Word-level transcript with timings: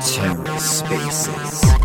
TerraSpaces. 0.00 1.75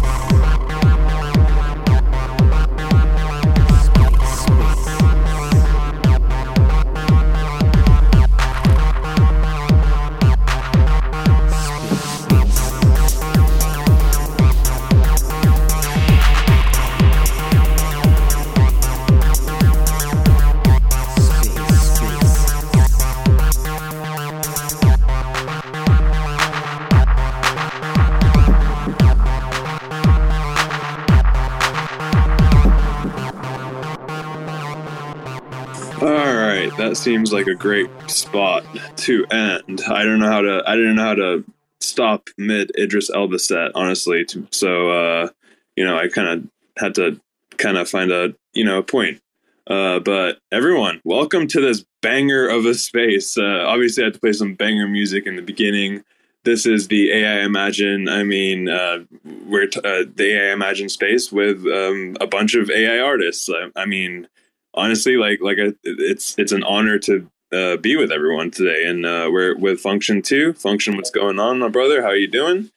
Seems 37.02 37.34
like 37.34 37.48
a 37.48 37.55
great 37.55 37.90
spot 38.05 38.64
to 38.98 39.26
end. 39.32 39.82
I 39.88 40.04
don't 40.04 40.20
know 40.20 40.30
how 40.30 40.42
to. 40.42 40.62
I 40.68 40.76
didn't 40.76 40.98
know 40.98 41.04
how 41.04 41.16
to 41.16 41.44
stop 41.80 42.30
mid 42.38 42.72
Idris 42.78 43.09
Elba 43.09 43.40
set, 43.40 43.72
honestly. 43.73 44.23
So, 44.52 44.92
uh, 44.92 45.30
you 45.76 45.84
know, 45.84 45.98
I 45.98 46.09
kind 46.09 46.28
of 46.28 46.48
had 46.78 46.94
to 46.95 47.20
kind 47.58 47.80
of 47.80 47.90
find 47.90 48.12
a 48.12 48.36
you 48.54 48.64
know 48.64 48.78
a 48.78 48.84
point. 48.84 49.20
Uh, 49.66 49.98
but 49.98 50.38
everyone, 50.52 51.02
welcome 51.04 51.48
to 51.48 51.59
this 51.59 51.84
banger 52.04 52.48
of 52.48 52.68
a 52.68 52.76
space. 52.76 53.36
Uh, 53.36 53.66
obviously, 53.66 54.04
I 54.04 54.06
had 54.06 54.14
to 54.14 54.20
play 54.20 54.34
some 54.34 54.54
banger 54.54 54.88
music 54.88 55.26
in 55.26 55.36
the 55.38 55.42
beginning. 55.42 56.03
This 56.44 56.68
is 56.68 56.88
the 56.88 57.09
Aimagine. 57.09 58.12
I 58.12 58.22
mean, 58.22 58.70
uh, 58.70 59.06
we're 59.47 59.66
t- 59.66 59.80
uh, 59.80 60.06
the 60.16 60.34
Aimagine 60.53 60.92
space 60.92 61.31
with 61.31 61.66
um, 61.66 62.16
a 62.22 62.28
bunch 62.28 62.53
of 62.53 62.70
AI 62.70 63.00
artists. 63.00 63.50
I, 63.50 63.72
I 63.75 63.88
mean, 63.88 64.28
honestly, 64.73 65.17
like 65.17 65.39
like 65.41 65.58
a, 65.58 65.73
it's 65.83 66.36
it's 66.38 66.52
an 66.52 66.64
honor 66.64 67.00
to 67.00 67.30
uh, 67.52 67.77
be 67.77 67.95
with 67.95 68.11
everyone 68.11 68.52
today, 68.52 68.86
and 68.86 69.05
uh, 69.05 69.30
we're 69.31 69.58
with 69.58 69.80
Function 69.80 70.22
Two. 70.22 70.53
Function, 70.53 70.95
what's 70.95 71.11
going 71.11 71.39
on, 71.39 71.59
my 71.59 71.69
brother? 71.69 72.02
How 72.02 72.09
are 72.09 72.16
you 72.16 72.28
doing? 72.28 72.72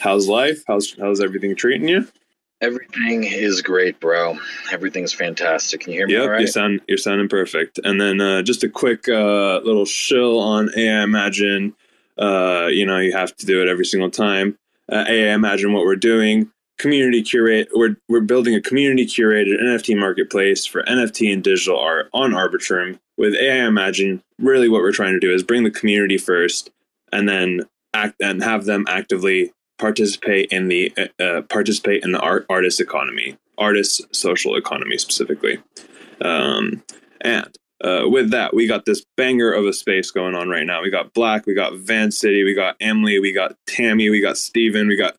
How's 0.00 0.28
life? 0.28 0.62
How's 0.66 0.94
how's 0.98 1.20
everything 1.20 1.56
treating 1.56 1.88
you? 1.88 2.08
Everything 2.62 3.24
is 3.24 3.60
great, 3.60 4.00
bro. 4.00 4.38
Everything's 4.72 5.12
fantastic. 5.12 5.82
Can 5.82 5.92
you 5.92 5.98
hear 5.98 6.06
me? 6.06 6.14
Yep, 6.14 6.40
you 6.40 6.46
sound 6.46 6.80
you're 6.88 6.98
sounding 6.98 7.28
perfect. 7.28 7.78
And 7.84 8.00
then 8.00 8.20
uh, 8.20 8.42
just 8.42 8.64
a 8.64 8.68
quick 8.68 9.08
uh, 9.08 9.58
little 9.58 9.84
shill 9.84 10.38
on 10.38 10.68
Aimagine. 10.68 11.74
Uh, 12.18 12.68
you 12.70 12.86
know, 12.86 12.98
you 12.98 13.12
have 13.12 13.36
to 13.36 13.46
do 13.46 13.60
it 13.62 13.68
every 13.68 13.84
single 13.84 14.10
time. 14.10 14.58
Uh, 14.90 15.04
Aimagine 15.04 15.72
what 15.74 15.84
we're 15.84 15.96
doing 15.96 16.50
community 16.78 17.22
curate 17.22 17.68
we're 17.74 17.96
we're 18.08 18.20
building 18.20 18.54
a 18.54 18.60
community 18.60 19.06
curated 19.06 19.60
NFT 19.60 19.98
marketplace 19.98 20.66
for 20.66 20.82
NFT 20.84 21.32
and 21.32 21.42
digital 21.42 21.78
art 21.78 22.08
on 22.12 22.32
Arbitrum 22.32 22.98
with 23.16 23.34
Aimagine. 23.34 24.20
Really, 24.38 24.68
what 24.68 24.82
we're 24.82 24.92
trying 24.92 25.14
to 25.14 25.20
do 25.20 25.32
is 25.32 25.42
bring 25.42 25.64
the 25.64 25.70
community 25.70 26.18
first, 26.18 26.70
and 27.12 27.28
then 27.28 27.62
act 27.94 28.16
and 28.20 28.42
have 28.42 28.64
them 28.64 28.84
actively 28.88 29.52
participate 29.78 30.50
in 30.52 30.68
the 30.68 30.92
uh, 30.98 31.22
uh 31.22 31.42
participate 31.42 32.04
in 32.04 32.12
the 32.12 32.20
art 32.20 32.46
artist 32.48 32.80
economy, 32.80 33.36
artist 33.58 34.02
social 34.14 34.56
economy 34.56 34.98
specifically. 34.98 35.58
Um, 36.20 36.82
and 37.20 37.56
uh, 37.84 38.04
with 38.06 38.30
that, 38.30 38.54
we 38.54 38.66
got 38.66 38.86
this 38.86 39.04
banger 39.16 39.52
of 39.52 39.66
a 39.66 39.72
space 39.72 40.10
going 40.10 40.34
on 40.34 40.48
right 40.48 40.66
now. 40.66 40.82
We 40.82 40.90
got 40.90 41.12
Black, 41.12 41.46
we 41.46 41.54
got 41.54 41.74
Van 41.76 42.10
City, 42.10 42.42
we 42.42 42.54
got 42.54 42.76
Emily, 42.80 43.18
we 43.18 43.32
got 43.32 43.54
Tammy, 43.66 44.08
we 44.08 44.20
got 44.20 44.38
Steven, 44.38 44.88
we 44.88 44.96
got 44.96 45.16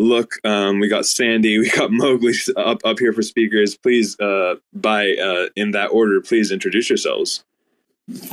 Look. 0.00 0.36
Um, 0.44 0.80
we 0.80 0.88
got 0.88 1.04
Sandy, 1.04 1.58
we 1.60 1.70
got 1.70 1.92
Mowgli 1.92 2.32
up 2.56 2.78
up 2.84 2.98
here 2.98 3.12
for 3.12 3.22
speakers. 3.22 3.76
Please, 3.76 4.18
uh, 4.18 4.56
by 4.72 5.12
uh, 5.12 5.48
in 5.56 5.72
that 5.72 5.88
order, 5.88 6.20
please 6.20 6.50
introduce 6.50 6.88
yourselves. 6.88 7.44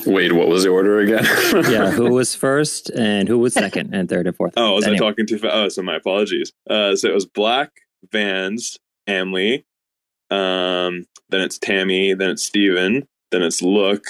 Wait, 0.05 0.31
what 0.31 0.47
was 0.47 0.63
the 0.63 0.69
order 0.69 0.99
again? 0.99 1.23
yeah, 1.71 1.91
who 1.91 2.11
was 2.13 2.33
first 2.47 2.89
and 2.91 3.27
who 3.27 3.37
was 3.37 3.53
second 3.53 3.93
and 3.93 4.09
third 4.09 4.25
and 4.25 4.35
fourth? 4.35 4.53
Oh, 4.57 4.71
I 4.71 4.75
was 4.75 4.85
anyway. 4.85 5.05
I 5.05 5.09
talking 5.09 5.27
too 5.27 5.37
fast? 5.37 5.53
Oh, 5.53 5.69
so 5.69 5.81
my 5.83 5.95
apologies. 5.95 6.51
Uh, 6.69 6.95
so 6.95 7.09
it 7.09 7.13
was 7.13 7.25
Black, 7.25 7.71
Vans, 8.11 8.79
Emily, 9.05 9.65
um, 10.31 11.05
then 11.29 11.41
it's 11.41 11.59
Tammy, 11.59 12.13
then 12.13 12.31
it's 12.31 12.43
Steven, 12.43 13.07
then 13.31 13.43
it's 13.43 13.61
Look, 13.61 14.03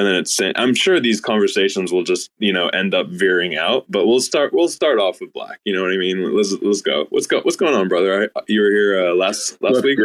and 0.00 0.08
then 0.08 0.14
it's 0.14 0.40
I'm 0.56 0.74
sure 0.74 0.98
these 0.98 1.20
conversations 1.20 1.92
will 1.92 2.04
just 2.04 2.30
you 2.38 2.54
know 2.54 2.68
end 2.68 2.94
up 2.94 3.08
veering 3.08 3.58
out, 3.58 3.84
but 3.90 4.06
we'll 4.06 4.22
start 4.22 4.54
we'll 4.54 4.68
start 4.68 4.98
off 4.98 5.20
with 5.20 5.30
Black. 5.34 5.60
You 5.66 5.74
know 5.76 5.82
what 5.82 5.92
I 5.92 5.98
mean? 5.98 6.34
Let's 6.34 6.52
let's 6.62 6.80
go. 6.80 7.06
What's 7.10 7.26
go 7.26 7.40
What's 7.42 7.58
going 7.58 7.74
on, 7.74 7.86
brother? 7.86 8.30
I, 8.34 8.40
you 8.48 8.62
were 8.62 8.70
here 8.70 9.08
uh, 9.08 9.14
last 9.14 9.60
last 9.60 9.74
let's 9.74 9.84
week. 9.84 9.98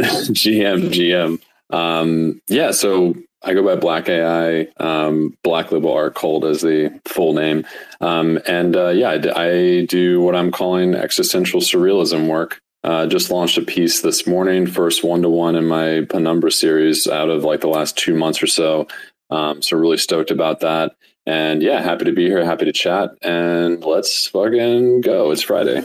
GM 0.00 0.88
GM. 0.88 1.42
Um, 1.70 2.40
yeah, 2.48 2.70
so 2.70 3.14
I 3.42 3.52
go 3.52 3.62
by 3.62 3.76
Black 3.76 4.08
AI, 4.08 4.68
um, 4.78 5.36
Black 5.42 5.70
Liberal 5.70 5.92
Art 5.92 6.14
Cult 6.14 6.46
as 6.46 6.62
the 6.62 6.98
full 7.04 7.34
name. 7.34 7.66
Um, 8.00 8.40
and 8.46 8.74
uh, 8.74 8.88
yeah, 8.88 9.10
I, 9.10 9.44
I, 9.44 9.84
do 9.84 10.22
what 10.22 10.34
I'm 10.34 10.50
calling 10.50 10.94
existential 10.94 11.60
surrealism 11.60 12.28
work. 12.28 12.62
Uh, 12.88 13.06
just 13.06 13.30
launched 13.30 13.58
a 13.58 13.62
piece 13.62 14.00
this 14.00 14.26
morning, 14.26 14.66
first 14.66 15.04
one 15.04 15.20
to 15.20 15.28
one 15.28 15.56
in 15.56 15.66
my 15.66 16.06
Penumbra 16.08 16.50
series 16.50 17.06
out 17.06 17.28
of 17.28 17.44
like 17.44 17.60
the 17.60 17.68
last 17.68 17.98
two 17.98 18.14
months 18.14 18.42
or 18.42 18.46
so. 18.46 18.88
Um, 19.28 19.60
so 19.60 19.76
really 19.76 19.98
stoked 19.98 20.30
about 20.30 20.60
that. 20.60 20.96
And 21.26 21.62
yeah, 21.62 21.82
happy 21.82 22.06
to 22.06 22.12
be 22.12 22.24
here, 22.24 22.42
happy 22.42 22.64
to 22.64 22.72
chat, 22.72 23.10
and 23.20 23.84
let's 23.84 24.28
fucking 24.28 25.02
go. 25.02 25.30
It's 25.32 25.42
Friday. 25.42 25.82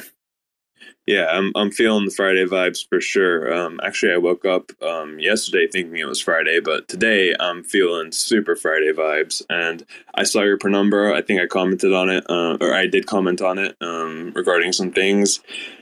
Yeah, 1.05 1.25
I'm 1.25 1.51
I'm 1.55 1.69
feeling 1.69 2.05
the 2.05 2.11
Friday 2.11 2.45
vibes 2.45 2.87
for 2.87 3.01
sure. 3.01 3.53
Um, 3.53 3.79
actually, 3.83 4.13
I 4.13 4.17
woke 4.17 4.45
up 4.45 4.71
um, 4.81 5.19
yesterday 5.19 5.67
thinking 5.67 5.97
it 5.97 6.07
was 6.07 6.21
Friday, 6.21 6.61
but 6.61 6.87
today 6.87 7.35
I'm 7.37 7.61
feeling 7.65 8.13
super 8.13 8.55
Friday 8.55 8.93
vibes. 8.93 9.41
And 9.49 9.85
I 10.15 10.23
saw 10.23 10.43
your 10.43 10.57
penumbra. 10.57 11.13
I 11.13 11.21
think 11.21 11.41
I 11.41 11.45
commented 11.45 11.91
on 11.91 12.09
it, 12.09 12.23
uh, 12.29 12.57
or 12.61 12.73
I 12.73 12.87
did 12.87 13.05
comment 13.05 13.41
on 13.41 13.59
it 13.59 13.75
um, 13.81 14.31
regarding 14.33 14.71
some 14.71 14.91
things. 14.93 15.41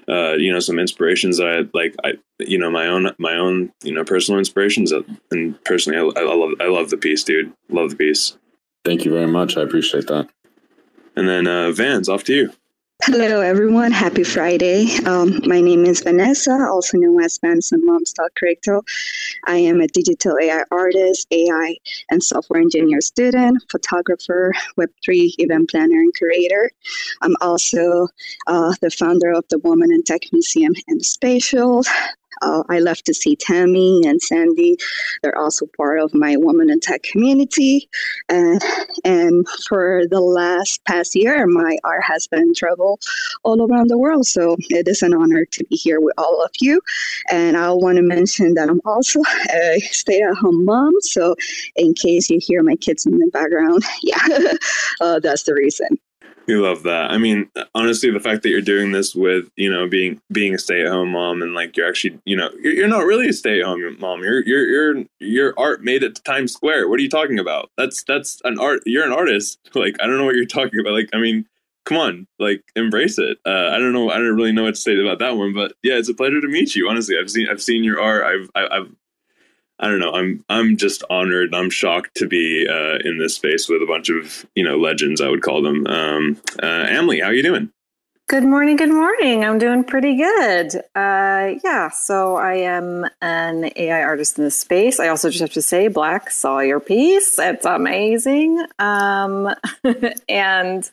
Uh, 0.10 0.34
you 0.34 0.52
know, 0.52 0.60
some 0.60 0.80
inspirations 0.80 1.38
that 1.38 1.48
I 1.48 1.70
like. 1.78 1.96
I 2.04 2.14
you 2.40 2.58
know 2.58 2.72
my 2.72 2.88
own 2.88 3.12
my 3.20 3.36
own 3.36 3.72
you 3.84 3.94
know 3.94 4.04
personal 4.04 4.40
inspirations, 4.40 4.92
and 4.92 5.64
personally, 5.66 6.00
I, 6.00 6.20
I 6.20 6.34
love 6.34 6.52
I 6.60 6.68
love 6.68 6.90
the 6.90 6.98
piece, 6.98 7.24
dude. 7.24 7.54
Love 7.70 7.92
the 7.92 7.96
piece. 7.96 8.38
Thank 8.84 9.06
you 9.06 9.12
very 9.12 9.28
much. 9.28 9.56
I 9.56 9.62
appreciate 9.62 10.08
that. 10.08 10.30
And 11.16 11.30
then 11.30 11.46
uh, 11.46 11.72
Vans, 11.72 12.10
off 12.10 12.24
to 12.24 12.34
you. 12.34 12.54
Hello, 13.04 13.42
everyone. 13.42 13.92
Happy 13.92 14.24
Friday. 14.24 14.96
Um, 15.08 15.42
my 15.46 15.60
name 15.60 15.86
is 15.86 16.02
Vanessa, 16.02 16.52
also 16.52 17.00
known 17.00 17.24
as 17.24 17.40
Vanessa 17.40 17.76
Crypto. 18.38 18.84
I 19.48 19.56
am 19.56 19.82
a 19.82 19.88
digital 19.88 20.38
AI 20.40 20.64
artist, 20.70 21.26
AI 21.32 21.78
and 22.12 22.24
software 22.24 22.62
engineer 22.62 23.02
student, 23.02 23.64
photographer, 23.72 24.54
Web3 24.78 25.34
event 25.40 25.72
planner, 25.72 25.98
and 25.98 26.14
curator. 26.14 26.70
I'm 27.24 27.36
also 27.42 28.08
uh, 28.46 28.76
the 28.82 28.92
founder 28.92 29.32
of 29.32 29.46
the 29.50 29.58
Woman 29.58 29.92
in 29.92 30.04
Tech 30.04 30.22
Museum 30.32 30.76
and 30.88 31.04
Spatial, 31.04 31.84
uh, 32.42 32.64
I 32.70 32.80
love 32.80 33.02
to 33.04 33.14
see 33.14 33.36
Tammy 33.36 34.02
and 34.06 34.22
Sandy. 34.22 34.78
They're 35.22 35.38
also 35.38 35.66
part 35.78 36.00
of 36.00 36.14
my 36.14 36.38
Woman 36.38 36.70
in 36.70 36.80
Tech 36.80 37.04
community. 37.04 37.90
And, 38.30 38.62
and 39.04 39.48
for 39.68 40.04
the 40.10 40.22
last 40.22 40.84
past 40.86 41.16
year, 41.16 41.46
my 41.48 41.78
art 41.84 42.04
has 42.04 42.28
been 42.28 42.54
travel 42.54 43.00
all 43.44 43.62
around 43.70 43.90
the 43.90 43.98
world. 43.98 44.26
So 44.26 44.58
it 44.70 44.88
is 44.88 45.02
an 45.02 45.14
honor 45.14 45.46
to 45.46 45.64
be 45.66 45.76
here 45.76 46.00
with 46.00 46.14
all 46.18 46.44
of 46.44 46.52
you. 46.60 46.82
And 47.30 47.58
I 47.58 47.72
want 47.72 47.98
to 47.98 48.04
mention 48.04 48.54
that 48.56 48.70
I'm 48.70 48.82
also 48.86 49.22
a 49.54 49.80
stay 49.92 50.22
at 50.22 50.36
home 50.36 50.66
mom. 50.66 50.94
So 51.02 51.36
in 51.76 51.94
case 51.94 52.30
you 52.30 52.40
hear 52.42 52.64
my 52.64 52.76
kids 52.76 53.06
in 53.06 53.18
the 53.18 53.30
background, 53.32 53.84
yeah, 54.04 54.54
uh, 55.02 55.20
that's 55.20 55.44
the 55.44 55.54
reason. 55.54 55.98
We 56.48 56.56
love 56.56 56.84
that. 56.84 57.12
I 57.12 57.18
mean, 57.18 57.50
honestly, 57.76 58.10
the 58.10 58.20
fact 58.20 58.44
that 58.44 58.50
you're 58.50 58.62
doing 58.62 58.92
this 58.92 59.14
with 59.14 59.50
you 59.56 59.72
know 59.72 59.88
being 59.88 60.22
being 60.32 60.56
a 60.56 60.58
stay 60.58 60.82
at 60.82 60.92
home 60.92 61.12
mom 61.12 61.42
and 61.42 61.54
like 61.54 61.78
you're 61.78 61.88
actually 61.88 62.20
you 62.26 62.36
know 62.36 62.50
you're, 62.62 62.74
you're 62.74 62.88
not 62.88 63.06
really 63.06 63.30
a 63.30 63.34
stay 63.34 63.60
at 63.60 63.66
home 63.66 63.98
mom. 64.00 64.24
You're 64.24 64.46
you're 64.46 64.66
you're 64.68 65.06
your 65.20 65.54
art 65.58 65.84
made 65.84 66.00
to 66.00 66.10
Times 66.10 66.54
Square. 66.54 66.90
What 66.90 67.00
are 67.00 67.04
you 67.04 67.10
talking 67.10 67.40
about? 67.40 67.70
That's 67.78 68.04
that's 68.04 68.42
an 68.44 68.60
art. 68.60 68.82
You're 68.86 69.06
an 69.06 69.14
artist. 69.14 69.60
Like 69.82 69.96
I 70.00 70.06
don't 70.06 70.18
know 70.18 70.26
what 70.26 70.36
you're 70.36 70.46
talking 70.46 70.80
about. 70.80 70.94
Like 70.94 71.10
I 71.14 71.18
mean, 71.18 71.46
come 71.86 71.98
on, 71.98 72.28
like 72.38 72.62
embrace 72.76 73.18
it. 73.18 73.40
Uh, 73.46 73.70
I 73.74 73.80
don't 73.80 73.94
know. 73.94 74.12
I 74.12 74.18
don't 74.18 74.36
really 74.36 74.52
know 74.52 74.64
what 74.64 74.76
to 74.76 74.82
say 74.82 75.00
about 75.00 75.20
that 75.20 75.38
one, 75.38 75.54
but 75.54 75.74
yeah, 75.82 75.96
it's 75.96 76.10
a 76.10 76.14
pleasure 76.14 76.40
to 76.40 76.48
meet 76.48 76.76
you. 76.76 76.88
Honestly, 76.88 77.16
I've 77.20 77.30
seen 77.30 77.48
I've 77.50 77.62
seen 77.62 77.84
your 77.84 78.00
art. 78.00 78.24
I've 78.24 78.50
I've 78.56 78.92
I 79.82 79.88
don't 79.88 80.00
know. 80.00 80.14
I'm 80.14 80.46
I'm 80.48 80.78
just 80.78 81.04
honored. 81.10 81.56
I'm 81.56 81.72
shocked 81.72 82.16
to 82.18 82.28
be 82.28 82.68
uh, 82.70 83.00
in 83.04 83.18
this 83.18 83.36
space 83.36 83.68
with 83.68 83.82
a 83.82 83.88
bunch 83.88 84.10
of 84.10 84.46
you 84.56 84.64
know 84.64 84.78
legends. 84.78 85.20
I 85.20 85.28
would 85.28 85.42
call 85.42 85.64
them. 85.64 85.88
Um, 85.88 86.42
uh, 86.62 86.86
Emily, 86.88 87.20
how 87.20 87.28
are 87.28 87.34
you 87.34 87.44
doing? 87.44 87.72
Good 88.28 88.44
morning. 88.44 88.78
Good 88.78 88.92
morning. 88.94 89.44
I'm 89.44 89.58
doing 89.58 89.84
pretty 89.84 90.16
good. 90.16 90.76
Uh, 90.96 91.56
yeah, 91.66 91.90
so 91.90 92.38
I 92.38 92.54
am 92.54 93.06
an 93.22 93.72
AI 93.76 94.04
artist 94.04 94.38
in 94.38 94.46
this 94.46 94.58
space. 94.58 95.02
I 95.02 95.10
also 95.10 95.30
just 95.30 95.42
have 95.42 95.52
to 95.52 95.62
say, 95.62 95.90
Black 95.90 96.32
saw 96.32 96.60
your 96.60 96.80
piece. 96.80 97.38
It's 97.38 97.66
amazing. 97.66 98.66
Um, 98.80 99.54
and 100.30 100.90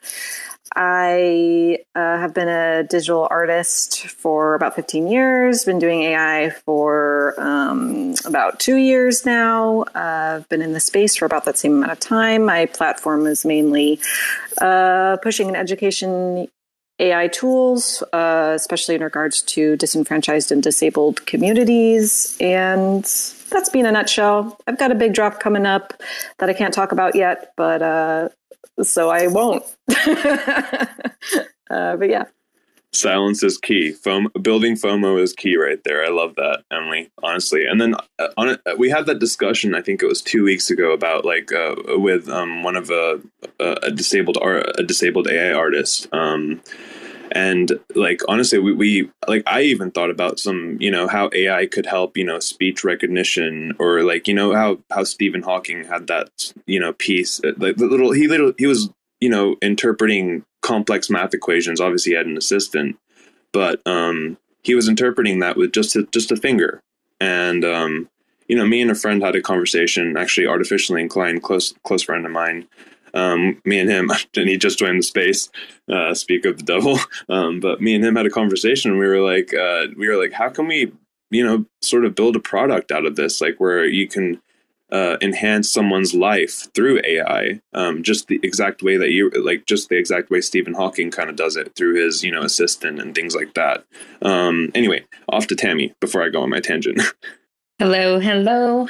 I 0.75 1.79
uh, 1.95 2.19
have 2.19 2.35
been 2.35 2.49
a 2.49 2.85
digital 2.85 3.27
artist 3.31 4.07
for 4.07 4.55
about 4.55 4.75
15 4.77 5.09
years, 5.09 5.65
been 5.65 5.79
doing 5.79 6.03
AI 6.03 6.51
for 6.51 7.35
um, 7.39 8.15
about 8.25 8.61
two 8.61 8.77
years 8.77 9.25
now. 9.25 9.83
Uh, 9.95 10.39
I've 10.39 10.49
been 10.49 10.63
in 10.63 10.73
the 10.73 10.81
space 10.81 11.17
for 11.17 11.25
about 11.25 11.45
that 11.47 11.59
same 11.59 11.73
amount 11.77 11.93
of 11.93 12.01
time. 12.01 12.45
My 12.45 12.67
platform 12.67 13.27
is 13.27 13.45
mainly 13.45 14.01
uh, 14.61 15.17
pushing 15.23 15.49
an 15.49 15.57
education 15.57 16.49
AI 17.01 17.29
tools, 17.29 18.03
uh, 18.13 18.53
especially 18.55 18.97
in 18.97 19.03
regards 19.03 19.43
to 19.43 19.77
disenfranchised 19.77 20.51
and 20.51 20.63
disabled 20.63 21.25
communities. 21.27 22.37
And 22.41 23.05
that's 23.51 23.69
been 23.71 23.87
a 23.87 23.93
nutshell. 23.93 24.59
I've 24.67 24.79
got 24.79 24.91
a 24.91 24.97
big 24.97 25.15
drop 25.15 25.41
coming 25.41 25.65
up 25.65 25.95
that 26.39 26.51
I 26.51 26.55
can't 26.55 26.75
talk 26.75 26.93
about 26.93 27.15
yet, 27.15 27.53
but 27.57 27.83
uh, 27.83 28.29
so 28.83 29.11
I 29.11 29.27
won't. 29.27 29.65
uh, 31.71 31.97
but 31.97 32.09
yeah. 32.09 32.25
Silence 32.93 33.43
is 33.43 33.59
key. 33.59 33.93
Foam, 33.93 34.29
building 34.41 34.75
FOMO 34.75 35.21
is 35.21 35.35
key 35.35 35.57
right 35.57 35.79
there. 35.85 36.05
I 36.05 36.09
love 36.09 36.35
that, 36.37 36.65
Emily. 36.71 37.11
Honestly, 37.23 37.67
and 37.67 37.79
then 37.79 37.95
uh, 38.19 38.29
on 38.39 38.49
it, 38.49 38.61
we 38.79 38.89
had 38.89 39.05
that 39.07 39.19
discussion. 39.19 39.75
I 39.75 39.83
think 39.83 40.03
it 40.03 40.07
was 40.07 40.23
two 40.23 40.43
weeks 40.43 40.71
ago 40.71 40.93
about 40.93 41.27
like 41.27 41.53
uh, 41.53 41.75
with 41.89 42.31
um, 42.31 42.63
one 42.63 42.77
of 42.77 42.91
a, 42.91 43.21
a 43.61 43.91
disabled 43.91 44.39
art, 44.41 44.67
a 44.79 44.83
disabled 44.83 45.29
AI 45.29 45.53
artist. 45.53 46.09
Um, 46.13 46.63
and 47.33 47.73
like 47.95 48.23
honestly 48.29 48.59
we, 48.59 48.73
we 48.73 49.11
like 49.27 49.43
i 49.47 49.63
even 49.63 49.91
thought 49.91 50.11
about 50.11 50.39
some 50.39 50.77
you 50.81 50.91
know 50.91 51.07
how 51.07 51.31
ai 51.33 51.67
could 51.67 51.87
help 51.87 52.17
you 52.17 52.25
know 52.25 52.39
speech 52.39 52.85
recognition 52.85 53.73
or 53.79 54.03
like 54.03 54.29
you 54.29 54.35
know 54.35 54.55
how 54.55 54.79
how 54.91 55.05
stephen 55.05 55.43
hawking 55.43 55.85
had 55.85 56.07
that 56.07 56.53
you 56.67 56.81
know 56.81 56.93
piece 56.93 57.41
uh, 57.45 57.53
like 57.59 57.77
the 57.77 57.87
little 57.87 58.13
he 58.13 58.27
little 58.27 58.53
he 58.59 58.67
was 58.67 58.91
you 59.21 59.29
know 59.29 59.57
interpreting 59.63 60.45
complex 60.61 61.09
math 61.09 61.35
equations. 61.35 61.81
Obviously 61.81 62.13
he 62.13 62.17
had 62.17 62.27
an 62.27 62.37
assistant 62.37 62.99
but 63.53 63.81
um 63.87 64.37
he 64.63 64.75
was 64.75 64.89
interpreting 64.89 65.39
that 65.39 65.57
with 65.57 65.73
just 65.73 65.97
a 65.97 66.07
just 66.13 66.31
a 66.31 66.37
finger. 66.37 66.81
And 67.21 67.65
um 67.65 68.09
you 68.49 68.57
know 68.57 68.67
me 68.67 68.81
and 68.81 68.91
a 68.91 68.95
friend 68.95 69.23
had 69.23 69.37
a 69.37 69.43
conversation 69.43 70.17
actually 70.17 70.47
artificially 70.47 71.01
inclined 71.01 71.43
close 71.43 71.75
close 71.85 72.03
friend 72.03 72.27
of 72.27 72.33
mine 72.33 72.67
um, 73.15 73.61
me 73.65 73.79
and 73.79 73.91
him, 73.91 74.11
and 74.37 74.49
he 74.49 74.57
just 74.57 74.79
joined 74.79 74.99
the 74.99 75.03
space. 75.03 75.51
Uh, 75.91 76.15
speak 76.15 76.45
of 76.45 76.59
the 76.59 76.65
devil. 76.65 76.99
Um, 77.31 77.61
but 77.61 77.81
me 77.81 77.95
and 77.95 78.05
him 78.05 78.17
had 78.17 78.27
a 78.27 78.31
conversation. 78.31 78.93
And 78.93 79.01
we 79.01 79.07
were 79.07 79.21
like, 79.21 79.53
uh, 79.53 79.89
we 79.97 80.09
were 80.09 80.17
like, 80.17 80.33
how 80.33 80.49
can 80.49 80.67
we, 80.67 80.91
you 81.31 81.45
know, 81.45 81.67
sort 81.83 82.05
of 82.05 82.15
build 82.15 82.37
a 82.37 82.41
product 82.41 82.91
out 82.91 83.05
of 83.05 83.17
this, 83.17 83.41
like 83.41 83.57
where 83.59 83.85
you 83.85 84.09
can 84.09 84.41
uh, 84.91 85.17
enhance 85.21 85.71
someone's 85.71 86.15
life 86.15 86.73
through 86.75 87.01
AI, 87.05 87.61
um, 87.75 88.03
just 88.03 88.29
the 88.29 88.41
exact 88.43 88.83
way 88.83 88.97
that 88.97 89.11
you 89.11 89.31
like, 89.31 89.67
just 89.67 89.89
the 89.89 89.99
exact 89.99 90.31
way 90.31 90.41
Stephen 90.41 90.75
Hawking 90.75 91.11
kind 91.11 91.29
of 91.29 91.37
does 91.37 91.57
it 91.57 91.75
through 91.77 92.03
his, 92.03 92.23
you 92.25 92.33
know, 92.33 92.43
assistant 92.43 92.99
and 92.99 93.15
things 93.15 93.35
like 93.35 93.55
that. 93.55 93.85
Um, 94.23 94.71
anyway, 94.75 95.05
off 95.29 95.47
to 95.49 95.57
Tammy 95.57 95.95
before 96.01 96.23
I 96.23 96.31
go 96.31 96.43
on 96.43 96.51
my 96.51 96.61
tangent. 96.61 97.03
hello, 97.79 98.19
hello. 98.19 98.89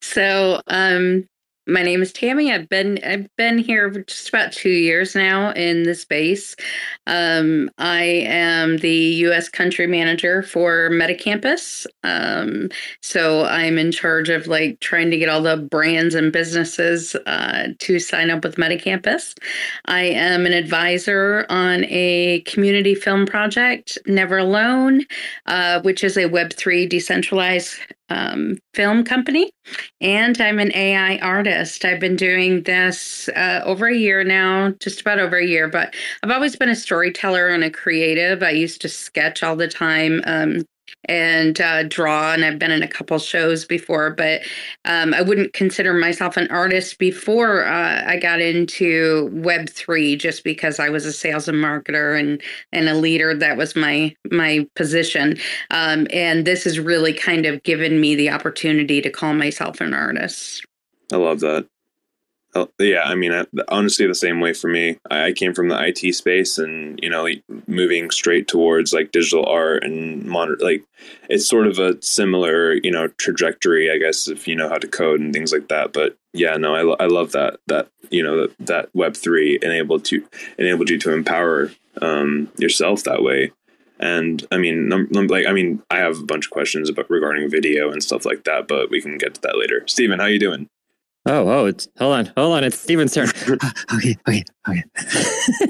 so, 0.00 0.62
um, 0.68 1.28
my 1.70 1.82
name 1.82 2.02
is 2.02 2.12
Tammy. 2.12 2.52
I've 2.52 2.68
been 2.68 2.98
I've 3.04 3.28
been 3.36 3.58
here 3.58 3.88
just 4.06 4.28
about 4.28 4.52
two 4.52 4.70
years 4.70 5.14
now 5.14 5.52
in 5.52 5.84
the 5.84 5.94
space. 5.94 6.56
Um, 7.06 7.70
I 7.78 8.02
am 8.02 8.78
the 8.78 8.90
U.S. 8.90 9.48
country 9.48 9.86
manager 9.86 10.42
for 10.42 10.90
MetaCampus. 10.90 11.86
Um, 12.02 12.68
so 13.02 13.44
I'm 13.44 13.78
in 13.78 13.92
charge 13.92 14.28
of 14.28 14.48
like 14.48 14.80
trying 14.80 15.10
to 15.10 15.18
get 15.18 15.28
all 15.28 15.42
the 15.42 15.56
brands 15.56 16.14
and 16.14 16.32
businesses 16.32 17.14
uh, 17.26 17.68
to 17.78 17.98
sign 17.98 18.30
up 18.30 18.44
with 18.44 18.56
MetaCampus. 18.56 19.34
I 19.86 20.02
am 20.02 20.46
an 20.46 20.52
advisor 20.52 21.46
on 21.48 21.84
a 21.84 22.42
community 22.46 22.94
film 22.94 23.26
project, 23.26 23.96
Never 24.06 24.38
Alone, 24.38 25.04
uh, 25.46 25.80
which 25.82 26.02
is 26.02 26.16
a 26.16 26.26
Web 26.26 26.52
three 26.52 26.86
decentralized 26.86 27.76
um, 28.10 28.58
film 28.74 29.04
company, 29.04 29.50
and 30.00 30.40
I'm 30.40 30.58
an 30.58 30.72
AI 30.74 31.18
artist. 31.18 31.84
I've 31.84 32.00
been 32.00 32.16
doing 32.16 32.62
this 32.64 33.28
uh, 33.30 33.62
over 33.64 33.88
a 33.88 33.96
year 33.96 34.24
now, 34.24 34.70
just 34.80 35.00
about 35.00 35.18
over 35.18 35.36
a 35.38 35.46
year, 35.46 35.68
but 35.68 35.94
I've 36.22 36.30
always 36.30 36.56
been 36.56 36.68
a 36.68 36.76
storyteller 36.76 37.48
and 37.48 37.64
a 37.64 37.70
creative. 37.70 38.42
I 38.42 38.50
used 38.50 38.80
to 38.82 38.88
sketch 38.88 39.42
all 39.42 39.56
the 39.56 39.68
time. 39.68 40.22
Um, 40.26 40.64
and 41.06 41.60
uh, 41.60 41.84
draw, 41.84 42.32
and 42.32 42.44
I've 42.44 42.58
been 42.58 42.70
in 42.70 42.82
a 42.82 42.88
couple 42.88 43.18
shows 43.18 43.64
before, 43.64 44.10
but 44.10 44.42
um, 44.84 45.14
I 45.14 45.22
wouldn't 45.22 45.52
consider 45.52 45.92
myself 45.92 46.36
an 46.36 46.50
artist 46.50 46.98
before 46.98 47.64
uh, 47.64 48.04
I 48.06 48.18
got 48.18 48.40
into 48.40 49.30
Web 49.32 49.68
three, 49.68 50.16
just 50.16 50.44
because 50.44 50.78
I 50.78 50.88
was 50.88 51.06
a 51.06 51.12
sales 51.12 51.48
and 51.48 51.58
marketer 51.58 52.18
and 52.18 52.42
and 52.72 52.88
a 52.88 52.94
leader. 52.94 53.34
That 53.34 53.56
was 53.56 53.74
my 53.76 54.14
my 54.30 54.66
position, 54.76 55.38
um, 55.70 56.06
and 56.12 56.46
this 56.46 56.64
has 56.64 56.78
really 56.78 57.12
kind 57.12 57.46
of 57.46 57.62
given 57.62 58.00
me 58.00 58.14
the 58.14 58.30
opportunity 58.30 59.00
to 59.00 59.10
call 59.10 59.34
myself 59.34 59.80
an 59.80 59.94
artist. 59.94 60.64
I 61.12 61.16
love 61.16 61.40
that. 61.40 61.66
Oh, 62.52 62.68
yeah, 62.80 63.02
I 63.04 63.14
mean, 63.14 63.46
honestly, 63.68 64.08
the 64.08 64.14
same 64.14 64.40
way 64.40 64.52
for 64.52 64.66
me. 64.66 64.98
I 65.08 65.30
came 65.32 65.54
from 65.54 65.68
the 65.68 65.80
IT 65.80 66.14
space, 66.14 66.58
and 66.58 66.98
you 67.00 67.08
know, 67.08 67.28
moving 67.68 68.10
straight 68.10 68.48
towards 68.48 68.92
like 68.92 69.12
digital 69.12 69.46
art 69.46 69.84
and 69.84 70.24
modern, 70.24 70.58
like 70.60 70.84
it's 71.28 71.48
sort 71.48 71.68
of 71.68 71.78
a 71.78 72.02
similar, 72.02 72.74
you 72.74 72.90
know, 72.90 73.06
trajectory, 73.18 73.88
I 73.88 73.98
guess, 73.98 74.26
if 74.26 74.48
you 74.48 74.56
know 74.56 74.68
how 74.68 74.78
to 74.78 74.88
code 74.88 75.20
and 75.20 75.32
things 75.32 75.52
like 75.52 75.68
that. 75.68 75.92
But 75.92 76.16
yeah, 76.32 76.56
no, 76.56 76.74
I, 76.74 77.04
I 77.04 77.06
love 77.06 77.30
that 77.32 77.60
that 77.68 77.88
you 78.10 78.22
know 78.22 78.40
that, 78.42 78.66
that 78.66 78.88
Web 78.94 79.16
three 79.16 79.58
enabled 79.62 80.04
to 80.06 80.26
enabled 80.58 80.90
you 80.90 80.98
to 80.98 81.12
empower 81.12 81.70
um, 82.02 82.50
yourself 82.58 83.04
that 83.04 83.22
way. 83.22 83.52
And 84.00 84.44
I 84.50 84.56
mean, 84.56 84.88
num- 84.88 85.08
num- 85.12 85.28
like 85.28 85.46
I 85.46 85.52
mean, 85.52 85.84
I 85.88 85.98
have 85.98 86.18
a 86.18 86.24
bunch 86.24 86.46
of 86.46 86.50
questions 86.50 86.90
about 86.90 87.10
regarding 87.10 87.48
video 87.48 87.92
and 87.92 88.02
stuff 88.02 88.24
like 88.24 88.42
that, 88.44 88.66
but 88.66 88.90
we 88.90 89.00
can 89.00 89.18
get 89.18 89.34
to 89.34 89.40
that 89.42 89.56
later. 89.56 89.84
Steven, 89.86 90.18
how 90.18 90.26
you 90.26 90.40
doing? 90.40 90.68
Oh, 91.30 91.48
oh, 91.48 91.66
it's 91.66 91.86
hold 91.96 92.14
on, 92.16 92.32
hold 92.36 92.56
on. 92.56 92.64
It's 92.64 92.76
Steven's 92.76 93.14
turn. 93.14 93.28
okay, 93.94 94.16
okay, 94.28 94.42
okay. 94.68 94.82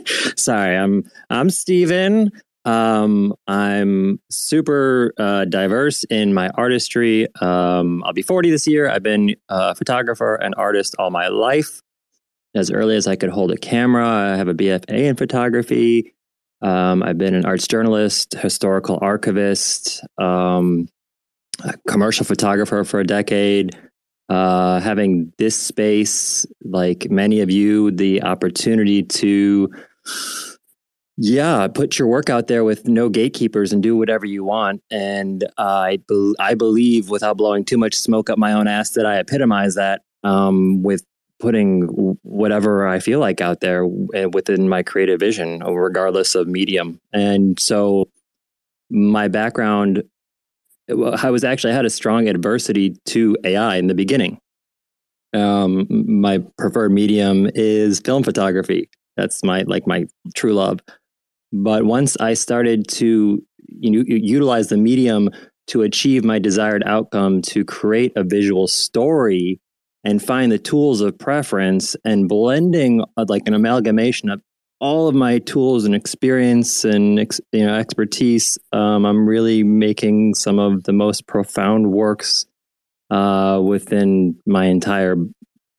Sorry, 0.37 0.75
I'm 0.75 1.05
I'm 1.29 1.51
Steven. 1.51 2.31
Um, 2.65 3.35
I'm 3.47 4.21
super 4.31 5.12
uh, 5.19 5.45
diverse 5.45 6.05
in 6.05 6.33
my 6.33 6.49
artistry. 6.55 7.27
Um, 7.43 8.03
I'll 8.05 8.15
be 8.15 8.23
40 8.23 8.51
this 8.51 8.67
year. 8.67 8.89
I've 8.89 9.03
been 9.03 9.37
a 9.51 9.75
photographer 9.75 10.35
and 10.37 10.55
artist 10.57 10.95
all 10.99 11.11
my 11.11 11.29
life. 11.29 11.83
As 12.55 12.71
early 12.71 12.97
as 12.97 13.07
I 13.07 13.17
could 13.17 13.31
hold 13.31 13.50
a 13.50 13.59
camera, 13.59 14.09
I 14.09 14.37
have 14.37 14.49
a 14.49 14.55
BFA 14.55 14.88
in 14.88 15.17
photography. 15.17 16.14
Um, 16.62 17.02
I've 17.02 17.19
been 17.19 17.35
an 17.35 17.45
arts 17.45 17.69
journalist, 17.69 18.33
historical 18.33 18.99
archivist, 19.02 20.02
um, 20.17 20.88
commercial 21.87 22.25
photographer 22.25 22.83
for 22.85 23.00
a 23.00 23.07
decade 23.07 23.76
uh, 24.30 24.78
having 24.78 25.32
this 25.38 25.56
space, 25.56 26.46
like 26.62 27.10
many 27.10 27.40
of 27.40 27.50
you, 27.50 27.90
the 27.90 28.22
opportunity 28.22 29.02
to, 29.02 29.68
yeah, 31.16 31.66
put 31.66 31.99
your 31.99 32.06
work 32.06 32.30
out 32.30 32.46
there 32.46 32.62
with 32.62 32.87
no 32.87 33.08
gatekeepers 33.08 33.72
and 33.72 33.82
do 33.82 33.96
whatever 33.96 34.25
you 34.25 34.44
want. 34.44 34.82
And 34.88 35.44
I, 35.58 35.99
be- 36.08 36.37
I 36.38 36.54
believe, 36.54 37.10
without 37.10 37.37
blowing 37.37 37.64
too 37.64 37.76
much 37.76 37.96
smoke 37.96 38.30
up 38.30 38.38
my 38.38 38.52
own 38.52 38.68
ass, 38.68 38.90
that 38.90 39.04
I 39.04 39.18
epitomize 39.18 39.75
that 39.75 40.02
um, 40.22 40.84
with 40.84 41.04
putting 41.40 42.16
whatever 42.22 42.87
I 42.87 43.00
feel 43.00 43.18
like 43.18 43.40
out 43.40 43.60
there 43.60 43.84
within 43.84 44.68
my 44.68 44.84
creative 44.84 45.18
vision, 45.18 45.58
regardless 45.58 46.37
of 46.37 46.46
medium. 46.46 47.00
And 47.12 47.58
so, 47.58 48.08
my 48.90 49.26
background 49.26 50.04
I 50.90 51.30
was 51.30 51.44
actually 51.44 51.73
I 51.73 51.76
had 51.76 51.87
a 51.87 51.90
strong 51.90 52.28
adversity 52.28 52.97
to 53.06 53.37
AI 53.44 53.76
in 53.76 53.87
the 53.87 53.94
beginning. 53.94 54.38
Um, 55.32 55.87
my 55.88 56.38
preferred 56.59 56.92
medium 56.92 57.49
is 57.54 58.00
film 58.00 58.23
photography. 58.23 58.90
That's 59.16 59.44
my 59.44 59.62
like 59.62 59.87
my 59.87 60.06
true 60.35 60.54
love. 60.54 60.80
But 61.52 61.85
once 61.85 62.16
I 62.18 62.35
started 62.35 62.88
to 62.90 63.42
you 63.68 63.90
know, 63.90 64.04
utilize 64.06 64.68
the 64.68 64.76
medium 64.76 65.30
to 65.68 65.82
achieve 65.82 66.25
my 66.25 66.38
desired 66.38 66.82
outcome, 66.85 67.42
to 67.42 67.64
create 67.64 68.12
a 68.16 68.25
visual 68.25 68.66
story 68.66 69.61
and 70.02 70.23
find 70.23 70.50
the 70.50 70.59
tools 70.59 71.00
of 71.00 71.18
preference 71.18 71.94
and 72.04 72.28
blending 72.28 73.04
uh, 73.16 73.25
like 73.28 73.42
an 73.47 73.54
amalgamation 73.54 74.30
of 74.30 74.42
all 74.80 75.08
of 75.08 75.14
my 75.14 75.38
tools 75.38 75.84
and 75.84 75.94
experience 75.94 76.84
and 76.84 77.18
you 77.52 77.66
know 77.66 77.75
expertise, 77.75 78.58
um, 78.72 79.04
I'm 79.04 79.28
really 79.28 79.62
making 79.62 80.34
some 80.34 80.58
of 80.58 80.84
the 80.84 80.92
most 80.92 81.26
profound 81.26 81.92
works 81.92 82.46
uh, 83.10 83.60
within 83.62 84.38
my 84.46 84.66
entire 84.66 85.16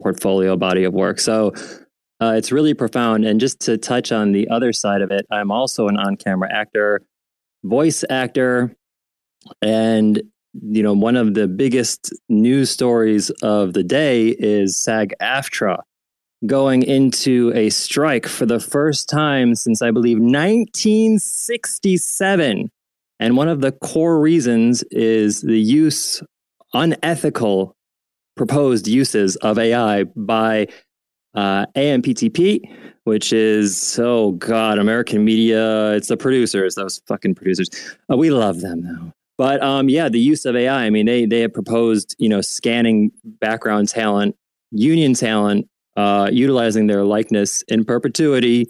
portfolio 0.01 0.55
body 0.55 0.83
of 0.83 0.93
work. 0.93 1.19
So 1.19 1.53
uh, 2.21 2.33
it's 2.35 2.51
really 2.51 2.73
profound. 2.73 3.25
And 3.25 3.39
just 3.39 3.59
to 3.61 3.77
touch 3.77 4.11
on 4.11 4.31
the 4.31 4.49
other 4.49 4.73
side 4.73 5.01
of 5.01 5.11
it, 5.11 5.25
I'm 5.31 5.51
also 5.51 5.87
an 5.87 5.97
on 5.97 6.17
camera 6.17 6.49
actor, 6.51 7.01
voice 7.63 8.03
actor. 8.09 8.75
And, 9.61 10.21
you 10.53 10.83
know, 10.83 10.93
one 10.93 11.15
of 11.15 11.33
the 11.33 11.47
biggest 11.47 12.13
news 12.29 12.69
stories 12.69 13.31
of 13.41 13.73
the 13.73 13.83
day 13.83 14.27
is 14.27 14.77
SAG 14.77 15.13
AFTRA 15.19 15.81
going 16.45 16.83
into 16.83 17.51
a 17.55 17.69
strike 17.69 18.27
for 18.27 18.45
the 18.45 18.59
first 18.59 19.07
time 19.09 19.55
since 19.55 19.81
I 19.81 19.91
believe 19.91 20.19
1967. 20.19 22.69
And 23.19 23.37
one 23.37 23.47
of 23.47 23.61
the 23.61 23.71
core 23.71 24.19
reasons 24.19 24.83
is 24.89 25.39
the 25.41 25.59
use, 25.59 26.23
unethical 26.73 27.77
proposed 28.35 28.87
uses 28.87 29.35
of 29.37 29.57
AI 29.59 30.03
by 30.03 30.67
uh, 31.35 31.67
AMPTP, 31.75 32.61
which 33.03 33.31
is, 33.31 33.99
oh 34.01 34.31
God, 34.31 34.79
American 34.79 35.23
media. 35.23 35.93
It's 35.93 36.07
the 36.07 36.17
producers, 36.17 36.73
those 36.75 36.99
fucking 37.07 37.35
producers. 37.35 37.69
Uh, 38.11 38.17
we 38.17 38.31
love 38.31 38.61
them 38.61 38.83
though. 38.83 39.13
But 39.37 39.61
um, 39.63 39.89
yeah, 39.89 40.09
the 40.09 40.19
use 40.19 40.45
of 40.45 40.55
AI. 40.55 40.85
I 40.85 40.89
mean, 40.89 41.05
they 41.05 41.25
they 41.25 41.41
have 41.41 41.53
proposed, 41.53 42.15
you 42.19 42.29
know, 42.29 42.41
scanning 42.41 43.11
background 43.23 43.89
talent, 43.89 44.35
union 44.71 45.13
talent, 45.13 45.67
uh, 45.95 46.29
utilizing 46.31 46.87
their 46.87 47.03
likeness 47.03 47.63
in 47.63 47.85
perpetuity, 47.85 48.67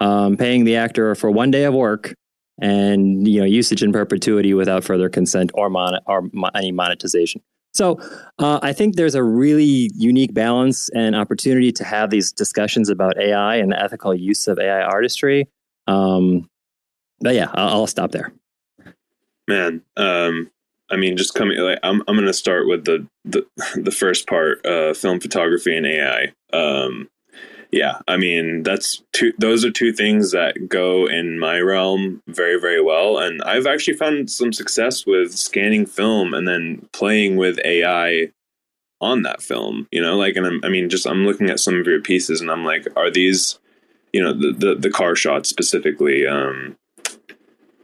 um, 0.00 0.36
paying 0.36 0.64
the 0.64 0.76
actor 0.76 1.14
for 1.14 1.30
one 1.30 1.50
day 1.50 1.64
of 1.64 1.74
work, 1.74 2.14
and 2.60 3.26
you 3.26 3.40
know, 3.40 3.46
usage 3.46 3.82
in 3.82 3.92
perpetuity 3.92 4.54
without 4.54 4.84
further 4.84 5.08
consent 5.08 5.50
or 5.54 5.70
mon- 5.70 6.00
or 6.06 6.28
mo- 6.32 6.50
any 6.54 6.72
monetization. 6.72 7.42
So 7.72 8.00
uh, 8.38 8.58
I 8.62 8.72
think 8.72 8.96
there's 8.96 9.14
a 9.14 9.22
really 9.22 9.90
unique 9.94 10.34
balance 10.34 10.88
and 10.90 11.14
opportunity 11.14 11.70
to 11.72 11.84
have 11.84 12.10
these 12.10 12.32
discussions 12.32 12.88
about 12.88 13.16
AI 13.18 13.56
and 13.56 13.72
the 13.72 13.80
ethical 13.80 14.14
use 14.14 14.48
of 14.48 14.58
AI 14.58 14.82
artistry. 14.82 15.48
Um, 15.86 16.48
but 17.20 17.34
yeah, 17.34 17.50
I'll, 17.54 17.68
I'll 17.68 17.86
stop 17.86 18.10
there. 18.10 18.32
Man, 19.46 19.82
um, 19.96 20.50
I 20.90 20.96
mean, 20.96 21.16
just 21.16 21.34
coming 21.34 21.58
like 21.58 21.78
I'm 21.82 22.02
I'm 22.08 22.16
gonna 22.16 22.32
start 22.32 22.66
with 22.66 22.84
the 22.84 23.06
the 23.24 23.46
the 23.76 23.90
first 23.90 24.26
part, 24.26 24.64
uh, 24.66 24.94
film 24.94 25.20
photography 25.20 25.76
and 25.76 25.86
AI. 25.86 26.32
Um, 26.52 27.08
yeah, 27.70 28.00
I 28.08 28.16
mean 28.16 28.62
that's 28.62 29.02
two. 29.12 29.32
Those 29.38 29.64
are 29.64 29.70
two 29.70 29.92
things 29.92 30.32
that 30.32 30.68
go 30.68 31.06
in 31.06 31.38
my 31.38 31.60
realm 31.60 32.22
very 32.26 32.60
very 32.60 32.82
well, 32.82 33.18
and 33.18 33.42
I've 33.42 33.66
actually 33.66 33.96
found 33.96 34.30
some 34.30 34.52
success 34.52 35.06
with 35.06 35.32
scanning 35.32 35.86
film 35.86 36.34
and 36.34 36.48
then 36.48 36.88
playing 36.92 37.36
with 37.36 37.60
AI 37.64 38.32
on 39.00 39.22
that 39.22 39.42
film. 39.42 39.86
You 39.92 40.02
know, 40.02 40.16
like, 40.16 40.36
and 40.36 40.46
I'm, 40.46 40.60
I 40.64 40.68
mean, 40.68 40.90
just 40.90 41.06
I'm 41.06 41.24
looking 41.24 41.48
at 41.50 41.60
some 41.60 41.78
of 41.78 41.86
your 41.86 42.00
pieces, 42.00 42.40
and 42.40 42.50
I'm 42.50 42.64
like, 42.64 42.86
are 42.96 43.10
these, 43.10 43.58
you 44.12 44.22
know, 44.22 44.32
the 44.32 44.52
the, 44.52 44.74
the 44.74 44.90
car 44.90 45.14
shots 45.14 45.48
specifically? 45.48 46.26
Um, 46.26 46.76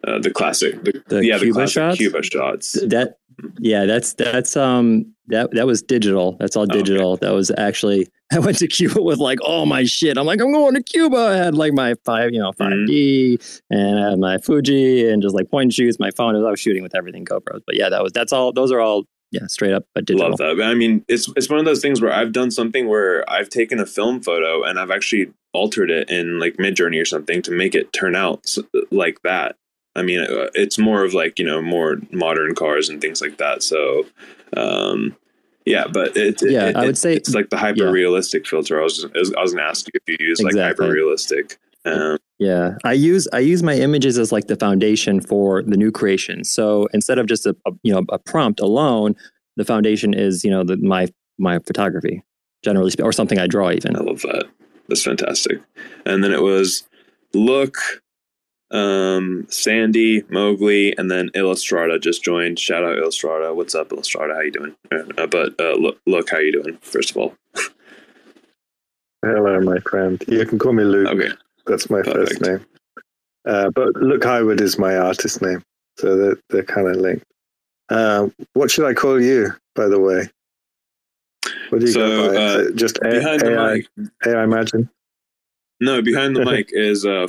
uh, 0.07 0.19
the 0.19 0.31
classic, 0.31 0.83
the, 0.85 1.03
The 1.09 1.25
yeah, 1.27 1.37
the 1.39 1.45
Cuba 1.47 1.59
classic 1.61 1.75
shots? 1.75 1.97
Cuba 1.99 2.23
shots. 2.23 2.73
That 2.87 3.19
yeah, 3.59 3.85
that's 3.85 4.15
that's 4.15 4.57
um 4.57 5.13
that 5.29 5.51
that 5.53 5.67
was 5.67 5.83
digital. 5.83 6.37
That's 6.41 6.57
all 6.57 6.63
Okay. 6.65 6.79
digital. 6.79 7.17
That 7.19 7.33
was 7.35 7.51
actually 7.59 8.09
I 8.33 8.39
went 8.39 8.59
to 8.59 8.67
Cuba 8.67 9.03
with 9.03 9.19
like 9.19 9.39
all 9.43 9.67
my 9.67 9.85
shit. 9.85 10.17
I'm 10.17 10.27
like 10.27 10.41
I'm 10.41 10.53
going 10.53 10.75
to 10.75 10.83
Cuba. 10.83 11.17
I 11.19 11.37
had 11.37 11.55
like 11.55 11.73
my 11.75 11.95
five 12.05 12.33
you 12.33 12.39
know 12.39 12.53
Mm-hmm. 12.53 12.91
5D 12.91 13.61
and 13.71 13.99
I 14.01 14.11
had 14.11 14.19
my 14.19 14.39
Fuji 14.39 15.09
and 15.09 15.21
just 15.23 15.35
like 15.35 15.51
point 15.51 15.65
and 15.65 15.75
shoots. 15.75 15.99
My 15.99 16.11
phone. 16.17 16.35
I 16.35 16.51
was 16.51 16.61
shooting 16.61 16.83
with 16.83 16.95
everything 16.95 17.25
GoPros. 17.25 17.61
But 17.67 17.77
yeah, 17.77 17.89
that 17.91 18.03
was 18.03 18.13
that's 18.13 18.33
all. 18.33 18.53
Those 18.53 18.73
are 18.73 18.81
all 18.81 19.05
yeah 19.33 19.47
straight 19.49 19.73
up 19.75 19.85
but 19.95 20.05
digital. 20.07 20.27
I 20.27 20.29
love 20.31 20.39
that. 20.39 20.57
But 20.57 20.67
I 20.67 20.75
mean, 20.75 21.05
it's 21.09 21.29
it's 21.37 21.51
one 21.51 21.59
of 21.59 21.65
those 21.67 21.83
things 21.83 22.01
where 22.01 22.13
I've 22.13 22.33
done 22.33 22.51
something 22.51 22.89
where 22.89 23.29
I've 23.31 23.49
taken 23.51 23.81
a 23.81 23.87
film 23.87 24.23
photo 24.23 24.63
and 24.63 24.79
I've 24.79 24.91
actually 24.91 25.27
altered 25.53 25.91
it 25.91 26.09
in 26.09 26.39
like 26.39 26.57
Midjourney 26.57 27.01
or 27.01 27.05
something 27.05 27.43
to 27.43 27.51
make 27.51 27.75
it 27.75 27.93
turn 27.93 28.15
out 28.17 28.47
like 28.91 29.21
that. 29.25 29.57
I 29.97 30.03
mean, 30.03 30.21
uh, 30.21 30.49
it's 30.55 30.79
more 30.79 31.05
of 31.05 31.15
like 31.15 31.39
you 31.39 31.45
know 31.45 31.61
more 31.63 31.97
modern 32.13 32.55
cars 32.55 32.89
and 32.89 33.01
things 33.01 33.21
like 33.21 33.39
that. 33.39 33.63
So, 33.63 34.07
um, 34.57 35.17
yeah, 35.65 35.87
but 35.93 36.17
it, 36.17 36.43
it- 36.43 36.51
Yeah, 36.53 36.67
it- 36.69 36.77
I 36.77 36.81
would 36.83 36.91
it- 36.91 36.99
say- 36.99 37.15
it's 37.15 37.35
like 37.35 37.51
the 37.51 37.57
hyper 37.57 37.91
realistic 37.91 38.47
filter. 38.47 38.79
I 38.81 38.85
was 38.85 38.97
just, 39.03 39.15
I 39.15 39.19
was, 39.43 39.53
going 39.53 39.65
to 39.65 39.69
ask 39.69 39.87
you 39.87 39.93
if 40.07 40.21
you 40.21 40.27
use 40.27 40.41
like 40.43 40.55
hyper 40.57 40.89
realistic. 40.91 41.59
Um, 41.85 42.19
Yeah, 42.39 42.77
I 42.85 42.93
use 42.93 43.27
I 43.33 43.39
use 43.39 43.63
my 43.63 43.75
images 43.75 44.19
as 44.19 44.31
like 44.33 44.47
the 44.49 44.57
foundation 44.57 45.21
for 45.21 45.63
the 45.63 45.77
new 45.77 45.91
creation. 45.91 46.45
So 46.45 46.89
instead 46.93 47.19
of 47.19 47.27
just 47.27 47.47
a, 47.47 47.57
a 47.67 47.71
you 47.83 47.93
know 47.95 48.05
a 48.11 48.19
prompt 48.19 48.61
alone, 48.61 49.15
the 49.57 49.65
foundation 49.65 50.13
is 50.13 50.45
you 50.45 50.51
know 50.51 50.63
the, 50.65 50.77
my 50.79 51.09
my 51.39 51.59
photography 51.61 52.23
generally 52.65 52.93
or 53.03 53.13
something 53.13 53.39
I 53.39 53.47
draw 53.47 53.71
even. 53.71 53.97
I 53.97 54.01
love 54.01 54.21
that. 54.23 54.45
That's 54.89 55.03
fantastic. 55.05 55.61
And 56.05 56.23
then 56.23 56.33
it 56.33 56.43
was 56.43 56.83
look, 57.35 57.77
um, 58.71 59.47
Sandy, 59.49 60.23
Mowgli, 60.29 60.97
and 60.99 61.11
then 61.11 61.31
Illustrata 61.35 62.01
just 62.01 62.23
joined. 62.25 62.59
Shout 62.59 62.85
out 62.85 62.97
Illustrata. 62.99 63.55
What's 63.55 63.75
up, 63.75 63.89
Illustrata? 63.91 64.35
How 64.35 64.41
you 64.41 64.51
doing? 64.51 64.77
Uh, 64.93 65.27
but 65.27 65.59
uh, 65.61 65.75
look, 65.75 65.99
look, 66.07 66.31
how 66.31 66.39
you 66.39 66.53
doing? 66.53 66.77
First 66.83 67.11
of 67.11 67.17
all, 67.17 67.35
Hello, 69.25 69.61
my 69.61 69.79
friend. 69.81 70.23
You 70.29 70.45
can 70.47 70.59
call 70.59 70.73
me 70.73 70.85
Luke. 70.85 71.09
okay. 71.09 71.31
That's 71.67 71.91
my 71.91 72.03
Perfect. 72.03 72.17
first 72.29 72.41
name. 72.43 72.67
Uh, 73.45 73.71
but 73.71 73.95
Look 73.97 74.23
Highward 74.25 74.61
is 74.61 74.79
my 74.79 74.97
artist 74.97 75.41
name, 75.43 75.63
so 75.99 76.17
they're 76.17 76.37
they're 76.51 76.63
kind 76.65 76.89
of 76.89 76.97
linked. 76.97 77.25
Uh, 77.89 78.29
what 78.55 78.71
should 78.71 78.85
I 78.87 78.95
call 78.95 79.21
you, 79.21 79.53
by 79.75 79.87
the 79.89 79.99
way? 80.01 80.29
What 81.71 81.81
do 81.81 81.87
you 81.87 81.93
So, 81.93 82.01
go 82.01 82.29
by? 82.35 82.37
Uh, 82.37 82.71
just 82.73 82.99
A- 82.99 83.11
Behind 83.11 83.41
the 83.41 83.59
AI, 83.61 83.75
mic, 83.77 83.89
Aimagine. 84.25 84.89
no, 85.81 86.03
behind 86.03 86.35
the 86.37 86.45
mic 86.51 86.71
is 86.73 87.05
uh. 87.07 87.27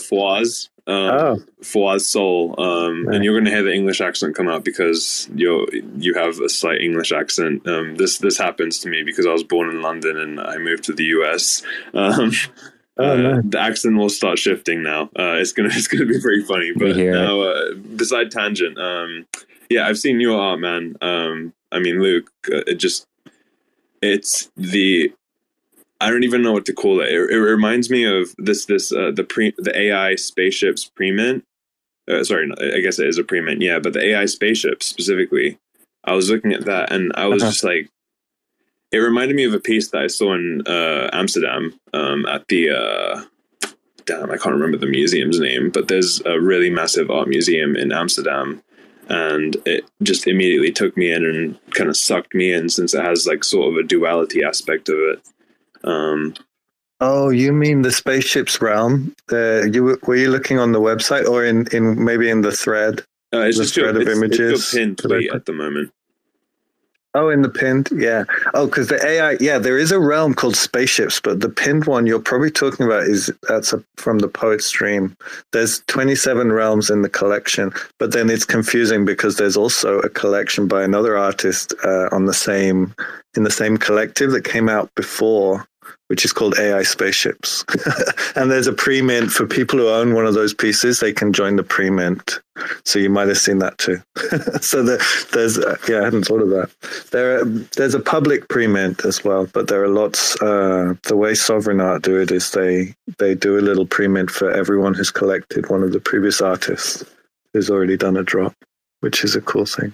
Um, 0.87 0.95
Oh, 1.19 1.37
Fawaz 1.61 2.01
Soul, 2.01 2.55
um, 2.59 3.05
Right. 3.07 3.15
and 3.15 3.23
you're 3.25 3.33
going 3.33 3.43
to 3.45 3.51
hear 3.51 3.63
the 3.63 3.73
English 3.73 3.99
accent 4.01 4.35
come 4.35 4.47
out 4.47 4.63
because 4.63 5.29
you 5.35 5.67
you 5.97 6.13
have 6.13 6.39
a 6.39 6.47
slight 6.49 6.79
English 6.81 7.11
accent. 7.11 7.67
Um, 7.67 7.95
this 7.95 8.19
this 8.19 8.37
happens 8.37 8.79
to 8.79 8.89
me 8.89 9.03
because 9.03 9.25
I 9.25 9.33
was 9.33 9.43
born 9.43 9.69
in 9.69 9.81
London 9.81 10.15
and 10.17 10.39
I 10.39 10.57
moved 10.57 10.83
to 10.85 10.93
the 10.93 11.03
US. 11.17 11.61
Um, 11.93 12.31
Oh, 12.99 13.11
uh, 13.11 13.15
nice. 13.15 13.43
The 13.45 13.59
accent 13.59 13.95
will 13.95 14.09
start 14.09 14.39
shifting 14.39 14.81
now. 14.81 15.03
Uh, 15.19 15.37
it's 15.41 15.51
gonna 15.51 15.69
it's 15.73 15.87
gonna 15.87 16.07
be 16.07 16.19
very 16.19 16.43
funny. 16.43 16.71
But 16.75 16.95
hear 16.95 17.13
it. 17.13 17.19
now, 17.21 17.41
uh, 17.41 17.73
beside 17.95 18.31
tangent, 18.31 18.79
um, 18.79 19.27
yeah, 19.69 19.87
I've 19.87 19.99
seen 19.99 20.19
your 20.19 20.39
art, 20.41 20.59
man. 20.59 20.95
Um, 21.01 21.53
I 21.71 21.77
mean, 21.77 22.01
Luke, 22.01 22.31
uh, 22.51 22.63
it 22.65 22.75
just 22.75 23.05
it's 24.01 24.49
the 24.57 25.11
I 25.99 26.09
don't 26.09 26.23
even 26.23 26.41
know 26.43 26.51
what 26.53 26.65
to 26.65 26.73
call 26.73 27.01
it. 27.01 27.09
It, 27.09 27.31
it 27.31 27.39
reminds 27.39 27.89
me 27.89 28.03
of 28.05 28.33
this 28.37 28.65
this 28.65 28.91
uh, 28.91 29.11
the 29.11 29.23
pre 29.23 29.53
the 29.57 29.77
AI 29.77 30.15
spaceships 30.15 30.85
pre-mint. 30.85 31.43
Uh, 32.09 32.23
sorry, 32.23 32.49
I 32.61 32.79
guess 32.79 32.99
it 32.99 33.07
is 33.07 33.17
a 33.17 33.23
pre-mint. 33.23 33.61
Yeah, 33.61 33.79
but 33.79 33.93
the 33.93 34.03
AI 34.11 34.25
spaceship 34.25 34.81
specifically. 34.83 35.57
I 36.05 36.13
was 36.13 36.29
looking 36.29 36.53
at 36.53 36.63
that 36.65 36.91
and 36.93 37.11
I 37.15 37.25
was 37.27 37.43
Uh-huh. 37.43 37.51
just 37.51 37.63
like, 37.65 37.89
it 38.93 38.99
reminded 38.99 39.35
me 39.35 39.43
of 39.43 39.53
a 39.53 39.59
piece 39.59 39.89
that 39.89 40.01
I 40.03 40.07
saw 40.07 40.33
in 40.35 40.61
uh, 40.65 41.09
Amsterdam 41.11 41.77
um, 41.93 42.25
at 42.27 42.47
the. 42.47 42.69
Uh, 42.69 43.23
damn, 44.05 44.31
I 44.31 44.37
can't 44.37 44.55
remember 44.55 44.77
the 44.77 44.85
museum's 44.87 45.39
name, 45.39 45.69
but 45.69 45.89
there's 45.89 46.21
a 46.25 46.39
really 46.39 46.69
massive 46.69 47.11
art 47.11 47.27
museum 47.27 47.75
in 47.75 47.91
Amsterdam, 47.91 48.61
and 49.09 49.57
it 49.65 49.83
just 50.01 50.27
immediately 50.27 50.71
took 50.71 50.95
me 50.95 51.11
in 51.11 51.25
and 51.25 51.59
kind 51.71 51.89
of 51.89 51.97
sucked 51.97 52.33
me 52.33 52.53
in 52.53 52.69
since 52.69 52.93
it 52.93 53.03
has 53.03 53.27
like 53.27 53.43
sort 53.43 53.73
of 53.73 53.77
a 53.77 53.83
duality 53.83 54.43
aspect 54.43 54.87
of 54.87 54.95
it. 54.97 55.19
Um, 55.87 56.33
oh, 56.99 57.29
you 57.29 57.53
mean 57.53 57.81
the 57.81 57.91
spaceships 57.91 58.61
realm? 58.61 59.15
Uh, 59.31 59.63
you 59.65 59.83
were- 60.05 60.15
you 60.15 60.29
looking 60.29 60.59
on 60.59 60.71
the 60.73 60.81
website 60.81 61.27
or 61.27 61.45
in, 61.45 61.67
in 61.71 62.03
maybe 62.03 62.29
in 62.29 62.41
the 62.41 62.51
thread? 62.51 63.03
uh, 63.33 63.39
it's 63.39 63.57
The 63.57 63.63
just 63.63 63.77
your, 63.77 63.85
thread 63.91 63.95
of 64.01 64.07
it's, 64.07 64.17
images 64.17 64.51
it's 64.61 64.73
pinned 64.73 64.97
tweet 64.99 65.31
at 65.31 65.45
the 65.45 65.53
moment. 65.53 65.91
Oh, 67.13 67.29
in 67.29 67.41
the 67.41 67.49
pinned, 67.49 67.89
yeah. 67.95 68.25
Oh, 68.53 68.67
because 68.67 68.89
the 68.89 69.03
AI, 69.03 69.37
yeah, 69.39 69.57
there 69.57 69.77
is 69.79 69.91
a 69.91 69.99
realm 69.99 70.35
called 70.35 70.55
spaceships, 70.55 71.19
but 71.19 71.39
the 71.39 71.49
pinned 71.49 71.85
one 71.85 72.05
you're 72.05 72.19
probably 72.19 72.51
talking 72.51 72.85
about 72.85 73.03
is 73.03 73.31
that's 73.47 73.73
a, 73.73 73.83
from 73.95 74.19
the 74.19 74.27
poet 74.27 74.61
stream. 74.61 75.15
There's 75.51 75.79
27 75.87 76.51
realms 76.51 76.91
in 76.91 77.01
the 77.01 77.09
collection, 77.09 77.71
but 77.97 78.11
then 78.11 78.29
it's 78.29 78.45
confusing 78.45 79.03
because 79.03 79.37
there's 79.37 79.57
also 79.57 79.97
a 79.99 80.09
collection 80.09 80.67
by 80.67 80.83
another 80.83 81.17
artist 81.17 81.73
uh, 81.83 82.07
on 82.11 82.25
the 82.25 82.35
same 82.35 82.93
in 83.35 83.43
the 83.43 83.51
same 83.51 83.77
collective 83.77 84.31
that 84.31 84.43
came 84.43 84.69
out 84.69 84.93
before, 84.95 85.65
which 86.07 86.23
is 86.23 86.33
called 86.33 86.57
AI 86.57 86.83
Spaceships. 86.83 87.65
and 88.35 88.49
there's 88.49 88.67
a 88.67 88.73
pre-mint 88.73 89.31
for 89.31 89.45
people 89.45 89.79
who 89.79 89.89
own 89.89 90.13
one 90.13 90.25
of 90.25 90.33
those 90.33 90.53
pieces. 90.53 90.99
They 90.99 91.13
can 91.13 91.33
join 91.33 91.57
the 91.57 91.63
pre-mint. 91.63 92.39
So 92.85 92.97
you 92.97 93.09
might 93.09 93.27
have 93.27 93.37
seen 93.37 93.59
that 93.59 93.77
too. 93.77 94.01
so 94.61 94.83
the, 94.83 95.03
there's 95.33 95.57
uh, 95.57 95.77
yeah, 95.87 96.01
I 96.01 96.05
hadn't 96.05 96.23
thought 96.23 96.41
of 96.41 96.49
that. 96.49 96.71
There, 97.11 97.39
are, 97.39 97.45
there's 97.45 97.93
a 97.93 97.99
public 97.99 98.47
pre-mint 98.47 99.05
as 99.05 99.23
well, 99.23 99.47
but 99.53 99.67
there 99.67 99.83
are 99.83 99.89
lots. 99.89 100.41
Uh, 100.41 100.95
the 101.03 101.15
way 101.15 101.35
Sovereign 101.35 101.81
Art 101.81 102.03
do 102.03 102.19
it 102.19 102.31
is 102.31 102.51
they 102.51 102.95
they 103.19 103.35
do 103.35 103.59
a 103.59 103.61
little 103.61 103.85
pre-mint 103.85 104.31
for 104.31 104.49
everyone 104.51 104.93
who's 104.93 105.11
collected 105.11 105.69
one 105.69 105.83
of 105.83 105.91
the 105.91 105.99
previous 105.99 106.41
artists 106.41 107.03
who's 107.53 107.69
already 107.69 107.97
done 107.97 108.17
a 108.17 108.23
drop, 108.23 108.55
which 109.01 109.23
is 109.23 109.35
a 109.35 109.41
cool 109.41 109.65
thing. 109.65 109.93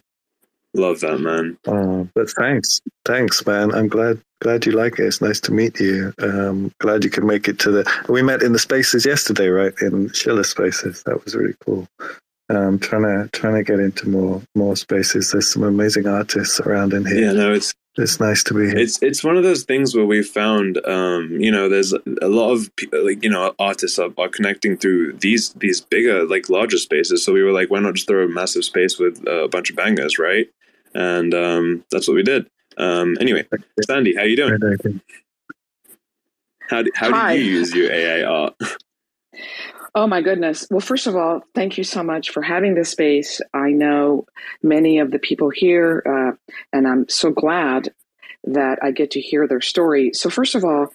Love 0.75 1.01
that, 1.01 1.19
man. 1.19 1.57
Uh, 1.67 2.05
but 2.15 2.29
thanks, 2.31 2.81
thanks, 3.05 3.45
man. 3.45 3.73
I'm 3.73 3.87
glad 3.87 4.19
glad 4.41 4.65
you 4.65 4.71
like 4.71 4.99
it. 4.99 5.05
It's 5.05 5.21
nice 5.21 5.39
to 5.41 5.53
meet 5.53 5.79
you. 5.79 6.13
Um, 6.19 6.71
glad 6.79 7.03
you 7.03 7.09
could 7.09 7.23
make 7.23 7.47
it 7.47 7.59
to 7.59 7.71
the. 7.71 7.91
We 8.09 8.21
met 8.23 8.41
in 8.41 8.53
the 8.53 8.59
spaces 8.59 9.05
yesterday, 9.05 9.47
right? 9.47 9.73
In 9.81 10.11
Schiller 10.13 10.43
Spaces. 10.43 11.03
That 11.03 11.23
was 11.23 11.35
really 11.35 11.53
cool. 11.65 11.87
Um, 12.49 12.79
trying 12.79 13.03
to 13.03 13.29
trying 13.31 13.55
to 13.55 13.63
get 13.63 13.79
into 13.79 14.09
more 14.09 14.41
more 14.55 14.75
spaces. 14.75 15.31
There's 15.31 15.51
some 15.51 15.63
amazing 15.63 16.07
artists 16.07 16.59
around 16.59 16.93
in 16.93 17.05
here. 17.05 17.25
Yeah, 17.25 17.31
no, 17.33 17.53
it's 17.53 17.73
it's 17.95 18.19
nice 18.19 18.43
to 18.45 18.55
be 18.55 18.65
here. 18.65 18.77
It's 18.77 19.01
it's 19.03 19.23
one 19.23 19.37
of 19.37 19.43
those 19.43 19.63
things 19.63 19.95
where 19.95 20.05
we've 20.05 20.27
found, 20.27 20.83
um, 20.85 21.29
you 21.39 21.51
know, 21.51 21.69
there's 21.69 21.93
a 21.93 22.27
lot 22.27 22.51
of 22.51 22.69
like 22.91 23.23
you 23.23 23.29
know 23.29 23.53
artists 23.59 23.99
are, 23.99 24.11
are, 24.17 24.29
connecting 24.29 24.77
through 24.77 25.13
these 25.13 25.53
these 25.53 25.79
bigger, 25.79 26.25
like 26.25 26.49
larger 26.49 26.77
spaces. 26.77 27.23
So 27.23 27.31
we 27.31 27.43
were 27.43 27.51
like, 27.51 27.69
why 27.69 27.79
not 27.79 27.93
just 27.93 28.07
throw 28.07 28.25
a 28.25 28.27
massive 28.27 28.65
space 28.65 28.97
with 28.97 29.23
a 29.27 29.47
bunch 29.47 29.69
of 29.69 29.75
bangers, 29.75 30.17
right? 30.17 30.49
And 30.93 31.33
um, 31.33 31.85
that's 31.91 32.07
what 32.07 32.15
we 32.15 32.23
did. 32.23 32.49
Um, 32.77 33.17
anyway, 33.19 33.45
Sandy, 33.85 34.15
how 34.15 34.23
you 34.23 34.35
doing? 34.35 35.01
How 36.69 36.81
do, 36.81 36.91
how 36.95 37.11
Hi. 37.11 37.33
do 37.33 37.39
you 37.39 37.51
use 37.57 37.73
your 37.73 37.91
AI 37.91 38.23
art? 38.23 38.55
Oh 39.95 40.07
my 40.07 40.21
goodness. 40.21 40.65
Well, 40.71 40.79
first 40.79 41.05
of 41.05 41.15
all, 41.15 41.41
thank 41.53 41.77
you 41.77 41.83
so 41.83 42.01
much 42.01 42.31
for 42.31 42.41
having 42.41 42.73
this 42.73 42.89
space. 42.89 43.41
I 43.53 43.69
know 43.69 44.25
many 44.63 44.97
of 44.97 45.11
the 45.11 45.19
people 45.19 45.51
here, 45.51 46.01
uh, 46.05 46.53
and 46.71 46.87
I'm 46.87 47.07
so 47.09 47.29
glad 47.29 47.93
that 48.45 48.79
I 48.81 48.89
get 48.91 49.11
to 49.11 49.21
hear 49.21 49.47
their 49.47 49.61
story. 49.61 50.11
So, 50.13 50.31
first 50.31 50.55
of 50.55 50.65
all, 50.65 50.87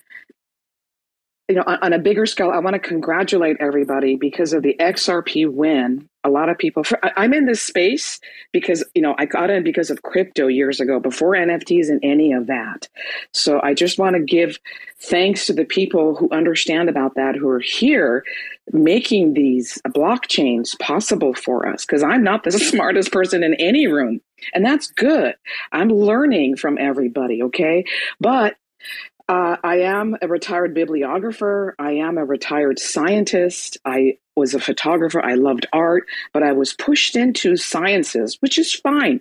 you 1.48 1.54
know, 1.54 1.64
on, 1.66 1.78
on 1.80 1.92
a 1.92 1.98
bigger 1.98 2.26
scale, 2.26 2.50
I 2.50 2.58
want 2.58 2.74
to 2.74 2.80
congratulate 2.80 3.58
everybody 3.60 4.16
because 4.16 4.52
of 4.52 4.64
the 4.64 4.74
XRP 4.80 5.48
win. 5.50 6.07
A 6.24 6.30
lot 6.30 6.48
of 6.48 6.58
people, 6.58 6.84
for, 6.84 6.98
I'm 7.18 7.32
in 7.32 7.46
this 7.46 7.62
space 7.62 8.20
because, 8.52 8.84
you 8.94 9.02
know, 9.02 9.14
I 9.18 9.24
got 9.24 9.50
in 9.50 9.62
because 9.62 9.90
of 9.90 10.02
crypto 10.02 10.48
years 10.48 10.80
ago, 10.80 10.98
before 10.98 11.32
NFTs 11.32 11.88
and 11.88 12.00
any 12.02 12.32
of 12.32 12.46
that. 12.48 12.88
So 13.32 13.60
I 13.62 13.74
just 13.74 13.98
want 13.98 14.16
to 14.16 14.22
give 14.22 14.58
thanks 15.00 15.46
to 15.46 15.52
the 15.52 15.64
people 15.64 16.16
who 16.16 16.28
understand 16.30 16.88
about 16.88 17.14
that, 17.14 17.36
who 17.36 17.48
are 17.48 17.60
here 17.60 18.24
making 18.72 19.34
these 19.34 19.78
blockchains 19.88 20.78
possible 20.78 21.34
for 21.34 21.66
us. 21.66 21.86
Because 21.86 22.02
I'm 22.02 22.24
not 22.24 22.44
the 22.44 22.52
smartest 22.58 23.12
person 23.12 23.42
in 23.42 23.54
any 23.54 23.86
room. 23.86 24.20
And 24.54 24.64
that's 24.64 24.88
good. 24.88 25.34
I'm 25.72 25.88
learning 25.88 26.56
from 26.56 26.78
everybody, 26.78 27.42
okay? 27.44 27.84
But 28.20 28.56
uh, 29.28 29.56
I 29.62 29.80
am 29.80 30.16
a 30.22 30.28
retired 30.28 30.74
bibliographer. 30.74 31.74
I 31.78 31.92
am 31.92 32.16
a 32.16 32.24
retired 32.24 32.78
scientist. 32.78 33.76
I 33.84 34.16
was 34.38 34.54
a 34.54 34.60
photographer. 34.60 35.22
I 35.22 35.34
loved 35.34 35.66
art, 35.72 36.06
but 36.32 36.42
I 36.42 36.52
was 36.52 36.72
pushed 36.72 37.16
into 37.16 37.56
sciences, 37.56 38.36
which 38.40 38.58
is 38.58 38.72
fine. 38.72 39.20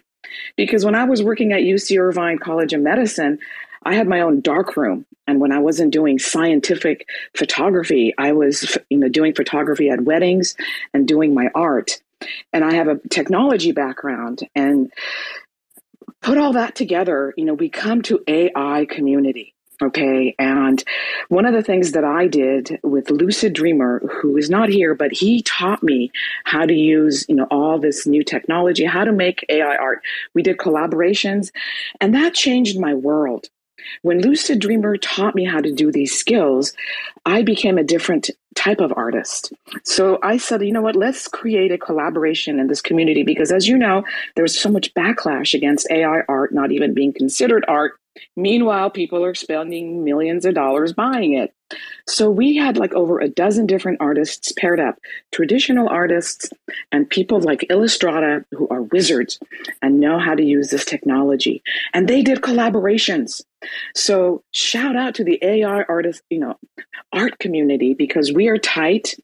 Because 0.56 0.86
when 0.86 0.96
I 0.96 1.06
was 1.06 1.24
working 1.24 1.52
at 1.52 1.62
UC 1.62 2.00
Irvine 2.00 2.38
College 2.38 2.74
of 2.74 2.82
Medicine, 2.82 3.40
I 3.84 3.96
had 3.96 4.08
my 4.08 4.22
own 4.22 4.42
dark 4.42 4.76
room. 4.76 5.06
And 5.28 5.40
when 5.40 5.52
I 5.52 5.60
wasn't 5.60 5.94
doing 5.94 6.20
scientific 6.20 7.08
photography, 7.36 8.14
I 8.18 8.32
was 8.32 8.78
you 8.90 8.98
know, 8.98 9.10
doing 9.10 9.34
photography 9.34 9.90
at 9.90 10.02
weddings 10.02 10.56
and 10.94 11.08
doing 11.08 11.34
my 11.34 11.50
art. 11.54 12.02
And 12.54 12.64
I 12.64 12.74
have 12.74 12.88
a 12.88 13.00
technology 13.10 13.72
background. 13.72 14.48
And 14.56 14.92
put 16.22 16.38
all 16.38 16.54
that 16.54 16.76
together, 16.76 17.34
you 17.38 17.46
know, 17.46 17.54
we 17.54 17.70
come 17.70 18.02
to 18.04 18.22
AI 18.28 18.86
community. 18.90 19.54
Okay. 19.82 20.34
And 20.40 20.84
one 21.30 21.46
of 21.46 21.54
the 21.54 21.62
things 21.62 21.92
that 21.92 22.04
I 22.04 22.28
did 22.28 22.80
with 22.82 23.12
Lucid 23.12 23.54
Dreamer, 23.54 24.00
who 24.00 24.36
is 24.36 24.50
not 24.50 24.70
here, 24.70 24.96
but 24.96 25.12
he 25.12 25.44
taught 25.44 25.84
me 25.84 26.12
how 26.46 26.66
to 26.66 26.74
use, 26.74 27.26
you 27.30 27.36
know, 27.36 27.48
all 27.52 27.80
this 27.80 28.08
new 28.08 28.24
technology, 28.24 28.86
how 28.86 29.04
to 29.04 29.12
make 29.12 29.46
AI 29.50 29.76
art. 29.76 30.02
We 30.34 30.42
did 30.42 30.58
collaborations 30.58 31.52
and 32.02 32.16
that 32.16 32.34
changed 32.34 32.80
my 32.80 32.96
world. 32.96 33.50
When 34.02 34.22
Lucid 34.22 34.60
Dreamer 34.60 34.98
taught 34.98 35.36
me 35.36 35.46
how 35.46 35.62
to 35.62 35.72
do 35.72 35.92
these 35.92 36.18
skills, 36.18 36.74
I 37.26 37.44
became 37.44 37.78
a 37.78 37.84
different 37.84 38.30
type 38.56 38.80
of 38.80 38.92
artist. 38.96 39.54
So 39.84 40.20
I 40.24 40.38
said, 40.38 40.64
you 40.64 40.72
know 40.72 40.82
what, 40.82 40.96
let's 40.96 41.28
create 41.28 41.72
a 41.72 41.78
collaboration 41.78 42.60
in 42.60 42.68
this 42.68 42.82
community 42.82 43.24
because, 43.24 43.52
as 43.52 43.68
you 43.68 43.78
know, 43.78 44.04
there's 44.36 44.60
so 44.60 44.70
much 44.70 44.94
backlash 44.94 45.54
against 45.54 45.88
AI 45.92 46.22
art 46.28 46.54
not 46.54 46.72
even 46.72 46.94
being 46.94 47.14
considered 47.14 47.64
art. 47.68 47.94
Meanwhile, 48.36 48.92
people 48.92 49.24
are 49.24 49.36
spending 49.36 50.04
millions 50.04 50.46
of 50.46 50.54
dollars 50.54 50.94
buying 50.94 51.34
it. 51.34 51.54
So 52.08 52.30
we 52.30 52.56
had 52.56 52.78
like 52.78 52.94
over 52.94 53.20
a 53.20 53.28
dozen 53.28 53.66
different 53.66 54.00
artists 54.00 54.54
paired 54.54 54.80
up 54.80 54.96
traditional 55.32 55.90
artists 55.90 56.50
and 56.92 57.10
people 57.10 57.42
like 57.42 57.66
Illustrata, 57.70 58.46
who 58.52 58.68
are 58.70 58.84
wizards 58.84 59.40
and 59.82 60.00
know 60.00 60.18
how 60.20 60.36
to 60.36 60.44
use 60.44 60.70
this 60.70 60.86
technology. 60.86 61.62
And 61.94 62.08
they 62.08 62.22
did 62.22 62.42
collaborations. 62.42 63.42
So 63.96 64.44
shout 64.52 64.96
out 64.96 65.16
to 65.16 65.24
the 65.24 65.40
AI 65.42 65.84
artist, 65.84 66.22
you 66.30 66.40
know, 66.40 66.56
art 67.12 67.38
community 67.40 67.94
because 67.94 68.32
we 68.32 68.48
are 68.48 68.58
tight 68.58 69.16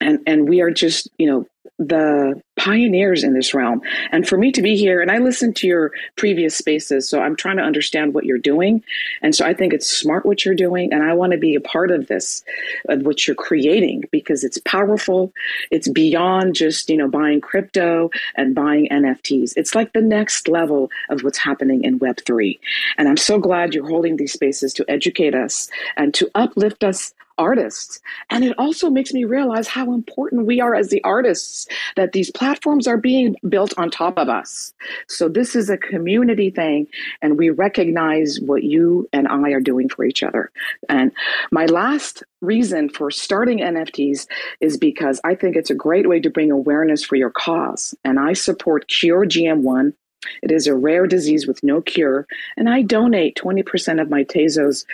and 0.00 0.20
and 0.26 0.48
we 0.48 0.60
are 0.60 0.70
just, 0.70 1.08
you 1.18 1.26
know, 1.26 1.46
the 1.78 2.40
pioneers 2.56 3.24
in 3.24 3.34
this 3.34 3.52
realm. 3.52 3.82
And 4.12 4.26
for 4.28 4.38
me 4.38 4.52
to 4.52 4.62
be 4.62 4.76
here, 4.76 5.00
and 5.00 5.10
I 5.10 5.18
listened 5.18 5.56
to 5.56 5.66
your 5.66 5.92
previous 6.16 6.56
spaces, 6.56 7.08
so 7.08 7.20
I'm 7.20 7.36
trying 7.36 7.56
to 7.56 7.62
understand 7.62 8.14
what 8.14 8.24
you're 8.24 8.38
doing. 8.38 8.82
And 9.22 9.34
so 9.34 9.44
I 9.44 9.54
think 9.54 9.72
it's 9.72 9.90
smart 9.90 10.24
what 10.24 10.44
you're 10.44 10.54
doing, 10.54 10.92
and 10.92 11.02
I 11.02 11.14
want 11.14 11.32
to 11.32 11.38
be 11.38 11.54
a 11.54 11.60
part 11.60 11.90
of 11.90 12.06
this, 12.06 12.44
of 12.88 13.02
what 13.02 13.26
you're 13.26 13.34
creating, 13.34 14.04
because 14.12 14.44
it's 14.44 14.58
powerful. 14.58 15.32
It's 15.70 15.88
beyond 15.88 16.54
just, 16.54 16.88
you 16.88 16.96
know, 16.96 17.08
buying 17.08 17.40
crypto 17.40 18.10
and 18.36 18.54
buying 18.54 18.88
NFTs. 18.90 19.54
It's 19.56 19.74
like 19.74 19.92
the 19.92 20.00
next 20.00 20.48
level 20.48 20.90
of 21.10 21.22
what's 21.22 21.38
happening 21.38 21.82
in 21.84 21.98
Web3. 21.98 22.58
And 22.98 23.08
I'm 23.08 23.16
so 23.16 23.38
glad 23.38 23.74
you're 23.74 23.88
holding 23.88 24.16
these 24.16 24.32
spaces 24.32 24.72
to 24.74 24.84
educate 24.88 25.34
us 25.34 25.68
and 25.96 26.14
to 26.14 26.30
uplift 26.34 26.84
us 26.84 27.12
artists. 27.38 28.00
And 28.30 28.44
it 28.44 28.56
also 28.58 28.90
makes 28.90 29.12
me 29.12 29.24
realize 29.24 29.66
how 29.68 29.92
important 29.92 30.46
we 30.46 30.60
are 30.60 30.74
as 30.74 30.90
the 30.90 31.02
artists, 31.02 31.53
that 31.96 32.12
these 32.12 32.30
platforms 32.30 32.86
are 32.86 32.96
being 32.96 33.36
built 33.48 33.74
on 33.76 33.90
top 33.90 34.18
of 34.18 34.28
us. 34.28 34.72
So 35.08 35.28
this 35.28 35.54
is 35.54 35.70
a 35.70 35.76
community 35.76 36.50
thing, 36.50 36.86
and 37.22 37.38
we 37.38 37.50
recognize 37.50 38.38
what 38.40 38.62
you 38.62 39.08
and 39.12 39.28
I 39.28 39.50
are 39.50 39.60
doing 39.60 39.88
for 39.88 40.04
each 40.04 40.22
other. 40.22 40.50
And 40.88 41.12
my 41.50 41.66
last 41.66 42.22
reason 42.40 42.88
for 42.88 43.10
starting 43.10 43.58
NFTs 43.60 44.26
is 44.60 44.76
because 44.76 45.20
I 45.24 45.34
think 45.34 45.56
it's 45.56 45.70
a 45.70 45.74
great 45.74 46.08
way 46.08 46.20
to 46.20 46.30
bring 46.30 46.50
awareness 46.50 47.04
for 47.04 47.16
your 47.16 47.30
cause. 47.30 47.94
And 48.04 48.18
I 48.18 48.32
support 48.32 48.88
Cure 48.88 49.24
GM1 49.24 49.94
it 50.42 50.50
is 50.50 50.66
a 50.66 50.74
rare 50.74 51.06
disease 51.06 51.46
with 51.46 51.62
no 51.62 51.80
cure, 51.80 52.26
and 52.56 52.68
I 52.68 52.82
donate 52.82 53.36
20% 53.36 54.00
of 54.00 54.10
my 54.10 54.24
Tezos 54.24 54.84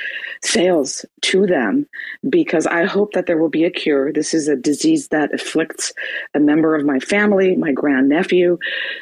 sales 0.42 1.04
to 1.22 1.46
them 1.46 1.86
because 2.28 2.66
I 2.66 2.84
hope 2.84 3.12
that 3.12 3.26
there 3.26 3.38
will 3.38 3.48
be 3.48 3.64
a 3.64 3.70
cure. 3.70 4.12
This 4.12 4.34
is 4.34 4.48
a 4.48 4.56
disease 4.56 5.08
that 5.08 5.34
afflicts 5.34 5.92
a 6.34 6.40
member 6.40 6.74
of 6.74 6.84
my 6.84 6.98
family, 6.98 7.56
my 7.56 7.72
grandnephew. 7.72 8.58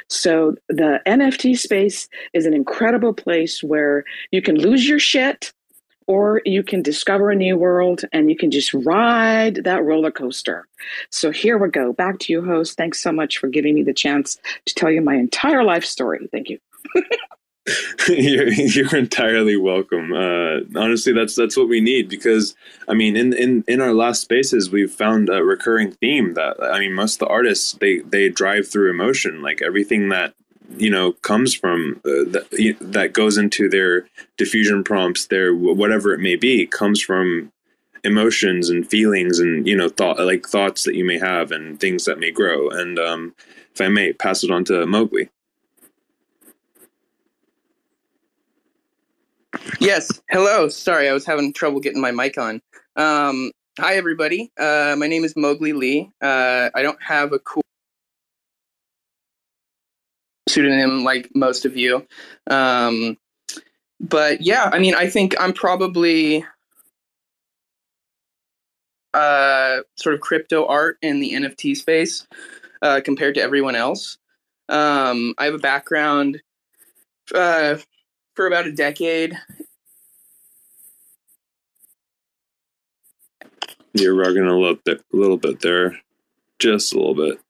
So 0.09 0.57
the 0.69 1.01
NFT 1.07 1.59
space 1.59 2.09
is 2.33 2.47
an 2.47 2.55
incredible 2.55 3.13
place 3.13 3.63
where 3.63 4.05
you 4.31 4.43
can 4.43 4.57
lose 4.57 4.89
your 4.89 4.99
shit 4.99 5.53
or 6.09 6.41
you 6.45 6.63
can 6.63 6.83
discover 6.83 7.31
a 7.31 7.37
new 7.37 7.57
world 7.57 8.03
and 8.13 8.31
you 8.31 8.37
can 8.37 8.51
just 8.51 8.73
ride 8.75 9.57
that 9.65 9.85
roller 9.85 10.11
coaster. 10.11 10.67
So 11.11 11.31
here 11.31 11.59
we 11.59 11.69
go. 11.69 11.93
Back 11.93 12.19
to 12.21 12.33
you, 12.33 12.45
host. 12.45 12.77
Thanks 12.77 13.01
so 13.01 13.13
much 13.13 13.39
for 13.39 13.47
giving 13.47 13.75
me 13.75 13.83
the 13.83 13.93
chance 13.93 14.39
to 14.65 14.75
tell 14.75 14.91
you 14.91 15.03
my 15.03 15.15
entire 15.15 15.63
life 15.63 15.85
story. 15.85 16.27
Thank 16.33 16.49
you. 16.49 16.59
you're, 18.09 18.49
you're 18.49 18.97
entirely 18.97 19.57
welcome. 19.57 20.13
Uh, 20.15 20.61
honestly, 20.75 21.13
that's 21.13 21.35
that's 21.35 21.57
what 21.57 21.69
we 21.69 21.83
need 21.83 22.09
because 22.09 22.55
I 22.89 22.95
mean, 22.95 23.15
in 23.15 23.35
in 23.35 23.63
in 23.69 23.83
our 23.83 23.93
last 23.93 24.23
spaces, 24.23 24.71
we've 24.71 24.91
found 24.91 25.29
a 25.29 25.45
recurring 25.45 25.93
theme 25.93 26.33
that 26.35 26.57
I 26.63 26.79
mean, 26.79 26.95
most 26.95 27.17
of 27.17 27.29
the 27.29 27.33
artists 27.33 27.73
they 27.73 27.99
they 27.99 28.31
drive 28.31 28.67
through 28.67 28.91
emotion, 28.91 29.43
like 29.43 29.61
everything 29.61 30.09
that 30.09 30.35
you 30.77 30.91
know 30.91 31.13
comes 31.13 31.55
from 31.55 32.01
uh, 32.05 32.29
that 32.31 32.77
that 32.81 33.13
goes 33.13 33.39
into 33.39 33.69
their 33.69 34.09
diffusion 34.37 34.85
prompts, 34.85 35.27
their 35.27 35.55
whatever 35.55 36.13
it 36.13 36.21
may 36.21 36.37
be, 36.37 36.67
comes 36.67 37.03
from 37.03 37.53
emotions 38.05 38.71
and 38.71 38.89
feelings 38.89 39.39
and 39.39 39.67
you 39.67 39.77
know 39.77 39.89
thought 39.89 40.19
like 40.19 40.47
thoughts 40.47 40.85
that 40.85 40.95
you 40.95 41.05
may 41.05 41.19
have 41.19 41.51
and 41.51 41.81
things 41.81 42.05
that 42.05 42.19
may 42.19 42.31
grow. 42.31 42.69
And 42.71 42.99
um, 42.99 43.35
if 43.75 43.81
I 43.81 43.89
may 43.89 44.13
pass 44.13 44.45
it 44.45 44.51
on 44.51 44.65
to 44.65 44.87
Mowgli. 44.87 45.31
Yes. 49.81 50.21
Hello. 50.31 50.69
Sorry, 50.69 51.09
I 51.09 51.13
was 51.13 51.25
having 51.25 51.53
trouble 51.53 51.81
getting 51.81 52.01
my 52.01 52.11
mic 52.11 52.39
on. 52.39 52.61
Um, 52.97 53.53
hi, 53.79 53.95
everybody. 53.97 54.51
Uh, 54.59 54.97
my 54.99 55.07
name 55.07 55.25
is 55.25 55.35
Mowgli 55.37 55.73
Lee. 55.73 56.11
Uh, 56.21 56.71
I 56.75 56.83
don't 56.83 57.01
have 57.03 57.33
a 57.33 57.39
cool 57.39 57.63
pseudonym 60.49 61.05
like 61.05 61.31
most 61.35 61.65
of 61.65 61.77
you. 61.77 62.07
Um, 62.49 63.17
but 64.01 64.41
yeah, 64.41 64.71
I 64.73 64.79
mean, 64.79 64.95
I 64.95 65.09
think 65.09 65.35
I'm 65.41 65.53
probably 65.53 66.45
uh, 69.15 69.79
sort 69.97 70.15
of 70.15 70.21
crypto 70.21 70.67
art 70.67 70.99
in 71.03 71.21
the 71.21 71.33
NFT 71.33 71.77
space 71.77 72.27
uh, 72.83 73.01
compared 73.05 73.35
to 73.35 73.43
everyone 73.43 73.75
else. 73.75 74.19
Um, 74.69 75.35
I 75.39 75.47
have 75.47 75.55
a 75.55 75.59
background 75.59 76.41
uh, 77.35 77.77
for 78.35 78.47
about 78.47 78.67
a 78.67 78.73
decade. 78.73 79.37
You're 83.95 84.15
rugging 84.15 84.49
a 84.49 84.55
little 84.55 84.79
bit, 84.85 85.03
a 85.13 85.17
little 85.17 85.39
bit 85.39 85.61
there, 85.61 85.99
just 86.59 86.93
a 86.93 86.99
little 86.99 87.15
bit. 87.15 87.41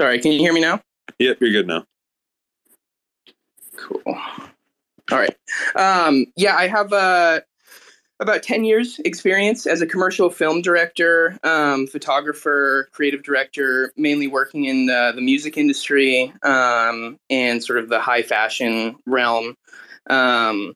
Sorry, 0.00 0.20
can 0.20 0.32
you 0.32 0.38
hear 0.38 0.52
me 0.52 0.60
now? 0.60 0.80
Yep, 1.18 1.38
you're 1.40 1.50
good 1.50 1.66
now. 1.66 1.86
Cool. 3.82 4.02
All 4.06 5.18
right. 5.18 5.36
Um, 5.74 6.26
yeah, 6.36 6.56
I 6.56 6.68
have 6.68 6.92
uh, 6.92 7.40
about 8.20 8.42
10 8.42 8.64
years 8.64 9.00
experience 9.04 9.66
as 9.66 9.82
a 9.82 9.86
commercial 9.86 10.30
film 10.30 10.62
director, 10.62 11.38
um, 11.42 11.86
photographer, 11.86 12.88
creative 12.92 13.22
director, 13.22 13.92
mainly 13.96 14.28
working 14.28 14.64
in 14.64 14.86
the, 14.86 15.12
the 15.14 15.20
music 15.20 15.56
industry 15.56 16.32
um, 16.44 17.18
and 17.28 17.62
sort 17.62 17.78
of 17.78 17.88
the 17.88 18.00
high 18.00 18.22
fashion 18.22 18.96
realm. 19.06 19.56
Um, 20.08 20.74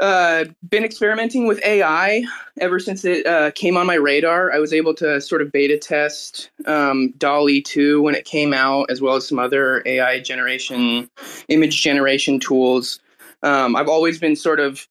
uh, 0.00 0.44
been 0.68 0.84
experimenting 0.84 1.46
with 1.46 1.62
AI 1.64 2.24
ever 2.60 2.80
since 2.80 3.04
it 3.04 3.26
uh, 3.26 3.50
came 3.52 3.76
on 3.76 3.86
my 3.86 3.94
radar. 3.94 4.52
I 4.52 4.58
was 4.58 4.72
able 4.72 4.94
to 4.94 5.20
sort 5.20 5.40
of 5.40 5.52
beta 5.52 5.78
test 5.78 6.50
um, 6.66 7.10
DALL-E 7.18 7.62
2 7.62 8.02
when 8.02 8.14
it 8.14 8.24
came 8.24 8.52
out, 8.52 8.90
as 8.90 9.00
well 9.00 9.14
as 9.14 9.28
some 9.28 9.38
other 9.38 9.82
AI 9.86 10.20
generation, 10.20 11.08
image 11.48 11.80
generation 11.82 12.40
tools. 12.40 12.98
Um, 13.42 13.76
I've 13.76 13.88
always 13.88 14.18
been 14.18 14.34
sort 14.36 14.58
of, 14.58 14.86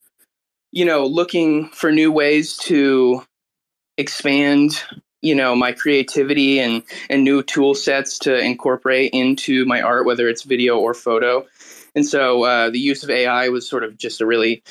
you 0.71 0.85
know, 0.85 1.05
looking 1.05 1.69
for 1.69 1.91
new 1.91 2.11
ways 2.11 2.55
to 2.57 3.23
expand, 3.97 4.81
you 5.21 5.35
know, 5.35 5.55
my 5.55 5.71
creativity 5.71 6.59
and 6.59 6.81
and 7.09 7.23
new 7.23 7.43
tool 7.43 7.75
sets 7.75 8.17
to 8.19 8.37
incorporate 8.37 9.11
into 9.13 9.65
my 9.65 9.81
art, 9.81 10.05
whether 10.05 10.29
it's 10.29 10.43
video 10.43 10.77
or 10.77 10.93
photo. 10.93 11.45
And 11.95 12.05
so 12.05 12.43
uh, 12.43 12.69
the 12.69 12.79
use 12.79 13.03
of 13.03 13.09
AI 13.09 13.49
was 13.49 13.69
sort 13.69 13.83
of 13.83 13.97
just 13.97 14.21
a 14.21 14.25
really, 14.25 14.63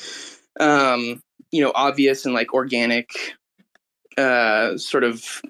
um, 0.59 1.21
you 1.51 1.63
know, 1.63 1.71
obvious 1.75 2.25
and 2.25 2.33
like 2.33 2.53
organic 2.53 3.09
uh, 4.17 4.77
sort 4.77 5.03
of 5.03 5.41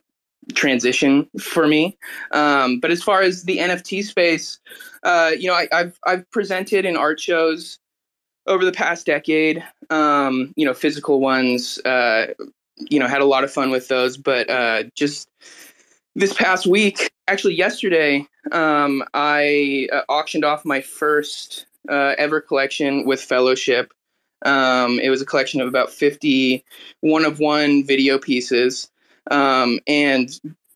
transition 0.54 1.30
for 1.40 1.68
me. 1.68 1.98
Um, 2.32 2.80
but 2.80 2.92
as 2.92 3.02
far 3.02 3.22
as 3.22 3.44
the 3.44 3.58
NFT 3.58 4.04
space, 4.04 4.60
uh, 5.04 5.32
you 5.38 5.48
know, 5.48 5.56
I, 5.56 5.68
have 5.72 5.98
I've 6.06 6.30
presented 6.32 6.86
in 6.86 6.98
art 6.98 7.20
shows 7.20 7.80
over 8.48 8.66
the 8.66 8.72
past 8.72 9.06
decade. 9.06 9.64
Um, 9.90 10.54
you 10.56 10.66
know, 10.66 10.74
physical 10.74 11.20
ones. 11.20 11.80
Uh, 11.80 12.34
you 12.78 13.00
know, 13.00 13.08
had 13.08 13.22
a 13.22 13.26
lot 13.26 13.44
of 13.44 13.52
fun 13.52 13.72
with 13.72 13.88
those. 13.88 14.18
But 14.18 14.50
uh, 14.50 14.84
just 14.96 15.30
this 16.16 16.34
past 16.34 16.68
week, 16.68 17.12
actually 17.28 17.56
yesterday, 17.56 18.28
um, 18.52 19.04
I 19.14 19.88
uh, 19.92 20.02
auctioned 20.10 20.46
off 20.46 20.66
my 20.66 20.82
first 20.82 21.66
uh, 21.90 22.16
ever 22.18 22.42
collection 22.42 23.06
with 23.06 23.22
Fellowship. 23.22 23.94
Um, 24.46 25.00
it 25.00 25.10
was 25.10 25.22
a 25.22 25.26
collection 25.26 25.62
of 25.62 25.68
about 25.68 25.90
50 25.90 26.64
one 27.00 27.26
of 27.26 27.40
one 27.40 27.86
video 27.86 28.18
pieces 28.18 28.90
um, 29.32 29.80
and 29.88 30.30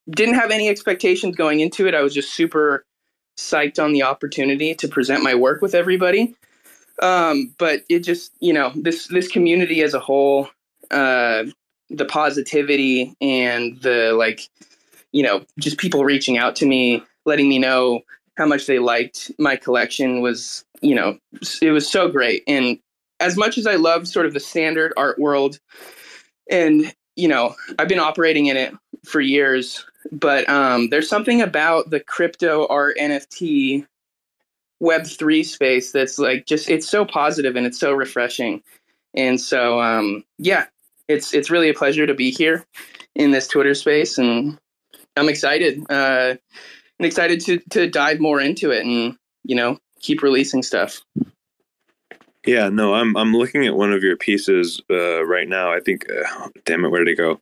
didn't 0.09 0.35
have 0.35 0.51
any 0.51 0.69
expectations 0.69 1.35
going 1.35 1.59
into 1.59 1.87
it. 1.87 1.93
I 1.93 2.01
was 2.01 2.13
just 2.13 2.33
super 2.33 2.85
psyched 3.37 3.81
on 3.83 3.93
the 3.93 4.03
opportunity 4.03 4.73
to 4.75 4.87
present 4.87 5.21
my 5.21 5.35
work 5.35 5.61
with 5.61 5.75
everybody. 5.75 6.35
Um, 7.01 7.53
but 7.59 7.83
it 7.89 7.99
just, 7.99 8.31
you 8.39 8.53
know, 8.53 8.71
this 8.75 9.07
this 9.07 9.27
community 9.27 9.83
as 9.83 9.93
a 9.93 9.99
whole, 9.99 10.49
uh, 10.89 11.43
the 11.89 12.05
positivity 12.05 13.15
and 13.21 13.79
the 13.81 14.13
like, 14.13 14.49
you 15.17 15.23
know, 15.23 15.43
just 15.57 15.79
people 15.79 16.05
reaching 16.05 16.37
out 16.37 16.55
to 16.57 16.67
me, 16.67 17.03
letting 17.25 17.49
me 17.49 17.57
know 17.57 18.01
how 18.35 18.45
much 18.45 18.67
they 18.67 18.77
liked 18.77 19.31
my 19.39 19.55
collection 19.55 20.21
was, 20.21 20.63
you 20.81 20.93
know, 20.93 21.17
it 21.59 21.71
was 21.71 21.89
so 21.91 22.07
great. 22.07 22.43
And 22.45 22.77
as 23.19 23.35
much 23.35 23.57
as 23.57 23.65
I 23.65 23.77
love 23.77 24.07
sort 24.07 24.27
of 24.27 24.35
the 24.35 24.39
standard 24.39 24.93
art 24.95 25.17
world, 25.17 25.59
and 26.51 26.93
you 27.15 27.27
know, 27.27 27.55
I've 27.79 27.87
been 27.87 27.97
operating 27.97 28.45
in 28.45 28.57
it 28.57 28.75
for 29.03 29.19
years, 29.19 29.83
but 30.11 30.47
um, 30.47 30.89
there's 30.89 31.09
something 31.09 31.41
about 31.41 31.89
the 31.89 31.99
crypto 31.99 32.67
art 32.67 32.95
NFT 32.99 33.87
web 34.79 35.07
3 35.07 35.41
space 35.41 35.91
that's 35.91 36.19
like 36.19 36.45
just 36.45 36.69
it's 36.69 36.87
so 36.87 37.03
positive 37.03 37.55
and 37.55 37.65
it's 37.65 37.79
so 37.79 37.91
refreshing 37.91 38.61
and 39.15 39.41
so 39.41 39.81
um, 39.81 40.23
yeah 40.37 40.65
it's 41.07 41.33
it's 41.33 41.49
really 41.49 41.69
a 41.69 41.73
pleasure 41.73 42.05
to 42.05 42.13
be 42.13 42.29
here 42.29 42.63
in 43.15 43.31
this 43.31 43.47
twitter 43.47 43.73
space 43.73 44.19
and 44.19 44.59
i'm 45.17 45.29
excited 45.29 45.83
uh, 45.89 46.35
and 46.99 47.05
excited 47.05 47.39
to 47.41 47.59
to 47.69 47.89
dive 47.89 48.19
more 48.19 48.39
into 48.39 48.71
it 48.71 48.85
and 48.85 49.17
you 49.43 49.55
know 49.55 49.77
keep 49.99 50.21
releasing 50.21 50.63
stuff. 50.63 51.01
Yeah 52.45 52.69
no 52.69 52.93
i'm 52.93 53.15
i'm 53.17 53.33
looking 53.33 53.65
at 53.65 53.75
one 53.75 53.91
of 53.91 54.03
your 54.03 54.15
pieces 54.15 54.81
uh, 54.89 55.25
right 55.25 55.47
now. 55.47 55.71
I 55.71 55.79
think 55.79 56.05
uh, 56.09 56.49
damn 56.65 56.85
it 56.85 56.89
where 56.89 57.03
did 57.03 57.11
it 57.11 57.17
go? 57.17 57.39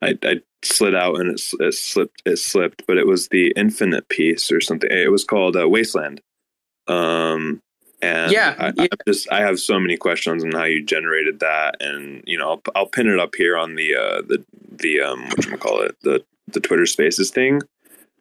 I, 0.00 0.16
I 0.22 0.40
slid 0.62 0.94
out 0.94 1.20
and 1.20 1.30
it, 1.30 1.42
it 1.60 1.74
slipped 1.74 2.22
it 2.24 2.38
slipped 2.38 2.86
but 2.86 2.98
it 2.98 3.06
was 3.06 3.28
the 3.28 3.52
infinite 3.56 4.08
piece 4.08 4.50
or 4.50 4.60
something. 4.60 4.90
It 4.90 5.10
was 5.10 5.24
called 5.24 5.56
uh, 5.56 5.68
wasteland. 5.68 6.20
Um, 6.86 7.60
and 8.00 8.30
yeah, 8.30 8.54
I, 8.58 8.72
yeah. 8.76 8.86
Just 9.06 9.30
I 9.32 9.40
have 9.40 9.58
so 9.58 9.78
many 9.78 9.96
questions 9.96 10.44
on 10.44 10.52
how 10.52 10.64
you 10.64 10.84
generated 10.84 11.40
that, 11.40 11.76
and 11.80 12.22
you 12.26 12.38
know 12.38 12.50
I'll, 12.50 12.62
I'll 12.74 12.86
pin 12.86 13.08
it 13.08 13.18
up 13.18 13.34
here 13.34 13.56
on 13.56 13.74
the 13.74 13.96
uh, 13.96 14.22
the 14.22 14.44
the 14.70 15.00
um 15.00 15.24
what 15.50 15.60
call 15.60 15.80
it 15.82 15.96
the 16.02 16.24
the 16.52 16.60
Twitter 16.60 16.86
Spaces 16.86 17.30
thing, 17.30 17.60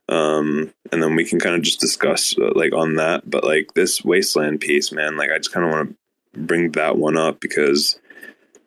um, 0.09 0.73
and 0.91 1.01
then 1.01 1.15
we 1.15 1.25
can 1.25 1.39
kind 1.39 1.55
of 1.55 1.61
just 1.61 1.79
discuss 1.79 2.35
uh, 2.37 2.51
like 2.55 2.73
on 2.73 2.95
that. 2.95 3.29
But 3.29 3.43
like 3.43 3.73
this 3.73 4.03
wasteland 4.03 4.61
piece, 4.61 4.91
man, 4.91 5.17
like 5.17 5.31
I 5.31 5.37
just 5.37 5.51
kind 5.51 5.65
of 5.65 5.71
want 5.71 5.89
to 5.89 6.39
bring 6.39 6.71
that 6.73 6.97
one 6.97 7.17
up 7.17 7.39
because 7.39 7.99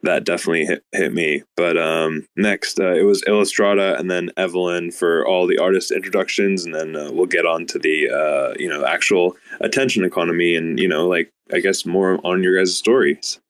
that 0.02 0.24
definitely 0.24 0.66
hit, 0.66 0.84
hit 0.92 1.12
me. 1.12 1.42
But 1.56 1.76
um, 1.76 2.26
next, 2.36 2.80
uh, 2.80 2.94
it 2.94 3.02
was 3.02 3.22
Illustrata 3.22 3.98
and 3.98 4.10
then 4.10 4.30
Evelyn 4.36 4.90
for 4.90 5.26
all 5.26 5.46
the 5.46 5.58
artist 5.58 5.90
introductions, 5.90 6.64
and 6.64 6.74
then 6.74 6.96
uh, 6.96 7.10
we'll 7.12 7.26
get 7.26 7.46
on 7.46 7.66
to 7.66 7.78
the 7.78 8.08
uh, 8.10 8.54
you 8.58 8.68
know 8.68 8.84
actual 8.84 9.36
attention 9.60 10.04
economy 10.04 10.54
and 10.54 10.78
you 10.78 10.88
know 10.88 11.06
like 11.06 11.32
I 11.52 11.60
guess 11.60 11.84
more 11.84 12.18
on 12.24 12.42
your 12.42 12.56
guys' 12.56 12.76
stories. 12.76 13.40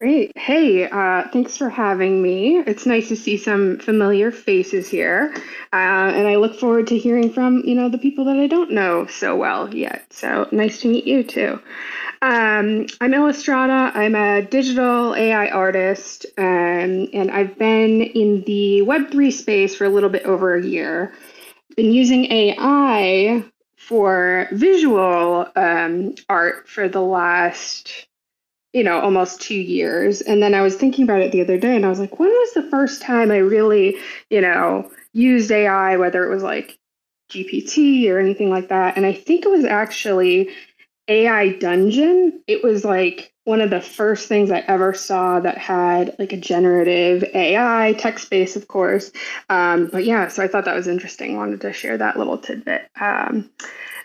Great. 0.00 0.36
Hey, 0.38 0.88
uh, 0.88 1.24
thanks 1.32 1.56
for 1.56 1.70
having 1.70 2.22
me. 2.22 2.58
It's 2.58 2.86
nice 2.86 3.08
to 3.08 3.16
see 3.16 3.36
some 3.36 3.78
familiar 3.80 4.30
faces 4.30 4.88
here, 4.88 5.34
uh, 5.72 5.76
and 6.14 6.28
I 6.28 6.36
look 6.36 6.60
forward 6.60 6.88
to 6.88 6.98
hearing 6.98 7.32
from 7.32 7.62
you 7.64 7.74
know 7.74 7.88
the 7.88 7.98
people 7.98 8.26
that 8.26 8.36
I 8.36 8.46
don't 8.46 8.72
know 8.72 9.06
so 9.06 9.36
well 9.36 9.74
yet. 9.74 10.06
So 10.12 10.48
nice 10.52 10.80
to 10.82 10.88
meet 10.88 11.06
you 11.06 11.24
too. 11.24 11.60
Um, 12.22 12.86
I'm 13.00 13.12
Illustrata. 13.12 13.94
I'm 13.94 14.14
a 14.14 14.42
digital 14.42 15.14
AI 15.14 15.48
artist, 15.48 16.26
um, 16.38 17.08
and 17.14 17.30
I've 17.30 17.58
been 17.58 18.02
in 18.02 18.42
the 18.44 18.82
Web3 18.82 19.32
space 19.32 19.76
for 19.76 19.84
a 19.84 19.90
little 19.90 20.10
bit 20.10 20.24
over 20.24 20.54
a 20.54 20.64
year. 20.64 21.14
Been 21.76 21.92
using 21.92 22.30
AI 22.32 23.44
for 23.76 24.48
visual 24.52 25.46
um, 25.56 26.14
art 26.28 26.68
for 26.68 26.88
the 26.88 27.00
last, 27.00 28.06
you 28.74 28.82
know, 28.82 29.00
almost 29.00 29.40
two 29.40 29.54
years. 29.54 30.20
And 30.20 30.42
then 30.42 30.52
I 30.52 30.60
was 30.60 30.74
thinking 30.74 31.04
about 31.04 31.20
it 31.20 31.32
the 31.32 31.40
other 31.40 31.56
day, 31.56 31.74
and 31.74 31.86
I 31.86 31.88
was 31.88 32.00
like, 32.00 32.18
when 32.18 32.28
was 32.28 32.52
the 32.54 32.68
first 32.70 33.00
time 33.00 33.30
I 33.30 33.38
really, 33.38 33.96
you 34.28 34.40
know, 34.40 34.90
used 35.12 35.50
AI, 35.50 35.96
whether 35.96 36.24
it 36.24 36.34
was 36.34 36.42
like 36.42 36.76
GPT 37.30 38.10
or 38.10 38.18
anything 38.18 38.50
like 38.50 38.68
that? 38.68 38.96
And 38.96 39.06
I 39.06 39.12
think 39.12 39.46
it 39.46 39.50
was 39.50 39.64
actually 39.64 40.50
AI 41.06 41.50
Dungeon. 41.50 42.42
It 42.48 42.64
was 42.64 42.84
like 42.84 43.32
one 43.44 43.60
of 43.60 43.70
the 43.70 43.80
first 43.80 44.26
things 44.26 44.50
I 44.50 44.60
ever 44.60 44.92
saw 44.92 45.38
that 45.38 45.58
had 45.58 46.16
like 46.18 46.32
a 46.32 46.36
generative 46.36 47.22
AI 47.34 47.94
text 47.98 48.28
base, 48.28 48.56
of 48.56 48.66
course. 48.66 49.12
Um, 49.50 49.86
but 49.92 50.04
yeah, 50.04 50.28
so 50.28 50.42
I 50.42 50.48
thought 50.48 50.64
that 50.64 50.74
was 50.74 50.88
interesting. 50.88 51.36
Wanted 51.36 51.60
to 51.60 51.72
share 51.72 51.98
that 51.98 52.16
little 52.16 52.38
tidbit. 52.38 52.88
Um, 53.00 53.50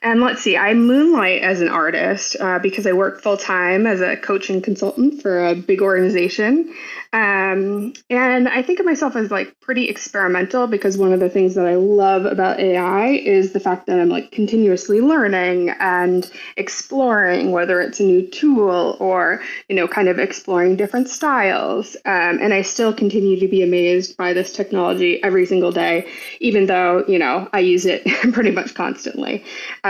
and 0.02 0.22
let's 0.22 0.42
see, 0.42 0.58
I 0.58 0.74
moonlight 0.74 1.42
as 1.42 1.62
an 1.62 1.70
artist 1.70 2.38
uh, 2.40 2.60
because 2.60 2.88
I 2.88 2.94
work 2.94 3.22
full 3.22 3.38
time 3.38 3.86
as 3.86 4.02
a 4.02 4.16
coach 4.16 4.50
and 4.50 4.64
consultant 4.64 5.22
for 5.22 5.48
a 5.48 5.56
big 5.56 5.82
organization. 5.82 6.74
Um, 7.12 7.94
and 8.12 8.48
I 8.48 8.62
think 8.62 8.80
of 8.80 8.86
myself 8.86 9.16
as 9.16 9.32
like 9.32 9.60
pretty 9.62 9.90
experimental 9.90 10.68
because 10.68 10.96
one 10.96 11.12
of 11.12 11.20
the 11.20 11.30
things 11.30 11.56
that 11.56 11.66
I 11.66 11.74
love 11.74 12.26
about 12.26 12.60
AI 12.60 13.08
is 13.08 13.52
the 13.52 13.60
fact 13.60 13.88
that 13.88 14.00
I'm 14.00 14.10
like 14.10 14.32
continuously 14.32 15.02
learning 15.02 15.72
and 15.80 16.30
exploring 16.56 17.52
whether 17.52 17.82
it's 17.82 18.00
a 18.00 18.04
new 18.04 18.28
tool 18.28 18.96
or, 19.00 19.42
you 19.70 19.76
know, 19.76 19.88
kind 19.88 20.08
of 20.08 20.20
exploring 20.20 20.76
different 20.76 21.10
styles. 21.10 21.96
Um, 22.06 22.40
and 22.42 22.54
I 22.54 22.62
still 22.62 22.94
continue 22.94 23.40
to 23.40 23.48
be 23.48 23.64
amazed 23.64 24.16
by 24.16 24.34
this 24.34 24.54
technology 24.54 25.22
every 25.24 25.48
single 25.48 25.72
day, 25.72 26.08
even 26.40 26.68
though, 26.68 27.04
you 27.08 27.18
know, 27.18 27.50
I 27.54 27.60
use 27.60 27.88
it 27.88 28.06
pretty 28.34 28.52
much 28.52 28.76
constantly. 28.76 29.44
Um, 29.84 29.89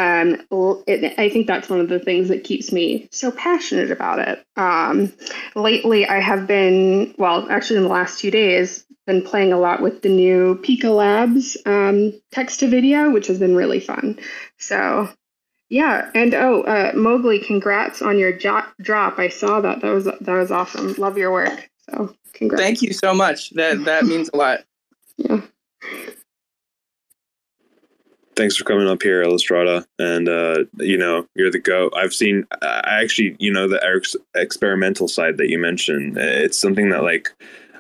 it, 0.88 1.20
I 1.20 1.30
think 1.30 1.48
that's 1.48 1.70
one 1.70 1.80
of 1.80 1.90
the 1.90 2.00
things 2.00 2.28
that 2.30 2.44
keeps 2.44 2.72
me 2.72 3.08
so 3.12 3.32
passionate 3.32 3.92
about 3.92 4.20
it. 4.20 4.46
Um, 4.56 5.12
lately, 5.56 6.08
I 6.08 6.20
have 6.20 6.48
been 6.48 6.60
been, 6.60 7.16
well, 7.18 7.48
actually, 7.50 7.78
in 7.78 7.84
the 7.84 7.90
last 7.90 8.20
two 8.20 8.32
days, 8.32 8.86
been 9.06 9.22
playing 9.22 9.52
a 9.54 9.60
lot 9.60 9.82
with 9.82 10.02
the 10.02 10.10
new 10.10 10.56
Pika 10.62 10.96
Labs 10.96 11.58
um, 11.66 12.14
text 12.32 12.60
to 12.60 12.68
video, 12.68 13.10
which 13.10 13.28
has 13.28 13.40
been 13.40 13.56
really 13.56 13.80
fun. 13.80 14.20
So, 14.58 15.10
yeah, 15.70 16.10
and 16.14 16.34
oh, 16.34 16.62
uh, 16.64 16.92
Mowgli, 16.96 17.40
congrats 17.40 18.02
on 18.02 18.18
your 18.18 18.34
jo- 18.34 18.66
drop. 18.82 19.20
I 19.20 19.30
saw 19.30 19.62
that. 19.62 19.82
That 19.82 19.92
was 19.92 20.06
that 20.06 20.28
was 20.28 20.52
awesome. 20.52 20.94
Love 20.94 21.18
your 21.18 21.32
work. 21.32 21.70
So, 21.90 22.16
congrats. 22.34 22.62
Thank 22.62 22.82
you 22.82 22.94
so 22.94 23.14
much. 23.14 23.52
That 23.52 23.84
that 23.86 24.06
means 24.06 24.30
a 24.34 24.38
lot. 24.38 24.60
Yeah. 25.18 25.42
Thanks 28.40 28.56
for 28.56 28.64
coming 28.64 28.88
up 28.88 29.04
here, 29.04 29.22
Illustrata. 29.22 29.86
And 30.00 30.30
uh, 30.30 30.64
you 30.78 30.98
know, 30.98 31.28
you're 31.36 31.52
the 31.52 31.60
go. 31.60 31.92
I've 31.96 32.14
seen. 32.14 32.46
I 32.62 33.02
actually, 33.02 33.36
you 33.38 33.52
know, 33.52 33.68
the 33.68 33.84
ex- 33.86 34.16
experimental 34.34 35.10
side 35.10 35.38
that 35.38 35.50
you 35.50 35.60
mentioned. 35.60 36.18
It's 36.18 36.58
something 36.58 36.90
that 36.90 37.04
like 37.04 37.30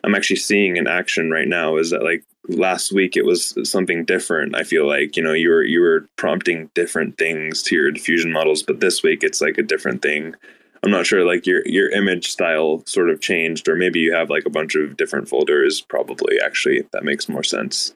I'm 0.03 0.15
actually 0.15 0.35
seeing 0.35 0.75
in 0.75 0.85
action 0.85 1.31
right 1.31 1.47
now. 1.47 1.77
Is 1.77 1.91
that 1.91 2.03
like 2.03 2.23
last 2.49 2.91
week 2.91 3.15
it 3.15 3.25
was 3.25 3.55
something 3.63 4.03
different. 4.03 4.53
I 4.53 4.63
feel 4.63 4.85
like 4.85 5.15
you 5.15 5.23
know 5.23 5.33
you 5.33 5.49
were 5.49 5.63
you 5.63 5.79
were 5.79 6.07
prompting 6.17 6.69
different 6.75 7.17
things 7.17 7.63
to 7.63 7.75
your 7.75 7.89
diffusion 7.89 8.33
models, 8.33 8.61
but 8.61 8.81
this 8.81 9.01
week 9.01 9.23
it's 9.23 9.39
like 9.39 9.57
a 9.57 9.63
different 9.63 10.01
thing. 10.01 10.35
I'm 10.83 10.91
not 10.91 11.05
sure 11.05 11.25
like 11.25 11.47
your 11.47 11.65
your 11.65 11.89
image 11.91 12.27
style 12.27 12.83
sort 12.85 13.09
of 13.09 13.21
changed, 13.21 13.69
or 13.69 13.75
maybe 13.75 13.99
you 13.99 14.13
have 14.13 14.29
like 14.29 14.45
a 14.45 14.49
bunch 14.49 14.75
of 14.75 14.97
different 14.97 15.29
folders. 15.29 15.79
Probably 15.79 16.37
actually 16.43 16.85
that 16.91 17.05
makes 17.05 17.29
more 17.29 17.43
sense. 17.43 17.93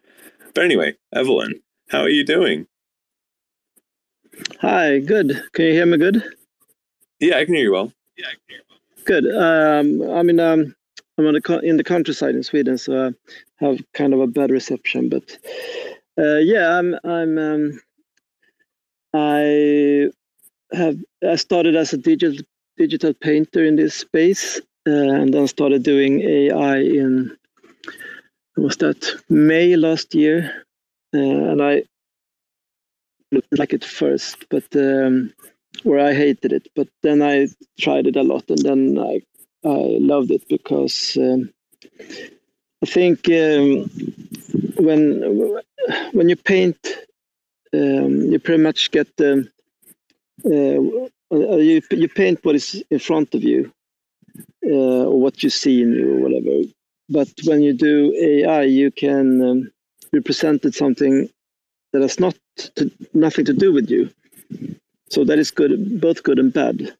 But 0.53 0.63
anyway, 0.65 0.95
Evelyn, 1.13 1.59
how 1.89 2.01
are 2.01 2.09
you 2.09 2.25
doing? 2.25 2.67
Hi, 4.61 4.99
good. 4.99 5.43
Can 5.53 5.65
you 5.65 5.71
hear 5.73 5.85
me 5.85 5.97
good? 5.97 6.23
Yeah, 7.19 7.37
I 7.37 7.45
can 7.45 7.53
hear 7.53 7.63
you 7.65 7.71
well. 7.73 7.93
Yeah, 8.17 8.27
I 8.27 8.31
can 8.31 8.41
hear 8.47 8.57
you 8.57 8.63
well. 8.69 8.79
Good. 9.05 9.25
Um, 9.35 10.17
I 10.17 10.23
mean, 10.23 10.39
um, 10.39 10.75
I'm 11.17 11.27
on 11.27 11.33
the 11.33 11.59
in 11.63 11.77
the 11.77 11.83
countryside 11.83 12.35
in 12.35 12.43
Sweden, 12.43 12.77
so 12.77 13.13
I 13.61 13.65
have 13.65 13.79
kind 13.93 14.13
of 14.13 14.21
a 14.21 14.27
bad 14.27 14.51
reception. 14.51 15.09
But 15.09 15.37
uh, 16.17 16.37
yeah, 16.37 16.77
I'm. 16.79 16.95
I'm. 17.03 17.37
Um, 17.37 17.81
I 19.13 20.09
have. 20.73 20.97
I 21.27 21.35
started 21.35 21.75
as 21.75 21.93
a 21.93 21.97
digital 21.97 22.43
digital 22.77 23.13
painter 23.13 23.63
in 23.65 23.75
this 23.75 23.95
space, 23.95 24.59
uh, 24.87 24.91
and 24.91 25.33
then 25.33 25.47
started 25.47 25.83
doing 25.83 26.21
AI 26.21 26.77
in. 26.79 27.37
what 28.55 28.65
Was 28.65 28.77
that 28.77 29.23
May 29.29 29.75
last 29.75 30.15
year? 30.15 30.65
Uh, 31.13 31.19
and 31.51 31.61
I 31.61 31.83
like 33.51 33.73
it 33.73 33.85
first, 33.85 34.45
but 34.49 34.65
um, 34.75 35.33
I 35.85 36.13
hated 36.13 36.53
it. 36.53 36.67
But 36.75 36.87
then 37.01 37.21
I 37.21 37.47
tried 37.79 38.07
it 38.07 38.15
a 38.15 38.23
lot, 38.23 38.49
and 38.49 38.59
then 38.59 38.97
I 38.99 39.21
I 39.65 39.97
loved 39.99 40.31
it 40.31 40.47
because 40.49 41.17
um, 41.17 41.49
I 42.83 42.85
think 42.85 43.27
um, 43.29 43.89
when 44.77 45.61
when 46.13 46.29
you 46.29 46.35
paint, 46.35 46.79
um, 47.73 48.31
you 48.31 48.39
pretty 48.39 48.63
much 48.63 48.91
get 48.91 49.15
the 49.17 49.49
uh, 50.45 51.35
uh, 51.35 51.57
you 51.57 51.81
you 51.91 52.09
paint 52.09 52.43
what 52.43 52.55
is 52.55 52.83
in 52.89 52.99
front 52.99 53.35
of 53.35 53.43
you 53.43 53.71
uh, 54.65 55.05
or 55.05 55.19
what 55.19 55.43
you 55.43 55.49
see 55.49 55.81
in 55.81 55.93
you 55.93 56.17
or 56.17 56.19
whatever. 56.21 56.67
But 57.09 57.29
when 57.45 57.61
you 57.61 57.73
do 57.73 58.13
AI, 58.19 58.63
you 58.63 58.91
can 58.91 59.71
represent 60.13 60.65
it 60.65 60.75
something 60.75 61.29
that 61.91 62.01
has 62.01 62.19
not 62.19 62.35
to, 62.75 62.91
nothing 63.13 63.45
to 63.45 63.53
do 63.53 63.73
with 63.73 63.89
you. 63.89 64.09
So 65.09 65.23
that 65.25 65.39
is 65.39 65.51
good, 65.51 66.01
both 66.01 66.23
good 66.23 66.39
and 66.39 66.53
bad. 66.53 66.95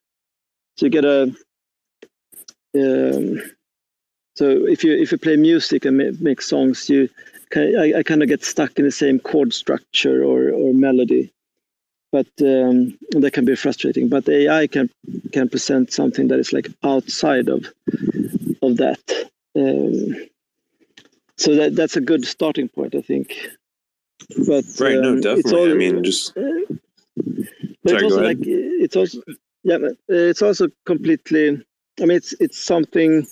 So 0.78 0.86
you 0.86 0.90
get 0.90 1.06
a. 1.06 1.24
Um, 2.76 3.42
so 4.36 4.68
if 4.68 4.84
you 4.84 4.94
if 4.98 5.12
you 5.12 5.18
play 5.18 5.36
music 5.38 5.86
and 5.86 5.98
make, 5.98 6.22
make 6.22 6.42
songs, 6.42 6.90
you 6.90 7.10
I, 7.56 7.94
I 7.98 8.04
kind 8.04 8.24
of 8.24 8.30
get 8.30 8.44
stuck 8.44 8.78
in 8.80 8.86
the 8.86 8.92
same 8.92 9.20
chord 9.20 9.54
structure 9.54 10.24
or 10.24 10.50
or 10.50 10.74
melody, 10.74 11.32
but 12.12 12.28
um, 12.42 12.98
that 13.12 13.32
can 13.34 13.46
be 13.46 13.56
frustrating. 13.56 14.10
But 14.10 14.28
AI 14.30 14.68
can 14.68 14.90
can 15.32 15.50
present 15.50 15.94
something 15.94 16.30
that 16.30 16.40
is 16.40 16.54
like 16.54 16.70
outside 16.84 17.50
of 17.50 17.66
of 18.62 18.78
that. 18.78 19.30
Um, 19.56 20.16
so 21.38 21.56
that 21.56 21.76
that's 21.76 21.96
a 21.96 22.02
good 22.02 22.26
starting 22.26 22.70
point, 22.70 22.96
I 22.96 23.02
think. 23.02 23.36
But 24.48 24.66
right, 24.80 25.00
no, 25.00 25.10
um, 25.12 25.18
it's 25.18 25.24
definitely. 25.26 25.54
all- 25.60 25.72
I 25.72 25.74
mean, 25.74 26.04
just 26.04 26.34
but 27.84 27.90
Sorry, 27.90 28.06
it's 28.06 28.14
also 28.14 28.22
like 28.24 28.38
it's 28.42 28.96
also 28.96 29.22
yeah, 29.64 29.78
but, 29.78 29.92
uh, 29.92 30.30
it's 30.30 30.42
also 30.42 30.68
completely. 30.86 31.62
I 32.02 32.06
mean, 32.06 32.18
it's 32.18 32.34
it's 32.40 32.58
something. 32.60 33.28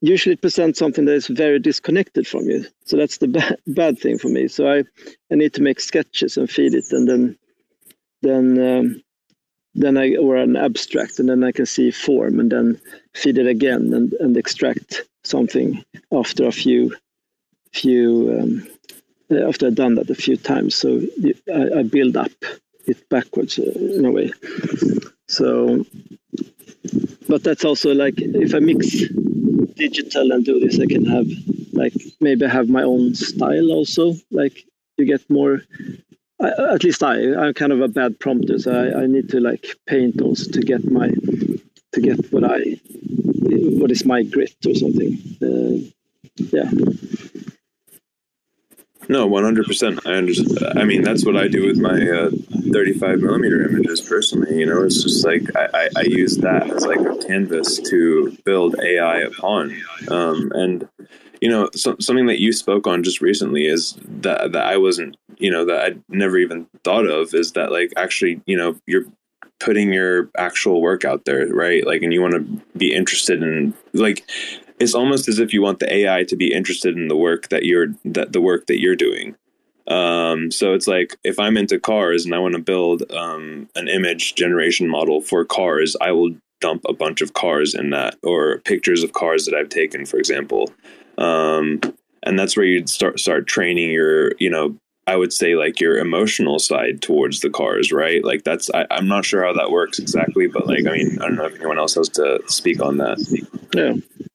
Usually, 0.00 0.34
it 0.34 0.42
presents 0.42 0.78
something 0.78 1.06
that 1.06 1.14
is 1.14 1.28
very 1.28 1.58
disconnected 1.58 2.26
from 2.26 2.48
you. 2.48 2.66
So 2.84 2.96
that's 2.96 3.18
the 3.18 3.28
bad 3.38 3.56
bad 3.66 3.98
thing 3.98 4.18
for 4.18 4.28
me. 4.28 4.48
So 4.48 4.68
I 4.68 4.84
I 5.30 5.34
need 5.34 5.54
to 5.54 5.62
make 5.62 5.80
sketches 5.80 6.36
and 6.36 6.50
feed 6.50 6.74
it, 6.74 6.92
and 6.92 7.08
then 7.08 7.38
then 8.22 8.58
um, 8.60 9.02
then 9.74 9.96
I 9.96 10.16
or 10.16 10.36
an 10.36 10.56
abstract, 10.56 11.18
and 11.18 11.28
then 11.28 11.44
I 11.44 11.52
can 11.52 11.66
see 11.66 11.90
form, 11.90 12.40
and 12.40 12.50
then 12.50 12.80
feed 13.14 13.38
it 13.38 13.46
again, 13.46 13.92
and 13.92 14.12
and 14.14 14.36
extract 14.36 15.02
something 15.24 15.84
after 16.12 16.46
a 16.46 16.52
few 16.52 16.94
few 17.72 18.38
um, 18.40 18.66
uh, 19.30 19.48
after 19.48 19.66
I've 19.66 19.74
done 19.74 19.96
that 19.96 20.10
a 20.10 20.14
few 20.14 20.36
times. 20.36 20.74
So 20.74 21.00
I, 21.52 21.80
I 21.80 21.82
build 21.82 22.16
up 22.16 22.32
it 22.86 23.08
backwards 23.08 23.58
uh, 23.58 23.72
in 23.98 24.04
a 24.04 24.10
way. 24.10 24.30
So, 25.28 25.84
but 27.28 27.42
that's 27.42 27.64
also 27.64 27.94
like 27.94 28.14
if 28.18 28.54
I 28.54 28.58
mix 28.58 28.86
digital 29.74 30.32
and 30.32 30.44
do 30.44 30.60
this, 30.60 30.78
I 30.78 30.86
can 30.86 31.04
have 31.06 31.26
like 31.72 31.94
maybe 32.20 32.46
have 32.46 32.68
my 32.68 32.82
own 32.82 33.14
style 33.14 33.72
also. 33.72 34.14
Like 34.30 34.64
you 34.96 35.06
get 35.06 35.28
more. 35.30 35.62
I, 36.40 36.74
at 36.74 36.84
least 36.84 37.02
I, 37.02 37.34
I'm 37.34 37.54
kind 37.54 37.72
of 37.72 37.80
a 37.80 37.88
bad 37.88 38.18
prompter, 38.18 38.58
so 38.58 38.72
I, 38.72 39.02
I 39.02 39.06
need 39.06 39.28
to 39.30 39.40
like 39.40 39.66
paint 39.86 40.20
also 40.20 40.50
to 40.50 40.60
get 40.60 40.84
my 40.90 41.08
to 41.92 42.00
get 42.00 42.32
what 42.32 42.44
I 42.44 42.80
what 43.78 43.90
is 43.90 44.04
my 44.04 44.22
grit 44.22 44.54
or 44.66 44.74
something. 44.74 45.18
Uh, 45.42 45.90
yeah. 46.36 46.70
No, 49.08 49.26
one 49.26 49.44
hundred 49.44 49.66
percent. 49.66 50.00
I 50.06 50.14
understand. 50.14 50.78
I 50.78 50.84
mean, 50.84 51.02
that's 51.02 51.24
what 51.24 51.36
I 51.36 51.48
do 51.48 51.66
with 51.66 51.78
my 51.78 52.00
uh, 52.08 52.30
thirty-five 52.72 53.20
millimeter 53.20 53.62
images 53.68 54.00
personally. 54.00 54.58
You 54.58 54.66
know, 54.66 54.82
it's 54.82 55.02
just 55.02 55.24
like 55.24 55.42
I, 55.56 55.68
I, 55.74 55.88
I 55.96 56.02
use 56.02 56.36
that 56.38 56.70
as 56.70 56.86
like 56.86 57.00
a 57.00 57.16
canvas 57.26 57.78
to 57.90 58.36
build 58.44 58.76
AI 58.80 59.18
upon. 59.18 59.76
Um, 60.08 60.50
and 60.54 60.88
you 61.40 61.50
know, 61.50 61.68
so, 61.74 61.96
something 62.00 62.26
that 62.26 62.40
you 62.40 62.52
spoke 62.52 62.86
on 62.86 63.02
just 63.02 63.20
recently 63.20 63.66
is 63.66 63.98
that 64.06 64.52
that 64.52 64.66
I 64.66 64.76
wasn't, 64.78 65.16
you 65.36 65.50
know, 65.50 65.66
that 65.66 65.82
I'd 65.82 66.02
never 66.08 66.38
even 66.38 66.66
thought 66.84 67.06
of 67.06 67.34
is 67.34 67.52
that 67.52 67.70
like 67.70 67.92
actually, 67.96 68.40
you 68.46 68.56
know, 68.56 68.76
you're 68.86 69.04
putting 69.60 69.92
your 69.92 70.30
actual 70.36 70.80
work 70.80 71.04
out 71.04 71.24
there, 71.24 71.46
right? 71.48 71.86
Like, 71.86 72.02
and 72.02 72.12
you 72.12 72.20
want 72.20 72.34
to 72.34 72.78
be 72.78 72.94
interested 72.94 73.42
in 73.42 73.74
like 73.92 74.24
it's 74.80 74.94
almost 74.94 75.28
as 75.28 75.38
if 75.38 75.52
you 75.52 75.62
want 75.62 75.78
the 75.78 75.92
AI 75.92 76.24
to 76.24 76.36
be 76.36 76.52
interested 76.52 76.96
in 76.96 77.08
the 77.08 77.16
work 77.16 77.48
that 77.48 77.64
you're 77.64 77.88
that 78.04 78.32
the 78.32 78.40
work 78.40 78.66
that 78.66 78.80
you're 78.80 78.96
doing. 78.96 79.36
Um, 79.86 80.50
so 80.50 80.72
it's 80.72 80.86
like 80.86 81.16
if 81.24 81.38
I'm 81.38 81.56
into 81.56 81.78
cars 81.78 82.24
and 82.24 82.34
I 82.34 82.38
want 82.38 82.54
to 82.54 82.60
build 82.60 83.10
um, 83.12 83.68
an 83.74 83.88
image 83.88 84.34
generation 84.34 84.88
model 84.88 85.20
for 85.20 85.44
cars, 85.44 85.94
I 86.00 86.12
will 86.12 86.34
dump 86.60 86.84
a 86.88 86.94
bunch 86.94 87.20
of 87.20 87.34
cars 87.34 87.74
in 87.74 87.90
that 87.90 88.16
or 88.22 88.58
pictures 88.60 89.02
of 89.02 89.12
cars 89.12 89.44
that 89.44 89.54
I've 89.54 89.68
taken, 89.68 90.06
for 90.06 90.16
example. 90.16 90.72
Um, 91.18 91.80
and 92.22 92.38
that's 92.38 92.56
where 92.56 92.64
you 92.64 92.86
start 92.86 93.20
start 93.20 93.46
training 93.46 93.90
your, 93.90 94.32
you 94.38 94.48
know, 94.48 94.76
I 95.06 95.16
would 95.16 95.32
say 95.32 95.54
like 95.54 95.80
your 95.80 95.98
emotional 95.98 96.58
side 96.58 97.02
towards 97.02 97.40
the 97.40 97.50
cars, 97.50 97.92
right? 97.92 98.24
Like 98.24 98.44
that's 98.44 98.70
I, 98.72 98.86
I'm 98.90 99.06
not 99.06 99.26
sure 99.26 99.44
how 99.44 99.52
that 99.52 99.70
works 99.70 99.98
exactly, 99.98 100.46
but 100.46 100.66
like 100.66 100.86
I 100.86 100.92
mean 100.92 101.18
I 101.20 101.26
don't 101.26 101.36
know 101.36 101.44
if 101.44 101.56
anyone 101.56 101.78
else 101.78 101.94
has 101.94 102.08
to 102.10 102.40
speak 102.46 102.80
on 102.80 102.96
that. 102.98 103.18
Yeah. 103.74 104.26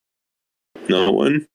No 0.89 1.11
one. 1.11 1.47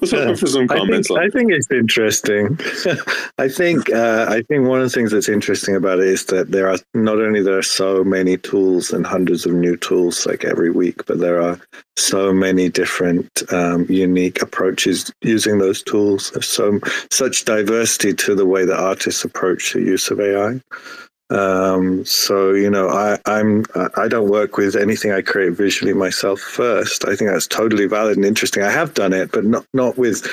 Let's 0.00 0.12
open 0.12 0.36
for 0.36 0.46
some 0.46 0.64
I 0.70 0.78
comments. 0.78 1.08
think, 1.08 1.20
I 1.20 1.28
think 1.28 1.52
it's 1.52 1.70
interesting. 1.70 2.58
I 3.38 3.48
think 3.48 3.92
uh, 3.92 4.26
I 4.28 4.42
think 4.42 4.66
one 4.66 4.80
of 4.80 4.84
the 4.84 4.90
things 4.90 5.10
that's 5.10 5.28
interesting 5.28 5.76
about 5.76 5.98
it 5.98 6.06
is 6.06 6.24
that 6.26 6.50
there 6.50 6.70
are 6.70 6.78
not 6.94 7.18
only 7.18 7.42
there 7.42 7.58
are 7.58 7.62
so 7.62 8.04
many 8.04 8.36
tools 8.38 8.92
and 8.92 9.06
hundreds 9.06 9.44
of 9.44 9.52
new 9.52 9.76
tools 9.76 10.26
like 10.26 10.44
every 10.44 10.70
week, 10.70 11.04
but 11.06 11.18
there 11.18 11.42
are 11.42 11.60
so 11.96 12.32
many 12.32 12.68
different 12.68 13.28
um, 13.52 13.84
unique 13.88 14.40
approaches 14.40 15.12
using 15.22 15.58
those 15.58 15.82
tools. 15.82 16.30
There's 16.30 16.46
so 16.46 16.80
such 17.10 17.44
diversity 17.44 18.14
to 18.14 18.34
the 18.34 18.46
way 18.46 18.64
that 18.64 18.78
artists 18.78 19.24
approach 19.24 19.72
the 19.72 19.80
use 19.80 20.10
of 20.10 20.20
AI. 20.20 20.60
Um, 21.30 22.04
so 22.06 22.52
you 22.52 22.70
know, 22.70 22.88
I, 22.88 23.18
I'm 23.26 23.64
I 23.96 24.08
don't 24.08 24.30
work 24.30 24.56
with 24.56 24.76
anything 24.76 25.12
I 25.12 25.20
create 25.20 25.52
visually 25.52 25.92
myself 25.92 26.40
first. 26.40 27.04
I 27.06 27.16
think 27.16 27.30
that's 27.30 27.46
totally 27.46 27.86
valid 27.86 28.16
and 28.16 28.24
interesting. 28.24 28.62
I 28.62 28.70
have 28.70 28.94
done 28.94 29.12
it, 29.12 29.30
but 29.32 29.44
not 29.44 29.66
not 29.74 29.98
with. 29.98 30.26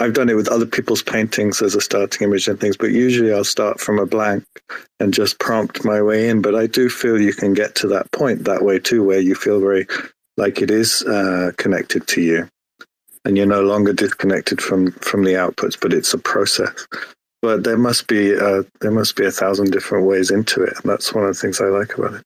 I've 0.00 0.12
done 0.12 0.28
it 0.28 0.34
with 0.34 0.48
other 0.48 0.66
people's 0.66 1.02
paintings 1.02 1.62
as 1.62 1.76
a 1.76 1.80
starting 1.80 2.26
image 2.26 2.48
and 2.48 2.58
things, 2.58 2.76
but 2.76 2.90
usually 2.90 3.32
I'll 3.32 3.44
start 3.44 3.78
from 3.78 4.00
a 4.00 4.06
blank 4.06 4.44
and 4.98 5.14
just 5.14 5.38
prompt 5.38 5.84
my 5.84 6.02
way 6.02 6.28
in. 6.28 6.42
But 6.42 6.56
I 6.56 6.66
do 6.66 6.88
feel 6.88 7.20
you 7.20 7.32
can 7.32 7.54
get 7.54 7.76
to 7.76 7.86
that 7.88 8.10
point 8.10 8.44
that 8.44 8.64
way 8.64 8.80
too, 8.80 9.04
where 9.04 9.20
you 9.20 9.36
feel 9.36 9.60
very 9.60 9.86
like 10.36 10.60
it 10.60 10.70
is 10.70 11.02
uh, 11.02 11.52
connected 11.56 12.06
to 12.08 12.20
you, 12.20 12.48
and 13.24 13.36
you're 13.36 13.46
no 13.46 13.62
longer 13.62 13.92
disconnected 13.94 14.60
from 14.60 14.92
from 14.92 15.24
the 15.24 15.34
outputs, 15.34 15.80
but 15.80 15.94
it's 15.94 16.12
a 16.12 16.18
process. 16.18 16.86
But 17.44 17.62
there 17.62 17.76
must 17.76 18.06
be 18.06 18.34
uh, 18.34 18.62
there 18.80 18.90
must 18.90 19.16
be 19.16 19.26
a 19.26 19.30
thousand 19.30 19.70
different 19.70 20.06
ways 20.06 20.30
into 20.30 20.62
it, 20.62 20.72
and 20.82 20.90
that's 20.90 21.12
one 21.12 21.24
of 21.24 21.34
the 21.34 21.38
things 21.38 21.60
I 21.60 21.66
like 21.66 21.98
about 21.98 22.14
it. 22.14 22.22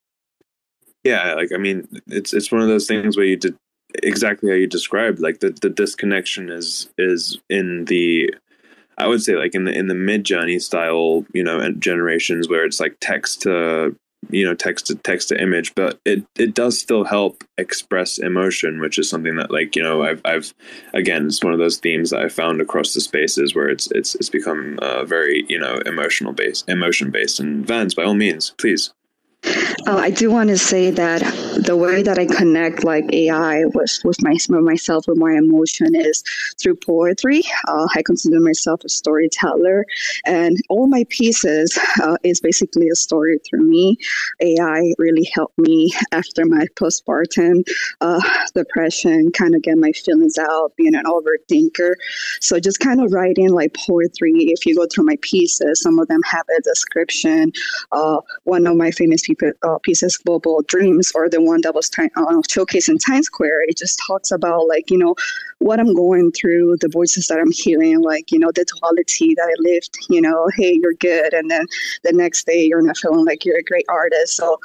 Yeah, 1.02 1.34
like 1.34 1.50
I 1.52 1.56
mean, 1.56 1.88
it's 2.06 2.32
it's 2.32 2.52
one 2.52 2.62
of 2.62 2.68
those 2.68 2.86
things 2.86 3.16
where 3.16 3.26
you 3.26 3.36
did 3.36 3.56
exactly 4.00 4.48
how 4.48 4.54
you 4.54 4.68
described. 4.68 5.18
Like 5.18 5.40
the 5.40 5.50
the 5.50 5.70
disconnection 5.70 6.50
is 6.50 6.88
is 6.98 7.36
in 7.50 7.86
the 7.86 8.32
I 8.96 9.08
would 9.08 9.20
say 9.20 9.34
like 9.34 9.56
in 9.56 9.64
the 9.64 9.76
in 9.76 9.88
the 9.88 9.94
Midjourney 9.94 10.62
style, 10.62 11.26
you 11.34 11.42
know, 11.42 11.68
generations 11.72 12.48
where 12.48 12.64
it's 12.64 12.78
like 12.78 12.96
text 13.00 13.42
to 13.42 13.96
you 14.30 14.44
know 14.44 14.54
text 14.54 14.86
to 14.86 14.94
text 14.94 15.28
to 15.28 15.40
image 15.40 15.74
but 15.74 16.00
it 16.04 16.24
it 16.36 16.54
does 16.54 16.78
still 16.78 17.04
help 17.04 17.44
express 17.56 18.18
emotion 18.18 18.80
which 18.80 18.98
is 18.98 19.08
something 19.08 19.36
that 19.36 19.50
like 19.50 19.76
you 19.76 19.82
know 19.82 20.02
i've 20.02 20.20
i've 20.24 20.52
again 20.92 21.26
it's 21.26 21.42
one 21.42 21.52
of 21.52 21.58
those 21.58 21.78
themes 21.78 22.10
that 22.10 22.20
i 22.20 22.28
found 22.28 22.60
across 22.60 22.94
the 22.94 23.00
spaces 23.00 23.54
where 23.54 23.68
it's 23.68 23.90
it's 23.92 24.14
it's 24.16 24.28
become 24.28 24.78
uh, 24.82 25.04
very 25.04 25.44
you 25.48 25.58
know 25.58 25.78
emotional 25.86 26.32
based 26.32 26.68
emotion 26.68 27.10
based 27.10 27.40
and 27.40 27.66
vans 27.66 27.94
by 27.94 28.02
all 28.02 28.14
means 28.14 28.54
please 28.58 28.92
Oh, 29.86 29.96
I 29.98 30.10
do 30.10 30.30
want 30.30 30.48
to 30.50 30.58
say 30.58 30.90
that 30.90 31.22
the 31.64 31.76
way 31.76 32.02
that 32.02 32.18
I 32.18 32.26
connect 32.26 32.84
like 32.84 33.12
AI 33.12 33.64
with 33.66 33.98
with 34.04 34.20
my 34.22 34.32
with 34.32 34.64
myself 34.64 35.06
with 35.08 35.18
my 35.18 35.32
emotion 35.32 35.94
is 35.94 36.22
through 36.60 36.76
poetry. 36.76 37.42
Uh, 37.66 37.86
I 37.94 38.02
consider 38.02 38.40
myself 38.40 38.82
a 38.84 38.88
storyteller, 38.88 39.86
and 40.26 40.56
all 40.68 40.88
my 40.88 41.04
pieces 41.08 41.78
uh, 42.02 42.16
is 42.22 42.40
basically 42.40 42.88
a 42.88 42.94
story 42.94 43.38
through 43.48 43.66
me. 43.66 43.96
AI 44.40 44.92
really 44.98 45.28
helped 45.34 45.58
me 45.58 45.92
after 46.12 46.44
my 46.44 46.66
postpartum 46.74 47.62
uh, 48.00 48.20
depression, 48.54 49.30
kind 49.32 49.54
of 49.54 49.62
get 49.62 49.78
my 49.78 49.92
feelings 49.92 50.38
out, 50.38 50.72
being 50.76 50.94
an 50.94 51.04
overthinker. 51.04 51.94
So 52.40 52.60
just 52.60 52.80
kind 52.80 53.00
of 53.00 53.12
writing 53.12 53.50
like 53.50 53.74
poetry. 53.74 54.32
If 54.36 54.66
you 54.66 54.76
go 54.76 54.86
through 54.92 55.04
my 55.04 55.16
pieces, 55.22 55.80
some 55.80 55.98
of 55.98 56.08
them 56.08 56.20
have 56.24 56.44
a 56.58 56.62
description. 56.62 57.52
Uh, 57.92 58.20
one 58.44 58.66
of 58.66 58.76
my 58.76 58.90
famous 58.90 59.27
uh, 59.62 59.78
pieces, 59.82 60.16
Global 60.18 60.62
Dreams, 60.62 61.12
or 61.14 61.28
the 61.28 61.40
one 61.40 61.60
that 61.62 61.74
was 61.74 61.88
t- 61.88 62.10
uh, 62.16 62.42
showcased 62.48 62.88
in 62.88 62.98
Times 62.98 63.26
Square, 63.26 63.62
it 63.62 63.76
just 63.76 64.00
talks 64.06 64.30
about 64.30 64.66
like, 64.66 64.90
you 64.90 64.98
know, 64.98 65.14
what 65.58 65.80
I'm 65.80 65.94
going 65.94 66.30
through, 66.32 66.76
the 66.80 66.88
voices 66.88 67.26
that 67.26 67.38
I'm 67.38 67.50
hearing, 67.50 68.00
like, 68.00 68.30
you 68.30 68.38
know, 68.38 68.50
the 68.54 68.64
duality 68.64 69.34
that 69.36 69.48
I 69.48 69.54
lived, 69.58 69.98
you 70.08 70.20
know, 70.20 70.48
hey, 70.56 70.78
you're 70.80 70.94
good. 70.94 71.34
And 71.34 71.50
then 71.50 71.66
the 72.04 72.12
next 72.12 72.46
day 72.46 72.64
you're 72.64 72.82
not 72.82 72.96
feeling 72.96 73.24
like 73.24 73.44
you're 73.44 73.58
a 73.58 73.62
great 73.62 73.86
artist. 73.88 74.36
So 74.36 74.58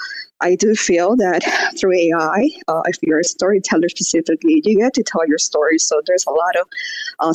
I 0.43 0.55
do 0.55 0.75
feel 0.75 1.15
that 1.15 1.43
through 1.79 1.97
AI, 1.97 2.49
uh, 2.67 2.81
if 2.85 2.97
you're 3.01 3.19
a 3.19 3.23
storyteller 3.23 3.89
specifically, 3.89 4.61
you 4.63 4.77
get 4.77 4.93
to 4.95 5.03
tell 5.03 5.27
your 5.27 5.37
story. 5.37 5.79
So 5.79 6.01
there's 6.05 6.25
a 6.27 6.31
lot 6.31 6.55
of 6.57 6.67
uh, 7.19 7.33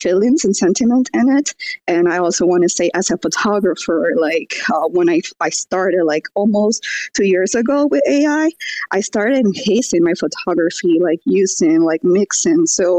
feelings 0.00 0.44
and 0.44 0.54
sentiment 0.54 1.08
in 1.14 1.30
it. 1.36 1.54
And 1.86 2.12
I 2.12 2.18
also 2.18 2.44
want 2.44 2.64
to 2.64 2.68
say, 2.68 2.90
as 2.94 3.10
a 3.10 3.18
photographer, 3.18 4.12
like 4.18 4.54
uh, 4.74 4.88
when 4.88 5.08
I, 5.08 5.22
I 5.40 5.50
started 5.50 6.04
like 6.04 6.26
almost 6.34 6.86
two 7.14 7.26
years 7.26 7.54
ago 7.54 7.86
with 7.86 8.02
AI, 8.08 8.50
I 8.90 9.00
started 9.00 9.38
enhancing 9.38 10.02
my 10.02 10.14
photography, 10.14 10.98
like 11.00 11.20
using 11.24 11.82
like 11.82 12.02
mixing. 12.02 12.66
So 12.66 12.89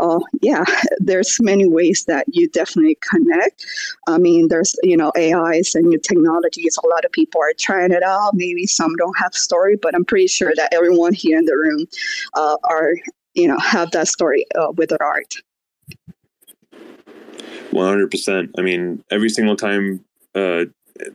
uh, 0.00 0.20
yeah, 0.40 0.64
there's 0.98 1.38
many 1.40 1.66
ways 1.66 2.04
that 2.06 2.24
you 2.28 2.48
definitely 2.48 2.98
connect. 3.10 3.64
I 4.06 4.18
mean, 4.18 4.48
there's 4.48 4.74
you 4.82 4.96
know 4.96 5.12
AIs 5.16 5.74
and 5.74 5.86
new 5.86 5.98
technologies. 5.98 6.78
A 6.82 6.86
lot 6.88 7.04
of 7.04 7.12
people 7.12 7.40
are 7.40 7.54
trying 7.58 7.92
it 7.92 8.02
out. 8.02 8.34
Maybe 8.34 8.66
some 8.66 8.94
don't 8.96 9.18
have 9.18 9.34
story, 9.34 9.76
but 9.80 9.94
I'm 9.94 10.04
pretty 10.04 10.28
sure 10.28 10.52
that 10.56 10.72
everyone 10.72 11.14
here 11.14 11.38
in 11.38 11.44
the 11.44 11.56
room 11.56 11.86
uh, 12.34 12.56
are 12.64 12.92
you 13.34 13.48
know 13.48 13.58
have 13.58 13.90
that 13.92 14.08
story 14.08 14.46
uh, 14.58 14.72
with 14.76 14.90
their 14.90 15.02
art. 15.02 15.34
One 17.70 17.86
hundred 17.86 18.10
percent. 18.10 18.50
I 18.58 18.62
mean, 18.62 19.04
every 19.10 19.30
single 19.30 19.56
time. 19.56 20.04
Uh, 20.34 20.66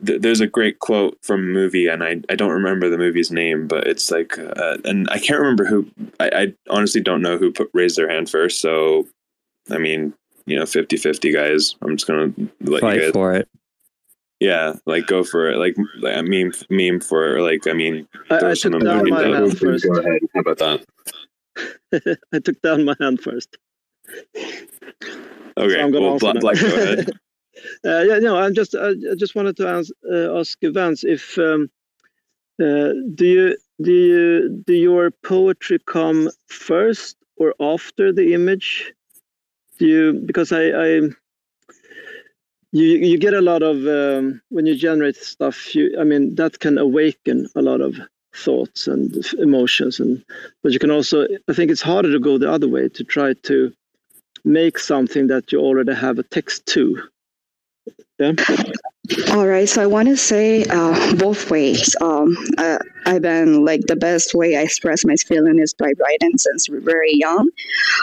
th- 0.04 0.20
there's 0.20 0.40
a 0.40 0.46
great 0.46 0.78
quote 0.78 1.18
from 1.22 1.40
a 1.40 1.44
movie, 1.44 1.86
and 1.88 2.02
I, 2.02 2.20
I 2.28 2.34
don't 2.34 2.52
remember 2.52 2.88
the 2.88 2.98
movie's 2.98 3.30
name, 3.30 3.66
but 3.66 3.86
it's 3.86 4.10
like, 4.10 4.38
uh, 4.38 4.78
and 4.84 5.08
I 5.10 5.18
can't 5.18 5.40
remember 5.40 5.64
who. 5.64 5.90
I, 6.20 6.30
I 6.34 6.54
honestly 6.70 7.00
don't 7.00 7.22
know 7.22 7.38
who 7.38 7.52
put 7.52 7.70
raised 7.74 7.96
their 7.96 8.08
hand 8.08 8.30
first. 8.30 8.60
So, 8.60 9.06
I 9.70 9.78
mean, 9.78 10.14
you 10.46 10.56
know, 10.56 10.64
50-50 10.64 11.32
guys. 11.32 11.76
I'm 11.82 11.96
just 11.96 12.06
gonna 12.06 12.32
let 12.60 12.80
Fight 12.80 12.96
you 12.96 13.00
guys 13.02 13.12
for 13.12 13.34
it. 13.34 13.48
Yeah, 14.40 14.74
like 14.84 15.06
go 15.06 15.24
for 15.24 15.50
it. 15.50 15.56
Like, 15.56 15.76
like 16.00 16.16
a 16.16 16.22
meme, 16.22 16.52
meme 16.68 17.00
for 17.00 17.40
like. 17.40 17.66
I 17.66 17.72
mean, 17.72 18.06
I, 18.30 18.40
throw 18.40 18.50
I 18.50 18.54
took 18.54 18.80
down 18.80 19.08
my 19.08 19.22
down. 19.22 19.32
hand 19.32 19.58
first. 19.58 19.84
Go 19.84 19.98
ahead. 19.98 20.20
How 20.34 20.40
about 20.40 20.58
that? 20.58 22.18
I 22.32 22.38
took 22.40 22.60
down 22.62 22.84
my 22.84 22.96
hand 23.00 23.20
first. 23.20 23.56
Okay, 25.56 25.80
I'm 25.80 25.92
well, 25.92 26.14
answer 26.14 26.32
Black. 26.32 26.40
Black, 26.40 26.60
go 26.60 26.66
ahead. 26.66 27.10
Uh, 27.84 28.00
yeah, 28.00 28.18
no, 28.18 28.36
I'm 28.36 28.54
just 28.54 28.74
I, 28.74 28.94
just 29.16 29.34
wanted 29.34 29.56
to 29.58 29.68
ask, 29.68 29.90
uh, 30.10 30.38
ask 30.38 30.58
Vance 30.62 31.04
if 31.04 31.38
um, 31.38 31.70
uh, 32.60 32.92
do 33.14 33.26
you 33.26 33.56
do 33.82 33.92
you 33.92 34.62
do 34.66 34.74
your 34.74 35.10
poetry 35.10 35.78
come 35.86 36.30
first 36.46 37.16
or 37.36 37.54
after 37.60 38.12
the 38.12 38.34
image? 38.34 38.92
Because 39.78 40.50
you 40.50 41.14
you 42.72 43.18
get 43.18 43.34
a 43.34 43.40
lot 43.40 43.62
of 43.62 43.86
um, 43.86 44.40
when 44.50 44.66
you 44.66 44.74
generate 44.74 45.16
stuff. 45.16 45.70
I 45.98 46.04
mean 46.04 46.34
that 46.36 46.58
can 46.60 46.78
awaken 46.78 47.48
a 47.54 47.62
lot 47.62 47.80
of 47.80 47.94
thoughts 48.34 48.88
and 48.88 49.16
emotions 49.38 50.00
and 50.00 50.24
but 50.62 50.72
you 50.72 50.80
can 50.80 50.90
also 50.90 51.26
I 51.48 51.52
think 51.52 51.70
it's 51.70 51.82
harder 51.82 52.10
to 52.10 52.18
go 52.18 52.36
the 52.36 52.50
other 52.50 52.66
way 52.68 52.88
to 52.88 53.04
try 53.04 53.34
to 53.44 53.72
make 54.44 54.78
something 54.78 55.28
that 55.28 55.52
you 55.52 55.60
already 55.60 55.94
have 55.94 56.18
a 56.18 56.24
text 56.24 56.66
to. 56.66 57.00
Yeah. 58.18 58.32
All 59.32 59.46
right, 59.46 59.68
so 59.68 59.82
I 59.82 59.86
want 59.86 60.08
to 60.08 60.16
say 60.16 60.64
uh, 60.64 61.14
both 61.16 61.50
ways. 61.50 61.94
Um, 62.00 62.34
uh, 62.56 62.78
I've 63.04 63.20
been 63.20 63.62
like 63.62 63.82
the 63.82 63.96
best 63.96 64.34
way 64.34 64.56
I 64.56 64.62
express 64.62 65.04
my 65.04 65.16
feeling 65.16 65.58
is 65.58 65.74
by 65.74 65.92
writing 66.00 66.38
since 66.38 66.68
very 66.68 67.12
young. 67.12 67.50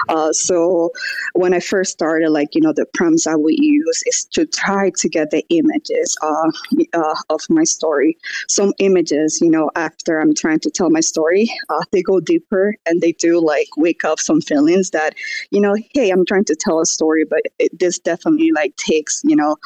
Uh, 0.10 0.32
so 0.32 0.92
when 1.34 1.56
I 1.56 1.60
first 1.60 1.94
started, 1.94 2.30
like 2.30 2.50
you 2.54 2.62
know, 2.62 2.72
the 2.72 2.86
prompts 2.94 3.26
I 3.26 3.36
would 3.36 3.56
use 3.58 4.04
is 4.06 4.28
to 4.34 4.46
try 4.46 4.92
to 4.98 5.10
get 5.10 5.32
the 5.32 5.44
images 5.50 6.16
uh, 6.22 6.52
uh, 6.94 7.16
of 7.32 7.42
my 7.50 7.64
story. 7.64 8.16
Some 8.48 8.72
images, 8.78 9.40
you 9.42 9.50
know, 9.50 9.72
after 9.76 10.20
I'm 10.20 10.36
trying 10.36 10.60
to 10.60 10.70
tell 10.70 10.92
my 10.92 11.02
story, 11.02 11.50
uh, 11.70 11.82
they 11.92 12.04
go 12.04 12.20
deeper 12.20 12.76
and 12.86 13.02
they 13.02 13.14
do 13.14 13.40
like 13.40 13.70
wake 13.76 14.04
up 14.04 14.20
some 14.20 14.40
feelings 14.40 14.92
that, 14.92 15.16
you 15.50 15.62
know, 15.62 15.76
hey, 15.96 16.12
I'm 16.12 16.28
trying 16.28 16.46
to 16.46 16.56
tell 16.56 16.80
a 16.80 16.86
story, 16.86 17.24
but 17.28 17.42
it, 17.58 17.80
this 17.80 17.98
definitely 17.98 18.52
like 18.54 18.76
takes, 18.76 19.22
you 19.24 19.36
know 19.36 19.58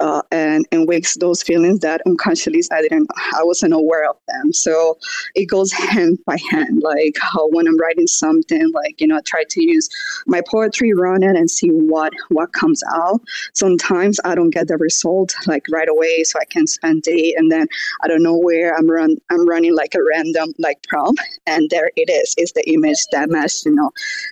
uh, 0.00 0.22
and 0.30 0.66
and 0.72 0.88
wakes 0.88 1.16
those 1.16 1.42
feelings 1.42 1.80
that 1.80 2.00
unconsciously 2.06 2.62
I 2.72 2.82
didn't 2.82 3.08
I 3.34 3.42
wasn't 3.42 3.74
aware 3.74 4.08
of 4.08 4.16
them. 4.28 4.52
So 4.52 4.98
it 5.34 5.46
goes 5.46 5.72
hand 5.72 6.18
by 6.26 6.38
hand. 6.50 6.80
Like 6.82 7.16
how 7.20 7.48
when 7.50 7.66
I'm 7.68 7.78
writing 7.78 8.06
something, 8.06 8.70
like 8.72 9.00
you 9.00 9.06
know, 9.06 9.16
I 9.16 9.20
try 9.24 9.44
to 9.48 9.62
use 9.62 9.88
my 10.26 10.40
poetry, 10.40 10.92
run 10.92 11.22
it, 11.22 11.36
and 11.36 11.50
see 11.50 11.68
what 11.68 12.12
what 12.28 12.52
comes 12.52 12.82
out. 12.94 13.20
Sometimes 13.54 14.18
I 14.24 14.34
don't 14.34 14.50
get 14.50 14.68
the 14.68 14.76
result 14.76 15.34
like 15.46 15.66
right 15.70 15.88
away, 15.88 16.24
so 16.24 16.38
I 16.40 16.44
can 16.46 16.66
spend 16.66 17.02
day, 17.02 17.34
and 17.36 17.50
then 17.50 17.66
I 18.02 18.08
don't 18.08 18.22
know 18.22 18.36
where 18.36 18.74
I'm 18.76 18.90
run 18.90 19.16
I'm 19.30 19.46
running 19.48 19.74
like 19.74 19.94
a 19.94 20.02
random 20.02 20.52
like 20.58 20.82
prompt, 20.88 21.20
and 21.46 21.68
there 21.70 21.90
it 21.96 22.10
is. 22.10 22.34
It's 22.38 22.52
the 22.52 22.68
image 22.70 23.06
that 23.12 23.30
matched 23.30 23.66
you 23.66 23.74
know 23.74 23.90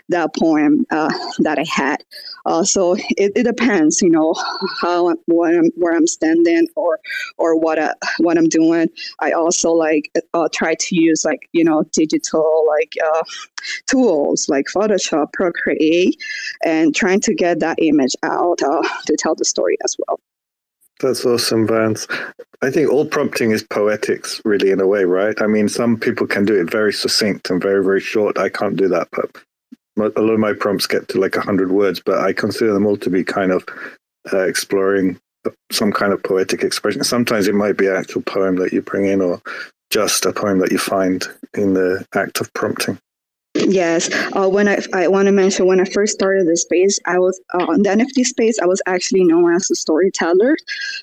that 0.09 0.35
poem 0.35 0.87
uh, 0.91 1.13
that 1.41 1.59
I 1.59 1.65
had. 1.65 2.05
Uh, 2.47 2.65
so 2.65 2.95
it, 2.95 3.33
it 3.37 3.45
depends, 3.45 4.01
you 4.01 4.09
know, 4.09 4.35
how 4.81 5.15
what 5.27 5.55
I'm, 5.59 5.71
where 5.77 5.94
I'm 5.94 6.07
standing 6.07 6.66
or 6.77 7.01
or 7.37 7.57
what 7.57 7.79
I, 7.79 7.92
what 8.18 8.38
I'm 8.38 8.49
doing. 8.49 8.88
I 9.21 9.33
also 9.33 9.71
like 9.73 10.11
uh, 10.35 10.49
try 10.53 10.75
to 10.75 10.94
use 10.94 11.25
like 11.25 11.49
you 11.53 11.64
know 11.64 11.85
digital 11.92 12.64
like 12.68 12.92
uh, 13.05 13.23
tools 13.87 14.49
like 14.49 14.66
Photoshop, 14.66 15.33
Procreate, 15.33 16.16
and 16.64 16.94
trying 16.94 17.21
to 17.21 17.35
get 17.35 17.61
that 17.61 17.77
image 17.81 18.14
out 18.23 18.62
uh, 18.62 18.83
to 19.07 19.16
tell 19.18 19.35
the 19.35 19.44
story 19.44 19.77
as 19.85 19.97
well. 20.07 20.21
That's 21.01 21.25
awesome, 21.25 21.66
Vance. 21.66 22.09
I 22.61 22.71
think 22.71 22.90
all 22.90 23.07
prompting 23.07 23.53
is 23.53 23.62
poetics, 23.62 24.40
really, 24.44 24.71
in 24.71 24.81
a 24.81 24.87
way, 24.87 25.05
right? 25.05 25.40
I 25.40 25.47
mean, 25.47 25.68
some 25.68 25.97
people 25.97 26.27
can 26.27 26.44
do 26.44 26.61
it 26.61 26.71
very 26.71 26.92
succinct 26.92 27.51
and 27.51 27.62
very, 27.62 27.85
very 27.85 28.01
short. 28.01 28.37
I 28.37 28.49
can't 28.49 28.75
do 28.75 28.88
that, 28.88 29.07
but 29.12 29.31
a 30.16 30.21
lot 30.21 30.35
of 30.35 30.40
my 30.40 30.53
prompts 30.53 30.87
get 30.87 31.09
to 31.09 31.21
like 31.21 31.37
100 31.37 31.71
words, 31.71 32.01
but 32.05 32.18
I 32.18 32.33
consider 32.33 32.73
them 32.73 32.87
all 32.87 32.97
to 32.97 33.11
be 33.11 33.23
kind 33.23 33.53
of 33.53 33.64
uh, 34.33 34.40
exploring 34.40 35.18
some 35.70 35.92
kind 35.92 36.12
of 36.12 36.22
poetic 36.22 36.62
expression. 36.62 37.05
Sometimes 37.05 37.49
it 37.49 37.55
might 37.55 37.76
be 37.76 37.86
an 37.86 37.96
actual 37.96 38.22
poem 38.22 38.57
that 38.57 38.72
you 38.72 38.82
bring 38.82 39.07
in, 39.07 39.20
or 39.20 39.40
just 39.90 40.26
a 40.26 40.32
poem 40.32 40.59
that 40.59 40.72
you 40.72 40.78
find 40.78 41.24
in 41.55 41.74
the 41.74 42.05
act 42.14 42.40
of 42.40 42.53
prompting. 42.55 42.99
Yes. 43.66 44.09
Uh, 44.36 44.49
when 44.49 44.68
I, 44.68 44.78
I 44.92 45.09
want 45.09 45.26
to 45.26 45.32
mention 45.32 45.66
when 45.66 45.80
I 45.80 45.84
first 45.84 46.12
started 46.12 46.46
the 46.46 46.57
space, 46.57 47.01
I 47.07 47.18
was 47.18 47.40
uh, 47.55 47.64
on 47.64 47.82
the 47.82 47.90
NFT 47.90 48.24
space. 48.24 48.59
I 48.61 48.66
was 48.66 48.80
actually 48.86 49.24
known 49.24 49.53
as 49.53 49.70
a 49.70 49.74
storyteller 49.74 50.57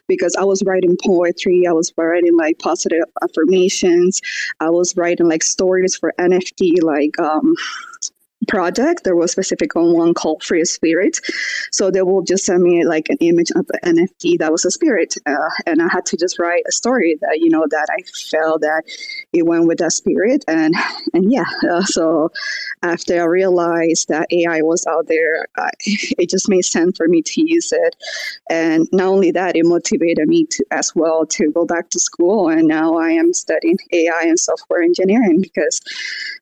because 0.07 0.35
I 0.35 0.43
was 0.43 0.63
writing 0.65 0.95
poetry. 1.03 1.65
I 1.67 1.73
was 1.73 1.91
writing 1.97 2.37
like 2.37 2.59
positive 2.59 3.03
affirmations. 3.21 4.21
I 4.59 4.69
was 4.69 4.95
writing 4.95 5.27
like 5.27 5.43
stories 5.43 5.95
for 5.95 6.13
NFT, 6.17 6.81
like 6.81 7.19
um, 7.19 7.55
project. 8.45 9.03
There 9.03 9.15
was 9.15 9.31
specific 9.31 9.75
on 9.75 9.93
one 9.93 10.13
called 10.13 10.43
Free 10.43 10.65
Spirit. 10.65 11.19
So 11.71 11.91
they 11.91 12.01
will 12.01 12.21
just 12.21 12.45
send 12.45 12.63
me 12.63 12.85
like 12.85 13.09
an 13.09 13.17
image 13.19 13.51
of 13.55 13.65
an 13.83 13.97
NFT 13.97 14.39
that 14.39 14.51
was 14.51 14.65
a 14.65 14.71
spirit. 14.71 15.15
Uh, 15.25 15.49
and 15.65 15.81
I 15.81 15.87
had 15.91 16.05
to 16.07 16.17
just 16.17 16.39
write 16.39 16.63
a 16.67 16.71
story 16.71 17.17
that, 17.21 17.39
you 17.39 17.49
know, 17.49 17.65
that 17.69 17.87
I 17.89 18.01
felt 18.31 18.61
that 18.61 18.83
it 19.33 19.45
went 19.45 19.67
with 19.67 19.79
that 19.79 19.91
spirit. 19.91 20.43
And, 20.47 20.73
and 21.13 21.31
yeah, 21.31 21.45
uh, 21.69 21.83
so 21.83 22.31
after 22.83 23.21
I 23.21 23.25
realized 23.25 24.07
that 24.09 24.27
AI 24.31 24.61
was 24.61 24.85
out 24.87 25.07
there, 25.07 25.47
uh, 25.57 25.69
it 25.85 26.29
just 26.29 26.49
made 26.49 26.65
sense 26.65 26.97
for 26.97 27.07
me 27.07 27.21
to 27.21 27.41
use 27.45 27.71
it. 27.71 27.95
And 28.49 28.87
not 28.91 29.07
only 29.07 29.31
that, 29.31 29.55
it 29.55 29.65
motivated 29.65 30.27
me 30.27 30.45
to, 30.51 30.65
as 30.71 30.93
well 30.95 31.25
to 31.27 31.51
go 31.51 31.65
back 31.65 31.89
to 31.89 31.99
school. 31.99 32.49
And 32.49 32.67
now 32.67 32.95
I 32.97 33.11
am 33.11 33.33
studying 33.33 33.77
AI 33.91 34.23
and 34.23 34.39
software 34.39 34.81
engineering 34.81 35.41
because 35.41 35.81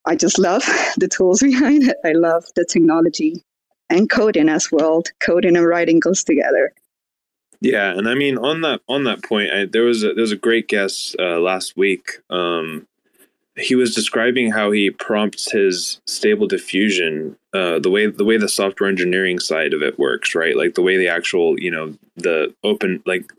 I 0.06 0.16
just 0.16 0.40
love 0.40 0.64
the 0.98 1.08
tools 1.08 1.40
behind 1.44 1.84
it. 1.84 1.93
I 2.04 2.12
love 2.14 2.46
the 2.56 2.66
technology 2.66 3.44
and 3.90 4.10
coding 4.10 4.50
as 4.50 4.70
well. 4.72 5.04
Coding 5.20 5.56
and 5.56 5.68
writing 5.68 6.00
goes 6.00 6.24
together. 6.24 6.74
Yeah, 7.62 7.92
and 7.92 8.10
I 8.10 8.16
mean 8.16 8.38
on 8.38 8.62
that 8.62 8.82
on 8.90 9.06
that 9.06 9.24
point, 9.24 9.52
I, 9.52 9.66
there 9.66 9.84
was 9.84 10.04
a, 10.04 10.14
there 10.14 10.22
was 10.22 10.34
a 10.34 10.38
great 10.38 10.68
guest 10.68 11.16
uh, 11.18 11.40
last 11.40 11.78
week. 11.78 12.20
Um, 12.30 12.88
he 13.56 13.76
was 13.76 13.94
describing 13.94 14.52
how 14.52 14.72
he 14.72 14.90
prompts 14.90 15.52
his 15.52 16.02
stable 16.06 16.48
diffusion, 16.48 17.38
uh, 17.54 17.80
the 17.80 17.90
way 17.90 18.08
the 18.08 18.26
way 18.26 18.38
the 18.38 18.50
software 18.50 18.90
engineering 18.90 19.40
side 19.40 19.74
of 19.74 19.82
it 19.82 19.98
works, 19.98 20.36
right? 20.36 20.58
Like 20.58 20.76
the 20.76 20.82
way 20.82 20.98
the 20.98 21.08
actual, 21.08 21.60
you 21.60 21.72
know, 21.72 21.96
the 22.18 22.54
open 22.64 23.02
like 23.06 23.32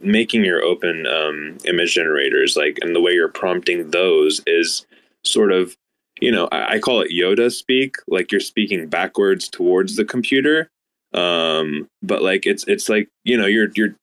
making 0.00 0.44
your 0.44 0.62
open 0.62 1.06
um, 1.06 1.58
image 1.64 1.94
generators, 1.94 2.56
like 2.56 2.78
and 2.80 2.94
the 2.94 3.00
way 3.00 3.12
you're 3.12 3.28
prompting 3.28 3.90
those 3.90 4.40
is 4.46 4.86
sort 5.24 5.52
of 5.52 5.76
you 6.20 6.32
know, 6.32 6.48
I, 6.50 6.74
I 6.74 6.78
call 6.78 7.00
it 7.00 7.12
Yoda 7.12 7.50
speak, 7.52 7.96
like 8.06 8.32
you're 8.32 8.40
speaking 8.40 8.88
backwards 8.88 9.48
towards 9.48 9.96
the 9.96 10.04
computer. 10.04 10.70
Um, 11.14 11.88
but 12.02 12.22
like 12.22 12.46
it's 12.46 12.64
it's 12.68 12.88
like 12.88 13.08
you 13.24 13.36
know 13.36 13.46
you're 13.46 13.68
you're 13.74 13.94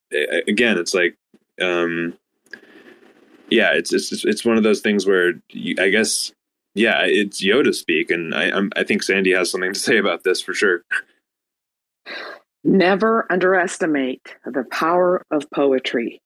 again 0.47 0.77
it's 0.77 0.93
like 0.93 1.15
um, 1.61 2.17
yeah 3.49 3.73
it's 3.73 3.93
it's 3.93 4.25
it's 4.25 4.43
one 4.43 4.57
of 4.57 4.63
those 4.63 4.81
things 4.81 5.05
where 5.05 5.33
you, 5.49 5.75
I 5.79 5.89
guess 5.89 6.31
yeah 6.73 7.01
it's 7.03 7.43
Yoda 7.43 7.75
speak, 7.75 8.09
and 8.09 8.33
I 8.33 8.49
I'm, 8.49 8.71
I 8.75 8.83
think 8.83 9.03
Sandy 9.03 9.33
has 9.33 9.51
something 9.51 9.73
to 9.73 9.79
say 9.79 9.97
about 9.97 10.23
this 10.23 10.41
for 10.41 10.53
sure. 10.53 10.81
Never 12.63 13.31
underestimate 13.31 14.35
the 14.43 14.63
power 14.71 15.21
of 15.29 15.47
poetry. 15.51 16.19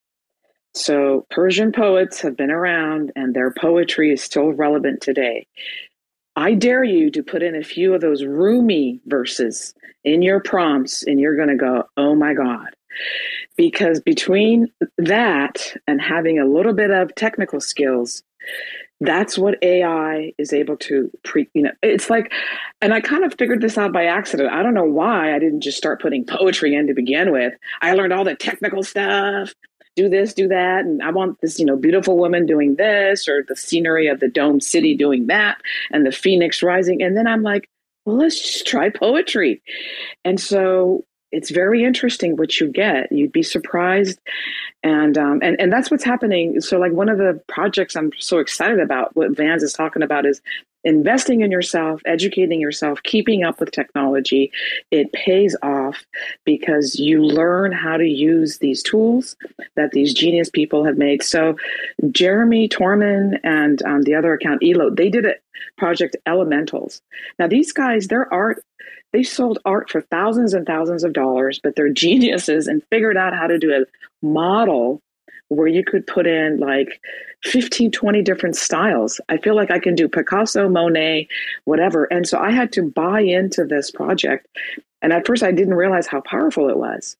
So, 0.74 1.26
Persian 1.32 1.72
poets 1.72 2.22
have 2.22 2.38
been 2.38 2.51
around 2.51 3.11
and 3.15 3.34
their 3.34 3.51
poetry 3.51 4.11
is 4.11 4.22
still 4.22 4.53
relevant 4.53 5.01
today. 5.01 5.47
I 6.36 6.53
dare 6.53 6.84
you 6.84 7.11
to 7.11 7.24
put 7.24 7.43
in 7.43 7.55
a 7.55 7.63
few 7.63 7.93
of 7.93 8.01
those 8.01 8.24
Rumi 8.24 9.01
verses 9.07 9.74
in 10.03 10.22
your 10.22 10.39
prompts, 10.39 11.03
and 11.03 11.20
you're 11.20 11.36
going 11.36 11.49
to 11.49 11.55
go, 11.55 11.84
oh 11.97 12.15
my 12.15 12.34
God. 12.34 12.70
Because 13.57 13.99
between 13.99 14.67
that 14.97 15.76
and 15.88 16.01
having 16.01 16.39
a 16.39 16.45
little 16.45 16.74
bit 16.74 16.91
of 16.91 17.13
technical 17.15 17.59
skills, 17.59 18.24
that's 19.01 19.38
what 19.38 19.61
AI 19.61 20.34
is 20.38 20.53
able 20.53 20.78
to 20.78 21.09
pre, 21.24 21.49
you 21.53 21.63
know, 21.63 21.72
it's 21.82 22.09
like, 22.09 22.32
and 22.82 22.93
I 22.93 23.01
kind 23.01 23.24
of 23.24 23.34
figured 23.38 23.61
this 23.61 23.78
out 23.78 23.93
by 23.93 24.05
accident. 24.05 24.51
I 24.51 24.61
don't 24.63 24.74
know 24.74 24.84
why 24.84 25.34
I 25.34 25.39
didn't 25.39 25.61
just 25.61 25.78
start 25.78 26.01
putting 26.01 26.26
poetry 26.26 26.76
in 26.76 26.88
to 26.88 26.93
begin 26.93 27.32
with. 27.32 27.53
I 27.82 27.93
learned 27.93 28.13
all 28.13 28.24
the 28.24 28.36
technical 28.36 28.84
stuff 28.84 29.53
do 30.00 30.10
this, 30.10 30.34
do 30.34 30.47
that, 30.47 30.86
and 30.86 31.04
I 31.04 31.12
want 31.12 31.41
this, 31.41 31.60
you 31.60 31.66
know, 31.66 31.76
beautiful 31.76 32.18
woman 32.18 32.45
doing 32.45 32.76
this, 32.76 33.28
or 33.28 33.43
the 33.47 33.56
scenery 33.56 34.08
of 34.08 34.22
the 34.22 34.30
dome 34.30 34.62
city 34.62 34.95
doing 34.95 35.28
that, 35.28 35.58
and 35.91 36.06
the 36.06 36.12
phoenix 36.12 36.64
rising. 36.64 37.02
And 37.02 37.18
then 37.18 37.28
I'm 37.28 37.43
like, 37.43 37.70
well, 38.06 38.18
let's 38.18 38.39
just 38.39 38.66
try 38.66 38.89
poetry. 38.89 39.62
And 40.24 40.39
so 40.39 41.04
it's 41.32 41.51
very 41.51 41.84
interesting 41.84 42.36
what 42.36 42.59
you 42.59 42.67
get. 42.67 43.11
You'd 43.11 43.32
be 43.32 43.43
surprised, 43.43 44.19
and 44.84 45.17
um, 45.17 45.39
and 45.43 45.59
and 45.59 45.71
that's 45.71 45.91
what's 45.91 46.03
happening. 46.03 46.61
So, 46.61 46.80
like 46.80 46.91
one 46.91 47.09
of 47.09 47.17
the 47.17 47.41
projects 47.47 47.95
I'm 47.95 48.11
so 48.19 48.39
excited 48.39 48.80
about, 48.80 49.15
what 49.15 49.36
Vans 49.36 49.63
is 49.63 49.73
talking 49.73 50.01
about, 50.01 50.25
is 50.25 50.41
investing 50.84 51.41
in 51.41 51.51
yourself, 51.51 52.01
educating 52.05 52.59
yourself, 52.59 53.03
keeping 53.03 53.43
up 53.43 53.59
with 53.59 53.71
technology, 53.71 54.51
it 54.91 55.11
pays 55.11 55.55
off 55.61 56.05
because 56.45 56.97
you 56.97 57.21
learn 57.21 57.71
how 57.71 57.97
to 57.97 58.05
use 58.05 58.59
these 58.59 58.82
tools 58.82 59.36
that 59.75 59.91
these 59.91 60.13
genius 60.13 60.49
people 60.49 60.86
have 60.86 60.97
made. 60.97 61.21
So, 61.21 61.57
Jeremy 62.11 62.67
Torman 62.69 63.39
and 63.43 63.84
um, 63.84 64.01
the 64.03 64.15
other 64.15 64.34
account, 64.34 64.63
Elo, 64.63 64.89
they 64.89 65.09
did 65.09 65.25
a 65.25 65.34
project 65.77 66.15
Elementals. 66.25 67.01
Now, 67.38 67.47
these 67.47 67.71
guys, 67.71 68.07
their 68.07 68.32
art, 68.34 68.63
they 69.12 69.24
sold 69.24 69.60
art 69.66 69.89
for 69.89 70.01
thousands 70.01 70.53
and 70.53 70.66
thousands 70.66 71.03
of 71.03 71.14
dollars, 71.14 71.60
but 71.62 71.76
they're 71.76 71.89
geniuses 71.93 72.68
and 72.68 72.84
figured 72.89 73.18
out 73.18 73.36
how 73.36 73.47
to 73.47 73.57
do 73.57 73.74
a 73.74 74.26
model 74.26 75.01
where 75.49 75.68
you 75.68 75.84
could 75.84 76.05
put 76.05 76.28
in 76.28 76.60
like 76.60 77.01
15, 77.43 77.91
20 77.91 78.22
different 78.22 78.55
styles. 78.55 79.20
I 79.30 79.38
feel 79.38 79.55
like 79.55 79.72
I 79.72 79.80
can 79.80 79.95
do 79.95 80.07
Picasso, 80.07 80.70
Monet, 80.70 81.28
whatever. 81.66 82.05
And 82.05 82.28
so 82.28 82.38
I 82.38 82.51
had 82.51 82.72
to 82.74 82.84
buy 82.84 83.22
into 83.22 83.66
this 83.66 83.91
project. 83.91 84.47
And 85.01 85.14
at 85.14 85.26
first, 85.26 85.43
I 85.43 85.51
didn't 85.51 85.76
realize 85.76 86.07
how 86.07 86.22
powerful 86.22 86.70
it 86.70 86.78
was. 86.78 87.16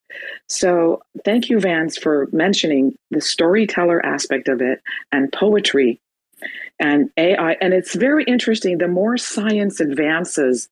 So, 0.48 1.02
thank 1.24 1.50
you, 1.50 1.60
Vance, 1.60 1.98
for 1.98 2.28
mentioning 2.34 2.94
the 3.10 3.22
storyteller 3.22 4.06
aspect 4.06 4.50
of 4.50 4.62
it 4.62 4.82
and 5.14 5.32
poetry 5.32 6.02
and 6.80 7.10
AI. 7.16 7.54
And 7.62 7.74
it's 7.74 7.96
very 7.96 8.26
interesting. 8.26 8.78
The 8.78 8.90
more 8.90 9.18
science 9.18 9.80
advances, 9.80 10.68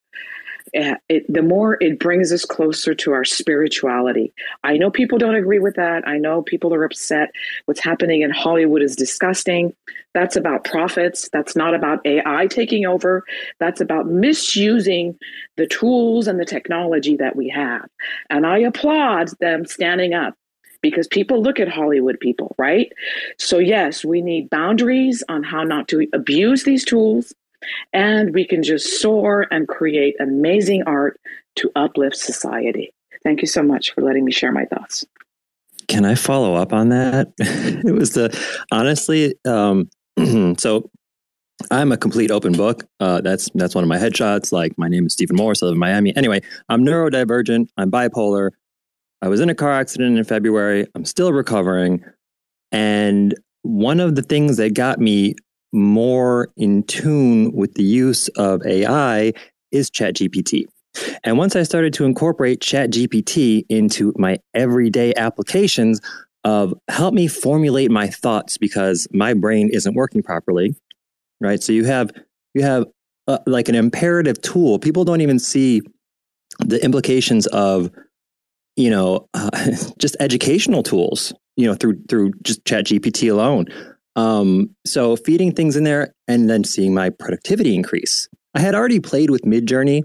it, 0.77 1.25
the 1.27 1.41
more 1.41 1.77
it 1.81 1.99
brings 1.99 2.31
us 2.31 2.45
closer 2.45 2.93
to 2.93 3.11
our 3.11 3.25
spirituality. 3.25 4.31
I 4.63 4.77
know 4.77 4.91
people 4.91 5.17
don't 5.17 5.35
agree 5.35 5.59
with 5.59 5.75
that. 5.75 6.07
I 6.07 6.17
know 6.17 6.43
people 6.43 6.73
are 6.73 6.83
upset. 6.83 7.31
What's 7.65 7.83
happening 7.83 8.21
in 8.21 8.29
Hollywood 8.29 8.83
is 8.83 8.95
disgusting. 8.95 9.73
That's 10.13 10.35
about 10.35 10.65
profits. 10.65 11.29
That's 11.33 11.55
not 11.55 11.73
about 11.73 12.05
AI 12.05 12.47
taking 12.47 12.85
over. 12.85 13.23
That's 13.59 13.81
about 13.81 14.07
misusing 14.07 15.17
the 15.55 15.67
tools 15.67 16.27
and 16.27 16.39
the 16.39 16.45
technology 16.45 17.17
that 17.17 17.35
we 17.35 17.49
have. 17.49 17.89
And 18.29 18.45
I 18.45 18.59
applaud 18.59 19.29
them 19.39 19.65
standing 19.65 20.13
up 20.13 20.35
because 20.81 21.07
people 21.07 21.41
look 21.41 21.59
at 21.59 21.67
Hollywood 21.67 22.19
people, 22.19 22.55
right? 22.59 22.91
So, 23.39 23.57
yes, 23.57 24.05
we 24.05 24.21
need 24.21 24.51
boundaries 24.51 25.23
on 25.27 25.41
how 25.43 25.63
not 25.63 25.87
to 25.87 26.07
abuse 26.13 26.65
these 26.65 26.85
tools 26.85 27.33
and 27.93 28.33
we 28.33 28.45
can 28.45 28.63
just 28.63 29.01
soar 29.01 29.47
and 29.51 29.67
create 29.67 30.15
amazing 30.19 30.83
art 30.85 31.19
to 31.57 31.71
uplift 31.75 32.15
society. 32.15 32.93
Thank 33.23 33.41
you 33.41 33.47
so 33.47 33.63
much 33.63 33.93
for 33.93 34.01
letting 34.01 34.25
me 34.25 34.31
share 34.31 34.51
my 34.51 34.65
thoughts. 34.65 35.05
Can 35.87 36.05
I 36.05 36.15
follow 36.15 36.55
up 36.55 36.73
on 36.73 36.89
that? 36.89 37.33
it 37.39 37.93
was 37.93 38.11
the 38.11 38.37
honestly, 38.71 39.35
um, 39.45 39.89
so 40.57 40.89
I'm 41.71 41.91
a 41.91 41.97
complete 41.97 42.29
open 42.29 42.53
book. 42.53 42.85
Uh, 42.99 43.21
that's 43.21 43.49
that's 43.55 43.73
one 43.73 43.83
of 43.83 43.87
my 43.87 43.97
headshots. 43.97 44.51
Like 44.51 44.77
my 44.77 44.87
name 44.87 45.05
is 45.05 45.13
Steven 45.13 45.35
Morse. 45.35 45.63
I 45.63 45.67
live 45.67 45.73
in 45.73 45.79
Miami. 45.79 46.15
Anyway, 46.15 46.41
I'm 46.69 46.85
neurodivergent. 46.85 47.69
I'm 47.77 47.89
bipolar. 47.89 48.51
I 49.21 49.29
was 49.29 49.39
in 49.39 49.49
a 49.49 49.55
car 49.55 49.71
accident 49.71 50.17
in 50.17 50.23
February. 50.23 50.85
I'm 50.93 51.05
still 51.05 51.33
recovering. 51.33 52.03
And 52.71 53.33
one 53.63 53.99
of 53.99 54.15
the 54.15 54.21
things 54.21 54.57
that 54.57 54.73
got 54.73 54.99
me 54.99 55.35
more 55.73 56.49
in 56.57 56.83
tune 56.83 57.51
with 57.53 57.73
the 57.75 57.83
use 57.83 58.27
of 58.29 58.65
AI 58.65 59.33
is 59.71 59.89
ChatGPT. 59.91 60.65
And 61.23 61.37
once 61.37 61.55
I 61.55 61.63
started 61.63 61.93
to 61.93 62.05
incorporate 62.05 62.59
ChatGPT 62.59 63.65
into 63.69 64.13
my 64.17 64.39
everyday 64.53 65.13
applications 65.15 66.01
of 66.43 66.73
help 66.87 67.13
me 67.13 67.27
formulate 67.27 67.91
my 67.91 68.07
thoughts 68.07 68.57
because 68.57 69.07
my 69.11 69.33
brain 69.33 69.69
isn't 69.71 69.95
working 69.95 70.23
properly, 70.23 70.75
right? 71.41 71.61
So 71.61 71.73
you 71.73 71.85
have 71.85 72.11
you 72.53 72.63
have 72.63 72.85
uh, 73.27 73.39
like 73.45 73.67
an 73.67 73.75
imperative 73.75 74.41
tool. 74.41 74.79
People 74.79 75.03
don't 75.03 75.21
even 75.21 75.39
see 75.39 75.81
the 76.59 76.83
implications 76.83 77.47
of 77.47 77.91
you 78.75 78.89
know 78.89 79.27
uh, 79.33 79.49
just 79.99 80.15
educational 80.19 80.83
tools, 80.83 81.33
you 81.57 81.67
know, 81.67 81.75
through 81.75 82.01
through 82.07 82.31
just 82.43 82.63
ChatGPT 82.63 83.31
alone. 83.31 83.65
Um, 84.17 84.75
so 84.85 85.15
feeding 85.15 85.53
things 85.53 85.77
in 85.77 85.83
there 85.85 86.13
and 86.27 86.49
then 86.49 86.63
seeing 86.63 86.93
my 86.93 87.09
productivity 87.09 87.75
increase. 87.75 88.27
I 88.53 88.59
had 88.59 88.75
already 88.75 88.99
played 88.99 89.29
with 89.29 89.43
Midjourney. 89.43 90.03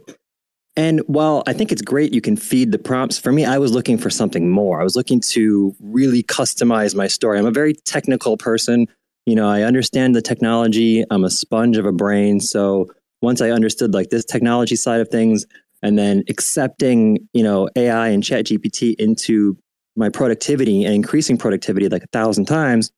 And 0.76 1.00
while 1.06 1.42
I 1.46 1.52
think 1.52 1.72
it's 1.72 1.82
great, 1.82 2.14
you 2.14 2.20
can 2.20 2.36
feed 2.36 2.72
the 2.72 2.78
prompts. 2.78 3.18
For 3.18 3.32
me, 3.32 3.44
I 3.44 3.58
was 3.58 3.72
looking 3.72 3.98
for 3.98 4.10
something 4.10 4.50
more. 4.50 4.80
I 4.80 4.84
was 4.84 4.94
looking 4.94 5.20
to 5.30 5.74
really 5.80 6.22
customize 6.22 6.94
my 6.94 7.08
story. 7.08 7.38
I'm 7.38 7.46
a 7.46 7.50
very 7.50 7.74
technical 7.74 8.36
person. 8.36 8.86
You 9.26 9.34
know, 9.34 9.48
I 9.48 9.62
understand 9.62 10.14
the 10.14 10.22
technology. 10.22 11.04
I'm 11.10 11.24
a 11.24 11.30
sponge 11.30 11.76
of 11.76 11.86
a 11.86 11.92
brain. 11.92 12.40
So 12.40 12.90
once 13.22 13.40
I 13.40 13.50
understood 13.50 13.94
like 13.94 14.10
this 14.10 14.24
technology 14.24 14.76
side 14.76 15.00
of 15.00 15.08
things, 15.08 15.46
and 15.82 15.98
then 15.98 16.22
accepting 16.28 17.28
you 17.32 17.42
know 17.42 17.68
AI 17.76 18.08
and 18.08 18.22
Chat 18.22 18.46
GPT 18.46 18.94
into 18.98 19.58
my 19.96 20.08
productivity 20.08 20.84
and 20.84 20.94
increasing 20.94 21.36
productivity 21.36 21.88
like 21.88 22.04
a 22.04 22.08
thousand 22.12 22.46
times, 22.46 22.90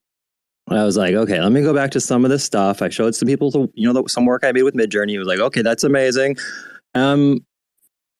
I 0.68 0.84
was 0.84 0.96
like, 0.96 1.14
okay, 1.14 1.40
let 1.40 1.52
me 1.52 1.60
go 1.60 1.74
back 1.74 1.90
to 1.90 2.00
some 2.00 2.24
of 2.24 2.30
this 2.30 2.42
stuff. 2.42 2.80
I 2.80 2.88
showed 2.88 3.14
some 3.14 3.26
people, 3.26 3.70
you 3.74 3.92
know, 3.92 4.06
some 4.06 4.24
work 4.24 4.44
I 4.44 4.52
made 4.52 4.62
with 4.62 4.74
Midjourney. 4.74 5.10
He 5.10 5.18
was 5.18 5.28
like, 5.28 5.38
okay, 5.38 5.62
that's 5.62 5.84
amazing. 5.84 6.36
Um, 6.94 7.44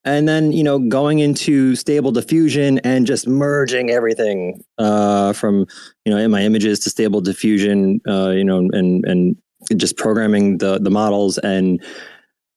and 0.05 0.29
then 0.29 0.53
you 0.53 0.63
know 0.63 0.79
going 0.79 1.21
into 1.21 1.75
stable 1.75 2.13
diffusion 2.13 2.79
and 2.81 3.07
just 3.07 3.27
merging 3.27 3.91
everything 3.91 4.63
uh, 4.79 5.33
from 5.33 5.67
you 6.05 6.13
know 6.13 6.19
in 6.19 6.31
my 6.31 6.43
images 6.43 6.79
to 6.81 6.91
stable 6.91 7.21
diffusion 7.21 8.01
uh, 8.07 8.29
you 8.29 8.45
know 8.45 8.69
and 8.73 9.05
and 9.07 9.37
just 9.77 9.97
programming 9.97 10.59
the 10.59 10.79
the 10.79 10.91
models 10.91 11.39
and 11.39 11.83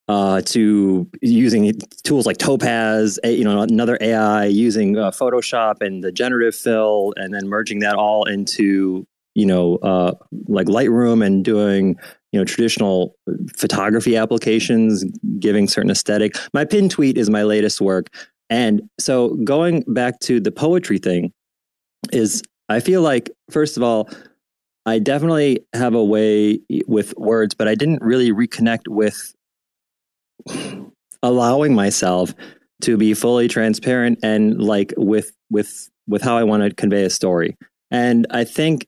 uh, 0.09 0.41
to 0.41 1.09
using 1.21 1.73
tools 2.03 2.25
like 2.25 2.38
Topaz, 2.38 3.19
you 3.25 3.43
know, 3.43 3.59
another 3.59 3.97
AI, 3.99 4.45
using 4.45 4.97
uh, 4.97 5.11
Photoshop 5.11 5.81
and 5.81 6.01
the 6.01 6.13
generative 6.13 6.55
fill, 6.55 7.13
and 7.17 7.33
then 7.33 7.49
merging 7.49 7.79
that 7.79 7.95
all 7.95 8.23
into 8.23 9.05
you 9.38 9.45
know 9.45 9.75
uh, 9.77 10.13
like 10.47 10.65
Lightroom 10.67 11.23
and 11.23 11.45
doing 11.45 11.95
you 12.31 12.39
know 12.39 12.43
traditional 12.43 13.15
photography 13.55 14.17
applications, 14.17 15.05
giving 15.39 15.67
certain 15.67 15.91
aesthetic. 15.91 16.35
My 16.53 16.65
pin 16.65 16.89
tweet 16.89 17.17
is 17.17 17.29
my 17.29 17.43
latest 17.43 17.79
work, 17.79 18.09
and 18.49 18.81
so 18.99 19.35
going 19.43 19.83
back 19.88 20.19
to 20.21 20.39
the 20.39 20.51
poetry 20.51 20.97
thing 20.97 21.31
is 22.11 22.41
I 22.67 22.79
feel 22.81 23.01
like 23.01 23.29
first 23.49 23.77
of 23.77 23.83
all. 23.83 24.09
I 24.85 24.99
definitely 24.99 25.59
have 25.73 25.95
a 25.95 26.01
way 26.01 26.61
with 26.88 27.13
words, 27.17 27.53
but 27.53 27.67
I 27.67 27.75
didn't 27.75 28.01
really 28.01 28.31
reconnect 28.31 28.88
with 28.88 29.35
allowing 31.21 31.75
myself 31.75 32.33
to 32.83 32.95
be 32.95 33.13
fully 33.13 33.49
transparent 33.49 34.19
and 34.23 34.61
like 34.61 34.93
with 34.95 35.33
with 35.49 35.89
with 36.07 36.21
how 36.21 36.38
I 36.38 36.43
want 36.43 36.63
to 36.63 36.73
convey 36.73 37.03
a 37.03 37.09
story. 37.09 37.57
And 37.91 38.25
I 38.29 38.45
think 38.45 38.88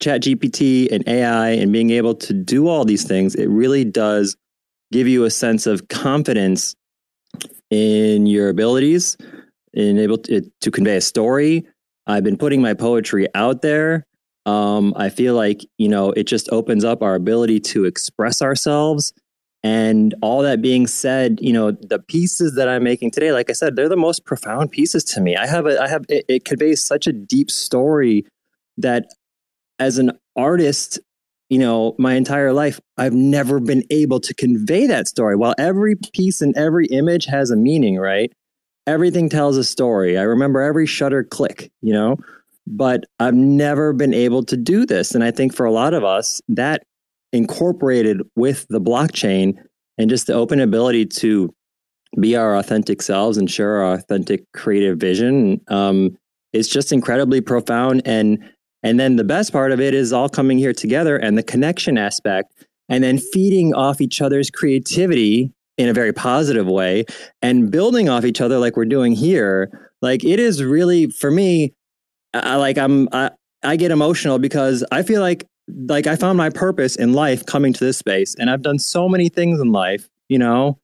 chat 0.00 0.22
gpt 0.22 0.90
and 0.90 1.06
ai 1.08 1.50
and 1.50 1.72
being 1.72 1.90
able 1.90 2.14
to 2.14 2.32
do 2.32 2.68
all 2.68 2.84
these 2.84 3.06
things 3.06 3.34
it 3.34 3.48
really 3.48 3.84
does 3.84 4.36
give 4.92 5.06
you 5.06 5.24
a 5.24 5.30
sense 5.30 5.66
of 5.66 5.88
confidence 5.88 6.74
in 7.70 8.26
your 8.26 8.48
abilities 8.48 9.16
in 9.72 9.98
able 9.98 10.18
to, 10.18 10.42
to 10.60 10.70
convey 10.70 10.96
a 10.96 11.00
story. 11.00 11.64
I've 12.06 12.24
been 12.24 12.36
putting 12.36 12.60
my 12.60 12.74
poetry 12.74 13.28
out 13.34 13.62
there. 13.62 14.06
Um, 14.46 14.94
i 14.96 15.10
feel 15.10 15.34
like 15.34 15.66
you 15.76 15.86
know 15.86 16.12
it 16.12 16.24
just 16.24 16.48
opens 16.50 16.82
up 16.82 17.02
our 17.02 17.14
ability 17.14 17.60
to 17.60 17.84
express 17.84 18.40
ourselves. 18.40 19.12
And 19.62 20.14
all 20.22 20.40
that 20.40 20.62
being 20.62 20.86
said, 20.86 21.38
you 21.42 21.52
know, 21.52 21.72
the 21.72 21.98
pieces 21.98 22.54
that 22.54 22.66
I'm 22.66 22.82
making 22.82 23.10
today, 23.10 23.30
like 23.30 23.50
I 23.50 23.52
said, 23.52 23.76
they're 23.76 23.90
the 23.90 23.96
most 23.96 24.24
profound 24.24 24.70
pieces 24.70 25.04
to 25.04 25.20
me. 25.20 25.36
I 25.36 25.46
have 25.46 25.66
a, 25.66 25.78
I 25.78 25.86
have, 25.86 26.06
it, 26.08 26.24
it 26.30 26.44
conveys 26.46 26.82
such 26.82 27.06
a 27.06 27.12
deep 27.12 27.50
story 27.50 28.24
that 28.78 29.10
as 29.80 29.98
an 29.98 30.12
artist, 30.36 31.00
you 31.48 31.58
know, 31.58 31.96
my 31.98 32.14
entire 32.14 32.52
life, 32.52 32.78
I've 32.96 33.14
never 33.14 33.58
been 33.58 33.82
able 33.90 34.20
to 34.20 34.34
convey 34.34 34.86
that 34.86 35.08
story. 35.08 35.34
While 35.34 35.54
every 35.58 35.96
piece 35.96 36.40
and 36.40 36.56
every 36.56 36.86
image 36.86 37.24
has 37.24 37.50
a 37.50 37.56
meaning, 37.56 37.96
right? 37.98 38.30
Everything 38.86 39.28
tells 39.28 39.56
a 39.56 39.64
story. 39.64 40.16
I 40.16 40.22
remember 40.22 40.60
every 40.60 40.86
shutter 40.86 41.24
click, 41.24 41.72
you 41.80 41.92
know, 41.92 42.16
but 42.66 43.04
I've 43.18 43.34
never 43.34 43.92
been 43.92 44.14
able 44.14 44.44
to 44.44 44.56
do 44.56 44.86
this. 44.86 45.14
And 45.14 45.24
I 45.24 45.30
think 45.30 45.54
for 45.54 45.66
a 45.66 45.72
lot 45.72 45.94
of 45.94 46.04
us, 46.04 46.40
that 46.48 46.82
incorporated 47.32 48.20
with 48.36 48.66
the 48.68 48.80
blockchain 48.80 49.54
and 49.98 50.10
just 50.10 50.26
the 50.26 50.34
open 50.34 50.60
ability 50.60 51.06
to 51.06 51.52
be 52.18 52.36
our 52.36 52.56
authentic 52.56 53.02
selves 53.02 53.38
and 53.38 53.50
share 53.50 53.82
our 53.82 53.94
authentic 53.94 54.44
creative 54.52 54.98
vision 54.98 55.60
um, 55.68 56.16
is 56.52 56.68
just 56.68 56.92
incredibly 56.92 57.40
profound 57.40 58.02
and 58.04 58.38
and 58.82 58.98
then 58.98 59.16
the 59.16 59.24
best 59.24 59.52
part 59.52 59.72
of 59.72 59.80
it 59.80 59.94
is 59.94 60.12
all 60.12 60.28
coming 60.28 60.58
here 60.58 60.72
together 60.72 61.16
and 61.16 61.36
the 61.36 61.42
connection 61.42 61.98
aspect 61.98 62.52
and 62.88 63.04
then 63.04 63.18
feeding 63.18 63.74
off 63.74 64.00
each 64.00 64.20
other's 64.20 64.50
creativity 64.50 65.52
in 65.78 65.88
a 65.88 65.92
very 65.92 66.12
positive 66.12 66.66
way 66.66 67.04
and 67.42 67.70
building 67.70 68.08
off 68.08 68.24
each 68.24 68.40
other 68.40 68.58
like 68.58 68.76
we're 68.76 68.84
doing 68.84 69.12
here 69.12 69.90
like 70.02 70.24
it 70.24 70.38
is 70.38 70.62
really 70.62 71.08
for 71.08 71.30
me 71.30 71.72
I, 72.34 72.56
like 72.56 72.78
i'm 72.78 73.08
I, 73.12 73.30
I 73.62 73.76
get 73.76 73.90
emotional 73.90 74.38
because 74.38 74.84
i 74.92 75.02
feel 75.02 75.20
like 75.20 75.46
like 75.86 76.06
I 76.06 76.16
found 76.16 76.36
my 76.38 76.50
purpose 76.50 76.96
in 76.96 77.12
life 77.12 77.46
coming 77.46 77.72
to 77.72 77.84
this 77.84 77.98
space, 77.98 78.34
and 78.38 78.50
I've 78.50 78.62
done 78.62 78.78
so 78.78 79.08
many 79.08 79.28
things 79.28 79.60
in 79.60 79.72
life, 79.72 80.08
you 80.28 80.38
know. 80.38 80.78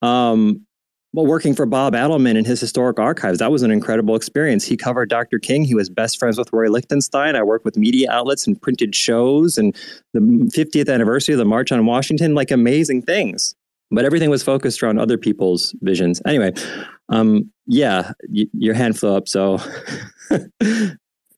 Um, 0.00 0.66
well, 1.12 1.26
working 1.26 1.54
for 1.54 1.66
Bob 1.66 1.92
Adelman 1.94 2.36
in 2.36 2.44
his 2.44 2.60
historic 2.60 2.98
archives, 2.98 3.38
that 3.38 3.50
was 3.50 3.62
an 3.62 3.70
incredible 3.70 4.16
experience. 4.16 4.64
He 4.64 4.76
covered 4.76 5.10
Dr. 5.10 5.38
King. 5.38 5.64
He 5.64 5.74
was 5.74 5.90
best 5.90 6.18
friends 6.18 6.38
with 6.38 6.50
Roy 6.52 6.68
Lichtenstein. 6.70 7.36
I 7.36 7.42
worked 7.42 7.64
with 7.64 7.76
media 7.76 8.10
outlets 8.10 8.46
and 8.46 8.60
printed 8.60 8.94
shows 8.94 9.58
and 9.58 9.76
the 10.14 10.20
50th 10.20 10.92
anniversary 10.92 11.34
of 11.34 11.38
the 11.38 11.44
March 11.44 11.70
on 11.70 11.84
Washington, 11.84 12.34
like 12.34 12.50
amazing 12.50 13.02
things. 13.02 13.54
But 13.90 14.06
everything 14.06 14.30
was 14.30 14.42
focused 14.42 14.82
around 14.82 14.98
other 14.98 15.18
people's 15.18 15.74
visions. 15.82 16.22
Anyway, 16.24 16.52
um, 17.10 17.52
yeah, 17.66 18.12
y- 18.30 18.46
your 18.54 18.72
hand 18.72 18.98
flew 18.98 19.14
up. 19.14 19.28
So 19.28 19.58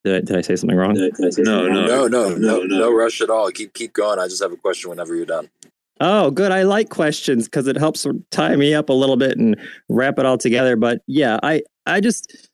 Did 0.05 0.17
I, 0.17 0.19
did 0.19 0.37
I 0.37 0.41
say 0.41 0.55
something 0.55 0.77
wrong? 0.77 0.95
Say 0.95 1.09
no, 1.17 1.29
something 1.31 1.43
no, 1.45 1.65
no, 1.67 2.07
no, 2.07 2.07
no, 2.07 2.35
no, 2.35 2.63
no 2.63 2.93
rush 2.93 3.21
at 3.21 3.31
all. 3.31 3.49
Keep 3.49 3.73
keep 3.73 3.91
going. 3.91 4.19
I 4.19 4.27
just 4.27 4.41
have 4.41 4.51
a 4.51 4.55
question 4.55 4.91
whenever 4.91 5.15
you're 5.15 5.25
done. 5.25 5.49
Oh, 6.01 6.29
good. 6.29 6.51
I 6.51 6.63
like 6.63 6.89
questions 6.89 7.45
because 7.45 7.67
it 7.67 7.77
helps 7.77 8.05
tie 8.31 8.55
me 8.55 8.73
up 8.73 8.89
a 8.89 8.93
little 8.93 9.15
bit 9.15 9.37
and 9.37 9.55
wrap 9.89 10.19
it 10.19 10.25
all 10.25 10.37
together. 10.37 10.75
But 10.75 11.01
yeah, 11.07 11.39
I 11.41 11.61
I 11.85 12.01
just 12.01 12.49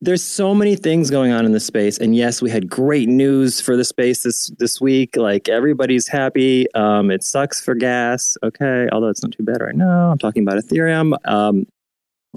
there's 0.00 0.22
so 0.22 0.54
many 0.54 0.76
things 0.76 1.10
going 1.10 1.32
on 1.32 1.44
in 1.44 1.52
the 1.52 1.60
space, 1.60 1.98
and 1.98 2.16
yes, 2.16 2.40
we 2.40 2.50
had 2.50 2.70
great 2.70 3.08
news 3.08 3.60
for 3.60 3.76
the 3.76 3.84
space 3.84 4.22
this 4.22 4.50
this 4.58 4.80
week. 4.80 5.16
Like 5.16 5.48
everybody's 5.48 6.08
happy. 6.08 6.72
Um, 6.74 7.10
it 7.10 7.22
sucks 7.22 7.60
for 7.60 7.74
gas. 7.74 8.38
Okay, 8.42 8.88
although 8.90 9.08
it's 9.08 9.22
not 9.22 9.32
too 9.32 9.42
bad 9.42 9.60
right 9.60 9.76
now. 9.76 10.10
I'm 10.10 10.18
talking 10.18 10.42
about 10.42 10.56
Ethereum. 10.56 11.14
Um, 11.26 11.66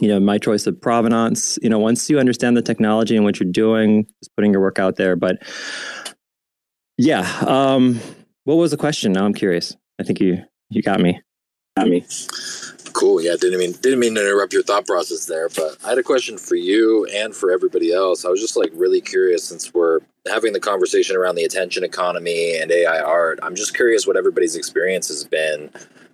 you 0.01 0.07
know 0.07 0.19
my 0.19 0.37
choice 0.37 0.67
of 0.67 0.79
provenance 0.79 1.59
you 1.61 1.69
know 1.69 1.77
once 1.77 2.09
you 2.09 2.17
understand 2.17 2.55
the 2.55 2.61
technology 2.61 3.15
and 3.15 3.25
what 3.25 3.39
you're 3.39 3.51
doing 3.51 4.05
just 4.21 4.33
putting 4.37 4.53
your 4.53 4.61
work 4.61 4.79
out 4.79 4.95
there 4.95 5.17
but 5.17 5.43
yeah 6.97 7.29
um 7.45 7.99
what 8.43 8.55
was 8.55 8.71
the 8.71 8.77
question? 8.77 9.11
Now 9.13 9.25
i'm 9.25 9.33
curious. 9.33 9.75
I 9.99 10.03
think 10.03 10.19
you 10.19 10.43
you 10.69 10.81
got 10.81 10.99
me. 10.99 11.21
Got 11.77 11.89
me. 11.89 12.05
Cool. 12.93 13.21
Yeah 13.21 13.35
didn't 13.39 13.59
mean 13.59 13.73
didn't 13.73 13.99
mean 13.99 14.15
to 14.15 14.21
interrupt 14.21 14.53
your 14.53 14.63
thought 14.63 14.85
process 14.85 15.25
there 15.25 15.49
but 15.49 15.77
i 15.85 15.89
had 15.89 15.97
a 15.97 16.03
question 16.03 16.37
for 16.37 16.55
you 16.55 17.05
and 17.13 17.35
for 17.35 17.51
everybody 17.51 17.93
else. 17.93 18.25
I 18.25 18.29
was 18.29 18.41
just 18.41 18.57
like 18.57 18.71
really 18.73 19.01
curious 19.01 19.43
since 19.43 19.73
we're 19.73 19.99
having 20.31 20.53
the 20.53 20.59
conversation 20.59 21.15
around 21.15 21.35
the 21.35 21.43
attention 21.43 21.83
economy 21.83 22.57
and 22.57 22.71
ai 22.71 22.99
art 22.99 23.39
i'm 23.41 23.55
just 23.55 23.75
curious 23.75 24.05
what 24.05 24.17
everybody's 24.17 24.55
experience 24.55 25.07
has 25.07 25.23
been. 25.23 25.69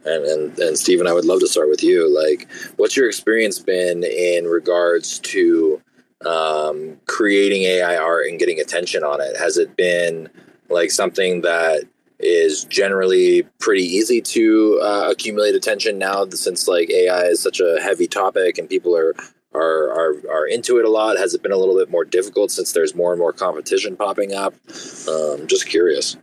And, 0.06 0.24
and, 0.24 0.60
and 0.60 0.78
Steven, 0.78 1.06
I 1.06 1.12
would 1.12 1.26
love 1.26 1.42
to 1.42 1.48
start 1.48 1.68
with 1.68 1.84
you. 1.84 2.08
Like, 2.08 2.48
what's 2.78 2.96
your 2.96 3.08
experience 3.08 3.60
been 3.60 4.06
in 4.06 4.46
regards 4.46 5.20
to 5.20 5.82
um, 6.26 6.98
creating 7.08 7.64
AI 7.64 7.98
art 7.98 8.28
and 8.28 8.40
getting 8.40 8.60
attention 8.60 9.04
on 9.04 9.20
it? 9.20 9.36
Has 9.36 9.58
it 9.58 9.76
been 9.76 10.30
like 10.70 10.92
something 10.92 11.42
that 11.42 11.84
is 12.20 12.66
generally 12.66 13.44
pretty 13.60 13.84
easy 13.84 14.22
to 14.22 14.80
uh, 14.82 15.10
accumulate 15.10 15.56
attention 15.56 15.98
now 15.98 16.26
since 16.30 16.68
like 16.68 16.90
AI 16.90 17.26
is 17.26 17.42
such 17.42 17.60
a 17.60 17.80
heavy 17.82 18.08
topic 18.08 18.58
and 18.58 18.70
people 18.70 18.96
are 18.96 19.16
are, 19.54 19.90
are 19.90 20.14
are 20.30 20.48
into 20.48 20.78
it 20.78 20.86
a 20.86 20.90
lot? 20.90 21.18
Has 21.18 21.34
it 21.34 21.42
been 21.42 21.52
a 21.52 21.58
little 21.58 21.76
bit 21.76 21.90
more 21.90 22.06
difficult 22.06 22.52
since 22.52 22.74
there's 22.74 22.94
more 22.94 23.12
and 23.12 23.20
more 23.20 23.34
competition 23.34 23.96
popping 23.96 24.34
up? 24.34 24.54
Um, 25.08 25.48
just 25.48 25.68
curious. 25.68 26.18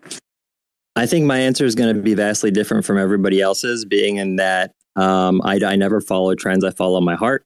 I 0.96 1.06
think 1.06 1.26
my 1.26 1.38
answer 1.38 1.64
is 1.64 1.74
going 1.74 1.94
to 1.94 2.00
be 2.00 2.14
vastly 2.14 2.52
different 2.52 2.84
from 2.84 2.98
everybody 2.98 3.40
else's, 3.40 3.84
being 3.84 4.16
in 4.16 4.36
that 4.36 4.72
um, 4.96 5.40
I, 5.44 5.58
I 5.64 5.76
never 5.76 6.00
follow 6.00 6.34
trends. 6.34 6.64
I 6.64 6.70
follow 6.70 7.00
my 7.00 7.16
heart. 7.16 7.44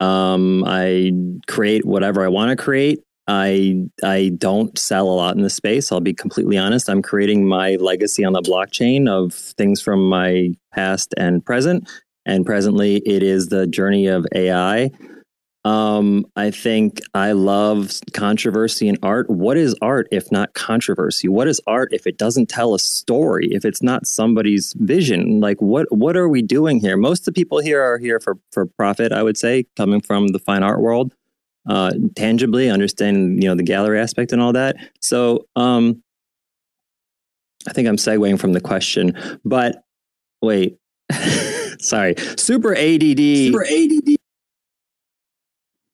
Um, 0.00 0.64
I 0.66 1.12
create 1.46 1.84
whatever 1.84 2.24
I 2.24 2.28
want 2.28 2.56
to 2.56 2.62
create. 2.62 3.02
I 3.28 3.88
I 4.04 4.32
don't 4.36 4.78
sell 4.78 5.08
a 5.08 5.14
lot 5.14 5.36
in 5.36 5.42
the 5.42 5.50
space. 5.50 5.90
I'll 5.90 6.00
be 6.00 6.14
completely 6.14 6.56
honest. 6.56 6.88
I'm 6.88 7.02
creating 7.02 7.46
my 7.46 7.76
legacy 7.76 8.24
on 8.24 8.32
the 8.32 8.42
blockchain 8.42 9.08
of 9.08 9.34
things 9.34 9.80
from 9.80 10.08
my 10.08 10.52
past 10.72 11.14
and 11.16 11.44
present. 11.44 11.88
And 12.24 12.44
presently, 12.44 12.96
it 13.06 13.22
is 13.22 13.48
the 13.48 13.66
journey 13.66 14.06
of 14.06 14.26
AI. 14.34 14.90
Um, 15.64 16.26
I 16.36 16.52
think 16.52 17.00
I 17.12 17.32
love 17.32 17.92
controversy 18.12 18.88
in 18.88 18.98
art. 19.02 19.28
What 19.28 19.56
is 19.56 19.74
art 19.82 20.06
if 20.12 20.30
not 20.30 20.54
controversy? 20.54 21.26
What 21.26 21.48
is 21.48 21.60
art 21.66 21.88
if 21.92 22.06
it 22.06 22.18
doesn't 22.18 22.46
tell 22.46 22.72
a 22.74 22.78
story? 22.78 23.48
If 23.50 23.64
it's 23.64 23.82
not 23.82 24.06
somebody's 24.06 24.74
vision? 24.78 25.40
Like 25.40 25.60
what 25.60 25.86
what 25.90 26.16
are 26.16 26.28
we 26.28 26.40
doing 26.40 26.78
here? 26.78 26.96
Most 26.96 27.26
of 27.26 27.34
the 27.34 27.40
people 27.40 27.58
here 27.58 27.82
are 27.82 27.98
here 27.98 28.20
for 28.20 28.38
for 28.52 28.66
profit. 28.66 29.10
I 29.10 29.24
would 29.24 29.36
say, 29.36 29.66
coming 29.76 30.00
from 30.00 30.28
the 30.28 30.38
fine 30.38 30.62
art 30.62 30.80
world, 30.80 31.12
uh, 31.68 31.92
tangibly 32.14 32.70
understanding 32.70 33.40
you 33.42 33.48
know 33.48 33.54
the 33.54 33.62
gallery 33.62 34.00
aspect 34.00 34.32
and 34.32 34.40
all 34.40 34.52
that. 34.52 34.76
So 35.00 35.46
um, 35.56 36.02
I 37.68 37.72
think 37.72 37.88
I'm 37.88 37.96
segueing 37.96 38.38
from 38.38 38.52
the 38.52 38.60
question, 38.60 39.16
but 39.44 39.82
wait. 40.42 40.78
Sorry. 41.78 42.14
Super 42.36 42.74
ADD. 42.74 43.18
Super 43.18 43.64
ADD. 43.64 44.16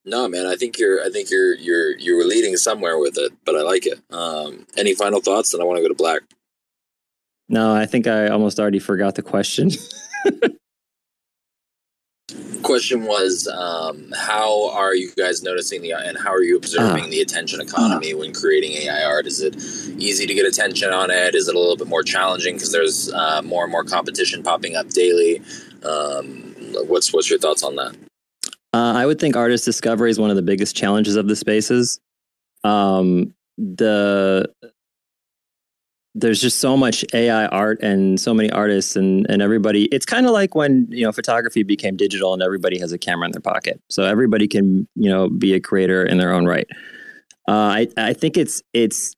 No, 0.05 0.27
man, 0.27 0.45
I 0.45 0.55
think 0.55 0.79
you're 0.79 1.03
I 1.03 1.09
think 1.09 1.29
you're 1.31 1.55
you're 1.55 1.97
you 1.97 2.15
were 2.15 2.23
leading 2.23 2.57
somewhere 2.57 2.97
with 2.97 3.17
it, 3.17 3.31
but 3.45 3.55
I 3.55 3.61
like 3.61 3.85
it. 3.85 3.99
Um 4.09 4.65
any 4.77 4.93
final 4.93 5.21
thoughts? 5.21 5.51
Then 5.51 5.61
I 5.61 5.63
want 5.63 5.77
to 5.77 5.81
go 5.81 5.87
to 5.87 5.95
black. 5.95 6.21
No, 7.49 7.73
I 7.73 7.85
think 7.85 8.07
I 8.07 8.27
almost 8.27 8.59
already 8.59 8.79
forgot 8.79 9.15
the 9.15 9.21
question. 9.21 9.69
question 12.63 13.03
was 13.03 13.47
um, 13.47 14.11
how 14.15 14.69
are 14.71 14.95
you 14.95 15.11
guys 15.17 15.43
noticing 15.43 15.81
the 15.81 15.91
and 15.91 16.17
how 16.17 16.31
are 16.33 16.43
you 16.43 16.55
observing 16.57 17.05
Ah. 17.05 17.09
the 17.09 17.21
attention 17.21 17.59
economy 17.61 18.13
when 18.13 18.33
creating 18.33 18.71
AI 18.73 19.03
art? 19.03 19.27
Is 19.27 19.41
it 19.41 19.55
easy 20.01 20.25
to 20.25 20.33
get 20.33 20.45
attention 20.45 20.91
on 20.93 21.11
it? 21.11 21.35
Is 21.35 21.47
it 21.47 21.55
a 21.55 21.59
little 21.59 21.75
bit 21.75 21.87
more 21.87 22.03
challenging 22.03 22.55
because 22.55 22.71
there's 22.71 23.11
uh, 23.13 23.41
more 23.43 23.63
and 23.63 23.71
more 23.71 23.83
competition 23.83 24.43
popping 24.43 24.75
up 24.75 24.89
daily? 24.89 25.41
Um, 25.83 26.53
what's 26.87 27.13
what's 27.13 27.29
your 27.29 27.39
thoughts 27.39 27.63
on 27.63 27.75
that? 27.75 27.95
Uh, 28.73 28.93
I 28.95 29.05
would 29.05 29.19
think 29.19 29.35
artist 29.35 29.65
discovery 29.65 30.09
is 30.09 30.17
one 30.19 30.29
of 30.29 30.35
the 30.35 30.41
biggest 30.41 30.75
challenges 30.75 31.15
of 31.15 31.27
the 31.27 31.35
spaces. 31.35 31.99
Um, 32.63 33.33
the 33.57 34.49
there's 36.15 36.39
just 36.39 36.59
so 36.59 36.77
much 36.77 37.03
AI 37.13 37.47
art 37.47 37.81
and 37.81 38.19
so 38.19 38.33
many 38.33 38.51
artists 38.51 38.95
and 38.95 39.25
and 39.29 39.41
everybody. 39.41 39.85
It's 39.85 40.05
kind 40.05 40.25
of 40.25 40.31
like 40.31 40.55
when 40.55 40.87
you 40.89 41.05
know 41.05 41.11
photography 41.11 41.63
became 41.63 41.95
digital 41.95 42.33
and 42.33 42.41
everybody 42.41 42.79
has 42.79 42.91
a 42.91 42.97
camera 42.97 43.25
in 43.25 43.31
their 43.31 43.41
pocket, 43.41 43.81
so 43.89 44.03
everybody 44.03 44.47
can 44.47 44.87
you 44.95 45.09
know 45.09 45.29
be 45.29 45.53
a 45.53 45.59
creator 45.59 46.03
in 46.05 46.17
their 46.17 46.33
own 46.33 46.45
right. 46.45 46.67
Uh, 47.47 47.51
I 47.51 47.87
I 47.97 48.13
think 48.13 48.37
it's 48.37 48.61
it's 48.73 49.15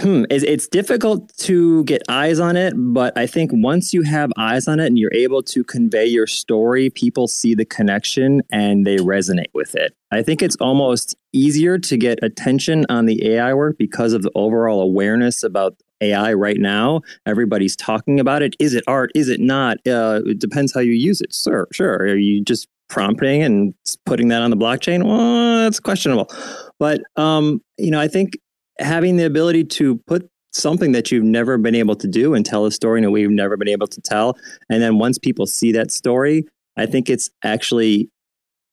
Hmm, 0.00 0.24
it's, 0.30 0.44
it's 0.44 0.68
difficult 0.68 1.36
to 1.38 1.82
get 1.82 2.02
eyes 2.08 2.38
on 2.38 2.56
it, 2.56 2.72
but 2.76 3.18
I 3.18 3.26
think 3.26 3.50
once 3.52 3.92
you 3.92 4.02
have 4.02 4.30
eyes 4.36 4.68
on 4.68 4.78
it 4.78 4.86
and 4.86 4.96
you're 4.96 5.12
able 5.12 5.42
to 5.44 5.64
convey 5.64 6.06
your 6.06 6.28
story, 6.28 6.88
people 6.90 7.26
see 7.26 7.54
the 7.54 7.64
connection 7.64 8.42
and 8.52 8.86
they 8.86 8.98
resonate 8.98 9.52
with 9.54 9.74
it. 9.74 9.96
I 10.12 10.22
think 10.22 10.40
it's 10.40 10.54
almost 10.60 11.16
easier 11.32 11.78
to 11.78 11.96
get 11.96 12.20
attention 12.22 12.86
on 12.88 13.06
the 13.06 13.32
AI 13.32 13.52
work 13.54 13.76
because 13.76 14.12
of 14.12 14.22
the 14.22 14.30
overall 14.36 14.80
awareness 14.82 15.42
about 15.42 15.74
AI 16.00 16.32
right 16.32 16.58
now. 16.58 17.00
Everybody's 17.26 17.74
talking 17.74 18.20
about 18.20 18.42
it. 18.42 18.54
Is 18.60 18.74
it 18.74 18.84
art? 18.86 19.10
Is 19.16 19.28
it 19.28 19.40
not? 19.40 19.78
Uh, 19.84 20.20
it 20.26 20.38
depends 20.38 20.72
how 20.72 20.80
you 20.80 20.92
use 20.92 21.20
it. 21.20 21.34
Sure, 21.34 21.66
sure. 21.72 21.96
Are 21.96 22.16
you 22.16 22.44
just 22.44 22.68
prompting 22.88 23.42
and 23.42 23.74
putting 24.06 24.28
that 24.28 24.42
on 24.42 24.50
the 24.50 24.56
blockchain? 24.56 25.04
Well, 25.04 25.64
that's 25.64 25.80
questionable. 25.80 26.30
But 26.78 27.00
um, 27.16 27.60
you 27.78 27.90
know, 27.90 28.00
I 28.00 28.06
think 28.06 28.38
having 28.78 29.16
the 29.16 29.24
ability 29.24 29.64
to 29.64 29.96
put 30.06 30.28
something 30.52 30.92
that 30.92 31.10
you've 31.12 31.24
never 31.24 31.58
been 31.58 31.74
able 31.74 31.94
to 31.96 32.08
do 32.08 32.34
and 32.34 32.44
tell 32.44 32.64
a 32.64 32.72
story 32.72 32.98
in 32.98 33.04
a 33.04 33.10
way 33.10 33.20
you've 33.20 33.30
never 33.30 33.56
been 33.56 33.68
able 33.68 33.86
to 33.86 34.00
tell, 34.00 34.36
and 34.70 34.82
then 34.82 34.98
once 34.98 35.18
people 35.18 35.46
see 35.46 35.72
that 35.72 35.90
story, 35.90 36.46
I 36.76 36.86
think 36.86 37.10
it's 37.10 37.30
actually 37.42 38.10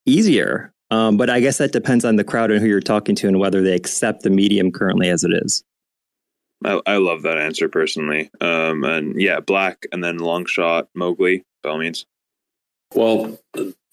easier. 0.06 0.72
Um, 0.92 1.18
but 1.18 1.30
I 1.30 1.40
guess 1.40 1.58
that 1.58 1.72
depends 1.72 2.06
on 2.06 2.16
the 2.16 2.24
crowd 2.24 2.52
and 2.52 2.62
who 2.62 2.68
you're 2.68 2.80
talking 2.80 3.16
to 3.16 3.28
and 3.28 3.40
whether 3.40 3.62
they 3.62 3.74
accept 3.74 4.22
the 4.22 4.30
medium 4.30 4.72
currently 4.72 5.10
as 5.10 5.24
it 5.24 5.32
is. 5.34 5.64
I, 6.64 6.80
I 6.86 6.98
love 6.98 7.24
that 7.24 7.38
answer 7.38 7.68
personally. 7.68 8.30
Um, 8.40 8.84
and 8.84 9.20
yeah, 9.20 9.40
black 9.40 9.88
and 9.92 10.04
then 10.04 10.18
long 10.18 10.46
shot 10.46 10.88
Mowgly 10.94 11.44
by 11.64 11.70
all 11.70 11.80
means. 11.80 12.06
Well, 12.94 13.38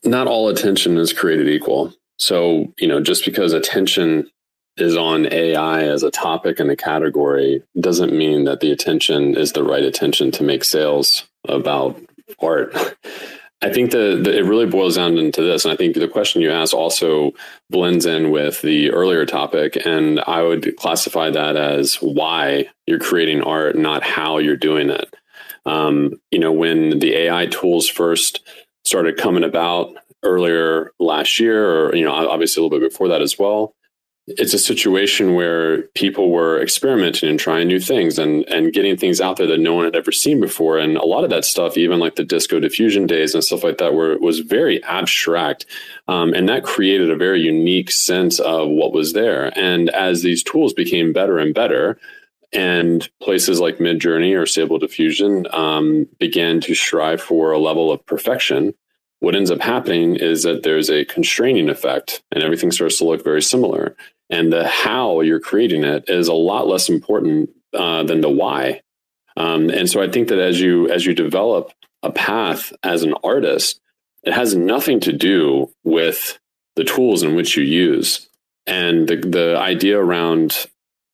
not 0.04 0.26
all 0.26 0.48
attention 0.48 0.98
is 0.98 1.12
created 1.12 1.48
equal. 1.48 1.94
So, 2.18 2.72
you 2.78 2.86
know, 2.86 3.00
just 3.00 3.24
because 3.24 3.52
attention 3.52 4.30
is 4.76 4.96
on 4.96 5.30
AI 5.32 5.82
as 5.82 6.02
a 6.02 6.10
topic 6.10 6.58
and 6.58 6.70
a 6.70 6.76
category 6.76 7.62
doesn't 7.78 8.12
mean 8.12 8.44
that 8.44 8.60
the 8.60 8.72
attention 8.72 9.36
is 9.36 9.52
the 9.52 9.64
right 9.64 9.84
attention 9.84 10.30
to 10.32 10.42
make 10.42 10.64
sales 10.64 11.24
about 11.46 12.00
art. 12.40 12.74
I 13.62 13.72
think 13.72 13.92
the, 13.92 14.20
the 14.22 14.38
it 14.38 14.44
really 14.44 14.66
boils 14.66 14.96
down 14.96 15.18
into 15.18 15.40
this, 15.40 15.64
and 15.64 15.72
I 15.72 15.76
think 15.76 15.94
the 15.94 16.08
question 16.08 16.42
you 16.42 16.50
asked 16.50 16.74
also 16.74 17.30
blends 17.70 18.06
in 18.06 18.32
with 18.32 18.60
the 18.60 18.90
earlier 18.90 19.24
topic, 19.24 19.78
and 19.84 20.18
I 20.20 20.42
would 20.42 20.76
classify 20.76 21.30
that 21.30 21.54
as 21.54 21.94
why 21.96 22.68
you're 22.86 22.98
creating 22.98 23.42
art, 23.42 23.76
not 23.76 24.02
how 24.02 24.38
you're 24.38 24.56
doing 24.56 24.90
it. 24.90 25.14
Um, 25.64 26.20
you 26.32 26.40
know, 26.40 26.50
when 26.50 26.98
the 26.98 27.14
AI 27.14 27.46
tools 27.46 27.88
first 27.88 28.40
started 28.84 29.16
coming 29.16 29.44
about 29.44 29.94
earlier 30.24 30.90
last 30.98 31.38
year, 31.38 31.86
or 31.86 31.94
you 31.94 32.04
know, 32.04 32.12
obviously 32.12 32.60
a 32.60 32.64
little 32.64 32.80
bit 32.80 32.90
before 32.90 33.08
that 33.08 33.22
as 33.22 33.38
well. 33.38 33.76
It's 34.28 34.54
a 34.54 34.58
situation 34.58 35.34
where 35.34 35.82
people 35.94 36.30
were 36.30 36.62
experimenting 36.62 37.28
and 37.28 37.40
trying 37.40 37.66
new 37.66 37.80
things 37.80 38.20
and 38.20 38.44
and 38.44 38.72
getting 38.72 38.96
things 38.96 39.20
out 39.20 39.36
there 39.36 39.48
that 39.48 39.58
no 39.58 39.74
one 39.74 39.84
had 39.84 39.96
ever 39.96 40.12
seen 40.12 40.40
before. 40.40 40.78
And 40.78 40.96
a 40.96 41.04
lot 41.04 41.24
of 41.24 41.30
that 41.30 41.44
stuff, 41.44 41.76
even 41.76 41.98
like 41.98 42.14
the 42.14 42.24
disco 42.24 42.60
diffusion 42.60 43.06
days 43.06 43.34
and 43.34 43.42
stuff 43.42 43.64
like 43.64 43.78
that, 43.78 43.94
were 43.94 44.16
was 44.18 44.38
very 44.38 44.82
abstract, 44.84 45.66
um, 46.06 46.34
and 46.34 46.48
that 46.48 46.62
created 46.62 47.10
a 47.10 47.16
very 47.16 47.40
unique 47.40 47.90
sense 47.90 48.38
of 48.38 48.68
what 48.68 48.92
was 48.92 49.12
there. 49.12 49.52
And 49.58 49.90
as 49.90 50.22
these 50.22 50.44
tools 50.44 50.72
became 50.72 51.12
better 51.12 51.38
and 51.38 51.52
better, 51.52 51.98
and 52.52 53.08
places 53.20 53.60
like 53.60 53.78
Midjourney 53.78 54.40
or 54.40 54.46
Stable 54.46 54.78
Diffusion 54.78 55.46
um, 55.52 56.06
began 56.18 56.60
to 56.60 56.74
strive 56.74 57.20
for 57.20 57.50
a 57.50 57.58
level 57.58 57.90
of 57.90 58.04
perfection. 58.06 58.74
What 59.20 59.36
ends 59.36 59.52
up 59.52 59.60
happening 59.60 60.16
is 60.16 60.42
that 60.42 60.64
there's 60.64 60.90
a 60.90 61.04
constraining 61.04 61.68
effect, 61.68 62.22
and 62.32 62.42
everything 62.42 62.72
starts 62.72 62.98
to 62.98 63.04
look 63.04 63.22
very 63.22 63.40
similar. 63.40 63.96
And 64.32 64.52
the 64.52 64.66
how 64.66 65.20
you're 65.20 65.40
creating 65.40 65.84
it 65.84 66.06
is 66.08 66.26
a 66.26 66.32
lot 66.32 66.66
less 66.66 66.88
important 66.88 67.50
uh, 67.74 68.02
than 68.02 68.22
the 68.22 68.30
why. 68.30 68.80
Um, 69.36 69.70
and 69.70 69.88
so 69.88 70.02
I 70.02 70.08
think 70.08 70.28
that 70.28 70.38
as 70.38 70.60
you 70.60 70.90
as 70.90 71.06
you 71.06 71.14
develop 71.14 71.72
a 72.02 72.10
path 72.10 72.72
as 72.82 73.02
an 73.02 73.14
artist, 73.22 73.80
it 74.24 74.32
has 74.32 74.56
nothing 74.56 75.00
to 75.00 75.12
do 75.12 75.70
with 75.84 76.38
the 76.76 76.84
tools 76.84 77.22
in 77.22 77.36
which 77.36 77.56
you 77.56 77.62
use. 77.62 78.28
And 78.66 79.06
the 79.06 79.16
the 79.16 79.56
idea 79.58 80.00
around 80.00 80.66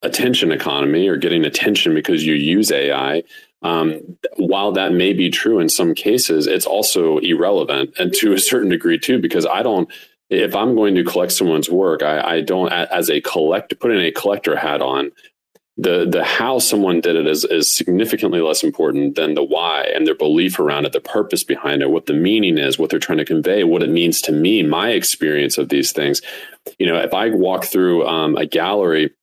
attention 0.03 0.53
economy 0.53 1.09
or 1.09 1.17
getting 1.17 1.45
attention 1.45 1.95
because 1.95 2.25
you 2.25 2.35
use 2.35 2.71
AI, 2.71 3.25
um, 3.63 4.17
while 4.37 4.73
that 4.73 4.93
may 4.93 5.13
be 5.13 5.31
true 5.31 5.59
in 5.59 5.69
some 5.69 5.95
cases, 5.95 6.47
it's 6.47 6.67
also 6.67 7.19
irrelevant 7.19 7.95
and 7.99 8.15
to 8.15 8.33
a 8.33 8.39
certain 8.39 8.69
degree 8.69 8.99
too, 8.99 9.19
because 9.19 9.45
I 9.47 9.63
don't. 9.63 9.91
If 10.31 10.55
I'm 10.55 10.75
going 10.75 10.95
to 10.97 11.05
collect 11.05 11.33
someone's 11.33 11.71
work, 11.71 12.03
I, 12.03 12.37
I 12.37 12.41
don't, 12.43 12.71
as 12.73 13.09
a 13.09 13.21
collect 13.21 13.79
put 13.81 13.91
in 13.91 14.01
a 14.01 14.13
collector 14.13 14.57
hat 14.57 14.83
on. 14.83 15.13
The 15.81 16.05
the 16.05 16.25
how 16.25 16.59
someone 16.59 17.01
did 17.01 17.15
it 17.15 17.29
is 17.29 17.45
is 17.45 17.71
significantly 17.71 18.41
less 18.41 18.65
important 18.65 19.15
than 19.15 19.35
the 19.35 19.45
why 19.45 19.83
and 19.95 20.05
their 20.05 20.15
belief 20.17 20.59
around 20.59 20.87
it, 20.87 20.93
the 20.93 21.01
purpose 21.01 21.45
behind 21.45 21.83
it, 21.83 21.91
what 21.91 22.07
the 22.07 22.15
meaning 22.15 22.59
is, 22.59 22.81
what 22.81 22.91
they're 22.91 22.99
trying 22.99 23.19
to 23.19 23.25
convey, 23.25 23.63
what 23.63 23.85
it 23.85 23.89
means 23.89 24.21
to 24.23 24.33
me, 24.33 24.65
my 24.65 24.91
experience 24.91 25.57
of 25.57 25.69
these 25.69 25.93
things. 25.93 26.21
You 26.81 26.87
know, 26.89 26.99
if 26.99 27.15
I 27.15 27.31
walk 27.31 27.65
through 27.65 28.09
um, 28.09 28.37
a 28.37 28.45
gallery 28.45 29.15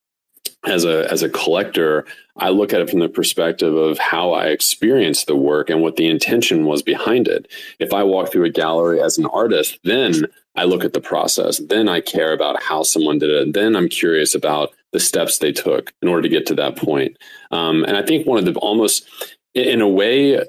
as 0.63 0.85
a 0.85 1.11
as 1.11 1.23
a 1.23 1.29
collector, 1.29 2.05
I 2.37 2.49
look 2.49 2.71
at 2.71 2.79
it 2.79 2.89
from 2.89 2.99
the 2.99 3.09
perspective 3.09 3.75
of 3.75 3.97
how 3.97 4.31
I 4.31 4.45
experienced 4.45 5.27
the 5.27 5.35
work 5.35 5.69
and 5.69 5.81
what 5.81 5.97
the 5.97 6.07
intention 6.07 6.65
was 6.65 6.81
behind 6.81 7.27
it. 7.27 7.49
If 7.79 7.93
I 7.93 8.03
walk 8.03 8.31
through 8.31 8.45
a 8.45 8.49
gallery 8.49 9.01
as 9.01 9.17
an 9.17 9.25
artist, 9.25 9.77
then 9.83 10.25
I 10.55 10.63
look 10.63 10.83
at 10.83 10.93
the 10.93 11.01
process. 11.01 11.57
Then 11.57 11.89
I 11.89 12.01
care 12.01 12.33
about 12.33 12.61
how 12.61 12.83
someone 12.83 13.19
did 13.19 13.29
it. 13.29 13.53
Then 13.53 13.75
I'm 13.75 13.89
curious 13.89 14.33
about 14.35 14.73
the 14.93 14.99
steps 14.99 15.37
they 15.37 15.51
took 15.51 15.93
in 16.01 16.07
order 16.07 16.21
to 16.23 16.29
get 16.29 16.45
to 16.47 16.55
that 16.55 16.77
point. 16.77 17.17
Um, 17.51 17.83
and 17.83 17.97
I 17.97 18.01
think 18.01 18.25
one 18.25 18.39
of 18.39 18.45
the 18.45 18.57
almost, 18.59 19.05
in 19.53 19.81
a 19.81 19.87
way, 19.87 20.39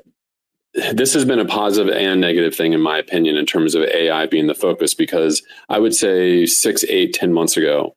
this 0.92 1.14
has 1.14 1.24
been 1.24 1.38
a 1.38 1.44
positive 1.44 1.92
and 1.92 2.20
negative 2.20 2.54
thing 2.54 2.72
in 2.72 2.80
my 2.80 2.98
opinion 2.98 3.36
in 3.36 3.46
terms 3.46 3.74
of 3.74 3.82
AI 3.82 4.26
being 4.26 4.46
the 4.46 4.54
focus 4.54 4.94
because 4.94 5.42
I 5.68 5.78
would 5.78 5.94
say 5.94 6.46
six, 6.46 6.84
eight, 6.84 7.14
ten 7.14 7.32
months 7.32 7.56
ago, 7.56 7.96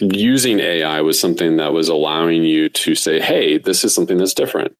using 0.00 0.60
AI 0.60 1.00
was 1.02 1.20
something 1.20 1.58
that 1.58 1.72
was 1.72 1.88
allowing 1.88 2.42
you 2.42 2.68
to 2.70 2.94
say, 2.94 3.20
hey, 3.20 3.58
this 3.58 3.84
is 3.84 3.94
something 3.94 4.16
that's 4.16 4.34
different. 4.34 4.76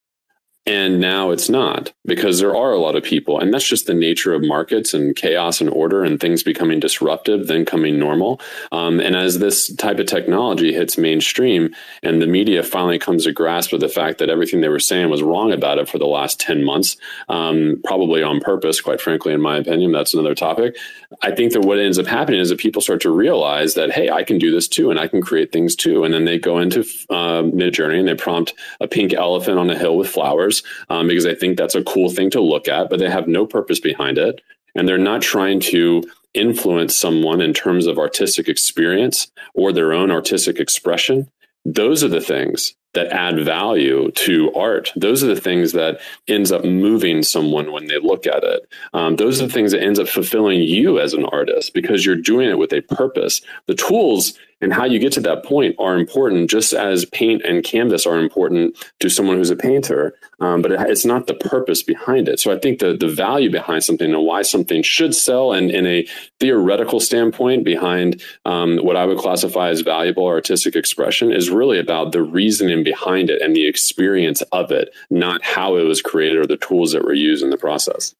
And 0.66 0.98
now 0.98 1.30
it's 1.30 1.50
not 1.50 1.92
because 2.06 2.40
there 2.40 2.56
are 2.56 2.72
a 2.72 2.78
lot 2.78 2.96
of 2.96 3.04
people, 3.04 3.38
and 3.38 3.52
that's 3.52 3.68
just 3.68 3.86
the 3.86 3.92
nature 3.92 4.32
of 4.32 4.42
markets 4.42 4.94
and 4.94 5.14
chaos 5.14 5.60
and 5.60 5.68
order 5.68 6.02
and 6.02 6.18
things 6.18 6.42
becoming 6.42 6.80
disruptive, 6.80 7.48
then 7.48 7.66
coming 7.66 7.98
normal. 7.98 8.40
Um, 8.72 8.98
and 8.98 9.14
as 9.14 9.40
this 9.40 9.74
type 9.74 9.98
of 9.98 10.06
technology 10.06 10.72
hits 10.72 10.96
mainstream 10.96 11.74
and 12.02 12.22
the 12.22 12.26
media 12.26 12.62
finally 12.62 12.98
comes 12.98 13.24
to 13.24 13.32
grasp 13.32 13.72
with 13.72 13.82
the 13.82 13.90
fact 13.90 14.18
that 14.18 14.30
everything 14.30 14.62
they 14.62 14.70
were 14.70 14.80
saying 14.80 15.10
was 15.10 15.22
wrong 15.22 15.52
about 15.52 15.78
it 15.78 15.86
for 15.86 15.98
the 15.98 16.06
last 16.06 16.40
10 16.40 16.64
months, 16.64 16.96
um, 17.28 17.78
probably 17.84 18.22
on 18.22 18.40
purpose, 18.40 18.80
quite 18.80 19.02
frankly, 19.02 19.34
in 19.34 19.42
my 19.42 19.58
opinion, 19.58 19.92
that's 19.92 20.14
another 20.14 20.34
topic. 20.34 20.76
I 21.22 21.30
think 21.30 21.52
that 21.52 21.62
what 21.62 21.78
ends 21.78 21.98
up 21.98 22.06
happening 22.06 22.40
is 22.40 22.48
that 22.48 22.58
people 22.58 22.82
start 22.82 23.00
to 23.02 23.10
realize 23.10 23.74
that, 23.74 23.92
hey, 23.92 24.10
I 24.10 24.22
can 24.22 24.38
do 24.38 24.50
this 24.50 24.68
too, 24.68 24.90
and 24.90 24.98
I 24.98 25.08
can 25.08 25.22
create 25.22 25.52
things 25.52 25.76
too. 25.76 26.04
And 26.04 26.12
then 26.12 26.24
they 26.24 26.38
go 26.38 26.58
into 26.58 26.80
uh, 27.10 27.42
Midjourney 27.42 27.98
and 27.98 28.08
they 28.08 28.14
prompt 28.14 28.54
a 28.80 28.88
pink 28.88 29.12
elephant 29.12 29.58
on 29.58 29.70
a 29.70 29.78
hill 29.78 29.96
with 29.96 30.08
flowers 30.08 30.62
um, 30.88 31.08
because 31.08 31.24
they 31.24 31.34
think 31.34 31.56
that's 31.56 31.74
a 31.74 31.84
cool 31.84 32.10
thing 32.10 32.30
to 32.30 32.40
look 32.40 32.68
at, 32.68 32.90
but 32.90 32.98
they 32.98 33.10
have 33.10 33.28
no 33.28 33.46
purpose 33.46 33.80
behind 33.80 34.18
it. 34.18 34.40
And 34.74 34.88
they're 34.88 34.98
not 34.98 35.22
trying 35.22 35.60
to 35.60 36.02
influence 36.34 36.96
someone 36.96 37.40
in 37.40 37.54
terms 37.54 37.86
of 37.86 37.98
artistic 37.98 38.48
experience 38.48 39.30
or 39.54 39.72
their 39.72 39.92
own 39.92 40.10
artistic 40.10 40.58
expression. 40.58 41.30
Those 41.64 42.02
are 42.02 42.08
the 42.08 42.20
things 42.20 42.74
that 42.94 43.08
add 43.08 43.44
value 43.44 44.10
to 44.12 44.52
art. 44.54 44.92
Those 44.96 45.22
are 45.22 45.34
the 45.34 45.40
things 45.40 45.72
that 45.72 46.00
ends 46.28 46.50
up 46.50 46.64
moving 46.64 47.22
someone 47.22 47.72
when 47.72 47.86
they 47.86 47.98
look 47.98 48.26
at 48.26 48.42
it. 48.44 48.68
Um, 48.92 49.16
those 49.16 49.40
are 49.40 49.46
the 49.46 49.52
things 49.52 49.72
that 49.72 49.82
ends 49.82 49.98
up 49.98 50.08
fulfilling 50.08 50.62
you 50.62 50.98
as 50.98 51.12
an 51.12 51.24
artist 51.26 51.74
because 51.74 52.06
you're 52.06 52.16
doing 52.16 52.48
it 52.48 52.58
with 52.58 52.72
a 52.72 52.80
purpose. 52.82 53.40
The 53.66 53.74
tools 53.74 54.38
and 54.64 54.72
how 54.72 54.84
you 54.84 54.98
get 54.98 55.12
to 55.12 55.20
that 55.20 55.44
point 55.44 55.76
are 55.78 55.96
important, 55.96 56.50
just 56.50 56.72
as 56.72 57.04
paint 57.04 57.42
and 57.44 57.62
canvas 57.62 58.06
are 58.06 58.18
important 58.18 58.76
to 59.00 59.10
someone 59.10 59.36
who's 59.36 59.50
a 59.50 59.56
painter. 59.56 60.14
Um, 60.40 60.62
but 60.62 60.72
it, 60.72 60.80
it's 60.88 61.04
not 61.04 61.26
the 61.26 61.34
purpose 61.34 61.82
behind 61.82 62.28
it. 62.28 62.40
So 62.40 62.50
I 62.50 62.58
think 62.58 62.78
the 62.78 62.96
the 62.96 63.08
value 63.08 63.50
behind 63.50 63.84
something 63.84 64.12
and 64.12 64.24
why 64.24 64.42
something 64.42 64.82
should 64.82 65.14
sell, 65.14 65.52
and 65.52 65.70
in 65.70 65.86
a 65.86 66.06
theoretical 66.40 66.98
standpoint 66.98 67.64
behind 67.64 68.22
um, 68.46 68.78
what 68.78 68.96
I 68.96 69.04
would 69.04 69.18
classify 69.18 69.68
as 69.68 69.82
valuable 69.82 70.26
artistic 70.26 70.74
expression, 70.74 71.30
is 71.30 71.50
really 71.50 71.78
about 71.78 72.12
the 72.12 72.22
reasoning 72.22 72.82
behind 72.82 73.28
it 73.30 73.42
and 73.42 73.54
the 73.54 73.66
experience 73.66 74.42
of 74.50 74.72
it, 74.72 74.94
not 75.10 75.44
how 75.44 75.76
it 75.76 75.82
was 75.82 76.00
created 76.00 76.38
or 76.38 76.46
the 76.46 76.56
tools 76.56 76.92
that 76.92 77.04
were 77.04 77.12
used 77.12 77.44
in 77.44 77.50
the 77.50 77.58
process. 77.58 78.14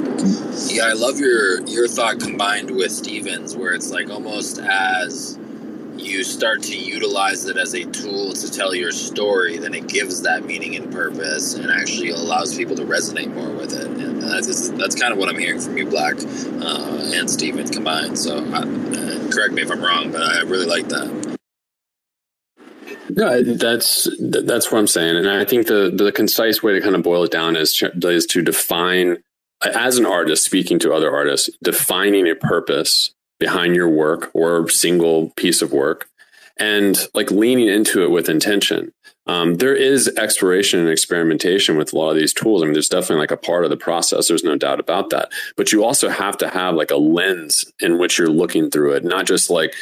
Yeah, 0.00 0.84
I 0.84 0.92
love 0.92 1.18
your 1.18 1.60
your 1.66 1.88
thought 1.88 2.20
combined 2.20 2.70
with 2.70 2.92
Stevens, 2.92 3.56
where 3.56 3.74
it's 3.74 3.90
like 3.90 4.10
almost 4.10 4.58
as 4.60 5.38
you 5.96 6.22
start 6.22 6.62
to 6.62 6.76
utilize 6.76 7.44
it 7.46 7.56
as 7.56 7.74
a 7.74 7.84
tool 7.84 8.32
to 8.32 8.50
tell 8.50 8.74
your 8.74 8.92
story, 8.92 9.58
then 9.58 9.74
it 9.74 9.88
gives 9.88 10.22
that 10.22 10.44
meaning 10.44 10.76
and 10.76 10.92
purpose, 10.92 11.54
and 11.54 11.70
actually 11.70 12.10
allows 12.10 12.56
people 12.56 12.76
to 12.76 12.84
resonate 12.84 13.32
more 13.34 13.50
with 13.50 13.72
it. 13.72 13.86
And 13.86 14.22
that's 14.22 14.70
that's 14.70 14.94
kind 14.94 15.12
of 15.12 15.18
what 15.18 15.28
I'm 15.28 15.38
hearing 15.38 15.60
from 15.60 15.76
you, 15.76 15.86
Black 15.86 16.14
uh, 16.16 17.10
and 17.14 17.28
Stevens 17.28 17.70
combined. 17.70 18.18
So, 18.18 18.38
uh, 18.38 19.30
correct 19.32 19.52
me 19.52 19.62
if 19.62 19.70
I'm 19.70 19.82
wrong, 19.82 20.12
but 20.12 20.22
I 20.22 20.42
really 20.42 20.66
like 20.66 20.88
that. 20.88 21.38
No, 23.10 23.42
that's 23.42 24.08
that's 24.20 24.70
what 24.70 24.78
I'm 24.78 24.86
saying, 24.86 25.16
and 25.16 25.28
I 25.28 25.44
think 25.44 25.66
the 25.66 25.90
the 25.92 26.12
concise 26.12 26.62
way 26.62 26.74
to 26.74 26.80
kind 26.80 26.94
of 26.94 27.02
boil 27.02 27.24
it 27.24 27.32
down 27.32 27.56
is 27.56 27.82
is 28.02 28.26
to 28.26 28.42
define 28.42 29.22
as 29.62 29.98
an 29.98 30.06
artist 30.06 30.44
speaking 30.44 30.78
to 30.80 30.92
other 30.92 31.14
artists, 31.14 31.50
defining 31.62 32.28
a 32.28 32.34
purpose 32.34 33.12
behind 33.38 33.74
your 33.74 33.88
work 33.88 34.30
or 34.34 34.68
single 34.68 35.30
piece 35.36 35.62
of 35.62 35.72
work 35.72 36.08
and 36.58 37.06
like 37.14 37.30
leaning 37.30 37.68
into 37.68 38.02
it 38.02 38.10
with 38.10 38.28
intention. 38.28 38.92
Um, 39.26 39.56
there 39.56 39.76
is 39.76 40.08
exploration 40.16 40.80
and 40.80 40.88
experimentation 40.88 41.76
with 41.76 41.92
a 41.92 41.98
lot 41.98 42.10
of 42.10 42.16
these 42.16 42.32
tools. 42.32 42.62
I 42.62 42.64
mean, 42.64 42.72
there's 42.72 42.88
definitely 42.88 43.20
like 43.20 43.30
a 43.30 43.36
part 43.36 43.64
of 43.64 43.70
the 43.70 43.76
process. 43.76 44.26
There's 44.26 44.42
no 44.42 44.56
doubt 44.56 44.80
about 44.80 45.10
that. 45.10 45.30
But 45.56 45.70
you 45.70 45.84
also 45.84 46.08
have 46.08 46.38
to 46.38 46.48
have 46.48 46.74
like 46.74 46.90
a 46.90 46.96
lens 46.96 47.70
in 47.78 47.98
which 47.98 48.18
you're 48.18 48.28
looking 48.28 48.70
through 48.70 48.92
it, 48.94 49.04
not 49.04 49.26
just 49.26 49.50
like, 49.50 49.74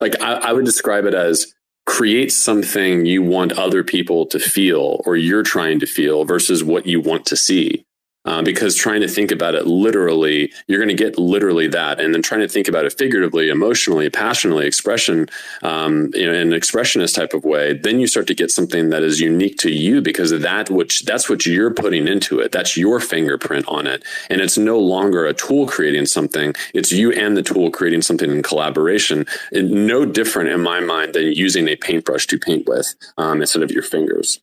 like 0.00 0.20
I, 0.20 0.34
I 0.34 0.52
would 0.52 0.64
describe 0.64 1.06
it 1.06 1.14
as 1.14 1.54
create 1.86 2.32
something 2.32 3.04
you 3.04 3.22
want 3.22 3.52
other 3.52 3.84
people 3.84 4.26
to 4.26 4.38
feel 4.38 5.02
or 5.04 5.16
you're 5.16 5.42
trying 5.42 5.80
to 5.80 5.86
feel 5.86 6.24
versus 6.24 6.64
what 6.64 6.86
you 6.86 7.00
want 7.00 7.26
to 7.26 7.36
see. 7.36 7.84
Uh, 8.24 8.40
because 8.42 8.74
trying 8.74 9.02
to 9.02 9.08
think 9.08 9.30
about 9.30 9.54
it 9.54 9.66
literally, 9.66 10.50
you're 10.66 10.78
going 10.78 10.88
to 10.88 10.94
get 10.94 11.18
literally 11.18 11.66
that, 11.68 12.00
and 12.00 12.14
then 12.14 12.22
trying 12.22 12.40
to 12.40 12.48
think 12.48 12.68
about 12.68 12.86
it 12.86 12.92
figuratively, 12.96 13.50
emotionally, 13.50 14.08
passionately, 14.08 14.66
expression, 14.66 15.28
um, 15.62 16.10
you 16.14 16.26
know, 16.26 16.32
in 16.32 16.52
an 16.52 16.58
expressionist 16.58 17.14
type 17.14 17.34
of 17.34 17.44
way, 17.44 17.74
then 17.74 18.00
you 18.00 18.06
start 18.06 18.26
to 18.26 18.34
get 18.34 18.50
something 18.50 18.88
that 18.88 19.02
is 19.02 19.20
unique 19.20 19.58
to 19.58 19.70
you 19.70 20.00
because 20.00 20.30
that, 20.30 20.70
which 20.70 21.04
that's 21.04 21.28
what 21.28 21.44
you're 21.44 21.74
putting 21.74 22.08
into 22.08 22.40
it. 22.40 22.50
That's 22.50 22.76
your 22.76 22.98
fingerprint 22.98 23.68
on 23.68 23.86
it, 23.86 24.02
and 24.30 24.40
it's 24.40 24.56
no 24.56 24.78
longer 24.78 25.26
a 25.26 25.34
tool 25.34 25.66
creating 25.66 26.06
something. 26.06 26.54
It's 26.72 26.92
you 26.92 27.12
and 27.12 27.36
the 27.36 27.42
tool 27.42 27.70
creating 27.70 28.02
something 28.02 28.30
in 28.30 28.42
collaboration. 28.42 29.26
No 29.52 30.06
different 30.06 30.48
in 30.48 30.62
my 30.62 30.80
mind 30.80 31.14
than 31.14 31.24
using 31.24 31.68
a 31.68 31.76
paintbrush 31.76 32.26
to 32.28 32.38
paint 32.38 32.66
with 32.66 32.94
um, 33.18 33.42
instead 33.42 33.62
of 33.62 33.70
your 33.70 33.82
fingers. 33.82 34.40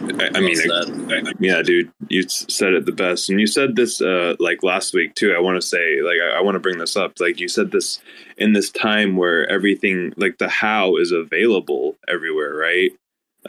I, 0.00 0.30
I 0.34 0.40
mean, 0.40 0.58
I, 0.70 1.28
I, 1.28 1.32
yeah, 1.38 1.62
dude, 1.62 1.92
you 2.08 2.28
said 2.28 2.74
it 2.74 2.86
the 2.86 2.92
best, 2.92 3.30
and 3.30 3.40
you 3.40 3.46
said 3.46 3.76
this 3.76 4.00
uh, 4.00 4.36
like 4.38 4.62
last 4.62 4.94
week 4.94 5.14
too. 5.14 5.34
I 5.34 5.40
want 5.40 5.60
to 5.60 5.66
say, 5.66 6.00
like, 6.02 6.18
I, 6.34 6.40
want 6.40 6.54
to 6.54 6.60
bring 6.60 6.78
this 6.78 6.96
up. 6.96 7.14
Like, 7.20 7.40
you 7.40 7.48
said 7.48 7.70
this 7.70 8.00
in 8.36 8.52
this 8.52 8.70
time 8.70 9.16
where 9.16 9.48
everything, 9.48 10.12
like, 10.16 10.38
the 10.38 10.48
how 10.48 10.96
is 10.96 11.12
available 11.12 11.96
everywhere, 12.08 12.54
right? 12.54 12.92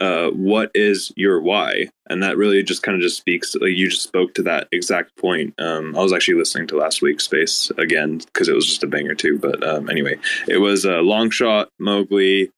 Uh, 0.00 0.28
what 0.30 0.70
is 0.74 1.12
your 1.16 1.40
why? 1.40 1.88
And 2.10 2.22
that 2.22 2.36
really 2.36 2.62
just 2.62 2.82
kind 2.82 2.96
of 2.96 3.02
just 3.02 3.16
speaks. 3.16 3.54
Like, 3.54 3.70
you 3.70 3.88
just 3.88 4.02
spoke 4.02 4.34
to 4.34 4.42
that 4.42 4.68
exact 4.72 5.16
point. 5.16 5.54
Um, 5.58 5.96
I 5.96 6.00
was 6.00 6.12
actually 6.12 6.38
listening 6.38 6.66
to 6.68 6.76
last 6.76 7.00
week's 7.00 7.24
space 7.24 7.70
again 7.78 8.18
because 8.18 8.48
it 8.48 8.54
was 8.54 8.66
just 8.66 8.82
a 8.82 8.88
banger 8.88 9.14
too. 9.14 9.38
But 9.38 9.66
um, 9.66 9.88
anyway, 9.88 10.16
it 10.48 10.58
was 10.58 10.84
a 10.84 10.98
uh, 10.98 11.02
long 11.02 11.30
shot, 11.30 11.68
Mowgly, 11.78 12.50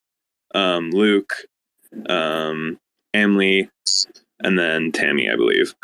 um, 0.54 0.90
Luke. 0.90 1.34
Um, 2.08 2.78
Emily, 3.16 3.68
and 4.40 4.58
then 4.58 4.92
Tammy, 4.92 5.30
I 5.30 5.36
believe. 5.36 5.74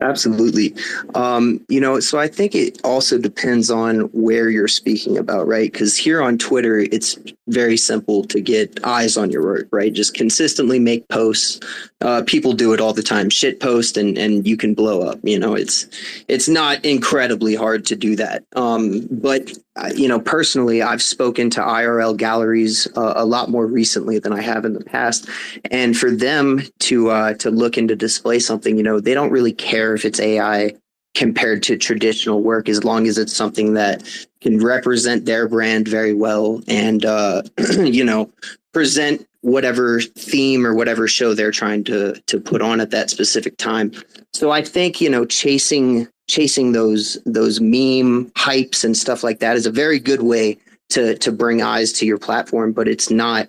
Absolutely. 0.00 0.76
Um, 1.16 1.64
you 1.68 1.80
know, 1.80 1.98
so 1.98 2.18
I 2.18 2.28
think 2.28 2.54
it 2.54 2.80
also 2.84 3.18
depends 3.18 3.68
on 3.68 4.02
where 4.12 4.48
you're 4.48 4.68
speaking 4.68 5.18
about, 5.18 5.48
right? 5.48 5.70
Because 5.72 5.96
here 5.96 6.22
on 6.22 6.38
Twitter, 6.38 6.78
it's 6.78 7.18
very 7.48 7.76
simple 7.76 8.24
to 8.24 8.40
get 8.40 8.78
eyes 8.84 9.16
on 9.16 9.30
your 9.30 9.42
work, 9.42 9.68
right? 9.72 9.92
Just 9.92 10.14
consistently 10.14 10.78
make 10.78 11.08
posts. 11.08 11.60
Uh, 12.00 12.22
people 12.26 12.52
do 12.52 12.72
it 12.72 12.80
all 12.80 12.92
the 12.92 13.02
time. 13.02 13.30
Shit 13.30 13.60
post 13.60 13.96
and 13.96 14.16
and 14.16 14.46
you 14.46 14.56
can 14.56 14.74
blow 14.74 15.02
up. 15.02 15.18
You 15.22 15.38
know, 15.38 15.54
it's 15.54 15.86
it's 16.28 16.48
not 16.48 16.84
incredibly 16.84 17.54
hard 17.54 17.84
to 17.86 17.96
do 17.96 18.16
that. 18.16 18.44
Um, 18.54 19.08
but 19.10 19.52
uh, 19.76 19.90
you 19.94 20.08
know, 20.08 20.20
personally, 20.20 20.82
I've 20.82 21.02
spoken 21.02 21.50
to 21.50 21.60
IRL 21.60 22.16
galleries 22.16 22.88
uh, 22.96 23.14
a 23.16 23.24
lot 23.24 23.50
more 23.50 23.66
recently 23.66 24.18
than 24.18 24.32
I 24.32 24.40
have 24.42 24.64
in 24.64 24.72
the 24.72 24.84
past, 24.84 25.28
and 25.70 25.96
for 25.96 26.10
them 26.10 26.62
to 26.80 27.10
uh, 27.10 27.34
to 27.34 27.50
look 27.50 27.76
and 27.76 27.88
to 27.88 27.96
display 27.96 28.38
something, 28.38 28.76
you 28.76 28.82
know, 28.82 29.00
they 29.00 29.14
don't 29.14 29.30
really 29.30 29.52
care 29.52 29.94
if 29.94 30.04
it's 30.04 30.20
AI 30.20 30.74
compared 31.14 31.62
to 31.64 31.76
traditional 31.76 32.42
work 32.42 32.68
as 32.68 32.84
long 32.84 33.06
as 33.06 33.18
it's 33.18 33.34
something 33.34 33.74
that 33.74 34.02
can 34.40 34.62
represent 34.62 35.24
their 35.24 35.48
brand 35.48 35.88
very 35.88 36.14
well 36.14 36.62
and 36.68 37.04
uh, 37.04 37.42
you 37.78 38.04
know 38.04 38.30
present 38.72 39.26
whatever 39.40 40.00
theme 40.00 40.66
or 40.66 40.74
whatever 40.74 41.08
show 41.08 41.34
they're 41.34 41.50
trying 41.50 41.82
to 41.84 42.14
to 42.26 42.40
put 42.40 42.62
on 42.62 42.80
at 42.80 42.90
that 42.90 43.10
specific 43.10 43.56
time. 43.56 43.92
So 44.32 44.50
i 44.50 44.62
think 44.62 45.00
you 45.00 45.10
know 45.10 45.24
chasing 45.24 46.08
chasing 46.28 46.72
those 46.72 47.18
those 47.24 47.60
meme 47.60 48.30
hypes 48.32 48.84
and 48.84 48.96
stuff 48.96 49.24
like 49.24 49.40
that 49.40 49.56
is 49.56 49.66
a 49.66 49.72
very 49.72 49.98
good 49.98 50.22
way 50.22 50.58
to 50.90 51.16
to 51.18 51.32
bring 51.32 51.62
eyes 51.62 51.92
to 51.92 52.06
your 52.06 52.18
platform 52.18 52.72
but 52.72 52.86
it's 52.86 53.10
not 53.10 53.48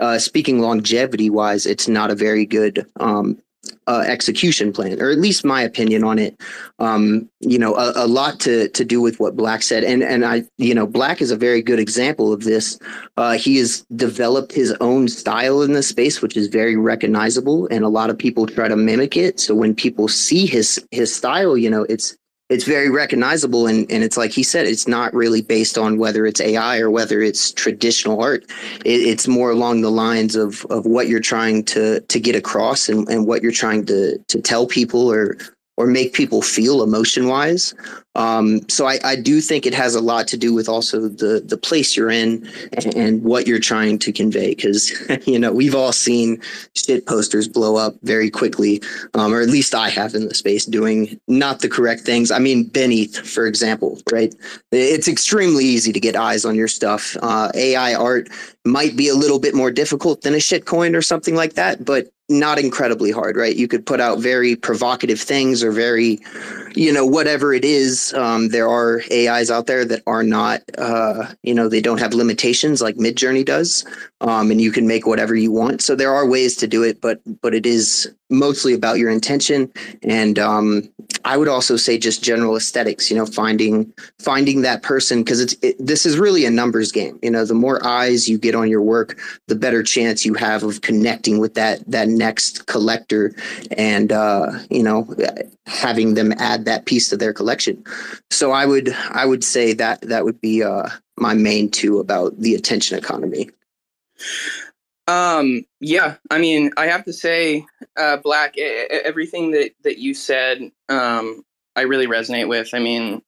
uh, 0.00 0.18
speaking 0.18 0.60
longevity 0.60 1.30
wise, 1.30 1.66
it's 1.66 1.88
not 1.88 2.10
a 2.10 2.14
very 2.14 2.44
good 2.44 2.86
um, 3.00 3.38
uh, 3.86 4.04
execution 4.06 4.72
plan, 4.72 5.00
or 5.00 5.10
at 5.10 5.18
least 5.18 5.44
my 5.44 5.62
opinion 5.62 6.04
on 6.04 6.18
it. 6.18 6.40
Um, 6.78 7.28
you 7.40 7.58
know, 7.58 7.74
a, 7.74 7.92
a, 7.96 8.06
lot 8.06 8.40
to 8.40 8.68
to 8.68 8.84
do 8.84 9.00
with 9.00 9.20
what 9.20 9.36
Black 9.36 9.62
said, 9.62 9.84
and 9.84 10.02
and 10.02 10.24
I, 10.24 10.44
you 10.58 10.74
know, 10.74 10.86
Black 10.86 11.20
is 11.20 11.30
a 11.30 11.36
very 11.36 11.62
good 11.62 11.78
example 11.78 12.32
of 12.32 12.44
this. 12.44 12.78
Uh, 13.16 13.32
he 13.32 13.56
has 13.58 13.84
developed 13.94 14.52
his 14.52 14.72
own 14.80 15.08
style 15.08 15.62
in 15.62 15.72
this 15.72 15.88
space, 15.88 16.20
which 16.20 16.36
is 16.36 16.48
very 16.48 16.76
recognizable, 16.76 17.66
and 17.70 17.84
a 17.84 17.88
lot 17.88 18.10
of 18.10 18.18
people 18.18 18.46
try 18.46 18.68
to 18.68 18.76
mimic 18.76 19.16
it. 19.16 19.40
So 19.40 19.54
when 19.54 19.74
people 19.74 20.08
see 20.08 20.46
his 20.46 20.84
his 20.90 21.14
style, 21.14 21.56
you 21.56 21.70
know, 21.70 21.84
it's 21.88 22.16
it's 22.48 22.64
very 22.64 22.90
recognizable 22.90 23.66
and, 23.66 23.90
and 23.90 24.04
it's 24.04 24.16
like 24.16 24.30
he 24.30 24.42
said 24.42 24.66
it's 24.66 24.86
not 24.86 25.12
really 25.12 25.42
based 25.42 25.76
on 25.76 25.98
whether 25.98 26.24
it's 26.26 26.40
ai 26.40 26.78
or 26.78 26.90
whether 26.90 27.20
it's 27.20 27.50
traditional 27.50 28.22
art. 28.22 28.44
It, 28.84 29.00
it's 29.00 29.26
more 29.26 29.50
along 29.50 29.80
the 29.80 29.90
lines 29.90 30.36
of 30.36 30.64
of 30.66 30.86
what 30.86 31.08
you're 31.08 31.20
trying 31.20 31.64
to 31.64 32.00
to 32.00 32.20
get 32.20 32.36
across 32.36 32.88
and, 32.88 33.08
and 33.08 33.26
what 33.26 33.42
you're 33.42 33.52
trying 33.52 33.86
to 33.86 34.18
to 34.18 34.40
tell 34.40 34.66
people 34.66 35.10
or 35.10 35.36
or 35.76 35.86
make 35.86 36.12
people 36.12 36.42
feel 36.42 36.82
emotion 36.82 37.28
wise. 37.28 37.74
Um, 38.14 38.66
so 38.68 38.86
I, 38.86 38.98
I, 39.04 39.14
do 39.14 39.42
think 39.42 39.66
it 39.66 39.74
has 39.74 39.94
a 39.94 40.00
lot 40.00 40.26
to 40.28 40.38
do 40.38 40.54
with 40.54 40.70
also 40.70 41.00
the 41.02 41.42
the 41.44 41.58
place 41.58 41.94
you're 41.94 42.10
in 42.10 42.48
and, 42.72 42.96
and 42.96 43.22
what 43.22 43.46
you're 43.46 43.58
trying 43.58 43.98
to 43.98 44.10
convey. 44.12 44.54
Because 44.54 44.90
you 45.26 45.38
know 45.38 45.52
we've 45.52 45.74
all 45.74 45.92
seen 45.92 46.40
shit 46.74 47.06
posters 47.06 47.46
blow 47.46 47.76
up 47.76 47.96
very 48.04 48.30
quickly, 48.30 48.82
um, 49.12 49.34
or 49.34 49.42
at 49.42 49.50
least 49.50 49.74
I 49.74 49.90
have 49.90 50.14
in 50.14 50.28
the 50.28 50.34
space 50.34 50.64
doing 50.64 51.20
not 51.28 51.60
the 51.60 51.68
correct 51.68 52.02
things. 52.02 52.30
I 52.30 52.38
mean, 52.38 52.68
Beneath, 52.68 53.18
for 53.18 53.46
example, 53.46 54.00
right? 54.10 54.34
It's 54.72 55.08
extremely 55.08 55.64
easy 55.64 55.92
to 55.92 56.00
get 56.00 56.16
eyes 56.16 56.46
on 56.46 56.54
your 56.54 56.68
stuff. 56.68 57.18
Uh, 57.20 57.50
AI 57.54 57.94
art 57.94 58.30
might 58.64 58.96
be 58.96 59.08
a 59.08 59.14
little 59.14 59.38
bit 59.38 59.54
more 59.54 59.70
difficult 59.70 60.22
than 60.22 60.32
a 60.32 60.38
shitcoin 60.38 60.96
or 60.96 61.02
something 61.02 61.34
like 61.34 61.52
that, 61.54 61.84
but 61.84 62.08
not 62.28 62.58
incredibly 62.58 63.12
hard, 63.12 63.36
right? 63.36 63.54
You 63.54 63.68
could 63.68 63.86
put 63.86 64.00
out 64.00 64.18
very 64.18 64.56
provocative 64.56 65.20
things 65.20 65.62
or 65.62 65.70
very, 65.70 66.18
you 66.74 66.92
know, 66.92 67.06
whatever 67.06 67.54
it 67.54 67.64
is. 67.64 68.12
Um, 68.14 68.48
there 68.48 68.68
are 68.68 69.02
AIs 69.12 69.50
out 69.50 69.66
there 69.66 69.84
that 69.84 70.02
are 70.06 70.24
not, 70.24 70.62
uh, 70.76 71.32
you 71.42 71.54
know, 71.54 71.68
they 71.68 71.80
don't 71.80 72.00
have 72.00 72.14
limitations 72.14 72.82
like 72.82 72.96
Midjourney 72.96 73.44
does, 73.44 73.84
um, 74.20 74.50
and 74.50 74.60
you 74.60 74.72
can 74.72 74.88
make 74.88 75.06
whatever 75.06 75.36
you 75.36 75.52
want. 75.52 75.82
So 75.82 75.94
there 75.94 76.12
are 76.12 76.26
ways 76.26 76.56
to 76.56 76.66
do 76.66 76.82
it, 76.82 77.00
but 77.00 77.20
but 77.42 77.54
it 77.54 77.64
is 77.64 78.12
mostly 78.30 78.74
about 78.74 78.98
your 78.98 79.10
intention. 79.10 79.72
And 80.02 80.38
um, 80.38 80.90
i 81.26 81.36
would 81.36 81.48
also 81.48 81.76
say 81.76 81.98
just 81.98 82.22
general 82.22 82.56
aesthetics 82.56 83.10
you 83.10 83.16
know 83.16 83.26
finding 83.26 83.92
finding 84.20 84.62
that 84.62 84.82
person 84.82 85.22
because 85.22 85.40
it's 85.40 85.56
it, 85.62 85.76
this 85.78 86.06
is 86.06 86.18
really 86.18 86.44
a 86.44 86.50
numbers 86.50 86.92
game. 86.92 87.18
You 87.22 87.30
know 87.30 87.44
the 87.44 87.54
more 87.54 87.84
eyes 87.84 88.28
you 88.28 88.38
get 88.38 88.54
on 88.54 88.68
your 88.70 88.82
work 88.82 89.18
the 89.48 89.56
better 89.56 89.82
chance 89.82 90.24
you 90.24 90.34
have 90.34 90.62
of 90.62 90.80
connecting 90.80 91.38
with 91.38 91.54
that 91.54 91.88
that 91.90 92.08
next 92.08 92.66
collector 92.66 93.34
and 93.76 94.12
uh, 94.12 94.52
you 94.70 94.82
know 94.82 95.14
having 95.66 96.14
them 96.14 96.32
add 96.38 96.64
that 96.64 96.86
piece 96.86 97.08
to 97.10 97.16
their 97.16 97.32
collection. 97.32 97.82
So 98.30 98.52
i 98.52 98.64
would 98.64 98.94
i 99.10 99.26
would 99.26 99.44
say 99.44 99.72
that 99.74 100.00
that 100.02 100.24
would 100.24 100.40
be 100.40 100.62
uh, 100.62 100.88
my 101.18 101.34
main 101.34 101.70
two 101.70 101.98
about 101.98 102.38
the 102.38 102.54
attention 102.54 102.98
economy 102.98 103.50
um, 105.06 105.64
yeah, 105.80 106.16
I 106.30 106.38
mean, 106.38 106.70
I 106.76 106.86
have 106.86 107.04
to 107.04 107.12
say, 107.12 107.64
uh, 107.96 108.16
Black, 108.18 108.58
everything 108.58 109.52
that, 109.52 109.70
that 109.84 109.98
you 109.98 110.14
said, 110.14 110.70
um, 110.88 111.44
I 111.76 111.82
really 111.82 112.06
resonate 112.06 112.48
with. 112.48 112.70
I 112.72 112.78
mean, 112.78 113.22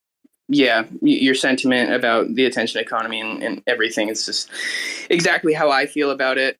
yeah, 0.48 0.84
your 1.02 1.34
sentiment 1.34 1.92
about 1.92 2.34
the 2.34 2.46
attention 2.46 2.80
economy 2.80 3.20
and, 3.20 3.42
and 3.42 3.62
everything 3.66 4.08
is 4.08 4.24
just 4.24 4.50
exactly 5.10 5.52
how 5.52 5.70
I 5.70 5.86
feel 5.86 6.10
about 6.10 6.38
it. 6.38 6.58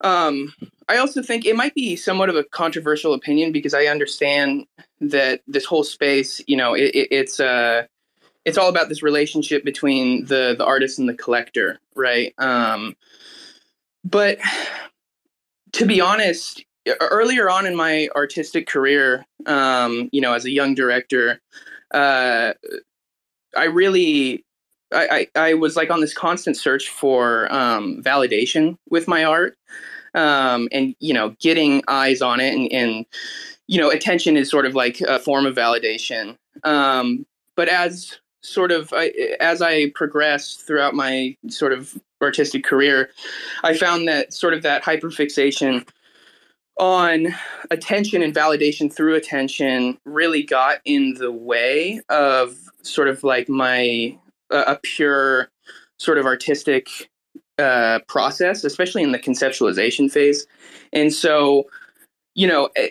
Um, 0.00 0.52
I 0.88 0.98
also 0.98 1.22
think 1.22 1.44
it 1.44 1.56
might 1.56 1.74
be 1.74 1.96
somewhat 1.96 2.28
of 2.28 2.36
a 2.36 2.44
controversial 2.44 3.14
opinion 3.14 3.52
because 3.52 3.74
I 3.74 3.86
understand 3.86 4.66
that 5.00 5.40
this 5.46 5.64
whole 5.64 5.84
space, 5.84 6.40
you 6.46 6.56
know, 6.56 6.74
it, 6.74 6.94
it, 6.94 7.08
it's 7.10 7.40
uh, 7.40 7.86
it's 8.44 8.58
all 8.58 8.68
about 8.68 8.88
this 8.88 9.02
relationship 9.02 9.64
between 9.64 10.26
the 10.26 10.54
the 10.56 10.64
artist 10.64 10.98
and 10.98 11.08
the 11.08 11.14
collector, 11.14 11.80
right? 11.96 12.34
Um, 12.38 12.94
but 14.04 14.38
to 15.72 15.86
be 15.86 16.00
honest, 16.00 16.64
earlier 17.00 17.50
on 17.50 17.66
in 17.66 17.74
my 17.74 18.08
artistic 18.14 18.66
career, 18.66 19.24
um, 19.46 20.08
you 20.12 20.20
know, 20.20 20.34
as 20.34 20.44
a 20.44 20.50
young 20.50 20.74
director, 20.74 21.40
uh, 21.92 22.52
I 23.56 23.64
really, 23.64 24.44
I, 24.92 25.26
I, 25.36 25.40
I, 25.48 25.54
was 25.54 25.76
like 25.76 25.90
on 25.90 26.00
this 26.00 26.14
constant 26.14 26.56
search 26.56 26.88
for 26.88 27.52
um, 27.52 28.02
validation 28.02 28.76
with 28.90 29.08
my 29.08 29.24
art, 29.24 29.56
um, 30.14 30.68
and 30.72 30.94
you 31.00 31.14
know, 31.14 31.34
getting 31.40 31.82
eyes 31.88 32.20
on 32.20 32.40
it, 32.40 32.54
and, 32.54 32.70
and, 32.72 33.06
you 33.66 33.80
know, 33.80 33.90
attention 33.90 34.36
is 34.36 34.50
sort 34.50 34.66
of 34.66 34.74
like 34.74 35.00
a 35.00 35.18
form 35.18 35.46
of 35.46 35.54
validation. 35.54 36.36
Um, 36.64 37.24
but 37.56 37.68
as 37.68 38.18
sort 38.44 38.70
of 38.70 38.92
I, 38.92 39.08
as 39.40 39.62
I 39.62 39.90
progressed 39.90 40.66
throughout 40.66 40.94
my 40.94 41.36
sort 41.48 41.72
of 41.72 41.98
artistic 42.22 42.64
career, 42.64 43.10
I 43.62 43.74
found 43.74 44.06
that 44.08 44.32
sort 44.32 44.54
of 44.54 44.62
that 44.62 44.84
hyperfixation 44.84 45.88
on 46.78 47.28
attention 47.70 48.22
and 48.22 48.34
validation 48.34 48.92
through 48.92 49.14
attention 49.14 49.96
really 50.04 50.42
got 50.42 50.80
in 50.84 51.14
the 51.14 51.30
way 51.30 52.00
of 52.08 52.56
sort 52.82 53.08
of 53.08 53.22
like 53.24 53.48
my 53.48 54.16
uh, 54.50 54.64
a 54.66 54.78
pure 54.82 55.48
sort 55.98 56.18
of 56.18 56.26
artistic 56.26 57.10
uh, 57.58 58.00
process, 58.08 58.64
especially 58.64 59.02
in 59.02 59.12
the 59.12 59.18
conceptualization 59.18 60.10
phase. 60.10 60.46
And 60.92 61.12
so, 61.12 61.64
you 62.34 62.46
know, 62.48 62.68
eh, 62.76 62.90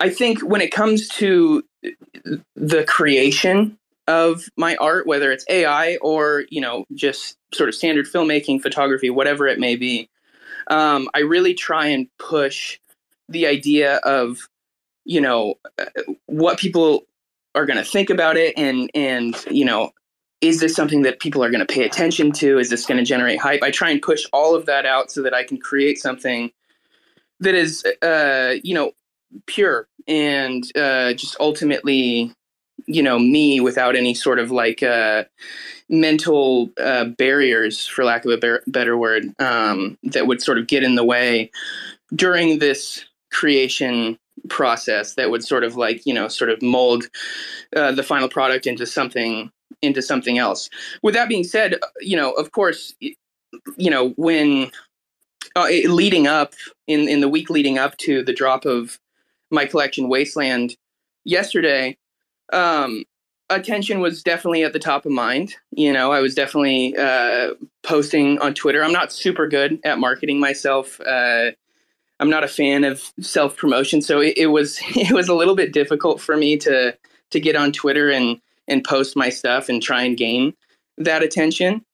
I 0.00 0.08
think 0.08 0.40
when 0.42 0.60
it 0.60 0.72
comes 0.72 1.08
to 1.08 1.64
the 2.54 2.84
creation 2.84 3.76
of 4.08 4.44
my 4.56 4.76
art, 4.76 5.06
whether 5.06 5.30
it's 5.30 5.44
AI 5.48 5.96
or 5.96 6.44
you 6.50 6.60
know 6.60 6.84
just 6.94 7.36
sort 7.54 7.68
of 7.68 7.74
standard 7.74 8.06
filmmaking, 8.06 8.62
photography, 8.62 9.10
whatever 9.10 9.46
it 9.46 9.58
may 9.58 9.76
be. 9.76 10.08
Um, 10.68 11.08
I 11.14 11.20
really 11.20 11.54
try 11.54 11.86
and 11.86 12.08
push 12.18 12.78
the 13.28 13.46
idea 13.46 13.96
of 13.98 14.48
you 15.04 15.20
know 15.20 15.54
uh, 15.78 15.86
what 16.26 16.58
people 16.58 17.06
are 17.54 17.66
going 17.66 17.78
to 17.78 17.84
think 17.84 18.10
about 18.10 18.36
it, 18.36 18.54
and 18.56 18.90
and 18.94 19.36
you 19.50 19.64
know 19.64 19.92
is 20.42 20.58
this 20.58 20.74
something 20.74 21.02
that 21.02 21.20
people 21.20 21.42
are 21.42 21.50
going 21.50 21.64
to 21.64 21.72
pay 21.72 21.84
attention 21.84 22.32
to? 22.32 22.58
Is 22.58 22.68
this 22.68 22.84
going 22.84 22.98
to 22.98 23.04
generate 23.04 23.40
hype? 23.40 23.62
I 23.62 23.70
try 23.70 23.90
and 23.90 24.02
push 24.02 24.24
all 24.32 24.56
of 24.56 24.66
that 24.66 24.84
out 24.84 25.10
so 25.10 25.22
that 25.22 25.32
I 25.32 25.44
can 25.44 25.56
create 25.56 25.98
something 25.98 26.50
that 27.38 27.54
is, 27.54 27.84
uh, 28.02 28.54
you 28.64 28.74
know, 28.74 28.90
pure 29.46 29.86
and 30.08 30.64
uh, 30.76 31.12
just 31.14 31.36
ultimately 31.38 32.34
you 32.86 33.02
know 33.02 33.18
me 33.18 33.60
without 33.60 33.96
any 33.96 34.14
sort 34.14 34.38
of 34.38 34.50
like 34.50 34.82
uh, 34.82 35.24
mental 35.88 36.70
uh, 36.80 37.04
barriers, 37.04 37.86
for 37.86 38.04
lack 38.04 38.24
of 38.24 38.32
a 38.32 38.38
be- 38.38 38.70
better 38.70 38.96
word, 38.96 39.32
um, 39.40 39.98
that 40.02 40.26
would 40.26 40.42
sort 40.42 40.58
of 40.58 40.66
get 40.66 40.82
in 40.82 40.94
the 40.94 41.04
way 41.04 41.50
during 42.14 42.58
this 42.58 43.04
creation 43.30 44.18
process 44.48 45.14
that 45.14 45.30
would 45.30 45.44
sort 45.44 45.64
of 45.64 45.76
like 45.76 46.04
you 46.04 46.14
know 46.14 46.28
sort 46.28 46.50
of 46.50 46.60
mold 46.62 47.04
uh, 47.76 47.92
the 47.92 48.02
final 48.02 48.28
product 48.28 48.66
into 48.66 48.86
something 48.86 49.50
into 49.82 50.02
something 50.02 50.38
else. 50.38 50.70
With 51.02 51.14
that 51.14 51.28
being 51.28 51.44
said, 51.44 51.78
you 52.00 52.16
know, 52.16 52.32
of 52.32 52.52
course, 52.52 52.94
you 53.00 53.90
know 53.90 54.10
when 54.10 54.70
uh, 55.56 55.68
leading 55.86 56.26
up 56.26 56.54
in 56.86 57.08
in 57.08 57.20
the 57.20 57.28
week 57.28 57.50
leading 57.50 57.78
up 57.78 57.96
to 57.98 58.22
the 58.22 58.32
drop 58.32 58.64
of 58.64 58.98
my 59.50 59.66
collection 59.66 60.08
Wasteland 60.08 60.76
yesterday 61.24 61.96
um, 62.52 63.04
attention 63.50 64.00
was 64.00 64.22
definitely 64.22 64.64
at 64.64 64.72
the 64.72 64.78
top 64.78 65.06
of 65.06 65.12
mind. 65.12 65.54
You 65.70 65.92
know, 65.92 66.12
I 66.12 66.20
was 66.20 66.34
definitely 66.34 66.96
uh, 66.96 67.54
posting 67.82 68.38
on 68.38 68.54
Twitter. 68.54 68.82
I'm 68.82 68.92
not 68.92 69.12
super 69.12 69.48
good 69.48 69.80
at 69.84 69.98
marketing 69.98 70.40
myself. 70.40 71.00
Uh, 71.00 71.52
I'm 72.20 72.30
not 72.30 72.44
a 72.44 72.48
fan 72.48 72.84
of 72.84 73.02
self 73.20 73.56
promotion, 73.56 74.00
so 74.02 74.20
it, 74.20 74.34
it, 74.36 74.46
was 74.46 74.78
it 74.96 75.12
was 75.12 75.28
a 75.28 75.34
little 75.34 75.56
bit 75.56 75.72
difficult 75.72 76.20
for 76.20 76.36
me 76.36 76.56
to 76.58 76.96
to 77.30 77.40
get 77.40 77.56
on 77.56 77.72
Twitter 77.72 78.10
and 78.10 78.40
and 78.68 78.84
post 78.84 79.16
my 79.16 79.28
stuff 79.28 79.68
and 79.68 79.82
try 79.82 80.02
and 80.02 80.16
gain 80.16 80.54
that 80.98 81.22
attention. 81.22 81.84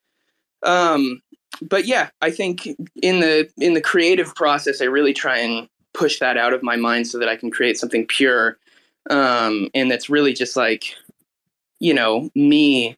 Um, 0.64 1.22
but 1.62 1.86
yeah, 1.86 2.10
I 2.20 2.30
think 2.30 2.66
in 3.02 3.20
the 3.20 3.48
in 3.58 3.74
the 3.74 3.80
creative 3.80 4.34
process, 4.34 4.82
I 4.82 4.84
really 4.84 5.14
try 5.14 5.38
and 5.38 5.68
push 5.94 6.18
that 6.20 6.36
out 6.36 6.52
of 6.52 6.62
my 6.62 6.76
mind 6.76 7.06
so 7.06 7.18
that 7.18 7.28
I 7.28 7.36
can 7.36 7.50
create 7.50 7.78
something 7.78 8.06
pure 8.06 8.58
um, 9.10 9.68
and 9.74 9.90
that's 9.90 10.10
really 10.10 10.32
just 10.32 10.56
like 10.56 10.94
you 11.80 11.94
know 11.94 12.30
me 12.34 12.96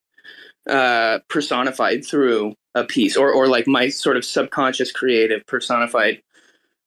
uh, 0.69 1.19
personified 1.29 2.05
through 2.05 2.55
a 2.75 2.85
piece 2.85 3.17
or 3.17 3.31
or 3.33 3.47
like 3.49 3.67
my 3.67 3.89
sort 3.89 4.17
of 4.17 4.25
subconscious 4.25 4.93
creative 4.93 5.45
personified 5.47 6.23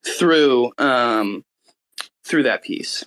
through 0.06 0.72
um, 0.78 1.44
through 2.26 2.44
that 2.44 2.64
piece. 2.64 3.04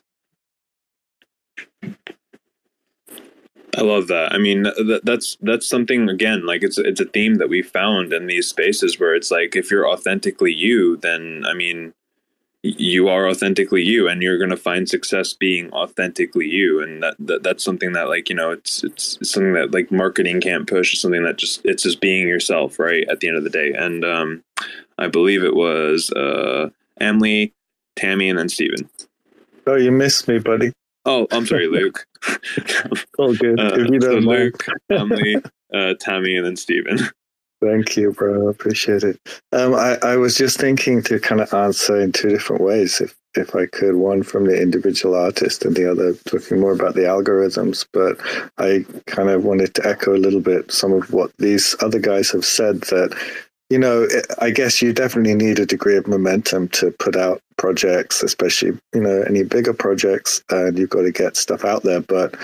I 3.77 3.83
love 3.83 4.07
that. 4.09 4.33
I 4.33 4.39
mean, 4.39 4.65
th- 4.65 5.03
that's 5.05 5.37
that's 5.43 5.69
something 5.69 6.09
again. 6.09 6.47
Like 6.47 6.63
it's 6.63 6.79
it's 6.79 7.01
a 7.01 7.05
theme 7.05 7.35
that 7.37 7.51
we 7.51 7.63
found 7.63 8.13
in 8.13 8.27
these 8.27 8.47
spaces 8.47 8.99
where 8.99 9.15
it's 9.15 9.31
like 9.31 9.55
if 9.55 9.71
you're 9.71 9.89
authentically 9.89 10.53
you, 10.53 10.97
then 10.97 11.45
I 11.47 11.53
mean, 11.53 11.93
you 12.79 13.09
are 13.09 13.29
authentically 13.29 13.83
you 13.83 14.09
and 14.09 14.23
you're 14.23 14.39
going 14.39 14.51
to 14.51 14.57
find 14.57 14.89
success 14.89 15.33
being 15.33 15.71
authentically 15.73 16.47
you. 16.47 16.83
And 16.83 17.03
that, 17.03 17.15
that 17.19 17.43
that's 17.43 17.65
something 17.65 17.93
that 17.93 18.09
like 18.09 18.29
you 18.29 18.35
know 18.35 18.51
it's, 18.51 18.83
it's, 18.83 19.19
it's 19.21 19.31
something 19.31 19.53
that 19.55 19.73
like 19.73 19.93
marketing 19.93 20.41
can't 20.41 20.67
push. 20.67 20.93
It's 20.93 21.03
something 21.03 21.25
that 21.25 21.37
just 21.37 21.61
it's 21.65 21.85
just 21.85 22.01
being 22.01 22.27
yourself 22.27 22.79
right 22.79 23.05
at 23.09 23.21
the 23.21 23.29
end 23.29 23.37
of 23.37 23.45
the 23.45 23.51
day. 23.51 23.73
And 23.73 24.05
um 24.05 24.43
i 24.99 25.07
believe 25.07 25.45
it 25.45 25.55
was 25.55 26.11
uh 26.13 26.71
emily 27.01 27.53
tammy 27.97 28.29
and 28.29 28.39
then 28.39 28.49
steven. 28.49 28.89
Oh 29.67 29.77
you 29.77 29.93
missed 29.93 30.27
me 30.29 30.39
buddy. 30.39 30.73
Oh 31.05 31.27
i'm 31.31 31.47
sorry 31.47 31.69
luke. 31.69 32.07
Oh 33.19 33.35
good. 33.35 33.59
Uh, 33.61 33.71
if 33.75 33.91
you 33.91 33.99
don't 33.99 34.23
so 34.23 34.29
luke 34.29 34.67
emily 34.91 35.37
uh 35.75 35.95
tammy 36.01 36.37
and 36.37 36.47
then 36.47 36.57
steven 36.57 36.99
Thank 37.63 37.97
you, 37.97 38.13
bro. 38.13 38.49
Appreciate 38.49 39.03
it. 39.03 39.19
Um, 39.53 39.75
I, 39.75 39.97
I 40.03 40.17
was 40.17 40.37
just 40.37 40.59
thinking 40.59 41.03
to 41.05 41.19
kind 41.19 41.41
of 41.41 41.53
answer 41.55 41.99
in 41.99 42.13
two 42.13 42.29
different 42.29 42.63
ways, 42.63 43.01
if 43.01 43.17
if 43.35 43.55
I 43.55 43.67
could. 43.67 43.97
One 43.97 44.23
from 44.23 44.45
the 44.45 44.61
individual 44.61 45.15
artist, 45.15 45.65
and 45.65 45.75
the 45.75 45.91
other 45.91 46.15
talking 46.27 46.61
more 46.61 46.73
about 46.73 46.95
the 46.95 47.03
algorithms. 47.03 47.87
But 47.93 48.19
I 48.59 48.85
kind 49.07 49.31
of 49.31 49.45
wanted 49.45 49.75
to 49.75 49.87
echo 49.87 50.15
a 50.15 50.19
little 50.19 50.41
bit 50.41 50.71
some 50.71 50.93
of 50.93 51.13
what 51.13 51.33
these 51.39 51.75
other 51.81 51.99
guys 51.99 52.31
have 52.33 52.45
said. 52.45 52.83
That 52.83 53.17
you 53.71 53.79
know, 53.79 54.07
I 54.39 54.51
guess 54.51 54.83
you 54.83 54.93
definitely 54.93 55.35
need 55.35 55.59
a 55.59 55.67
degree 55.67 55.97
of 55.97 56.07
momentum 56.07 56.69
to 56.69 56.91
put 56.93 57.17
out 57.17 57.41
projects, 57.57 58.23
especially 58.23 58.79
you 58.95 59.01
know 59.01 59.23
any 59.23 59.45
bigger 59.45 59.73
projects, 59.73 60.43
and 60.51 60.79
you've 60.79 60.91
got 60.91 61.03
to 61.03 61.13
get 61.13 61.39
stuff 61.39 61.65
out 61.65 61.85
there. 61.85 62.01
But 62.01 62.35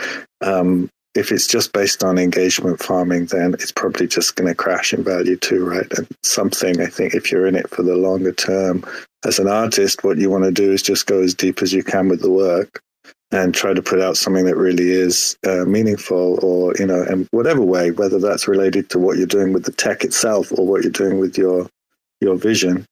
um, 0.41 0.89
if 1.15 1.31
it's 1.31 1.47
just 1.47 1.73
based 1.73 2.03
on 2.03 2.19
engagement 2.19 2.83
farming, 2.83 3.27
then 3.27 3.55
it's 3.55 3.73
probably 3.73 4.07
just 4.07 4.37
going 4.37 4.49
to 4.49 4.55
crash 4.55 4.95
in 4.95 5.05
value 5.05 5.37
too, 5.37 5.65
right? 5.65 5.91
And 5.99 6.07
something 6.23 6.81
I 6.81 6.87
think 6.87 7.15
if 7.15 7.31
you're 7.31 7.47
in 7.47 7.57
it 7.57 7.69
for 7.69 7.83
the 7.83 7.97
longer 7.97 8.33
term 8.33 8.85
as 9.25 9.39
an 9.39 9.49
artist, 9.49 10.05
what 10.05 10.19
you 10.19 10.31
want 10.31 10.45
to 10.45 10.51
do 10.51 10.73
is 10.73 10.83
just 10.83 11.07
go 11.07 11.21
as 11.21 11.35
deep 11.35 11.63
as 11.63 11.73
you 11.73 11.85
can 11.85 12.09
with 12.09 12.23
the 12.23 12.31
work 12.31 12.83
and 13.31 13.55
try 13.55 13.73
to 13.73 13.83
put 13.83 14.01
out 14.01 14.17
something 14.17 14.45
that 14.47 14.57
really 14.57 14.91
is 14.91 15.37
uh, 15.47 15.65
meaningful 15.65 16.39
or, 16.43 16.75
you 16.79 16.87
know, 16.87 17.03
in 17.05 17.27
whatever 17.31 17.63
way, 17.63 17.91
whether 17.91 18.19
that's 18.19 18.49
related 18.49 18.91
to 18.91 18.99
what 18.99 19.17
you're 19.17 19.27
doing 19.27 19.53
with 19.53 19.65
the 19.65 19.73
tech 19.73 20.05
itself 20.05 20.51
or 20.53 20.67
what 20.67 20.83
you're 20.83 20.93
doing 20.93 21.19
with 21.19 21.37
your, 21.37 21.69
your 22.21 22.37
vision. 22.37 22.87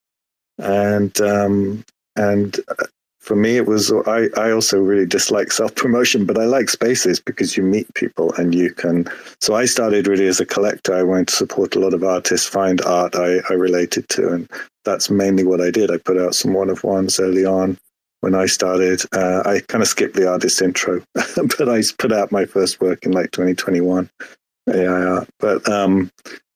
And, 0.59 1.19
um, 1.21 1.85
and 2.17 2.59
uh, 2.69 2.87
for 3.31 3.37
me, 3.37 3.57
it 3.57 3.69
was 3.69 3.93
I, 4.09 4.27
I 4.37 4.51
also 4.51 4.81
really 4.81 5.07
dislike 5.07 5.53
self 5.53 5.73
promotion, 5.77 6.25
but 6.27 6.37
I 6.37 6.47
like 6.47 6.69
spaces 6.69 7.21
because 7.21 7.57
you 7.57 7.63
meet 7.63 7.87
people 7.95 8.33
and 8.35 8.53
you 8.53 8.75
can. 8.75 9.07
So 9.41 9.55
I 9.55 9.67
started 9.67 10.09
really 10.09 10.27
as 10.27 10.41
a 10.41 10.45
collector. 10.45 10.97
I 10.97 11.05
went 11.05 11.29
to 11.29 11.37
support 11.37 11.77
a 11.77 11.79
lot 11.79 11.95
of 11.95 12.03
artists, 12.03 12.49
find 12.49 12.81
art 12.81 13.15
I, 13.15 13.39
I 13.49 13.53
related 13.53 14.09
to, 14.09 14.33
and 14.33 14.51
that's 14.85 15.11
mainly 15.11 15.45
what 15.45 15.61
I 15.61 15.71
did. 15.71 15.93
I 15.93 15.99
put 15.99 16.19
out 16.19 16.35
some 16.35 16.55
one 16.55 16.71
of 16.71 16.83
ones 16.83 17.21
early 17.21 17.45
on 17.45 17.79
when 18.21 18.35
I 18.35 18.47
started. 18.47 19.01
Uh, 19.15 19.45
I 19.47 19.61
kind 19.69 19.83
of 19.83 19.87
skipped 19.87 20.17
the 20.17 20.29
artist 20.29 20.61
intro, 20.61 21.01
but 21.15 21.69
I 21.69 21.85
put 21.99 22.11
out 22.11 22.33
my 22.33 22.47
first 22.47 22.81
work 22.81 23.07
in 23.07 23.13
like 23.13 23.31
2021 23.31 24.11
Yeah. 24.67 25.23
But 25.39 25.69
um, 25.69 26.11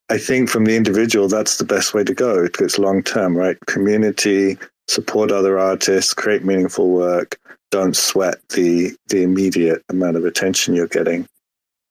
I 0.09 0.17
think 0.17 0.49
from 0.49 0.65
the 0.65 0.75
individual, 0.75 1.29
that's 1.29 1.55
the 1.55 1.63
best 1.63 1.93
way 1.93 2.03
to 2.03 2.13
go. 2.13 2.49
It's 2.59 2.77
long 2.77 3.01
term, 3.01 3.37
right? 3.37 3.55
Community, 3.65 4.57
support 4.87 5.31
other 5.31 5.57
artists, 5.57 6.13
create 6.13 6.43
meaningful 6.43 6.89
work. 6.89 7.39
Don't 7.71 7.95
sweat 7.95 8.37
the 8.49 8.95
the 9.07 9.23
immediate 9.23 9.83
amount 9.89 10.17
of 10.17 10.25
attention 10.25 10.75
you're 10.75 10.87
getting, 10.87 11.27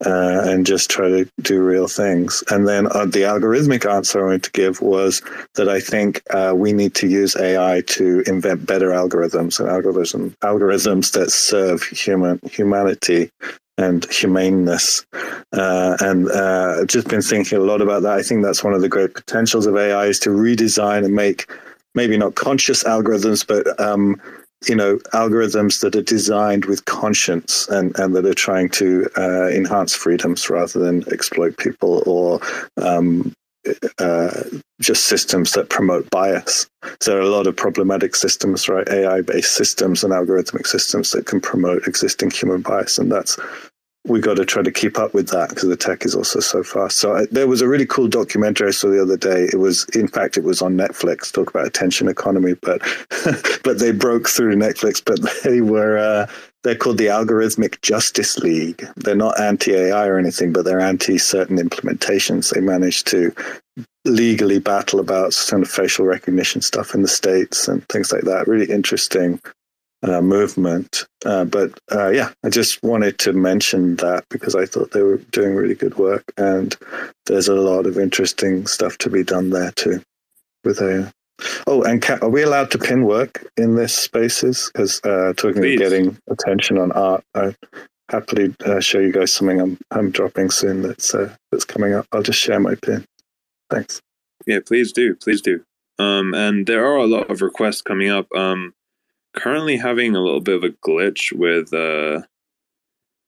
uh, 0.05 0.42
and 0.45 0.66
just 0.66 0.90
try 0.90 1.09
to 1.09 1.28
do 1.40 1.62
real 1.62 1.88
things. 1.88 2.42
And 2.51 2.66
then 2.66 2.86
uh, 2.86 3.05
the 3.07 3.22
algorithmic 3.22 3.88
answer 3.90 4.20
I 4.20 4.24
wanted 4.24 4.45
to 4.45 4.53
give 4.53 4.80
was 4.80 5.22
that 5.55 5.68
I 5.68 5.80
think 5.80 6.22
uh, 6.30 6.53
we 6.55 6.72
need 6.72 6.95
to 6.97 7.09
use 7.09 7.36
AI 7.36 7.82
to 7.88 8.22
invent 8.26 8.66
better 8.66 8.90
algorithms 8.90 9.61
and 9.61 9.68
algorithm 9.68 10.36
algorithms 10.42 11.12
that 11.12 11.30
serve 11.30 11.82
human 11.82 12.40
humanity 12.51 13.30
and 13.76 14.05
humaneness. 14.11 15.05
Uh, 15.53 15.97
and 16.01 16.30
uh, 16.30 16.78
I've 16.80 16.86
just 16.86 17.09
been 17.09 17.22
thinking 17.22 17.59
a 17.59 17.62
lot 17.62 17.80
about 17.80 18.03
that. 18.03 18.18
I 18.18 18.22
think 18.22 18.42
that's 18.42 18.62
one 18.62 18.72
of 18.72 18.80
the 18.80 18.88
great 18.88 19.14
potentials 19.14 19.66
of 19.66 19.76
AI 19.76 20.07
is 20.07 20.20
to 20.20 20.30
redesign 20.30 21.05
and 21.05 21.14
make 21.14 21.51
maybe 21.95 22.16
not 22.16 22.34
conscious 22.34 22.84
algorithms, 22.84 23.47
but 23.47 23.78
um, 23.80 24.20
you 24.68 24.74
know 24.74 24.97
algorithms 25.12 25.80
that 25.80 25.97
are 25.97 26.03
designed 26.03 26.64
with 26.66 26.84
conscience 26.84 27.68
and, 27.68 27.99
and 27.99 28.14
that 28.14 28.26
are 28.26 28.34
trying 28.34 28.68
to 28.70 29.09
uh, 29.16 29.49
enhance 29.49 29.95
freedoms 29.95 30.49
rather 30.49 30.78
than 30.78 31.05
exploit 31.12 31.57
people 31.59 32.03
or 32.07 32.40
um, 32.80 33.32
uh, 33.99 34.42
just 34.80 35.07
systems 35.07 35.53
that 35.53 35.70
promote 35.70 36.09
bias. 36.11 36.66
So 37.01 37.12
there 37.12 37.20
are 37.20 37.22
a 37.22 37.30
lot 37.30 37.47
of 37.47 37.57
problematic 37.57 38.14
systems, 38.14 38.68
right? 38.68 38.88
AI 38.88 39.22
based 39.22 39.55
systems 39.55 40.05
and 40.05 40.12
algorithmic 40.12 40.66
systems 40.66 41.11
that 41.12 41.26
can 41.26 41.40
promote 41.40 41.86
existing 41.86 42.30
human 42.30 42.61
bias. 42.61 42.99
And 42.99 43.11
that's 43.11 43.38
we 44.07 44.20
got 44.20 44.36
to 44.36 44.44
try 44.44 44.62
to 44.62 44.70
keep 44.70 44.98
up 44.98 45.14
with 45.14 45.28
that 45.28 45.48
because 45.48 45.68
the 45.68 45.76
tech 45.76 46.05
is 46.05 46.14
also 46.14 46.40
so 46.40 46.62
fast. 46.62 46.98
So 46.98 47.16
I, 47.16 47.26
there 47.30 47.48
was 47.48 47.62
a 47.62 47.68
really 47.68 47.86
cool 47.86 48.07
documentary 48.07 48.68
I 48.68 48.72
saw 48.72 48.88
the 48.88 49.00
other 49.00 49.16
day. 49.16 49.48
It 49.50 49.59
was, 49.59 49.84
in 49.94 50.09
fact, 50.09 50.36
it 50.36 50.44
was 50.44 50.61
on 50.61 50.76
Netflix. 50.76 51.32
Talk 51.32 51.48
about 51.48 51.66
attention 51.66 52.09
economy, 52.09 52.55
but 52.55 52.82
but 53.64 53.78
they 53.78 53.92
broke 53.92 54.28
through 54.28 54.57
Netflix. 54.57 55.02
But 55.02 55.20
they 55.44 55.62
were 55.62 55.96
uh, 55.96 56.26
they're 56.64 56.76
called 56.76 56.98
the 56.98 57.07
Algorithmic 57.07 57.80
Justice 57.80 58.38
League. 58.38 58.86
They're 58.96 59.14
not 59.14 59.40
anti 59.40 59.74
AI 59.74 60.07
or 60.07 60.18
anything, 60.18 60.52
but 60.52 60.66
they're 60.66 60.80
anti 60.80 61.16
certain 61.16 61.57
implementations. 61.57 62.52
They 62.52 62.61
managed 62.61 63.07
to 63.09 63.34
legally 64.05 64.59
battle 64.59 65.00
about 65.00 65.34
kind 65.48 65.62
of 65.62 65.70
facial 65.70 66.05
recognition 66.05 66.61
stuff 66.61 66.94
in 66.94 67.00
the 67.00 67.09
states 67.09 67.68
and 67.68 67.88
things 67.88 68.12
like 68.12 68.24
that. 68.24 68.48
Really 68.48 68.70
interesting 68.70 69.40
uh, 70.05 70.20
movement. 70.20 71.07
Uh, 71.24 71.44
but 71.44 71.78
uh, 71.90 72.11
yeah, 72.11 72.30
I 72.44 72.50
just 72.50 72.82
wanted 72.82 73.18
to 73.20 73.32
mention 73.32 73.96
that 73.96 74.24
because 74.30 74.55
I 74.55 74.66
thought 74.66 74.92
they 74.92 75.02
were 75.02 75.18
doing 75.32 75.55
really 75.55 75.74
good 75.74 75.96
work, 75.96 76.24
and 76.36 76.76
there's 77.26 77.48
a 77.48 77.55
lot 77.55 77.86
of 77.86 77.98
interesting 77.98 78.66
stuff 78.66 78.98
to 78.98 79.11
be 79.11 79.24
done 79.24 79.50
there 79.50 79.72
too. 79.72 80.02
With 80.62 80.80
a 80.80 81.12
oh, 81.66 81.82
and 81.82 82.05
are 82.22 82.28
we 82.28 82.42
allowed 82.42 82.70
to 82.72 82.78
pin 82.78 83.05
work 83.05 83.46
in 83.57 83.76
this 83.76 83.94
spaces? 83.94 84.70
Because 84.72 85.00
uh, 85.05 85.32
talking 85.36 85.62
Please. 85.62 85.76
about 85.76 85.90
getting 85.90 86.18
attention 86.28 86.78
on 86.78 86.92
art, 86.92 87.24
I 87.34 87.55
happily 88.11 88.55
uh, 88.64 88.80
show 88.80 88.98
you 88.98 89.12
guys 89.12 89.32
something 89.32 89.61
I'm 89.61 89.78
I'm 89.90 90.11
dropping 90.11 90.50
soon 90.50 90.82
that's 90.82 91.14
uh, 91.14 91.34
that's 91.50 91.64
coming 91.64 91.94
up. 91.94 92.07
I'll 92.12 92.22
just 92.22 92.40
share 92.40 92.61
my 92.61 92.74
pin. 92.74 93.05
Thanks. 93.70 94.00
Yeah, 94.46 94.59
please 94.64 94.92
do, 94.92 95.14
please 95.16 95.40
do. 95.40 95.64
Um, 95.98 96.34
and 96.34 96.66
there 96.66 96.84
are 96.84 96.96
a 96.96 97.07
lot 97.07 97.30
of 97.30 97.40
requests 97.40 97.80
coming 97.80 98.11
up. 98.11 98.26
Um, 98.34 98.74
currently 99.35 99.76
having 99.76 100.14
a 100.16 100.20
little 100.22 100.41
bit 100.41 100.57
of 100.57 100.64
a 100.64 100.70
glitch 100.70 101.32
with 101.32 101.72
uh 101.74 102.22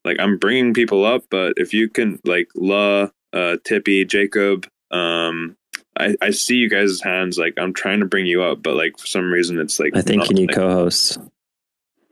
like 0.05 0.19
I'm 0.21 0.39
bringing 0.39 0.73
people 0.75 1.05
up, 1.05 1.25
but 1.31 1.55
if 1.57 1.75
you 1.75 1.89
can 1.89 2.21
like 2.25 2.49
La, 2.55 3.09
uh 3.33 3.57
Tippy, 3.65 4.05
Jacob, 4.05 4.67
um 4.91 5.57
I, 5.99 6.15
I 6.21 6.31
see 6.31 6.57
you 6.57 6.69
guys' 6.69 7.01
hands 7.03 7.39
like 7.39 7.55
I'm 7.57 7.73
trying 7.73 8.01
to 8.01 8.07
bring 8.07 8.27
you 8.27 8.43
up, 8.43 8.63
but 8.63 8.77
like 8.77 8.99
for 8.99 9.07
some 9.07 9.33
reason 9.33 9.59
it's 9.59 9.79
like 9.81 9.97
I 9.97 10.03
think 10.03 10.21
not, 10.21 10.29
you 10.31 10.35
need 10.37 10.49
like- 10.51 10.57
co-hosts. 10.57 11.19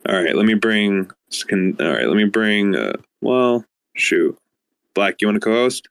All 0.07 0.23
right, 0.23 0.35
let 0.37 0.45
me 0.47 0.55
bring 0.55 1.11
can 1.49 1.77
all 1.81 1.91
right, 1.93 2.07
let 2.07 2.17
me 2.17 2.25
bring 2.25 2.75
uh 2.77 2.95
well 3.21 3.65
shoot. 3.97 4.37
Black, 4.95 5.21
you 5.21 5.29
want 5.29 5.37
to 5.37 5.41
co-host? 5.41 5.89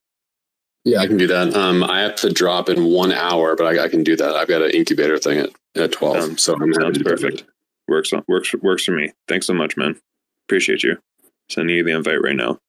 Yeah, 0.86 0.99
I 0.99 1.08
can 1.08 1.16
do 1.18 1.28
that. 1.28 1.56
Um, 1.56 1.82
I 1.84 2.01
have 2.01 2.16
to 2.18 2.30
drop 2.30 2.68
in 2.70 2.84
one 2.86 3.12
hour, 3.14 3.56
but 3.56 3.66
I, 3.66 3.86
I 3.86 3.89
can 3.89 4.04
do 4.04 4.16
that. 4.18 4.36
I've 4.36 4.49
got 4.49 4.62
an 4.62 4.72
incubator 4.72 5.18
thing 5.18 5.39
at, 5.39 5.49
at 5.76 5.91
12. 5.93 6.39
so 6.41 6.54
I'm 6.56 6.60
happy 6.60 6.74
Sounds 6.74 6.97
to 6.97 7.04
do 7.06 7.10
perfect. 7.10 7.38
that. 7.45 7.53
Works 7.88 8.13
on 8.13 8.23
works 8.27 8.53
works 8.55 8.86
for 8.86 8.91
me. 8.91 9.11
Thanks 9.27 9.47
so 9.47 9.53
much, 9.53 9.75
man. 9.77 9.99
Appreciate 10.47 10.84
you. 10.84 10.97
Sending 11.49 11.75
you 11.75 11.84
the 11.84 11.91
invite 11.91 12.21
right 12.21 12.36
now. 12.36 12.59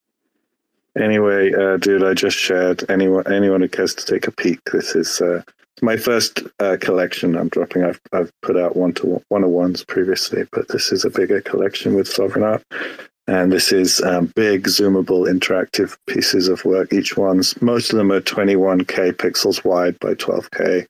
Anyway, 0.96 1.52
uh, 1.52 1.76
dude, 1.76 2.04
I 2.04 2.14
just 2.14 2.36
shared. 2.36 2.88
Anyone, 2.88 3.32
anyone 3.32 3.60
who 3.60 3.68
cares 3.68 3.94
to 3.94 4.06
take 4.06 4.26
a 4.26 4.32
peek, 4.32 4.60
this 4.72 4.94
is 4.94 5.20
uh, 5.20 5.42
my 5.82 5.96
first 5.96 6.42
uh, 6.60 6.76
collection. 6.80 7.36
I'm 7.36 7.48
dropping. 7.48 7.84
I've 7.84 8.00
I've 8.12 8.30
put 8.42 8.56
out 8.56 8.76
one 8.76 8.92
to 8.94 9.20
one 9.28 9.42
of 9.44 9.50
ones 9.50 9.84
previously, 9.84 10.44
but 10.52 10.68
this 10.68 10.92
is 10.92 11.04
a 11.04 11.10
bigger 11.10 11.40
collection 11.40 11.94
with 11.94 12.06
Sovereign 12.06 12.44
Art, 12.44 12.62
and 13.26 13.52
this 13.52 13.72
is 13.72 14.00
um, 14.02 14.32
big, 14.36 14.64
zoomable, 14.64 15.28
interactive 15.28 15.96
pieces 16.06 16.48
of 16.48 16.64
work. 16.64 16.92
Each 16.92 17.16
one's 17.16 17.60
most 17.60 17.92
of 17.92 17.98
them 17.98 18.12
are 18.12 18.20
21k 18.20 19.14
pixels 19.14 19.64
wide 19.64 19.98
by 19.98 20.14
12k 20.14 20.86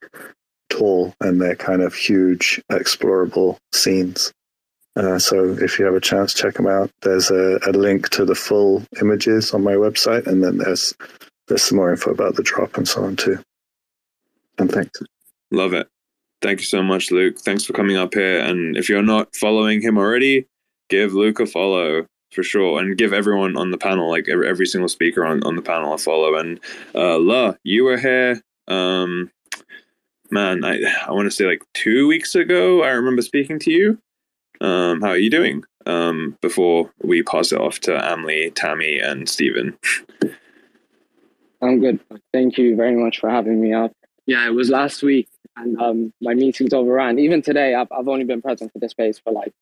tall, 0.77 1.13
and 1.21 1.41
they're 1.41 1.55
kind 1.55 1.81
of 1.81 1.93
huge, 1.93 2.61
explorable 2.71 3.57
scenes. 3.71 4.33
Uh, 4.95 5.19
so 5.19 5.57
if 5.59 5.77
you 5.77 5.85
have 5.85 5.95
a 5.95 6.01
chance, 6.01 6.33
check 6.33 6.53
them 6.53 6.67
out. 6.67 6.89
There's 7.01 7.29
a, 7.29 7.59
a 7.67 7.71
link 7.71 8.09
to 8.09 8.23
the 8.23 8.35
full 8.35 8.83
images 9.01 9.53
on 9.53 9.63
my 9.63 9.73
website, 9.73 10.25
and 10.25 10.43
then 10.43 10.57
there's 10.57 10.93
there's 11.47 11.63
some 11.63 11.77
more 11.77 11.91
info 11.91 12.11
about 12.11 12.35
the 12.35 12.43
drop 12.43 12.77
and 12.77 12.87
so 12.87 13.03
on 13.03 13.15
too. 13.15 13.39
And 14.57 14.71
thanks. 14.71 14.99
Love 15.51 15.73
it. 15.73 15.87
Thank 16.41 16.59
you 16.59 16.65
so 16.65 16.81
much, 16.81 17.11
Luke. 17.11 17.39
Thanks 17.39 17.65
for 17.65 17.73
coming 17.73 17.97
up 17.97 18.13
here. 18.13 18.39
And 18.39 18.77
if 18.77 18.89
you're 18.89 19.03
not 19.03 19.35
following 19.35 19.81
him 19.81 19.97
already, 19.97 20.47
give 20.89 21.13
Luke 21.13 21.39
a 21.39 21.45
follow 21.45 22.07
for 22.31 22.43
sure. 22.43 22.79
And 22.79 22.97
give 22.97 23.13
everyone 23.13 23.57
on 23.57 23.71
the 23.71 23.77
panel, 23.77 24.09
like 24.09 24.27
every, 24.29 24.65
single 24.65 24.89
speaker 24.89 25.25
on, 25.25 25.43
on 25.43 25.55
the 25.55 25.61
panel, 25.61 25.93
a 25.93 25.97
follow. 25.97 26.35
And 26.35 26.59
uh, 26.93 27.19
La, 27.19 27.53
you 27.63 27.83
were 27.83 27.97
here. 27.97 28.41
Um, 28.67 29.31
man, 30.31 30.63
I, 30.63 30.81
I 31.07 31.11
want 31.11 31.27
to 31.27 31.31
say 31.31 31.45
like 31.45 31.63
two 31.73 32.07
weeks 32.07 32.35
ago, 32.35 32.83
I 32.83 32.89
remember 32.89 33.21
speaking 33.21 33.59
to 33.59 33.71
you. 33.71 33.99
Um, 34.61 35.01
how 35.01 35.09
are 35.09 35.17
you 35.17 35.29
doing? 35.29 35.63
Um, 35.85 36.37
before 36.41 36.91
we 37.03 37.21
pass 37.21 37.51
it 37.51 37.59
off 37.59 37.79
to 37.81 37.91
Amli, 37.91 38.53
Tammy, 38.55 38.99
and 38.99 39.29
Steven. 39.29 39.77
I'm 41.61 41.79
good. 41.79 41.99
Thank 42.33 42.57
you 42.57 42.75
very 42.75 42.95
much 42.95 43.19
for 43.19 43.29
having 43.29 43.61
me 43.61 43.73
up. 43.73 43.91
Yeah, 44.25 44.47
it 44.47 44.51
was 44.51 44.69
last 44.69 45.03
week, 45.03 45.29
and 45.55 45.79
um, 45.79 46.13
my 46.21 46.33
meetings 46.33 46.73
overran. 46.73 47.19
Even 47.19 47.41
today, 47.41 47.75
I've, 47.75 47.91
I've 47.91 48.07
only 48.07 48.25
been 48.25 48.41
present 48.41 48.71
for 48.73 48.79
this 48.79 48.91
space 48.91 49.19
for 49.19 49.31
like 49.31 49.53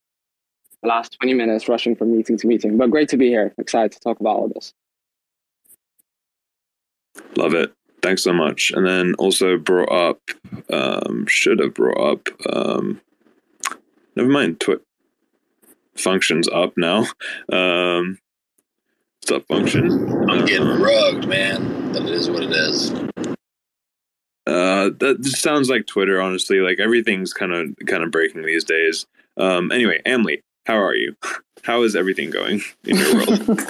the 0.81 0.89
last 0.89 1.17
20 1.19 1.33
minutes, 1.33 1.67
rushing 1.67 1.95
from 1.95 2.15
meeting 2.15 2.37
to 2.37 2.47
meeting. 2.47 2.77
But 2.77 2.89
great 2.91 3.09
to 3.09 3.17
be 3.17 3.27
here. 3.27 3.53
Excited 3.57 3.91
to 3.93 3.99
talk 3.99 4.19
about 4.19 4.37
all 4.37 4.49
this. 4.49 4.73
Love 7.35 7.53
it. 7.53 7.73
Thanks 8.03 8.21
so 8.21 8.33
much. 8.33 8.71
And 8.75 8.85
then 8.85 9.13
also 9.15 9.57
brought 9.57 9.89
up, 9.89 10.19
um, 10.69 11.25
should 11.25 11.59
have 11.59 11.73
brought 11.73 11.97
up, 11.97 12.27
um, 12.53 12.99
never 14.17 14.29
mind, 14.29 14.59
twi- 14.59 14.77
functions 15.95 16.49
up 16.49 16.73
now. 16.75 17.07
Um, 17.49 18.19
what's 19.21 19.31
up, 19.31 19.47
function? 19.47 19.89
I'm 20.29 20.45
getting 20.45 20.67
rugged, 20.67 21.29
man. 21.29 21.93
But 21.93 22.01
it 22.03 22.09
is 22.09 22.29
what 22.29 22.43
it 22.43 22.51
is. 22.51 22.91
Uh, 24.45 24.89
that 24.99 25.23
sounds 25.23 25.69
like 25.69 25.87
Twitter, 25.87 26.21
honestly. 26.21 26.59
Like 26.59 26.79
everything's 26.79 27.31
kind 27.31 27.53
of 27.53 27.73
kind 27.87 28.03
of 28.03 28.11
breaking 28.11 28.45
these 28.45 28.65
days. 28.65 29.05
Um, 29.37 29.71
anyway, 29.71 30.01
Emily, 30.05 30.41
how 30.65 30.75
are 30.75 30.95
you? 30.95 31.15
How 31.63 31.83
is 31.83 31.95
everything 31.95 32.29
going 32.29 32.61
in 32.83 32.97
your 32.97 33.15
world? 33.15 33.61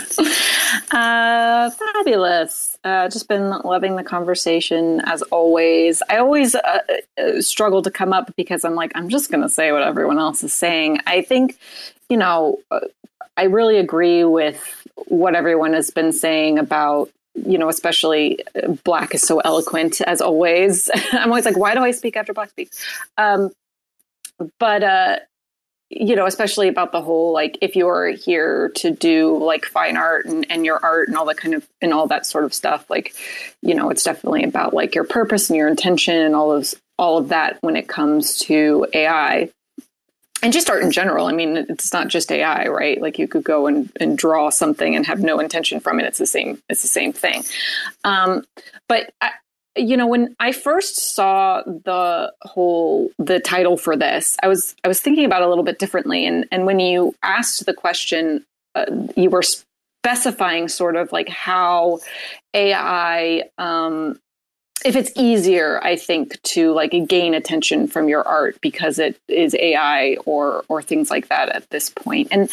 Uh, 0.92 1.72
fabulous. 1.72 2.78
Uh, 2.84 3.10
just 3.10 3.28
been 3.28 3.50
loving 3.50 3.96
the 3.96 4.04
conversation 4.04 5.02
as 5.06 5.24
always. 5.24 6.04
I 6.08 6.18
always 6.18 6.54
uh, 6.54 6.80
uh, 7.18 7.42
struggle 7.42 7.82
to 7.82 7.90
come 7.90 8.14
up 8.14 8.36
because 8.36 8.64
I'm 8.64 8.76
like, 8.76 8.92
I'm 8.94 9.10
just 9.10 9.32
going 9.32 9.42
to 9.42 9.50
say 9.50 9.72
what 9.72 9.82
everyone 9.82 10.20
else 10.20 10.44
is 10.44 10.54
saying. 10.54 11.00
I 11.08 11.22
think, 11.22 11.58
you 12.10 12.18
know, 12.18 12.60
uh, 12.70 12.82
I 13.38 13.46
really 13.46 13.78
agree 13.80 14.24
with 14.24 14.62
what 15.08 15.36
everyone 15.36 15.74
has 15.74 15.90
been 15.90 16.12
saying 16.12 16.60
about 16.60 17.10
you 17.36 17.58
know, 17.58 17.70
especially 17.70 18.40
uh, 18.56 18.74
Black 18.84 19.16
is 19.16 19.24
so 19.24 19.40
eloquent 19.40 20.02
as 20.02 20.22
always. 20.22 20.92
I'm 21.14 21.30
always 21.30 21.46
like, 21.46 21.58
why 21.58 21.74
do 21.74 21.82
I 21.82 21.90
speak 21.90 22.16
after 22.16 22.34
Black 22.34 22.52
speaks? 22.52 22.86
Um, 23.18 23.52
but 24.60 24.84
uh, 24.84 25.18
you 25.96 26.16
know, 26.16 26.26
especially 26.26 26.68
about 26.68 26.92
the 26.92 27.02
whole 27.02 27.34
like 27.34 27.58
if 27.62 27.76
you're 27.76 28.10
here 28.10 28.72
to 28.76 28.92
do 28.92 29.38
like 29.38 29.66
fine 29.66 29.98
art 29.98 30.26
and, 30.26 30.46
and 30.50 30.66
your 30.66 30.80
art 30.84 31.08
and 31.08 31.18
all 31.18 31.26
that 31.26 31.38
kind 31.38 31.54
of 31.54 31.68
and 31.82 31.94
all 31.94 32.08
that 32.08 32.26
sort 32.26 32.44
of 32.44 32.54
stuff, 32.54 32.90
like, 32.90 33.14
you 33.62 33.76
know, 33.76 33.90
it's 33.90 34.04
definitely 34.04 34.44
about 34.44 34.74
like 34.74 34.96
your 34.96 35.04
purpose 35.04 35.50
and 35.50 35.58
your 35.58 35.68
intention 35.68 36.16
and 36.16 36.36
all 36.36 36.52
of 36.52 36.74
all 36.98 37.18
of 37.18 37.30
that 37.30 37.58
when 37.62 37.76
it 37.76 37.88
comes 37.88 38.40
to 38.40 38.86
AI 38.94 39.50
and 40.44 40.52
just 40.52 40.70
art 40.70 40.84
in 40.84 40.92
general. 40.92 41.26
I 41.28 41.32
mean, 41.32 41.56
it's 41.70 41.94
not 41.94 42.10
just 42.10 42.32
AI, 42.32 42.68
right? 42.68 43.02
Like 43.02 43.18
you 43.18 43.28
could 43.28 43.44
go 43.44 43.68
and, 43.68 43.90
and 44.00 44.18
draw 44.18 44.50
something 44.50 44.96
and 44.96 45.06
have 45.06 45.22
no 45.22 45.40
intention 45.40 45.80
from 45.80 46.00
it. 46.00 46.06
It's 46.06 46.18
the 46.18 46.28
same. 46.28 46.62
It's 46.70 46.82
the 46.82 46.90
same 46.90 47.14
thing. 47.14 47.44
Um, 48.04 48.44
but 48.90 49.14
I, 49.22 49.32
you 49.76 49.98
know, 49.98 50.08
when 50.08 50.36
I 50.40 50.52
first 50.52 51.16
saw 51.16 51.64
the 51.64 52.32
whole 52.42 53.10
the 53.18 53.40
title 53.40 53.78
for 53.78 53.96
this, 53.96 54.38
I 54.44 54.48
was 54.48 54.76
I 54.84 54.88
was 54.88 55.00
thinking 55.02 55.26
about 55.26 55.42
it 55.42 55.46
a 55.46 55.50
little 55.50 55.64
bit 55.64 55.80
differently. 55.80 56.26
And 56.26 56.46
and 56.52 56.66
when 56.66 56.80
you 56.80 57.16
asked 57.24 57.66
the 57.66 57.74
question, 57.74 58.46
uh, 58.76 58.86
you 59.16 59.30
were 59.30 59.44
specifying 59.44 60.68
sort 60.68 60.96
of 60.96 61.12
like 61.12 61.30
how 61.30 62.00
AI 62.54 63.44
um, 63.58 64.20
if 64.86 64.96
it's 64.96 65.12
easier 65.16 65.80
i 65.84 65.96
think 65.96 66.42
to 66.42 66.72
like 66.74 66.94
gain 67.08 67.34
attention 67.34 67.88
from 67.88 68.10
your 68.10 68.28
art 68.28 68.60
because 68.62 69.00
it 69.00 69.20
is 69.28 69.56
ai 69.56 70.18
or 70.26 70.64
or 70.68 70.82
things 70.82 71.10
like 71.10 71.30
that 71.30 71.50
at 71.50 71.70
this 71.70 71.90
point 71.90 72.28
and 72.32 72.50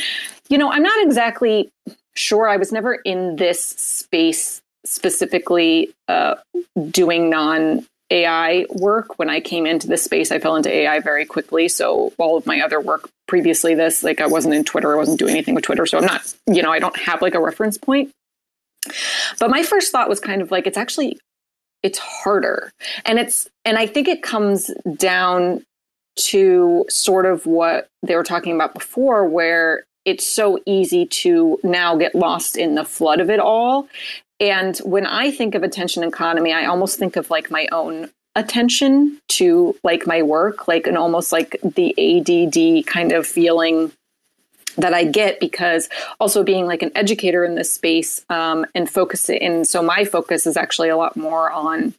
you 0.48 0.58
know 0.58 0.70
i'm 0.70 0.82
not 0.82 1.04
exactly 1.04 1.70
sure 2.14 2.48
i 2.48 2.56
was 2.56 2.72
never 2.72 2.94
in 2.94 3.36
this 3.36 3.62
space 3.62 4.62
specifically 4.84 5.92
uh, 6.08 6.36
doing 6.90 7.30
non 7.30 7.86
ai 8.10 8.66
work. 8.70 9.18
When 9.18 9.30
i 9.30 9.40
came 9.40 9.66
into 9.66 9.86
this 9.86 10.02
space 10.02 10.32
i 10.32 10.38
fell 10.38 10.56
into 10.56 10.70
ai 10.70 11.00
very 11.00 11.24
quickly. 11.24 11.68
So 11.68 12.12
all 12.18 12.36
of 12.36 12.46
my 12.46 12.60
other 12.60 12.80
work 12.80 13.08
previously 13.28 13.74
this 13.74 14.02
like 14.02 14.20
i 14.20 14.26
wasn't 14.26 14.54
in 14.54 14.64
twitter. 14.64 14.92
I 14.92 14.96
wasn't 14.96 15.18
doing 15.18 15.32
anything 15.32 15.54
with 15.54 15.64
twitter. 15.64 15.86
So 15.86 15.98
i'm 15.98 16.04
not 16.04 16.34
you 16.46 16.62
know 16.62 16.72
i 16.72 16.78
don't 16.78 16.98
have 16.98 17.22
like 17.22 17.34
a 17.34 17.40
reference 17.40 17.78
point. 17.78 18.10
But 19.38 19.50
my 19.50 19.62
first 19.62 19.92
thought 19.92 20.08
was 20.08 20.20
kind 20.20 20.42
of 20.42 20.50
like 20.50 20.66
it's 20.66 20.78
actually 20.78 21.18
it's 21.82 21.98
harder. 21.98 22.72
And 23.04 23.18
it's 23.18 23.48
and 23.64 23.78
i 23.78 23.86
think 23.86 24.08
it 24.08 24.22
comes 24.22 24.70
down 24.96 25.62
to 26.16 26.84
sort 26.88 27.26
of 27.26 27.46
what 27.46 27.86
they 28.02 28.16
were 28.16 28.24
talking 28.24 28.54
about 28.54 28.74
before 28.74 29.26
where 29.26 29.84
it's 30.04 30.26
so 30.26 30.58
easy 30.66 31.06
to 31.06 31.58
now 31.62 31.96
get 31.96 32.14
lost 32.14 32.56
in 32.56 32.74
the 32.74 32.84
flood 32.84 33.20
of 33.20 33.30
it 33.30 33.38
all 33.38 33.86
and 34.40 34.78
when 34.78 35.06
i 35.06 35.30
think 35.30 35.54
of 35.54 35.62
attention 35.62 36.02
economy 36.02 36.52
i 36.52 36.64
almost 36.64 36.98
think 36.98 37.16
of 37.16 37.30
like 37.30 37.50
my 37.50 37.68
own 37.70 38.10
attention 38.36 39.20
to 39.28 39.76
like 39.82 40.06
my 40.06 40.22
work 40.22 40.68
like 40.68 40.86
an 40.86 40.96
almost 40.96 41.32
like 41.32 41.56
the 41.62 41.94
add 41.98 42.86
kind 42.86 43.12
of 43.12 43.26
feeling 43.26 43.92
that 44.76 44.94
I 44.94 45.04
get 45.04 45.40
because 45.40 45.88
also 46.18 46.42
being 46.42 46.66
like 46.66 46.82
an 46.82 46.92
educator 46.94 47.44
in 47.44 47.54
this 47.54 47.72
space 47.72 48.24
um, 48.28 48.66
and 48.74 48.88
focusing. 48.88 49.42
And 49.42 49.66
so 49.66 49.82
my 49.82 50.04
focus 50.04 50.46
is 50.46 50.56
actually 50.56 50.88
a 50.88 50.96
lot 50.96 51.16
more 51.16 51.50
on 51.50 51.94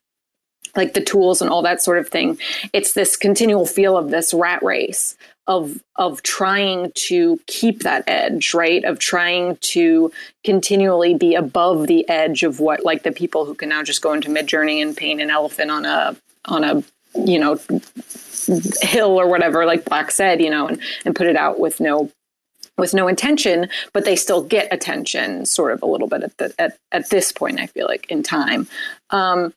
like 0.76 0.94
the 0.94 1.02
tools 1.02 1.42
and 1.42 1.50
all 1.50 1.62
that 1.64 1.82
sort 1.82 1.98
of 1.98 2.08
thing. 2.08 2.38
It's 2.72 2.94
this 2.94 3.18
continual 3.18 3.66
feel 3.66 3.98
of 3.98 4.10
this 4.10 4.34
rat 4.34 4.64
race 4.64 5.18
of 5.48 5.82
of 5.96 6.22
trying 6.24 6.92
to 6.96 7.40
keep 7.48 7.84
that 7.84 8.04
edge, 8.08 8.54
right? 8.54 8.84
Of 8.84 9.00
trying 9.00 9.58
to 9.58 10.12
continually 10.44 11.14
be 11.14 11.36
above 11.36 11.88
the 11.88 12.08
edge 12.08 12.44
of 12.44 12.60
what 12.60 12.86
like 12.86 13.04
the 13.04 13.12
people 13.12 13.46
who 13.46 13.56
can 13.56 13.70
now 13.70 13.84
just 13.84 14.02
go 14.02 14.14
into 14.14 14.30
Midjourney 14.30 14.82
and 14.82 14.96
paint 14.96 15.22
an 15.22 15.30
elephant 15.30 15.72
on 15.72 15.86
a 15.86 16.16
on 16.46 16.64
a 16.64 16.84
you 17.16 17.40
know 17.40 17.60
hill 18.82 19.20
or 19.20 19.28
whatever, 19.28 19.66
like 19.66 19.86
Black 19.86 20.12
said, 20.12 20.42
you 20.42 20.50
know, 20.50 20.68
and, 20.68 20.82
and 21.06 21.16
put 21.16 21.28
it 21.28 21.36
out 21.36 21.60
with 21.60 21.80
no 21.80 22.12
with 22.78 22.94
no 22.94 23.08
intention, 23.08 23.70
but 23.94 24.06
they 24.06 24.16
still 24.16 24.44
get 24.44 24.72
attention 24.74 25.46
sort 25.46 25.72
of 25.72 25.82
a 25.82 25.86
little 25.86 26.08
bit 26.08 26.24
at 26.24 26.38
the, 26.38 26.54
at, 26.58 26.78
at 26.92 27.10
this 27.10 27.32
point, 27.32 27.60
I 27.60 27.68
feel 27.68 27.86
like 27.86 28.10
in 28.10 28.24
time. 28.24 28.68
Um, 29.12 29.54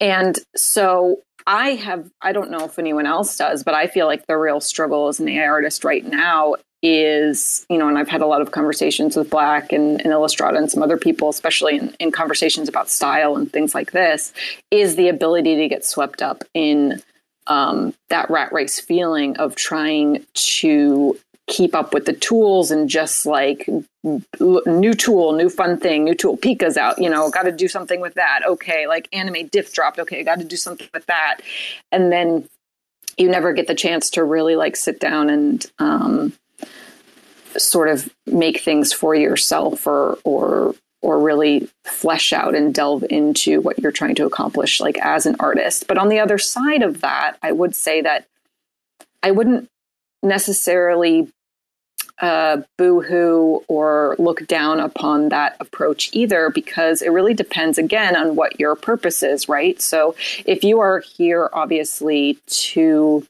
and 0.00 0.38
so 0.56 1.18
I 1.46 1.70
have, 1.70 2.10
I 2.22 2.32
don't 2.32 2.50
know 2.50 2.64
if 2.64 2.78
anyone 2.78 3.06
else 3.06 3.36
does, 3.36 3.62
but 3.62 3.74
I 3.74 3.86
feel 3.86 4.06
like 4.06 4.26
the 4.26 4.36
real 4.36 4.60
struggle 4.60 5.08
as 5.08 5.20
an 5.20 5.28
AI 5.28 5.46
artist 5.46 5.84
right 5.84 6.04
now 6.04 6.56
is, 6.82 7.64
you 7.70 7.78
know, 7.78 7.88
and 7.88 7.98
I've 7.98 8.08
had 8.08 8.20
a 8.20 8.26
lot 8.26 8.42
of 8.42 8.50
conversations 8.50 9.16
with 9.16 9.30
Black 9.30 9.72
and, 9.72 10.00
and 10.02 10.12
Illustrata 10.12 10.58
and 10.58 10.70
some 10.70 10.82
other 10.82 10.98
people, 10.98 11.30
especially 11.30 11.76
in, 11.76 11.96
in 11.98 12.12
conversations 12.12 12.68
about 12.68 12.90
style 12.90 13.36
and 13.36 13.50
things 13.50 13.74
like 13.74 13.92
this, 13.92 14.32
is 14.70 14.96
the 14.96 15.08
ability 15.08 15.56
to 15.56 15.68
get 15.68 15.84
swept 15.84 16.20
up 16.20 16.44
in 16.52 17.02
um, 17.46 17.94
that 18.10 18.30
rat 18.30 18.52
race 18.52 18.80
feeling 18.80 19.36
of 19.36 19.54
trying 19.54 20.24
to 20.34 21.18
keep 21.46 21.74
up 21.74 21.92
with 21.92 22.06
the 22.06 22.12
tools 22.12 22.70
and 22.70 22.88
just 22.88 23.26
like 23.26 23.68
new 24.02 24.94
tool, 24.94 25.32
new 25.32 25.48
fun 25.50 25.78
thing, 25.78 26.04
new 26.04 26.14
tool. 26.14 26.36
Pika's 26.36 26.76
out, 26.76 26.98
you 26.98 27.10
know, 27.10 27.30
got 27.30 27.42
to 27.42 27.52
do 27.52 27.68
something 27.68 28.00
with 28.00 28.14
that. 28.14 28.40
Okay, 28.46 28.86
like 28.86 29.10
AnimateDiff 29.10 29.72
dropped. 29.72 29.98
Okay, 29.98 30.22
got 30.24 30.38
to 30.38 30.44
do 30.44 30.56
something 30.56 30.88
with 30.94 31.06
that. 31.06 31.40
And 31.92 32.10
then 32.10 32.48
you 33.16 33.28
never 33.28 33.52
get 33.52 33.66
the 33.66 33.74
chance 33.74 34.10
to 34.10 34.24
really 34.24 34.56
like 34.56 34.76
sit 34.76 35.00
down 35.00 35.30
and 35.30 35.64
um, 35.78 36.32
sort 37.56 37.88
of 37.88 38.12
make 38.26 38.60
things 38.60 38.92
for 38.92 39.14
yourself 39.14 39.86
or 39.86 40.18
or 40.24 40.74
or 41.02 41.20
really 41.20 41.68
flesh 41.84 42.32
out 42.32 42.54
and 42.54 42.74
delve 42.74 43.04
into 43.10 43.60
what 43.60 43.78
you're 43.78 43.92
trying 43.92 44.14
to 44.14 44.24
accomplish 44.24 44.80
like 44.80 44.98
as 44.98 45.26
an 45.26 45.36
artist. 45.38 45.86
But 45.86 45.98
on 45.98 46.08
the 46.08 46.18
other 46.18 46.38
side 46.38 46.82
of 46.82 47.02
that, 47.02 47.36
I 47.42 47.52
would 47.52 47.76
say 47.76 48.00
that 48.00 48.26
I 49.22 49.30
wouldn't 49.30 49.68
necessarily 50.24 51.28
uh, 52.20 52.58
boohoo 52.78 53.60
or 53.68 54.14
look 54.18 54.46
down 54.46 54.80
upon 54.80 55.30
that 55.30 55.56
approach 55.60 56.10
either, 56.12 56.48
because 56.50 57.02
it 57.02 57.10
really 57.10 57.34
depends 57.34 57.76
again 57.76 58.16
on 58.16 58.36
what 58.36 58.58
your 58.60 58.76
purpose 58.76 59.22
is, 59.22 59.48
right? 59.48 59.80
So 59.80 60.14
if 60.46 60.62
you 60.62 60.80
are 60.80 61.00
here, 61.00 61.50
obviously, 61.52 62.38
to, 62.46 63.26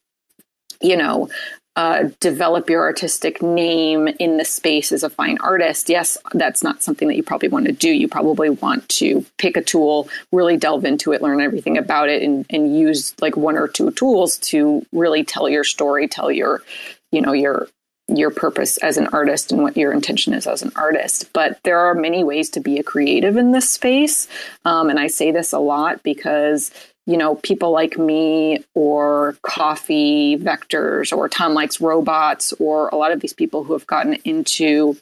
you 0.83 0.97
know, 0.97 1.31
uh, 1.77 2.11
develop 2.21 2.71
your 2.71 2.83
artistic 2.83 3.43
name 3.43 4.07
in 4.21 4.37
the 4.37 4.45
space 4.45 4.93
as 4.93 5.03
a 5.03 5.11
fine 5.11 5.39
artist, 5.39 5.89
yes, 5.89 6.17
that's 6.33 6.63
not 6.63 6.83
something 6.83 7.09
that 7.09 7.17
you 7.17 7.23
probably 7.23 7.49
want 7.49 7.67
to 7.67 7.73
do. 7.73 7.91
You 7.91 8.07
probably 8.07 8.51
want 8.51 8.89
to 8.91 9.27
pick 9.39 9.57
a 9.57 9.63
tool, 9.63 10.09
really 10.31 10.57
delve 10.57 10.85
into 10.85 11.13
it, 11.13 11.23
learn 11.23 11.41
everything 11.41 11.77
about 11.77 12.09
it, 12.09 12.23
and, 12.23 12.47
and 12.49 12.79
use 12.79 13.15
like 13.21 13.37
one 13.37 13.57
or 13.57 13.67
two 13.67 13.91
tools 13.91 14.39
to 14.39 14.87
really 14.93 15.25
tell 15.25 15.49
your 15.49 15.65
story, 15.65 16.07
tell 16.07 16.31
your, 16.31 16.63
you 17.11 17.21
know, 17.21 17.33
your 17.33 17.69
your 18.09 18.31
purpose 18.31 18.77
as 18.79 18.99
an 18.99 19.07
artist 19.09 19.51
and 19.51 19.63
what 19.63 19.79
your 19.79 19.91
intention 19.91 20.35
is 20.35 20.47
as 20.47 20.63
an 20.63 20.71
artist. 20.77 21.33
But 21.33 21.59
there 21.63 21.79
are 21.79 21.95
many 21.95 22.23
ways 22.23 22.51
to 22.51 22.61
be 22.61 22.79
a 22.79 22.83
creative 22.83 23.39
in 23.39 23.53
this 23.53 23.71
space. 23.71 24.29
Um, 24.67 24.91
and 24.91 25.01
I 25.01 25.07
say 25.07 25.31
this 25.31 25.55
a 25.55 25.59
lot 25.59 26.03
because, 26.03 26.71
you 27.07 27.17
know, 27.17 27.35
people 27.37 27.71
like 27.71 27.99
me 27.99 28.65
or 28.75 29.37
Coffee 29.43 30.37
Vectors 30.37 31.17
or 31.17 31.29
Tom 31.29 31.55
Likes 31.55 31.81
Robots 31.81 32.53
or 32.55 32.89
a 32.89 32.97
lot 32.97 33.13
of 33.13 33.21
these 33.21 33.35
people 33.35 33.65
who 33.65 33.75
have 33.75 33.87
gotten 33.87 34.15
into 34.25 34.97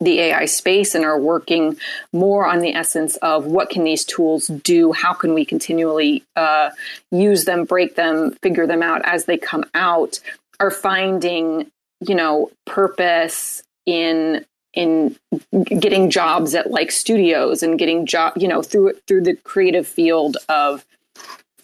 the 0.00 0.20
AI 0.20 0.46
space 0.46 0.94
and 0.94 1.04
are 1.04 1.18
working 1.18 1.76
more 2.12 2.46
on 2.46 2.60
the 2.60 2.74
essence 2.74 3.16
of 3.16 3.44
what 3.44 3.68
can 3.68 3.84
these 3.84 4.04
tools 4.04 4.46
do? 4.46 4.92
How 4.92 5.12
can 5.12 5.34
we 5.34 5.44
continually 5.44 6.24
uh, 6.36 6.70
use 7.10 7.44
them, 7.44 7.64
break 7.64 7.96
them, 7.96 8.32
figure 8.42 8.66
them 8.66 8.82
out 8.82 9.02
as 9.04 9.26
they 9.26 9.36
come 9.36 9.64
out? 9.74 10.20
Are 10.58 10.70
finding 10.70 11.70
you 12.00 12.14
know 12.14 12.50
purpose 12.66 13.62
in 13.86 14.44
in 14.72 15.16
getting 15.64 16.10
jobs 16.10 16.54
at 16.54 16.70
like 16.70 16.90
studios 16.90 17.62
and 17.62 17.78
getting 17.78 18.06
job 18.06 18.32
you 18.36 18.48
know 18.48 18.62
through 18.62 18.94
through 19.06 19.22
the 19.22 19.36
creative 19.36 19.86
field 19.86 20.36
of 20.48 20.84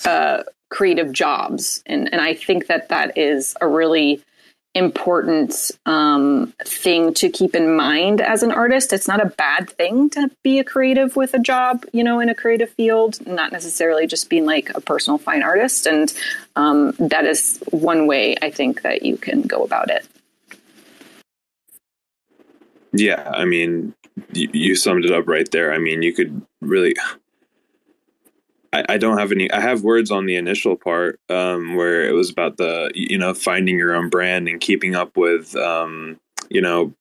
uh, 0.04 0.42
creative 0.68 1.12
jobs 1.12 1.82
and 1.86 2.12
and 2.12 2.20
I 2.20 2.34
think 2.34 2.66
that 2.66 2.88
that 2.88 3.16
is 3.16 3.54
a 3.60 3.68
really 3.68 4.22
important 4.76 5.70
um, 5.86 6.52
thing 6.64 7.14
to 7.14 7.30
keep 7.30 7.54
in 7.54 7.74
mind 7.74 8.20
as 8.20 8.42
an 8.42 8.52
artist. 8.52 8.92
It's 8.92 9.08
not 9.08 9.24
a 9.24 9.30
bad 9.30 9.70
thing 9.70 10.10
to 10.10 10.30
be 10.44 10.58
a 10.58 10.64
creative 10.64 11.16
with 11.16 11.32
a 11.32 11.38
job, 11.38 11.86
you 11.92 12.04
know, 12.04 12.20
in 12.20 12.28
a 12.28 12.34
creative 12.34 12.68
field, 12.70 13.26
not 13.26 13.52
necessarily 13.52 14.06
just 14.06 14.28
being 14.28 14.44
like 14.44 14.70
a 14.74 14.80
personal 14.82 15.16
fine 15.16 15.42
artist. 15.42 15.86
And 15.86 16.12
um, 16.56 16.92
that 16.98 17.24
is 17.24 17.58
one 17.70 18.06
way 18.06 18.36
I 18.42 18.50
think 18.50 18.82
that 18.82 19.02
you 19.02 19.16
can 19.16 19.42
go 19.42 19.64
about 19.64 19.90
it. 19.90 20.06
Yeah, 22.92 23.30
I 23.34 23.46
mean, 23.46 23.94
you, 24.34 24.50
you 24.52 24.76
summed 24.76 25.06
it 25.06 25.10
up 25.10 25.26
right 25.26 25.50
there. 25.50 25.72
I 25.72 25.78
mean, 25.78 26.02
you 26.02 26.12
could 26.12 26.42
really. 26.60 26.94
I, 28.76 28.94
I 28.94 28.98
don't 28.98 29.18
have 29.18 29.32
any. 29.32 29.50
I 29.50 29.60
have 29.60 29.82
words 29.82 30.10
on 30.10 30.26
the 30.26 30.36
initial 30.36 30.76
part 30.76 31.20
um, 31.30 31.76
where 31.76 32.06
it 32.06 32.12
was 32.12 32.30
about 32.30 32.58
the 32.58 32.90
you 32.94 33.18
know 33.18 33.32
finding 33.32 33.78
your 33.78 33.94
own 33.94 34.10
brand 34.10 34.48
and 34.48 34.60
keeping 34.60 34.94
up 34.94 35.16
with 35.16 35.56
um, 35.56 36.20
you 36.50 36.60
know 36.60 36.94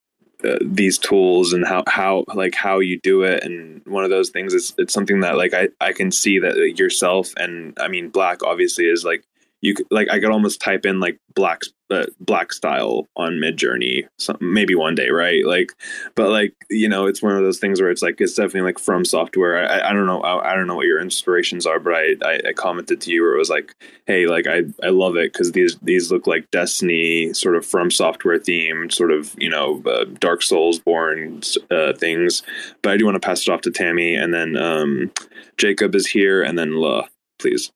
uh, 0.43 0.57
these 0.61 0.97
tools 0.97 1.53
and 1.53 1.65
how 1.65 1.83
how 1.87 2.23
like 2.33 2.55
how 2.55 2.79
you 2.79 2.99
do 2.99 3.23
it 3.23 3.43
and 3.43 3.81
one 3.85 4.03
of 4.03 4.09
those 4.09 4.29
things 4.29 4.53
is 4.53 4.73
it's 4.77 4.93
something 4.93 5.19
that 5.19 5.37
like 5.37 5.53
I 5.53 5.69
I 5.81 5.91
can 5.91 6.11
see 6.11 6.39
that 6.39 6.77
yourself 6.77 7.33
and 7.37 7.77
I 7.79 7.87
mean 7.87 8.09
Black 8.09 8.43
obviously 8.43 8.85
is 8.85 9.03
like 9.03 9.25
you 9.65 9.73
could, 9.73 9.87
like 9.89 10.07
I 10.09 10.19
could 10.19 10.31
almost 10.31 10.61
type 10.61 10.85
in 10.85 10.99
like 10.99 11.17
black 11.33 11.61
uh, 11.89 12.05
black 12.19 12.53
style 12.53 13.07
on 13.15 13.33
Midjourney, 13.33 14.07
maybe 14.39 14.75
one 14.75 14.95
day, 14.95 15.09
right? 15.09 15.45
Like, 15.45 15.71
but 16.15 16.29
like 16.29 16.53
you 16.69 16.87
know, 16.87 17.07
it's 17.07 17.21
one 17.21 17.35
of 17.35 17.41
those 17.41 17.59
things 17.59 17.81
where 17.81 17.89
it's 17.89 18.03
like 18.03 18.21
it's 18.21 18.35
definitely 18.35 18.61
like 18.61 18.77
FromSoftware. 18.77 19.67
I, 19.67 19.89
I 19.89 19.93
don't 19.93 20.05
know, 20.05 20.21
I, 20.21 20.51
I 20.51 20.55
don't 20.55 20.67
know 20.67 20.75
what 20.75 20.85
your 20.85 21.01
inspirations 21.01 21.65
are, 21.65 21.79
but 21.79 21.93
I, 21.93 22.15
I, 22.23 22.41
I 22.49 22.53
commented 22.53 23.01
to 23.01 23.11
you 23.11 23.23
where 23.23 23.33
it 23.33 23.39
was 23.39 23.49
like, 23.49 23.73
hey, 24.05 24.27
like 24.27 24.45
I 24.45 24.63
I 24.83 24.89
love 24.89 25.15
it 25.15 25.33
because 25.33 25.51
these 25.51 25.77
these 25.81 26.11
look 26.11 26.27
like 26.27 26.51
Destiny 26.51 27.33
sort 27.33 27.55
of 27.55 27.65
FromSoftware 27.65 28.39
themed, 28.39 28.93
sort 28.93 29.11
of 29.11 29.35
you 29.39 29.49
know 29.49 29.81
uh, 29.87 30.05
Dark 30.19 30.43
Souls 30.43 30.77
born 30.77 31.41
uh, 31.71 31.93
things. 31.93 32.43
But 32.83 32.93
I 32.93 32.97
do 32.97 33.05
want 33.05 33.15
to 33.15 33.25
pass 33.25 33.41
it 33.41 33.51
off 33.51 33.61
to 33.61 33.71
Tammy, 33.71 34.13
and 34.13 34.31
then 34.31 34.57
um, 34.57 35.11
Jacob 35.57 35.95
is 35.95 36.05
here, 36.05 36.43
and 36.43 36.57
then 36.57 36.75
La, 36.75 37.07
please. 37.39 37.71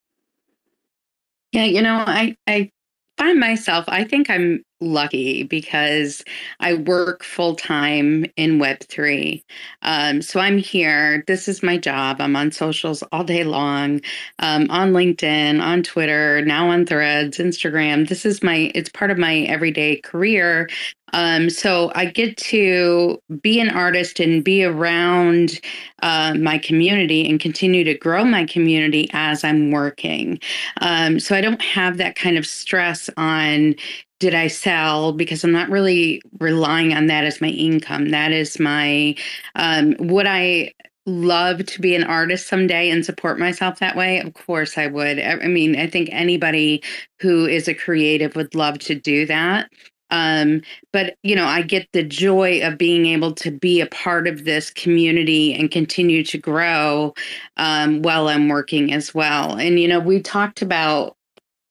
Yeah, 1.53 1.63
you 1.65 1.81
know, 1.81 2.03
I 2.05 2.35
I 2.47 2.69
find 3.17 3.39
myself, 3.39 3.85
I 3.87 4.03
think 4.03 4.29
I'm 4.29 4.63
lucky 4.81 5.43
because 5.43 6.23
I 6.59 6.75
work 6.75 7.23
full 7.23 7.55
time 7.55 8.25
in 8.37 8.59
Web3. 8.59 9.43
Um, 9.81 10.21
so 10.21 10.39
I'm 10.39 10.57
here. 10.57 11.23
This 11.27 11.47
is 11.47 11.63
my 11.63 11.77
job. 11.77 12.21
I'm 12.21 12.35
on 12.35 12.51
socials 12.51 13.03
all 13.11 13.23
day 13.23 13.43
long, 13.43 14.01
um, 14.39 14.67
on 14.69 14.93
LinkedIn, 14.93 15.61
on 15.61 15.83
Twitter, 15.83 16.41
now 16.45 16.69
on 16.69 16.85
Threads, 16.85 17.37
Instagram. 17.37 18.07
This 18.07 18.25
is 18.25 18.41
my, 18.43 18.71
it's 18.75 18.89
part 18.89 19.11
of 19.11 19.17
my 19.17 19.39
everyday 19.41 19.97
career. 19.97 20.69
Um, 21.13 21.49
so 21.49 21.91
I 21.95 22.05
get 22.05 22.37
to 22.37 23.19
be 23.41 23.59
an 23.59 23.69
artist 23.69 24.19
and 24.19 24.43
be 24.43 24.63
around 24.63 25.59
uh, 26.03 26.35
my 26.35 26.57
community 26.57 27.27
and 27.27 27.39
continue 27.39 27.83
to 27.83 27.97
grow 27.97 28.23
my 28.23 28.45
community 28.45 29.09
as 29.13 29.43
I'm 29.43 29.71
working. 29.71 30.39
Um, 30.81 31.19
so 31.19 31.35
I 31.35 31.41
don't 31.41 31.61
have 31.61 31.97
that 31.97 32.15
kind 32.15 32.37
of 32.37 32.45
stress 32.45 33.09
on 33.17 33.75
did 34.19 34.35
I 34.35 34.47
sell? 34.47 35.13
Because 35.13 35.43
I'm 35.43 35.51
not 35.51 35.69
really 35.69 36.21
relying 36.39 36.93
on 36.93 37.07
that 37.07 37.23
as 37.23 37.41
my 37.41 37.47
income. 37.47 38.09
That 38.09 38.31
is 38.31 38.59
my, 38.59 39.15
um, 39.55 39.95
would 39.99 40.27
I 40.27 40.73
love 41.05 41.65
to 41.65 41.81
be 41.81 41.95
an 41.95 42.03
artist 42.03 42.47
someday 42.47 42.89
and 42.89 43.05
support 43.05 43.39
myself 43.39 43.79
that 43.79 43.95
way? 43.95 44.19
Of 44.19 44.33
course 44.33 44.77
I 44.77 44.87
would. 44.87 45.19
I 45.19 45.47
mean, 45.47 45.75
I 45.77 45.87
think 45.87 46.09
anybody 46.11 46.83
who 47.19 47.45
is 47.45 47.67
a 47.67 47.73
creative 47.73 48.35
would 48.35 48.53
love 48.55 48.79
to 48.79 48.95
do 48.95 49.25
that. 49.25 49.69
Um, 50.11 50.61
but 50.91 51.15
you 51.23 51.35
know, 51.35 51.45
I 51.45 51.61
get 51.61 51.87
the 51.93 52.03
joy 52.03 52.61
of 52.63 52.77
being 52.77 53.05
able 53.05 53.33
to 53.35 53.51
be 53.51 53.79
a 53.79 53.87
part 53.87 54.27
of 54.27 54.43
this 54.43 54.71
community 54.71 55.53
and 55.53 55.69
continue 55.69 56.23
to 56.25 56.37
grow 56.37 57.13
um, 57.57 58.01
while 58.01 58.27
I'm 58.27 58.49
working 58.49 58.91
as 58.91 59.13
well. 59.13 59.55
And 59.55 59.79
you 59.79 59.87
know, 59.87 59.99
we 59.99 60.21
talked 60.21 60.61
about 60.61 61.15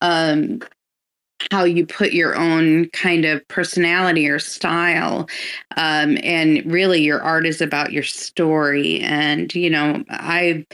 um, 0.00 0.60
how 1.50 1.64
you 1.64 1.86
put 1.86 2.12
your 2.12 2.36
own 2.36 2.88
kind 2.90 3.24
of 3.24 3.46
personality 3.48 4.28
or 4.28 4.38
style 4.38 5.28
um, 5.76 6.18
and 6.22 6.64
really 6.70 7.02
your 7.02 7.22
art 7.22 7.46
is 7.46 7.60
about 7.60 7.92
your 7.92 8.02
story. 8.02 9.00
And 9.00 9.54
you 9.54 9.70
know 9.70 10.02
i 10.10 10.64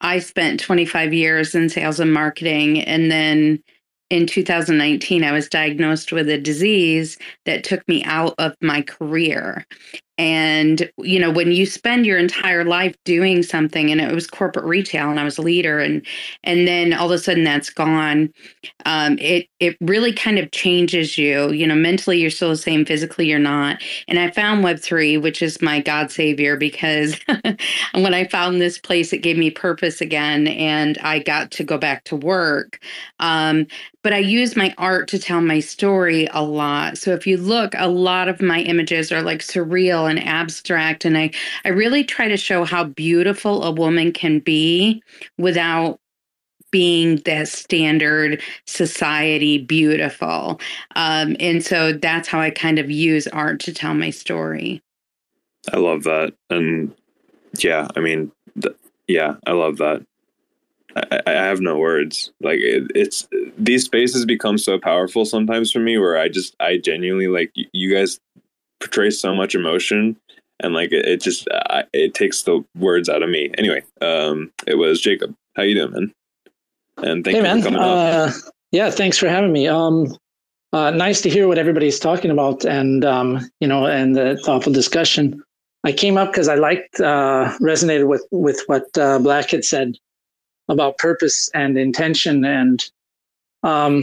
i 0.00 0.18
spent 0.18 0.60
25 0.60 1.12
years 1.12 1.54
in 1.54 1.68
sales 1.68 2.00
and 2.00 2.12
marketing 2.12 2.80
and 2.82 3.10
then 3.10 3.62
in 4.10 4.26
2019 4.26 5.24
i 5.24 5.32
was 5.32 5.48
diagnosed 5.48 6.12
with 6.12 6.28
a 6.28 6.38
disease 6.38 7.18
that 7.46 7.64
took 7.64 7.86
me 7.88 8.04
out 8.04 8.34
of 8.38 8.54
my 8.60 8.82
career 8.82 9.64
and 10.18 10.90
you 10.98 11.18
know 11.18 11.30
when 11.30 11.52
you 11.52 11.66
spend 11.66 12.06
your 12.06 12.18
entire 12.18 12.64
life 12.64 12.94
doing 13.04 13.42
something 13.42 13.90
and 13.90 14.00
it 14.00 14.14
was 14.14 14.26
corporate 14.26 14.64
retail 14.64 15.10
and 15.10 15.18
i 15.18 15.24
was 15.24 15.38
a 15.38 15.42
leader 15.42 15.78
and 15.80 16.06
and 16.44 16.68
then 16.68 16.92
all 16.92 17.06
of 17.06 17.12
a 17.12 17.18
sudden 17.18 17.44
that's 17.44 17.70
gone 17.70 18.32
um, 18.86 19.18
it 19.18 19.48
it 19.60 19.76
really 19.80 20.12
kind 20.12 20.38
of 20.38 20.50
changes 20.50 21.16
you. 21.16 21.50
You 21.52 21.66
know 21.66 21.74
mentally 21.74 22.20
you're 22.20 22.30
still 22.30 22.50
the 22.50 22.56
same 22.56 22.84
physically 22.84 23.28
you're 23.28 23.38
not. 23.38 23.82
And 24.08 24.18
i 24.18 24.30
found 24.30 24.64
web3 24.64 25.20
which 25.22 25.42
is 25.42 25.62
my 25.62 25.80
god 25.80 26.10
savior 26.10 26.56
because 26.56 27.18
when 27.94 28.14
i 28.14 28.24
found 28.24 28.60
this 28.60 28.78
place 28.78 29.12
it 29.12 29.18
gave 29.18 29.36
me 29.36 29.50
purpose 29.50 30.00
again 30.00 30.46
and 30.48 30.98
i 30.98 31.18
got 31.18 31.50
to 31.52 31.64
go 31.64 31.78
back 31.78 32.04
to 32.04 32.16
work. 32.16 32.80
Um, 33.20 33.66
but 34.02 34.12
i 34.12 34.18
use 34.18 34.56
my 34.56 34.74
art 34.78 35.08
to 35.08 35.18
tell 35.18 35.40
my 35.40 35.60
story 35.60 36.28
a 36.32 36.42
lot. 36.42 36.98
So 36.98 37.12
if 37.12 37.26
you 37.26 37.36
look 37.36 37.74
a 37.76 37.88
lot 37.88 38.28
of 38.28 38.40
my 38.42 38.60
images 38.60 39.10
are 39.12 39.22
like 39.22 39.40
surreal 39.40 40.03
and 40.06 40.22
abstract 40.22 41.04
and 41.04 41.16
i 41.16 41.30
i 41.64 41.68
really 41.68 42.04
try 42.04 42.28
to 42.28 42.36
show 42.36 42.64
how 42.64 42.84
beautiful 42.84 43.62
a 43.64 43.70
woman 43.70 44.12
can 44.12 44.38
be 44.38 45.02
without 45.38 45.98
being 46.70 47.18
that 47.18 47.46
standard 47.46 48.42
society 48.66 49.58
beautiful. 49.58 50.60
Um, 50.96 51.36
and 51.38 51.64
so 51.64 51.92
that's 51.92 52.26
how 52.26 52.40
i 52.40 52.50
kind 52.50 52.80
of 52.80 52.90
use 52.90 53.28
art 53.28 53.60
to 53.60 53.72
tell 53.72 53.94
my 53.94 54.10
story. 54.10 54.82
I 55.72 55.76
love 55.76 56.02
that. 56.04 56.34
And 56.50 56.92
yeah 57.58 57.86
i 57.94 58.00
mean 58.00 58.32
th- 58.60 58.74
yeah 59.06 59.36
i 59.46 59.52
love 59.52 59.76
that. 59.76 60.04
I, 60.96 61.20
I 61.26 61.32
have 61.32 61.60
no 61.60 61.76
words. 61.76 62.32
Like 62.40 62.58
it, 62.60 62.90
it's 62.94 63.28
these 63.58 63.84
spaces 63.84 64.24
become 64.24 64.58
so 64.58 64.78
powerful 64.78 65.24
sometimes 65.24 65.72
for 65.72 65.80
me, 65.80 65.98
where 65.98 66.18
I 66.18 66.28
just 66.28 66.54
I 66.60 66.78
genuinely 66.78 67.28
like 67.28 67.52
you 67.54 67.94
guys 67.94 68.20
portray 68.80 69.10
so 69.10 69.34
much 69.34 69.54
emotion 69.54 70.16
and 70.60 70.74
like 70.74 70.92
it, 70.92 71.06
it 71.06 71.20
just 71.20 71.48
uh, 71.48 71.82
it 71.92 72.14
takes 72.14 72.42
the 72.42 72.64
words 72.78 73.08
out 73.08 73.22
of 73.22 73.30
me. 73.30 73.50
Anyway 73.58 73.82
um 74.00 74.52
it 74.66 74.76
was 74.76 75.00
jacob. 75.00 75.34
How 75.56 75.62
you 75.62 75.74
doing 75.74 75.92
man? 75.92 76.12
And 76.98 77.24
thank 77.24 77.36
hey, 77.36 77.38
you 77.38 77.42
man. 77.42 77.62
for 77.62 77.68
coming 77.68 77.80
uh, 77.80 78.32
yeah 78.72 78.90
thanks 78.90 79.18
for 79.18 79.28
having 79.28 79.52
me. 79.52 79.68
Um 79.68 80.16
uh, 80.72 80.90
nice 80.90 81.20
to 81.20 81.30
hear 81.30 81.46
what 81.46 81.56
everybody's 81.56 82.00
talking 82.00 82.30
about 82.30 82.64
and 82.64 83.04
um 83.04 83.40
you 83.60 83.68
know 83.68 83.86
and 83.86 84.16
the 84.16 84.36
thoughtful 84.44 84.72
discussion. 84.72 85.42
I 85.86 85.92
came 85.92 86.16
up 86.16 86.32
because 86.32 86.48
i 86.48 86.54
liked 86.54 86.98
uh 87.00 87.52
resonated 87.60 88.08
with 88.08 88.26
with 88.30 88.62
what 88.66 88.86
uh, 88.96 89.18
black 89.18 89.50
had 89.50 89.64
said 89.64 89.96
about 90.68 90.98
purpose 90.98 91.50
and 91.54 91.76
intention 91.76 92.44
and 92.44 92.84
um 93.62 94.02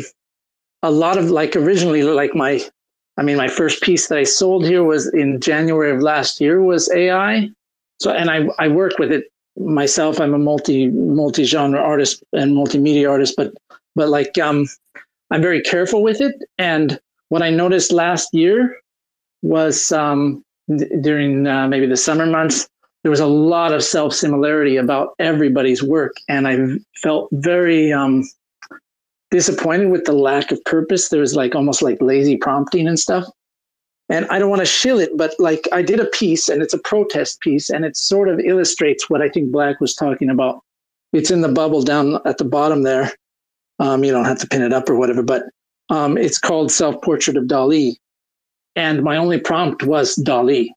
a 0.83 0.91
lot 0.91 1.17
of 1.17 1.29
like 1.29 1.55
originally 1.55 2.03
like 2.03 2.35
my 2.35 2.61
I 3.17 3.23
mean, 3.23 3.37
my 3.37 3.47
first 3.47 3.81
piece 3.81 4.07
that 4.07 4.17
I 4.17 4.23
sold 4.23 4.65
here 4.65 4.83
was 4.83 5.13
in 5.13 5.39
January 5.39 5.91
of 5.91 6.01
last 6.01 6.39
year 6.39 6.61
was 6.61 6.91
AI. 6.91 7.49
So, 7.99 8.11
and 8.11 8.29
I, 8.29 8.47
I 8.57 8.67
work 8.67 8.97
with 8.97 9.11
it 9.11 9.25
myself. 9.57 10.19
I'm 10.19 10.33
a 10.33 10.39
multi, 10.39 10.87
multi 10.87 11.43
genre 11.43 11.79
artist 11.79 12.23
and 12.33 12.55
multimedia 12.55 13.09
artist, 13.09 13.35
but, 13.37 13.53
but 13.95 14.09
like, 14.09 14.37
um, 14.37 14.65
I'm 15.29 15.41
very 15.41 15.61
careful 15.61 16.01
with 16.01 16.21
it. 16.21 16.35
And 16.57 16.99
what 17.29 17.41
I 17.41 17.49
noticed 17.49 17.91
last 17.91 18.29
year 18.33 18.77
was, 19.41 19.91
um, 19.91 20.43
th- 20.69 20.91
during 21.01 21.45
uh, 21.47 21.67
maybe 21.67 21.85
the 21.85 21.97
summer 21.97 22.25
months, 22.25 22.67
there 23.03 23.11
was 23.11 23.19
a 23.19 23.27
lot 23.27 23.73
of 23.73 23.83
self 23.83 24.13
similarity 24.13 24.77
about 24.77 25.09
everybody's 25.19 25.83
work. 25.83 26.13
And 26.29 26.47
I 26.47 26.57
felt 27.01 27.29
very, 27.31 27.91
um, 27.91 28.23
disappointed 29.31 29.89
with 29.89 30.05
the 30.05 30.13
lack 30.13 30.51
of 30.51 30.63
purpose. 30.65 31.09
There 31.09 31.21
was 31.21 31.35
like 31.35 31.55
almost 31.55 31.81
like 31.81 32.01
lazy 32.01 32.37
prompting 32.37 32.87
and 32.87 32.99
stuff. 32.99 33.25
And 34.09 34.27
I 34.27 34.39
don't 34.39 34.49
want 34.49 34.59
to 34.59 34.65
shill 34.65 34.99
it, 34.99 35.11
but 35.15 35.33
like 35.39 35.67
I 35.71 35.81
did 35.81 36.01
a 36.01 36.05
piece 36.05 36.49
and 36.49 36.61
it's 36.61 36.73
a 36.73 36.79
protest 36.79 37.39
piece 37.39 37.69
and 37.69 37.85
it 37.85 37.95
sort 37.95 38.27
of 38.27 38.41
illustrates 38.41 39.09
what 39.09 39.21
I 39.21 39.29
think 39.29 39.51
Black 39.51 39.79
was 39.79 39.95
talking 39.95 40.29
about. 40.29 40.61
It's 41.13 41.31
in 41.31 41.41
the 41.41 41.47
bubble 41.47 41.81
down 41.81 42.19
at 42.25 42.37
the 42.37 42.43
bottom 42.43 42.83
there. 42.83 43.11
Um, 43.79 44.03
you 44.03 44.11
don't 44.11 44.25
have 44.25 44.39
to 44.39 44.47
pin 44.47 44.61
it 44.61 44.73
up 44.73 44.89
or 44.89 44.95
whatever, 44.95 45.23
but 45.23 45.45
um, 45.89 46.17
it's 46.17 46.37
called 46.37 46.71
Self 46.71 47.01
Portrait 47.01 47.37
of 47.37 47.47
DALL-E. 47.47 47.97
And 48.75 49.01
my 49.01 49.17
only 49.17 49.39
prompt 49.39 49.83
was 49.83 50.15
DALL-E. 50.15 50.73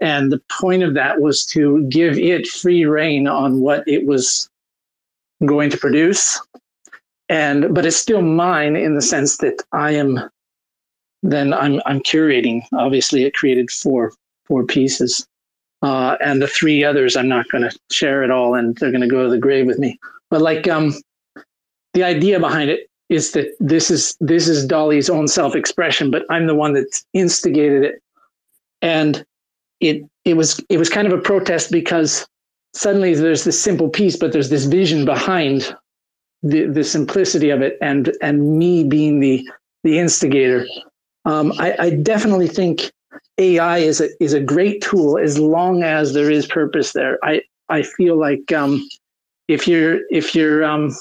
And 0.00 0.32
the 0.32 0.42
point 0.50 0.82
of 0.82 0.94
that 0.94 1.20
was 1.20 1.46
to 1.46 1.86
give 1.88 2.18
it 2.18 2.46
free 2.46 2.84
reign 2.84 3.28
on 3.28 3.60
what 3.60 3.86
it 3.86 4.04
was 4.04 4.50
going 5.44 5.70
to 5.70 5.76
produce 5.76 6.40
and 7.28 7.74
but 7.74 7.86
it's 7.86 7.96
still 7.96 8.22
mine 8.22 8.76
in 8.76 8.94
the 8.94 9.02
sense 9.02 9.38
that 9.38 9.62
I 9.72 9.92
am 9.92 10.30
then 11.24 11.54
I'm 11.54 11.80
I'm 11.86 12.00
curating. 12.00 12.62
Obviously, 12.72 13.24
it 13.24 13.34
created 13.34 13.70
four 13.70 14.12
four 14.44 14.64
pieces, 14.64 15.26
uh, 15.82 16.16
and 16.20 16.40
the 16.40 16.46
three 16.46 16.84
others 16.84 17.16
I'm 17.16 17.28
not 17.28 17.48
going 17.48 17.68
to 17.68 17.76
share 17.90 18.22
at 18.22 18.30
all, 18.30 18.54
and 18.54 18.76
they're 18.76 18.90
going 18.90 19.00
to 19.00 19.08
go 19.08 19.24
to 19.24 19.30
the 19.30 19.38
grave 19.38 19.66
with 19.66 19.78
me. 19.78 19.98
But 20.30 20.42
like 20.42 20.68
um, 20.68 20.94
the 21.94 22.04
idea 22.04 22.38
behind 22.38 22.70
it 22.70 22.88
is 23.08 23.32
that 23.32 23.48
this 23.58 23.90
is 23.90 24.16
this 24.20 24.48
is 24.48 24.66
DALL-E's 24.66 25.08
own 25.08 25.26
self 25.26 25.56
expression, 25.56 26.10
but 26.10 26.24
I'm 26.28 26.46
the 26.46 26.54
one 26.54 26.74
that 26.74 27.02
instigated 27.14 27.84
it, 27.84 28.02
and 28.82 29.24
it 29.80 30.04
it 30.26 30.34
was 30.34 30.62
it 30.68 30.78
was 30.78 30.90
kind 30.90 31.06
of 31.06 31.18
a 31.18 31.22
protest 31.22 31.70
because 31.70 32.26
suddenly 32.74 33.14
there's 33.14 33.44
this 33.44 33.60
simple 33.60 33.88
piece, 33.88 34.16
but 34.16 34.32
there's 34.32 34.50
this 34.50 34.66
vision 34.66 35.06
behind 35.06 35.74
the, 36.44 36.66
the 36.66 36.84
simplicity 36.84 37.50
of 37.50 37.62
it 37.62 37.78
and 37.80 38.12
and 38.22 38.58
me 38.58 38.84
being 38.84 39.20
the 39.20 39.46
the 39.82 39.98
instigator. 39.98 40.66
Um, 41.24 41.52
I, 41.58 41.74
I 41.78 41.90
definitely 41.90 42.48
think 42.48 42.92
AI 43.38 43.78
is 43.78 44.00
a 44.00 44.08
is 44.22 44.34
a 44.34 44.40
great 44.40 44.82
tool 44.82 45.18
as 45.18 45.38
long 45.38 45.82
as 45.82 46.12
there 46.12 46.30
is 46.30 46.46
purpose 46.46 46.92
there. 46.92 47.18
I 47.24 47.42
I 47.70 47.82
feel 47.82 48.18
like 48.18 48.52
um, 48.52 48.86
if 49.48 49.66
you're 49.66 50.00
if 50.10 50.34
you're 50.34 50.64
um, 50.64 50.94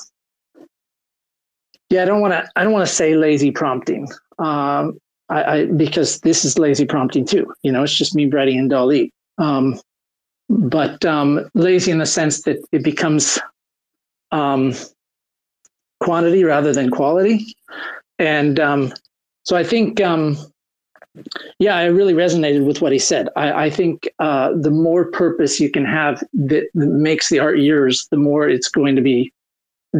yeah, 1.89 2.01
I 2.01 2.05
don't 2.05 2.21
want 2.21 2.33
to. 2.33 2.49
I 2.55 2.63
don't 2.63 2.73
want 2.73 2.87
to 2.87 2.93
say 2.93 3.15
lazy 3.15 3.51
prompting, 3.51 4.07
um, 4.39 4.97
I, 5.29 5.43
I, 5.43 5.65
because 5.65 6.21
this 6.21 6.45
is 6.45 6.57
lazy 6.57 6.85
prompting 6.85 7.25
too. 7.25 7.53
You 7.63 7.71
know, 7.71 7.83
it's 7.83 7.93
just 7.95 8.15
me 8.15 8.27
writing 8.27 8.57
in 8.57 8.69
DALL-E. 8.69 9.11
Um, 9.37 9.79
but 10.49 11.03
um, 11.05 11.49
lazy 11.53 11.91
in 11.91 11.99
the 11.99 12.05
sense 12.05 12.43
that 12.43 12.57
it 12.71 12.83
becomes 12.83 13.39
um, 14.31 14.73
quantity 16.03 16.43
rather 16.43 16.73
than 16.73 16.89
quality, 16.89 17.45
and 18.19 18.59
um, 18.59 18.93
so 19.43 19.57
I 19.57 19.63
think, 19.63 19.99
um, 20.01 20.37
yeah, 21.59 21.75
I 21.75 21.85
really 21.85 22.13
resonated 22.13 22.65
with 22.65 22.81
what 22.81 22.91
he 22.91 22.99
said. 22.99 23.27
I, 23.35 23.65
I 23.65 23.69
think 23.69 24.09
uh, 24.19 24.51
the 24.55 24.71
more 24.71 25.05
purpose 25.05 25.59
you 25.59 25.69
can 25.69 25.85
have 25.85 26.23
that 26.33 26.65
makes 26.73 27.29
the 27.29 27.39
art 27.39 27.59
yours, 27.59 28.07
the 28.09 28.17
more 28.17 28.47
it's 28.47 28.69
going 28.69 28.95
to 28.95 29.01
be 29.01 29.31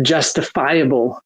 justifiable 0.02 1.20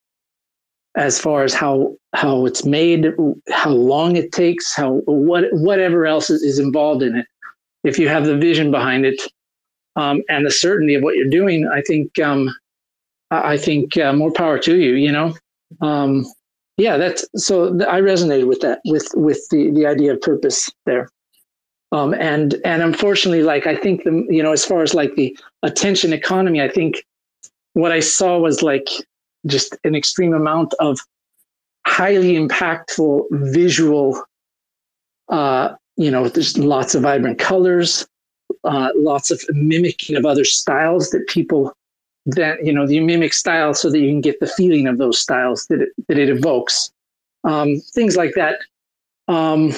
as 0.95 1.19
far 1.19 1.43
as 1.43 1.53
how 1.53 1.95
how 2.15 2.45
it's 2.47 2.65
made, 2.65 3.13
how 3.51 3.69
long 3.69 4.15
it 4.15 4.31
takes, 4.31 4.75
how 4.75 4.95
what 5.05 5.45
whatever 5.51 6.07
else 6.07 6.29
is 6.31 6.57
involved 6.57 7.03
in 7.03 7.15
it. 7.15 7.27
If 7.83 7.99
you 7.99 8.09
have 8.09 8.25
the 8.25 8.35
vision 8.35 8.71
behind 8.71 9.05
it 9.05 9.21
um, 9.95 10.23
and 10.27 10.45
the 10.45 10.51
certainty 10.51 10.95
of 10.95 11.03
what 11.03 11.15
you're 11.15 11.29
doing, 11.29 11.67
I 11.67 11.81
think 11.81 12.17
um, 12.19 12.49
I 13.31 13.57
think 13.57 13.97
uh, 13.97 14.13
more 14.13 14.31
power 14.31 14.57
to 14.59 14.77
you. 14.77 14.93
You 14.93 15.11
know, 15.11 15.35
um, 15.81 16.25
yeah, 16.77 16.97
that's 16.97 17.25
so. 17.35 17.75
I 17.87 18.01
resonated 18.01 18.47
with 18.47 18.61
that 18.61 18.79
with 18.85 19.07
with 19.15 19.47
the 19.49 19.71
the 19.71 19.85
idea 19.85 20.13
of 20.13 20.21
purpose 20.21 20.69
there. 20.85 21.09
Um, 21.91 22.13
and 22.13 22.55
and 22.65 22.81
unfortunately, 22.81 23.43
like 23.43 23.65
I 23.65 23.75
think 23.75 24.03
the 24.03 24.25
you 24.29 24.43
know 24.43 24.51
as 24.51 24.65
far 24.65 24.81
as 24.81 24.93
like 24.93 25.15
the 25.15 25.37
attention 25.63 26.13
economy, 26.13 26.61
I 26.61 26.69
think 26.69 27.03
what 27.73 27.91
I 27.91 27.99
saw 27.99 28.39
was 28.39 28.61
like 28.61 28.89
just 29.45 29.77
an 29.83 29.95
extreme 29.95 30.33
amount 30.33 30.73
of 30.79 30.99
highly 31.85 32.33
impactful 32.33 33.23
visual 33.31 34.21
uh, 35.29 35.73
you 35.95 36.11
know 36.11 36.27
there's 36.27 36.57
lots 36.57 36.95
of 36.95 37.03
vibrant 37.03 37.39
colors 37.39 38.05
uh, 38.63 38.89
lots 38.95 39.31
of 39.31 39.41
mimicking 39.49 40.15
of 40.15 40.25
other 40.25 40.43
styles 40.43 41.09
that 41.11 41.25
people 41.27 41.73
that 42.27 42.63
you 42.65 42.71
know 42.71 42.87
you 42.87 43.01
mimic 43.01 43.33
style 43.33 43.73
so 43.73 43.89
that 43.89 43.99
you 43.99 44.09
can 44.09 44.21
get 44.21 44.39
the 44.39 44.47
feeling 44.47 44.87
of 44.87 44.97
those 44.97 45.19
styles 45.19 45.65
that 45.67 45.81
it, 45.81 45.89
that 46.07 46.17
it 46.17 46.29
evokes 46.29 46.91
um, 47.43 47.79
things 47.93 48.15
like 48.15 48.33
that 48.35 48.57
um, 49.27 49.71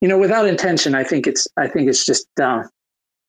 you 0.00 0.08
know 0.08 0.18
without 0.18 0.46
intention 0.46 0.94
i 0.94 1.04
think 1.04 1.26
it's 1.26 1.46
i 1.56 1.66
think 1.66 1.88
it's 1.88 2.04
just 2.04 2.26
uh, 2.40 2.62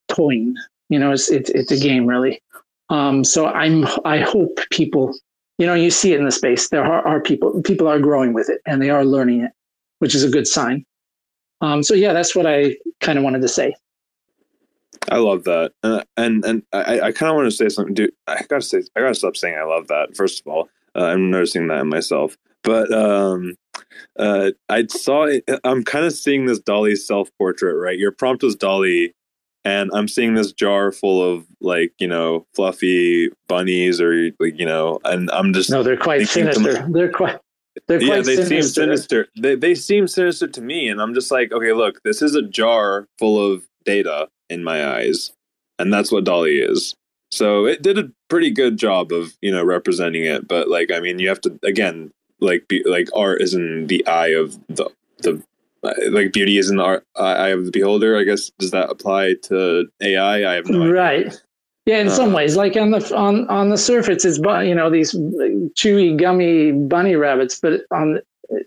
toying 0.08 0.56
you 0.90 1.00
know 1.00 1.12
it's, 1.12 1.30
it's 1.30 1.50
it's 1.52 1.72
a 1.72 1.78
game 1.78 2.06
really 2.06 2.42
um, 2.90 3.24
so 3.24 3.48
i'm 3.48 3.88
i 4.06 4.20
hope 4.20 4.60
people 4.72 5.14
you 5.62 5.68
know, 5.68 5.76
you 5.76 5.92
see 5.92 6.12
it 6.12 6.20
in 6.20 6.26
the 6.26 6.32
space. 6.32 6.70
There 6.70 6.84
are, 6.84 7.08
are 7.08 7.22
people, 7.22 7.62
people 7.62 7.88
are 7.88 8.00
growing 8.00 8.34
with 8.34 8.50
it 8.50 8.62
and 8.66 8.82
they 8.82 8.90
are 8.90 9.06
learning 9.06 9.42
it, 9.42 9.52
which 10.00 10.16
is 10.16 10.24
a 10.24 10.30
good 10.30 10.48
sign. 10.48 10.84
Um, 11.62 11.84
so 11.84 11.94
yeah, 11.94 12.14
that's 12.14 12.36
what 12.36 12.48
I 12.48 12.78
kind 13.00 13.20
of 13.20 13.24
wanted 13.24 13.44
to 13.44 13.48
say. 13.48 13.76
I 15.10 15.18
love 15.18 15.44
that, 15.46 15.74
uh, 15.84 16.04
and 16.16 16.46
and 16.46 16.64
I, 16.72 17.02
I 17.02 17.12
kind 17.12 17.30
of 17.30 17.36
want 17.36 17.48
to 17.48 17.56
say 17.56 17.70
something. 17.70 17.94
Dude, 17.94 18.12
I 18.28 18.44
gotta 18.48 18.62
say, 18.62 18.84
I 18.96 19.02
gotta 19.02 19.16
stop 19.16 19.36
saying 19.36 19.58
I 19.58 19.64
love 19.64 19.88
that. 19.88 20.16
First 20.16 20.42
of 20.42 20.52
all, 20.52 20.70
uh, 20.96 21.06
I'm 21.06 21.32
noticing 21.32 21.68
that 21.68 21.82
in 21.82 21.90
myself, 21.90 22.38
but 22.64 22.94
um, 22.94 23.56
uh, 24.20 24.52
I 24.70 24.86
saw 24.88 25.24
it. 25.24 25.44
I'm 25.64 25.84
kind 25.84 26.06
of 26.06 26.14
seeing 26.14 26.46
this 26.46 26.60
DALL-E 26.60 26.96
self 26.96 27.30
portrait. 27.38 27.74
Right, 27.76 27.98
your 27.98 28.12
prompt 28.12 28.44
was 28.44 28.56
DALL-E, 28.56 29.14
and 29.66 29.90
I'm 29.94 30.08
seeing 30.08 30.36
this 30.36 30.52
jar 30.52 30.92
full 30.92 31.22
of 31.22 31.46
like 31.60 31.94
you 32.00 32.08
know 32.08 32.46
fluffy 32.54 33.30
bunnies 33.48 34.00
or 34.00 34.30
like 34.40 34.60
you 34.60 34.66
know, 34.66 35.00
and 35.04 35.32
I'm 35.32 35.54
just 35.54 35.70
no, 35.70 35.82
they're 35.84 35.98
quite 35.98 36.28
sinister. 36.28 36.88
they're 36.90 37.12
quite. 37.12 37.40
They're 37.88 38.00
quite 38.00 38.08
yeah, 38.08 38.16
they 38.18 38.36
sinister. 38.36 38.46
seem 38.46 38.64
sinister. 38.64 39.28
They 39.40 39.56
they 39.56 39.76
seem 39.76 40.08
sinister 40.08 40.48
to 40.48 40.62
me, 40.62 40.90
and 40.90 41.02
I'm 41.02 41.14
just 41.14 41.32
like, 41.32 41.52
okay, 41.52 41.74
look, 41.74 42.04
this 42.04 42.22
is 42.22 42.36
a 42.36 42.42
jar 42.42 43.08
full 43.18 43.44
of 43.44 43.64
data 43.86 44.28
in 44.52 44.64
my 44.64 44.98
eyes, 44.98 45.32
and 45.80 45.94
that's 45.94 46.12
what 46.12 46.26
DALL-E 46.26 46.60
is. 46.60 46.96
So 47.32 47.66
it 47.66 47.82
did 47.82 47.98
a 47.98 48.12
pretty 48.30 48.52
good 48.52 48.78
job 48.78 49.12
of 49.12 49.38
you 49.42 49.52
know 49.52 49.64
representing 49.64 50.26
it, 50.26 50.48
but 50.48 50.68
like 50.68 50.92
I 50.92 51.00
mean, 51.00 51.20
you 51.20 51.30
have 51.30 51.42
to 51.42 51.58
again 51.64 52.12
like 52.40 52.68
be 52.68 52.84
like 52.86 53.08
art 53.16 53.42
is 53.42 53.54
in 53.54 53.88
the 53.88 54.06
eye 54.06 54.30
of 54.30 54.60
the 54.68 54.90
the 55.20 55.42
like 56.12 56.34
beauty 56.34 56.58
is 56.58 56.70
in 56.70 56.76
the 56.78 56.84
art, 56.84 57.06
eye 57.16 57.50
of 57.50 57.66
the 57.66 57.72
beholder. 57.72 58.18
I 58.18 58.24
guess 58.24 58.52
does 58.60 58.72
that 58.72 58.90
apply 58.90 59.36
to 59.44 59.88
AI? 60.02 60.52
I 60.52 60.56
have 60.56 60.68
no 60.68 60.82
idea. 60.82 60.94
Right. 60.94 61.44
Yeah, 61.86 62.00
in 62.00 62.10
uh, 62.10 62.12
some 62.12 62.34
ways, 62.34 62.56
like 62.56 62.76
on 62.76 62.92
the 62.92 63.16
on 63.16 63.48
on 63.48 63.70
the 63.70 63.78
surface, 63.78 64.24
it's 64.26 64.38
you 64.38 64.76
know 64.76 64.90
these 64.90 65.14
chewy, 65.14 66.16
gummy 66.16 66.72
bunny 66.72 67.16
rabbits, 67.16 67.60
but 67.60 67.82
on 67.92 68.20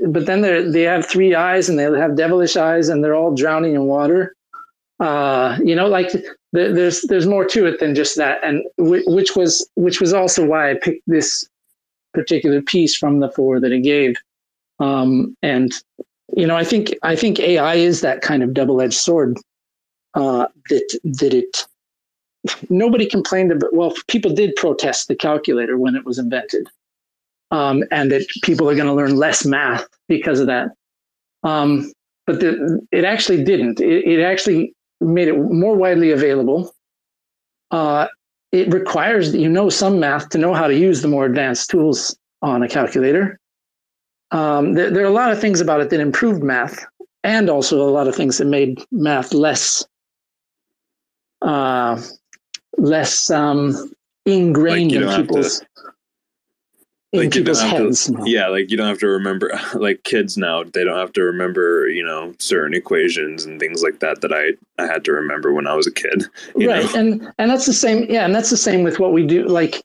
but 0.08 0.26
then 0.26 0.40
they 0.40 0.62
they 0.62 0.82
have 0.82 1.06
three 1.06 1.34
eyes 1.34 1.68
and 1.68 1.78
they 1.78 1.84
have 1.84 2.16
devilish 2.16 2.56
eyes 2.56 2.88
and 2.88 3.04
they're 3.04 3.14
all 3.14 3.34
drowning 3.34 3.74
in 3.74 3.84
water. 3.84 4.34
Uh, 5.00 5.58
you 5.64 5.74
know, 5.74 5.88
like 5.88 6.10
there's 6.52 7.02
there's 7.02 7.26
more 7.26 7.44
to 7.44 7.66
it 7.66 7.80
than 7.80 7.94
just 7.94 8.16
that, 8.16 8.38
and 8.44 8.64
which 8.78 9.34
was 9.34 9.68
which 9.74 10.00
was 10.00 10.12
also 10.12 10.46
why 10.46 10.70
I 10.70 10.74
picked 10.74 11.02
this 11.06 11.48
particular 12.12 12.62
piece 12.62 12.96
from 12.96 13.20
the 13.20 13.30
four 13.30 13.58
that 13.60 13.72
it 13.72 13.80
gave. 13.80 14.16
Um, 14.78 15.36
and 15.42 15.72
you 16.36 16.46
know, 16.46 16.56
I 16.56 16.64
think 16.64 16.94
I 17.02 17.16
think 17.16 17.40
AI 17.40 17.74
is 17.74 18.00
that 18.00 18.22
kind 18.22 18.42
of 18.42 18.54
double-edged 18.54 18.94
sword 18.94 19.36
uh, 20.14 20.46
that 20.70 20.98
that 21.04 21.34
it. 21.34 21.66
Nobody 22.68 23.06
complained 23.06 23.52
about. 23.52 23.74
Well, 23.74 23.94
people 24.08 24.32
did 24.32 24.54
protest 24.56 25.08
the 25.08 25.14
calculator 25.14 25.78
when 25.78 25.96
it 25.96 26.04
was 26.04 26.18
invented, 26.18 26.68
um, 27.50 27.82
and 27.90 28.12
that 28.12 28.26
people 28.42 28.68
are 28.68 28.74
going 28.74 28.86
to 28.86 28.92
learn 28.92 29.16
less 29.16 29.44
math 29.44 29.88
because 30.08 30.40
of 30.40 30.46
that. 30.46 30.68
Um, 31.42 31.92
but 32.26 32.40
the, 32.40 32.80
it 32.92 33.04
actually 33.04 33.44
didn't. 33.44 33.80
It, 33.80 34.04
it, 34.06 34.20
actually 34.20 34.74
made 35.04 35.28
it 35.28 35.36
more 35.36 35.76
widely 35.76 36.10
available. 36.10 36.74
Uh, 37.70 38.08
it 38.52 38.72
requires 38.72 39.32
that 39.32 39.38
you 39.38 39.48
know 39.48 39.68
some 39.68 39.98
math 39.98 40.28
to 40.30 40.38
know 40.38 40.54
how 40.54 40.66
to 40.66 40.74
use 40.74 41.02
the 41.02 41.08
more 41.08 41.24
advanced 41.24 41.70
tools 41.70 42.16
on 42.42 42.62
a 42.62 42.68
calculator. 42.68 43.38
Um, 44.30 44.74
there, 44.74 44.90
there, 44.90 45.02
are 45.04 45.08
a 45.08 45.10
lot 45.10 45.32
of 45.32 45.40
things 45.40 45.60
about 45.60 45.80
it 45.80 45.90
that 45.90 46.00
improved 46.00 46.42
math, 46.42 46.84
and 47.22 47.50
also 47.50 47.82
a 47.82 47.90
lot 47.90 48.08
of 48.08 48.14
things 48.14 48.38
that 48.38 48.46
made 48.46 48.82
math 48.90 49.32
less 49.32 49.84
uh, 51.42 52.00
less 52.78 53.30
um, 53.30 53.92
ingrained 54.26 54.92
like 54.92 55.18
in 55.18 55.26
people's 55.26 55.60
to, 55.60 55.66
like 57.14 57.32
people's 57.32 57.60
heads. 57.60 58.06
To, 58.06 58.22
yeah, 58.24 58.48
like 58.48 58.70
you 58.70 58.76
don't 58.76 58.88
have 58.88 58.98
to 58.98 59.08
remember. 59.08 59.50
Like 59.74 60.04
kids 60.04 60.38
now, 60.38 60.62
they 60.62 60.84
don't 60.84 60.96
have 60.96 61.12
to 61.14 61.22
remember, 61.22 61.88
you 61.88 62.04
know, 62.04 62.32
certain 62.38 62.74
equations 62.74 63.44
and 63.44 63.60
things 63.60 63.82
like 63.82 64.00
that 64.00 64.20
that 64.22 64.32
I 64.32 64.52
I 64.82 64.86
had 64.86 65.04
to 65.04 65.12
remember 65.12 65.52
when 65.52 65.66
I 65.66 65.74
was 65.74 65.86
a 65.86 65.92
kid. 65.92 66.24
Right, 66.54 66.84
know? 66.84 67.00
and 67.00 67.32
and 67.38 67.50
that's 67.50 67.66
the 67.66 67.72
same. 67.72 68.06
Yeah, 68.08 68.24
and 68.24 68.34
that's 68.34 68.50
the 68.50 68.56
same 68.56 68.82
with 68.82 68.98
what 69.00 69.12
we 69.12 69.26
do. 69.26 69.46
Like 69.46 69.82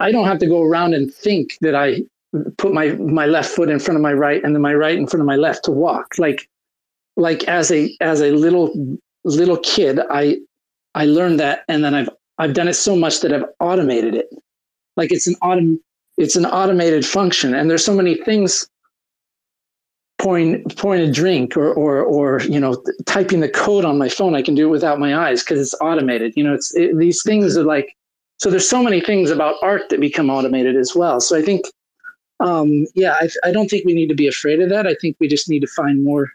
I 0.00 0.12
don't 0.12 0.26
have 0.26 0.38
to 0.40 0.46
go 0.46 0.62
around 0.62 0.94
and 0.94 1.12
think 1.12 1.56
that 1.60 1.74
I 1.74 2.02
put 2.58 2.72
my 2.72 2.92
my 2.92 3.26
left 3.26 3.50
foot 3.50 3.70
in 3.70 3.78
front 3.78 3.96
of 3.96 4.02
my 4.02 4.12
right 4.12 4.42
and 4.44 4.54
then 4.54 4.62
my 4.62 4.74
right 4.74 4.98
in 4.98 5.06
front 5.06 5.20
of 5.20 5.26
my 5.26 5.36
left 5.36 5.64
to 5.64 5.70
walk 5.70 6.18
like 6.18 6.48
like 7.16 7.44
as 7.44 7.70
a 7.70 7.96
as 8.00 8.20
a 8.20 8.32
little 8.32 8.72
little 9.24 9.56
kid 9.58 10.00
i 10.10 10.36
i 10.94 11.04
learned 11.04 11.40
that 11.40 11.64
and 11.68 11.84
then 11.84 11.94
i've 11.94 12.10
i've 12.38 12.52
done 12.52 12.68
it 12.68 12.74
so 12.74 12.96
much 12.96 13.20
that 13.20 13.32
i've 13.32 13.44
automated 13.60 14.14
it 14.14 14.28
like 14.96 15.12
it's 15.12 15.26
an 15.26 15.36
autom 15.42 15.78
it's 16.16 16.36
an 16.36 16.46
automated 16.46 17.04
function 17.06 17.54
and 17.54 17.70
there's 17.70 17.84
so 17.84 17.94
many 17.94 18.14
things 18.14 18.68
pouring 20.18 20.62
pouring 20.76 21.02
a 21.02 21.12
drink 21.12 21.56
or 21.56 21.72
or 21.74 22.02
or 22.02 22.40
you 22.42 22.58
know 22.58 22.82
typing 23.04 23.40
the 23.40 23.48
code 23.48 23.84
on 23.84 23.98
my 23.98 24.08
phone 24.08 24.34
i 24.34 24.42
can 24.42 24.54
do 24.54 24.66
it 24.66 24.70
without 24.70 24.98
my 24.98 25.16
eyes 25.16 25.42
because 25.42 25.60
it's 25.60 25.74
automated 25.80 26.32
you 26.36 26.42
know 26.42 26.54
it's 26.54 26.74
it, 26.74 26.96
these 26.96 27.22
things 27.22 27.56
are 27.56 27.64
like 27.64 27.94
so 28.38 28.50
there's 28.50 28.68
so 28.68 28.82
many 28.82 29.00
things 29.00 29.30
about 29.30 29.56
art 29.62 29.88
that 29.90 30.00
become 30.00 30.30
automated 30.30 30.76
as 30.76 30.94
well 30.94 31.20
so 31.20 31.36
i 31.36 31.42
think 31.42 31.66
um, 32.40 32.86
yeah, 32.94 33.14
I, 33.18 33.28
I, 33.44 33.52
don't 33.52 33.68
think 33.68 33.84
we 33.84 33.94
need 33.94 34.08
to 34.08 34.14
be 34.14 34.28
afraid 34.28 34.60
of 34.60 34.68
that. 34.68 34.86
I 34.86 34.94
think 34.94 35.16
we 35.18 35.28
just 35.28 35.48
need 35.48 35.60
to 35.60 35.66
find 35.68 36.04
more, 36.04 36.28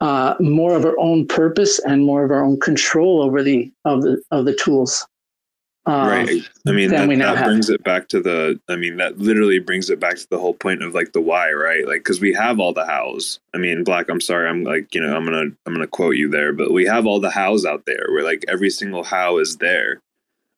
uh, 0.00 0.34
more 0.38 0.76
of 0.76 0.84
our 0.84 0.98
own 0.98 1.26
purpose 1.26 1.80
and 1.80 2.04
more 2.04 2.24
of 2.24 2.30
our 2.30 2.44
own 2.44 2.60
control 2.60 3.22
over 3.22 3.42
the 3.42 3.72
of 3.84 4.02
the 4.02 4.22
of 4.30 4.44
the 4.44 4.54
tools. 4.54 5.06
Um, 5.84 6.06
right. 6.06 6.42
I 6.66 6.70
mean, 6.70 6.90
that, 6.90 7.08
that 7.08 7.44
brings 7.44 7.68
it 7.68 7.82
back 7.82 8.08
to 8.08 8.20
the. 8.20 8.60
I 8.68 8.76
mean, 8.76 8.98
that 8.98 9.18
literally 9.18 9.58
brings 9.58 9.90
it 9.90 9.98
back 9.98 10.16
to 10.16 10.28
the 10.30 10.38
whole 10.38 10.54
point 10.54 10.82
of 10.82 10.94
like 10.94 11.12
the 11.12 11.20
why, 11.20 11.50
right? 11.52 11.86
Like, 11.86 12.00
because 12.00 12.20
we 12.20 12.32
have 12.34 12.60
all 12.60 12.72
the 12.72 12.86
hows. 12.86 13.40
I 13.52 13.58
mean, 13.58 13.82
Black. 13.82 14.08
I'm 14.08 14.20
sorry. 14.20 14.48
I'm 14.48 14.62
like, 14.62 14.94
you 14.94 15.00
know, 15.00 15.16
I'm 15.16 15.24
gonna 15.24 15.50
I'm 15.66 15.72
gonna 15.72 15.88
quote 15.88 16.16
you 16.16 16.28
there, 16.28 16.52
but 16.52 16.72
we 16.72 16.86
have 16.86 17.04
all 17.04 17.18
the 17.18 17.30
hows 17.30 17.64
out 17.64 17.84
there 17.84 18.06
where 18.10 18.22
like 18.22 18.44
every 18.46 18.70
single 18.70 19.02
how 19.02 19.38
is 19.38 19.56
there. 19.56 20.00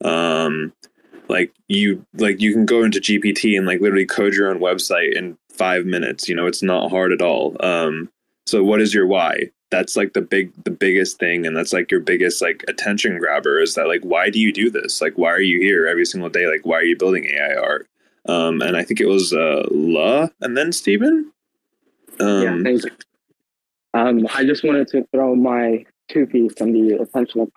Um, 0.05 0.75
like 1.29 1.53
you 1.69 2.05
like 2.15 2.41
you 2.41 2.53
can 2.53 2.67
go 2.67 2.83
into 2.83 3.01
gpt 3.01 3.57
and 3.57 3.67
like 3.67 3.81
literally 3.81 4.07
code 4.07 4.35
your 4.35 4.51
own 4.51 4.59
website 4.59 5.17
in 5.17 5.37
five 5.51 5.87
minutes 5.87 6.29
you 6.29 6.35
know 6.35 6.47
it's 6.47 6.63
not 6.63 6.91
hard 6.91 7.13
at 7.13 7.23
all 7.23 7.57
um 7.61 8.11
so 8.47 8.63
what 8.63 8.81
is 8.81 8.93
your 8.93 9.07
why 9.07 9.51
that's 9.70 9.97
like 9.97 10.12
the 10.12 10.20
big 10.20 10.53
the 10.65 10.70
biggest 10.70 11.19
thing 11.19 11.47
and 11.47 11.57
that's 11.57 11.73
like 11.73 11.91
your 11.91 12.01
biggest 12.01 12.41
like 12.41 12.65
attention 12.69 13.19
grabber 13.19 13.61
is 13.61 13.74
that 13.74 13.89
like 13.89 14.03
why 14.03 14.31
do 14.31 14.39
you 14.39 14.53
do 14.53 14.70
this 14.70 15.01
like 15.01 15.15
why 15.16 15.31
are 15.31 15.41
you 15.41 15.61
here 15.61 15.86
every 15.86 16.05
single 16.05 16.28
day 16.28 16.47
like 16.47 16.65
why 16.65 16.77
are 16.77 16.85
you 16.85 16.97
building 16.97 17.24
ai 17.27 17.55
art 17.55 17.89
Um, 18.27 18.62
and 18.62 18.77
I 18.77 18.85
think 18.85 19.01
it 19.01 19.07
was 19.07 19.32
uh, 19.32 19.65
La 19.70 20.28
and 20.41 20.57
then 20.57 20.73
Steven. 20.73 21.31
Um, 22.20 22.43
yeah, 22.43 22.59
thank 22.62 22.85
you. 22.85 22.91
Um, 23.93 24.27
I 24.35 24.45
just 24.45 24.65
wanted 24.65 24.89
to 24.89 25.07
throw 25.12 25.35
my 25.35 25.85
two 26.09 26.27
piece 26.27 26.61
on 26.61 26.73
the 26.73 27.03
attention 27.03 27.41
of. 27.41 27.51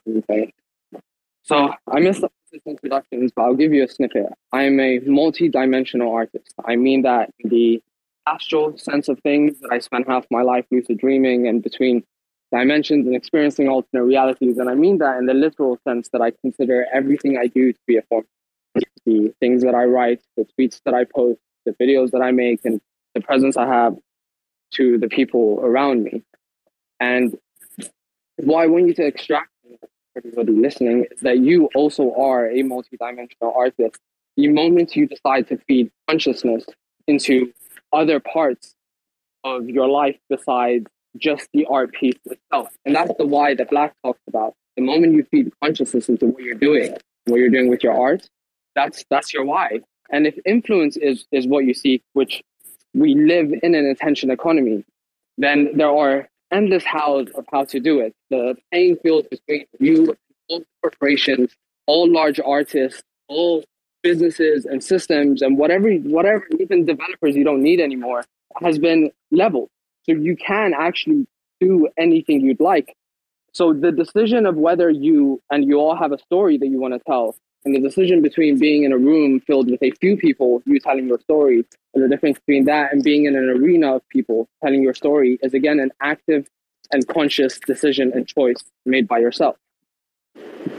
So 1.43 1.73
I 1.87 1.99
missed 1.99 2.21
the 2.21 2.59
introductions, 2.65 3.31
but 3.35 3.43
I'll 3.43 3.55
give 3.55 3.73
you 3.73 3.83
a 3.83 3.87
snippet. 3.87 4.25
I 4.51 4.63
am 4.63 4.79
a 4.79 4.99
multi-dimensional 4.99 6.11
artist. 6.11 6.53
I 6.65 6.75
mean 6.75 7.03
that 7.03 7.31
the 7.43 7.81
astral 8.27 8.77
sense 8.77 9.07
of 9.09 9.19
things 9.21 9.59
that 9.61 9.71
I 9.71 9.79
spent 9.79 10.07
half 10.07 10.25
my 10.29 10.41
life 10.41 10.65
lucid 10.71 10.97
dreaming 10.97 11.47
and 11.47 11.63
between 11.63 12.03
dimensions 12.51 13.05
and 13.05 13.15
experiencing 13.15 13.67
alternate 13.67 14.03
realities. 14.03 14.57
And 14.57 14.69
I 14.69 14.75
mean 14.75 14.97
that 14.99 15.17
in 15.17 15.25
the 15.25 15.33
literal 15.33 15.79
sense 15.87 16.09
that 16.13 16.21
I 16.21 16.31
consider 16.41 16.85
everything 16.93 17.37
I 17.37 17.47
do 17.47 17.73
to 17.73 17.79
be 17.87 17.97
a 17.97 18.01
form. 18.03 18.25
Of 18.75 18.83
the 19.05 19.33
things 19.39 19.63
that 19.63 19.73
I 19.73 19.85
write, 19.85 20.21
the 20.35 20.45
tweets 20.57 20.81
that 20.85 20.93
I 20.93 21.03
post, 21.03 21.39
the 21.65 21.73
videos 21.81 22.11
that 22.11 22.21
I 22.21 22.31
make, 22.31 22.59
and 22.63 22.79
the 23.15 23.21
presence 23.21 23.57
I 23.57 23.65
have 23.65 23.95
to 24.75 24.97
the 24.97 25.07
people 25.07 25.59
around 25.63 26.03
me. 26.03 26.23
And 26.99 27.37
what 28.37 28.61
I 28.61 28.67
want 28.67 28.87
you 28.87 28.93
to 28.95 29.05
extract 29.05 29.49
everybody 30.15 30.51
listening 30.51 31.05
is 31.11 31.21
that 31.21 31.39
you 31.39 31.69
also 31.75 32.13
are 32.15 32.47
a 32.47 32.61
multidimensional 32.63 33.55
artist. 33.55 33.97
The 34.35 34.49
moment 34.49 34.95
you 34.95 35.07
decide 35.07 35.47
to 35.47 35.57
feed 35.67 35.91
consciousness 36.07 36.65
into 37.07 37.51
other 37.93 38.19
parts 38.19 38.75
of 39.43 39.69
your 39.69 39.87
life 39.87 40.17
besides 40.29 40.85
just 41.17 41.47
the 41.53 41.65
art 41.65 41.93
piece 41.93 42.19
itself. 42.25 42.69
And 42.85 42.95
that's 42.95 43.13
the 43.17 43.25
why 43.25 43.55
that 43.55 43.69
Black 43.69 43.93
talks 44.03 44.19
about. 44.27 44.53
The 44.75 44.83
moment 44.83 45.13
you 45.13 45.23
feed 45.31 45.51
consciousness 45.63 46.09
into 46.09 46.27
what 46.27 46.43
you're 46.43 46.55
doing, 46.55 46.95
what 47.25 47.39
you're 47.39 47.49
doing 47.49 47.69
with 47.69 47.83
your 47.83 47.99
art, 47.99 48.29
that's 48.75 49.03
that's 49.09 49.33
your 49.33 49.43
why. 49.45 49.81
And 50.11 50.27
if 50.27 50.37
influence 50.45 50.97
is 50.97 51.25
is 51.31 51.47
what 51.47 51.65
you 51.65 51.73
seek, 51.73 52.03
which 52.13 52.43
we 52.93 53.15
live 53.15 53.51
in 53.63 53.75
an 53.75 53.85
attention 53.85 54.29
economy, 54.29 54.85
then 55.37 55.75
there 55.75 55.89
are 55.89 56.29
endless 56.51 56.83
hows 56.85 57.27
of 57.35 57.45
how 57.51 57.65
to 57.65 57.79
do 57.79 57.99
it. 57.99 58.13
The 58.29 58.55
playing 58.71 58.97
field 58.97 59.27
between 59.29 59.65
you, 59.79 60.15
all 60.49 60.63
corporations, 60.81 61.55
all 61.87 62.11
large 62.11 62.39
artists, 62.39 63.01
all 63.27 63.63
businesses 64.07 64.59
and 64.71 64.79
systems, 64.93 65.41
and 65.41 65.51
whatever, 65.57 65.89
whatever, 66.17 66.43
even 66.63 66.85
developers 66.85 67.35
you 67.35 67.45
don't 67.49 67.63
need 67.69 67.79
anymore, 67.89 68.21
has 68.65 68.75
been 68.87 69.11
leveled. 69.31 69.69
So 70.03 70.13
you 70.13 70.35
can 70.37 70.73
actually 70.87 71.27
do 71.59 71.89
anything 71.97 72.39
you'd 72.39 72.61
like. 72.73 72.95
So 73.51 73.73
the 73.73 73.91
decision 73.91 74.45
of 74.45 74.55
whether 74.55 74.89
you 74.89 75.41
and 75.51 75.59
you 75.67 75.75
all 75.79 75.95
have 76.03 76.11
a 76.13 76.19
story 76.19 76.55
that 76.59 76.67
you 76.67 76.79
want 76.79 76.93
to 76.93 77.01
tell, 77.11 77.35
and 77.65 77.75
the 77.75 77.81
decision 77.89 78.21
between 78.21 78.53
being 78.57 78.83
in 78.85 78.91
a 78.93 78.97
room 79.09 79.41
filled 79.41 79.69
with 79.69 79.83
a 79.83 79.91
few 80.01 80.15
people, 80.15 80.61
you 80.65 80.79
telling 80.79 81.07
your 81.11 81.19
story, 81.19 81.65
and 81.93 82.03
the 82.03 82.07
difference 82.07 82.37
between 82.39 82.63
that 82.65 82.93
and 82.93 83.03
being 83.03 83.25
in 83.25 83.35
an 83.35 83.49
arena 83.57 83.95
of 83.97 84.01
people 84.07 84.47
telling 84.63 84.81
your 84.81 84.93
story 84.93 85.37
is 85.41 85.53
again 85.53 85.79
an 85.85 85.91
active 86.01 86.47
and 86.93 87.05
conscious 87.07 87.59
decision 87.71 88.11
and 88.15 88.27
choice 88.27 88.63
made 88.85 89.05
by 89.13 89.19
yourself. 89.19 89.57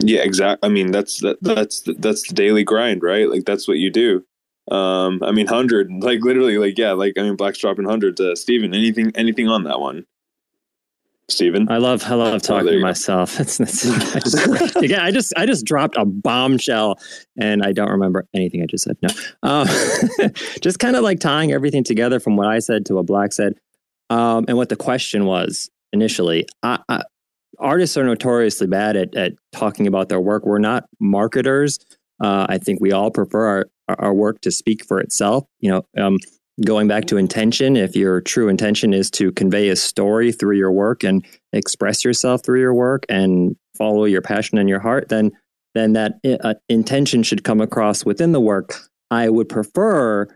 Yeah, 0.00 0.20
exactly. 0.20 0.68
I 0.68 0.72
mean, 0.72 0.90
that's 0.90 1.20
that, 1.20 1.38
that's 1.42 1.82
that's 1.98 2.28
the 2.28 2.34
daily 2.34 2.64
grind, 2.64 3.02
right? 3.02 3.28
Like 3.28 3.44
that's 3.44 3.68
what 3.68 3.78
you 3.78 3.90
do. 3.90 4.24
Um, 4.70 5.22
I 5.22 5.32
mean, 5.32 5.46
hundred, 5.46 5.90
like 6.00 6.20
literally, 6.22 6.58
like 6.58 6.76
yeah, 6.76 6.92
like 6.92 7.14
I 7.18 7.22
mean, 7.22 7.36
Black's 7.36 7.58
dropping 7.58 7.86
hundreds. 7.86 8.20
Uh, 8.20 8.34
Steven, 8.34 8.74
anything, 8.74 9.12
anything 9.14 9.48
on 9.48 9.64
that 9.64 9.80
one? 9.80 10.04
Steven? 11.30 11.70
I 11.70 11.76
love, 11.76 12.02
I 12.06 12.14
love 12.14 12.40
talking 12.40 12.68
oh, 12.68 12.72
to 12.72 12.80
myself. 12.80 13.36
That's, 13.36 13.58
that's 13.58 13.86
I 13.86 14.18
just, 14.20 14.76
again, 14.76 15.00
I 15.00 15.10
just, 15.10 15.34
I 15.36 15.44
just 15.44 15.66
dropped 15.66 15.96
a 15.98 16.06
bombshell, 16.06 16.98
and 17.38 17.62
I 17.62 17.72
don't 17.72 17.90
remember 17.90 18.26
anything 18.34 18.62
I 18.62 18.66
just 18.66 18.84
said. 18.84 18.96
No, 19.02 19.10
um, 19.42 19.66
just 20.62 20.78
kind 20.78 20.96
of 20.96 21.02
like 21.02 21.20
tying 21.20 21.52
everything 21.52 21.84
together 21.84 22.18
from 22.18 22.36
what 22.36 22.46
I 22.46 22.60
said 22.60 22.86
to 22.86 22.94
what 22.94 23.06
Black 23.06 23.34
said, 23.34 23.54
um, 24.08 24.46
and 24.48 24.56
what 24.56 24.70
the 24.70 24.76
question 24.76 25.26
was 25.26 25.68
initially. 25.92 26.46
I, 26.62 26.78
I, 26.88 27.02
artists 27.58 27.96
are 27.96 28.04
notoriously 28.04 28.66
bad 28.66 28.96
at, 28.96 29.14
at 29.14 29.32
talking 29.52 29.86
about 29.86 30.08
their 30.08 30.20
work. 30.20 30.44
We're 30.44 30.58
not 30.58 30.84
marketers. 31.00 31.78
Uh, 32.22 32.46
I 32.48 32.58
think 32.58 32.80
we 32.80 32.92
all 32.92 33.10
prefer 33.10 33.66
our, 33.88 33.96
our 33.98 34.14
work 34.14 34.40
to 34.42 34.50
speak 34.50 34.84
for 34.84 35.00
itself. 35.00 35.44
You 35.60 35.70
know, 35.70 36.02
um, 36.02 36.18
going 36.64 36.88
back 36.88 37.06
to 37.06 37.16
intention, 37.16 37.76
if 37.76 37.94
your 37.94 38.20
true 38.20 38.48
intention 38.48 38.92
is 38.92 39.10
to 39.12 39.32
convey 39.32 39.68
a 39.68 39.76
story 39.76 40.32
through 40.32 40.56
your 40.56 40.72
work 40.72 41.04
and 41.04 41.24
express 41.52 42.04
yourself 42.04 42.44
through 42.44 42.60
your 42.60 42.74
work 42.74 43.04
and 43.08 43.56
follow 43.76 44.04
your 44.04 44.22
passion 44.22 44.58
and 44.58 44.68
your 44.68 44.80
heart, 44.80 45.08
then 45.08 45.30
then 45.74 45.92
that 45.92 46.14
uh, 46.42 46.54
intention 46.68 47.22
should 47.22 47.44
come 47.44 47.60
across 47.60 48.04
within 48.04 48.32
the 48.32 48.40
work. 48.40 48.80
I 49.10 49.28
would 49.28 49.48
prefer, 49.48 50.26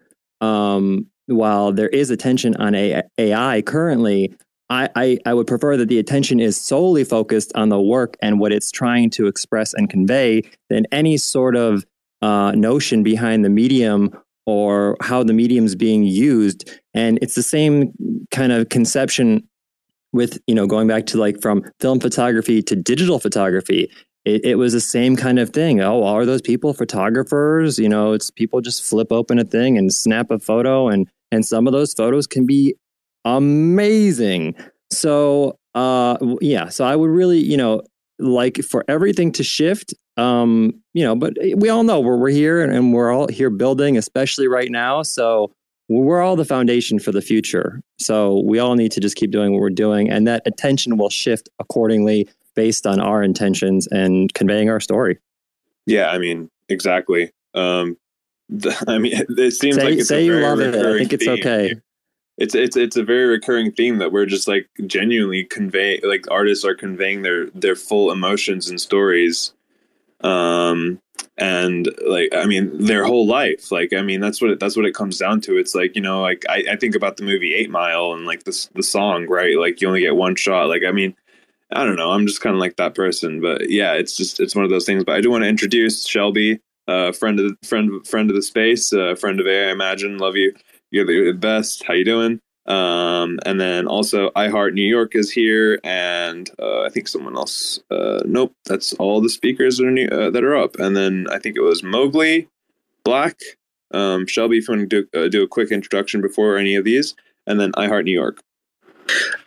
um, 0.41 1.07
while 1.27 1.73
there 1.73 1.89
is 1.89 2.11
attention 2.11 2.55
on 2.57 2.75
AI 2.75 3.63
currently, 3.63 4.35
I, 4.73 4.89
I, 4.97 5.19
I 5.27 5.35
would 5.35 5.47
prefer 5.47 5.77
that 5.77 5.89
the 5.89 5.99
attention 5.99 6.41
is 6.41 6.59
solely 6.59 7.05
focused 7.05 7.53
on 7.55 7.69
the 7.69 7.81
work 7.81 8.17
and 8.23 8.41
what 8.41 8.53
it's 8.53 8.71
trying 8.71 9.11
to 9.11 9.27
express 9.27 9.75
and 9.75 9.91
convey 9.91 10.43
than 10.71 10.87
any 10.91 11.19
sort 11.19 11.57
of 11.57 11.85
uh, 12.23 12.53
notion 12.53 13.03
behind 13.03 13.45
the 13.45 13.51
medium 13.51 14.17
or 14.47 14.97
how 15.03 15.23
the 15.23 15.35
medium 15.35 15.67
is 15.67 15.77
being 15.77 16.05
used. 16.05 16.71
And 16.95 17.19
it's 17.21 17.35
the 17.35 17.43
same 17.43 17.93
kind 18.31 18.51
of 18.51 18.71
conception 18.71 19.47
with, 20.15 20.39
you 20.47 20.55
know, 20.55 20.67
going 20.67 20.89
back 20.89 21.05
to 21.07 21.19
like 21.19 21.43
from 21.43 21.63
film 21.79 22.01
photography 22.01 22.63
to 22.63 22.75
digital 22.75 23.19
photography. 23.19 23.91
It, 24.25 24.43
it 24.45 24.55
was 24.55 24.73
the 24.73 24.81
same 24.81 25.17
kind 25.17 25.39
of 25.39 25.51
thing. 25.51 25.83
Oh, 25.83 26.05
are 26.05 26.25
those 26.25 26.41
people 26.41 26.73
photographers? 26.73 27.79
You 27.79 27.91
know, 27.91 28.13
it's 28.13 28.31
people 28.31 28.63
just 28.63 28.83
flip 28.83 29.09
open 29.11 29.39
a 29.39 29.45
thing 29.45 29.77
and 29.77 29.93
snap 29.93 30.31
a 30.31 30.39
photo, 30.39 30.89
and 30.89 31.09
and 31.33 31.45
some 31.45 31.67
of 31.67 31.73
those 31.73 31.93
photos 31.93 32.29
can 32.29 32.47
be 32.47 32.77
amazing. 33.25 34.55
So, 34.91 35.59
uh, 35.75 36.17
yeah, 36.41 36.69
so 36.69 36.85
I 36.85 36.97
would 36.97 37.11
really, 37.11 37.39
you 37.39 37.57
know, 37.57 37.83
like 38.19 38.59
for 38.59 38.85
everything 38.89 39.33
to 39.33 39.45
shift. 39.45 39.95
Um, 40.17 40.83
you 40.93 41.03
know, 41.05 41.17
but 41.17 41.35
we 41.57 41.71
all 41.71 41.85
know 41.85 42.01
we're 42.01 42.19
we're 42.19 42.31
here 42.31 42.63
and, 42.63 42.73
and 42.73 42.93
we're 42.93 43.11
all 43.11 43.29
here 43.29 43.51
building, 43.51 43.97
especially 43.97 44.47
right 44.47 44.71
now. 44.71 45.03
So 45.03 45.55
we're 45.89 46.21
all 46.21 46.37
the 46.37 46.45
foundation 46.45 46.99
for 46.99 47.13
the 47.13 47.23
future. 47.23 47.83
So 47.99 48.43
we 48.45 48.59
all 48.59 48.75
need 48.75 48.93
to 48.93 49.01
just 49.01 49.17
keep 49.17 49.31
doing 49.31 49.53
what 49.53 49.61
we're 49.61 49.71
doing, 49.71 50.11
and 50.11 50.27
that 50.27 50.43
attention 50.47 50.99
will 50.99 51.11
shift 51.11 51.49
accordingly 51.59 52.29
based 52.55 52.87
on 52.87 53.01
our 53.01 53.23
intentions 53.23 53.87
and 53.87 54.33
conveying 54.35 54.69
our 54.69 54.81
story. 54.81 55.19
Yeah, 55.87 56.11
I 56.11 56.19
mean, 56.19 56.51
exactly. 56.69 57.33
Um, 57.55 57.97
the, 58.51 58.77
I 58.89 58.99
mean, 58.99 59.15
it 59.15 59.53
seems 59.53 59.77
say, 59.77 59.85
like 59.85 59.99
it's 59.99 60.09
say 60.09 60.27
you 60.27 60.39
love 60.41 60.61
it. 60.61 60.75
I 60.75 60.99
think 60.99 61.15
it's 61.15 61.25
theme. 61.25 61.39
okay 61.39 61.75
it's 62.43 62.57
it's 62.57 62.77
it's 62.77 62.97
a 62.97 63.05
very 63.05 63.27
recurring 63.27 63.71
theme 63.71 63.99
that 63.99 64.11
we're 64.11 64.27
just 64.27 64.49
like 64.49 64.69
genuinely 64.87 65.45
convey 65.45 66.01
like 66.03 66.29
artists 66.29 66.65
are 66.65 66.75
conveying 66.75 67.23
their 67.23 67.47
their 67.51 67.77
full 67.77 68.11
emotions 68.11 68.69
and 68.69 68.81
stories 68.81 69.53
um 70.23 71.01
and 71.39 71.89
like 72.05 72.35
i 72.35 72.45
mean 72.45 72.85
their 72.85 73.05
whole 73.05 73.29
life. 73.29 73.71
Like 73.71 73.93
i 73.93 74.03
mean 74.03 74.21
that's 74.21 74.43
what 74.43 74.51
it, 74.51 74.61
that's 74.61 74.77
what 74.77 74.87
it 74.87 74.95
comes 74.95 75.19
down 75.19 75.41
to. 75.43 75.57
It's 75.57 75.75
like 75.77 75.95
you 75.95 76.03
know 76.03 76.21
like 76.21 76.45
i, 76.49 76.65
I 76.73 76.77
think 76.77 76.97
about 76.97 77.17
the 77.17 77.23
movie 77.23 77.55
eight 77.55 77.71
mile 77.71 78.13
and 78.13 78.27
like 78.27 78.43
this 78.43 78.67
the 78.75 78.83
song 78.83 79.27
right? 79.29 79.57
Like 79.57 79.81
you 79.81 79.87
only 79.87 80.01
get 80.01 80.17
one 80.17 80.35
shot. 80.35 80.69
Like 80.69 80.83
i 80.85 80.91
mean 80.91 81.15
i 81.71 81.85
don't 81.85 81.97
know. 81.97 82.11
I'm 82.11 82.27
just 82.27 82.41
kind 82.41 82.57
of 82.57 82.61
like 82.61 82.77
that 82.77 82.97
person. 82.97 83.41
But 83.41 83.71
yeah 83.71 83.93
it's 83.93 84.17
just 84.17 84.41
it's 84.41 84.57
one 84.57 84.65
of 84.65 84.71
those 84.71 84.85
things. 84.85 85.05
But 85.05 85.15
i 85.15 85.21
do 85.21 85.31
want 85.31 85.45
to 85.45 85.49
introduce 85.49 86.05
shelby 86.05 86.61
uh 86.89 87.13
friend 87.13 87.39
of 87.39 87.47
the 87.51 87.67
friend 87.67 88.05
friend 88.05 88.31
of 88.31 88.35
the 88.35 88.43
space 88.43 88.93
uh, 88.93 89.15
friend 89.15 89.39
of 89.39 89.47
Aimagine. 89.47 90.19
Love 90.19 90.35
you 90.35 90.53
you're 90.93 91.33
the 91.33 91.39
best. 91.39 91.85
How 91.85 91.95
you 91.95 92.05
doing? 92.05 92.41
Um, 92.67 93.41
and 93.45 93.61
then 93.61 93.89
also 93.89 94.31
I 94.37 94.49
Heart 94.49 94.75
New 94.75 94.87
York 94.87 95.17
is 95.17 95.33
here, 95.33 95.81
and 95.83 96.49
uh, 96.61 96.83
I 96.83 96.91
think 96.91 97.09
someone 97.09 97.37
else. 97.37 97.81
Uh, 97.91 98.21
nope, 98.25 98.55
that's 98.67 98.93
all 98.95 99.21
the 99.21 99.29
speakers 99.29 99.79
that 99.79 99.87
are 99.87 99.91
new, 99.91 100.07
uh, 100.07 100.31
that 100.31 100.45
are 100.45 100.57
up. 100.57 100.77
And 100.79 100.97
then 100.97 101.27
I 101.31 101.39
think 101.39 101.57
it 101.57 101.63
was 101.63 101.83
Mowgly, 101.83 102.49
Black, 103.05 103.41
um, 103.93 104.27
Shelby. 104.27 104.59
If 104.59 104.69
you 104.69 104.77
want 104.77 104.91
to 104.91 105.03
do, 105.03 105.19
uh, 105.19 105.29
do 105.29 105.43
a 105.43 105.49
quick 105.49 105.73
introduction 105.73 106.21
before 106.21 106.57
any 106.57 106.77
of 106.77 106.85
these, 106.85 107.17
and 107.47 107.59
then 107.59 107.73
I 107.77 107.89
Heart 107.89 108.05
New 108.05 108.13
York. 108.13 108.41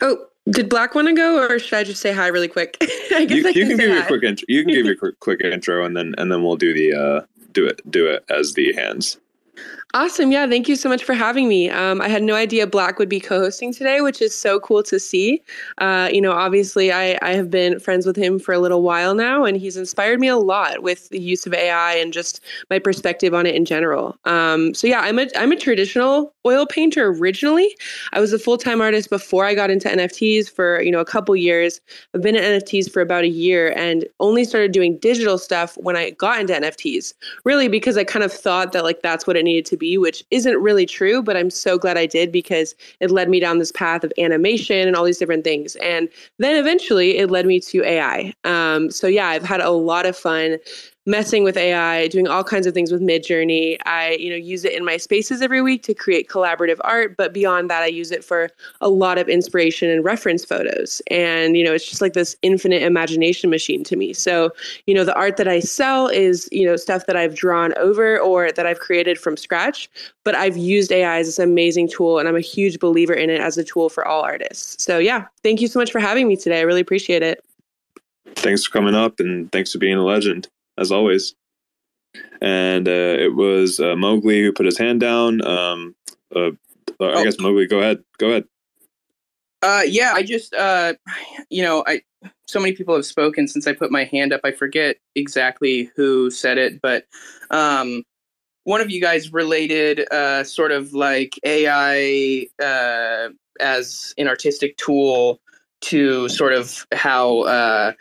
Oh, 0.02 0.26
did 0.50 0.68
Black 0.68 0.94
want 0.94 1.08
to 1.08 1.14
go, 1.14 1.42
or 1.42 1.58
should 1.58 1.80
I 1.80 1.84
just 1.86 2.02
say 2.02 2.12
hi 2.12 2.28
really 2.28 2.50
quick? 2.50 2.78
I 2.82 3.26
guess 3.26 3.38
you, 3.38 3.48
I 3.48 3.54
can, 3.54 3.62
you 3.62 3.68
can 3.68 3.78
give 3.78 3.90
your 3.90 4.06
quick 4.06 4.24
intro. 4.24 4.46
You 4.50 4.64
can 4.64 4.74
give 4.74 4.86
your 4.86 4.96
quick, 4.98 5.20
quick 5.20 5.42
intro, 5.42 5.86
and 5.86 5.96
then 5.96 6.16
and 6.18 6.30
then 6.32 6.44
we'll 6.44 6.58
do 6.58 6.74
the 6.74 6.94
uh, 6.94 7.26
do 7.54 7.66
it 7.66 7.80
do 7.90 8.08
it 8.08 8.26
as 8.30 8.56
the 8.56 8.74
hands. 8.74 9.18
Awesome. 9.94 10.30
Yeah. 10.30 10.46
Thank 10.46 10.68
you 10.68 10.76
so 10.76 10.90
much 10.90 11.06
for 11.06 11.14
having 11.14 11.48
me. 11.48 11.70
Um, 11.70 12.02
I 12.02 12.10
had 12.10 12.22
no 12.22 12.36
idea 12.36 12.68
Black 12.68 13.00
would 13.00 13.08
be 13.08 13.22
co 13.22 13.40
hosting 13.40 13.72
today, 13.72 14.02
which 14.02 14.22
is 14.22 14.38
so 14.38 14.60
cool 14.60 14.84
to 14.84 15.00
see. 15.00 15.42
Uh, 15.78 16.10
you 16.12 16.20
know, 16.20 16.34
obviously, 16.34 16.92
I, 16.92 17.18
I 17.22 17.32
have 17.32 17.50
been 17.50 17.80
friends 17.80 18.06
with 18.06 18.18
him 18.18 18.38
for 18.38 18.54
a 18.54 18.60
little 18.60 18.82
while 18.82 19.16
now, 19.16 19.46
and 19.46 19.56
he's 19.56 19.78
inspired 19.78 20.20
me 20.20 20.28
a 20.28 20.36
lot 20.36 20.84
with 20.84 21.08
the 21.10 21.20
use 21.20 21.46
of 21.46 21.54
AI 21.54 21.94
and 21.94 22.12
just 22.12 22.42
my 22.70 22.78
perspective 22.78 23.34
on 23.34 23.46
it 23.46 23.56
in 23.56 23.64
general. 23.64 24.18
Um, 24.26 24.74
so, 24.74 24.86
yeah, 24.86 25.00
I'm 25.00 25.18
a, 25.18 25.28
I'm 25.38 25.54
a 25.54 25.56
traditional 25.56 26.34
oil 26.46 26.66
painter 26.66 27.08
originally. 27.08 27.74
I 28.12 28.20
was 28.20 28.34
a 28.34 28.40
full 28.40 28.58
time 28.58 28.82
artist 28.82 29.10
before 29.10 29.46
I 29.46 29.54
got 29.54 29.70
into 29.70 29.88
NFTs 29.88 30.52
for, 30.52 30.82
you 30.82 30.92
know, 30.92 31.00
a 31.00 31.06
couple 31.06 31.34
years. 31.38 31.80
I've 32.14 32.22
been 32.22 32.36
at 32.36 32.44
NFTs 32.44 32.92
for 32.92 33.02
about 33.02 33.24
a 33.24 33.30
year 33.30 33.72
and 33.78 34.06
only 34.20 34.44
started 34.44 34.74
doing 34.74 34.98
digital 34.98 35.38
stuff 35.38 35.78
when 35.78 35.96
I 35.96 36.10
got 36.10 36.42
into 36.42 36.52
NFTs, 36.54 37.14
really, 37.46 37.70
because 37.70 37.96
I 37.98 38.04
kind 38.04 38.26
of 38.26 38.34
thought 38.34 38.74
that 38.74 38.84
like 38.84 39.02
that's 39.02 39.26
what 39.26 39.38
it 39.38 39.44
needed 39.44 39.66
to 39.68 39.75
to 39.76 39.80
be, 39.80 39.98
which 39.98 40.24
isn't 40.32 40.58
really 40.58 40.86
true, 40.86 41.22
but 41.22 41.38
I'm 41.38 41.50
so 41.50 41.78
glad 41.78 41.98
I 41.98 42.06
did 42.06 42.32
because 42.32 42.76
it 43.00 43.12
led 43.12 43.30
me 43.30 43.40
down 43.40 43.60
this 43.60 43.72
path 43.72 44.04
of 44.04 44.14
animation 44.18 44.88
and 44.88 44.96
all 44.96 45.04
these 45.04 45.18
different 45.18 45.44
things. 45.44 45.76
And 45.78 46.10
then 46.40 46.56
eventually 46.56 47.18
it 47.18 47.30
led 47.30 47.46
me 47.46 47.60
to 47.62 47.84
AI. 47.84 48.34
Um, 48.44 48.90
so 48.92 49.08
yeah, 49.08 49.28
I've 49.28 49.44
had 49.44 49.62
a 49.62 49.72
lot 49.72 50.06
of 50.06 50.18
fun 50.18 50.58
messing 51.06 51.44
with 51.44 51.56
AI, 51.56 52.08
doing 52.08 52.28
all 52.28 52.44
kinds 52.44 52.66
of 52.66 52.74
things 52.74 52.92
with 52.92 53.02
Midjourney. 53.02 53.78
I, 53.86 54.18
you 54.20 54.30
know, 54.30 54.36
use 54.36 54.66
it 54.66 54.74
in 54.74 54.84
my 54.84 54.98
spaces 54.98 55.42
every 55.42 55.62
week 55.62 55.84
to 55.84 55.94
create 55.94 56.30
collaborative 56.30 56.80
art, 56.84 57.16
but 57.16 57.34
beyond 57.34 57.70
that 57.70 57.84
I 57.84 57.88
use 57.88 58.12
it 58.12 58.24
for 58.24 58.50
a 58.82 58.90
lot 58.90 59.18
of 59.18 59.30
inspiration 59.30 59.90
and 59.90 60.04
reference 60.04 60.44
photos. 60.44 61.02
And, 61.12 61.56
you 61.56 61.64
know, 61.64 61.74
it's 61.74 61.88
just 61.88 62.02
like 62.02 62.14
this 62.14 62.36
infinite 62.42 62.82
imagination 62.82 63.50
machine 63.50 63.84
to 63.84 63.96
me. 63.96 64.14
So, 64.14 64.52
you 64.88 64.96
know, 64.96 65.04
the 65.04 65.16
art 65.16 65.38
that 65.38 65.48
I 65.48 65.60
sell 65.60 66.08
is, 66.08 66.50
you 66.52 66.66
know, 66.66 66.76
stuff 66.76 67.06
that 67.06 67.16
I've 67.16 67.36
drawn 67.36 67.74
over 67.78 68.20
or 68.20 68.52
that 68.52 68.66
I've 68.66 68.80
created 68.80 69.20
from 69.20 69.38
scratch, 69.38 69.90
but 70.24 70.34
I've 70.34 70.58
used 70.58 70.92
AI 70.92 71.20
as 71.20 71.28
this 71.28 71.40
amazing 71.40 71.90
tool 71.90 72.18
and 72.18 72.28
I'm 72.28 72.36
a 72.36 72.42
huge 72.42 72.80
believer 72.80 73.14
in 73.14 73.30
it 73.30 73.40
as 73.40 73.58
a 73.58 73.64
tool 73.64 73.90
for 73.90 74.08
all 74.08 74.24
artists. 74.24 74.84
So, 74.84 74.98
yeah, 74.98 75.26
thank 75.44 75.62
you 75.62 75.68
so 75.68 75.80
much 75.80 75.92
for 75.92 76.00
having 76.00 76.28
me 76.28 76.36
today. 76.36 76.60
I 76.60 76.64
really 76.64 76.82
appreciate 76.82 77.22
it. 77.22 77.44
Thanks 78.38 78.66
for 78.66 78.72
coming 78.72 78.96
up 78.96 79.20
and 79.20 79.52
thanks 79.52 79.72
for 79.72 79.78
being 79.78 79.98
a 79.98 80.04
legend 80.04 80.50
as 80.78 80.92
always. 80.92 81.36
And 82.42 82.88
uh, 82.88 82.92
it 83.20 83.36
was 83.36 83.80
uh, 83.80 83.96
Mowgly 83.96 84.42
who 84.42 84.54
put 84.54 84.66
his 84.66 84.78
hand 84.78 85.00
down. 85.00 85.46
Um, 85.46 85.96
uh, 86.36 86.52
I 86.52 86.52
oh. 87.00 87.24
guess 87.24 87.40
Mowgly, 87.40 87.68
go 87.68 87.80
ahead. 87.80 88.04
Go 88.18 88.30
ahead. 88.30 88.46
Uh, 89.62 89.82
yeah, 89.86 90.12
I 90.14 90.22
just, 90.22 90.54
uh, 90.54 90.94
you 91.50 91.64
know, 91.64 91.84
I 91.88 92.02
so 92.48 92.60
many 92.60 92.74
people 92.74 92.96
have 92.96 93.06
spoken 93.06 93.48
since 93.48 93.68
I 93.68 93.74
put 93.74 93.92
my 93.92 94.04
hand 94.04 94.32
up. 94.32 94.42
I 94.44 94.52
forget 94.52 94.98
exactly 95.16 95.90
who 95.96 96.30
said 96.30 96.58
it, 96.58 96.82
but 96.82 97.06
um, 97.52 98.04
one 98.64 98.82
of 98.82 98.92
you 98.92 99.02
guys 99.02 99.34
related 99.34 100.12
uh, 100.12 100.44
sort 100.44 100.72
of 100.72 100.94
like 100.94 101.40
AI 101.44 102.48
uh, 102.62 103.30
as 103.60 104.14
an 104.18 104.28
artistic 104.28 104.78
tool 104.78 105.40
to 105.82 106.28
sort 106.30 106.54
of 106.54 106.86
how 106.94 107.42
uh, 107.42 107.94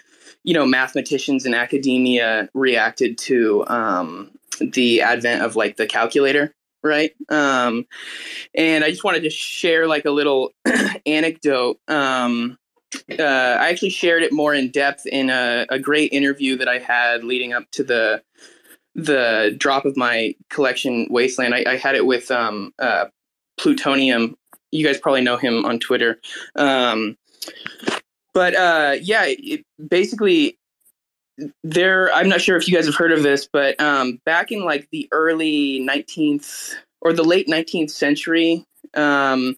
you 0.45 0.55
know 0.55 0.67
mathematicians 0.67 1.45
in 1.45 1.55
academia 1.55 2.49
reacted 2.55 3.19
to 3.19 3.67
um, 3.67 4.31
the 4.61 5.03
advent 5.03 5.43
of 5.43 5.57
like 5.57 5.77
the 5.77 5.87
calculator 5.87 6.55
right? 6.83 7.13
Um, 7.31 7.87
and 8.55 8.85
i 8.85 8.91
just 8.91 9.05
wanted 9.05 9.23
to 9.23 9.31
share 9.31 9.89
like 9.89 10.05
a 10.05 10.11
little 10.11 10.53
anecdote. 11.07 11.79
Um, 11.89 12.59
uh, 13.19 13.23
i 13.23 13.71
actually 13.71 13.91
shared 13.91 14.23
it 14.23 14.33
more 14.33 14.55
in 14.55 14.71
depth 14.71 15.05
in 15.07 15.29
a, 15.29 15.67
a, 15.69 15.81
great 15.81 16.13
interview 16.13 16.57
that 16.57 16.69
i 16.69 16.79
had 16.79 17.25
leading 17.25 17.53
up 17.53 17.69
to 17.73 17.83
the 17.83 18.23
the 18.95 19.55
drop 19.59 19.85
of 19.85 19.97
my 19.97 20.35
collection 20.51 21.07
wasteland. 21.11 21.55
I, 21.55 21.65
I 21.67 21.77
had 21.77 21.97
it 21.97 22.07
with 22.07 22.31
um, 22.31 22.73
uh, 22.79 23.07
plutonium. 23.59 24.37
You 24.71 24.87
guys 24.87 24.99
probably 24.99 25.23
know 25.23 25.37
him 25.37 25.65
on 25.65 25.79
twitter. 25.79 26.21
Um, 26.57 27.17
but 28.35 28.55
uh, 28.55 28.97
yeah, 29.01 29.25
it, 29.27 29.65
basically, 29.89 30.59
there. 31.63 32.13
I'm 32.13 32.29
not 32.29 32.41
sure 32.41 32.57
if 32.57 32.69
you 32.69 32.75
guys 32.75 32.87
have 32.87 32.97
heard 32.97 33.13
of 33.13 33.23
this, 33.23 33.49
but 33.51 33.81
um, 33.81 34.21
back 34.27 34.53
in 34.53 34.65
like 34.65 34.89
the 34.91 35.09
early 35.13 35.81
19th 35.81 36.75
or 37.01 37.13
the 37.13 37.25
late 37.25 37.47
19th 37.49 37.91
century, 37.91 38.65
um, 38.95 39.57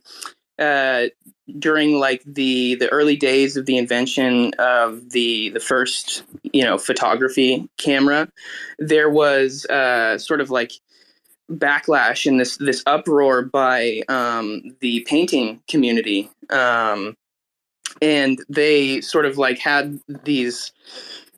uh, 0.59 1.07
during 1.59 1.99
like 1.99 2.23
the 2.27 2.75
the 2.77 2.89
early 2.91 3.17
days 3.17 3.57
of 3.57 3.67
the 3.67 3.79
invention 3.79 4.53
of 4.59 5.11
the 5.11 5.51
the 5.51 5.61
first 5.61 6.25
you 6.53 6.63
know 6.63 6.77
photography 6.79 7.69
camera, 7.79 8.29
there 8.79 9.11
was 9.11 9.65
uh, 9.67 10.19
sort 10.19 10.41
of 10.41 10.51
like 10.51 10.73
backlash 11.51 12.27
and 12.27 12.41
this 12.41 12.57
this 12.57 12.83
uproar 12.87 13.43
by 13.43 14.03
um, 14.09 14.77
the 14.81 15.01
painting 15.01 15.63
community. 15.69 16.31
Um, 16.51 17.17
and 18.03 18.45
they 18.49 19.01
sort 19.01 19.27
of 19.27 19.39
like 19.39 19.59
had 19.59 20.01
these 20.25 20.73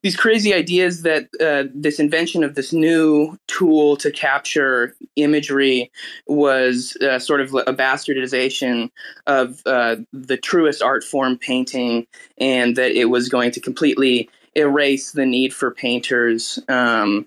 these 0.02 0.16
crazy 0.16 0.54
ideas 0.54 1.02
that 1.02 1.28
uh, 1.40 1.68
this 1.74 1.98
invention 1.98 2.44
of 2.44 2.54
this 2.54 2.72
new 2.72 3.36
tool 3.48 3.96
to 3.96 4.12
capture 4.12 4.94
imagery 5.16 5.90
was 6.28 6.96
uh, 7.02 7.18
sort 7.18 7.40
of 7.40 7.52
a 7.54 7.74
bastardization 7.74 8.90
of 9.26 9.60
uh, 9.66 9.96
the 10.12 10.36
truest 10.36 10.82
art 10.82 11.02
form 11.02 11.36
painting, 11.36 12.06
and 12.38 12.76
that 12.76 12.92
it 12.92 13.06
was 13.06 13.28
going 13.28 13.50
to 13.50 13.60
completely 13.60 14.30
erase 14.54 15.12
the 15.12 15.26
need 15.26 15.52
for 15.52 15.70
painters. 15.70 16.60
Um, 16.68 17.26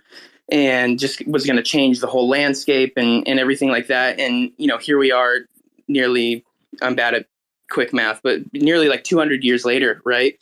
and 0.51 0.99
just 0.99 1.25
was 1.27 1.45
going 1.45 1.55
to 1.55 1.63
change 1.63 2.01
the 2.01 2.07
whole 2.07 2.27
landscape 2.27 2.93
and, 2.97 3.25
and 3.25 3.39
everything 3.39 3.69
like 3.69 3.87
that. 3.87 4.19
And, 4.19 4.51
you 4.57 4.67
know, 4.67 4.77
here 4.77 4.97
we 4.97 5.09
are 5.09 5.39
nearly, 5.87 6.43
I'm 6.81 6.93
bad 6.93 7.13
at 7.13 7.25
quick 7.71 7.93
math, 7.93 8.21
but 8.21 8.41
nearly 8.53 8.87
like 8.87 9.03
200 9.03 9.43
years 9.43 9.65
later, 9.65 10.01
right? 10.05 10.37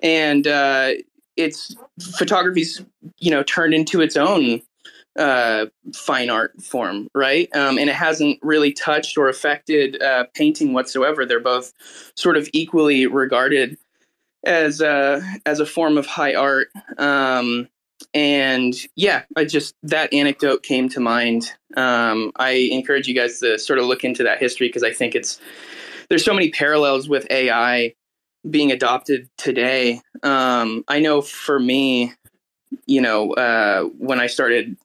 And 0.00 0.46
uh, 0.46 0.92
it's 1.36 1.74
photography's 2.18 2.82
you 3.18 3.30
know 3.30 3.42
turned 3.42 3.74
into 3.74 4.00
its 4.00 4.16
own 4.16 4.62
uh, 5.18 5.66
fine 5.94 6.30
art 6.30 6.60
form, 6.62 7.08
right? 7.14 7.48
Um, 7.54 7.78
and 7.78 7.90
it 7.90 7.96
hasn't 7.96 8.38
really 8.42 8.72
touched 8.72 9.18
or 9.18 9.28
affected 9.28 10.00
uh, 10.00 10.24
painting 10.34 10.72
whatsoever. 10.72 11.26
They're 11.26 11.40
both 11.40 11.72
sort 12.16 12.36
of 12.36 12.48
equally 12.52 13.06
regarded 13.06 13.76
as 14.44 14.80
a 14.80 14.88
uh, 14.88 15.20
as 15.44 15.60
a 15.60 15.66
form 15.66 15.98
of 15.98 16.06
high 16.06 16.34
art. 16.34 16.68
Um, 16.98 17.68
and 18.14 18.74
yeah, 18.94 19.22
I 19.36 19.44
just 19.44 19.74
that 19.82 20.12
anecdote 20.12 20.62
came 20.62 20.88
to 20.90 21.00
mind. 21.00 21.52
Um, 21.76 22.32
I 22.36 22.68
encourage 22.70 23.08
you 23.08 23.14
guys 23.14 23.40
to 23.40 23.58
sort 23.58 23.78
of 23.78 23.86
look 23.86 24.04
into 24.04 24.22
that 24.22 24.38
history 24.38 24.68
because 24.68 24.84
I 24.84 24.92
think 24.92 25.14
it's 25.14 25.40
there's 26.08 26.24
so 26.24 26.34
many 26.34 26.50
parallels 26.50 27.08
with 27.08 27.26
AI 27.30 27.94
being 28.48 28.72
adopted 28.72 29.28
today. 29.36 30.00
Um, 30.22 30.84
I 30.88 31.00
know 31.00 31.20
for 31.20 31.58
me, 31.58 32.12
you 32.86 33.00
know, 33.00 33.32
uh, 33.32 33.84
when 33.98 34.20
I 34.20 34.26
started 34.26 34.76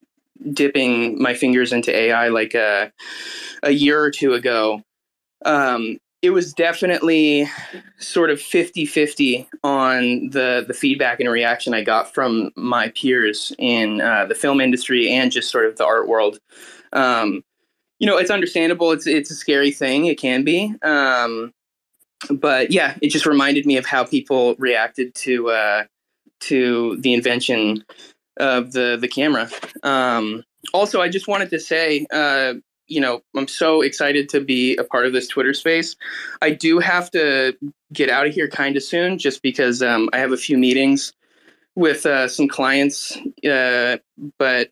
dipping 0.51 1.21
my 1.21 1.33
fingers 1.33 1.71
into 1.71 1.95
AI 1.95 2.27
like 2.27 2.53
a, 2.53 2.91
a 3.61 3.71
year 3.71 4.01
or 4.01 4.11
two 4.11 4.33
ago, 4.33 4.81
um, 5.45 5.97
it 6.21 6.29
was 6.29 6.53
definitely 6.53 7.49
sort 7.99 8.29
of 8.29 8.39
50-50 8.39 9.45
on 9.63 10.29
the 10.29 10.63
the 10.65 10.73
feedback 10.73 11.19
and 11.19 11.29
reaction 11.29 11.73
I 11.73 11.83
got 11.83 12.13
from 12.13 12.51
my 12.55 12.89
peers 12.89 13.51
in 13.59 13.99
uh, 13.99 14.25
the 14.25 14.35
film 14.35 14.61
industry 14.61 15.11
and 15.11 15.33
just 15.33 15.51
sort 15.51 15.65
of 15.65 15.75
the 15.75 15.85
art 15.85 16.07
world. 16.07 16.39
Um, 16.93 17.43
you 17.99 18.07
know, 18.07 18.17
it's 18.17 18.31
understandable. 18.31 18.91
It's 18.91 19.07
it's 19.07 19.31
a 19.31 19.35
scary 19.35 19.71
thing. 19.71 20.05
It 20.05 20.19
can 20.19 20.43
be. 20.43 20.73
Um, 20.81 21.53
but 22.29 22.71
yeah, 22.71 22.97
it 23.01 23.09
just 23.09 23.25
reminded 23.25 23.65
me 23.65 23.77
of 23.77 23.85
how 23.85 24.03
people 24.03 24.55
reacted 24.57 25.13
to 25.15 25.49
uh, 25.49 25.83
to 26.41 26.97
the 26.97 27.13
invention 27.13 27.83
of 28.37 28.71
the 28.73 28.97
the 28.99 29.07
camera. 29.07 29.49
Um, 29.83 30.43
also, 30.73 31.01
I 31.01 31.09
just 31.09 31.27
wanted 31.27 31.49
to 31.51 31.59
say, 31.59 32.05
uh, 32.11 32.55
you 32.87 33.01
know, 33.01 33.21
I'm 33.35 33.47
so 33.47 33.81
excited 33.81 34.29
to 34.29 34.41
be 34.41 34.75
a 34.77 34.83
part 34.83 35.05
of 35.05 35.13
this 35.13 35.27
Twitter 35.27 35.53
space. 35.53 35.95
I 36.41 36.51
do 36.51 36.79
have 36.79 37.11
to 37.11 37.55
get 37.91 38.09
out 38.09 38.27
of 38.27 38.33
here 38.33 38.47
kind 38.47 38.75
of 38.75 38.83
soon, 38.83 39.17
just 39.17 39.41
because 39.41 39.81
um, 39.81 40.09
I 40.13 40.19
have 40.19 40.31
a 40.31 40.37
few 40.37 40.57
meetings 40.57 41.13
with 41.75 42.05
uh, 42.05 42.27
some 42.27 42.47
clients. 42.47 43.17
Uh, 43.47 43.97
but 44.37 44.71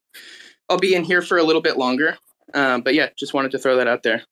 I'll 0.70 0.78
be 0.78 0.96
in 0.96 1.04
here 1.04 1.22
for 1.22 1.38
a 1.38 1.44
little 1.44 1.62
bit 1.62 1.78
longer. 1.78 2.18
Um, 2.54 2.82
but 2.82 2.94
yeah, 2.94 3.10
just 3.18 3.34
wanted 3.34 3.52
to 3.52 3.60
throw 3.60 3.78
that 3.78 3.88
out 3.88 4.04
there. 4.04 4.24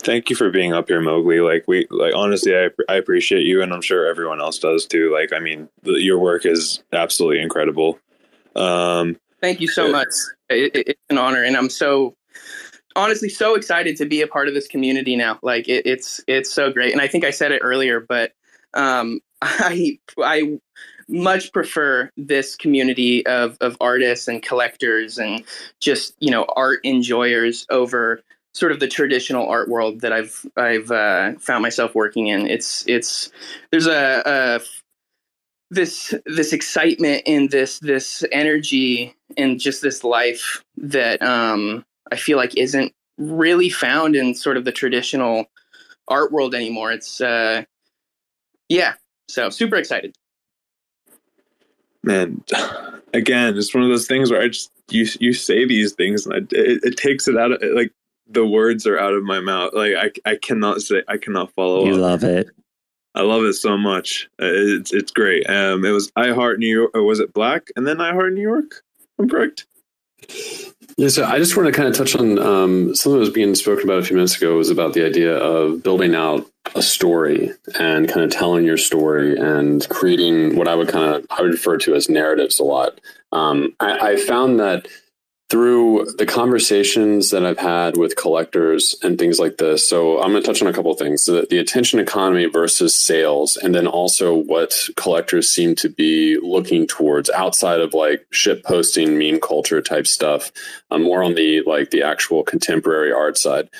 Thank 0.00 0.30
you 0.30 0.36
for 0.36 0.50
being 0.50 0.72
up 0.72 0.88
here, 0.88 1.00
Mowgly. 1.00 1.40
Like 1.40 1.64
we, 1.66 1.86
like 1.90 2.14
honestly, 2.14 2.56
I 2.56 2.70
I 2.88 2.94
appreciate 2.94 3.44
you, 3.44 3.62
and 3.62 3.72
I'm 3.72 3.82
sure 3.82 4.06
everyone 4.06 4.40
else 4.40 4.58
does 4.58 4.86
too. 4.86 5.12
Like, 5.12 5.32
I 5.32 5.40
mean, 5.40 5.68
the, 5.82 5.92
your 6.02 6.18
work 6.18 6.46
is 6.46 6.82
absolutely 6.92 7.42
incredible. 7.42 7.98
Um, 8.54 9.18
Thank 9.40 9.60
you 9.60 9.68
so 9.68 9.90
much. 9.90 10.08
It, 10.48 10.74
it, 10.74 10.88
it's 10.88 11.00
an 11.10 11.18
honor, 11.18 11.42
and 11.42 11.56
I'm 11.56 11.68
so 11.68 12.14
honestly 12.96 13.28
so 13.28 13.54
excited 13.54 13.96
to 13.96 14.06
be 14.06 14.22
a 14.22 14.26
part 14.26 14.48
of 14.48 14.54
this 14.54 14.66
community 14.66 15.16
now. 15.16 15.38
Like, 15.42 15.68
it, 15.68 15.84
it's 15.84 16.20
it's 16.26 16.52
so 16.52 16.72
great, 16.72 16.92
and 16.92 17.02
I 17.02 17.08
think 17.08 17.24
I 17.24 17.30
said 17.30 17.52
it 17.52 17.60
earlier, 17.62 18.00
but 18.00 18.32
um, 18.74 19.20
I 19.42 19.98
I 20.18 20.58
much 21.08 21.52
prefer 21.52 22.10
this 22.16 22.54
community 22.54 23.26
of, 23.26 23.56
of 23.60 23.76
artists 23.80 24.28
and 24.28 24.42
collectors 24.42 25.18
and 25.18 25.42
just 25.80 26.14
you 26.20 26.30
know 26.30 26.46
art 26.56 26.80
enjoyers 26.84 27.66
over 27.70 28.20
sort 28.54 28.72
of 28.72 28.80
the 28.80 28.88
traditional 28.88 29.48
art 29.48 29.68
world 29.68 30.00
that 30.00 30.12
I've 30.12 30.44
I've 30.56 30.90
uh, 30.90 31.34
found 31.38 31.62
myself 31.62 31.94
working 31.94 32.28
in. 32.28 32.46
It's 32.46 32.84
it's 32.86 33.30
there's 33.70 33.86
a, 33.86 34.22
a 34.26 34.60
this 35.70 36.14
this 36.26 36.52
excitement 36.52 37.22
and 37.26 37.50
this 37.50 37.78
this 37.78 38.24
energy 38.32 39.14
and 39.36 39.60
just 39.60 39.82
this 39.82 40.04
life 40.04 40.64
that 40.76 41.22
um, 41.22 41.84
I 42.10 42.16
feel 42.16 42.36
like 42.36 42.56
isn't 42.56 42.92
really 43.18 43.68
found 43.68 44.16
in 44.16 44.34
sort 44.34 44.56
of 44.56 44.64
the 44.64 44.72
traditional 44.72 45.46
art 46.08 46.32
world 46.32 46.54
anymore. 46.54 46.92
It's 46.92 47.20
uh, 47.20 47.64
yeah, 48.68 48.94
so 49.28 49.50
super 49.50 49.76
excited 49.76 50.14
man 52.08 52.42
again, 53.14 53.56
it's 53.56 53.74
one 53.74 53.84
of 53.84 53.90
those 53.90 54.06
things 54.06 54.30
where 54.30 54.40
I 54.40 54.48
just 54.48 54.70
you 54.90 55.06
you 55.20 55.32
say 55.32 55.66
these 55.66 55.92
things 55.92 56.26
and 56.26 56.34
I, 56.34 56.38
it, 56.38 56.84
it 56.84 56.96
takes 56.96 57.28
it 57.28 57.36
out 57.36 57.52
of 57.52 57.62
like 57.74 57.92
the 58.28 58.46
words 58.46 58.86
are 58.86 58.98
out 58.98 59.14
of 59.14 59.22
my 59.24 59.40
mouth. 59.40 59.72
Like 59.74 59.94
I 59.94 60.30
I 60.30 60.36
cannot 60.36 60.80
say 60.80 61.02
I 61.08 61.16
cannot 61.16 61.52
follow. 61.52 61.84
You 61.84 61.94
up. 61.94 62.00
love 62.00 62.24
it. 62.24 62.48
I 63.14 63.22
love 63.22 63.44
it 63.44 63.54
so 63.54 63.76
much. 63.76 64.28
Uh, 64.40 64.46
It's 64.46 64.92
it's 64.92 65.12
great. 65.12 65.48
Um, 65.48 65.84
it 65.84 65.90
was 65.90 66.12
I 66.16 66.30
Heart 66.30 66.58
New 66.58 66.68
York, 66.68 66.90
or 66.94 67.02
was 67.02 67.20
it 67.20 67.32
Black, 67.32 67.68
and 67.76 67.86
then 67.86 68.00
I 68.00 68.12
Heart 68.12 68.34
New 68.34 68.42
York. 68.42 68.82
I'm 69.18 69.28
correct. 69.28 69.66
Yeah, 70.96 71.08
so 71.08 71.24
I 71.24 71.38
just 71.38 71.56
want 71.56 71.66
to 71.68 71.72
kind 71.72 71.88
of 71.88 71.94
touch 71.94 72.16
on 72.16 72.38
um, 72.38 72.94
something 72.94 73.14
that 73.14 73.20
was 73.20 73.30
being 73.30 73.54
spoken 73.54 73.84
about 73.84 73.98
a 73.98 74.02
few 74.02 74.16
minutes 74.16 74.36
ago 74.36 74.56
was 74.56 74.68
about 74.68 74.92
the 74.92 75.06
idea 75.06 75.36
of 75.36 75.82
building 75.82 76.14
out 76.14 76.44
a 76.74 76.82
story 76.82 77.52
and 77.78 78.08
kind 78.08 78.24
of 78.24 78.30
telling 78.30 78.64
your 78.64 78.76
story 78.76 79.36
and 79.36 79.88
creating 79.88 80.56
what 80.56 80.68
I 80.68 80.74
would 80.74 80.88
kind 80.88 81.14
of 81.14 81.26
I 81.30 81.42
would 81.42 81.52
refer 81.52 81.78
to 81.78 81.94
as 81.94 82.08
narratives 82.08 82.58
a 82.58 82.64
lot. 82.64 83.00
Um, 83.32 83.74
I, 83.80 84.12
I 84.12 84.16
found 84.16 84.60
that 84.60 84.88
through 85.50 86.04
the 86.18 86.26
conversations 86.26 87.30
that 87.30 87.44
I've 87.44 87.58
had 87.58 87.96
with 87.96 88.16
collectors 88.16 88.94
and 89.02 89.18
things 89.18 89.38
like 89.38 89.56
this. 89.56 89.88
So 89.88 90.20
I'm 90.20 90.30
going 90.30 90.42
to 90.42 90.46
touch 90.46 90.60
on 90.60 90.68
a 90.68 90.72
couple 90.72 90.94
things: 90.94 91.24
the, 91.24 91.46
the 91.48 91.58
attention 91.58 91.98
economy 91.98 92.46
versus 92.46 92.94
sales, 92.94 93.56
and 93.56 93.74
then 93.74 93.86
also 93.86 94.34
what 94.34 94.88
collectors 94.96 95.48
seem 95.48 95.74
to 95.76 95.88
be 95.88 96.38
looking 96.42 96.86
towards 96.86 97.30
outside 97.30 97.80
of 97.80 97.94
like 97.94 98.26
ship 98.30 98.62
posting, 98.64 99.18
meme 99.18 99.40
culture 99.40 99.80
type 99.80 100.06
stuff. 100.06 100.52
Um, 100.90 101.02
more 101.02 101.22
on 101.22 101.34
the 101.34 101.62
like 101.62 101.90
the 101.90 102.02
actual 102.02 102.42
contemporary 102.42 103.12
art 103.12 103.38
side. 103.38 103.70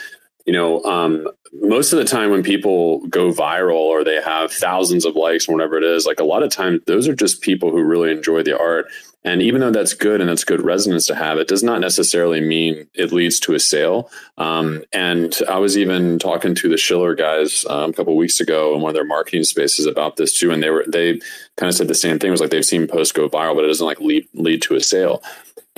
You 0.48 0.54
know, 0.54 0.82
um, 0.84 1.28
most 1.52 1.92
of 1.92 1.98
the 1.98 2.06
time 2.06 2.30
when 2.30 2.42
people 2.42 3.06
go 3.08 3.30
viral 3.30 3.74
or 3.74 4.02
they 4.02 4.18
have 4.18 4.50
thousands 4.50 5.04
of 5.04 5.14
likes 5.14 5.46
or 5.46 5.52
whatever 5.52 5.76
it 5.76 5.84
is, 5.84 6.06
like 6.06 6.20
a 6.20 6.24
lot 6.24 6.42
of 6.42 6.50
times 6.50 6.80
those 6.86 7.06
are 7.06 7.14
just 7.14 7.42
people 7.42 7.70
who 7.70 7.82
really 7.82 8.10
enjoy 8.10 8.42
the 8.42 8.58
art. 8.58 8.86
And 9.24 9.42
even 9.42 9.60
though 9.60 9.70
that's 9.70 9.92
good 9.92 10.22
and 10.22 10.30
that's 10.30 10.44
good 10.44 10.62
resonance 10.62 11.06
to 11.08 11.14
have, 11.14 11.36
it 11.36 11.48
does 11.48 11.62
not 11.62 11.82
necessarily 11.82 12.40
mean 12.40 12.88
it 12.94 13.12
leads 13.12 13.38
to 13.40 13.54
a 13.54 13.60
sale. 13.60 14.10
Um, 14.38 14.84
and 14.90 15.38
I 15.50 15.58
was 15.58 15.76
even 15.76 16.18
talking 16.18 16.54
to 16.54 16.68
the 16.70 16.78
Schiller 16.78 17.14
guys 17.14 17.66
um, 17.68 17.90
a 17.90 17.92
couple 17.92 18.16
weeks 18.16 18.40
ago 18.40 18.74
in 18.74 18.80
one 18.80 18.88
of 18.88 18.94
their 18.94 19.04
marketing 19.04 19.44
spaces 19.44 19.84
about 19.84 20.16
this 20.16 20.32
too, 20.32 20.50
and 20.50 20.62
they 20.62 20.70
were 20.70 20.86
they 20.88 21.20
kind 21.58 21.68
of 21.68 21.74
said 21.74 21.88
the 21.88 21.94
same 21.94 22.18
thing. 22.18 22.28
It 22.28 22.30
was 22.30 22.40
like 22.40 22.48
they've 22.48 22.64
seen 22.64 22.86
posts 22.86 23.12
go 23.12 23.28
viral, 23.28 23.54
but 23.54 23.64
it 23.64 23.68
doesn't 23.68 23.86
like 23.86 24.00
lead 24.00 24.26
lead 24.32 24.62
to 24.62 24.76
a 24.76 24.80
sale. 24.80 25.22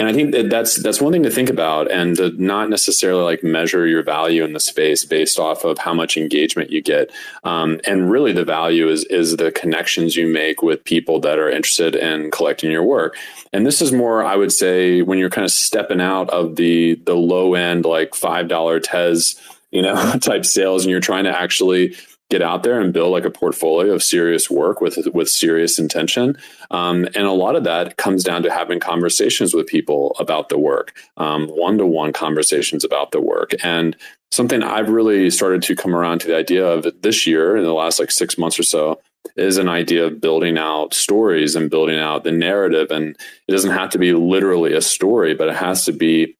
And 0.00 0.08
I 0.08 0.14
think 0.14 0.32
that 0.32 0.48
that's 0.48 0.82
that's 0.82 0.98
one 0.98 1.12
thing 1.12 1.24
to 1.24 1.30
think 1.30 1.50
about, 1.50 1.90
and 1.90 2.16
to 2.16 2.30
not 2.42 2.70
necessarily 2.70 3.22
like 3.22 3.44
measure 3.44 3.86
your 3.86 4.02
value 4.02 4.42
in 4.44 4.54
the 4.54 4.58
space 4.58 5.04
based 5.04 5.38
off 5.38 5.62
of 5.62 5.76
how 5.76 5.92
much 5.92 6.16
engagement 6.16 6.70
you 6.70 6.80
get. 6.80 7.10
Um, 7.44 7.82
and 7.86 8.10
really, 8.10 8.32
the 8.32 8.46
value 8.46 8.88
is 8.88 9.04
is 9.04 9.36
the 9.36 9.52
connections 9.52 10.16
you 10.16 10.26
make 10.26 10.62
with 10.62 10.82
people 10.84 11.20
that 11.20 11.38
are 11.38 11.50
interested 11.50 11.94
in 11.94 12.30
collecting 12.30 12.70
your 12.70 12.82
work. 12.82 13.18
And 13.52 13.66
this 13.66 13.82
is 13.82 13.92
more, 13.92 14.24
I 14.24 14.36
would 14.36 14.52
say, 14.52 15.02
when 15.02 15.18
you're 15.18 15.28
kind 15.28 15.44
of 15.44 15.50
stepping 15.50 16.00
out 16.00 16.30
of 16.30 16.56
the 16.56 16.94
the 17.04 17.14
low 17.14 17.52
end 17.52 17.84
like 17.84 18.14
five 18.14 18.48
dollar 18.48 18.80
Tez, 18.80 19.38
you 19.70 19.82
know, 19.82 20.12
type 20.22 20.46
sales, 20.46 20.82
and 20.82 20.90
you're 20.90 21.00
trying 21.00 21.24
to 21.24 21.38
actually 21.38 21.94
get 22.30 22.42
out 22.42 22.62
there 22.62 22.80
and 22.80 22.92
build 22.92 23.12
like 23.12 23.24
a 23.24 23.30
portfolio 23.30 23.92
of 23.92 24.02
serious 24.02 24.48
work 24.48 24.80
with 24.80 24.98
with 25.12 25.28
serious 25.28 25.78
intention. 25.78 26.38
Um, 26.70 27.06
and 27.14 27.24
a 27.24 27.32
lot 27.32 27.56
of 27.56 27.64
that 27.64 27.96
comes 27.96 28.24
down 28.24 28.42
to 28.44 28.50
having 28.50 28.80
conversations 28.80 29.52
with 29.52 29.66
people 29.66 30.16
about 30.18 30.48
the 30.48 30.58
work, 30.58 30.96
one 31.16 31.78
to 31.78 31.86
one 31.86 32.12
conversations 32.12 32.84
about 32.84 33.10
the 33.10 33.20
work. 33.20 33.52
And 33.62 33.96
something 34.30 34.62
I've 34.62 34.88
really 34.88 35.30
started 35.30 35.62
to 35.62 35.76
come 35.76 35.94
around 35.94 36.20
to 36.20 36.28
the 36.28 36.36
idea 36.36 36.66
of 36.66 36.86
this 37.02 37.26
year 37.26 37.56
in 37.56 37.64
the 37.64 37.74
last 37.74 37.98
like 37.98 38.10
six 38.10 38.38
months 38.38 38.58
or 38.58 38.62
so 38.62 39.00
is 39.36 39.58
an 39.58 39.68
idea 39.68 40.06
of 40.06 40.20
building 40.20 40.56
out 40.56 40.94
stories 40.94 41.54
and 41.54 41.70
building 41.70 41.98
out 41.98 42.24
the 42.24 42.32
narrative. 42.32 42.90
And 42.90 43.16
it 43.48 43.52
doesn't 43.52 43.72
have 43.72 43.90
to 43.90 43.98
be 43.98 44.12
literally 44.12 44.72
a 44.72 44.80
story, 44.80 45.34
but 45.34 45.48
it 45.48 45.56
has 45.56 45.84
to 45.84 45.92
be 45.92 46.36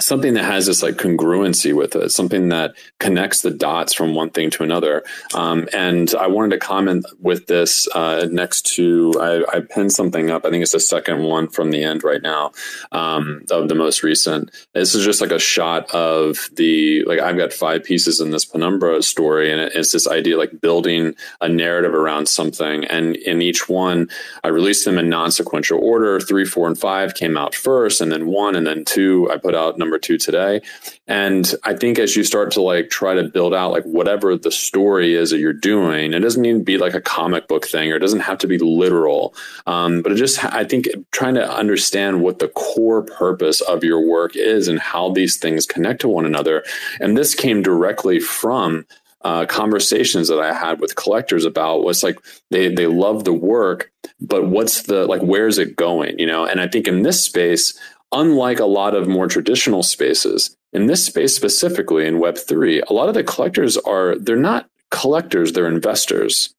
something 0.00 0.34
that 0.34 0.44
has 0.44 0.66
this 0.66 0.82
like 0.82 0.96
congruency 0.96 1.74
with 1.74 1.94
it, 1.96 2.10
something 2.10 2.48
that 2.48 2.74
connects 2.98 3.42
the 3.42 3.50
dots 3.50 3.94
from 3.94 4.14
one 4.14 4.30
thing 4.30 4.50
to 4.50 4.62
another. 4.62 5.04
Um, 5.34 5.68
and 5.72 6.12
I 6.18 6.26
wanted 6.26 6.50
to 6.52 6.58
comment 6.58 7.06
with 7.20 7.46
this 7.46 7.88
uh, 7.94 8.26
next 8.30 8.62
to 8.74 9.14
I, 9.20 9.56
I, 9.56 9.60
pinned 9.60 9.92
something 9.92 10.30
up. 10.30 10.44
I 10.44 10.50
think 10.50 10.62
it's 10.62 10.72
the 10.72 10.80
second 10.80 11.22
one 11.22 11.48
from 11.48 11.70
the 11.70 11.84
end 11.84 12.02
right 12.02 12.22
now 12.22 12.52
um, 12.92 13.44
of 13.50 13.68
the 13.68 13.74
most 13.74 14.02
recent. 14.02 14.50
This 14.74 14.94
is 14.94 15.04
just 15.04 15.20
like 15.20 15.30
a 15.30 15.38
shot 15.38 15.90
of 15.94 16.50
the 16.54 17.04
like 17.04 17.20
I've 17.20 17.36
got 17.36 17.52
five 17.52 17.84
pieces 17.84 18.20
in 18.20 18.30
this 18.30 18.44
Penumbra 18.44 19.02
story, 19.02 19.52
and 19.52 19.60
it's 19.60 19.92
this 19.92 20.08
idea 20.08 20.38
like 20.38 20.60
building 20.60 21.14
a 21.40 21.48
narrative 21.48 21.94
around 21.94 22.26
something. 22.26 22.84
And 22.84 23.16
in 23.16 23.42
each 23.42 23.68
one, 23.68 24.08
I 24.44 24.48
released 24.48 24.84
them 24.84 24.98
in 24.98 25.08
non-sequential 25.08 25.78
order. 25.82 26.20
Three, 26.20 26.44
four, 26.44 26.66
and 26.66 26.78
five 26.78 27.14
came 27.14 27.36
out 27.36 27.54
first, 27.54 28.00
and 28.00 28.10
then 28.10 28.26
one, 28.26 28.56
and 28.56 28.66
then 28.66 28.84
two. 28.84 29.30
I 29.30 29.36
put 29.36 29.54
out 29.54 29.78
number 29.78 29.89
two 29.98 30.18
today. 30.18 30.60
And 31.06 31.52
I 31.64 31.74
think 31.74 31.98
as 31.98 32.16
you 32.16 32.24
start 32.24 32.52
to 32.52 32.62
like 32.62 32.90
try 32.90 33.14
to 33.14 33.24
build 33.24 33.54
out 33.54 33.72
like 33.72 33.84
whatever 33.84 34.36
the 34.36 34.50
story 34.50 35.14
is 35.14 35.30
that 35.30 35.38
you're 35.38 35.52
doing, 35.52 36.12
it 36.12 36.20
doesn't 36.20 36.42
need 36.42 36.52
to 36.52 36.64
be 36.64 36.78
like 36.78 36.94
a 36.94 37.00
comic 37.00 37.48
book 37.48 37.66
thing 37.66 37.90
or 37.90 37.96
it 37.96 38.00
doesn't 38.00 38.20
have 38.20 38.38
to 38.38 38.46
be 38.46 38.58
literal. 38.58 39.34
Um, 39.66 40.02
but 40.02 40.12
it 40.12 40.16
just, 40.16 40.44
I 40.44 40.64
think 40.64 40.88
trying 41.10 41.34
to 41.34 41.50
understand 41.50 42.22
what 42.22 42.38
the 42.38 42.48
core 42.48 43.02
purpose 43.02 43.60
of 43.60 43.84
your 43.84 44.00
work 44.06 44.36
is 44.36 44.68
and 44.68 44.78
how 44.78 45.10
these 45.10 45.36
things 45.36 45.66
connect 45.66 46.00
to 46.02 46.08
one 46.08 46.26
another. 46.26 46.64
And 47.00 47.16
this 47.16 47.34
came 47.34 47.62
directly 47.62 48.20
from 48.20 48.86
uh, 49.22 49.44
conversations 49.46 50.28
that 50.28 50.40
I 50.40 50.52
had 50.52 50.80
with 50.80 50.96
collectors 50.96 51.44
about 51.44 51.82
what's 51.82 52.02
like 52.02 52.18
they 52.50 52.72
they 52.72 52.86
love 52.86 53.24
the 53.24 53.32
work, 53.32 53.92
but 54.20 54.46
what's 54.46 54.82
the 54.82 55.06
like 55.06 55.22
where 55.22 55.46
is 55.46 55.58
it 55.58 55.76
going? 55.76 56.18
You 56.18 56.26
know, 56.26 56.46
and 56.46 56.60
I 56.60 56.68
think 56.68 56.88
in 56.88 57.02
this 57.02 57.22
space, 57.22 57.78
unlike 58.12 58.60
a 58.60 58.64
lot 58.66 58.94
of 58.94 59.08
more 59.08 59.26
traditional 59.26 59.82
spaces, 59.82 60.56
in 60.72 60.86
this 60.86 61.04
space 61.04 61.34
specifically 61.34 62.06
in 62.06 62.18
Web3, 62.18 62.82
a 62.88 62.92
lot 62.92 63.08
of 63.08 63.14
the 63.14 63.24
collectors 63.24 63.76
are, 63.78 64.16
they're 64.16 64.36
not 64.36 64.68
collectors, 64.90 65.52
they're 65.52 65.68
investors. 65.68 66.54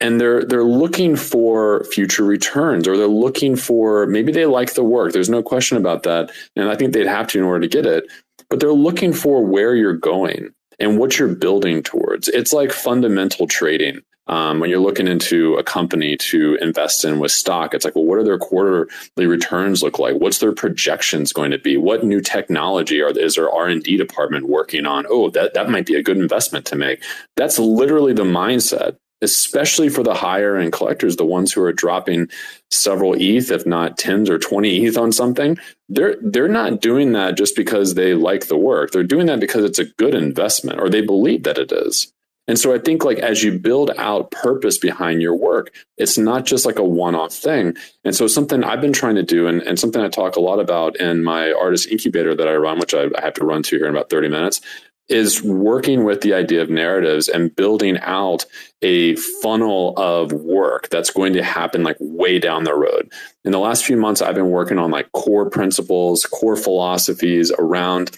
And 0.00 0.20
they're 0.20 0.44
they're 0.44 0.64
looking 0.64 1.14
for 1.14 1.84
future 1.84 2.24
returns, 2.24 2.88
or 2.88 2.96
they're 2.96 3.06
looking 3.06 3.54
for 3.54 4.06
maybe 4.06 4.32
they 4.32 4.44
like 4.44 4.74
the 4.74 4.82
work. 4.82 5.12
There's 5.12 5.30
no 5.30 5.42
question 5.42 5.78
about 5.78 6.02
that, 6.02 6.32
and 6.56 6.68
I 6.68 6.74
think 6.74 6.92
they'd 6.92 7.06
have 7.06 7.28
to 7.28 7.38
in 7.38 7.44
order 7.44 7.60
to 7.60 7.68
get 7.68 7.86
it. 7.86 8.04
But 8.50 8.58
they're 8.58 8.72
looking 8.72 9.12
for 9.12 9.46
where 9.46 9.74
you're 9.74 9.96
going 9.96 10.52
and 10.80 10.98
what 10.98 11.18
you're 11.18 11.34
building 11.34 11.82
towards. 11.82 12.28
It's 12.28 12.52
like 12.52 12.72
fundamental 12.72 13.46
trading 13.46 14.00
um, 14.26 14.60
when 14.60 14.70
you're 14.70 14.80
looking 14.80 15.06
into 15.06 15.54
a 15.56 15.62
company 15.62 16.16
to 16.16 16.56
invest 16.60 17.04
in 17.04 17.18
with 17.18 17.30
stock, 17.30 17.74
it's 17.74 17.84
like, 17.84 17.94
well, 17.94 18.04
what 18.04 18.18
are 18.18 18.24
their 18.24 18.38
quarterly 18.38 18.86
returns 19.26 19.82
look 19.82 19.98
like? 19.98 20.16
What's 20.16 20.38
their 20.38 20.52
projections 20.52 21.32
going 21.32 21.50
to 21.50 21.58
be? 21.58 21.76
What 21.76 22.04
new 22.04 22.20
technology 22.20 23.02
are 23.02 23.10
is 23.10 23.34
their 23.34 23.50
R 23.50 23.68
and 23.68 23.82
D 23.82 23.96
department 23.96 24.48
working 24.48 24.86
on? 24.86 25.06
Oh, 25.08 25.30
that 25.30 25.54
that 25.54 25.68
might 25.70 25.86
be 25.86 25.94
a 25.94 26.02
good 26.02 26.16
investment 26.16 26.64
to 26.66 26.76
make. 26.76 27.02
That's 27.36 27.58
literally 27.58 28.12
the 28.12 28.24
mindset 28.24 28.96
especially 29.22 29.88
for 29.88 30.02
the 30.02 30.14
higher 30.14 30.56
end 30.56 30.72
collectors, 30.72 31.16
the 31.16 31.24
ones 31.24 31.50
who 31.50 31.62
are 31.62 31.72
dropping 31.72 32.28
several 32.70 33.14
ETH, 33.14 33.50
if 33.50 33.64
not 33.66 33.96
tens 33.96 34.28
or 34.28 34.38
20 34.38 34.84
ETH 34.84 34.98
on 34.98 35.10
something, 35.10 35.58
they're 35.88 36.16
they're 36.20 36.46
not 36.46 36.80
doing 36.80 37.12
that 37.12 37.36
just 37.36 37.56
because 37.56 37.94
they 37.94 38.14
like 38.14 38.46
the 38.46 38.56
work. 38.56 38.90
They're 38.90 39.02
doing 39.02 39.26
that 39.26 39.40
because 39.40 39.64
it's 39.64 39.78
a 39.78 39.86
good 39.98 40.14
investment 40.14 40.78
or 40.78 40.88
they 40.88 41.00
believe 41.00 41.42
that 41.44 41.58
it 41.58 41.72
is. 41.72 42.12
And 42.46 42.58
so 42.58 42.74
I 42.74 42.78
think 42.78 43.04
like 43.04 43.18
as 43.18 43.42
you 43.42 43.58
build 43.58 43.90
out 43.96 44.30
purpose 44.30 44.78
behind 44.78 45.22
your 45.22 45.34
work, 45.34 45.74
it's 45.96 46.18
not 46.18 46.44
just 46.44 46.66
like 46.66 46.78
a 46.78 46.84
one-off 46.84 47.32
thing. 47.32 47.74
And 48.04 48.14
so 48.14 48.26
something 48.26 48.62
I've 48.62 48.80
been 48.80 48.92
trying 48.92 49.14
to 49.14 49.22
do 49.22 49.46
and, 49.46 49.62
and 49.62 49.78
something 49.78 50.02
I 50.02 50.08
talk 50.08 50.36
a 50.36 50.40
lot 50.40 50.60
about 50.60 50.96
in 50.96 51.24
my 51.24 51.52
artist 51.52 51.88
incubator 51.88 52.34
that 52.34 52.48
I 52.48 52.54
run, 52.56 52.78
which 52.78 52.94
I, 52.94 53.04
I 53.16 53.22
have 53.22 53.34
to 53.34 53.44
run 53.44 53.62
to 53.64 53.76
here 53.76 53.86
in 53.86 53.94
about 53.94 54.10
30 54.10 54.28
minutes, 54.28 54.60
is 55.08 55.42
working 55.42 56.04
with 56.04 56.22
the 56.22 56.32
idea 56.32 56.62
of 56.62 56.70
narratives 56.70 57.28
and 57.28 57.54
building 57.54 57.98
out 57.98 58.46
a 58.80 59.16
funnel 59.42 59.92
of 59.98 60.32
work 60.32 60.88
that's 60.88 61.10
going 61.10 61.34
to 61.34 61.42
happen 61.42 61.82
like 61.82 61.96
way 62.00 62.38
down 62.38 62.64
the 62.64 62.74
road. 62.74 63.12
In 63.44 63.52
the 63.52 63.58
last 63.58 63.84
few 63.84 63.98
months, 63.98 64.22
I've 64.22 64.34
been 64.34 64.50
working 64.50 64.78
on 64.78 64.90
like 64.90 65.12
core 65.12 65.48
principles, 65.50 66.24
core 66.24 66.56
philosophies 66.56 67.52
around 67.58 68.16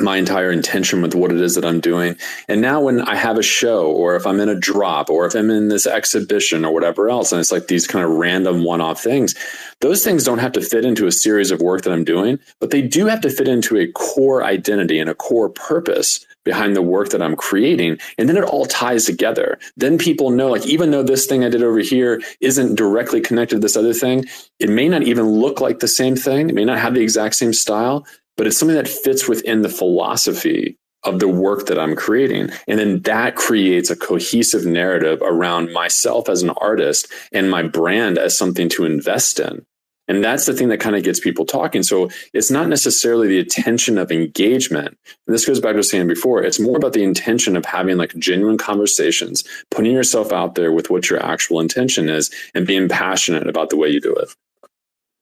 my 0.00 0.16
entire 0.16 0.50
intention 0.50 1.02
with 1.02 1.14
what 1.14 1.30
it 1.30 1.40
is 1.40 1.54
that 1.54 1.66
I'm 1.66 1.80
doing. 1.80 2.16
And 2.48 2.62
now 2.62 2.80
when 2.80 3.02
I 3.02 3.14
have 3.14 3.36
a 3.36 3.42
show 3.42 3.90
or 3.90 4.16
if 4.16 4.26
I'm 4.26 4.40
in 4.40 4.48
a 4.48 4.58
drop 4.58 5.10
or 5.10 5.26
if 5.26 5.34
I'm 5.34 5.50
in 5.50 5.68
this 5.68 5.86
exhibition 5.86 6.64
or 6.64 6.72
whatever 6.72 7.10
else, 7.10 7.30
and 7.30 7.40
it's 7.40 7.52
like 7.52 7.68
these 7.68 7.86
kind 7.86 8.04
of 8.04 8.10
random 8.12 8.64
one 8.64 8.80
off 8.80 9.02
things, 9.02 9.34
those 9.80 10.02
things 10.02 10.24
don't 10.24 10.38
have 10.38 10.52
to 10.52 10.62
fit 10.62 10.86
into 10.86 11.06
a 11.06 11.12
series 11.12 11.50
of 11.50 11.60
work 11.60 11.82
that 11.82 11.92
I'm 11.92 12.04
doing, 12.04 12.38
but 12.58 12.70
they 12.70 12.80
do 12.80 13.06
have 13.06 13.20
to 13.20 13.30
fit 13.30 13.48
into 13.48 13.76
a 13.76 13.90
core 13.92 14.42
identity 14.42 14.98
and 14.98 15.10
a 15.10 15.14
core 15.14 15.50
purpose 15.50 16.24
behind 16.44 16.74
the 16.74 16.82
work 16.82 17.10
that 17.10 17.22
I'm 17.22 17.36
creating. 17.36 17.98
And 18.18 18.28
then 18.28 18.36
it 18.36 18.44
all 18.44 18.66
ties 18.66 19.04
together. 19.04 19.58
Then 19.76 19.98
people 19.98 20.30
know, 20.30 20.50
like, 20.50 20.66
even 20.66 20.90
though 20.90 21.02
this 21.02 21.26
thing 21.26 21.44
I 21.44 21.48
did 21.48 21.62
over 21.62 21.78
here 21.78 22.20
isn't 22.40 22.74
directly 22.74 23.20
connected 23.20 23.56
to 23.56 23.60
this 23.60 23.76
other 23.76 23.94
thing, 23.94 24.24
it 24.58 24.68
may 24.68 24.88
not 24.88 25.02
even 25.02 25.26
look 25.26 25.60
like 25.60 25.78
the 25.78 25.88
same 25.88 26.16
thing. 26.16 26.48
It 26.48 26.54
may 26.54 26.64
not 26.64 26.78
have 26.78 26.94
the 26.94 27.00
exact 27.02 27.36
same 27.36 27.52
style, 27.52 28.04
but 28.36 28.46
it's 28.46 28.58
something 28.58 28.76
that 28.76 28.88
fits 28.88 29.28
within 29.28 29.62
the 29.62 29.68
philosophy 29.68 30.76
of 31.04 31.18
the 31.18 31.28
work 31.28 31.66
that 31.66 31.78
I'm 31.78 31.96
creating. 31.96 32.50
And 32.68 32.78
then 32.78 33.00
that 33.02 33.36
creates 33.36 33.90
a 33.90 33.96
cohesive 33.96 34.64
narrative 34.64 35.20
around 35.22 35.72
myself 35.72 36.28
as 36.28 36.42
an 36.42 36.50
artist 36.50 37.08
and 37.32 37.50
my 37.50 37.62
brand 37.62 38.18
as 38.18 38.36
something 38.36 38.68
to 38.70 38.84
invest 38.84 39.40
in. 39.40 39.66
And 40.08 40.22
that's 40.22 40.46
the 40.46 40.52
thing 40.52 40.68
that 40.68 40.80
kind 40.80 40.96
of 40.96 41.04
gets 41.04 41.20
people 41.20 41.46
talking. 41.46 41.82
So 41.82 42.10
it's 42.34 42.50
not 42.50 42.68
necessarily 42.68 43.28
the 43.28 43.38
attention 43.38 43.98
of 43.98 44.10
engagement. 44.10 44.88
And 44.88 45.34
this 45.34 45.46
goes 45.46 45.60
back 45.60 45.76
to 45.76 45.82
saying 45.82 46.08
before, 46.08 46.42
it's 46.42 46.58
more 46.60 46.76
about 46.76 46.92
the 46.92 47.04
intention 47.04 47.56
of 47.56 47.64
having 47.64 47.96
like 47.96 48.14
genuine 48.16 48.58
conversations, 48.58 49.44
putting 49.70 49.92
yourself 49.92 50.32
out 50.32 50.54
there 50.54 50.72
with 50.72 50.90
what 50.90 51.08
your 51.08 51.24
actual 51.24 51.60
intention 51.60 52.08
is 52.08 52.30
and 52.54 52.66
being 52.66 52.88
passionate 52.88 53.48
about 53.48 53.70
the 53.70 53.76
way 53.76 53.88
you 53.88 54.00
do 54.00 54.14
it. 54.14 54.34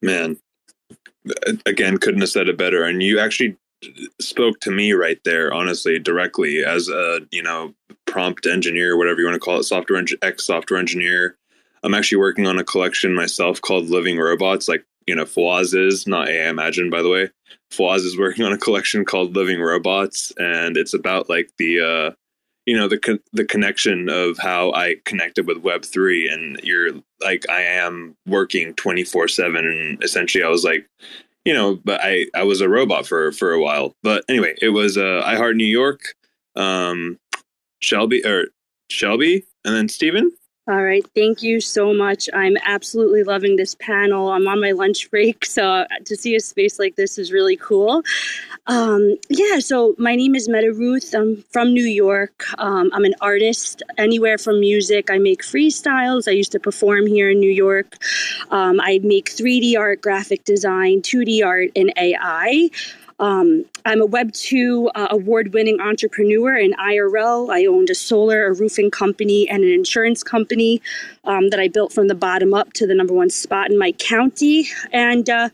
Man, 0.03 0.39
again, 1.67 1.99
couldn't 1.99 2.21
have 2.21 2.31
said 2.31 2.49
it 2.49 2.57
better. 2.57 2.85
And 2.85 3.03
you 3.03 3.19
actually 3.19 3.57
spoke 4.21 4.61
to 4.61 4.71
me 4.71 4.93
right 4.93 5.19
there, 5.25 5.53
honestly, 5.53 5.99
directly 5.99 6.65
as 6.65 6.89
a, 6.89 7.21
you 7.31 7.43
know, 7.43 7.75
prompt 8.07 8.47
engineer, 8.47 8.97
whatever 8.97 9.21
you 9.21 9.27
want 9.27 9.35
to 9.37 9.41
call 9.41 9.59
it, 9.59 9.65
software, 9.65 10.03
ex 10.23 10.47
software 10.47 10.79
engineer 10.79 11.37
I'm 11.83 11.95
actually 11.95 12.19
working 12.19 12.47
on 12.47 12.59
a 12.59 12.65
collection 12.65 13.15
myself 13.15 13.61
called 13.61 13.89
Living 13.89 14.19
Robots, 14.19 14.69
like 14.69 14.85
you 15.07 15.15
know 15.15 15.25
Fawaz 15.25 15.75
is 15.75 16.07
not 16.07 16.29
Aimagine, 16.29 16.91
by 16.91 17.03
the 17.03 17.09
way. 17.09 17.31
Fawaz 17.73 18.05
is 18.05 18.19
working 18.19 18.45
on 18.45 18.53
a 18.53 18.59
collection 18.59 19.05
called 19.05 19.35
Living 19.35 19.61
Robots, 19.61 20.33
and 20.37 20.77
it's 20.77 20.95
about 20.95 21.29
like 21.29 21.51
the 21.59 21.81
uh, 21.81 22.11
you 22.71 22.77
know 22.77 22.87
the 22.87 22.99
con- 22.99 23.19
the 23.33 23.45
connection 23.45 24.09
of 24.09 24.39
how 24.39 24.73
I 24.73 24.95
connected 25.05 25.45
with 25.49 25.57
Web 25.57 25.85
three, 25.85 26.29
and 26.29 26.61
you're 26.63 26.91
like 27.21 27.45
I 27.51 27.63
am 27.63 28.17
working 28.29 28.75
twenty 28.75 29.03
four 29.03 29.27
seven, 29.27 29.67
and 29.67 30.05
essentially 30.05 30.45
I 30.45 30.49
was 30.49 30.63
like, 30.63 30.89
you 31.45 31.53
know, 31.53 31.81
but 31.85 32.01
I 32.01 32.27
I 32.33 32.45
was 32.45 32.61
a 32.61 32.69
robot 32.69 33.09
for 33.09 33.33
for 33.33 33.51
a 33.51 33.61
while, 33.61 33.97
but 34.05 34.25
anyway, 34.29 34.55
it 34.63 34.69
was 34.69 34.97
uh, 34.97 35.21
I 35.25 35.35
Heart 35.35 35.57
New 35.57 35.65
York, 35.65 36.15
um, 36.55 37.19
Shelby 37.81 38.25
or 38.25 38.51
Shelby, 38.89 39.45
and 39.65 39.75
then 39.75 39.89
Steven 39.89 40.31
all 40.71 40.85
right. 40.85 41.05
Thank 41.17 41.43
you 41.43 41.61
so 41.61 41.93
much. 41.93 42.29
I'm 42.33 42.57
absolutely 42.65 43.25
loving 43.25 43.57
this 43.57 43.75
panel. 43.75 44.29
I'm 44.29 44.47
on 44.47 44.61
my 44.61 44.71
lunch 44.71 45.11
break, 45.11 45.45
so 45.57 45.85
to 46.05 46.17
see 46.17 46.37
a 46.37 46.41
space 46.41 46.79
like 46.79 46.95
this 46.95 47.19
is 47.19 47.33
really 47.33 47.57
cool. 47.57 48.03
Um, 48.69 49.17
yeah, 49.29 49.59
so 49.59 49.97
my 49.99 50.15
name 50.15 50.37
is 50.37 50.49
Meta 50.49 50.73
Ruth. 50.73 51.13
I'm 51.13 51.43
from 51.51 51.73
New 51.75 51.87
York. 51.87 52.45
Um, 52.59 52.91
I'm 52.93 53.05
an 53.05 53.15
artist, 53.21 53.83
anywhere 53.99 54.39
from 54.39 54.61
music. 54.61 55.11
I 55.11 55.19
make 55.19 55.43
freestyles. 55.43 56.29
I 56.29 56.33
used 56.33 56.53
to 56.53 56.61
perform 56.61 57.09
here 57.09 57.31
in 57.31 57.41
New 57.41 57.51
York. 57.51 57.97
Um, 58.53 58.81
I 58.81 59.01
make 59.03 59.29
3D 59.29 59.77
art, 59.77 60.01
graphic 60.01 60.45
design, 60.45 61.03
2D 61.03 61.45
art, 61.45 61.71
and 61.75 61.93
AI. 61.97 62.71
Um, 63.21 63.67
I'm 63.85 64.01
a 64.01 64.07
Web 64.07 64.33
2 64.33 64.91
uh, 64.95 65.09
award 65.11 65.53
winning 65.53 65.79
entrepreneur 65.79 66.57
in 66.57 66.73
IRL. 66.73 67.51
I 67.53 67.67
owned 67.67 67.91
a 67.91 67.95
solar, 67.95 68.47
a 68.47 68.55
roofing 68.55 68.91
company, 68.91 69.47
and 69.49 69.63
an 69.63 69.71
insurance 69.71 70.23
company 70.23 70.81
um, 71.25 71.51
that 71.51 71.61
I 71.61 71.69
built 71.69 71.93
from 71.93 72.09
the 72.09 72.15
bottom 72.15 72.55
up 72.55 72.73
to 72.75 72.87
the 72.87 72.95
number 72.95 73.13
one 73.13 73.29
spot 73.29 73.71
in 73.71 73.79
my 73.79 73.93
county. 73.93 74.69
And 74.91 75.29
uh, 75.29 75.51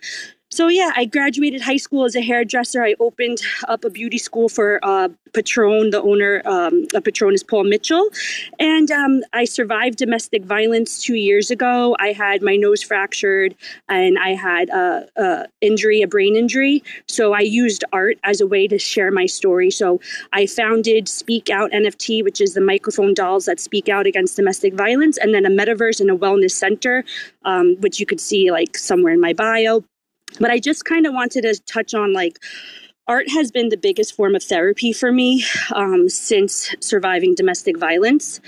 so 0.57 0.69
yeah, 0.69 0.91
I 0.97 1.05
graduated 1.05 1.61
high 1.61 1.77
school 1.77 2.07
as 2.07 2.17
a 2.17 2.23
hairdresser. 2.23 2.83
I 2.83 2.95
opened 2.99 3.43
up 3.69 3.85
a 3.85 3.91
beauty 3.91 4.17
school 4.17 4.49
for 4.49 4.81
uh, 4.83 5.11
Patron. 5.35 5.91
The 5.91 6.01
owner 6.01 6.41
um, 6.47 6.87
Patron 7.05 7.35
is 7.35 7.43
Paul 7.43 7.65
Mitchell, 7.65 8.09
and 8.59 8.91
um, 8.91 9.21
I 9.35 9.45
survived 9.45 9.99
domestic 9.99 10.47
violence 10.47 11.03
two 11.03 11.17
years 11.17 11.51
ago. 11.51 11.95
I 12.01 12.13
had 12.13 12.41
my 12.41 12.57
nose 12.57 12.83
fractured, 12.83 13.55
and 13.91 14.19
I 14.19 14.31
had 14.31 14.71
a, 14.71 15.07
a 15.17 15.45
injury, 15.61 16.01
a 16.01 16.09
brain 16.09 16.37
injury. 16.37 16.83
So 17.07 17.35
I 17.35 17.41
used 17.41 17.85
art 17.93 18.17
as 18.25 18.41
a 18.41 18.47
way 18.47 18.67
to 18.67 18.79
share 18.79 19.11
my 19.11 19.27
story. 19.27 19.71
So 19.71 20.01
I 20.33 20.47
founded 20.47 21.07
Speak 21.07 21.51
Out 21.51 21.71
NFT, 21.73 22.25
which 22.25 22.41
is 22.41 22.55
the 22.55 22.63
microphone 22.63 23.13
dolls 23.13 23.45
that 23.45 23.61
speak 23.61 23.91
out 23.91 24.07
against 24.07 24.37
domestic 24.37 24.73
violence, 24.73 25.19
and 25.19 25.35
then 25.35 25.45
a 25.45 25.51
metaverse 25.51 26.01
and 26.01 26.11
a 26.11 26.17
wellness 26.17 26.53
center, 26.53 27.05
um, 27.45 27.77
which 27.81 28.01
you 28.01 28.07
could 28.07 28.21
see 28.21 28.51
like 28.51 28.79
somewhere 28.79 29.13
in 29.13 29.21
my 29.21 29.35
bio 29.35 29.85
but 30.41 30.51
I 30.51 30.59
just 30.59 30.85
kind 30.85 31.07
of 31.07 31.15
wanted 31.15 31.43
to 31.43 31.61
touch 31.65 31.95
on 31.95 32.13
like 32.13 32.39
art 33.09 33.29
has 33.31 33.51
been 33.51 33.69
the 33.69 33.77
biggest 33.77 34.15
form 34.15 34.35
of 34.35 34.43
therapy 34.43 34.93
for 34.93 35.13
me 35.13 35.45
um, 35.75 36.09
since 36.09 36.75
surviving 36.81 37.35
domestic 37.35 37.79
violence. 37.79 38.41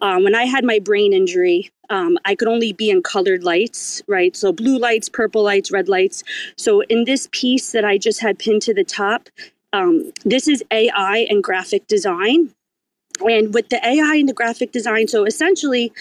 Um, 0.00 0.24
when 0.24 0.34
I 0.34 0.44
had 0.44 0.64
my 0.64 0.78
brain 0.78 1.12
injury, 1.12 1.70
um, 1.90 2.18
I 2.24 2.34
could 2.34 2.48
only 2.48 2.72
be 2.72 2.90
in 2.90 3.02
colored 3.02 3.44
lights, 3.44 4.02
right? 4.06 4.36
So 4.36 4.52
blue 4.52 4.78
lights, 4.78 5.08
purple 5.08 5.42
lights, 5.42 5.70
red 5.72 5.88
lights. 5.88 6.24
So 6.56 6.82
in 6.82 7.04
this 7.04 7.28
piece 7.32 7.72
that 7.72 7.84
I 7.84 7.98
just 7.98 8.20
had 8.20 8.38
pinned 8.38 8.62
to 8.62 8.74
the 8.74 8.84
top, 8.84 9.28
um, 9.72 10.12
this 10.24 10.48
is 10.48 10.62
AI 10.70 11.26
and 11.28 11.42
graphic 11.42 11.86
design. 11.88 12.52
And 13.20 13.54
with 13.54 13.68
the 13.70 13.84
AI 13.86 14.16
and 14.16 14.28
the 14.28 14.34
graphic 14.34 14.72
design, 14.72 15.08
so 15.08 15.24
essentially, 15.24 15.92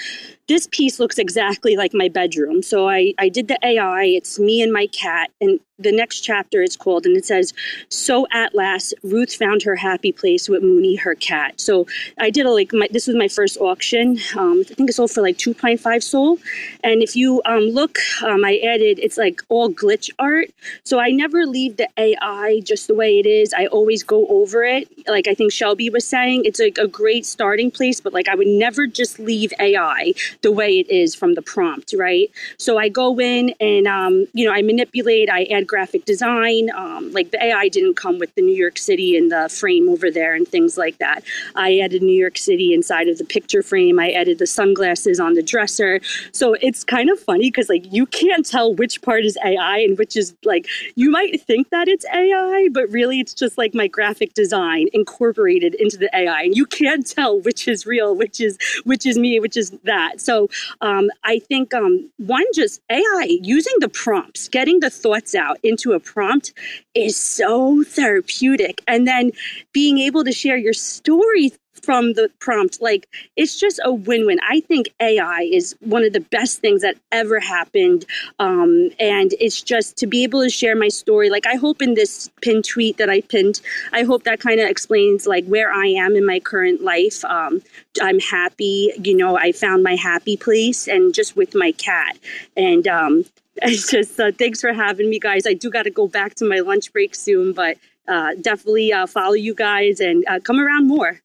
this 0.48 0.68
piece 0.72 1.00
looks 1.00 1.18
exactly 1.18 1.76
like 1.76 1.94
my 1.94 2.10
bedroom. 2.10 2.62
So 2.62 2.90
I, 2.90 3.14
I 3.18 3.30
did 3.30 3.48
the 3.48 3.58
AI, 3.64 4.04
it's 4.06 4.40
me 4.40 4.62
and 4.62 4.74
my 4.74 4.88
cat. 4.88 5.32
And 5.40 5.60
the 5.84 5.92
next 5.92 6.22
chapter 6.22 6.62
is 6.62 6.76
called, 6.76 7.06
and 7.06 7.16
it 7.16 7.26
says, 7.26 7.54
So 7.90 8.28
at 8.32 8.56
last, 8.56 8.94
Ruth 9.04 9.34
found 9.36 9.64
her 9.64 9.76
happy 9.76 10.12
place 10.12 10.50
with 10.50 10.64
Mooney, 10.64 10.96
her 10.96 11.16
cat. 11.16 11.60
So 11.60 11.88
I 12.20 12.30
did 12.30 12.46
a 12.46 12.52
like, 12.52 12.74
my, 12.74 12.88
this 12.92 13.08
was 13.08 13.16
my 13.16 13.28
first 13.28 13.58
auction. 13.58 14.20
Um, 14.38 14.64
I 14.70 14.74
think 14.74 14.90
it 14.90 14.94
sold 14.94 15.12
for 15.12 15.22
like 15.22 15.38
2.5 15.38 16.04
SOL 16.04 16.38
And 16.84 17.02
if 17.02 17.16
you 17.16 17.42
um, 17.46 17.64
look, 17.64 17.98
um, 18.24 18.44
I 18.46 18.60
added, 18.64 19.00
it's 19.00 19.18
like 19.18 19.42
all 19.50 19.70
glitch 19.70 20.10
art. 20.20 20.50
So 20.84 21.00
I 21.00 21.10
never 21.10 21.46
leave 21.46 21.78
the 21.78 21.90
AI 21.98 22.62
just 22.64 22.88
the 22.88 22.96
way 22.96 23.20
it 23.20 23.26
is. 23.26 23.54
I 23.54 23.68
always 23.68 24.04
go 24.04 24.28
over 24.28 24.64
it. 24.64 24.88
Like 25.08 25.28
I 25.28 25.34
think 25.34 25.52
Shelby 25.52 25.90
was 25.90 26.06
saying, 26.06 26.44
it's 26.46 26.60
like 26.60 26.78
a 26.78 26.88
great 26.88 27.26
starting 27.26 27.72
place, 27.72 28.00
but 28.00 28.14
like 28.14 28.28
I 28.28 28.36
would 28.36 28.48
never 28.48 28.88
just 28.88 29.20
leave 29.20 29.54
AI 29.60 30.14
the 30.42 30.52
way 30.52 30.80
it 30.80 30.90
is 30.90 31.16
from 31.16 31.36
the 31.36 31.42
prompt, 31.42 31.94
right? 31.98 32.30
So 32.58 32.78
I 32.78 32.90
go 32.90 33.20
in 33.20 33.54
and, 33.60 33.88
um, 33.88 34.28
you 34.34 34.46
know, 34.46 34.54
I 34.54 34.62
manipulate, 34.62 35.30
I 35.30 35.44
add 35.46 35.68
graphic 35.74 36.06
design. 36.06 36.70
Um, 36.76 37.12
like 37.14 37.32
the 37.32 37.44
AI 37.44 37.68
didn't 37.68 37.96
come 37.96 38.20
with 38.20 38.36
the 38.36 38.44
New 38.44 38.56
York 38.56 38.78
City 38.78 39.18
in 39.18 39.30
the 39.30 39.50
frame 39.50 39.90
over 39.90 40.12
there 40.12 40.36
and 40.36 40.48
things 40.48 40.78
like 40.78 41.00
that. 41.00 41.24
I 41.56 41.80
added 41.80 42.04
New 42.04 42.20
York 42.26 42.38
City 42.38 42.76
inside 42.76 43.08
of 43.08 43.18
the 43.18 43.26
picture 43.26 43.64
frame. 43.64 43.98
I 43.98 44.12
added 44.12 44.38
the 44.38 44.46
sunglasses 44.46 45.20
on 45.20 45.34
the 45.34 45.42
dresser. 45.42 46.00
So 46.32 46.54
it's 46.62 46.84
kind 46.84 47.10
of 47.10 47.20
funny 47.20 47.50
because, 47.50 47.70
like, 47.70 47.92
you 47.92 48.06
can't 48.06 48.46
tell 48.46 48.76
which 48.76 49.02
part 49.02 49.26
is 49.26 49.36
AI 49.44 49.80
and 49.80 49.98
which 49.98 50.16
is 50.16 50.36
like, 50.44 50.68
you 50.94 51.10
might 51.10 51.42
think 51.42 51.72
that 51.72 51.88
it's 51.88 52.06
AI, 52.14 52.70
but 52.72 52.88
really 52.92 53.20
it's 53.20 53.34
just 53.34 53.58
like 53.58 53.74
my 53.74 53.88
graphic 53.88 54.36
design 54.36 54.90
incorporated 54.94 55.74
into 55.76 55.98
the 55.98 56.16
AI. 56.16 56.44
And 56.44 56.56
you 56.56 56.68
can't 56.68 57.04
tell 57.18 57.40
which 57.40 57.68
is 57.68 57.88
real, 57.88 58.16
which 58.16 58.40
is, 58.40 58.60
which 58.84 59.08
is 59.08 59.18
me, 59.18 59.40
which 59.40 59.58
is 59.58 59.72
that. 59.86 60.22
So 60.22 60.52
um, 60.82 61.10
I 61.24 61.40
think 61.40 61.74
um, 61.74 62.12
one, 62.18 62.46
just 62.54 62.80
AI 62.92 63.40
using 63.42 63.74
the 63.80 63.90
prompts, 63.90 64.48
getting 64.48 64.80
the 64.80 64.92
thoughts 64.92 65.34
out 65.34 65.53
into 65.64 65.94
a 65.94 66.00
prompt 66.00 66.54
is 66.94 67.18
so 67.18 67.84
therapeutic. 67.84 68.82
And 68.88 69.08
then 69.08 69.32
being 69.74 70.00
able 70.00 70.24
to 70.24 70.32
share 70.32 70.58
your 70.58 70.74
story 70.74 71.52
from 71.84 72.14
the 72.14 72.30
prompt. 72.40 72.82
Like 72.82 73.08
it's 73.36 73.60
just 73.60 73.80
a 73.84 73.94
win-win. 73.94 74.40
I 74.48 74.62
think 74.62 74.94
AI 75.00 75.50
is 75.52 75.76
one 75.82 76.04
of 76.04 76.14
the 76.14 76.22
best 76.22 76.60
things 76.60 76.82
that 76.82 76.96
ever 77.12 77.40
happened, 77.40 78.06
um, 78.40 78.90
and 79.00 79.34
it's 79.40 79.62
just 79.62 79.98
to 79.98 80.08
be 80.08 80.24
able 80.24 80.42
to 80.42 80.50
share 80.50 80.76
my 80.76 80.88
story. 80.88 81.30
Like 81.30 81.46
I 81.46 81.56
hope 81.56 81.82
in 81.82 81.94
this 81.96 82.30
pinned 82.42 82.66
tweet 82.66 82.98
that 82.98 83.10
I 83.10 83.22
pinned, 83.22 83.62
I 83.92 84.04
hope 84.04 84.24
that 84.24 84.40
kind 84.40 84.60
of 84.60 84.70
explains 84.70 85.28
like 85.28 85.46
where 85.46 85.72
I 85.72 85.88
am 85.88 86.16
in 86.16 86.26
my 86.26 86.40
current 86.40 86.82
life. 86.82 87.24
Um, 87.26 87.62
I'm 88.02 88.20
happy. 88.20 88.92
You 89.04 89.16
know, 89.16 89.38
I 89.38 89.52
found 89.52 89.84
my 89.84 89.96
happy 89.96 90.38
place, 90.38 90.88
and 90.88 91.14
just 91.14 91.36
with 91.36 91.54
my 91.54 91.72
cat, 91.74 92.18
and 92.56 92.88
um, 92.88 93.26
it's 93.62 93.92
just 93.92 94.20
uh, 94.20 94.32
thanks 94.32 94.62
for 94.62 94.74
having 94.74 95.10
me, 95.10 95.20
guys. 95.20 95.46
I 95.46 95.54
do 95.54 95.70
got 95.70 95.84
to 95.84 95.92
go 95.92 96.08
back 96.08 96.36
to 96.36 96.46
my 96.46 96.60
lunch 96.60 96.92
break 96.92 97.16
soon, 97.16 97.54
but 97.54 97.78
uh, 98.08 98.32
definitely 98.42 98.92
uh, 98.92 99.08
follow 99.08 99.34
you 99.34 99.56
guys 99.56 100.00
and 100.00 100.26
uh, 100.28 100.40
come 100.40 100.60
around 100.60 100.88
more 100.88 101.20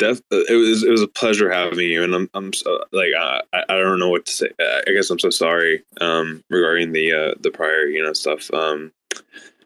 def- 0.00 0.22
it 0.30 0.54
was 0.54 0.82
it 0.82 0.90
was 0.90 1.02
a 1.02 1.08
pleasure 1.08 1.52
having 1.52 1.88
you, 1.88 2.02
and 2.02 2.14
I'm 2.14 2.30
I'm 2.34 2.52
so, 2.52 2.82
like 2.90 3.10
I 3.16 3.42
I 3.52 3.76
don't 3.76 4.00
know 4.00 4.08
what 4.08 4.26
to 4.26 4.32
say. 4.32 4.48
I 4.58 4.90
guess 4.92 5.10
I'm 5.10 5.20
so 5.20 5.30
sorry 5.30 5.84
um, 6.00 6.42
regarding 6.50 6.92
the 6.92 7.12
uh, 7.12 7.34
the 7.40 7.50
prior 7.50 7.86
you 7.86 8.02
know 8.02 8.14
stuff. 8.14 8.52
Um, 8.52 8.92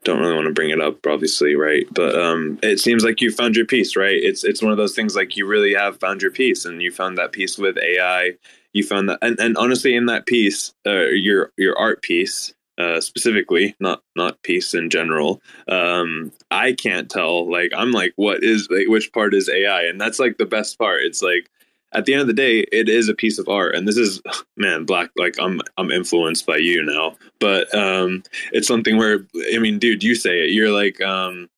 don't 0.03 0.21
really 0.21 0.35
want 0.35 0.47
to 0.47 0.53
bring 0.53 0.69
it 0.69 0.83
up, 0.83 1.07
obviously, 1.07 1.55
right? 1.55 1.87
But 1.91 2.15
um, 2.15 2.59
it 2.63 2.79
seems 2.79 3.05
like 3.05 3.23
you 3.23 3.31
found 3.31 3.57
your 3.57 3.65
piece, 3.65 3.97
right? 3.97 4.19
It's 4.23 4.45
it's 4.45 4.63
one 4.63 4.73
of 4.73 4.77
those 4.77 4.95
things 4.95 5.17
like 5.17 5.37
you 5.37 5.47
really 5.47 5.73
have 5.75 5.99
found 5.99 6.21
your 6.21 6.33
piece, 6.33 6.67
and 6.67 6.83
you 6.83 6.91
found 6.91 7.17
that 7.17 7.33
piece 7.33 7.57
with 7.57 7.79
AI. 7.79 8.33
You 8.75 8.85
found 8.85 9.09
that, 9.09 9.19
and, 9.23 9.39
and 9.41 9.57
honestly, 9.57 9.95
in 9.95 10.07
that 10.07 10.27
piece, 10.27 10.75
uh, 10.87 11.07
your 11.07 11.53
your 11.57 11.79
art 11.79 12.03
piece, 12.03 12.53
uh, 12.77 13.01
specifically, 13.01 13.77
not 13.81 14.03
not 14.17 14.43
piece 14.43 14.75
in 14.75 14.91
general. 14.91 15.41
Um, 15.69 16.33
I 16.51 16.73
can't 16.73 17.11
tell. 17.11 17.51
Like 17.51 17.73
I'm 17.75 17.93
like, 17.93 18.13
what 18.17 18.43
is 18.43 18.69
like 18.71 18.89
which 18.89 19.13
part 19.13 19.33
is 19.33 19.49
AI? 19.49 19.85
And 19.85 20.01
that's 20.01 20.19
like 20.19 20.39
the 20.39 20.45
best 20.45 20.79
part. 20.79 21.03
It's 21.03 21.23
like 21.23 21.49
at 21.93 22.05
the 22.05 22.13
end 22.13 22.23
of 22.23 22.27
the 22.27 22.33
day, 22.33 22.67
it 22.73 22.89
is 22.89 23.09
a 23.09 23.15
piece 23.15 23.39
of 23.39 23.49
art. 23.49 23.77
And 23.77 23.87
this 23.87 23.97
is 23.97 24.21
man, 24.57 24.85
black. 24.85 25.11
Like 25.17 25.37
I'm 25.39 25.61
I'm 25.79 25.91
influenced 25.91 26.47
by 26.47 26.57
you 26.57 26.83
now, 26.83 27.17
but 27.39 27.73
um, 27.75 28.25
it's 28.53 28.69
something 28.69 28.97
where 28.97 29.27
I 29.55 29.59
mean, 29.59 29.79
dude, 29.79 30.03
you 30.03 30.15
say 30.15 30.45
it. 30.45 30.51
You're 30.51 30.73
like, 30.73 31.01
um, 31.01 31.49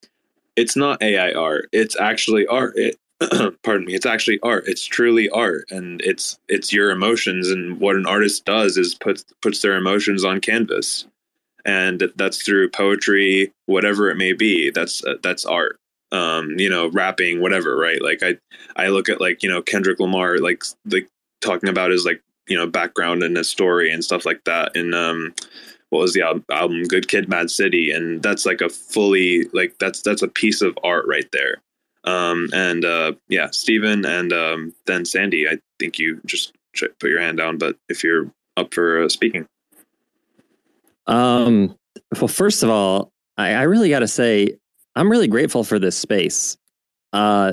it's 0.55 0.76
not 0.76 1.02
AI 1.02 1.32
art. 1.32 1.68
It's 1.72 1.98
actually 1.98 2.47
art. 2.47 2.76
It, 2.76 2.98
pardon 3.62 3.86
me. 3.86 3.94
It's 3.94 4.06
actually 4.06 4.38
art. 4.43 4.64
It's 4.66 4.84
truly 4.84 5.28
art 5.30 5.66
and 5.70 6.01
it's 6.02 6.38
it's 6.48 6.72
your 6.72 6.90
emotions 6.90 7.51
and 7.51 7.80
what 7.80 7.97
an 7.97 8.06
artist 8.06 8.44
does 8.44 8.76
is 8.76 8.94
puts 8.94 9.24
puts 9.40 9.62
their 9.62 9.76
emotions 9.76 10.24
on 10.24 10.40
canvas. 10.40 11.06
And 11.64 12.12
that's 12.16 12.43
through 12.43 12.70
poetry 12.70 13.52
whatever 13.66 14.10
it 14.10 14.16
may 14.16 14.32
be 14.32 14.70
that's 14.70 15.05
uh, 15.05 15.14
that's 15.22 15.47
art. 15.47 15.78
Um 16.12 16.59
you 16.59 16.68
know 16.68 16.88
rapping 16.90 17.40
whatever 17.40 17.76
right? 17.76 18.02
Like 18.02 18.22
i 18.22 18.36
i 18.76 18.88
look 18.88 19.09
at 19.09 19.20
like 19.20 19.43
you 19.43 19.48
know 19.48 19.62
kendrick 19.62 19.98
lamar 19.98 20.38
like 20.38 20.62
like 20.84 21.09
talking 21.40 21.70
about 21.70 21.90
his 21.90 22.05
like 22.05 22.22
you 22.48 22.56
know 22.56 22.66
background 22.66 23.22
and 23.22 23.36
his 23.36 23.48
story 23.48 23.90
and 23.90 24.05
stuff 24.05 24.26
like 24.26 24.44
that 24.44 24.76
and 24.76 24.94
um 24.94 25.34
what 25.90 26.01
was 26.01 26.14
the 26.14 26.22
album, 26.22 26.44
album? 26.51 26.82
Good 26.82 27.06
kid 27.06 27.28
mad 27.28 27.48
city. 27.48 27.93
And 27.93 28.20
that's 28.20 28.44
like 28.44 28.60
a 28.60 28.68
fully 28.68 29.44
like 29.52 29.78
that's 29.78 30.02
that's 30.02 30.22
a 30.22 30.28
piece 30.28 30.60
of 30.60 30.78
art 30.84 31.06
right 31.06 31.30
there 31.32 31.62
um 32.07 32.49
and 32.53 32.85
uh 32.85 33.12
yeah 33.28 33.49
Steven 33.51 34.05
and 34.05 34.33
um 34.33 34.74
then 34.87 35.05
sandy 35.05 35.49
i 35.49 35.59
think 35.78 35.99
you 35.99 36.20
just 36.27 36.53
put 36.78 37.11
your 37.11 37.20
hand 37.20 37.39
down 37.39 37.59
but 37.59 37.77
if 37.89 38.05
you're 38.05 38.31
up 38.57 38.73
for 38.74 39.05
uh, 39.05 39.09
speaking 39.09 39.47
Um, 41.07 41.77
well, 42.20 42.28
first 42.28 42.62
of 42.62 42.70
all, 42.70 43.12
I, 43.37 43.51
I 43.53 43.62
really 43.62 43.89
got 43.91 44.01
to 44.01 44.09
say, 44.09 44.57
I'm 44.97 45.11
really 45.11 45.28
grateful 45.28 45.65
for 45.65 45.78
this 45.78 45.97
space. 45.97 46.57
Uh, 47.12 47.53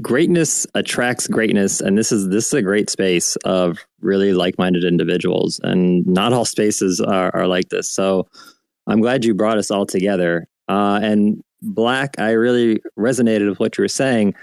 greatness 0.00 0.66
attracts 0.74 1.28
greatness, 1.28 1.80
and 1.80 1.96
this 1.98 2.10
is 2.10 2.28
this 2.30 2.46
is 2.48 2.54
a 2.54 2.62
great 2.62 2.90
space 2.90 3.36
of 3.44 3.78
really 4.00 4.32
like-minded 4.32 4.84
individuals, 4.84 5.60
and 5.62 6.06
not 6.06 6.32
all 6.32 6.44
spaces 6.44 7.00
are, 7.00 7.30
are 7.36 7.46
like 7.46 7.68
this. 7.68 7.90
So, 7.90 8.26
I'm 8.86 9.00
glad 9.00 9.24
you 9.24 9.34
brought 9.34 9.58
us 9.58 9.70
all 9.70 9.86
together. 9.86 10.46
Uh, 10.68 10.98
and 11.02 11.42
Black, 11.62 12.14
I 12.18 12.30
really 12.30 12.80
resonated 12.98 13.48
with 13.48 13.58
what 13.58 13.76
you 13.76 13.82
were 13.82 13.88
saying, 13.88 14.34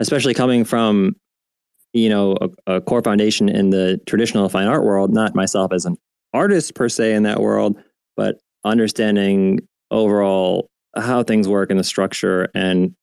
especially 0.00 0.34
coming 0.34 0.64
from 0.64 1.16
you 1.92 2.08
know 2.08 2.36
a, 2.40 2.74
a 2.74 2.80
core 2.80 3.02
foundation 3.02 3.48
in 3.48 3.70
the 3.70 4.00
traditional 4.06 4.48
fine 4.48 4.66
art 4.66 4.84
world. 4.84 5.12
Not 5.12 5.34
myself 5.34 5.72
as 5.72 5.84
an 5.84 5.96
artist 6.32 6.74
per 6.74 6.88
se 6.88 7.14
in 7.14 7.24
that 7.24 7.40
world, 7.40 7.76
but 8.16 8.36
understanding 8.64 9.60
overall 9.90 10.70
how 10.96 11.22
things 11.22 11.48
work 11.48 11.70
in 11.70 11.76
the 11.76 11.84
structure 11.84 12.48
and 12.54 12.94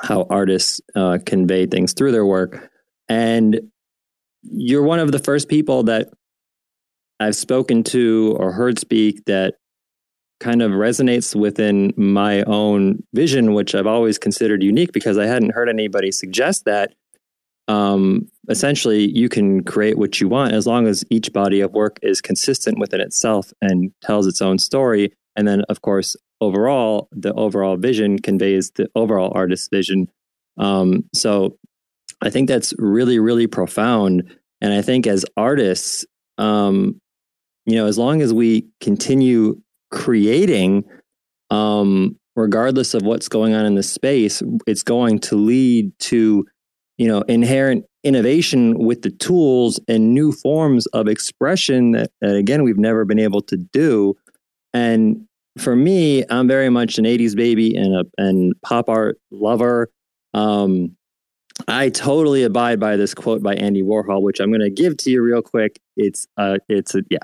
how 0.00 0.26
artists 0.30 0.80
uh, 0.94 1.18
convey 1.24 1.66
things 1.66 1.92
through 1.92 2.12
their 2.12 2.26
work. 2.26 2.70
And 3.08 3.60
you're 4.42 4.82
one 4.82 4.98
of 4.98 5.12
the 5.12 5.18
first 5.18 5.48
people 5.48 5.84
that 5.84 6.08
I've 7.18 7.36
spoken 7.36 7.84
to 7.84 8.36
or 8.38 8.52
heard 8.52 8.78
speak 8.78 9.24
that 9.26 9.54
kind 10.40 10.62
of 10.62 10.72
resonates 10.72 11.34
within 11.34 11.92
my 11.96 12.42
own 12.44 13.02
vision, 13.12 13.52
which 13.52 13.74
I've 13.74 13.86
always 13.86 14.18
considered 14.18 14.62
unique 14.62 14.92
because 14.92 15.18
I 15.18 15.26
hadn't 15.26 15.52
heard 15.52 15.68
anybody 15.68 16.10
suggest 16.10 16.64
that. 16.64 16.94
Um, 17.68 18.26
essentially, 18.48 19.08
you 19.16 19.28
can 19.28 19.62
create 19.62 19.96
what 19.96 20.20
you 20.20 20.28
want 20.28 20.54
as 20.54 20.66
long 20.66 20.86
as 20.86 21.04
each 21.10 21.32
body 21.32 21.60
of 21.60 21.72
work 21.72 21.98
is 22.02 22.20
consistent 22.20 22.78
within 22.78 23.00
itself 23.00 23.52
and 23.60 23.92
tells 24.02 24.26
its 24.26 24.42
own 24.42 24.58
story. 24.58 25.12
And 25.36 25.46
then, 25.46 25.62
of 25.68 25.82
course, 25.82 26.16
overall, 26.40 27.08
the 27.12 27.32
overall 27.34 27.76
vision 27.76 28.18
conveys 28.18 28.72
the 28.72 28.88
overall 28.96 29.30
artist's 29.34 29.68
vision. 29.68 30.10
Um, 30.58 31.04
so 31.14 31.56
I 32.22 32.30
think 32.30 32.48
that's 32.48 32.74
really, 32.78 33.18
really 33.18 33.46
profound. 33.46 34.36
And 34.60 34.72
I 34.72 34.82
think 34.82 35.06
as 35.06 35.24
artists, 35.36 36.04
um, 36.38 37.00
you 37.66 37.76
know, 37.76 37.86
as 37.86 37.98
long 37.98 38.20
as 38.20 38.34
we 38.34 38.66
continue 38.80 39.60
creating, 39.90 40.84
um, 41.50 42.16
regardless 42.36 42.94
of 42.94 43.02
what's 43.02 43.28
going 43.28 43.54
on 43.54 43.66
in 43.66 43.74
the 43.74 43.82
space, 43.82 44.42
it's 44.66 44.82
going 44.82 45.18
to 45.20 45.36
lead 45.36 45.92
to, 45.98 46.46
you 46.98 47.08
know, 47.08 47.22
inherent 47.22 47.84
innovation 48.02 48.78
with 48.78 49.02
the 49.02 49.10
tools 49.10 49.78
and 49.88 50.14
new 50.14 50.32
forms 50.32 50.86
of 50.88 51.06
expression 51.06 51.92
that, 51.92 52.10
that 52.20 52.34
again, 52.34 52.62
we've 52.62 52.78
never 52.78 53.04
been 53.04 53.18
able 53.18 53.42
to 53.42 53.56
do. 53.56 54.16
And 54.72 55.26
for 55.58 55.76
me, 55.76 56.24
I'm 56.30 56.48
very 56.48 56.70
much 56.70 56.98
an 56.98 57.04
80s 57.04 57.36
baby 57.36 57.74
and 57.74 57.94
a 57.94 58.04
and 58.16 58.54
pop 58.62 58.88
art 58.88 59.18
lover. 59.30 59.90
Um, 60.32 60.96
I 61.68 61.90
totally 61.90 62.42
abide 62.44 62.80
by 62.80 62.96
this 62.96 63.14
quote 63.14 63.42
by 63.42 63.54
Andy 63.54 63.82
Warhol, 63.82 64.22
which 64.22 64.40
I'm 64.40 64.50
going 64.50 64.60
to 64.60 64.70
give 64.70 64.96
to 64.98 65.10
you 65.10 65.22
real 65.22 65.42
quick. 65.42 65.78
It's 65.96 66.26
uh, 66.36 66.58
it's 66.68 66.94
a, 66.94 67.02
yeah. 67.10 67.18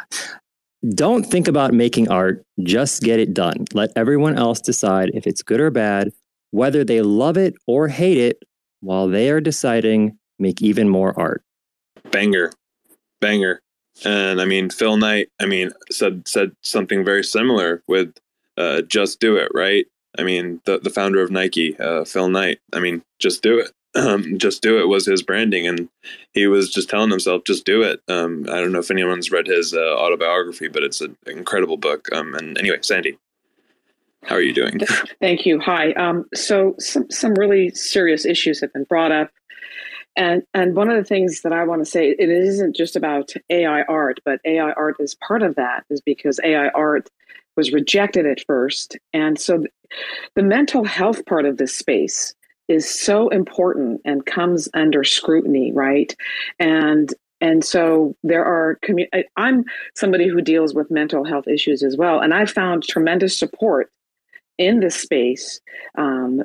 Don't 0.95 1.25
think 1.25 1.49
about 1.49 1.73
making 1.75 2.09
art; 2.11 2.45
just 2.63 3.03
get 3.03 3.19
it 3.19 3.35
done. 3.35 3.65
Let 3.73 3.91
everyone 3.97 4.37
else 4.39 4.61
decide 4.61 5.11
if 5.15 5.27
it's 5.27 5.43
good 5.43 5.61
or 5.61 5.71
bad, 5.71 6.11
whether 6.51 6.85
they 6.85 7.03
love 7.03 7.37
it 7.37 7.55
or 7.67 7.89
hate 7.89 8.19
it. 8.19 8.43
While 8.81 9.09
they 9.09 9.31
are 9.31 9.41
deciding, 9.41 10.19
make 10.39 10.63
even 10.63 10.89
more 10.89 11.19
art. 11.19 11.43
banger 12.11 12.53
banger 13.21 13.61
and 14.05 14.41
i 14.41 14.45
mean 14.45 14.69
phil 14.71 14.97
knight 14.97 15.29
i 15.41 15.47
mean 15.47 15.71
said 15.91 16.27
said 16.29 16.53
something 16.63 17.05
very 17.05 17.25
similar 17.25 17.83
with 17.89 18.15
uh 18.59 18.83
just 18.83 19.19
do 19.21 19.37
it 19.37 19.51
right 19.55 19.87
i 20.19 20.23
mean 20.23 20.61
the 20.67 20.79
the 20.79 20.91
founder 20.91 21.23
of 21.23 21.31
nike 21.31 21.77
uh 21.81 22.05
phil 22.05 22.29
knight 22.29 22.59
i 22.75 22.79
mean 22.79 23.03
just 23.19 23.43
do 23.43 23.59
it 23.59 23.73
um 23.97 24.39
just 24.39 24.63
do 24.63 24.81
it 24.81 24.89
was 24.89 25.07
his 25.07 25.23
branding 25.23 25.67
and 25.67 25.89
he 26.33 26.47
was 26.47 26.71
just 26.71 26.89
telling 26.89 27.11
himself 27.11 27.43
just 27.45 27.65
do 27.65 27.83
it 27.83 28.01
um 28.09 28.45
i 28.49 28.61
don't 28.61 28.73
know 28.73 28.79
if 28.79 28.91
anyone's 28.91 29.31
read 29.31 29.47
his 29.47 29.75
uh, 29.75 29.97
autobiography 29.97 30.69
but 30.69 30.83
it's 30.83 31.01
an 31.01 31.17
incredible 31.27 31.77
book 31.77 32.09
um 32.13 32.35
and 32.35 32.59
anyway 32.59 32.79
sandy 32.83 33.19
how 34.25 34.35
are 34.35 34.43
you 34.43 34.53
doing 34.53 34.81
Thank 35.21 35.47
you. 35.47 35.61
Hi. 35.61 35.93
Um, 35.93 36.27
so 36.35 36.75
some 36.79 37.11
some 37.11 37.35
really 37.35 37.71
serious 37.71 38.25
issues 38.25 38.61
have 38.61 38.73
been 38.73 38.85
brought 38.85 39.13
up, 39.13 39.31
and 40.17 40.43
and 40.55 40.77
one 40.77 40.91
of 40.91 40.97
the 40.97 41.05
things 41.05 41.43
that 41.43 41.53
I 41.53 41.65
want 41.65 41.83
to 41.83 41.91
say 41.91 42.11
it 42.11 42.29
isn't 42.29 42.77
just 42.77 42.97
about 42.97 43.33
AI 43.51 43.83
art, 43.83 44.21
but 44.25 44.41
AI 44.45 44.73
art 44.73 44.97
is 45.01 45.15
part 45.15 45.43
of 45.43 45.55
that. 45.57 45.85
Is 45.91 46.01
because 46.01 46.41
AI 46.45 46.69
art 46.69 47.09
was 47.57 47.73
rejected 47.73 48.27
at 48.27 48.45
first, 48.47 48.97
and 49.13 49.39
so 49.41 49.59
th- 49.59 49.71
the 50.35 50.43
mental 50.43 50.85
health 50.85 51.25
part 51.27 51.47
of 51.47 51.57
this 51.57 51.75
space 51.75 52.35
is 52.69 52.89
so 52.89 53.29
important 53.29 54.01
and 54.05 54.27
comes 54.27 54.69
under 54.75 55.05
scrutiny, 55.05 55.73
right? 55.73 56.15
And 56.59 57.13
and 57.41 57.65
so 57.65 58.17
there 58.23 58.45
are 58.45 58.79
commu- 58.83 59.09
I'm 59.37 59.65
somebody 59.95 60.27
who 60.27 60.41
deals 60.41 60.75
with 60.75 60.91
mental 60.91 61.25
health 61.25 61.47
issues 61.47 61.83
as 61.83 61.97
well, 61.97 62.21
and 62.21 62.33
I've 62.33 62.51
found 62.51 62.85
tremendous 62.85 63.39
support 63.39 63.91
in 64.59 64.81
this 64.81 64.97
space 64.97 65.61
um, 65.97 66.43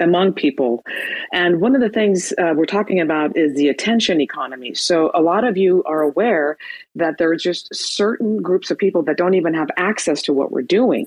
among 0.00 0.32
people. 0.32 0.82
And 1.32 1.60
one 1.60 1.74
of 1.74 1.80
the 1.80 1.88
things 1.88 2.32
uh, 2.38 2.52
we're 2.54 2.66
talking 2.66 3.00
about 3.00 3.36
is 3.36 3.54
the 3.54 3.68
attention 3.68 4.20
economy. 4.20 4.74
So 4.74 5.10
a 5.14 5.22
lot 5.22 5.44
of 5.44 5.56
you 5.56 5.82
are 5.84 6.02
aware 6.02 6.58
that 6.96 7.18
there 7.18 7.30
are 7.30 7.36
just 7.36 7.72
certain 7.74 8.42
groups 8.42 8.70
of 8.70 8.78
people 8.78 9.02
that 9.04 9.16
don't 9.16 9.34
even 9.34 9.54
have 9.54 9.68
access 9.76 10.22
to 10.22 10.32
what 10.32 10.50
we're 10.50 10.62
doing. 10.62 11.06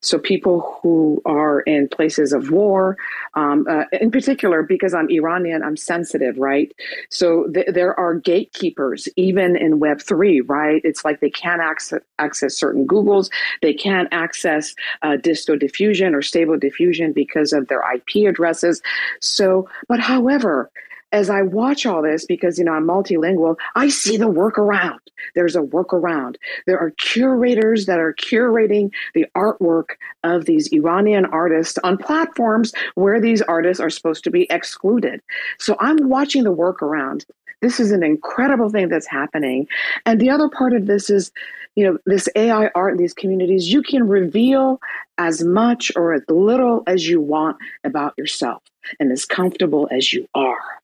So 0.00 0.18
people 0.18 0.78
who 0.82 1.20
are 1.24 1.60
in 1.60 1.88
places 1.88 2.32
of 2.32 2.50
war, 2.50 2.96
um, 3.34 3.66
uh, 3.68 3.84
in 3.92 4.10
particular, 4.10 4.62
because 4.62 4.94
I'm 4.94 5.08
Iranian, 5.10 5.62
I'm 5.62 5.76
sensitive, 5.76 6.38
right? 6.38 6.72
So 7.10 7.46
th- 7.52 7.68
there 7.72 7.98
are 7.98 8.14
gatekeepers 8.14 9.08
even 9.16 9.56
in 9.56 9.78
Web 9.78 10.00
three, 10.00 10.40
right? 10.40 10.80
It's 10.84 11.04
like 11.04 11.20
they 11.20 11.30
can't 11.30 11.60
access 11.60 12.00
access 12.18 12.56
certain 12.56 12.86
Googles, 12.86 13.30
they 13.62 13.74
can't 13.74 14.08
access 14.12 14.74
uh, 15.02 15.16
disco 15.16 15.56
diffusion 15.56 16.14
or 16.14 16.22
stable 16.22 16.58
diffusion 16.58 17.12
because 17.12 17.52
of 17.52 17.68
their 17.68 17.82
IP 17.94 18.28
addresses. 18.28 18.82
So, 19.20 19.68
but 19.88 20.00
however, 20.00 20.70
as 21.12 21.30
I 21.30 21.42
watch 21.42 21.86
all 21.86 22.02
this, 22.02 22.24
because 22.24 22.58
you 22.58 22.64
know 22.64 22.72
I'm 22.72 22.86
multilingual, 22.86 23.56
I 23.74 23.88
see 23.88 24.16
the 24.16 24.30
workaround. 24.30 24.98
There's 25.34 25.56
a 25.56 25.60
workaround. 25.60 26.36
There 26.66 26.78
are 26.78 26.90
curators 26.92 27.86
that 27.86 27.98
are 27.98 28.14
curating 28.14 28.90
the 29.14 29.26
artwork 29.36 29.90
of 30.24 30.44
these 30.44 30.72
Iranian 30.72 31.26
artists 31.26 31.78
on 31.84 31.98
platforms 31.98 32.72
where 32.94 33.20
these 33.20 33.42
artists 33.42 33.80
are 33.80 33.90
supposed 33.90 34.24
to 34.24 34.30
be 34.30 34.46
excluded. 34.50 35.20
So 35.58 35.76
I'm 35.80 36.08
watching 36.08 36.44
the 36.44 36.54
workaround. 36.54 37.24
This 37.60 37.78
is 37.78 37.92
an 37.92 38.02
incredible 38.02 38.70
thing 38.70 38.88
that's 38.88 39.06
happening. 39.06 39.66
And 40.06 40.20
the 40.20 40.30
other 40.30 40.48
part 40.48 40.72
of 40.72 40.86
this 40.86 41.10
is, 41.10 41.30
you 41.74 41.84
know, 41.84 41.98
this 42.06 42.28
AI 42.34 42.70
art 42.74 42.92
in 42.92 42.98
these 42.98 43.14
communities, 43.14 43.70
you 43.70 43.82
can 43.82 44.08
reveal 44.08 44.80
as 45.18 45.44
much 45.44 45.92
or 45.94 46.14
as 46.14 46.22
little 46.28 46.82
as 46.86 47.06
you 47.06 47.20
want 47.20 47.58
about 47.84 48.16
yourself 48.16 48.62
and 48.98 49.12
as 49.12 49.26
comfortable 49.26 49.88
as 49.90 50.12
you 50.12 50.26
are. 50.34 50.79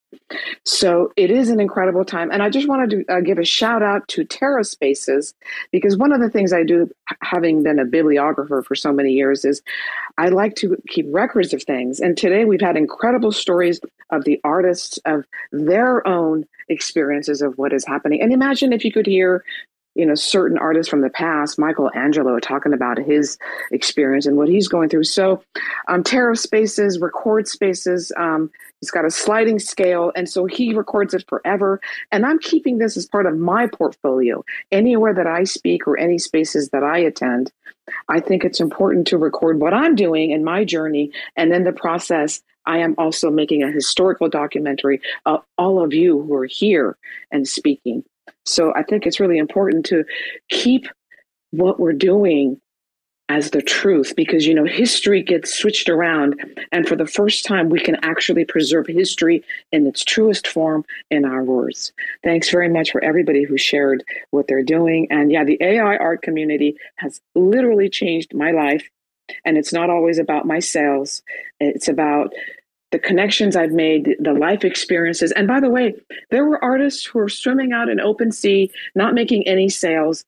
So 0.64 1.12
it 1.16 1.30
is 1.30 1.50
an 1.50 1.60
incredible 1.60 2.04
time. 2.04 2.30
And 2.30 2.42
I 2.42 2.50
just 2.50 2.68
wanted 2.68 2.90
to 2.90 3.14
uh, 3.14 3.20
give 3.20 3.38
a 3.38 3.44
shout 3.44 3.82
out 3.82 4.06
to 4.08 4.24
TerraSpaces 4.24 5.34
because 5.70 5.96
one 5.96 6.12
of 6.12 6.20
the 6.20 6.30
things 6.30 6.52
I 6.52 6.62
do, 6.62 6.90
having 7.22 7.62
been 7.62 7.78
a 7.78 7.84
bibliographer 7.84 8.62
for 8.62 8.74
so 8.74 8.92
many 8.92 9.12
years, 9.12 9.44
is 9.44 9.62
I 10.18 10.28
like 10.28 10.54
to 10.56 10.76
keep 10.88 11.06
records 11.10 11.52
of 11.54 11.62
things. 11.62 12.00
And 12.00 12.16
today 12.16 12.44
we've 12.44 12.60
had 12.60 12.76
incredible 12.76 13.32
stories 13.32 13.80
of 14.10 14.24
the 14.24 14.40
artists, 14.44 14.98
of 15.04 15.24
their 15.52 16.06
own 16.06 16.44
experiences 16.68 17.42
of 17.42 17.56
what 17.58 17.72
is 17.72 17.84
happening. 17.86 18.20
And 18.20 18.32
imagine 18.32 18.72
if 18.72 18.84
you 18.84 18.92
could 18.92 19.06
hear 19.06 19.44
you 19.96 20.04
know 20.04 20.14
certain 20.14 20.58
artists 20.58 20.88
from 20.90 21.00
the 21.00 21.10
past 21.10 21.58
michelangelo 21.58 22.38
talking 22.38 22.72
about 22.72 22.98
his 22.98 23.38
experience 23.72 24.26
and 24.26 24.36
what 24.36 24.48
he's 24.48 24.68
going 24.68 24.88
through. 24.88 25.04
So 25.04 25.42
um, 25.88 26.04
spaces 26.34 27.00
record 27.00 27.48
spaces 27.48 28.12
um, 28.16 28.50
he's 28.80 28.90
got 28.90 29.04
a 29.04 29.10
sliding 29.10 29.58
scale 29.58 30.12
and 30.14 30.28
so 30.28 30.44
he 30.44 30.74
records 30.74 31.14
it 31.14 31.24
forever. 31.28 31.80
And 32.12 32.26
i'm 32.26 32.38
keeping 32.38 32.78
this 32.78 32.96
as 32.96 33.06
part 33.06 33.26
of 33.26 33.36
my 33.36 33.66
portfolio. 33.66 34.44
Anywhere 34.70 35.14
that 35.14 35.26
i 35.26 35.44
speak 35.44 35.86
or 35.86 35.98
any 35.98 36.18
spaces 36.18 36.68
that 36.70 36.84
i 36.84 36.98
attend 36.98 37.50
i 38.08 38.20
think 38.20 38.44
it's 38.44 38.60
important 38.60 39.06
to 39.08 39.18
record 39.18 39.60
what 39.60 39.74
i'm 39.74 39.94
doing 39.94 40.30
in 40.30 40.44
my 40.44 40.64
journey. 40.64 41.10
And 41.36 41.52
in 41.52 41.64
the 41.64 41.72
process 41.72 42.42
I 42.66 42.78
am 42.78 42.94
also 42.98 43.30
making 43.30 43.62
a 43.62 43.70
historical 43.70 44.28
documentary 44.28 45.00
of 45.24 45.42
all 45.56 45.82
of 45.82 45.94
you 45.94 46.20
who 46.22 46.34
are 46.34 46.46
here 46.46 46.98
and 47.30 47.46
speaking. 47.46 48.04
So 48.46 48.72
I 48.74 48.82
think 48.82 49.06
it's 49.06 49.20
really 49.20 49.38
important 49.38 49.84
to 49.86 50.04
keep 50.48 50.86
what 51.50 51.78
we're 51.78 51.92
doing 51.92 52.60
as 53.28 53.50
the 53.50 53.62
truth 53.62 54.14
because 54.14 54.46
you 54.46 54.54
know 54.54 54.64
history 54.64 55.20
gets 55.20 55.52
switched 55.52 55.88
around 55.88 56.36
and 56.70 56.86
for 56.86 56.94
the 56.94 57.06
first 57.06 57.44
time 57.44 57.68
we 57.68 57.80
can 57.80 57.96
actually 58.04 58.44
preserve 58.44 58.86
history 58.86 59.42
in 59.72 59.84
its 59.86 60.04
truest 60.04 60.46
form 60.46 60.84
in 61.10 61.24
our 61.24 61.42
words. 61.42 61.92
Thanks 62.22 62.50
very 62.50 62.68
much 62.68 62.92
for 62.92 63.02
everybody 63.02 63.42
who 63.42 63.58
shared 63.58 64.04
what 64.30 64.46
they're 64.46 64.62
doing. 64.62 65.08
And 65.10 65.32
yeah 65.32 65.44
the 65.44 65.58
ai 65.60 65.96
art 65.96 66.22
community 66.22 66.76
has 66.96 67.20
literally 67.34 67.88
changed 67.88 68.32
my 68.32 68.52
life. 68.52 68.88
And 69.44 69.58
it's 69.58 69.72
not 69.72 69.90
always 69.90 70.18
about 70.18 70.46
my 70.46 70.60
sales. 70.60 71.20
It's 71.58 71.88
about 71.88 72.32
the 72.96 73.06
connections 73.06 73.56
I've 73.56 73.72
made, 73.72 74.16
the 74.18 74.32
life 74.32 74.64
experiences. 74.64 75.30
And 75.32 75.46
by 75.46 75.60
the 75.60 75.68
way, 75.68 75.94
there 76.30 76.46
were 76.46 76.62
artists 76.64 77.04
who 77.04 77.18
were 77.18 77.28
swimming 77.28 77.72
out 77.72 77.90
in 77.90 78.00
open 78.00 78.32
sea, 78.32 78.70
not 78.94 79.12
making 79.12 79.46
any 79.46 79.68
sales. 79.68 80.24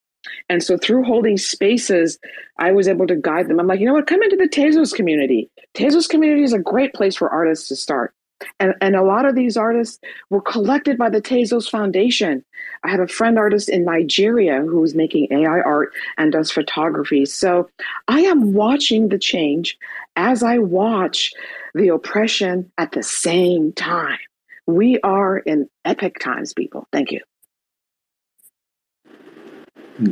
And 0.51 0.63
so 0.63 0.77
through 0.77 1.05
holding 1.05 1.39
spaces, 1.39 2.19
I 2.59 2.73
was 2.73 2.87
able 2.87 3.07
to 3.07 3.17
guide 3.17 3.49
them. 3.49 3.59
I'm 3.59 3.67
like, 3.67 3.81
you 3.81 3.87
know 3.87 3.95
what? 3.95 4.07
Come 4.07 4.23
into 4.23 4.37
the 4.37 4.49
Tezos 4.49 4.95
community. 4.95 5.49
Tezos 5.75 6.07
community 6.07 6.43
is 6.43 6.53
a 6.53 6.59
great 6.59 6.93
place 6.93 7.17
for 7.17 7.31
artists 7.31 7.69
to 7.69 7.77
start. 7.77 8.13
And, 8.61 8.75
and 8.81 8.97
a 8.97 9.03
lot 9.03 9.25
of 9.25 9.35
these 9.35 9.57
artists 9.57 9.99
were 10.31 10.41
collected 10.41 10.99
by 10.99 11.11
the 11.11 11.21
Tezos 11.21 11.69
Foundation. 11.71 12.45
I 12.85 12.91
have 12.91 13.01
a 13.01 13.09
friend 13.09 13.39
artist 13.39 13.69
in 13.69 13.85
Nigeria 13.85 14.61
who 14.61 14.83
is 14.85 14.95
making 14.95 15.29
AI 15.31 15.61
art 15.61 15.93
and 16.17 16.33
does 16.33 16.51
photography. 16.51 17.25
So 17.25 17.69
I 18.07 18.21
am 18.21 18.53
watching 18.53 19.09
the 19.09 19.19
change 19.19 19.77
as 20.17 20.43
I 20.43 20.59
watch 20.59 21.33
the 21.75 21.89
oppression 21.89 22.71
at 22.79 22.93
the 22.93 23.03
same 23.03 23.73
time. 23.73 24.19
We 24.67 25.01
are 25.01 25.39
in 25.39 25.69
epic 25.85 26.19
times, 26.19 26.53
people. 26.53 26.87
Thank 26.93 27.11
you. 27.13 27.21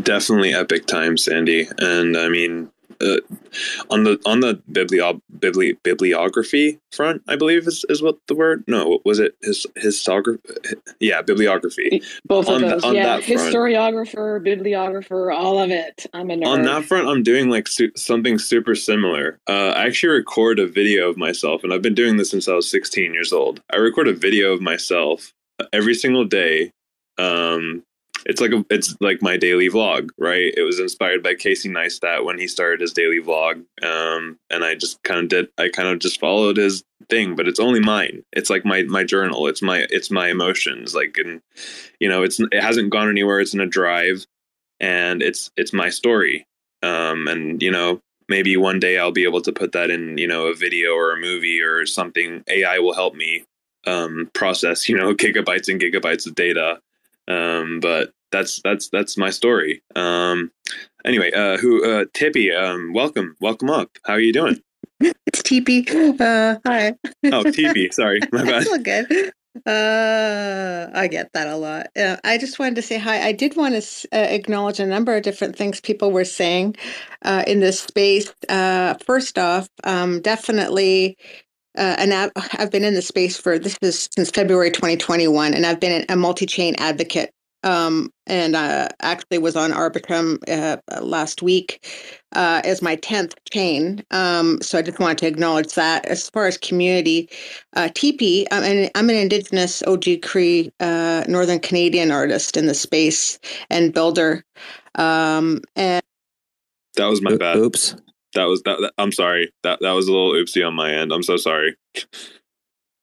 Definitely 0.02 0.54
epic 0.54 0.86
times, 0.86 1.24
Sandy. 1.24 1.68
And 1.78 2.16
I 2.16 2.28
mean, 2.28 2.70
uh, 3.00 3.18
on 3.90 4.04
the 4.04 4.20
on 4.24 4.40
the 4.40 4.60
biblio- 4.70 5.20
bibli- 5.38 5.76
bibliography 5.82 6.78
front, 6.92 7.22
I 7.28 7.36
believe 7.36 7.66
is, 7.66 7.84
is 7.88 8.02
what 8.02 8.18
the 8.28 8.34
word. 8.34 8.64
No, 8.66 9.00
was 9.04 9.18
it 9.18 9.36
his 9.42 9.66
historiography? 9.76 10.74
Yeah, 11.00 11.22
bibliography. 11.22 12.02
Both 12.24 12.48
on 12.48 12.64
of 12.64 12.70
those. 12.70 12.82
The, 12.82 12.92
yeah, 12.92 13.20
historiographer, 13.20 14.42
bibliographer, 14.42 15.30
all 15.30 15.58
of 15.58 15.70
it. 15.70 16.06
I'm 16.12 16.30
a 16.30 16.36
nerd. 16.36 16.46
On 16.46 16.62
that 16.62 16.84
front, 16.84 17.08
I'm 17.08 17.22
doing 17.22 17.50
like 17.50 17.68
su- 17.68 17.92
something 17.96 18.38
super 18.38 18.74
similar. 18.74 19.38
Uh, 19.48 19.70
I 19.76 19.86
actually 19.86 20.14
record 20.14 20.58
a 20.58 20.66
video 20.66 21.08
of 21.08 21.16
myself, 21.16 21.64
and 21.64 21.72
I've 21.72 21.82
been 21.82 21.94
doing 21.94 22.16
this 22.16 22.30
since 22.30 22.48
I 22.48 22.54
was 22.54 22.70
16 22.70 23.12
years 23.12 23.32
old. 23.32 23.60
I 23.72 23.76
record 23.76 24.08
a 24.08 24.14
video 24.14 24.52
of 24.52 24.60
myself 24.60 25.32
every 25.72 25.94
single 25.94 26.24
day 26.24 26.70
um, 27.18 27.82
it's 28.28 28.40
like 28.40 28.52
a, 28.52 28.64
it's 28.70 28.96
like 29.00 29.22
my 29.22 29.36
daily 29.36 29.68
vlog, 29.68 30.10
right? 30.18 30.52
It 30.56 30.62
was 30.62 30.80
inspired 30.80 31.22
by 31.22 31.34
Casey 31.34 31.68
Neistat 31.68 32.24
when 32.24 32.38
he 32.38 32.48
started 32.48 32.80
his 32.80 32.92
daily 32.92 33.20
vlog, 33.20 33.64
um, 33.84 34.38
and 34.50 34.64
I 34.64 34.74
just 34.74 35.00
kind 35.04 35.20
of 35.20 35.28
did. 35.28 35.48
I 35.58 35.68
kind 35.68 35.88
of 35.88 36.00
just 36.00 36.18
followed 36.18 36.56
his 36.56 36.82
thing, 37.08 37.36
but 37.36 37.46
it's 37.46 37.60
only 37.60 37.78
mine. 37.78 38.24
It's 38.32 38.50
like 38.50 38.64
my 38.64 38.82
my 38.82 39.04
journal. 39.04 39.46
It's 39.46 39.62
my 39.62 39.86
it's 39.90 40.10
my 40.10 40.28
emotions. 40.28 40.92
Like, 40.92 41.16
and 41.24 41.40
you 42.00 42.08
know, 42.08 42.24
it's 42.24 42.40
it 42.40 42.60
hasn't 42.60 42.90
gone 42.90 43.08
anywhere. 43.08 43.38
It's 43.38 43.54
in 43.54 43.60
a 43.60 43.66
drive, 43.66 44.26
and 44.80 45.22
it's 45.22 45.52
it's 45.56 45.72
my 45.72 45.88
story. 45.88 46.46
Um, 46.82 47.28
and 47.28 47.62
you 47.62 47.70
know, 47.70 48.00
maybe 48.28 48.56
one 48.56 48.80
day 48.80 48.98
I'll 48.98 49.12
be 49.12 49.24
able 49.24 49.42
to 49.42 49.52
put 49.52 49.70
that 49.72 49.88
in 49.88 50.18
you 50.18 50.26
know 50.26 50.48
a 50.48 50.54
video 50.54 50.94
or 50.94 51.12
a 51.12 51.20
movie 51.20 51.60
or 51.60 51.86
something. 51.86 52.42
AI 52.48 52.80
will 52.80 52.94
help 52.94 53.14
me 53.14 53.44
um, 53.86 54.30
process 54.34 54.88
you 54.88 54.96
know 54.96 55.14
gigabytes 55.14 55.68
and 55.68 55.80
gigabytes 55.80 56.26
of 56.26 56.34
data 56.34 56.80
um, 57.28 57.80
but 57.80 58.12
that's 58.30 58.60
that's 58.62 58.88
that's 58.88 59.16
my 59.16 59.30
story. 59.30 59.82
Um, 59.94 60.50
anyway, 61.04 61.32
uh, 61.32 61.56
who 61.56 61.84
uh, 61.84 62.04
Tippy? 62.14 62.52
Um, 62.52 62.92
welcome, 62.92 63.36
welcome 63.40 63.70
up. 63.70 63.90
How 64.04 64.14
are 64.14 64.20
you 64.20 64.32
doing? 64.32 64.60
it's 65.00 65.42
Tippy. 65.42 65.86
Uh, 65.88 66.56
hi. 66.66 66.94
oh, 67.32 67.44
Tippy. 67.44 67.90
Sorry, 67.90 68.20
my 68.32 68.44
bad. 68.44 68.68
all 68.68 68.78
good. 68.78 69.32
Uh, 69.64 70.90
I 70.94 71.08
get 71.08 71.32
that 71.32 71.48
a 71.48 71.56
lot. 71.56 71.86
Uh, 71.96 72.16
I 72.24 72.36
just 72.36 72.58
wanted 72.58 72.74
to 72.76 72.82
say 72.82 72.98
hi. 72.98 73.26
I 73.26 73.32
did 73.32 73.56
want 73.56 73.82
to 73.82 74.08
uh, 74.12 74.18
acknowledge 74.18 74.80
a 74.80 74.86
number 74.86 75.16
of 75.16 75.22
different 75.22 75.56
things 75.56 75.80
people 75.80 76.12
were 76.12 76.24
saying 76.26 76.76
uh, 77.22 77.42
in 77.46 77.60
this 77.60 77.80
space. 77.80 78.34
Uh, 78.48 78.94
first 79.06 79.38
off, 79.38 79.68
um, 79.84 80.20
definitely 80.20 81.16
uh, 81.76 81.94
and 81.98 82.14
I've, 82.14 82.30
I've, 82.54 82.70
been 82.70 82.84
in 82.84 82.94
the 82.94 83.02
space 83.02 83.36
for 83.36 83.58
this 83.58 83.76
is 83.82 84.08
since 84.16 84.30
February 84.30 84.70
2021, 84.70 85.52
and 85.52 85.66
I've 85.66 85.78
been 85.78 86.06
a 86.08 86.16
multi-chain 86.16 86.74
advocate. 86.78 87.30
Um, 87.62 88.12
and 88.26 88.54
uh, 88.54 88.88
actually 89.00 89.38
was 89.38 89.56
on 89.56 89.72
Arbitrum 89.72 90.38
uh, 90.48 90.76
last 91.02 91.42
week 91.42 91.86
uh, 92.34 92.60
as 92.64 92.82
my 92.82 92.96
tenth 92.96 93.34
chain. 93.50 94.04
Um, 94.10 94.60
so 94.62 94.78
I 94.78 94.82
just 94.82 94.98
wanted 94.98 95.18
to 95.18 95.26
acknowledge 95.26 95.74
that. 95.74 96.06
As 96.06 96.30
far 96.30 96.46
as 96.46 96.58
community, 96.58 97.28
uh, 97.74 97.88
TP, 97.94 98.46
I'm 98.52 98.62
an, 98.62 98.90
I'm 98.94 99.10
an 99.10 99.16
Indigenous 99.16 99.82
OG 99.82 100.22
Cree 100.22 100.70
uh, 100.80 101.24
Northern 101.28 101.60
Canadian 101.60 102.10
artist 102.10 102.56
in 102.56 102.66
the 102.66 102.74
space 102.74 103.38
and 103.70 103.92
builder. 103.92 104.44
Um, 104.94 105.60
and 105.74 106.02
that 106.96 107.06
was 107.06 107.22
my 107.22 107.36
bad. 107.36 107.56
Oops 107.56 107.96
that 108.36 108.44
was 108.44 108.62
that, 108.62 108.78
that, 108.80 108.92
I'm 108.98 109.12
sorry. 109.12 109.52
That 109.64 109.80
that 109.80 109.92
was 109.92 110.06
a 110.06 110.12
little 110.12 110.32
oopsie 110.32 110.66
on 110.66 110.74
my 110.74 110.92
end. 110.92 111.12
I'm 111.12 111.22
so 111.22 111.36
sorry. 111.36 111.76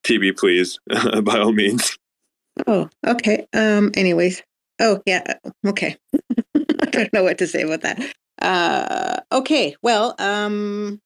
TB, 0.04 0.38
please, 0.38 0.78
by 1.22 1.38
all 1.38 1.52
means. 1.52 1.98
Oh, 2.66 2.88
okay. 3.06 3.46
Um. 3.54 3.92
Anyways. 3.96 4.42
Oh, 4.80 5.02
yeah. 5.06 5.34
Okay. 5.66 5.96
I 6.56 6.86
don't 6.90 7.12
know 7.12 7.24
what 7.24 7.38
to 7.38 7.46
say 7.46 7.62
about 7.62 7.82
that. 7.82 8.14
Uh. 8.42 9.20
Okay. 9.32 9.76
Well. 9.82 10.14
Um. 10.18 11.00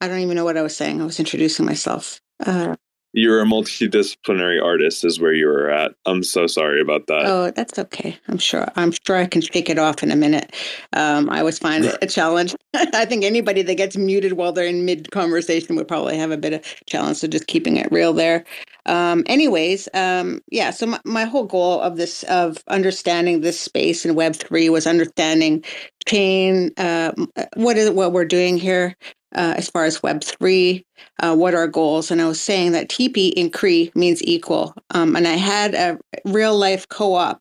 I 0.00 0.08
don't 0.08 0.20
even 0.20 0.36
know 0.36 0.44
what 0.46 0.58
I 0.58 0.62
was 0.62 0.76
saying. 0.76 1.02
I 1.02 1.06
was 1.06 1.20
introducing 1.20 1.66
myself. 1.66 2.20
Uh, 2.46 2.76
you're 3.18 3.40
a 3.40 3.44
multidisciplinary 3.44 4.62
artist 4.62 5.04
is 5.04 5.20
where 5.20 5.32
you 5.32 5.46
were 5.46 5.70
at. 5.70 5.92
I'm 6.06 6.22
so 6.22 6.46
sorry 6.46 6.80
about 6.80 7.06
that. 7.08 7.24
Oh 7.26 7.50
that's 7.50 7.78
okay. 7.78 8.18
I'm 8.28 8.38
sure 8.38 8.68
i'm 8.76 8.92
sure 9.06 9.16
i 9.16 9.26
can 9.26 9.42
shake 9.42 9.68
it 9.68 9.78
off 9.78 10.02
in 10.02 10.10
a 10.10 10.16
minute. 10.16 10.54
Um, 10.92 11.28
i 11.30 11.40
always 11.40 11.58
find 11.58 11.84
it 11.84 11.96
a 12.02 12.06
challenge. 12.06 12.54
I 12.74 13.04
think 13.04 13.24
anybody 13.24 13.62
that 13.62 13.74
gets 13.74 13.96
muted 13.96 14.34
while 14.34 14.52
they're 14.52 14.66
in 14.66 14.84
mid 14.84 15.10
conversation 15.10 15.76
would 15.76 15.88
probably 15.88 16.16
have 16.16 16.30
a 16.30 16.36
bit 16.36 16.54
of 16.54 16.84
challenge 16.86 17.18
so 17.18 17.28
just 17.28 17.46
keeping 17.46 17.76
it 17.76 17.90
real 17.90 18.12
there. 18.12 18.44
Um, 18.86 19.24
anyways 19.26 19.88
um, 19.94 20.40
yeah 20.50 20.70
so 20.70 20.86
my, 20.86 21.00
my 21.04 21.24
whole 21.24 21.44
goal 21.44 21.80
of 21.80 21.96
this 21.96 22.22
of 22.24 22.62
understanding 22.68 23.40
this 23.40 23.60
space 23.60 24.06
in 24.06 24.14
web 24.14 24.34
3 24.34 24.70
was 24.70 24.86
understanding 24.86 25.64
chain 26.06 26.72
uh, 26.78 27.12
what 27.54 27.76
is 27.76 27.90
what 27.90 28.12
we're 28.12 28.24
doing 28.24 28.56
here 28.56 28.96
uh, 29.34 29.54
as 29.56 29.68
far 29.68 29.84
as 29.84 30.00
Web3, 30.00 30.84
uh, 31.22 31.36
what 31.36 31.54
are 31.54 31.66
goals. 31.66 32.10
And 32.10 32.20
I 32.20 32.28
was 32.28 32.40
saying 32.40 32.72
that 32.72 32.88
TP 32.88 33.32
in 33.34 33.50
Cree 33.50 33.90
means 33.94 34.22
equal. 34.22 34.74
Um, 34.90 35.16
and 35.16 35.26
I 35.26 35.34
had 35.34 35.74
a 35.74 35.98
real 36.24 36.56
life 36.56 36.88
co 36.88 37.14
op 37.14 37.40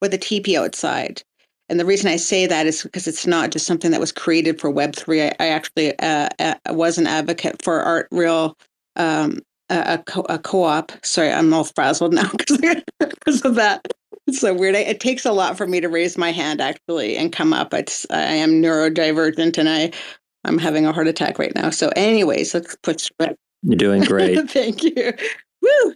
with 0.00 0.14
a 0.14 0.18
TP 0.18 0.56
outside. 0.56 1.22
And 1.68 1.78
the 1.78 1.84
reason 1.84 2.10
I 2.10 2.16
say 2.16 2.46
that 2.46 2.66
is 2.66 2.82
because 2.82 3.06
it's 3.06 3.26
not 3.26 3.50
just 3.50 3.66
something 3.66 3.90
that 3.90 4.00
was 4.00 4.12
created 4.12 4.60
for 4.60 4.72
Web3. 4.72 5.26
I, 5.26 5.44
I 5.44 5.48
actually 5.48 5.98
uh, 5.98 6.28
uh 6.38 6.54
was 6.68 6.98
an 6.98 7.06
advocate 7.06 7.62
for 7.62 7.80
Art 7.80 8.08
Real, 8.10 8.56
um, 8.96 9.40
a, 9.68 9.98
co- 9.98 10.26
a 10.30 10.38
co-op. 10.38 10.92
Sorry, 11.04 11.30
I'm 11.30 11.52
all 11.52 11.64
frazzled 11.64 12.12
now 12.14 12.30
because 12.30 13.44
of 13.44 13.54
that. 13.56 13.86
It's 14.26 14.40
so 14.40 14.54
weird. 14.54 14.74
It 14.74 15.00
takes 15.00 15.24
a 15.24 15.32
lot 15.32 15.56
for 15.56 15.66
me 15.66 15.80
to 15.80 15.88
raise 15.88 16.18
my 16.18 16.32
hand 16.32 16.60
actually 16.60 17.16
and 17.16 17.32
come 17.32 17.52
up. 17.52 17.72
It's 17.74 18.06
I 18.10 18.20
am 18.20 18.62
neurodivergent 18.62 19.58
and 19.58 19.68
I 19.68 19.92
I'm 20.48 20.58
having 20.58 20.86
a 20.86 20.92
heart 20.92 21.06
attack 21.08 21.38
right 21.38 21.54
now. 21.54 21.70
So, 21.70 21.90
anyways, 21.94 22.54
let's 22.54 22.76
put. 22.76 23.08
You're 23.62 23.76
doing 23.76 24.02
great. 24.04 24.50
Thank 24.50 24.82
you. 24.82 25.12
Woo! 25.62 25.94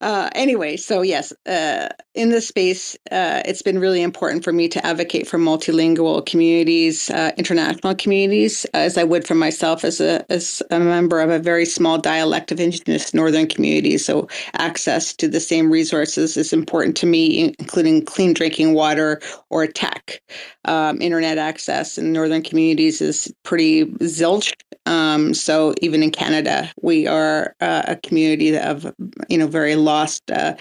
Uh, 0.00 0.28
anyway, 0.34 0.76
so 0.76 1.02
yes, 1.02 1.32
uh, 1.46 1.88
in 2.14 2.30
this 2.30 2.46
space, 2.48 2.94
uh, 3.10 3.42
it's 3.46 3.62
been 3.62 3.78
really 3.78 4.02
important 4.02 4.44
for 4.44 4.52
me 4.52 4.68
to 4.68 4.84
advocate 4.84 5.26
for 5.26 5.38
multilingual 5.38 6.24
communities, 6.26 7.10
uh, 7.10 7.30
international 7.36 7.94
communities, 7.94 8.66
as 8.74 8.98
I 8.98 9.04
would 9.04 9.26
for 9.26 9.34
myself 9.34 9.84
as 9.84 10.00
a 10.00 10.30
as 10.30 10.62
a 10.70 10.78
member 10.78 11.20
of 11.20 11.30
a 11.30 11.38
very 11.38 11.64
small 11.64 11.98
dialect 11.98 12.52
of 12.52 12.60
Indigenous 12.60 13.14
Northern 13.14 13.46
communities. 13.46 14.04
So 14.04 14.28
access 14.54 15.14
to 15.14 15.28
the 15.28 15.40
same 15.40 15.70
resources 15.70 16.36
is 16.36 16.52
important 16.52 16.96
to 16.98 17.06
me, 17.06 17.54
including 17.58 18.04
clean 18.04 18.34
drinking 18.34 18.74
water 18.74 19.20
or 19.48 19.66
tech. 19.66 20.20
Um, 20.66 21.00
internet 21.00 21.38
access 21.38 21.98
in 21.98 22.12
Northern 22.12 22.42
communities 22.42 23.00
is 23.00 23.32
pretty 23.42 23.86
zilch. 24.02 24.52
Um, 24.86 25.34
so 25.34 25.74
even 25.80 26.02
in 26.02 26.10
Canada, 26.10 26.70
we 26.82 27.06
are 27.06 27.54
uh, 27.60 27.82
a 27.88 27.96
community 27.96 28.56
of 28.56 28.92
you 29.28 29.38
know 29.38 29.46
very 29.46 29.76
lost 29.84 30.30
uh, 30.30 30.54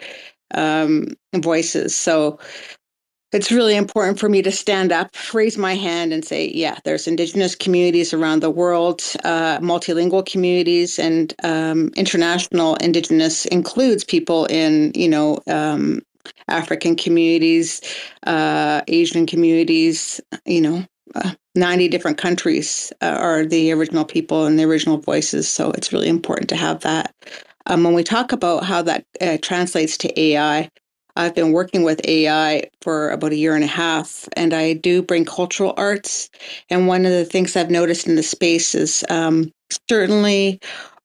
um, 0.53 1.07
voices. 1.35 1.95
So 1.95 2.39
it's 3.33 3.51
really 3.51 3.75
important 3.75 4.19
for 4.19 4.29
me 4.29 4.43
to 4.43 4.51
stand 4.51 4.91
up, 4.91 5.09
raise 5.33 5.57
my 5.57 5.75
hand, 5.75 6.13
and 6.13 6.23
say, 6.23 6.51
yeah, 6.53 6.77
there's 6.85 7.07
Indigenous 7.07 7.55
communities 7.55 8.13
around 8.13 8.41
the 8.41 8.51
world, 8.51 9.01
uh, 9.23 9.57
multilingual 9.57 10.25
communities, 10.25 10.99
and 10.99 11.33
um, 11.43 11.89
international 11.95 12.75
Indigenous 12.75 13.45
includes 13.47 14.03
people 14.03 14.45
in, 14.45 14.91
you 14.93 15.09
know, 15.09 15.39
um, 15.47 16.01
African 16.47 16.95
communities, 16.95 17.81
uh, 18.27 18.81
Asian 18.87 19.25
communities, 19.25 20.21
you 20.45 20.61
know, 20.61 20.85
uh, 21.15 21.31
90 21.55 21.87
different 21.87 22.17
countries 22.17 22.93
uh, 23.01 23.17
are 23.19 23.45
the 23.45 23.71
original 23.71 24.05
people 24.05 24.45
and 24.45 24.57
the 24.57 24.63
original 24.63 24.97
voices. 24.97 25.47
So 25.47 25.71
it's 25.71 25.91
really 25.91 26.07
important 26.07 26.49
to 26.49 26.55
have 26.55 26.81
that. 26.81 27.13
Um, 27.67 27.83
when 27.83 27.93
we 27.93 28.03
talk 28.03 28.31
about 28.31 28.63
how 28.63 28.81
that 28.83 29.05
uh, 29.21 29.37
translates 29.41 29.97
to 29.99 30.19
AI, 30.19 30.69
I've 31.15 31.35
been 31.35 31.51
working 31.51 31.83
with 31.83 32.01
AI 32.05 32.69
for 32.81 33.11
about 33.11 33.31
a 33.31 33.37
year 33.37 33.55
and 33.55 33.63
a 33.63 33.67
half, 33.67 34.27
and 34.35 34.53
I 34.53 34.73
do 34.73 35.01
bring 35.01 35.25
cultural 35.25 35.73
arts. 35.77 36.29
And 36.69 36.87
one 36.87 37.05
of 37.05 37.11
the 37.11 37.25
things 37.25 37.55
I've 37.55 37.69
noticed 37.69 38.07
in 38.07 38.15
the 38.15 38.23
space 38.23 38.73
is 38.73 39.05
um, 39.09 39.51
certainly 39.89 40.59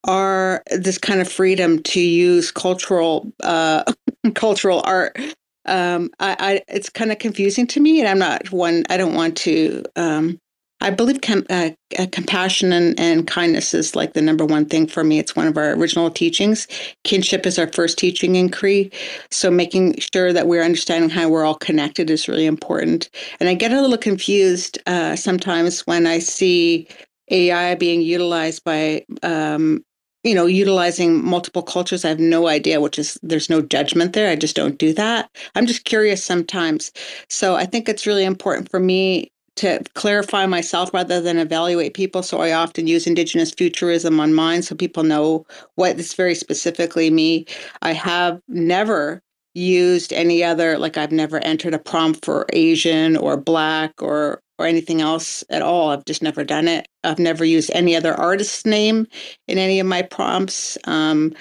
are 0.04 0.62
this 0.70 0.98
kind 0.98 1.20
of 1.20 1.30
freedom 1.30 1.82
to 1.82 2.00
use 2.00 2.50
cultural 2.50 3.30
uh, 3.42 3.84
cultural 4.34 4.82
art. 4.84 5.18
Um, 5.66 6.10
I, 6.18 6.36
I, 6.38 6.62
it's 6.68 6.88
kind 6.88 7.12
of 7.12 7.18
confusing 7.18 7.66
to 7.68 7.80
me, 7.80 8.00
and 8.00 8.08
I'm 8.08 8.18
not 8.18 8.50
one. 8.50 8.84
I 8.88 8.96
don't 8.96 9.14
want 9.14 9.36
to 9.38 9.84
um, 9.96 10.38
I 10.80 10.90
believe 10.90 11.20
com- 11.20 11.46
uh, 11.50 11.70
uh, 11.98 12.06
compassion 12.12 12.72
and, 12.72 12.98
and 13.00 13.26
kindness 13.26 13.74
is 13.74 13.96
like 13.96 14.12
the 14.12 14.22
number 14.22 14.44
one 14.44 14.66
thing 14.66 14.86
for 14.86 15.02
me. 15.02 15.18
It's 15.18 15.34
one 15.34 15.46
of 15.46 15.56
our 15.56 15.72
original 15.72 16.10
teachings. 16.10 16.68
Kinship 17.04 17.46
is 17.46 17.58
our 17.58 17.70
first 17.72 17.98
teaching 17.98 18.36
in 18.36 18.48
Cree. 18.48 18.90
So 19.30 19.50
making 19.50 19.96
sure 20.12 20.32
that 20.32 20.46
we're 20.46 20.62
understanding 20.62 21.10
how 21.10 21.28
we're 21.28 21.44
all 21.44 21.56
connected 21.56 22.10
is 22.10 22.28
really 22.28 22.46
important. 22.46 23.10
And 23.40 23.48
I 23.48 23.54
get 23.54 23.72
a 23.72 23.80
little 23.80 23.98
confused 23.98 24.78
uh, 24.86 25.16
sometimes 25.16 25.80
when 25.80 26.06
I 26.06 26.20
see 26.20 26.88
AI 27.30 27.74
being 27.74 28.00
utilized 28.00 28.62
by 28.64 29.04
um, 29.22 29.84
you 30.24 30.34
know, 30.34 30.46
utilizing 30.46 31.24
multiple 31.24 31.62
cultures. 31.62 32.04
I 32.04 32.08
have 32.08 32.18
no 32.18 32.48
idea, 32.48 32.80
which 32.80 32.98
is 32.98 33.18
there's 33.22 33.48
no 33.48 33.62
judgment 33.62 34.12
there. 34.12 34.30
I 34.30 34.36
just 34.36 34.56
don't 34.56 34.76
do 34.76 34.92
that. 34.94 35.30
I'm 35.54 35.66
just 35.66 35.84
curious 35.84 36.24
sometimes. 36.24 36.92
So 37.30 37.54
I 37.54 37.64
think 37.64 37.88
it's 37.88 38.06
really 38.06 38.24
important 38.24 38.70
for 38.70 38.80
me 38.80 39.30
to 39.58 39.82
clarify 39.94 40.46
myself 40.46 40.92
rather 40.94 41.20
than 41.20 41.38
evaluate 41.38 41.94
people. 41.94 42.22
So 42.22 42.40
I 42.40 42.52
often 42.52 42.86
use 42.86 43.06
Indigenous 43.06 43.50
futurism 43.50 44.20
on 44.20 44.34
mine 44.34 44.62
so 44.62 44.74
people 44.74 45.02
know 45.02 45.46
what 45.74 45.98
is 45.98 46.14
very 46.14 46.34
specifically 46.34 47.10
me. 47.10 47.46
I 47.82 47.92
have 47.92 48.40
never 48.48 49.22
used 49.54 50.12
any 50.12 50.44
other, 50.44 50.78
like 50.78 50.96
I've 50.96 51.12
never 51.12 51.38
entered 51.38 51.74
a 51.74 51.78
prompt 51.78 52.24
for 52.24 52.46
Asian 52.52 53.16
or 53.16 53.36
Black 53.36 54.00
or 54.00 54.40
or 54.60 54.66
anything 54.66 55.00
else 55.00 55.44
at 55.50 55.62
all. 55.62 55.90
I've 55.90 56.04
just 56.04 56.20
never 56.20 56.42
done 56.42 56.66
it. 56.66 56.88
I've 57.04 57.20
never 57.20 57.44
used 57.44 57.70
any 57.74 57.94
other 57.94 58.14
artist's 58.14 58.66
name 58.66 59.06
in 59.46 59.56
any 59.56 59.78
of 59.78 59.86
my 59.86 60.02
prompts. 60.02 60.76
Um, 60.82 61.32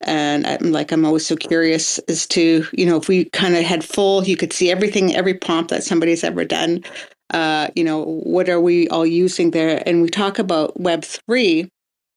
and 0.00 0.44
I'm 0.44 0.72
like, 0.72 0.90
I'm 0.90 1.04
always 1.04 1.24
so 1.24 1.36
curious 1.36 1.98
as 2.08 2.26
to, 2.28 2.66
you 2.72 2.84
know, 2.84 2.96
if 2.96 3.06
we 3.06 3.26
kind 3.26 3.54
of 3.54 3.62
had 3.62 3.84
full, 3.84 4.24
you 4.24 4.36
could 4.36 4.52
see 4.52 4.72
everything, 4.72 5.14
every 5.14 5.34
prompt 5.34 5.70
that 5.70 5.84
somebody's 5.84 6.24
ever 6.24 6.44
done 6.44 6.82
uh, 7.30 7.68
you 7.74 7.84
know, 7.84 8.04
what 8.04 8.48
are 8.48 8.60
we 8.60 8.88
all 8.88 9.06
using 9.06 9.50
there? 9.50 9.82
And 9.86 10.02
we 10.02 10.08
talk 10.08 10.38
about 10.38 10.76
Web3 10.78 11.68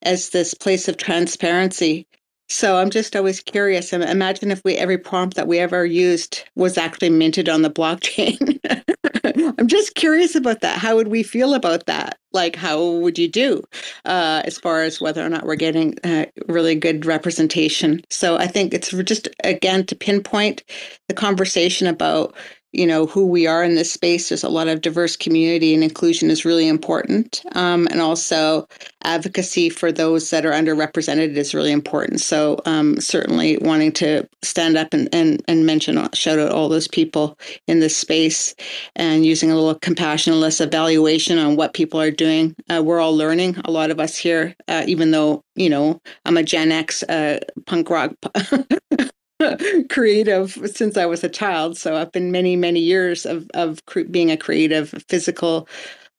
as 0.04 0.30
this 0.30 0.54
place 0.54 0.88
of 0.88 0.98
transparency. 0.98 2.08
So 2.50 2.78
I'm 2.78 2.90
just 2.90 3.16
always 3.16 3.42
curious. 3.42 3.92
Imagine 3.92 4.52
if 4.52 4.64
we 4.64 4.76
every 4.76 4.98
prompt 4.98 5.36
that 5.36 5.48
we 5.48 5.60
ever 5.60 5.86
used 5.86 6.44
was 6.56 6.78
actually 6.78 7.10
minted 7.10 7.50
on 7.50 7.62
the 7.62 7.70
blockchain. 7.70 8.60
I'm 9.58 9.68
just 9.68 9.96
curious 9.96 10.36
about 10.36 10.62
that. 10.62 10.78
How 10.78 10.96
would 10.96 11.10
we 11.10 11.24
feel 11.24 11.54
about 11.54 11.86
that? 11.88 12.18
Like, 12.32 12.56
how 12.56 12.82
would 12.82 13.18
you 13.20 13.28
do 13.28 13.64
uh, 14.06 14.44
as 14.46 14.58
far 14.58 14.84
as 14.84 15.02
whether 15.02 15.26
or 15.26 15.30
not 15.30 15.46
we're 15.46 15.56
getting 15.56 15.98
uh, 16.06 16.26
really 16.48 16.76
good 16.76 17.06
representation? 17.06 18.02
So 18.10 18.38
I 18.38 18.48
think 18.48 18.74
it's 18.74 18.92
just 18.92 19.28
again 19.44 19.86
to 19.88 19.96
pinpoint 19.96 20.64
the 21.10 21.14
conversation 21.14 21.88
about 21.88 22.34
you 22.78 22.88
know 22.88 23.08
who 23.08 23.26
we 23.26 23.48
are 23.48 23.64
in 23.64 23.76
this 23.76 23.92
space. 23.92 24.30
There's 24.30 24.44
a 24.44 24.50
lot 24.50 24.68
of 24.68 24.82
diverse 24.82 25.16
community 25.16 25.74
and 25.74 25.84
inclusion 25.84 26.30
is 26.30 26.46
really 26.46 26.68
important. 26.68 27.44
Um, 27.54 27.88
and 27.92 28.02
also 28.02 28.68
advocacy 29.04 29.70
for 29.70 29.92
those 29.92 30.30
that 30.30 30.46
are 30.46 30.52
underrepresented 30.52 31.36
is 31.36 31.54
really 31.54 31.72
important. 31.72 32.22
So 32.22 32.60
um, 32.66 33.00
certainly 33.00 33.58
wanting 33.58 33.94
to 33.94 34.28
stand 34.44 34.78
up 34.78 34.94
and, 34.94 35.10
and, 35.14 35.44
and 35.48 35.66
mention 35.66 35.98
uh, 35.98 36.10
shout 36.14 36.40
out 36.40 36.52
all 36.52 36.70
those 36.70 36.88
people 36.88 37.38
in 37.68 37.80
this 37.80 37.96
space 37.96 38.54
and 38.96 39.26
using 39.26 39.52
a 39.52 39.56
little 39.56 39.76
compassion 39.76 40.34
and 40.34 40.42
less 40.42 40.62
evaluation 40.62 41.38
on 41.38 41.56
what 41.56 41.74
people 41.74 42.00
are 42.00 42.12
doing. 42.12 42.56
Uh, 42.70 42.82
we're 42.84 43.00
all 43.00 43.16
learning 43.16 43.58
a 43.66 43.72
lot 43.72 43.92
of 43.92 44.00
us 44.00 44.16
here 44.16 44.56
uh, 44.68 44.84
even 44.88 45.12
though 45.12 45.44
you 45.56 45.70
know 45.70 46.02
i'm 46.26 46.38
a 46.38 46.44
gen 46.44 46.72
x 46.72 47.04
uh, 47.04 47.40
punk 47.66 47.90
rock 47.90 48.14
creative 49.90 50.60
since 50.74 50.98
I 50.98 51.06
was 51.06 51.24
a 51.24 51.30
child. 51.30 51.78
So 51.78 51.96
I've 51.96 52.12
been 52.12 52.32
many, 52.32 52.56
many 52.56 52.80
years 52.80 53.26
of 53.26 53.50
of 53.54 53.86
cre- 53.86 54.02
being 54.10 54.32
a 54.32 54.38
creative, 54.38 54.94
physical 55.10 55.68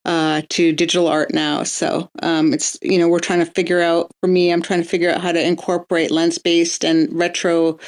uh, 0.04 0.42
to 0.50 0.72
digital 0.72 1.08
art 1.08 1.32
now. 1.34 1.62
So 1.64 2.10
um, 2.22 2.52
it's 2.54 2.78
you 2.82 2.98
know 2.98 3.08
we're 3.08 3.20
trying 3.20 3.40
to 3.40 3.52
figure 3.52 3.80
out. 3.80 4.10
For 4.20 4.28
me, 4.28 4.52
I'm 4.52 4.62
trying 4.62 4.82
to 4.82 4.88
figure 4.88 5.10
out 5.10 5.20
how 5.20 5.32
to 5.32 5.44
incorporate 5.46 6.10
lens 6.10 6.38
based 6.38 6.84
and 6.84 7.12
retro 7.12 7.78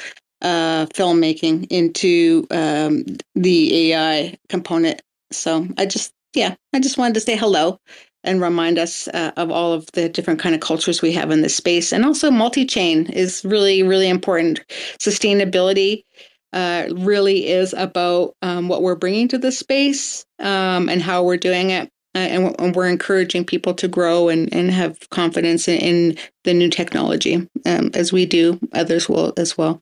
uh, 0.42 0.86
filmmaking 0.86 1.66
into 1.70 2.46
um, 2.50 3.04
the 3.34 3.92
AI 3.92 4.36
component. 4.48 5.02
So 5.32 5.66
I 5.78 5.86
just 5.86 6.12
yeah, 6.34 6.54
I 6.74 6.80
just 6.80 6.98
wanted 6.98 7.14
to 7.14 7.20
say 7.20 7.36
hello 7.36 7.78
and 8.24 8.40
remind 8.40 8.78
us 8.78 9.08
uh, 9.08 9.32
of 9.36 9.50
all 9.50 9.72
of 9.72 9.86
the 9.92 10.08
different 10.08 10.40
kind 10.40 10.54
of 10.54 10.60
cultures 10.60 11.02
we 11.02 11.12
have 11.12 11.30
in 11.30 11.42
this 11.42 11.56
space. 11.56 11.92
And 11.92 12.04
also 12.04 12.30
multi-chain 12.30 13.06
is 13.06 13.44
really 13.44 13.82
really 13.82 14.08
important. 14.08 14.60
Sustainability 14.98 16.04
uh, 16.52 16.88
really 16.92 17.48
is 17.48 17.72
about 17.74 18.34
um, 18.42 18.68
what 18.68 18.82
we're 18.82 18.96
bringing 18.96 19.28
to 19.28 19.38
the 19.38 19.52
space 19.52 20.24
um, 20.40 20.88
and 20.88 21.00
how 21.00 21.22
we're 21.22 21.36
doing 21.36 21.70
it 21.70 21.90
uh, 22.14 22.18
and, 22.18 22.56
and, 22.58 22.74
we're 22.74 22.88
encouraging 22.88 23.44
people 23.44 23.72
to 23.72 23.86
grow 23.86 24.28
and, 24.28 24.52
and 24.52 24.72
have 24.72 25.08
confidence 25.10 25.68
in, 25.68 25.78
in 25.78 26.18
the 26.42 26.52
new 26.52 26.68
technology 26.68 27.48
um, 27.66 27.90
as 27.94 28.12
we 28.12 28.26
do 28.26 28.58
others 28.72 29.08
will 29.08 29.32
as 29.36 29.56
well. 29.56 29.80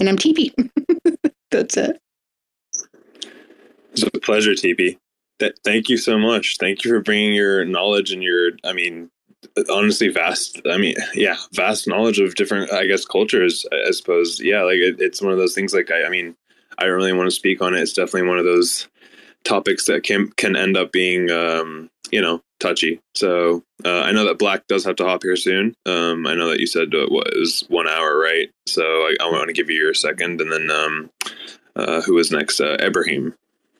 And 0.00 0.08
i'm 0.08 0.16
tp 0.16 0.52
that's 1.50 1.76
it. 1.76 2.00
It's 3.92 4.02
a 4.02 4.10
pleasure 4.20 4.52
tp 4.52 4.96
Th- 5.38 5.56
thank 5.64 5.88
you 5.88 5.96
so 5.96 6.18
much. 6.18 6.56
Thank 6.58 6.84
you 6.84 6.90
for 6.90 7.00
bringing 7.00 7.34
your 7.34 7.64
knowledge 7.64 8.12
and 8.12 8.22
your, 8.22 8.52
I 8.64 8.72
mean, 8.72 9.10
honestly, 9.70 10.08
vast. 10.08 10.60
I 10.70 10.78
mean, 10.78 10.96
yeah, 11.14 11.36
vast 11.52 11.86
knowledge 11.86 12.18
of 12.18 12.34
different, 12.34 12.72
I 12.72 12.86
guess, 12.86 13.04
cultures. 13.04 13.66
I 13.72 13.90
suppose, 13.90 14.40
yeah, 14.40 14.62
like 14.62 14.76
it, 14.76 14.96
it's 15.00 15.22
one 15.22 15.32
of 15.32 15.38
those 15.38 15.54
things. 15.54 15.74
Like, 15.74 15.90
I, 15.90 16.04
I 16.04 16.08
mean, 16.08 16.36
I 16.78 16.84
don't 16.84 16.94
really 16.96 17.12
want 17.12 17.28
to 17.28 17.36
speak 17.36 17.60
on 17.60 17.74
it. 17.74 17.80
It's 17.80 17.92
definitely 17.92 18.28
one 18.28 18.38
of 18.38 18.44
those 18.44 18.88
topics 19.44 19.86
that 19.86 20.02
can 20.02 20.30
can 20.32 20.56
end 20.56 20.76
up 20.76 20.92
being, 20.92 21.30
um, 21.30 21.90
you 22.10 22.20
know, 22.20 22.42
touchy. 22.60 23.00
So 23.14 23.62
uh, 23.84 24.00
I 24.00 24.12
know 24.12 24.24
that 24.26 24.38
Black 24.38 24.66
does 24.66 24.84
have 24.84 24.96
to 24.96 25.04
hop 25.04 25.22
here 25.22 25.36
soon. 25.36 25.74
Um, 25.86 26.26
I 26.26 26.34
know 26.34 26.50
that 26.50 26.60
you 26.60 26.66
said 26.66 26.94
uh, 26.94 27.06
it 27.06 27.10
was 27.10 27.64
one 27.68 27.88
hour, 27.88 28.18
right? 28.18 28.50
So 28.66 28.82
I, 28.82 29.16
I 29.20 29.30
want 29.30 29.48
to 29.48 29.54
give 29.54 29.70
you 29.70 29.78
your 29.78 29.94
second, 29.94 30.40
and 30.40 30.52
then 30.52 30.70
um, 30.70 31.10
uh, 31.74 32.00
who 32.02 32.14
was 32.14 32.30
next? 32.30 32.60
Uh, 32.60 32.76
Ebrahim. 32.80 33.34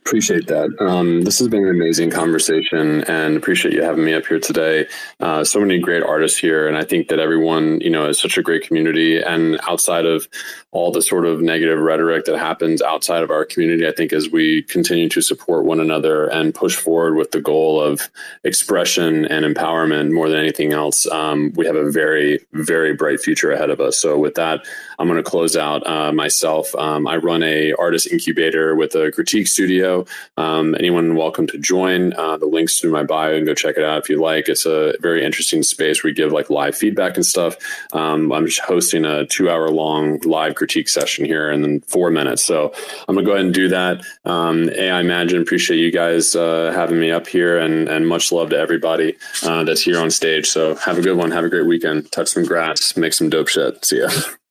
Appreciate 0.06 0.46
that. 0.46 0.70
Um, 0.78 1.22
this 1.22 1.40
has 1.40 1.48
been 1.48 1.64
an 1.64 1.70
amazing 1.70 2.10
conversation 2.10 3.02
and 3.04 3.36
appreciate 3.36 3.74
you 3.74 3.82
having 3.82 4.04
me 4.04 4.14
up 4.14 4.24
here 4.24 4.38
today. 4.38 4.86
Uh, 5.18 5.42
so 5.42 5.58
many 5.58 5.80
great 5.80 6.04
artists 6.04 6.38
here. 6.38 6.68
And 6.68 6.76
I 6.76 6.84
think 6.84 7.08
that 7.08 7.18
everyone, 7.18 7.80
you 7.80 7.90
know, 7.90 8.08
is 8.08 8.20
such 8.20 8.38
a 8.38 8.42
great 8.42 8.62
community. 8.62 9.20
And 9.20 9.58
outside 9.64 10.06
of 10.06 10.28
all 10.70 10.92
the 10.92 11.02
sort 11.02 11.26
of 11.26 11.40
negative 11.40 11.80
rhetoric 11.80 12.24
that 12.26 12.38
happens 12.38 12.80
outside 12.82 13.24
of 13.24 13.32
our 13.32 13.44
community, 13.44 13.84
I 13.84 13.90
think 13.90 14.12
as 14.12 14.30
we 14.30 14.62
continue 14.62 15.08
to 15.08 15.20
support 15.20 15.64
one 15.64 15.80
another 15.80 16.28
and 16.28 16.54
push 16.54 16.76
forward 16.76 17.16
with 17.16 17.32
the 17.32 17.40
goal 17.40 17.80
of 17.80 18.08
expression 18.44 19.24
and 19.24 19.44
empowerment 19.44 20.12
more 20.12 20.28
than 20.28 20.38
anything 20.38 20.72
else, 20.72 21.08
um, 21.08 21.52
we 21.56 21.66
have 21.66 21.74
a 21.74 21.90
very, 21.90 22.38
very 22.52 22.94
bright 22.94 23.18
future 23.18 23.50
ahead 23.50 23.70
of 23.70 23.80
us. 23.80 23.98
So 23.98 24.16
with 24.16 24.36
that, 24.36 24.64
I'm 24.98 25.08
going 25.08 25.22
to 25.22 25.28
close 25.28 25.56
out 25.56 25.86
uh, 25.86 26.12
myself. 26.12 26.74
Um, 26.74 27.06
I 27.06 27.16
run 27.16 27.42
a 27.42 27.72
artist 27.74 28.10
incubator 28.10 28.74
with 28.74 28.94
a 28.94 29.10
critique 29.12 29.46
studio 29.48 30.06
um, 30.36 30.74
anyone 30.74 31.16
welcome 31.16 31.46
to 31.48 31.58
join. 31.58 32.12
Uh, 32.14 32.36
the 32.36 32.46
links 32.46 32.80
to 32.80 32.90
my 32.90 33.02
bio 33.02 33.34
and 33.34 33.46
go 33.46 33.54
check 33.54 33.76
it 33.76 33.84
out 33.84 33.98
if 33.98 34.08
you 34.08 34.20
like. 34.20 34.48
It's 34.48 34.66
a 34.66 34.94
very 35.00 35.24
interesting 35.24 35.62
space 35.62 36.02
we 36.02 36.12
give 36.12 36.32
like 36.32 36.50
live 36.50 36.76
feedback 36.76 37.16
and 37.16 37.24
stuff. 37.24 37.56
Um, 37.92 38.32
I'm 38.32 38.46
just 38.46 38.60
hosting 38.60 39.04
a 39.04 39.26
two 39.26 39.50
hour 39.50 39.70
long 39.70 40.18
live 40.20 40.54
critique 40.54 40.88
session 40.88 41.24
here 41.24 41.50
in 41.50 41.80
four 41.82 42.10
minutes. 42.10 42.44
So 42.44 42.72
I'm 43.08 43.14
gonna 43.14 43.26
go 43.26 43.32
ahead 43.32 43.46
and 43.46 43.54
do 43.54 43.68
that. 43.68 44.02
Um, 44.24 44.68
Aimagine, 44.68 45.42
appreciate 45.42 45.78
you 45.78 45.90
guys 45.90 46.34
uh, 46.34 46.72
having 46.74 47.00
me 47.00 47.10
up 47.10 47.26
here 47.26 47.58
and, 47.58 47.88
and 47.88 48.06
much 48.06 48.32
love 48.32 48.50
to 48.50 48.58
everybody 48.58 49.16
uh, 49.42 49.64
that's 49.64 49.82
here 49.82 49.98
on 49.98 50.10
stage. 50.10 50.46
So 50.46 50.74
have 50.76 50.98
a 50.98 51.02
good 51.02 51.16
one. 51.16 51.30
Have 51.30 51.44
a 51.44 51.48
great 51.48 51.66
weekend. 51.66 52.10
Touch 52.12 52.28
some 52.28 52.44
grass, 52.44 52.96
make 52.96 53.12
some 53.12 53.30
dope 53.30 53.48
shit. 53.48 53.84
See 53.84 54.00
ya. 54.00 54.08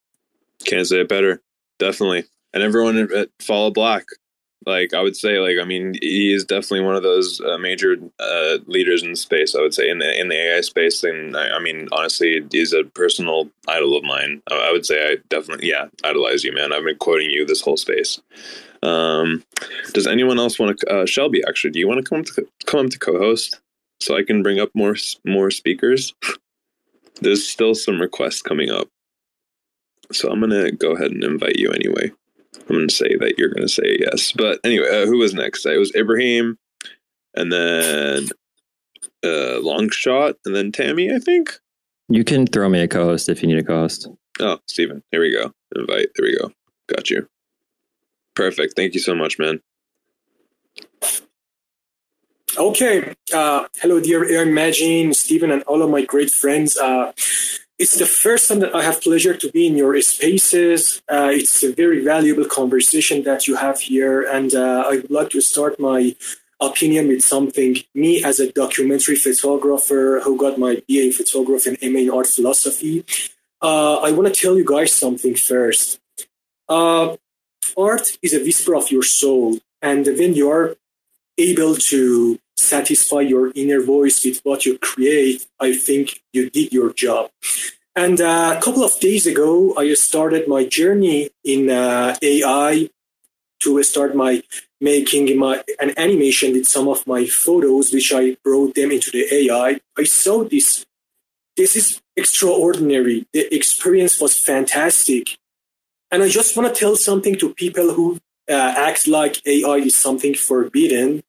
Can't 0.65 0.87
say 0.87 1.01
it 1.01 1.09
better. 1.09 1.41
Definitely. 1.79 2.25
And 2.53 2.63
everyone 2.63 2.97
at 3.13 3.29
Follow 3.41 3.71
Black 3.71 4.05
like 4.65 4.93
I 4.93 5.01
would 5.01 5.15
say, 5.15 5.39
like 5.39 5.57
I 5.61 5.65
mean, 5.65 5.95
he 6.01 6.33
is 6.33 6.43
definitely 6.43 6.81
one 6.81 6.95
of 6.95 7.03
those 7.03 7.39
uh, 7.41 7.57
major 7.57 7.97
uh, 8.19 8.57
leaders 8.65 9.03
in 9.03 9.11
the 9.11 9.15
space. 9.15 9.53
I 9.55 9.61
would 9.61 9.73
say 9.73 9.89
in 9.89 9.99
the 9.99 10.19
in 10.19 10.29
the 10.29 10.35
AI 10.35 10.61
space, 10.61 11.03
and 11.03 11.37
I, 11.37 11.55
I 11.55 11.59
mean, 11.59 11.87
honestly, 11.91 12.43
he's 12.51 12.73
a 12.73 12.83
personal 12.83 13.49
idol 13.67 13.95
of 13.95 14.03
mine. 14.03 14.41
I, 14.49 14.69
I, 14.69 14.71
would 14.71 14.85
say 14.85 15.11
I 15.11 15.17
definitely, 15.29 15.69
yeah, 15.69 15.85
idolize 16.03 16.43
you, 16.43 16.51
man. 16.51 16.73
I've 16.73 16.83
been 16.83 16.97
quoting 16.97 17.29
you 17.29 17.45
this 17.45 17.61
whole 17.61 17.77
space. 17.77 18.19
Um, 18.81 19.43
does 19.93 20.07
anyone 20.07 20.39
else 20.39 20.57
want 20.57 20.79
to? 20.79 20.89
Uh, 20.89 21.05
Shelby, 21.05 21.43
actually, 21.47 21.71
do 21.71 21.79
you 21.79 21.87
want 21.87 22.03
to 22.03 22.09
come 22.09 22.23
to 22.23 22.47
come 22.65 22.89
to 22.89 22.99
co-host 22.99 23.61
so 23.99 24.17
I 24.17 24.23
can 24.23 24.41
bring 24.41 24.59
up 24.59 24.69
more 24.73 24.95
more 25.25 25.51
speakers? 25.51 26.13
There's 27.21 27.47
still 27.47 27.75
some 27.75 28.01
requests 28.01 28.41
coming 28.41 28.69
up, 28.71 28.89
so 30.11 30.31
I'm 30.31 30.39
gonna 30.39 30.71
go 30.71 30.91
ahead 30.91 31.11
and 31.11 31.23
invite 31.23 31.57
you 31.57 31.71
anyway. 31.71 32.11
I'm 32.69 32.75
going 32.75 32.87
to 32.87 32.95
say 32.95 33.15
that 33.17 33.35
you're 33.37 33.49
going 33.49 33.67
to 33.67 33.71
say 33.71 33.97
yes. 33.99 34.31
But 34.31 34.59
anyway, 34.63 34.87
uh, 34.87 35.05
who 35.05 35.17
was 35.17 35.33
next? 35.33 35.65
It 35.65 35.77
was 35.77 35.91
Ebrahim, 35.91 36.57
and 37.35 37.51
then 37.51 38.29
uh, 39.23 39.59
Long 39.61 39.89
Shot, 39.89 40.37
and 40.45 40.55
then 40.55 40.71
Tammy, 40.71 41.13
I 41.13 41.19
think. 41.19 41.59
You 42.09 42.23
can 42.23 42.47
throw 42.47 42.69
me 42.69 42.81
a 42.81 42.87
co 42.87 43.05
host 43.05 43.29
if 43.29 43.41
you 43.41 43.47
need 43.47 43.59
a 43.59 43.63
co 43.63 43.81
host. 43.81 44.07
Oh, 44.39 44.59
Steven. 44.67 45.03
Here 45.11 45.21
we 45.21 45.31
go. 45.31 45.51
Invite. 45.75 46.07
There 46.15 46.25
we 46.25 46.37
go. 46.37 46.51
Got 46.87 47.09
you. 47.09 47.27
Perfect. 48.35 48.73
Thank 48.75 48.93
you 48.93 48.99
so 48.99 49.15
much, 49.15 49.39
man. 49.39 49.61
Okay. 52.57 53.13
Uh, 53.33 53.67
hello, 53.77 53.99
dear 53.99 54.25
Air 54.25 54.43
Imagine, 54.43 55.13
Steven, 55.13 55.51
and 55.51 55.63
all 55.63 55.81
of 55.81 55.89
my 55.89 56.03
great 56.03 56.31
friends. 56.31 56.77
Uh, 56.77 57.11
it's 57.77 57.97
the 57.97 58.05
first 58.05 58.47
time 58.47 58.59
that 58.59 58.73
I 58.73 58.83
have 58.83 59.01
pleasure 59.01 59.35
to 59.35 59.51
be 59.51 59.67
in 59.67 59.75
your 59.75 59.99
spaces. 60.01 61.01
Uh, 61.09 61.29
it's 61.31 61.63
a 61.63 61.73
very 61.73 62.03
valuable 62.03 62.45
conversation 62.45 63.23
that 63.23 63.47
you 63.47 63.55
have 63.55 63.79
here, 63.79 64.21
and 64.21 64.53
uh, 64.53 64.85
I 64.87 64.97
would 64.97 65.11
like 65.11 65.29
to 65.31 65.41
start 65.41 65.79
my 65.79 66.15
opinion 66.61 67.09
with 67.09 67.21
something. 67.21 67.77
Me, 67.93 68.23
as 68.23 68.39
a 68.39 68.51
documentary 68.51 69.17
photographer 69.17 70.21
who 70.23 70.37
got 70.37 70.57
my 70.57 70.75
BA 70.87 71.05
in 71.05 71.11
photography 71.11 71.75
and 71.81 71.93
MA 71.93 71.99
in 71.99 72.09
art 72.09 72.27
philosophy, 72.27 73.05
uh, 73.61 73.95
I 73.97 74.11
want 74.11 74.33
to 74.33 74.41
tell 74.41 74.57
you 74.57 74.65
guys 74.65 74.93
something 74.93 75.35
first. 75.35 75.99
Uh, 76.69 77.17
art 77.77 78.17
is 78.21 78.33
a 78.33 78.39
whisper 78.39 78.75
of 78.75 78.89
your 78.89 79.03
soul, 79.03 79.59
and 79.81 80.05
when 80.05 80.33
you 80.33 80.49
are 80.49 80.75
able 81.37 81.75
to 81.75 82.39
satisfy 82.55 83.21
your 83.21 83.51
inner 83.55 83.81
voice 83.81 84.23
with 84.23 84.39
what 84.43 84.65
you 84.65 84.77
create, 84.79 85.45
I 85.59 85.73
think 85.73 86.21
you 86.33 86.49
did 86.49 86.71
your 86.73 86.93
job. 86.93 87.31
And 87.95 88.19
uh, 88.19 88.55
a 88.57 88.61
couple 88.61 88.83
of 88.83 88.99
days 88.99 89.25
ago, 89.25 89.73
I 89.77 89.93
started 89.93 90.47
my 90.47 90.65
journey 90.65 91.29
in 91.43 91.69
uh, 91.69 92.15
AI 92.21 92.89
to 93.61 93.81
start 93.83 94.15
my 94.15 94.43
making 94.81 95.37
my 95.39 95.63
an 95.79 95.93
animation 95.97 96.51
with 96.51 96.67
some 96.67 96.87
of 96.87 97.07
my 97.07 97.25
photos, 97.25 97.93
which 97.93 98.11
I 98.13 98.35
brought 98.43 98.75
them 98.75 98.91
into 98.91 99.11
the 99.11 99.25
AI. 99.33 99.79
I 99.97 100.03
saw 100.03 100.43
this. 100.43 100.85
This 101.55 101.75
is 101.77 102.01
extraordinary. 102.17 103.25
The 103.31 103.53
experience 103.55 104.19
was 104.19 104.37
fantastic. 104.37 105.37
And 106.11 106.21
I 106.21 106.27
just 106.27 106.55
want 106.55 106.73
to 106.73 106.79
tell 106.79 106.97
something 106.97 107.37
to 107.37 107.53
people 107.53 107.93
who 107.93 108.19
uh, 108.49 108.73
act 108.77 109.07
like 109.07 109.41
AI 109.47 109.77
is 109.77 109.95
something 109.95 110.33
forbidden. 110.33 111.23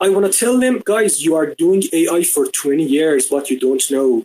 I 0.00 0.08
want 0.10 0.30
to 0.30 0.38
tell 0.38 0.58
them, 0.58 0.80
guys, 0.84 1.24
you 1.24 1.34
are 1.34 1.54
doing 1.54 1.82
AI 1.92 2.22
for 2.22 2.46
20 2.46 2.84
years, 2.84 3.26
but 3.26 3.50
you 3.50 3.58
don't 3.58 3.82
know. 3.90 4.24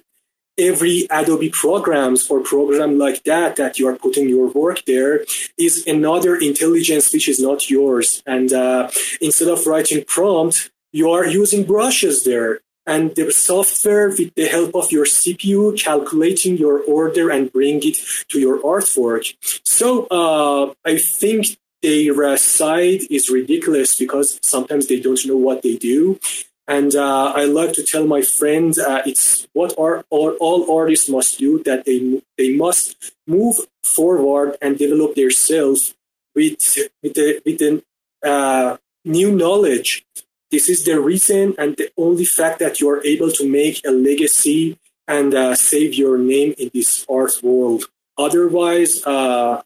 Every 0.55 1.07
Adobe 1.09 1.49
programs 1.49 2.29
or 2.29 2.41
program 2.41 2.99
like 2.99 3.23
that 3.23 3.55
that 3.55 3.79
you 3.79 3.87
are 3.87 3.95
putting 3.95 4.29
your 4.29 4.49
work 4.49 4.85
there 4.85 5.25
is 5.57 5.83
another 5.87 6.35
intelligence 6.35 7.11
which 7.11 7.27
is 7.27 7.39
not 7.39 7.71
yours. 7.71 8.21
And 8.27 8.53
uh, 8.53 8.91
instead 9.19 9.47
of 9.47 9.65
writing 9.65 10.03
prompt, 10.05 10.69
you 10.91 11.09
are 11.09 11.25
using 11.25 11.63
brushes 11.63 12.23
there 12.23 12.59
and 12.85 13.15
the 13.15 13.31
software 13.31 14.09
with 14.09 14.35
the 14.35 14.45
help 14.45 14.75
of 14.75 14.91
your 14.91 15.05
CPU 15.05 15.79
calculating 15.81 16.57
your 16.57 16.83
order 16.83 17.31
and 17.31 17.51
bring 17.51 17.81
it 17.83 17.97
to 18.29 18.39
your 18.39 18.59
artwork. 18.59 19.33
So 19.63 20.05
uh, 20.11 20.73
I 20.85 20.97
think 20.97 21.57
their 21.83 22.37
side 22.37 23.01
is 23.11 23.29
ridiculous 23.29 23.99
because 23.99 24.39
sometimes 24.41 24.87
they 24.87 24.99
don't 24.99 25.23
know 25.25 25.37
what 25.37 25.61
they 25.61 25.75
do. 25.75 26.19
And 26.65 26.95
uh, 26.95 27.33
I 27.35 27.43
like 27.43 27.73
to 27.73 27.83
tell 27.83 28.07
my 28.07 28.21
friends 28.21 28.79
uh, 28.79 29.01
it's 29.05 29.47
what 29.51 29.77
are, 29.77 30.05
all, 30.09 30.31
all 30.39 30.79
artists 30.79 31.09
must 31.09 31.37
do 31.37 31.61
that 31.63 31.83
they 31.85 32.21
they 32.37 32.55
must 32.55 33.13
move 33.27 33.57
forward 33.83 34.55
and 34.61 34.77
develop 34.77 35.15
themselves 35.15 35.93
with 36.33 36.77
with 37.03 37.13
the, 37.15 37.41
with 37.45 37.57
the 37.59 37.83
uh, 38.23 38.77
new 39.03 39.35
knowledge. 39.35 40.05
This 40.51 40.69
is 40.69 40.85
the 40.85 41.01
reason 41.01 41.53
and 41.57 41.75
the 41.75 41.91
only 41.97 42.25
fact 42.25 42.59
that 42.59 42.79
you 42.79 42.89
are 42.89 43.03
able 43.03 43.31
to 43.31 43.49
make 43.49 43.81
a 43.85 43.91
legacy 43.91 44.79
and 45.05 45.33
uh, 45.33 45.55
save 45.55 45.95
your 45.95 46.17
name 46.17 46.55
in 46.57 46.71
this 46.73 47.05
art 47.09 47.33
world. 47.43 47.85
Otherwise, 48.17 49.03
uh, 49.05 49.63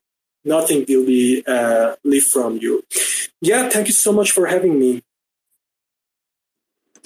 nothing 0.47 0.85
will 0.87 1.05
be 1.05 1.43
uh, 1.45 1.95
lift 2.03 2.31
from 2.31 2.57
you. 2.57 2.83
Yeah, 3.41 3.69
thank 3.69 3.87
you 3.87 3.93
so 3.93 4.11
much 4.11 4.31
for 4.31 4.47
having 4.47 4.79
me. 4.79 5.03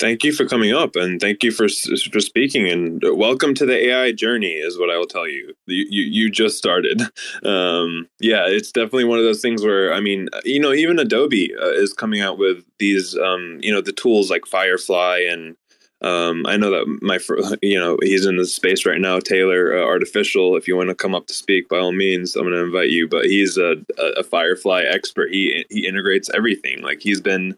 Thank 0.02 0.24
you 0.24 0.34
for 0.34 0.48
coming 0.48 0.74
up, 0.74 0.96
and 0.96 1.22
thank 1.22 1.44
you 1.44 1.52
for 1.52 1.68
for 2.12 2.20
speaking. 2.20 2.68
And 2.68 3.04
welcome 3.04 3.54
to 3.54 3.68
the 3.68 3.90
AI 3.90 4.14
journey, 4.14 4.54
is 4.54 4.80
what 4.80 4.90
I 4.90 4.98
will 4.98 5.06
tell 5.06 5.28
you. 5.28 5.54
You 5.68 5.86
you, 5.90 6.04
you 6.04 6.32
just 6.32 6.58
started. 6.58 7.04
Um, 7.44 8.08
yeah, 8.20 8.46
it's 8.48 8.72
definitely 8.72 9.06
one 9.06 9.18
of 9.18 9.26
those 9.26 9.42
things 9.42 9.64
where 9.64 9.94
I 9.94 10.00
mean, 10.00 10.30
you 10.44 10.60
know, 10.60 10.74
even 10.74 11.00
Adobe 11.00 11.54
uh, 11.56 11.70
is 11.70 11.92
coming 11.92 12.22
out 12.22 12.38
with 12.38 12.64
these, 12.78 13.18
um, 13.18 13.60
you 13.62 13.72
know, 13.72 13.82
the 13.82 13.92
tools 13.92 14.30
like 14.30 14.46
Firefly 14.46 15.24
and 15.28 15.56
um, 16.02 16.46
I 16.48 16.58
know 16.58 16.72
that 16.72 17.00
my, 17.02 17.20
you 17.62 17.78
know, 17.80 17.98
he's 18.02 18.26
in 18.26 18.38
the 18.38 18.46
space 18.46 18.86
right 18.86 19.00
now. 19.00 19.20
Taylor 19.20 19.78
uh, 19.78 19.86
Artificial. 19.86 20.56
If 20.56 20.68
you 20.68 20.76
want 20.76 20.90
to 20.90 20.96
come 20.96 21.14
up 21.14 21.28
to 21.28 21.34
speak, 21.34 21.70
by 21.70 21.78
all 21.78 21.92
means, 21.92 22.36
I'm 22.36 22.44
going 22.44 22.54
to 22.54 22.64
invite 22.64 22.90
you. 22.90 23.08
But 23.08 23.26
he's 23.26 23.58
a, 23.58 23.76
a, 24.18 24.24
Firefly 24.24 24.84
expert. 24.84 25.32
He 25.32 25.66
he 25.70 25.88
integrates 25.88 26.30
everything. 26.34 26.82
Like 26.82 27.02
he's 27.02 27.22
been, 27.22 27.58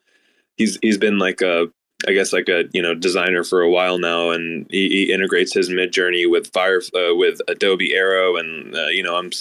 he's 0.57 0.77
he's 0.81 0.97
been 0.97 1.19
like 1.19 1.41
a, 1.41 1.67
I 2.07 2.13
guess 2.13 2.33
like 2.33 2.49
a 2.49 2.65
you 2.73 2.81
know 2.81 2.93
designer 2.93 3.43
for 3.43 3.61
a 3.61 3.69
while 3.69 3.97
now, 3.97 4.31
and 4.31 4.67
he, 4.69 4.89
he 4.89 5.13
integrates 5.13 5.53
his 5.53 5.69
Midjourney 5.69 6.29
with 6.29 6.51
Fire 6.53 6.81
uh, 6.95 7.15
with 7.15 7.41
Adobe 7.47 7.93
Aero, 7.93 8.35
and 8.35 8.75
uh, 8.75 8.87
you 8.87 9.03
know 9.03 9.15
I'm 9.15 9.31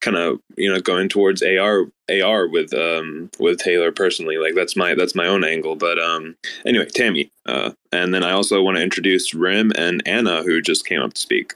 kind 0.00 0.16
of 0.16 0.40
you 0.56 0.72
know 0.72 0.80
going 0.80 1.08
towards 1.08 1.42
AR 1.42 1.86
AR 2.10 2.48
with 2.48 2.72
um 2.74 3.30
with 3.38 3.58
Taylor 3.58 3.92
personally. 3.92 4.38
Like 4.38 4.54
that's 4.54 4.76
my 4.76 4.94
that's 4.94 5.14
my 5.14 5.26
own 5.26 5.44
angle 5.44 5.76
but 5.76 5.98
um 5.98 6.36
anyway 6.64 6.86
Tammy 6.86 7.30
uh 7.46 7.72
and 7.92 8.12
then 8.14 8.24
I 8.24 8.32
also 8.32 8.62
want 8.62 8.76
to 8.76 8.82
introduce 8.82 9.34
Rim 9.34 9.72
and 9.76 10.02
Anna 10.06 10.42
who 10.42 10.60
just 10.60 10.86
came 10.86 11.00
up 11.00 11.14
to 11.14 11.20
speak. 11.20 11.54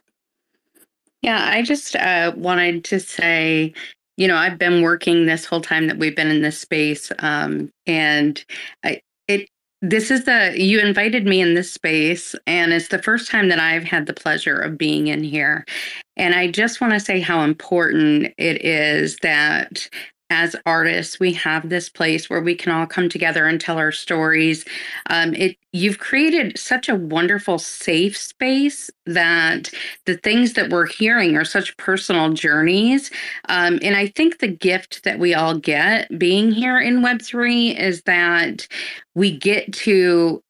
Yeah 1.22 1.48
I 1.50 1.62
just 1.62 1.96
uh 1.96 2.32
wanted 2.36 2.84
to 2.84 3.00
say 3.00 3.72
you 4.16 4.28
know 4.28 4.36
I've 4.36 4.58
been 4.58 4.82
working 4.82 5.26
this 5.26 5.44
whole 5.44 5.62
time 5.62 5.86
that 5.86 5.98
we've 5.98 6.16
been 6.16 6.30
in 6.30 6.42
this 6.42 6.58
space 6.58 7.10
um 7.20 7.70
and 7.86 8.44
I 8.84 9.00
this 9.90 10.10
is 10.10 10.24
the 10.24 10.54
you 10.56 10.80
invited 10.80 11.26
me 11.26 11.40
in 11.42 11.54
this 11.54 11.70
space 11.70 12.34
and 12.46 12.72
it's 12.72 12.88
the 12.88 13.02
first 13.02 13.30
time 13.30 13.48
that 13.50 13.58
I've 13.58 13.84
had 13.84 14.06
the 14.06 14.14
pleasure 14.14 14.58
of 14.58 14.78
being 14.78 15.08
in 15.08 15.22
here. 15.22 15.66
And 16.16 16.34
I 16.34 16.50
just 16.50 16.80
want 16.80 16.94
to 16.94 17.00
say 17.00 17.20
how 17.20 17.42
important 17.42 18.32
it 18.38 18.64
is 18.64 19.16
that 19.22 19.88
as 20.30 20.56
artists 20.66 21.20
we 21.20 21.32
have 21.32 21.68
this 21.68 21.88
place 21.88 22.30
where 22.30 22.40
we 22.40 22.54
can 22.54 22.72
all 22.72 22.86
come 22.86 23.08
together 23.08 23.46
and 23.46 23.60
tell 23.60 23.78
our 23.78 23.92
stories. 23.92 24.64
Um, 25.10 25.34
it 25.34 25.56
you've 25.72 25.98
created 25.98 26.58
such 26.58 26.88
a 26.88 26.94
wonderful 26.94 27.58
safe 27.58 28.16
space 28.16 28.90
that 29.06 29.70
the 30.06 30.16
things 30.16 30.54
that 30.54 30.70
we're 30.70 30.86
hearing 30.86 31.36
are 31.36 31.44
such 31.44 31.76
personal 31.76 32.32
journeys. 32.32 33.10
Um, 33.48 33.78
and 33.82 33.96
i 33.96 34.06
think 34.06 34.38
the 34.38 34.48
gift 34.48 35.04
that 35.04 35.18
we 35.18 35.34
all 35.34 35.58
get 35.58 36.18
being 36.18 36.50
here 36.50 36.78
in 36.80 37.02
web3 37.02 37.78
is 37.78 38.02
that 38.02 38.66
we 39.14 39.36
get 39.36 39.72
to 39.72 40.42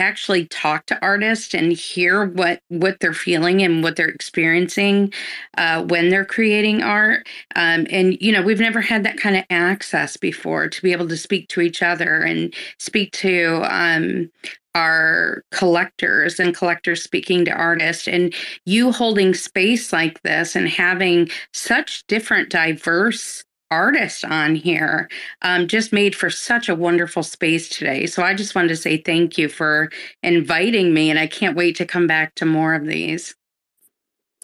actually 0.00 0.46
talk 0.46 0.86
to 0.86 0.98
artists 1.02 1.54
and 1.54 1.72
hear 1.72 2.24
what 2.24 2.60
what 2.68 2.98
they're 3.00 3.12
feeling 3.12 3.62
and 3.62 3.82
what 3.82 3.96
they're 3.96 4.08
experiencing 4.08 5.12
uh, 5.58 5.84
when 5.84 6.08
they're 6.08 6.24
creating 6.24 6.82
art. 6.82 7.28
Um, 7.56 7.86
and 7.90 8.16
you 8.20 8.32
know 8.32 8.42
we've 8.42 8.60
never 8.60 8.80
had 8.80 9.04
that 9.04 9.18
kind 9.18 9.36
of 9.36 9.44
access 9.50 10.16
before 10.16 10.68
to 10.68 10.82
be 10.82 10.92
able 10.92 11.08
to 11.08 11.16
speak 11.16 11.48
to 11.50 11.60
each 11.60 11.82
other 11.82 12.22
and 12.22 12.54
speak 12.78 13.12
to 13.12 13.62
um, 13.64 14.30
our 14.74 15.42
collectors 15.50 16.38
and 16.38 16.56
collectors 16.56 17.02
speaking 17.02 17.44
to 17.44 17.52
artists. 17.52 18.06
And 18.06 18.34
you 18.66 18.92
holding 18.92 19.34
space 19.34 19.92
like 19.92 20.22
this 20.22 20.54
and 20.54 20.68
having 20.68 21.28
such 21.52 22.06
different 22.06 22.50
diverse 22.50 23.44
artist 23.70 24.24
on 24.24 24.54
here 24.54 25.08
um, 25.42 25.66
just 25.68 25.92
made 25.92 26.14
for 26.14 26.30
such 26.30 26.68
a 26.68 26.74
wonderful 26.74 27.22
space 27.22 27.68
today. 27.68 28.06
So 28.06 28.22
I 28.22 28.34
just 28.34 28.54
wanted 28.54 28.68
to 28.68 28.76
say 28.76 28.96
thank 28.96 29.38
you 29.38 29.48
for 29.48 29.90
inviting 30.22 30.92
me, 30.92 31.10
and 31.10 31.18
I 31.18 31.26
can't 31.26 31.56
wait 31.56 31.76
to 31.76 31.86
come 31.86 32.06
back 32.06 32.34
to 32.36 32.46
more 32.46 32.74
of 32.74 32.86
these. 32.86 33.34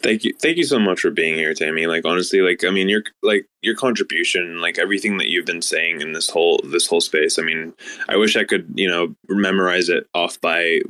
Thank 0.01 0.23
you, 0.23 0.33
thank 0.39 0.57
you 0.57 0.63
so 0.63 0.77
much 0.77 0.99
for 0.99 1.09
being 1.09 1.33
here, 1.33 1.55
Tammy. 1.55 1.87
Like 1.87 2.05
honestly, 2.05 2.41
like 2.41 2.63
I 2.63 2.69
mean, 2.69 2.87
your 2.87 3.01
like 3.23 3.47
your 3.63 3.75
contribution, 3.75 4.61
like 4.61 4.77
everything 4.77 5.17
that 5.17 5.27
you've 5.27 5.47
been 5.47 5.63
saying 5.63 6.01
in 6.01 6.11
this 6.11 6.29
whole 6.29 6.59
this 6.63 6.85
whole 6.85 7.01
space. 7.01 7.39
I 7.39 7.41
mean, 7.41 7.73
I 8.07 8.15
wish 8.15 8.35
I 8.35 8.43
could, 8.43 8.71
you 8.75 8.87
know, 8.87 9.15
memorize 9.27 9.89
it 9.89 10.07
off 10.13 10.39
by 10.39 10.81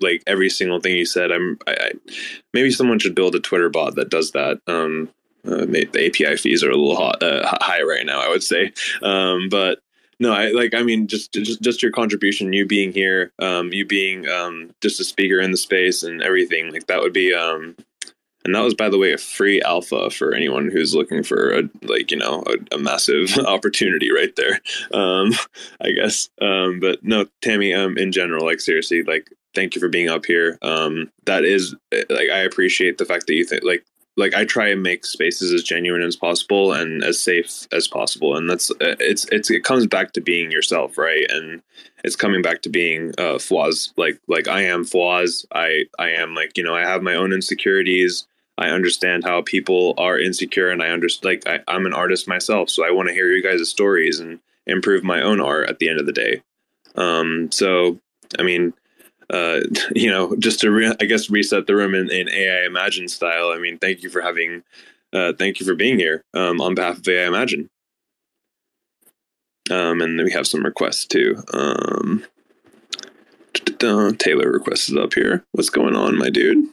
like 0.00 0.22
every 0.26 0.48
single 0.48 0.80
thing 0.80 0.96
you 0.96 1.04
said. 1.04 1.32
I'm, 1.32 1.58
I, 1.66 1.72
I 1.72 1.90
maybe 2.54 2.70
someone 2.70 2.98
should 2.98 3.14
build 3.14 3.34
a 3.34 3.40
Twitter 3.40 3.68
bot 3.68 3.94
that 3.96 4.10
does 4.10 4.32
that. 4.32 4.60
Um, 4.66 5.10
uh, 5.46 5.66
the 5.66 6.06
API 6.06 6.36
fees 6.36 6.62
are 6.62 6.70
a 6.70 6.76
little 6.76 6.96
hot, 6.96 7.22
uh, 7.22 7.46
high 7.60 7.82
right 7.82 8.06
now, 8.06 8.20
I 8.20 8.28
would 8.28 8.42
say. 8.42 8.72
Um, 9.02 9.48
but 9.48 9.80
no, 10.18 10.32
I 10.32 10.50
like. 10.50 10.74
I 10.74 10.82
mean, 10.82 11.08
just 11.08 11.32
just 11.32 11.60
just 11.60 11.82
your 11.82 11.92
contribution, 11.92 12.52
you 12.52 12.66
being 12.66 12.92
here, 12.92 13.32
um, 13.38 13.72
you 13.72 13.84
being 13.84 14.26
um, 14.28 14.70
just 14.80 15.00
a 15.00 15.04
speaker 15.04 15.40
in 15.40 15.50
the 15.50 15.56
space 15.56 16.02
and 16.02 16.22
everything 16.22 16.72
like 16.72 16.86
that 16.86 17.00
would 17.00 17.12
be. 17.12 17.34
Um, 17.34 17.76
and 18.46 18.54
that 18.54 18.62
was, 18.62 18.74
by 18.74 18.88
the 18.88 18.96
way, 18.96 19.12
a 19.12 19.18
free 19.18 19.60
alpha 19.62 20.08
for 20.08 20.32
anyone 20.32 20.70
who's 20.70 20.94
looking 20.94 21.22
for 21.22 21.50
a 21.50 21.62
like 21.82 22.10
you 22.10 22.16
know 22.16 22.44
a, 22.46 22.76
a 22.76 22.78
massive 22.78 23.36
opportunity 23.46 24.10
right 24.10 24.34
there. 24.36 24.60
Um, 24.92 25.32
I 25.80 25.90
guess. 25.90 26.30
Um, 26.40 26.80
but 26.80 27.04
no, 27.04 27.26
Tammy. 27.42 27.74
Um, 27.74 27.98
in 27.98 28.12
general, 28.12 28.46
like 28.46 28.60
seriously, 28.60 29.02
like 29.02 29.28
thank 29.54 29.74
you 29.74 29.80
for 29.80 29.88
being 29.88 30.08
up 30.08 30.24
here. 30.24 30.58
Um, 30.62 31.10
that 31.26 31.44
is 31.44 31.74
like 31.92 32.30
I 32.30 32.38
appreciate 32.38 32.98
the 32.98 33.04
fact 33.04 33.26
that 33.26 33.34
you 33.34 33.44
think 33.44 33.64
like 33.64 33.84
like 34.16 34.34
I 34.34 34.44
try 34.44 34.68
and 34.68 34.82
make 34.82 35.04
spaces 35.04 35.52
as 35.52 35.62
genuine 35.62 36.02
as 36.02 36.16
possible 36.16 36.72
and 36.72 37.04
as 37.04 37.20
safe 37.20 37.66
as 37.70 37.86
possible, 37.86 38.36
and 38.36 38.48
that's 38.48 38.70
it's 38.80 39.26
it's 39.30 39.50
it 39.50 39.62
comes 39.62 39.86
back 39.86 40.12
to 40.12 40.20
being 40.20 40.50
yourself, 40.50 40.96
right? 40.96 41.26
And 41.28 41.62
it's 42.02 42.16
coming 42.16 42.40
back 42.40 42.62
to 42.62 42.70
being 42.70 43.12
uh, 43.18 43.38
flaws. 43.38 43.92
Like 43.96 44.18
like 44.26 44.48
I 44.48 44.62
am 44.62 44.84
flaws. 44.84 45.44
I 45.52 45.84
I 45.98 46.10
am 46.10 46.34
like 46.34 46.56
you 46.56 46.64
know 46.64 46.74
I 46.74 46.82
have 46.82 47.02
my 47.02 47.14
own 47.14 47.32
insecurities. 47.32 48.26
I 48.58 48.68
understand 48.68 49.24
how 49.24 49.42
people 49.42 49.92
are 49.98 50.18
insecure, 50.18 50.70
and 50.70 50.82
I 50.82 50.88
understand 50.88 51.44
like 51.46 51.46
I, 51.46 51.72
I'm 51.72 51.84
an 51.84 51.92
artist 51.92 52.26
myself, 52.26 52.70
so 52.70 52.86
I 52.86 52.90
want 52.90 53.08
to 53.08 53.14
hear 53.14 53.30
you 53.30 53.42
guys' 53.42 53.68
stories 53.68 54.18
and 54.18 54.40
improve 54.66 55.04
my 55.04 55.20
own 55.20 55.40
art 55.40 55.68
at 55.68 55.78
the 55.78 55.90
end 55.90 56.00
of 56.00 56.06
the 56.06 56.12
day. 56.12 56.42
Um, 56.94 57.52
so 57.52 58.00
I 58.38 58.42
mean, 58.42 58.72
uh, 59.30 59.60
you 59.94 60.10
know, 60.10 60.34
just 60.36 60.60
to 60.60 60.70
re- 60.70 60.94
I 61.00 61.04
guess 61.04 61.30
reset 61.30 61.66
the 61.66 61.76
room 61.76 61.94
in, 61.94 62.10
in 62.10 62.28
Aimagine 62.28 63.10
style. 63.10 63.50
I 63.50 63.58
mean, 63.58 63.78
thank 63.78 64.02
you 64.02 64.10
for 64.10 64.20
having, 64.20 64.62
uh, 65.12 65.32
thank 65.38 65.60
you 65.60 65.66
for 65.66 65.74
being 65.74 65.98
here 65.98 66.22
um, 66.34 66.60
on 66.60 66.74
behalf 66.74 66.98
of 66.98 67.02
Aimagine. 67.02 67.68
Um, 69.70 70.00
and 70.00 70.22
we 70.22 70.32
have 70.32 70.46
some 70.46 70.64
requests 70.64 71.06
too. 71.06 71.42
Um, 71.52 72.24
Taylor 74.18 74.50
request 74.50 74.90
is 74.90 74.96
up 74.96 75.14
here. 75.14 75.44
What's 75.52 75.70
going 75.70 75.96
on, 75.96 76.16
my 76.16 76.30
dude? 76.30 76.68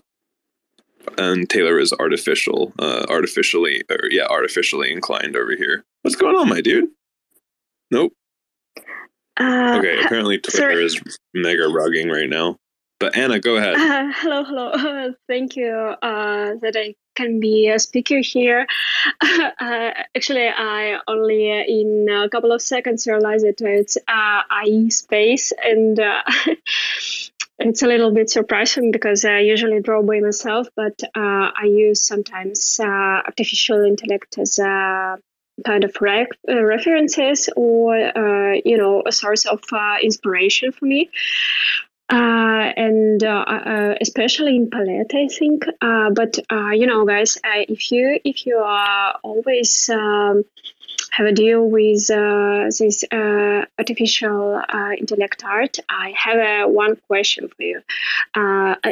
And 1.18 1.50
Taylor 1.50 1.80
is 1.80 1.94
artificial, 1.94 2.72
uh, 2.80 3.06
artificially, 3.10 3.84
or 3.90 4.10
yeah, 4.10 4.26
artificially 4.30 4.92
inclined 4.92 5.36
over 5.36 5.56
here. 5.56 5.84
What's 6.02 6.16
going 6.16 6.36
on, 6.36 6.50
my 6.50 6.62
dude? 6.62 6.90
Nope. 7.92 8.14
Uh, 9.40 9.76
okay, 9.80 10.00
apparently 10.04 10.38
Twitter 10.38 10.58
sorry. 10.58 10.86
is 10.86 11.02
mega 11.34 11.64
rugging 11.64 12.12
right 12.12 12.30
now. 12.30 12.58
But 13.00 13.18
Anna, 13.18 13.40
go 13.40 13.58
ahead. 13.58 13.76
Uh, 13.76 14.14
hello, 14.16 14.44
hello. 14.44 15.14
thank 15.28 15.56
you 15.56 15.74
uh, 15.74 16.54
that 16.62 16.76
I 16.78 16.96
can 17.16 17.40
be 17.40 17.68
a 17.68 17.80
speaker 17.80 18.20
here. 18.20 18.66
uh, 19.22 19.92
actually, 20.16 20.48
I 20.48 21.00
only 21.08 21.52
uh, 21.52 21.64
in 21.68 22.08
a 22.10 22.30
couple 22.30 22.52
of 22.52 22.62
seconds 22.62 23.06
realized 23.08 23.46
that 23.46 23.60
it's 23.60 23.98
uh, 23.98 24.42
AI 24.50 24.88
space, 24.90 25.52
and 25.62 26.00
uh, 26.00 26.22
it's 27.60 27.82
a 27.82 27.88
little 27.88 28.14
bit 28.14 28.30
surprising 28.30 28.92
because 28.92 29.26
I 29.26 29.40
usually 29.40 29.82
draw 29.82 30.02
by 30.02 30.20
myself, 30.20 30.68
but 30.76 30.98
uh, 31.04 31.52
I 31.56 31.66
use 31.66 32.02
sometimes 32.02 32.80
uh, 32.80 32.88
artificial 32.88 33.84
intellect 33.84 34.38
as 34.38 34.60
a 34.60 35.18
kind 35.66 35.84
of 35.84 35.96
rec- 36.02 36.38
uh, 36.50 36.64
references 36.64 37.50
or 37.56 37.96
uh, 37.96 38.60
you 38.66 38.78
know 38.78 39.04
a 39.06 39.12
source 39.12 39.46
of 39.46 39.62
uh, 39.72 39.98
inspiration 40.02 40.72
for 40.72 40.86
me. 40.86 41.10
Uh, 42.10 42.72
and 42.76 43.24
uh, 43.24 43.46
uh, 43.48 43.96
especially 44.02 44.56
in 44.56 44.70
palette 44.70 45.14
i 45.16 45.28
think. 45.28 45.66
But 45.80 46.38
you 46.78 46.86
know 46.86 47.06
guys 47.06 47.38
if 47.44 47.92
you 47.92 48.20
if 48.24 48.46
you 48.46 48.58
are 48.58 49.20
always 49.24 49.90
um, 49.90 50.44
have 51.12 51.28
a 51.28 51.32
deal 51.32 51.64
with 51.68 52.08
this 52.08 53.04
artificial 53.80 54.62
intellect 55.00 55.44
art 55.46 55.78
i 55.90 56.14
have 56.16 56.70
one 56.70 56.98
question 57.08 57.48
for 57.48 57.64
you. 57.64 57.82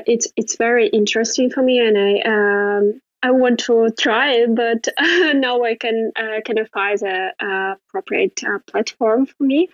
It's 0.08 0.28
it's 0.38 0.56
very 0.56 0.88
interesting 0.88 1.50
for 1.52 1.62
me 1.62 1.80
and 1.80 1.98
i 1.98 2.12
um, 2.34 3.02
I 3.24 3.32
want 3.32 3.60
to 3.62 3.92
try 3.92 4.34
but 4.56 4.88
uh, 4.98 5.34
now 5.34 5.64
I 5.64 5.76
can 5.76 6.12
uh, 6.16 6.42
of 6.60 6.70
find 6.70 6.98
the 7.00 7.32
uh, 7.40 7.76
appropriate 7.88 8.44
uh, 8.44 8.60
platform 8.66 9.28
for 9.28 9.44
me. 9.44 9.70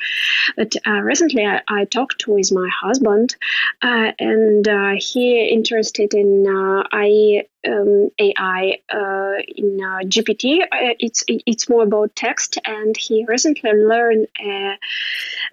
But 0.58 0.76
uh, 0.86 1.00
recently, 1.02 1.46
I, 1.46 1.62
I, 1.68 1.86
talked 1.86 2.28
with 2.28 2.52
my 2.52 2.70
husband, 2.82 3.36
uh, 3.82 4.12
and 4.20 4.68
he 5.02 5.48
interested 5.48 6.14
in 6.14 6.46
I, 6.92 7.46
um, 7.68 8.10
AI 8.20 8.80
in 8.90 9.78
GPT. 10.10 10.60
it's 11.00 11.24
it's 11.28 11.70
more 11.70 11.84
about 11.84 12.16
text, 12.16 12.58
and 12.66 12.96
he 12.98 13.26
recently 13.28 13.72
learned 13.72 14.28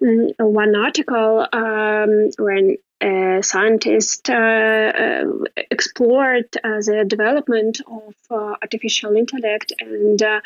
mm, 0.01 0.33
one 0.39 0.75
article 0.75 1.47
um, 1.51 2.29
when 2.37 2.77
Uh, 3.05 3.25
a 3.35 3.43
scientist 3.43 4.29
uh, 4.29 4.33
uh, 4.33 5.23
explored 5.71 6.45
uh, 6.63 6.81
the 6.87 7.05
development 7.07 7.81
of 7.87 8.13
uh, 8.31 8.55
artificial 8.61 9.15
intellect, 9.15 9.73
and 9.79 10.21
uh, 10.21 10.39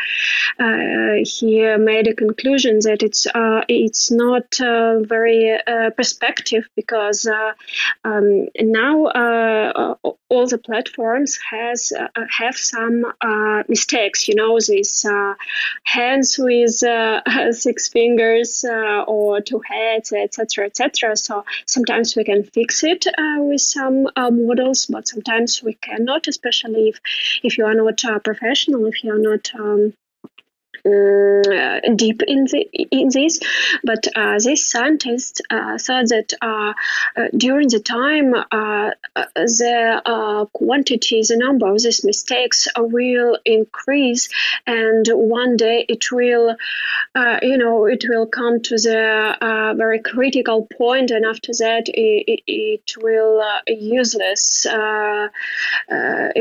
he 1.23 1.61
made 1.77 2.07
a 2.07 2.13
conclusion 2.13 2.79
that 2.81 3.03
it's 3.03 3.27
it's 3.67 4.11
not 4.11 4.57
very 5.07 5.57
perspective 5.95 6.67
because 6.75 7.27
um, 8.03 8.47
now 8.59 9.97
all 10.29 10.47
the 10.47 10.57
platforms 10.57 11.37
has 11.49 11.91
have 12.37 12.55
some 12.55 13.05
mistakes. 13.67 14.27
You 14.27 14.35
know, 14.35 14.57
these 14.59 15.05
hands 15.83 16.37
with 16.39 16.83
six 17.51 17.89
fingers 17.89 18.65
or 19.07 19.41
two 19.41 19.61
heads, 19.65 20.11
etc., 20.11 20.65
etc. 20.65 21.15
So 21.17 21.45
sometimes 21.65 22.15
we 22.15 22.23
can 22.23 22.48
fix 22.53 22.83
it 22.83 23.05
uh, 23.07 23.37
with 23.39 23.61
some 23.61 24.07
uh, 24.15 24.31
models, 24.31 24.85
but 24.87 25.07
sometimes 25.07 25.61
we 25.63 25.73
cannot, 25.73 26.27
especially 26.27 26.89
if, 26.89 26.99
if 27.43 27.57
you 27.57 27.65
are 27.65 27.73
not 27.73 28.03
a 28.03 28.19
professional, 28.19 28.85
if 28.85 29.03
you 29.03 29.13
are 29.13 29.19
not 29.19 29.51
um, 29.55 29.93
uh, 30.85 31.79
deep 31.95 32.21
in 32.23 32.45
the 32.45 32.67
in 32.91 33.09
this, 33.09 33.39
but 33.83 34.07
uh, 34.15 34.39
this 34.39 34.65
scientist 34.65 35.41
uh, 35.49 35.77
thought 35.77 36.07
that 36.09 36.33
uh, 36.41 36.73
uh, 37.15 37.27
during 37.35 37.67
the 37.67 37.79
time 37.79 38.33
uh, 38.33 38.91
the 39.35 40.47
quantity, 40.53 41.21
the 41.21 41.37
number 41.37 41.67
of 41.71 41.81
these 41.81 42.03
mistakes 42.03 42.67
will 42.77 43.37
increase, 43.45 44.29
and 44.65 45.07
one 45.07 45.57
day 45.57 45.85
it 45.87 46.11
will, 46.11 46.55
you 47.41 47.57
know, 47.57 47.85
it 47.85 48.05
will 48.07 48.25
come 48.25 48.61
to 48.61 48.75
the 48.75 49.73
very 49.77 49.99
critical 49.99 50.67
point, 50.77 51.11
and 51.11 51.25
after 51.25 51.51
that 51.59 51.83
it, 51.87 52.41
it 52.47 52.93
will 52.97 53.43
useless. 53.67 54.65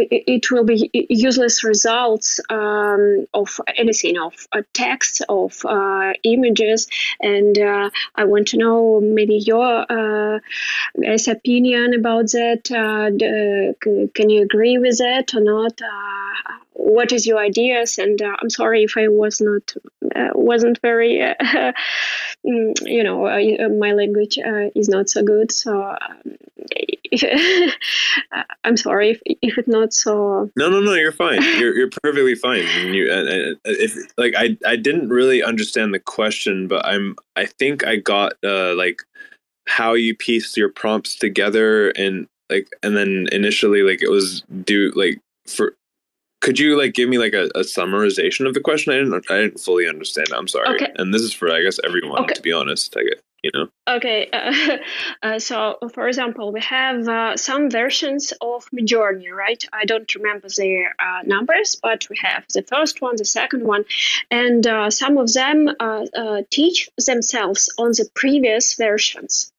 It, 0.00 0.24
it, 0.26 0.50
will 0.50 0.64
be 0.64 0.90
useless 1.08 1.64
results 1.64 2.40
um, 2.50 3.26
of 3.34 3.60
anything 3.76 4.16
of 4.28 4.46
uh, 4.52 4.62
text, 4.72 5.22
of 5.28 5.64
uh, 5.64 6.12
images, 6.22 6.88
and 7.20 7.58
uh, 7.58 7.90
I 8.14 8.24
want 8.24 8.48
to 8.48 8.58
know 8.58 9.00
maybe 9.00 9.36
your 9.36 9.86
uh, 9.90 10.38
guys' 11.00 11.28
opinion 11.28 11.94
about 11.94 12.30
that. 12.32 12.70
Uh, 12.70 13.10
the, 13.10 14.10
can 14.14 14.30
you 14.30 14.42
agree 14.42 14.78
with 14.78 14.98
that 14.98 15.34
or 15.34 15.40
not? 15.40 15.80
what 16.72 17.12
is 17.12 17.26
your 17.26 17.38
ideas? 17.38 17.98
And 17.98 18.20
I'm 18.22 18.48
sorry 18.48 18.84
if 18.84 18.96
I 18.96 19.08
was 19.08 19.40
not 19.40 19.74
wasn't 20.34 20.80
very, 20.80 21.18
mm, 22.46 22.74
you 22.96 23.02
know, 23.02 23.24
my 23.78 23.92
language 23.92 24.38
is 24.74 24.88
not 24.88 25.10
so 25.10 25.22
good, 25.22 25.50
so. 25.52 25.72
Um, 25.82 26.36
I'm 28.64 28.76
sorry 28.76 29.10
if, 29.10 29.20
if 29.42 29.58
it's 29.58 29.68
not 29.68 29.92
so. 29.92 30.50
No, 30.56 30.68
no, 30.68 30.80
no. 30.80 30.94
You're 30.94 31.12
fine. 31.12 31.42
You're 31.58 31.76
you're 31.76 31.90
perfectly 31.90 32.34
fine. 32.34 32.64
And 32.76 32.94
you, 32.94 33.10
uh, 33.10 33.54
if 33.64 33.96
like 34.16 34.34
I 34.36 34.56
I 34.66 34.76
didn't 34.76 35.08
really 35.08 35.42
understand 35.42 35.94
the 35.94 35.98
question, 35.98 36.68
but 36.68 36.84
I'm 36.86 37.16
I 37.36 37.46
think 37.46 37.86
I 37.86 37.96
got 37.96 38.34
uh 38.44 38.74
like 38.74 39.02
how 39.66 39.94
you 39.94 40.16
piece 40.16 40.56
your 40.56 40.70
prompts 40.70 41.16
together 41.16 41.90
and 41.90 42.26
like 42.50 42.68
and 42.82 42.96
then 42.96 43.26
initially 43.32 43.82
like 43.82 44.02
it 44.02 44.10
was 44.10 44.42
do 44.64 44.92
like 44.96 45.20
for 45.46 45.74
could 46.40 46.58
you 46.58 46.78
like 46.78 46.94
give 46.94 47.08
me 47.08 47.18
like 47.18 47.32
a, 47.32 47.46
a, 47.56 47.60
summarization 47.60 48.46
of 48.46 48.54
the 48.54 48.60
question? 48.60 48.92
I 48.92 48.98
didn't 48.98 49.30
I 49.30 49.38
didn't 49.38 49.60
fully 49.60 49.88
understand. 49.88 50.28
I'm 50.32 50.48
sorry. 50.48 50.74
Okay. 50.76 50.92
And 50.96 51.12
this 51.12 51.22
is 51.22 51.32
for 51.32 51.50
I 51.50 51.62
guess 51.62 51.78
everyone 51.84 52.22
okay. 52.22 52.34
to 52.34 52.42
be 52.42 52.52
honest. 52.52 52.96
I 52.96 53.02
get 53.02 53.20
you 53.42 53.50
know. 53.54 53.68
Okay. 53.88 54.28
Uh, 54.32 54.78
uh, 55.22 55.38
so 55.38 55.78
for 55.92 56.08
example, 56.08 56.52
we 56.52 56.60
have 56.60 57.08
uh, 57.08 57.36
some 57.36 57.70
versions 57.70 58.32
of 58.40 58.66
Midjourney, 58.70 59.30
right? 59.30 59.62
I 59.72 59.84
don't 59.84 60.12
remember 60.14 60.48
their 60.48 60.94
uh, 60.98 61.22
numbers, 61.24 61.76
but 61.80 62.08
we 62.10 62.16
have 62.22 62.44
the 62.52 62.62
first 62.62 63.00
one, 63.00 63.16
the 63.16 63.24
second 63.24 63.64
one, 63.64 63.84
and 64.30 64.66
uh, 64.66 64.90
some 64.90 65.18
of 65.18 65.32
them 65.32 65.68
uh, 65.78 66.42
teach 66.50 66.90
themselves 67.06 67.72
on 67.78 67.90
the 67.90 68.08
previous 68.14 68.74
versions 68.74 69.52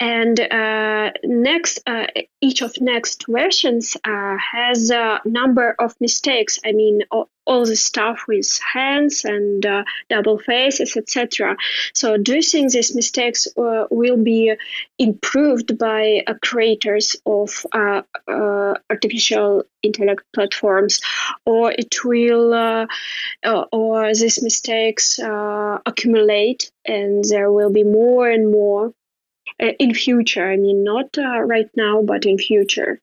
and 0.00 0.38
uh, 0.40 1.10
next 1.24 1.80
uh, 1.86 2.06
each 2.40 2.62
of 2.62 2.80
next 2.80 3.26
versions 3.28 3.96
uh, 4.04 4.36
has 4.52 4.90
a 4.90 5.20
number 5.24 5.74
of 5.78 5.94
mistakes. 6.00 6.58
I 6.64 6.72
mean 6.72 7.02
all, 7.10 7.28
all 7.46 7.64
the 7.64 7.76
stuff 7.76 8.24
with 8.28 8.60
hands 8.72 9.24
and 9.24 9.64
uh, 9.64 9.84
double 10.10 10.38
faces 10.38 10.96
etc 10.96 11.56
so 11.94 12.16
do 12.18 12.36
you 12.36 12.42
think 12.42 12.72
these 12.72 12.94
mistakes 12.94 13.48
uh, 13.56 13.86
will 13.90 14.22
be 14.22 14.54
improved 14.98 15.78
by 15.78 16.22
uh, 16.26 16.34
creators 16.42 17.16
of 17.24 17.66
artificial 18.90 19.64
intellect 19.82 20.22
platforms? 20.34 21.00
Or 21.44 21.72
it 21.72 21.94
will 22.04 22.86
or 23.72 24.14
these 24.14 24.42
mistakes 24.42 25.18
accumulate 25.18 26.70
and 26.86 27.24
there 27.24 27.50
will 27.52 27.70
be 27.70 27.84
more 27.84 28.28
and 28.28 28.50
more 28.50 28.92
in 29.58 29.94
future. 29.94 30.50
I 30.50 30.56
mean, 30.56 30.84
not 30.84 31.16
uh, 31.18 31.40
right 31.40 31.70
now, 31.76 32.02
but 32.02 32.26
in 32.26 32.38
future. 32.38 33.00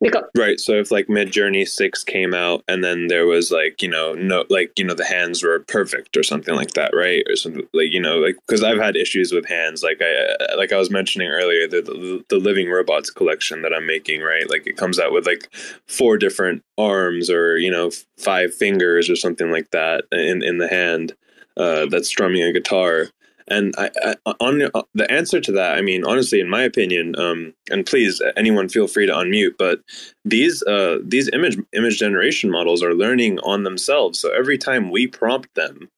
Because 0.00 0.24
right, 0.36 0.60
so 0.60 0.74
if 0.74 0.92
like 0.92 1.08
Midjourney 1.08 1.66
six 1.66 2.04
came 2.04 2.32
out 2.32 2.62
and 2.68 2.84
then 2.84 3.08
there 3.08 3.26
was 3.26 3.50
like 3.50 3.82
you 3.82 3.88
know 3.88 4.14
no 4.14 4.44
like 4.48 4.78
you 4.78 4.84
know 4.84 4.94
the 4.94 5.04
hands 5.04 5.42
were 5.42 5.58
perfect 5.66 6.16
or 6.16 6.22
something 6.22 6.54
like 6.54 6.74
that, 6.74 6.92
right? 6.94 7.24
Or 7.28 7.34
something 7.34 7.66
like 7.72 7.90
you 7.90 7.98
know 7.98 8.18
like 8.18 8.36
because 8.46 8.62
I've 8.62 8.78
had 8.78 8.94
issues 8.94 9.32
with 9.32 9.48
hands, 9.48 9.82
like 9.82 10.00
I 10.00 10.44
uh, 10.44 10.56
like 10.56 10.72
I 10.72 10.76
was 10.76 10.90
mentioning 10.90 11.28
earlier 11.28 11.66
the, 11.66 11.82
the 11.82 12.24
the 12.28 12.36
living 12.36 12.70
robots 12.70 13.10
collection 13.10 13.62
that 13.62 13.74
I'm 13.74 13.86
making, 13.86 14.20
right? 14.20 14.48
Like 14.48 14.68
it 14.68 14.76
comes 14.76 15.00
out 15.00 15.12
with 15.12 15.26
like 15.26 15.52
four 15.88 16.16
different 16.16 16.62
arms 16.76 17.28
or 17.28 17.58
you 17.58 17.70
know 17.70 17.90
five 18.18 18.54
fingers 18.54 19.10
or 19.10 19.16
something 19.16 19.50
like 19.50 19.72
that 19.72 20.04
in 20.12 20.44
in 20.44 20.58
the 20.58 20.68
hand 20.68 21.16
uh, 21.56 21.86
that's 21.86 22.08
strumming 22.08 22.42
a 22.42 22.52
guitar 22.52 23.08
and 23.50 23.74
I, 23.78 23.90
I, 24.26 24.34
on 24.40 24.62
uh, 24.74 24.82
the 24.94 25.10
answer 25.10 25.40
to 25.40 25.52
that, 25.52 25.78
I 25.78 25.82
mean, 25.82 26.04
honestly, 26.04 26.40
in 26.40 26.48
my 26.48 26.62
opinion, 26.62 27.18
um, 27.18 27.54
and 27.70 27.86
please, 27.86 28.20
anyone 28.36 28.68
feel 28.68 28.88
free 28.88 29.06
to 29.06 29.12
unmute. 29.12 29.54
But 29.58 29.80
these 30.24 30.62
uh, 30.62 30.98
these 31.02 31.28
image 31.32 31.58
image 31.72 31.98
generation 31.98 32.50
models 32.50 32.82
are 32.82 32.94
learning 32.94 33.38
on 33.40 33.64
themselves. 33.64 34.18
So 34.18 34.32
every 34.32 34.58
time 34.58 34.90
we 34.90 35.06
prompt 35.06 35.54
them, 35.54 35.88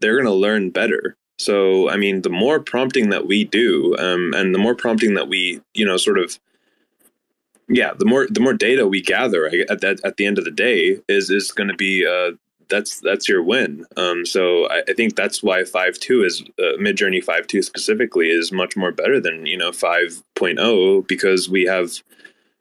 they're 0.00 0.16
going 0.16 0.26
to 0.26 0.32
learn 0.32 0.70
better. 0.70 1.16
So 1.38 1.90
I 1.90 1.96
mean, 1.96 2.22
the 2.22 2.30
more 2.30 2.60
prompting 2.60 3.10
that 3.10 3.26
we 3.26 3.44
do, 3.44 3.96
um, 3.98 4.32
and 4.34 4.54
the 4.54 4.58
more 4.58 4.74
prompting 4.74 5.14
that 5.14 5.28
we, 5.28 5.60
you 5.74 5.84
know, 5.84 5.96
sort 5.96 6.18
of 6.18 6.38
yeah 7.68 7.92
the 7.96 8.04
more 8.04 8.26
the 8.28 8.40
more 8.40 8.52
data 8.52 8.86
we 8.86 9.00
gather 9.00 9.46
at 9.70 9.80
that 9.80 10.00
at 10.04 10.16
the 10.16 10.26
end 10.26 10.38
of 10.38 10.44
the 10.44 10.50
day 10.50 10.98
is 11.08 11.30
is 11.30 11.52
going 11.52 11.68
to 11.68 11.76
be 11.76 12.06
uh, 12.06 12.32
that's 12.72 13.00
that's 13.00 13.28
your 13.28 13.42
win. 13.42 13.84
Um, 13.98 14.24
so 14.24 14.66
I, 14.68 14.82
I, 14.88 14.92
think 14.94 15.14
that's 15.14 15.42
why 15.42 15.62
five 15.64 15.98
two 15.98 16.24
is 16.24 16.42
uh, 16.58 16.78
Midjourney 16.80 17.22
five 17.22 17.46
two 17.46 17.62
specifically 17.62 18.28
is 18.28 18.50
much 18.50 18.76
more 18.76 18.90
better 18.90 19.20
than 19.20 19.44
you 19.44 19.58
know 19.58 19.70
5.0 19.70 21.06
because 21.06 21.50
we 21.50 21.64
have 21.64 21.90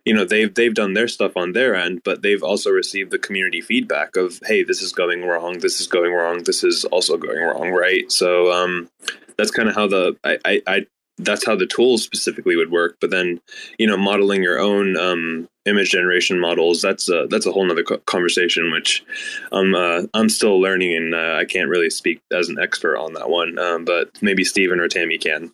you 0.05 0.13
know 0.13 0.25
they've 0.25 0.53
they've 0.53 0.73
done 0.73 0.93
their 0.93 1.07
stuff 1.07 1.37
on 1.37 1.53
their 1.53 1.75
end, 1.75 2.01
but 2.03 2.21
they've 2.21 2.43
also 2.43 2.69
received 2.71 3.11
the 3.11 3.19
community 3.19 3.61
feedback 3.61 4.17
of 4.17 4.39
hey 4.45 4.63
this 4.63 4.81
is 4.81 4.91
going 4.91 5.23
wrong, 5.23 5.59
this 5.59 5.79
is 5.79 5.87
going 5.87 6.13
wrong, 6.13 6.43
this 6.43 6.63
is 6.63 6.83
also 6.85 7.15
going 7.17 7.41
wrong, 7.41 7.71
right? 7.71 8.11
So 8.11 8.51
um, 8.51 8.89
that's 9.37 9.51
kind 9.51 9.69
of 9.69 9.75
how 9.75 9.87
the 9.87 10.17
I, 10.25 10.37
I, 10.43 10.61
I 10.67 10.85
that's 11.17 11.45
how 11.45 11.55
the 11.55 11.67
tools 11.67 12.03
specifically 12.03 12.55
would 12.55 12.71
work. 12.71 12.97
But 12.99 13.11
then, 13.11 13.39
you 13.77 13.87
know, 13.87 13.97
modeling 13.97 14.43
your 14.43 14.59
own 14.59 14.97
um, 14.97 15.47
image 15.65 15.91
generation 15.91 16.39
models 16.39 16.81
that's 16.81 17.09
a, 17.09 17.27
that's 17.29 17.45
a 17.45 17.51
whole 17.51 17.65
nother 17.65 17.83
conversation, 17.83 18.71
which 18.71 19.03
I'm 19.51 19.75
uh, 19.75 20.03
I'm 20.13 20.29
still 20.29 20.59
learning, 20.59 20.95
and 20.95 21.15
uh, 21.15 21.37
I 21.39 21.45
can't 21.45 21.69
really 21.69 21.89
speak 21.89 22.21
as 22.33 22.49
an 22.49 22.59
expert 22.59 22.97
on 22.97 23.13
that 23.13 23.29
one. 23.29 23.59
Um, 23.59 23.85
but 23.85 24.09
maybe 24.21 24.43
Stephen 24.43 24.79
or 24.79 24.87
Tammy 24.87 25.17
can. 25.17 25.53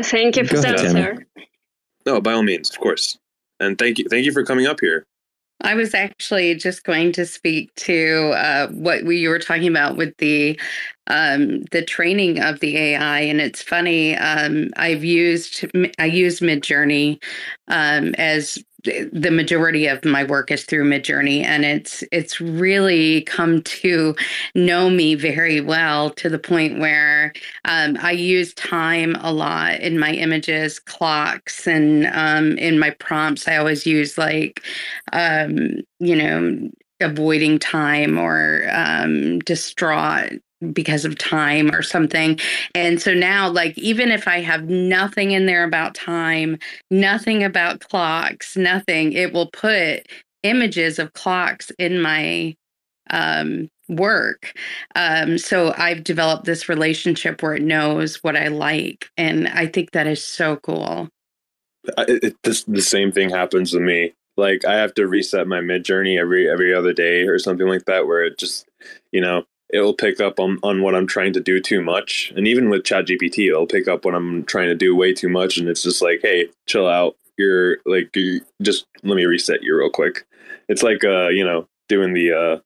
Thank 0.00 0.36
you 0.36 0.44
for 0.44 0.58
that, 0.58 0.78
sir. 0.80 1.24
No, 2.04 2.20
by 2.20 2.32
all 2.32 2.42
means, 2.42 2.70
of 2.70 2.78
course, 2.78 3.18
and 3.60 3.78
thank 3.78 3.98
you 3.98 4.08
thank 4.08 4.24
you 4.24 4.32
for 4.32 4.44
coming 4.44 4.66
up 4.66 4.80
here. 4.80 5.06
I 5.62 5.74
was 5.74 5.94
actually 5.94 6.54
just 6.56 6.84
going 6.84 7.12
to 7.12 7.24
speak 7.24 7.74
to 7.76 8.32
uh, 8.36 8.68
what 8.68 9.04
we, 9.04 9.18
you 9.18 9.28
were 9.28 9.38
talking 9.38 9.68
about 9.68 9.96
with 9.96 10.16
the 10.18 10.60
um, 11.08 11.62
the 11.72 11.84
training 11.84 12.40
of 12.40 12.60
the 12.60 12.76
AI, 12.76 13.20
and 13.20 13.40
it's 13.40 13.62
funny. 13.62 14.16
Um, 14.16 14.70
I've 14.76 15.04
used 15.04 15.64
I 15.98 16.06
use 16.06 16.40
Midjourney 16.40 17.22
um, 17.68 18.14
as 18.18 18.62
the 18.84 19.30
majority 19.30 19.86
of 19.86 20.04
my 20.04 20.24
work 20.24 20.50
is 20.50 20.64
through 20.64 20.88
midjourney 20.88 21.44
and 21.44 21.64
it's 21.64 22.02
it's 22.10 22.40
really 22.40 23.22
come 23.22 23.62
to 23.62 24.14
know 24.54 24.90
me 24.90 25.14
very 25.14 25.60
well 25.60 26.10
to 26.10 26.28
the 26.28 26.38
point 26.38 26.80
where 26.80 27.32
um, 27.64 27.96
i 28.00 28.10
use 28.10 28.52
time 28.54 29.14
a 29.20 29.32
lot 29.32 29.78
in 29.80 29.98
my 29.98 30.12
images 30.12 30.80
clocks 30.80 31.66
and 31.66 32.06
um, 32.12 32.58
in 32.58 32.78
my 32.78 32.90
prompts. 32.90 33.48
I 33.48 33.56
always 33.56 33.86
use 33.86 34.18
like 34.18 34.62
um, 35.12 35.80
you 35.98 36.16
know 36.16 36.70
avoiding 37.00 37.58
time 37.58 38.18
or 38.18 38.68
um, 38.72 39.40
distraught 39.40 40.40
because 40.70 41.04
of 41.04 41.18
time 41.18 41.74
or 41.74 41.82
something. 41.82 42.38
And 42.74 43.00
so 43.00 43.14
now, 43.14 43.48
like, 43.48 43.76
even 43.78 44.10
if 44.10 44.28
I 44.28 44.40
have 44.40 44.68
nothing 44.68 45.32
in 45.32 45.46
there 45.46 45.64
about 45.64 45.94
time, 45.94 46.58
nothing 46.90 47.42
about 47.42 47.80
clocks, 47.80 48.56
nothing, 48.56 49.12
it 49.12 49.32
will 49.32 49.50
put 49.50 50.06
images 50.42 50.98
of 50.98 51.12
clocks 51.14 51.70
in 51.78 52.00
my 52.00 52.54
um, 53.10 53.68
work. 53.88 54.54
Um, 54.94 55.38
so 55.38 55.74
I've 55.76 56.04
developed 56.04 56.44
this 56.44 56.68
relationship 56.68 57.42
where 57.42 57.54
it 57.54 57.62
knows 57.62 58.16
what 58.22 58.36
I 58.36 58.48
like. 58.48 59.10
And 59.16 59.48
I 59.48 59.66
think 59.66 59.90
that 59.90 60.06
is 60.06 60.24
so 60.24 60.56
cool. 60.56 61.08
It, 61.98 62.36
this, 62.44 62.62
the 62.64 62.80
same 62.80 63.10
thing 63.10 63.30
happens 63.30 63.72
to 63.72 63.80
me. 63.80 64.14
Like 64.36 64.64
I 64.64 64.76
have 64.76 64.94
to 64.94 65.06
reset 65.06 65.46
my 65.46 65.60
Midjourney 65.60 66.18
every 66.18 66.48
every 66.50 66.72
other 66.72 66.94
day 66.94 67.26
or 67.26 67.38
something 67.38 67.66
like 67.66 67.84
that, 67.84 68.06
where 68.06 68.24
it 68.24 68.38
just, 68.38 68.66
you 69.10 69.20
know, 69.20 69.44
it 69.72 69.80
will 69.80 69.94
pick 69.94 70.20
up 70.20 70.38
on, 70.38 70.58
on 70.62 70.82
what 70.82 70.94
I'm 70.94 71.06
trying 71.06 71.32
to 71.32 71.40
do 71.40 71.58
too 71.58 71.82
much. 71.82 72.32
And 72.36 72.46
even 72.46 72.68
with 72.68 72.82
ChatGPT, 72.82 73.48
it'll 73.48 73.66
pick 73.66 73.88
up 73.88 74.04
when 74.04 74.14
I'm 74.14 74.44
trying 74.44 74.68
to 74.68 74.74
do 74.74 74.94
way 74.94 75.14
too 75.14 75.30
much. 75.30 75.56
And 75.56 75.66
it's 75.66 75.82
just 75.82 76.02
like, 76.02 76.20
hey, 76.22 76.48
chill 76.66 76.86
out. 76.86 77.16
You're 77.38 77.78
like, 77.86 78.14
you 78.14 78.42
just 78.60 78.86
let 79.02 79.16
me 79.16 79.24
reset 79.24 79.62
you 79.62 79.76
real 79.76 79.90
quick. 79.90 80.26
It's 80.68 80.82
like, 80.82 81.02
uh, 81.04 81.28
you 81.28 81.44
know, 81.44 81.66
doing 81.88 82.12
the, 82.12 82.32
uh, 82.32 82.58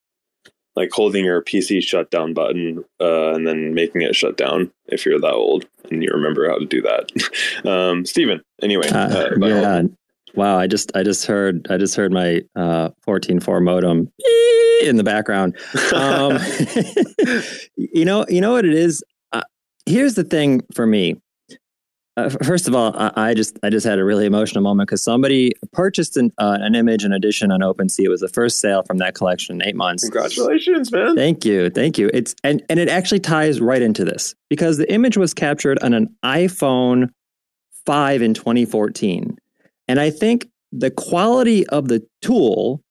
like 0.75 0.91
holding 0.93 1.25
your 1.25 1.43
PC 1.43 1.83
shutdown 1.83 2.35
button 2.35 2.85
uh, 3.01 3.33
and 3.33 3.47
then 3.47 3.73
making 3.73 4.03
it 4.03 4.15
shut 4.15 4.37
down 4.37 4.71
if 4.87 5.07
you're 5.07 5.21
that 5.21 5.33
old 5.33 5.67
and 5.91 6.03
you 6.03 6.11
remember 6.13 6.51
how 6.51 6.59
to 6.59 6.67
do 6.67 6.83
that. 6.83 7.65
um, 7.65 8.05
Stephen, 8.05 8.43
anyway. 8.61 8.89
Uh, 8.89 9.09
uh 9.09 9.47
yeah. 9.47 9.83
Wow, 10.37 10.59
I 10.59 10.67
just 10.67 10.93
I 10.95 11.03
just 11.03 11.27
heard 11.27 11.67
I 11.71 11.79
just 11.79 11.97
heard 11.97 12.13
my 12.13 12.43
uh 12.55 12.91
14.4 13.07 13.63
modem 13.63 14.13
in 14.83 14.97
the 14.97 15.05
background. 15.05 15.57
Um, 15.95 16.39
you 17.77 18.05
know, 18.05 18.27
you 18.29 18.41
know 18.41 18.53
what 18.53 18.65
it 18.65 18.75
is. 18.75 19.03
Uh, 19.33 19.43
here's 19.87 20.15
the 20.15 20.25
thing 20.25 20.63
for 20.75 20.87
me. 20.87 21.17
uh, 22.17 22.31
first 22.45 22.69
of 22.69 22.75
all, 22.75 22.95
I, 22.97 23.13
I, 23.17 23.35
just 23.35 23.59
I 23.63 23.71
just 23.71 23.87
had 23.87 23.99
a 23.99 24.05
really 24.05 24.27
emotional 24.27 24.63
moment 24.63 24.89
because 24.89 25.03
somebody 25.03 25.53
purchased 25.73 26.17
an, 26.17 26.31
uh, 26.39 26.59
an 26.61 26.75
image 26.75 27.05
and 27.05 27.15
edition 27.15 27.51
on 27.51 27.61
OpenSea. 27.61 28.05
It 28.05 28.09
was 28.09 28.21
the 28.21 28.29
first 28.29 28.61
sale 28.61 28.83
from 28.83 28.99
that 28.99 29.15
collection 29.15 29.61
in 29.61 29.69
eight 29.69 29.77
months. 29.77 30.03
Congratulations, 30.03 30.93
man! 30.93 31.17
Thank 31.17 31.45
you, 31.45 31.71
thank 31.71 31.99
you. 31.99 32.11
It's 32.13 32.35
and 32.45 32.63
and 32.69 32.79
it 32.79 32.89
actually 32.89 33.21
ties 33.21 33.61
right 33.61 33.83
into 33.83 34.05
this 34.05 34.35
because 34.49 34.79
the 34.79 34.91
image 34.93 35.17
was 35.17 35.35
captured 35.35 35.79
on 35.83 35.95
an 35.95 36.15
iPhone 36.25 37.09
five 37.87 38.21
in 38.21 38.35
2014, 38.35 39.37
and 39.89 40.01
I 40.01 40.11
think 40.11 40.49
the 40.73 40.91
quality 40.91 41.67
of 41.69 41.89
the 41.89 42.07
tool 42.23 42.83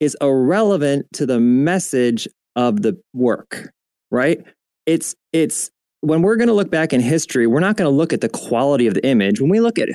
is 0.00 0.16
irrelevant 0.20 1.06
to 1.14 1.26
the 1.26 1.40
message 1.40 2.28
of 2.56 2.82
the 2.82 3.00
work. 3.12 3.72
Right? 4.10 4.44
It's 4.86 5.14
it's 5.32 5.70
when 6.00 6.22
we're 6.22 6.36
going 6.36 6.48
to 6.48 6.54
look 6.54 6.70
back 6.70 6.92
in 6.92 7.00
history, 7.00 7.46
we're 7.46 7.60
not 7.60 7.76
going 7.76 7.90
to 7.90 7.96
look 7.96 8.12
at 8.12 8.20
the 8.20 8.28
quality 8.28 8.86
of 8.86 8.94
the 8.94 9.04
image. 9.06 9.40
When 9.40 9.50
we 9.50 9.60
look 9.60 9.78
at 9.78 9.88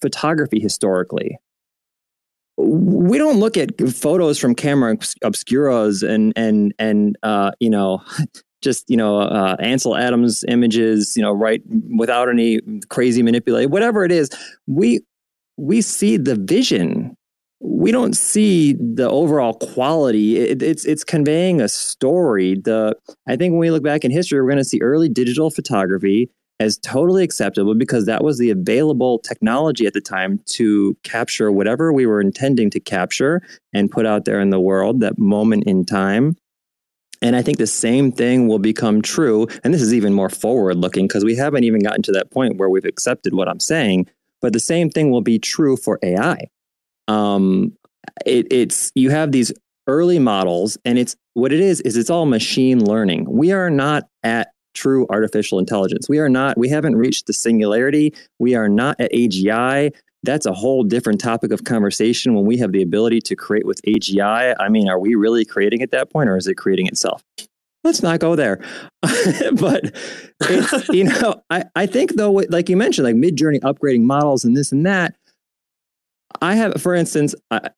photography 0.00 0.60
historically, 0.60 1.36
we 2.56 3.18
don't 3.18 3.38
look 3.38 3.56
at 3.56 3.70
photos 3.90 4.38
from 4.38 4.54
camera 4.54 4.96
obscuras 4.96 6.08
and 6.08 6.32
and 6.36 6.74
and 6.78 7.16
uh, 7.22 7.52
you 7.60 7.70
know 7.70 8.02
just 8.62 8.88
you 8.88 8.96
know 8.96 9.20
uh, 9.20 9.56
Ansel 9.60 9.96
Adams 9.96 10.44
images, 10.48 11.16
you 11.16 11.22
know, 11.22 11.32
right 11.32 11.62
without 11.96 12.28
any 12.28 12.60
crazy 12.88 13.22
manipulation, 13.22 13.70
whatever 13.70 14.04
it 14.04 14.12
is. 14.12 14.30
We 14.66 15.00
we 15.58 15.82
see 15.82 16.16
the 16.16 16.36
vision 16.36 17.14
we 17.60 17.90
don't 17.90 18.16
see 18.16 18.74
the 18.74 19.08
overall 19.08 19.54
quality. 19.54 20.38
It, 20.38 20.62
it's 20.62 20.84
it's 20.84 21.04
conveying 21.04 21.60
a 21.60 21.68
story. 21.68 22.54
The 22.54 22.96
I 23.26 23.36
think 23.36 23.52
when 23.52 23.60
we 23.60 23.70
look 23.70 23.82
back 23.82 24.04
in 24.04 24.10
history, 24.10 24.40
we're 24.40 24.48
going 24.48 24.58
to 24.58 24.64
see 24.64 24.80
early 24.80 25.08
digital 25.08 25.50
photography 25.50 26.30
as 26.60 26.78
totally 26.78 27.22
acceptable 27.22 27.74
because 27.74 28.06
that 28.06 28.24
was 28.24 28.38
the 28.38 28.50
available 28.50 29.20
technology 29.20 29.86
at 29.86 29.92
the 29.92 30.00
time 30.00 30.40
to 30.46 30.96
capture 31.04 31.52
whatever 31.52 31.92
we 31.92 32.04
were 32.06 32.20
intending 32.20 32.68
to 32.70 32.80
capture 32.80 33.40
and 33.72 33.90
put 33.90 34.06
out 34.06 34.24
there 34.24 34.40
in 34.40 34.50
the 34.50 34.60
world 34.60 35.00
that 35.00 35.18
moment 35.18 35.64
in 35.64 35.84
time. 35.84 36.36
And 37.20 37.34
I 37.34 37.42
think 37.42 37.58
the 37.58 37.66
same 37.66 38.12
thing 38.12 38.46
will 38.46 38.58
become 38.60 39.02
true. 39.02 39.48
And 39.64 39.74
this 39.74 39.82
is 39.82 39.94
even 39.94 40.14
more 40.14 40.30
forward 40.30 40.76
looking 40.76 41.06
because 41.06 41.24
we 41.24 41.34
haven't 41.36 41.64
even 41.64 41.80
gotten 41.80 42.02
to 42.02 42.12
that 42.12 42.30
point 42.30 42.56
where 42.56 42.68
we've 42.68 42.84
accepted 42.84 43.34
what 43.34 43.48
I'm 43.48 43.60
saying. 43.60 44.06
But 44.40 44.52
the 44.52 44.60
same 44.60 44.90
thing 44.90 45.10
will 45.10 45.22
be 45.22 45.38
true 45.38 45.76
for 45.76 45.98
AI 46.02 46.48
um, 47.08 47.72
it, 48.24 48.46
it's 48.52 48.92
you 48.94 49.10
have 49.10 49.32
these 49.32 49.52
early 49.86 50.18
models, 50.18 50.78
and 50.84 50.98
it's 50.98 51.16
what 51.34 51.52
it 51.52 51.60
is 51.60 51.80
is 51.80 51.96
it's 51.96 52.10
all 52.10 52.26
machine 52.26 52.84
learning. 52.84 53.26
We 53.28 53.52
are 53.52 53.70
not 53.70 54.04
at 54.22 54.48
true 54.74 55.06
artificial 55.10 55.58
intelligence. 55.58 56.08
We 56.08 56.18
are 56.18 56.28
not. 56.28 56.56
We 56.56 56.68
haven't 56.68 56.96
reached 56.96 57.26
the 57.26 57.32
singularity. 57.32 58.14
We 58.38 58.54
are 58.54 58.68
not 58.68 59.00
at 59.00 59.10
AGI. 59.12 59.90
That's 60.24 60.46
a 60.46 60.52
whole 60.52 60.82
different 60.84 61.20
topic 61.20 61.52
of 61.52 61.64
conversation 61.64 62.34
when 62.34 62.44
we 62.44 62.58
have 62.58 62.72
the 62.72 62.82
ability 62.82 63.20
to 63.22 63.36
create 63.36 63.64
with 63.64 63.80
AGI. 63.82 64.54
I 64.58 64.68
mean, 64.68 64.88
are 64.88 64.98
we 64.98 65.14
really 65.14 65.44
creating 65.44 65.80
at 65.80 65.92
that 65.92 66.10
point 66.10 66.28
or 66.28 66.36
is 66.36 66.46
it 66.46 66.54
creating 66.54 66.88
itself? 66.88 67.22
Let's 67.84 68.02
not 68.02 68.20
go 68.20 68.36
there. 68.36 68.60
but 69.02 69.94
it's, 70.40 70.88
you 70.90 71.04
know, 71.04 71.42
I, 71.50 71.64
I 71.76 71.86
think 71.86 72.14
though, 72.16 72.32
like 72.32 72.68
you 72.68 72.76
mentioned, 72.76 73.04
like 73.06 73.16
Midjourney 73.16 73.60
upgrading 73.60 74.02
models 74.02 74.44
and 74.44 74.56
this 74.56 74.72
and 74.72 74.84
that, 74.86 75.14
I 76.42 76.54
have, 76.54 76.80
for 76.82 76.94
instance, 76.94 77.34
I, 77.50 77.70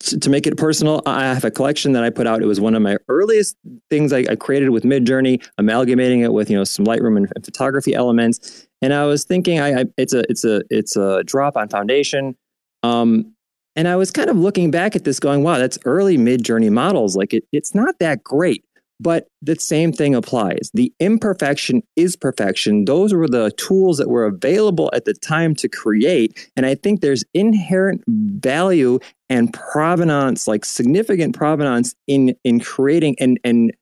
to 0.00 0.30
make 0.30 0.46
it 0.46 0.56
personal, 0.56 1.02
I 1.04 1.24
have 1.24 1.44
a 1.44 1.50
collection 1.50 1.92
that 1.92 2.02
I 2.02 2.10
put 2.10 2.26
out. 2.26 2.42
It 2.42 2.46
was 2.46 2.60
one 2.60 2.74
of 2.74 2.82
my 2.82 2.96
earliest 3.08 3.56
things 3.90 4.12
I, 4.12 4.20
I 4.30 4.36
created 4.36 4.70
with 4.70 4.84
Midjourney, 4.84 5.46
amalgamating 5.58 6.20
it 6.20 6.32
with 6.32 6.48
you 6.48 6.56
know 6.56 6.64
some 6.64 6.86
Lightroom 6.86 7.16
and, 7.16 7.30
and 7.34 7.44
photography 7.44 7.94
elements. 7.94 8.66
And 8.80 8.94
I 8.94 9.04
was 9.04 9.24
thinking, 9.24 9.60
I, 9.60 9.80
I, 9.80 9.84
it's 9.98 10.14
a 10.14 10.24
it's 10.30 10.44
a 10.44 10.62
it's 10.70 10.96
a 10.96 11.22
drop 11.24 11.56
on 11.56 11.68
foundation. 11.68 12.36
Um, 12.82 13.34
and 13.74 13.86
I 13.86 13.96
was 13.96 14.10
kind 14.10 14.30
of 14.30 14.38
looking 14.38 14.70
back 14.70 14.96
at 14.96 15.04
this, 15.04 15.20
going, 15.20 15.42
"Wow, 15.42 15.58
that's 15.58 15.78
early 15.84 16.16
Midjourney 16.16 16.70
models. 16.70 17.14
Like 17.14 17.34
it, 17.34 17.44
it's 17.52 17.74
not 17.74 17.98
that 17.98 18.24
great." 18.24 18.64
But 18.98 19.28
the 19.42 19.56
same 19.56 19.92
thing 19.92 20.14
applies. 20.14 20.70
The 20.72 20.92
imperfection 21.00 21.82
is 21.96 22.16
perfection. 22.16 22.86
Those 22.86 23.12
were 23.12 23.28
the 23.28 23.50
tools 23.52 23.98
that 23.98 24.08
were 24.08 24.24
available 24.24 24.90
at 24.94 25.04
the 25.04 25.14
time 25.14 25.54
to 25.56 25.68
create. 25.68 26.50
And 26.56 26.64
I 26.64 26.74
think 26.74 27.00
there's 27.00 27.24
inherent 27.34 28.02
value 28.06 28.98
and 29.28 29.52
provenance, 29.52 30.48
like 30.48 30.64
significant 30.64 31.34
provenance 31.34 31.94
in 32.06 32.34
in 32.44 32.60
creating 32.60 33.16
and 33.18 33.38
and 33.44 33.72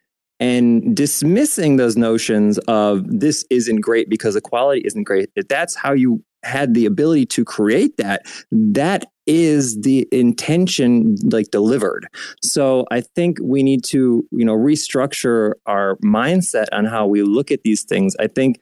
and 0.40 0.96
dismissing 0.96 1.76
those 1.76 1.96
notions 1.96 2.58
of 2.66 3.04
this 3.06 3.44
isn't 3.50 3.80
great 3.80 4.08
because 4.08 4.34
the 4.34 4.40
quality 4.40 4.82
isn't 4.84 5.04
great. 5.04 5.30
If 5.36 5.46
that's 5.48 5.74
how 5.76 5.92
you 5.92 6.24
had 6.42 6.74
the 6.74 6.86
ability 6.86 7.26
to 7.26 7.44
create 7.44 7.96
that, 7.98 8.22
that 8.50 9.06
is 9.26 9.80
the 9.80 10.06
intention 10.12 11.16
like 11.30 11.50
delivered. 11.50 12.06
So 12.42 12.86
I 12.90 13.00
think 13.00 13.38
we 13.42 13.62
need 13.62 13.84
to, 13.84 14.26
you 14.30 14.44
know, 14.44 14.54
restructure 14.54 15.54
our 15.66 15.96
mindset 15.96 16.66
on 16.72 16.84
how 16.84 17.06
we 17.06 17.22
look 17.22 17.50
at 17.50 17.62
these 17.62 17.84
things. 17.84 18.14
I 18.20 18.26
think 18.26 18.60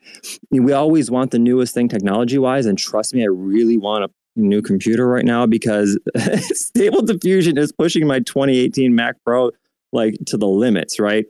we 0.51 0.72
always 0.72 1.10
want 1.10 1.30
the 1.30 1.39
newest 1.39 1.74
thing 1.74 1.89
technology 1.89 2.39
wise. 2.39 2.66
And 2.66 2.78
trust 2.78 3.14
me, 3.14 3.22
I 3.22 3.28
really 3.28 3.76
want 3.76 4.05
a 4.05 4.10
new 4.36 4.62
computer 4.62 5.06
right 5.06 5.24
now 5.24 5.47
because 5.47 5.98
stable 6.52 7.02
diffusion 7.02 7.59
is 7.59 7.72
pushing 7.72 8.06
my 8.06 8.20
2018 8.20 8.94
Mac 8.94 9.16
Pro 9.24 9.51
like 9.93 10.14
to 10.26 10.36
the 10.36 10.48
limits, 10.48 10.98
right? 10.98 11.26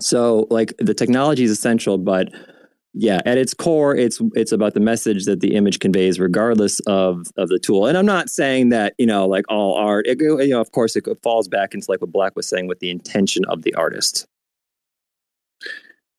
So 0.00 0.46
like 0.50 0.74
the 0.78 0.94
technology 0.94 1.44
is 1.44 1.50
essential, 1.50 1.98
but 1.98 2.28
yeah 2.94 3.20
at 3.26 3.36
its 3.36 3.52
core 3.52 3.94
it's 3.94 4.20
it's 4.34 4.52
about 4.52 4.74
the 4.74 4.80
message 4.80 5.24
that 5.24 5.40
the 5.40 5.54
image 5.54 5.80
conveys 5.80 6.20
regardless 6.20 6.80
of 6.80 7.26
of 7.36 7.48
the 7.48 7.58
tool. 7.58 7.86
And 7.86 7.98
i'm 7.98 8.06
not 8.06 8.30
saying 8.30 8.68
that 8.70 8.94
you 8.98 9.06
know 9.06 9.26
like 9.26 9.44
all 9.48 9.74
art 9.74 10.06
it, 10.06 10.20
you 10.20 10.48
know 10.48 10.60
of 10.60 10.70
course 10.72 10.96
it 10.96 11.04
falls 11.22 11.48
back 11.48 11.74
into 11.74 11.86
like 11.90 12.00
what 12.00 12.12
black 12.12 12.36
was 12.36 12.48
saying 12.48 12.68
with 12.68 12.78
the 12.78 12.90
intention 12.90 13.44
of 13.46 13.62
the 13.62 13.74
artist 13.74 14.26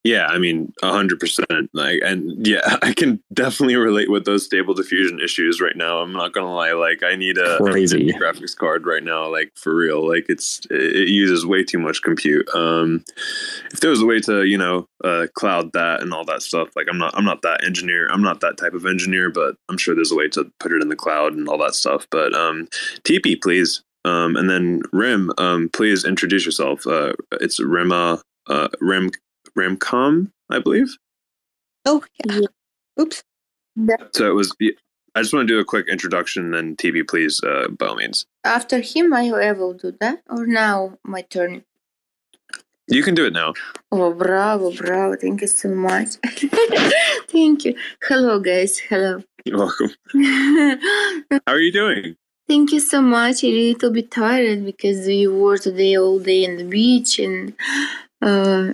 yeah, 0.05 0.27
I 0.27 0.37
mean, 0.37 0.71
hundred 0.83 1.19
percent. 1.19 1.71
Like, 1.73 1.99
and 2.05 2.45
yeah, 2.45 2.77
I 2.83 2.93
can 2.93 3.19
definitely 3.33 3.75
relate 3.75 4.11
with 4.11 4.25
those 4.25 4.45
stable 4.45 4.75
diffusion 4.75 5.19
issues 5.19 5.59
right 5.59 5.75
now. 5.75 5.97
I'm 5.97 6.13
not 6.13 6.31
gonna 6.31 6.53
lie. 6.53 6.73
Like, 6.73 7.01
I 7.01 7.15
need 7.15 7.39
a, 7.39 7.57
Crazy. 7.57 8.13
graphics 8.13 8.55
card 8.55 8.85
right 8.85 9.03
now. 9.03 9.27
Like 9.27 9.51
for 9.55 9.73
real. 9.73 10.07
Like 10.07 10.27
it's 10.29 10.61
it 10.69 11.09
uses 11.09 11.43
way 11.43 11.63
too 11.63 11.79
much 11.79 12.03
compute. 12.03 12.47
Um, 12.53 13.03
if 13.73 13.79
there 13.79 13.89
was 13.89 14.03
a 14.03 14.05
way 14.05 14.19
to 14.21 14.43
you 14.43 14.59
know 14.59 14.87
uh, 15.03 15.25
cloud 15.33 15.73
that 15.73 16.03
and 16.03 16.13
all 16.13 16.25
that 16.25 16.43
stuff, 16.43 16.69
like 16.75 16.85
I'm 16.87 16.99
not 16.99 17.17
I'm 17.17 17.25
not 17.25 17.41
that 17.41 17.63
engineer. 17.63 18.07
I'm 18.11 18.21
not 18.21 18.41
that 18.41 18.57
type 18.57 18.75
of 18.75 18.85
engineer, 18.85 19.31
but 19.31 19.55
I'm 19.69 19.77
sure 19.79 19.95
there's 19.95 20.11
a 20.11 20.15
way 20.15 20.29
to 20.29 20.51
put 20.59 20.71
it 20.71 20.83
in 20.83 20.89
the 20.89 20.95
cloud 20.95 21.33
and 21.33 21.49
all 21.49 21.57
that 21.57 21.73
stuff. 21.73 22.05
But 22.11 22.35
um, 22.35 22.67
TP, 23.03 23.41
please. 23.41 23.81
Um, 24.03 24.35
and 24.35 24.47
then 24.51 24.83
Rim, 24.93 25.31
um, 25.39 25.67
please 25.73 26.05
introduce 26.05 26.45
yourself. 26.45 26.85
Uh, 26.85 27.13
it's 27.41 27.59
Rima 27.59 28.21
uh, 28.47 28.67
Rim 29.55 29.77
Ramcom, 29.77 30.31
I 30.49 30.59
believe. 30.59 30.97
Oh, 31.85 32.03
yeah. 32.25 32.41
Oops. 32.99 33.23
So 34.13 34.29
it 34.29 34.33
was. 34.33 34.55
I 35.15 35.21
just 35.21 35.33
want 35.33 35.47
to 35.47 35.53
do 35.53 35.59
a 35.59 35.65
quick 35.65 35.87
introduction, 35.89 36.53
and 36.53 36.77
TV, 36.77 37.07
please, 37.07 37.41
uh, 37.43 37.67
by 37.69 37.87
all 37.87 37.95
means. 37.95 38.25
After 38.43 38.79
him, 38.79 39.13
I 39.13 39.31
will 39.53 39.73
do 39.73 39.95
that, 39.99 40.21
or 40.29 40.45
now 40.45 40.97
my 41.03 41.21
turn. 41.21 41.63
You 42.87 43.01
can 43.01 43.15
do 43.15 43.25
it 43.25 43.33
now. 43.33 43.53
Oh, 43.91 44.13
bravo, 44.13 44.71
bravo! 44.71 45.15
Thank 45.15 45.41
you 45.41 45.47
so 45.47 45.69
much. 45.69 46.15
Thank 47.29 47.65
you. 47.65 47.75
Hello, 48.03 48.39
guys. 48.39 48.77
Hello. 48.77 49.23
You're 49.45 49.57
welcome. 49.57 49.89
How 51.31 51.53
are 51.53 51.59
you 51.59 51.71
doing? 51.71 52.15
Thank 52.47 52.71
you 52.71 52.79
so 52.79 53.01
much. 53.01 53.43
A 53.43 53.47
little 53.47 53.91
bit 53.91 54.11
tired 54.11 54.65
because 54.65 55.07
we 55.07 55.27
were 55.27 55.57
today 55.57 55.97
all 55.97 56.19
day 56.19 56.43
in 56.43 56.57
the 56.57 56.63
beach 56.63 57.17
and 57.19 57.53
uh, 58.25 58.73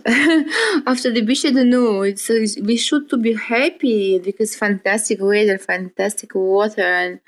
after 0.88 1.11
the 1.11 1.22
beach, 1.22 1.45
I 1.45 1.52
don't 1.52 1.69
know. 1.69 2.02
It's, 2.03 2.30
it's 2.30 2.57
we 2.60 2.78
should 2.78 3.10
to 3.10 3.18
be 3.18 3.34
happy 3.34 4.19
because 4.19 4.56
fantastic 4.56 5.19
weather, 5.22 5.57
fantastic 5.57 6.34
water, 6.34 6.82
and 6.82 7.19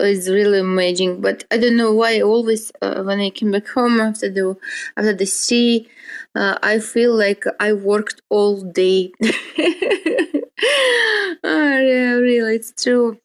it's 0.00 0.28
really 0.28 0.60
amazing. 0.60 1.20
But 1.20 1.44
I 1.50 1.58
don't 1.58 1.76
know 1.76 1.92
why. 1.92 2.20
Always 2.20 2.70
uh, 2.80 3.02
when 3.02 3.20
I 3.20 3.30
came 3.30 3.50
back 3.50 3.66
home 3.68 4.00
after 4.00 4.30
the 4.30 4.56
after 4.96 5.12
the 5.12 5.26
sea, 5.26 5.88
uh, 6.36 6.58
I 6.62 6.78
feel 6.78 7.14
like 7.16 7.44
I 7.58 7.72
worked 7.72 8.22
all 8.30 8.62
day. 8.62 9.12
oh, 9.20 9.32
yeah, 11.44 12.12
really, 12.14 12.56
it's 12.56 12.72
true 12.80 13.18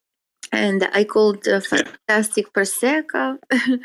and 0.51 0.87
I 0.93 1.03
called 1.03 1.47
uh, 1.47 1.59
Fantastic 1.59 2.53
Prosecco. 2.53 3.37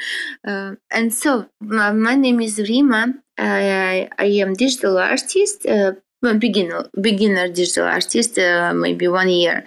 uh, 0.47 0.75
and 0.91 1.13
so 1.13 1.47
my, 1.61 1.93
my, 1.93 2.15
name 2.15 2.41
is 2.41 2.59
Rima. 2.59 3.15
I, 3.39 3.71
I, 3.71 4.09
I 4.19 4.27
am 4.43 4.55
digital 4.55 4.99
artist. 4.99 5.67
Uh, 5.67 5.93
beginner 6.39 6.89
beginner 6.99 7.49
digital 7.49 7.85
artist 7.85 8.39
uh, 8.39 8.73
maybe 8.73 9.07
one 9.07 9.29
year 9.29 9.63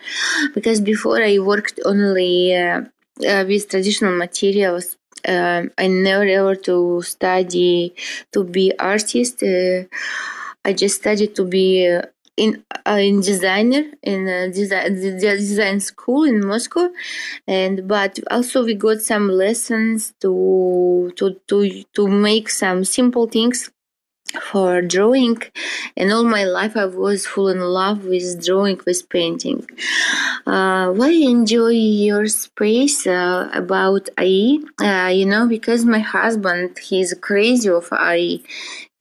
because 0.55 0.81
before 0.81 1.21
i 1.21 1.37
worked 1.37 1.79
only 1.85 2.55
uh, 2.55 2.81
uh, 3.29 3.45
with 3.47 3.69
traditional 3.69 4.17
materials 4.17 4.97
I 5.25 5.87
never 5.87 6.25
ever 6.25 6.55
to 6.55 7.01
study 7.01 7.93
to 8.31 8.43
be 8.45 8.71
artist. 8.79 9.43
I 9.43 10.73
just 10.73 10.97
studied 10.97 11.35
to 11.35 11.43
be 11.43 11.99
in 12.37 12.63
uh, 12.85 12.99
in 13.01 13.19
designer 13.21 13.83
in 14.03 14.27
a 14.27 14.49
design 14.51 14.93
design 14.93 15.79
school 15.79 16.23
in 16.23 16.45
Moscow, 16.45 16.89
and 17.47 17.87
but 17.87 18.19
also 18.31 18.63
we 18.63 18.75
got 18.75 19.01
some 19.01 19.27
lessons 19.29 20.13
to 20.21 21.11
to 21.15 21.35
to 21.47 21.83
to 21.93 22.07
make 22.07 22.49
some 22.49 22.85
simple 22.85 23.27
things 23.27 23.71
for 24.41 24.81
drawing. 24.81 25.37
And 25.95 26.11
all 26.11 26.23
my 26.23 26.43
life 26.43 26.75
i 26.77 26.85
was 26.85 27.25
full 27.25 27.47
in 27.49 27.61
love 27.61 28.05
with 28.05 28.45
drawing 28.45 28.79
with 28.85 29.09
painting. 29.09 29.65
Uh, 30.45 30.91
why 30.91 31.07
I 31.09 31.23
enjoy 31.37 31.69
your 31.69 32.27
space 32.27 33.07
uh, 33.07 33.49
about 33.53 34.09
ai 34.17 34.59
uh, 34.81 35.09
you 35.09 35.25
know 35.25 35.47
because 35.47 35.85
my 35.85 35.99
husband 35.99 36.77
he's 36.79 37.13
crazy 37.27 37.69
of 37.69 37.87
ai 37.91 38.39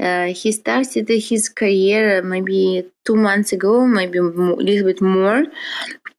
uh, 0.01 0.27
he 0.27 0.53
started 0.53 1.09
his 1.09 1.49
career 1.49 2.23
maybe 2.23 2.85
two 3.05 3.17
months 3.17 3.53
ago 3.53 3.87
maybe 3.87 4.19
a 4.19 4.23
little 4.23 4.85
bit 4.85 5.01
more 5.01 5.45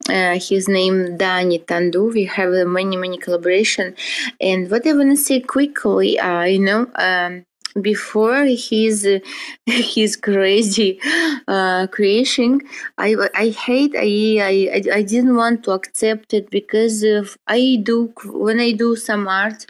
uh, 0.09 0.39
his 0.39 0.67
name 0.67 1.17
Dani 1.17 1.65
Tandu. 1.65 2.13
We 2.13 2.25
have 2.25 2.51
many 2.67 2.95
many 2.97 3.17
collaboration, 3.17 3.95
and 4.39 4.69
what 4.71 4.87
I 4.87 4.93
want 4.93 5.11
to 5.11 5.17
say 5.17 5.41
quickly, 5.41 6.19
uh, 6.19 6.43
you 6.43 6.59
know, 6.59 6.87
um, 6.95 7.45
before 7.81 8.45
his 8.45 9.07
his 9.65 10.15
crazy 10.15 10.99
uh, 11.47 11.87
creation. 11.87 12.61
I 12.97 13.15
i 13.35 13.49
hate 13.49 13.93
I, 13.95 14.09
I 14.47 14.97
i 14.99 15.01
didn't 15.01 15.35
want 15.35 15.63
to 15.63 15.71
accept 15.71 16.33
it 16.33 16.49
because 16.49 17.03
i 17.47 17.79
do 17.83 18.13
when 18.25 18.59
i 18.59 18.71
do 18.71 18.95
some 18.95 19.27
art 19.27 19.65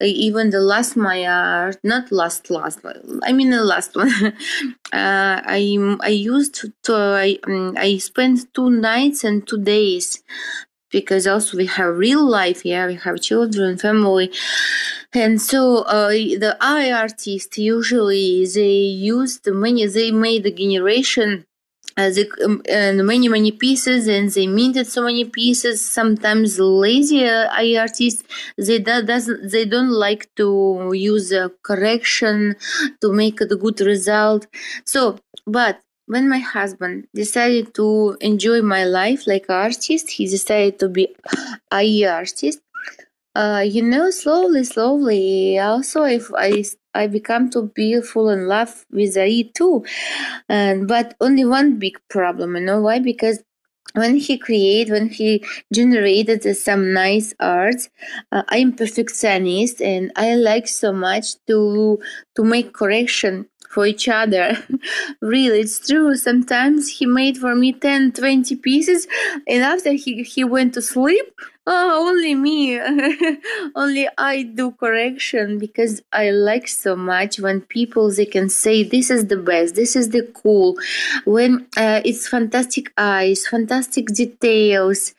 even 0.00 0.50
the 0.50 0.60
last 0.60 0.96
my 0.96 1.26
art 1.26 1.78
not 1.84 2.10
last 2.10 2.50
last 2.50 2.80
i 3.22 3.32
mean 3.32 3.50
the 3.50 3.62
last 3.64 3.96
one 3.96 4.12
uh, 4.92 5.36
i 5.58 5.96
i 6.02 6.08
used 6.08 6.64
to 6.82 6.94
i 6.94 7.38
i 7.76 7.98
spent 7.98 8.52
two 8.54 8.70
nights 8.70 9.24
and 9.24 9.46
two 9.46 9.58
days 9.58 10.22
because 10.90 11.26
also 11.26 11.56
we 11.56 11.66
have 11.66 11.96
real 11.96 12.24
life 12.28 12.64
yeah 12.64 12.86
we 12.86 12.94
have 12.94 13.20
children 13.20 13.78
family 13.78 14.30
and 15.12 15.40
so 15.40 15.82
uh, 15.82 16.08
the 16.08 16.56
AI 16.60 16.92
artists 16.92 17.58
usually 17.58 18.46
they 18.46 18.78
use 19.14 19.40
the 19.40 19.52
many 19.52 19.86
they 19.86 20.10
made 20.10 20.44
the 20.44 20.52
generation 20.52 21.44
uh, 21.96 22.10
um, 22.44 22.62
and 22.68 23.04
many 23.04 23.28
many 23.28 23.50
pieces 23.50 24.06
and 24.06 24.30
they 24.30 24.46
minted 24.46 24.86
so 24.86 25.02
many 25.02 25.24
pieces 25.24 25.84
sometimes 25.84 26.58
lazy 26.58 27.24
AI 27.24 27.76
artists 27.78 28.22
they 28.56 28.78
do, 28.78 29.02
doesn't 29.02 29.50
they 29.50 29.64
don't 29.64 29.90
like 29.90 30.28
to 30.36 30.92
use 30.94 31.32
a 31.32 31.50
correction 31.62 32.54
to 33.00 33.12
make 33.12 33.40
a 33.40 33.46
good 33.46 33.80
result 33.80 34.46
so 34.84 35.18
but 35.46 35.80
when 36.06 36.28
my 36.28 36.38
husband 36.38 37.06
decided 37.14 37.72
to 37.74 38.16
enjoy 38.20 38.60
my 38.62 38.84
life 38.84 39.28
like 39.28 39.48
artist, 39.48 40.10
he 40.10 40.26
decided 40.26 40.76
to 40.80 40.88
be 40.88 41.14
a 41.72 42.04
artist. 42.04 42.58
Uh, 43.34 43.64
you 43.66 43.82
know, 43.82 44.10
slowly, 44.10 44.64
slowly. 44.64 45.58
Also, 45.58 46.02
if 46.04 46.30
I 46.36 46.64
I 46.94 47.06
become 47.06 47.48
to 47.50 47.62
be 47.74 48.00
full 48.00 48.28
in 48.28 48.48
love 48.48 48.84
with 48.90 49.16
AI 49.16 49.50
too, 49.54 49.84
and 50.48 50.88
but 50.88 51.14
only 51.20 51.44
one 51.44 51.78
big 51.78 51.98
problem. 52.08 52.56
You 52.56 52.62
know 52.62 52.80
why? 52.82 52.98
Because 52.98 53.42
when 53.94 54.16
he 54.16 54.38
create 54.38 54.90
when 54.90 55.10
he 55.10 55.44
generated 55.74 56.42
some 56.56 56.94
nice 56.94 57.34
art 57.40 57.90
uh, 58.32 58.42
i'm 58.48 58.72
perfectionist 58.72 59.82
and 59.82 60.12
i 60.16 60.34
like 60.36 60.68
so 60.68 60.94
much 60.94 61.36
to 61.46 62.00
to 62.36 62.44
make 62.44 62.72
correction 62.74 63.49
for 63.70 63.86
each 63.86 64.08
other. 64.08 64.58
really, 65.22 65.60
it's 65.60 65.86
true. 65.86 66.16
Sometimes 66.16 66.88
he 66.88 67.06
made 67.06 67.38
for 67.38 67.54
me 67.54 67.72
10, 67.72 68.12
20 68.12 68.56
pieces, 68.56 69.06
and 69.48 69.62
after 69.62 69.92
he, 69.92 70.24
he 70.24 70.42
went 70.42 70.74
to 70.74 70.82
sleep, 70.82 71.24
oh, 71.68 72.08
only 72.08 72.34
me, 72.34 72.80
only 73.76 74.08
I 74.18 74.42
do 74.42 74.72
correction 74.72 75.58
because 75.58 76.02
I 76.12 76.30
like 76.30 76.66
so 76.66 76.96
much 76.96 77.38
when 77.38 77.60
people 77.60 78.10
they 78.10 78.26
can 78.26 78.48
say 78.48 78.82
this 78.82 79.08
is 79.08 79.28
the 79.28 79.36
best, 79.36 79.76
this 79.76 79.94
is 79.94 80.08
the 80.08 80.28
cool, 80.34 80.76
when 81.24 81.68
uh, 81.76 82.00
it's 82.04 82.26
fantastic 82.26 82.92
eyes, 82.98 83.46
fantastic 83.46 84.06
details. 84.08 85.14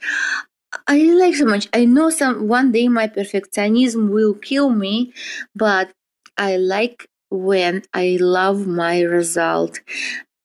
I 0.88 0.98
like 1.04 1.36
so 1.36 1.46
much. 1.46 1.68
I 1.74 1.86
know 1.86 2.10
some 2.10 2.48
one 2.48 2.72
day 2.72 2.88
my 2.90 3.08
perfectionism 3.08 4.10
will 4.10 4.34
kill 4.34 4.70
me, 4.70 5.14
but 5.56 5.92
I 6.38 6.58
like 6.58 7.08
when 7.32 7.84
I 7.94 8.18
love 8.22 8.68
my 8.68 9.02
result 9.02 9.80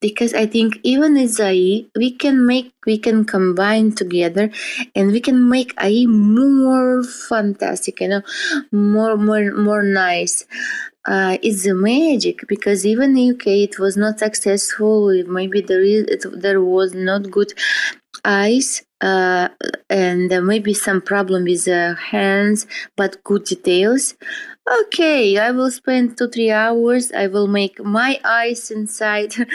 because 0.00 0.34
I 0.34 0.46
think 0.46 0.78
even 0.82 1.16
as 1.16 1.40
AI, 1.40 1.86
we 1.96 2.12
can 2.12 2.46
make, 2.46 2.72
we 2.86 2.98
can 2.98 3.24
combine 3.24 3.92
together, 3.92 4.50
and 4.94 5.10
we 5.10 5.20
can 5.20 5.48
make 5.48 5.74
AI 5.80 6.06
more 6.06 7.02
fantastic, 7.02 8.00
you 8.00 8.08
know, 8.08 8.22
more, 8.72 9.16
more, 9.16 9.52
more 9.54 9.82
nice. 9.82 10.44
Uh, 11.06 11.38
it's 11.42 11.66
a 11.66 11.74
magic 11.74 12.40
because 12.48 12.84
even 12.84 13.16
in 13.16 13.30
UK 13.30 13.62
it 13.64 13.78
was 13.78 13.96
not 13.96 14.18
successful. 14.18 15.12
Maybe 15.26 15.60
there 15.62 15.82
is, 15.82 16.04
it, 16.04 16.24
there 16.40 16.60
was 16.62 16.94
not 16.94 17.30
good 17.30 17.54
eyes 18.24 18.82
uh, 19.00 19.48
and 19.90 20.28
maybe 20.46 20.74
some 20.74 21.00
problem 21.00 21.44
with 21.44 21.64
the 21.64 21.94
hands, 21.94 22.66
but 22.96 23.22
good 23.24 23.44
details. 23.44 24.14
Okay, 24.84 25.38
I 25.38 25.50
will 25.52 25.70
spend 25.70 26.18
two 26.18 26.28
three 26.28 26.50
hours. 26.50 27.12
I 27.12 27.28
will 27.28 27.46
make 27.46 27.82
my 27.84 28.20
eyes 28.24 28.70
inside. 28.70 29.34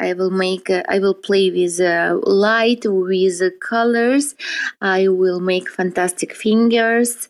I 0.00 0.14
will 0.14 0.30
make. 0.30 0.70
Uh, 0.70 0.82
I 0.88 0.98
will 0.98 1.14
play 1.14 1.50
with 1.50 1.80
uh, 1.80 2.18
light, 2.22 2.84
with 2.86 3.42
uh, 3.42 3.50
colors. 3.60 4.34
I 4.80 5.08
will 5.08 5.40
make 5.40 5.70
fantastic 5.70 6.34
fingers, 6.34 7.28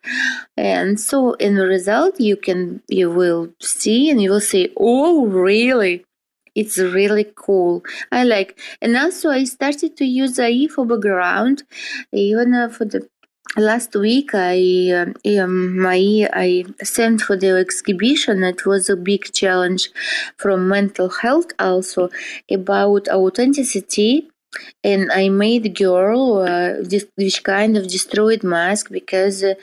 and 0.56 0.98
so 0.98 1.34
in 1.34 1.54
the 1.56 1.66
result, 1.66 2.20
you 2.20 2.36
can 2.36 2.82
you 2.88 3.10
will 3.10 3.52
see 3.60 4.10
and 4.10 4.22
you 4.22 4.30
will 4.30 4.40
say, 4.40 4.72
"Oh, 4.76 5.26
really." 5.26 6.04
It's 6.54 6.78
really 6.78 7.26
cool. 7.34 7.82
I 8.10 8.24
like, 8.24 8.58
and 8.82 8.96
also 8.96 9.30
I 9.30 9.44
started 9.44 9.96
to 9.96 10.04
use 10.04 10.38
AI 10.38 10.66
for 10.68 10.84
background, 10.84 11.62
even 12.12 12.54
uh, 12.54 12.68
for 12.68 12.84
the 12.84 13.08
last 13.56 13.94
week 13.96 14.30
I 14.34 14.58
um, 15.40 15.78
my 15.78 16.28
I 16.32 16.64
sent 16.82 17.22
for 17.22 17.36
the 17.36 17.56
exhibition. 17.58 18.42
It 18.44 18.66
was 18.66 18.90
a 18.90 18.96
big 18.96 19.32
challenge 19.32 19.90
from 20.36 20.68
mental 20.68 21.08
health 21.08 21.52
also 21.58 22.10
about 22.50 23.08
authenticity. 23.08 24.28
And 24.84 25.10
I 25.10 25.30
made 25.30 25.74
girl 25.76 26.38
uh, 26.38 26.74
this, 26.82 27.06
this 27.16 27.38
kind 27.40 27.76
of 27.76 27.88
destroyed 27.88 28.44
mask 28.44 28.90
because 28.90 29.42
uh, 29.42 29.54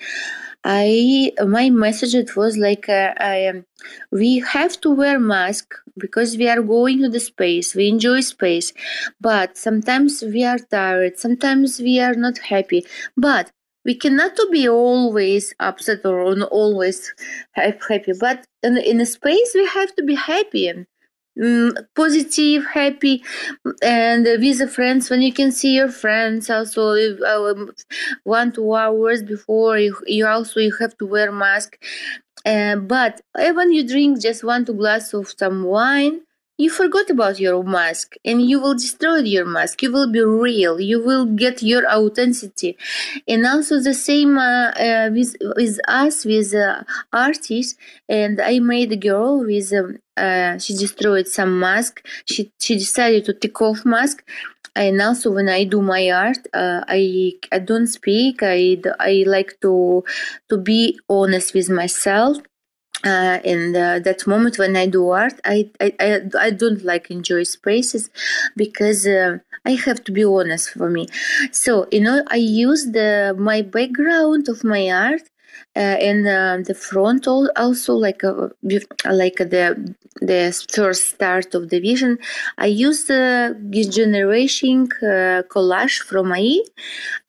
I 0.71 1.31
my 1.47 1.69
message 1.71 2.13
it 2.13 2.35
was 2.35 2.55
like 2.57 2.87
uh, 2.89 3.13
I, 3.17 3.47
um, 3.47 3.65
we 4.11 4.39
have 4.39 4.79
to 4.81 4.91
wear 4.91 5.19
mask 5.19 5.73
because 5.97 6.37
we 6.37 6.47
are 6.47 6.61
going 6.61 6.99
to 7.01 7.09
the 7.09 7.19
space. 7.19 7.73
We 7.73 7.89
enjoy 7.89 8.19
space. 8.21 8.71
But 9.19 9.57
sometimes 9.57 10.21
we 10.21 10.43
are 10.43 10.59
tired. 10.59 11.17
Sometimes 11.17 11.79
we 11.79 11.99
are 11.99 12.13
not 12.13 12.37
happy. 12.37 12.85
But 13.17 13.51
we 13.83 13.95
cannot 13.95 14.35
to 14.35 14.47
be 14.51 14.69
always 14.69 15.53
upset 15.59 16.05
or 16.05 16.21
always 16.43 17.13
happy. 17.53 18.13
But 18.19 18.45
in, 18.61 18.77
in 18.77 19.01
a 19.01 19.05
space 19.07 19.51
we 19.55 19.65
have 19.65 19.95
to 19.95 20.03
be 20.03 20.15
happy 20.15 20.71
mm, 21.39 21.73
positive 21.95 22.65
happy 22.65 23.23
and 23.81 24.25
with 24.25 24.59
the 24.59 24.67
friends. 24.67 25.09
When 25.09 25.21
you 25.21 25.33
can 25.33 25.51
see 25.51 25.75
your 25.75 25.89
friends 25.89 26.49
also 26.49 26.93
uh, 27.23 27.55
one 28.23 28.51
two 28.51 28.73
hours 28.73 29.23
before 29.23 29.77
you, 29.77 29.95
you 30.07 30.27
also 30.27 30.59
you 30.59 30.73
have 30.79 30.97
to 30.97 31.05
wear 31.05 31.31
mask. 31.31 31.77
Uh, 32.45 32.75
but 32.77 33.21
even 33.39 33.71
you 33.73 33.87
drink 33.87 34.21
just 34.21 34.43
one 34.43 34.65
two 34.65 34.73
glass 34.73 35.13
of 35.13 35.33
some 35.37 35.63
wine 35.63 36.21
you 36.59 36.69
forgot 36.69 37.09
about 37.09 37.39
your 37.39 37.63
mask 37.63 38.15
and 38.25 38.41
you 38.49 38.59
will 38.59 38.73
destroy 38.75 39.17
your 39.19 39.45
mask. 39.45 39.81
You 39.81 39.91
will 39.93 40.11
be 40.11 40.21
real. 40.21 40.79
You 40.79 41.01
will 41.03 41.25
get 41.25 41.63
your 41.63 41.83
authenticity. 41.89 42.77
And 43.27 43.45
also 43.45 43.79
the 43.79 43.93
same 43.93 44.37
uh, 44.37 44.71
uh, 44.87 45.09
with 45.13 45.35
with 45.55 45.79
us 45.87 46.25
with 46.25 46.53
uh, 46.53 46.83
artists. 47.13 47.75
And 48.09 48.41
i 48.41 48.59
made 48.59 48.91
a 48.91 48.97
girl 49.09 49.39
with 49.45 49.71
um, 49.73 49.99
uh, 50.17 50.57
she 50.59 50.73
destroyed 50.75 51.27
some 51.27 51.59
mask. 51.59 52.05
She 52.25 52.51
she 52.59 52.75
decided 52.75 53.25
to 53.25 53.33
take 53.33 53.59
off 53.61 53.85
mask. 53.85 54.17
And 54.75 55.01
also 55.01 55.31
when 55.31 55.49
i 55.49 55.63
do 55.63 55.81
my 55.81 56.03
art 56.11 56.43
uh, 56.53 56.81
i 56.87 57.33
i 57.51 57.59
don't 57.59 57.87
speak. 57.87 58.35
I 58.43 58.81
i 58.99 59.23
like 59.35 59.51
to 59.61 60.03
to 60.49 60.57
be 60.57 60.99
honest 61.09 61.53
with 61.53 61.69
myself 61.69 62.37
uh, 63.03 63.39
in 63.43 63.71
the, 63.71 64.01
that 64.03 64.27
moment 64.27 64.57
when 64.57 64.75
I 64.75 64.87
do 64.87 65.09
art, 65.09 65.39
I, 65.45 65.69
I, 65.79 66.21
I, 66.37 66.49
don't 66.51 66.83
like 66.83 67.09
enjoy 67.09 67.43
spaces 67.43 68.09
because 68.55 69.07
uh, 69.07 69.37
I 69.65 69.71
have 69.71 70.03
to 70.05 70.11
be 70.11 70.25
honest 70.25 70.71
for 70.71 70.89
me. 70.89 71.07
So 71.51 71.87
you 71.91 72.01
know, 72.01 72.23
I 72.27 72.35
use 72.35 72.85
the 72.91 73.35
my 73.37 73.61
background 73.61 74.49
of 74.49 74.63
my 74.63 74.89
art 74.89 75.23
uh, 75.75 75.79
and 75.79 76.27
uh, 76.27 76.57
the 76.65 76.73
front 76.73 77.27
also 77.27 77.93
like 77.93 78.23
uh, 78.23 78.49
like 79.05 79.37
the 79.37 79.95
the 80.21 80.67
first 80.73 81.09
start 81.09 81.53
of 81.55 81.69
the 81.69 81.79
vision 81.79 82.17
i 82.57 82.65
use 82.65 83.05
the 83.05 83.55
generation 83.89 84.87
uh, 85.01 85.41
collage 85.53 85.99
from 85.99 86.33
ai 86.33 86.59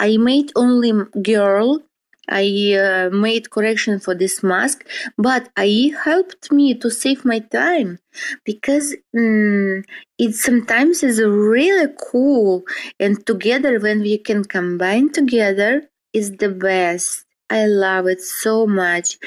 i 0.01 0.17
made 0.17 0.51
only 0.57 0.93
girl 1.23 1.81
I 2.29 2.75
uh, 2.75 3.11
made 3.11 3.51
correction 3.51 3.99
for 4.01 4.15
this 4.15 4.43
mask, 4.43 4.87
but 5.19 5.49
AI 5.59 5.93
helped 6.05 6.53
me 6.53 6.75
to 6.75 6.91
save 6.91 7.25
my 7.25 7.41
time 7.41 7.99
because 8.45 8.95
um, 9.17 9.83
it 10.19 10.35
sometimes 10.35 11.03
is 11.03 11.21
really 11.21 11.93
cool, 12.11 12.65
and 12.99 13.25
together 13.27 13.79
when 13.81 14.01
we 14.01 14.19
can 14.19 14.45
combine 14.45 15.11
together 15.13 15.89
is 16.13 16.33
the 16.37 16.49
best. 16.51 17.25
I 17.49 17.67
love 17.67 18.07
it 18.07 18.21
so 18.21 18.67
much, 18.67 19.19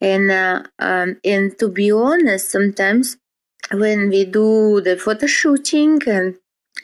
and 0.00 0.30
uh, 0.30 0.62
um, 0.78 1.16
and 1.24 1.56
to 1.58 1.68
be 1.68 1.92
honest, 1.92 2.50
sometimes 2.50 3.16
when 3.72 4.08
we 4.08 4.24
do 4.24 4.80
the 4.80 4.96
photo 4.96 5.26
shooting 5.26 5.98
and 6.06 6.36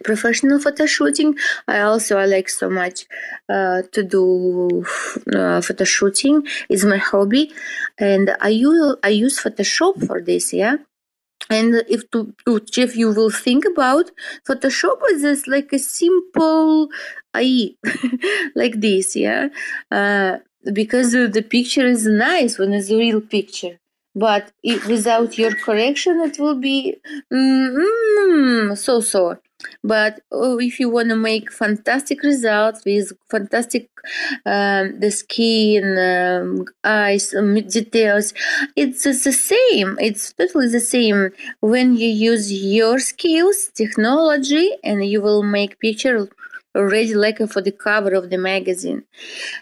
professional 0.02 0.58
photo 0.58 0.86
shooting 0.86 1.36
i 1.68 1.80
also 1.80 2.18
I 2.18 2.26
like 2.26 2.48
so 2.48 2.68
much 2.68 3.06
uh, 3.48 3.82
to 3.92 4.02
do 4.02 4.84
uh, 5.34 5.60
photo 5.60 5.84
shooting 5.84 6.46
is 6.68 6.84
my 6.84 6.96
hobby. 6.96 7.52
And 7.98 8.36
i 8.40 8.48
use 8.48 8.96
i 9.02 9.08
use 9.08 9.38
photoshop 9.38 10.06
for 10.06 10.20
this 10.20 10.52
yeah? 10.52 10.76
And 11.50 11.84
if 11.88 12.10
to, 12.12 12.32
if 12.46 12.96
you 12.96 13.12
will 13.12 13.30
think 13.30 13.64
about 13.66 14.10
photoshop 14.48 14.98
is 15.10 15.22
just 15.22 15.46
like 15.46 15.72
a 15.72 15.78
simple 15.78 16.88
ai 17.34 17.76
like 18.54 18.80
this 18.80 19.14
yeah? 19.16 19.48
Uh, 19.90 20.38
because 20.72 21.12
the 21.12 21.46
picture 21.56 21.86
is 21.86 22.06
nice 22.06 22.58
when 22.58 22.72
it's 22.72 22.90
a 22.90 22.96
real 22.96 23.20
picture 23.20 23.78
but 24.14 24.52
if, 24.62 24.86
without 24.86 25.36
your 25.38 25.54
correction 25.54 26.20
it 26.20 26.38
will 26.38 26.58
be 26.58 26.96
mm, 27.32 28.76
so 28.76 29.00
so. 29.00 29.38
But 29.82 30.20
oh, 30.30 30.58
if 30.60 30.78
you 30.78 30.90
want 30.90 31.08
to 31.08 31.16
make 31.16 31.50
fantastic 31.50 32.22
results 32.22 32.84
with 32.84 33.12
fantastic 33.30 33.88
um, 34.44 35.00
the 35.00 35.10
skin 35.10 35.96
um, 35.96 36.66
eyes 36.84 37.34
um, 37.34 37.54
details 37.54 38.34
it's, 38.76 39.06
it's 39.06 39.24
the 39.24 39.32
same. 39.32 39.96
It's 40.00 40.32
totally 40.34 40.68
the 40.68 40.80
same. 40.80 41.30
When 41.60 41.96
you 41.96 42.08
use 42.08 42.52
your 42.52 42.98
skills 42.98 43.70
technology 43.74 44.70
and 44.82 45.04
you 45.06 45.22
will 45.22 45.42
make 45.42 45.78
picture 45.80 46.28
already 46.76 47.14
like 47.14 47.38
for 47.48 47.62
the 47.62 47.72
cover 47.72 48.12
of 48.14 48.30
the 48.30 48.38
magazine. 48.38 49.04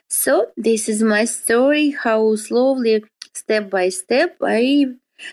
So 0.08 0.47
this 0.56 0.89
is 0.89 1.02
my 1.02 1.24
story 1.26 1.90
how 1.90 2.36
slowly 2.36 3.05
step 3.34 3.70
by 3.70 3.88
step 3.88 4.36
i 4.42 4.84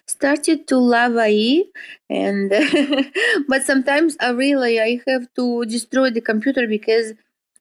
started 0.05 0.67
to 0.67 0.77
love 0.77 1.15
AI 1.17 1.63
and 2.09 2.51
but 3.47 3.63
sometimes 3.63 4.15
i 4.19 4.29
really 4.29 4.79
i 4.79 4.99
have 5.07 5.27
to 5.35 5.65
destroy 5.65 6.09
the 6.09 6.21
computer 6.21 6.67
because 6.67 7.13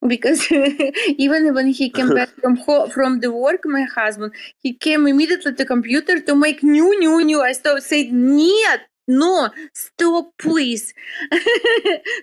because 0.07 0.51
even 1.19 1.55
when 1.55 1.69
he 1.69 1.91
came 1.91 2.15
back 2.15 2.29
from 2.41 2.57
ho- 2.57 2.89
from 2.89 3.21
the 3.21 3.33
work, 3.33 3.63
my 3.65 3.83
husband, 3.83 4.33
he 4.63 4.73
came 4.73 5.07
immediately 5.07 5.53
to 5.55 5.65
computer 5.65 6.21
to 6.21 6.35
make 6.37 6.63
new, 6.63 6.99
new, 7.01 7.25
new. 7.25 7.43
I 7.43 7.53
stopped, 7.53 7.83
said, 7.83 8.13
"Нет, 8.13 8.81
no, 9.09 9.51
stop, 9.75 10.27
please, 10.39 10.95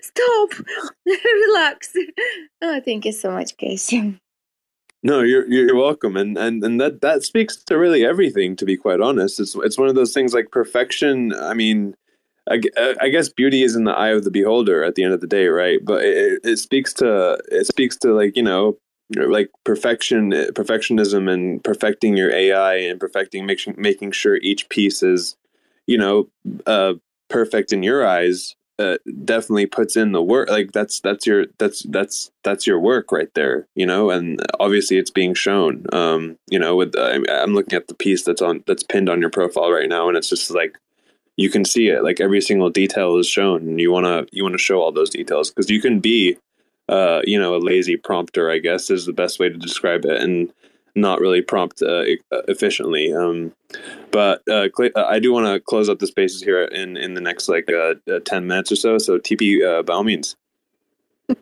stop, 0.02 0.48
relax." 1.04 1.92
Oh, 2.62 2.80
thank 2.80 3.04
you 3.04 3.12
so 3.12 3.30
much, 3.30 3.56
Casey 3.56 4.18
no, 5.02 5.20
you're 5.20 5.46
you're 5.48 5.76
welcome, 5.76 6.16
and 6.16 6.36
and 6.36 6.62
and 6.64 6.80
that 6.80 7.00
that 7.00 7.22
speaks 7.22 7.56
to 7.64 7.78
really 7.78 8.04
everything. 8.04 8.56
To 8.56 8.64
be 8.64 8.76
quite 8.76 9.00
honest, 9.00 9.40
it's 9.40 9.54
it's 9.56 9.78
one 9.78 9.88
of 9.88 9.94
those 9.94 10.12
things 10.12 10.34
like 10.34 10.50
perfection. 10.50 11.32
I 11.34 11.54
mean, 11.54 11.94
I, 12.50 12.60
I 13.00 13.08
guess 13.08 13.28
beauty 13.28 13.62
is 13.62 13.76
in 13.76 13.84
the 13.84 13.92
eye 13.92 14.10
of 14.10 14.24
the 14.24 14.30
beholder 14.30 14.84
at 14.84 14.94
the 14.94 15.04
end 15.04 15.12
of 15.12 15.20
the 15.20 15.26
day, 15.26 15.46
right? 15.46 15.80
But 15.82 16.04
it, 16.04 16.40
it 16.44 16.56
speaks 16.58 16.92
to 16.94 17.38
it 17.50 17.66
speaks 17.66 17.96
to 17.98 18.12
like 18.14 18.36
you 18.36 18.42
know 18.42 18.78
like 19.14 19.50
perfection 19.64 20.30
perfectionism 20.30 21.32
and 21.32 21.62
perfecting 21.62 22.16
your 22.16 22.32
ai 22.32 22.74
and 22.74 22.98
perfecting 22.98 23.46
making 23.46 23.74
making 23.78 24.10
sure 24.10 24.36
each 24.38 24.68
piece 24.68 25.00
is 25.00 25.36
you 25.86 25.96
know 25.96 26.28
uh 26.66 26.94
perfect 27.30 27.72
in 27.72 27.84
your 27.84 28.04
eyes 28.04 28.56
definitely 29.24 29.66
puts 29.66 29.96
in 29.96 30.12
the 30.12 30.22
work 30.22 30.50
like 30.50 30.72
that's 30.72 31.00
that's 31.00 31.26
your 31.26 31.46
that's 31.58 31.82
that's 31.84 32.30
that's 32.44 32.66
your 32.66 32.78
work 32.78 33.10
right 33.10 33.32
there 33.34 33.66
you 33.74 33.86
know? 33.86 34.10
And 34.10 34.40
obviously 34.60 34.98
it's 34.98 35.10
being 35.10 35.34
shown 35.34 35.86
um 35.92 36.38
you 36.50 36.58
know 36.58 36.76
with 36.76 36.94
uh, 36.94 37.20
i'm 37.30 37.54
looking 37.54 37.76
at 37.76 37.88
the 37.88 37.94
piece 37.94 38.22
that's 38.22 38.42
on 38.42 38.62
that's 38.66 38.82
pinned 38.82 39.08
on 39.08 39.20
your 39.20 39.30
profile 39.30 39.72
right 39.72 39.88
now 39.88 40.08
and 40.08 40.16
it's 40.16 40.28
just 40.28 40.50
like 40.50 40.76
you 41.36 41.50
can 41.50 41.64
see 41.64 41.88
it. 41.88 42.02
Like 42.02 42.20
every 42.20 42.40
single 42.40 42.70
detail 42.70 43.16
is 43.18 43.28
shown 43.28 43.62
and 43.62 43.80
you 43.80 43.92
want 43.92 44.06
to 44.06 44.26
you 44.34 44.42
want 44.42 44.54
to 44.54 44.58
show 44.58 44.80
all 44.80 44.92
those 44.92 45.10
details 45.10 45.50
because 45.50 45.70
you 45.70 45.80
can 45.80 46.00
be 46.00 46.36
uh 46.88 47.20
you 47.24 47.38
know 47.38 47.56
a 47.56 47.58
lazy 47.58 47.96
prompter 47.96 48.48
i 48.48 48.58
guess 48.58 48.90
is 48.90 49.06
the 49.06 49.12
best 49.12 49.38
way 49.38 49.48
to 49.48 49.56
describe 49.56 50.04
it. 50.04 50.20
And 50.20 50.52
not 50.96 51.20
really 51.20 51.42
prompt 51.42 51.82
uh, 51.82 52.04
efficiently. 52.48 53.12
Um, 53.12 53.52
but 54.10 54.42
uh, 54.48 54.68
uh 54.78 55.04
I 55.06 55.18
do 55.18 55.32
want 55.32 55.46
to 55.46 55.60
close 55.60 55.88
up 55.88 55.98
the 55.98 56.06
spaces 56.06 56.42
here 56.42 56.64
in 56.64 56.96
in 56.96 57.14
the 57.14 57.20
next 57.20 57.48
like 57.48 57.70
uh, 57.70 57.94
uh 58.10 58.20
ten 58.24 58.46
minutes 58.46 58.72
or 58.72 58.76
so. 58.76 58.98
So 58.98 59.18
TP 59.18 59.62
uh, 59.62 59.82
by 59.82 59.94
all 59.94 60.04
means. 60.04 60.36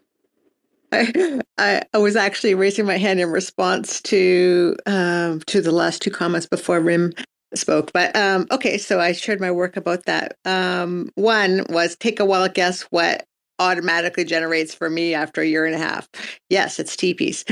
I, 0.93 1.83
I, 1.93 1.99
was 1.99 2.15
actually 2.15 2.55
raising 2.55 2.87
my 2.87 2.99
hand 2.99 3.19
in 3.19 3.29
response 3.31 4.01
to 4.03 4.77
um, 4.87 5.41
to 5.47 5.61
the 5.61 5.73
last 5.73 6.03
two 6.03 6.11
comments 6.11 6.47
before 6.47 6.81
Rim 6.81 7.13
spoke. 7.55 7.93
But 7.93 8.15
um, 8.15 8.47
okay, 8.51 8.79
so 8.79 9.01
I 9.01 9.13
shared 9.13 9.41
my 9.41 9.51
work 9.51 9.77
about 9.77 10.05
that. 10.07 10.37
Um, 10.45 11.11
one 11.17 11.67
was 11.69 11.97
take 11.97 12.21
a 12.21 12.25
wild 12.25 12.55
guess 12.55 12.83
what 12.83 13.27
automatically 13.59 14.25
generates 14.25 14.75
for 14.75 14.91
me 14.91 15.15
after 15.15 15.41
a 15.41 15.47
year 15.47 15.65
and 15.65 15.75
a 15.75 15.79
half. 15.79 16.09
Yes, 16.49 16.79
it's 16.79 16.97
TPs. 16.97 17.45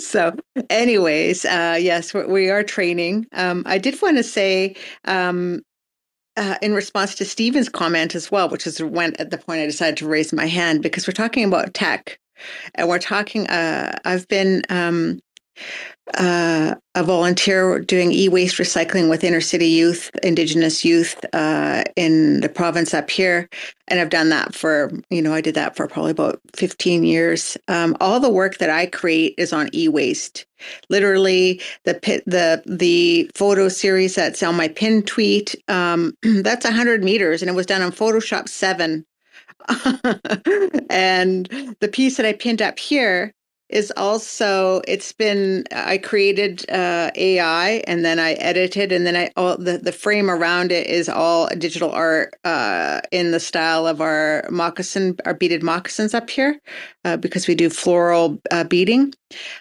so, 0.00 0.36
anyways, 0.70 1.44
uh, 1.44 1.78
yes, 1.80 2.12
we 2.14 2.50
are 2.50 2.62
training. 2.62 3.26
Um, 3.32 3.62
I 3.66 3.78
did 3.78 4.00
want 4.02 4.16
to 4.16 4.22
say, 4.22 4.76
um, 5.04 5.62
uh, 6.36 6.56
in 6.60 6.74
response 6.74 7.14
to 7.14 7.24
Stephen's 7.24 7.68
comment 7.68 8.14
as 8.14 8.30
well, 8.30 8.48
which 8.48 8.66
is 8.66 8.82
when 8.82 9.16
at 9.16 9.30
the 9.30 9.38
point 9.38 9.60
I 9.60 9.66
decided 9.66 9.96
to 9.98 10.08
raise 10.08 10.32
my 10.32 10.46
hand 10.46 10.82
because 10.82 11.06
we're 11.06 11.14
talking 11.14 11.44
about 11.44 11.72
tech, 11.72 12.18
and 12.74 12.88
we're 12.88 12.98
talking. 12.98 13.46
Uh, 13.48 13.98
I've 14.04 14.28
been 14.28 14.62
um, 14.68 15.20
uh, 16.14 16.74
a 16.94 17.02
volunteer 17.02 17.80
doing 17.80 18.12
e-waste 18.12 18.56
recycling 18.58 19.10
with 19.10 19.24
inner 19.24 19.40
city 19.40 19.66
youth, 19.66 20.10
indigenous 20.22 20.84
youth 20.84 21.24
uh, 21.32 21.82
in 21.96 22.40
the 22.40 22.48
province 22.48 22.94
up 22.94 23.10
here, 23.10 23.48
and 23.88 23.98
I've 23.98 24.10
done 24.10 24.28
that 24.28 24.54
for 24.54 24.92
you 25.10 25.20
know 25.20 25.34
I 25.34 25.40
did 25.40 25.56
that 25.56 25.74
for 25.74 25.88
probably 25.88 26.12
about 26.12 26.40
fifteen 26.54 27.02
years. 27.02 27.56
Um, 27.66 27.96
all 28.00 28.20
the 28.20 28.30
work 28.30 28.58
that 28.58 28.70
I 28.70 28.86
create 28.86 29.34
is 29.36 29.52
on 29.52 29.68
e-waste. 29.74 30.46
Literally, 30.88 31.60
the 31.84 31.94
pit, 31.94 32.22
the 32.26 32.62
the 32.66 33.28
photo 33.34 33.68
series 33.68 34.14
that's 34.14 34.42
on 34.42 34.56
my 34.56 34.68
pin 34.68 35.02
tweet. 35.02 35.56
Um, 35.68 36.16
that's 36.22 36.68
hundred 36.68 37.02
meters, 37.02 37.42
and 37.42 37.50
it 37.50 37.54
was 37.54 37.66
done 37.66 37.82
on 37.82 37.90
Photoshop 37.90 38.48
seven. 38.48 39.04
and 40.90 41.46
the 41.80 41.90
piece 41.92 42.16
that 42.16 42.26
I 42.26 42.32
pinned 42.32 42.62
up 42.62 42.78
here 42.78 43.32
is 43.68 43.92
also 43.96 44.80
it's 44.86 45.12
been 45.12 45.64
i 45.72 45.98
created 45.98 46.68
uh, 46.70 47.10
ai 47.16 47.82
and 47.86 48.04
then 48.04 48.18
i 48.18 48.32
edited 48.34 48.92
and 48.92 49.06
then 49.06 49.16
i 49.16 49.30
all 49.36 49.56
the, 49.56 49.78
the 49.78 49.92
frame 49.92 50.30
around 50.30 50.70
it 50.70 50.86
is 50.86 51.08
all 51.08 51.48
digital 51.58 51.90
art 51.90 52.34
uh, 52.44 53.00
in 53.12 53.30
the 53.30 53.40
style 53.40 53.86
of 53.86 54.00
our 54.00 54.44
moccasin 54.50 55.16
our 55.24 55.34
beaded 55.34 55.62
moccasins 55.62 56.14
up 56.14 56.30
here 56.30 56.60
uh, 57.06 57.16
because 57.16 57.46
we 57.46 57.54
do 57.54 57.70
floral 57.70 58.40
uh, 58.50 58.64
beading. 58.64 59.14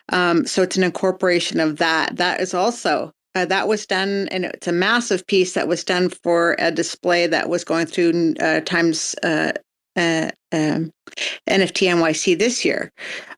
Um, 0.09 0.45
so 0.45 0.63
it's 0.63 0.77
an 0.77 0.83
incorporation 0.83 1.59
of 1.59 1.77
that. 1.77 2.17
That 2.17 2.41
is 2.41 2.53
also 2.53 3.11
uh, 3.35 3.45
that 3.45 3.67
was 3.67 3.85
done, 3.85 4.27
and 4.31 4.45
it's 4.45 4.67
a 4.67 4.71
massive 4.71 5.27
piece 5.27 5.53
that 5.53 5.67
was 5.67 5.83
done 5.83 6.09
for 6.09 6.55
a 6.57 6.71
display 6.71 7.27
that 7.27 7.49
was 7.49 7.63
going 7.63 7.85
through 7.85 8.33
uh, 8.39 8.61
Times 8.61 9.15
uh, 9.95 10.29
uh, 10.51 10.55
um, 10.55 10.91
NFT 11.47 11.87
NYC 11.87 12.37
this 12.37 12.65
year. 12.65 12.91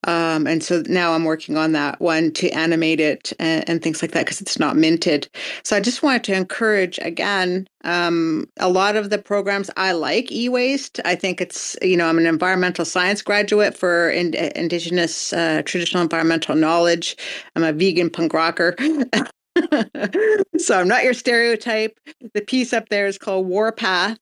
Um, 0.06 0.48
and 0.48 0.64
so 0.64 0.84
now 0.88 1.14
I'm 1.14 1.26
working 1.26 1.58
on 1.58 1.72
that 1.74 2.00
one 2.00 2.32
to 2.34 2.50
animate 2.52 3.00
it 3.00 3.34
and, 3.40 3.68
and 3.68 3.82
things 3.82 4.02
like 4.02 4.12
that 4.12 4.26
because 4.26 4.42
it's 4.42 4.60
not 4.60 4.76
minted. 4.76 5.28
So 5.64 5.76
I 5.76 5.80
just 5.80 6.04
wanted 6.04 6.24
to 6.26 6.34
encourage 6.34 7.00
again 7.00 7.68
um, 7.84 8.48
a 8.60 8.70
lot 8.70 8.96
of 8.96 9.10
the 9.10 9.18
programs 9.18 9.70
I 9.78 9.92
like 9.92 10.32
e 10.32 10.48
waste. 10.50 11.00
I 11.06 11.16
think 11.16 11.42
it's, 11.42 11.76
you 11.82 11.98
know, 11.98 12.08
I'm 12.08 12.18
an 12.18 12.26
environmental 12.26 12.86
science 12.86 13.22
graduate 13.22 13.78
for 13.78 14.10
in, 14.10 14.34
Indigenous 14.56 15.34
uh, 15.34 15.62
traditional 15.66 16.04
environmental 16.04 16.56
knowledge. 16.56 17.18
I'm 17.56 17.64
a 17.64 17.74
vegan 17.74 18.10
punk 18.10 18.34
rocker. 18.34 18.76
so 20.58 20.80
I'm 20.80 20.88
not 20.88 21.04
your 21.04 21.14
stereotype. 21.14 22.00
The 22.34 22.42
piece 22.42 22.74
up 22.74 22.90
there 22.90 23.08
is 23.08 23.18
called 23.18 23.48
Warpath 23.48 24.18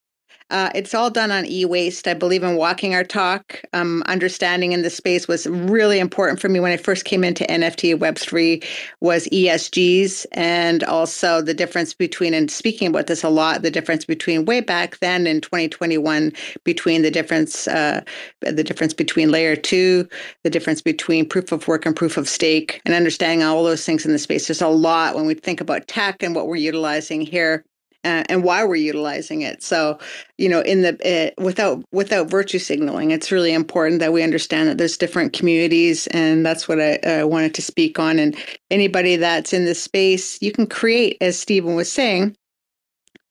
Uh, 0.51 0.69
it's 0.75 0.93
all 0.93 1.09
done 1.09 1.32
on 1.32 1.45
e-waste. 1.48 2.07
I 2.07 2.14
believe 2.14 2.43
in 2.43 2.56
walking 2.56 2.93
our 2.93 3.03
talk. 3.03 3.61
Um, 3.74 4.03
understanding 4.06 4.74
in 4.74 4.83
the 4.83 4.91
space 4.91 5.27
was 5.27 5.48
really 5.48 5.98
important 5.98 6.40
for 6.40 6.49
me 6.49 6.59
when 6.59 6.72
I 6.72 6.77
first 6.77 7.03
came 7.03 7.24
into 7.24 7.43
NFT 7.45 7.98
Web3 7.98 8.64
was 9.01 9.27
ESGs 9.30 10.27
and 10.33 10.83
also 10.83 11.41
the 11.41 11.56
difference 11.56 11.95
between, 11.95 12.35
and 12.35 12.51
speaking 12.51 12.90
about 12.90 13.07
this 13.07 13.24
a 13.24 13.30
lot, 13.30 13.64
the 13.64 13.72
difference 13.72 14.06
between 14.06 14.45
way 14.45 14.61
back 14.61 14.99
then 14.99 15.25
in 15.25 15.41
2021 15.41 16.32
between 16.64 17.01
the 17.01 17.11
difference, 17.11 17.67
uh, 17.67 18.01
the 18.41 18.64
difference 18.64 18.93
between 18.93 19.32
layer 19.32 19.56
two, 19.56 20.07
the 20.43 20.51
difference 20.51 20.82
between 20.82 21.27
proof 21.27 21.51
of 21.51 21.67
work 21.67 21.88
and 21.88 21.95
proof 21.95 22.17
of 22.17 22.30
stake, 22.30 22.82
and 22.85 22.93
understanding 22.93 23.41
all 23.41 23.64
those 23.64 23.83
things 23.83 24.06
in 24.06 24.11
the 24.11 24.19
space. 24.19 24.45
There's 24.45 24.61
a 24.61 24.67
lot 24.67 25.15
when 25.15 25.25
we 25.25 25.33
think 25.33 25.59
about 25.59 25.88
tech 25.88 26.22
and 26.22 26.35
what 26.35 26.48
we're 26.48 26.57
utilizing 26.57 27.22
here 27.22 27.65
uh, 28.06 28.24
and 28.30 28.43
why 28.43 28.64
we're 28.64 28.75
utilizing 28.75 29.42
it. 29.42 29.64
So, 29.64 29.98
you 30.38 30.48
know, 30.48 30.61
in 30.61 30.84
the 30.84 30.93
uh, 31.38 31.42
without 31.42 31.84
without 31.92 32.30
virtue 32.30 32.59
signaling, 32.59 33.11
it's 33.11 33.32
really 33.32 33.53
important 33.53 34.00
that 34.00 34.14
we 34.14 34.24
understand 34.24 34.69
that 34.69 34.77
there's 34.77 34.98
different 34.98 35.34
communities, 35.34 36.08
and 36.08 36.45
that's 36.45 36.67
what 36.67 36.80
I 36.80 36.95
uh, 36.98 37.27
wanted 37.27 37.53
to 37.56 37.61
speak 37.61 38.00
on. 38.00 38.19
And 38.19 38.38
anybody 38.69 39.16
that's 39.16 39.53
in 39.53 39.66
this 39.66 39.82
space, 39.82 40.42
you 40.42 40.51
can 40.51 40.67
create, 40.67 41.17
as 41.19 41.38
Stephen 41.38 41.75
was 41.75 41.92
saying, 41.92 42.35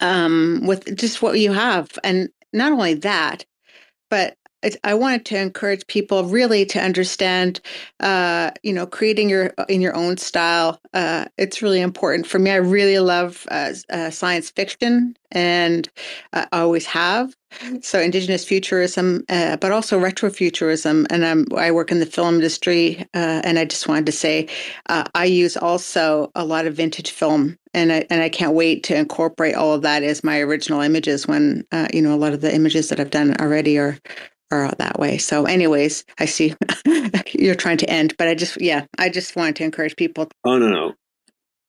um, 0.01 0.63
with 0.67 0.97
just 0.97 1.23
what 1.23 1.39
you 1.39 1.53
have, 1.53 1.99
and 2.03 2.29
not 2.53 2.73
only 2.73 2.95
that, 2.95 3.47
but 4.11 4.37
I 4.85 4.95
wanted 4.95 5.25
to 5.27 5.39
encourage 5.39 5.87
people 5.87 6.25
really 6.25 6.65
to 6.67 6.81
understand, 6.81 7.61
uh, 8.01 8.51
you 8.63 8.73
know, 8.73 8.87
creating 8.87 9.29
your 9.29 9.55
in 9.69 9.81
your 9.81 9.95
own 9.95 10.17
style. 10.17 10.81
Uh, 10.93 11.27
it's 11.39 11.63
really 11.63 11.81
important 11.81 12.27
for 12.27 12.39
me. 12.39 12.51
I 12.51 12.57
really 12.57 12.99
love 12.99 13.47
uh, 13.51 13.73
uh 13.91 14.11
science 14.11 14.51
fiction, 14.51 15.17
and 15.33 15.89
I 16.33 16.47
always 16.53 16.87
have. 16.87 17.35
So 17.83 18.01
Indigenous 18.01 18.45
futurism, 18.45 19.25
uh, 19.29 19.57
but 19.59 19.71
also 19.71 20.01
retrofuturism, 20.01 21.07
and 21.09 21.25
I'm, 21.25 21.47
I 21.57 21.71
work 21.71 21.93
in 21.93 22.01
the 22.01 22.07
film 22.07 22.35
industry. 22.35 23.07
Uh, 23.15 23.43
and 23.45 23.61
I 23.61 23.65
just 23.65 23.87
wanted 23.87 24.07
to 24.07 24.13
say, 24.13 24.49
I 24.89 25.25
use 25.25 25.57
also 25.57 26.33
a 26.35 26.45
lot 26.45 26.67
of 26.67 26.75
vintage 26.75 27.13
film 27.13 27.57
and 27.73 27.93
I 27.93 28.07
and 28.11 28.23
I 28.23 28.29
can't 28.29 28.55
wait 28.55 28.83
to 28.85 28.97
incorporate 28.97 29.55
all 29.55 29.73
of 29.73 29.83
that 29.83 30.03
as 30.03 30.25
my 30.25 30.39
original 30.41 30.81
images. 30.81 31.27
When 31.27 31.65
uh, 31.73 31.89
you 31.93 32.01
know 32.01 32.15
a 32.15 32.17
lot 32.17 32.33
of 32.33 32.41
the 32.41 32.55
images 32.55 32.89
that 32.89 33.01
I've 33.01 33.11
done 33.11 33.37
already 33.41 33.79
are 33.79 33.99
are 34.63 34.73
that 34.79 34.99
way. 34.99 35.19
So, 35.19 35.47
anyways, 35.47 36.05
I 36.19 36.27
see 36.27 36.55
you're 37.33 37.55
trying 37.55 37.79
to 37.79 37.91
end, 37.91 38.15
but 38.17 38.29
I 38.29 38.35
just, 38.35 38.61
yeah, 38.61 38.87
I 38.99 39.09
just 39.09 39.37
wanted 39.37 39.57
to 39.57 39.65
encourage 39.65 39.97
people. 39.97 40.29
Oh 40.45 40.59
no, 40.59 40.69
no. 40.69 40.95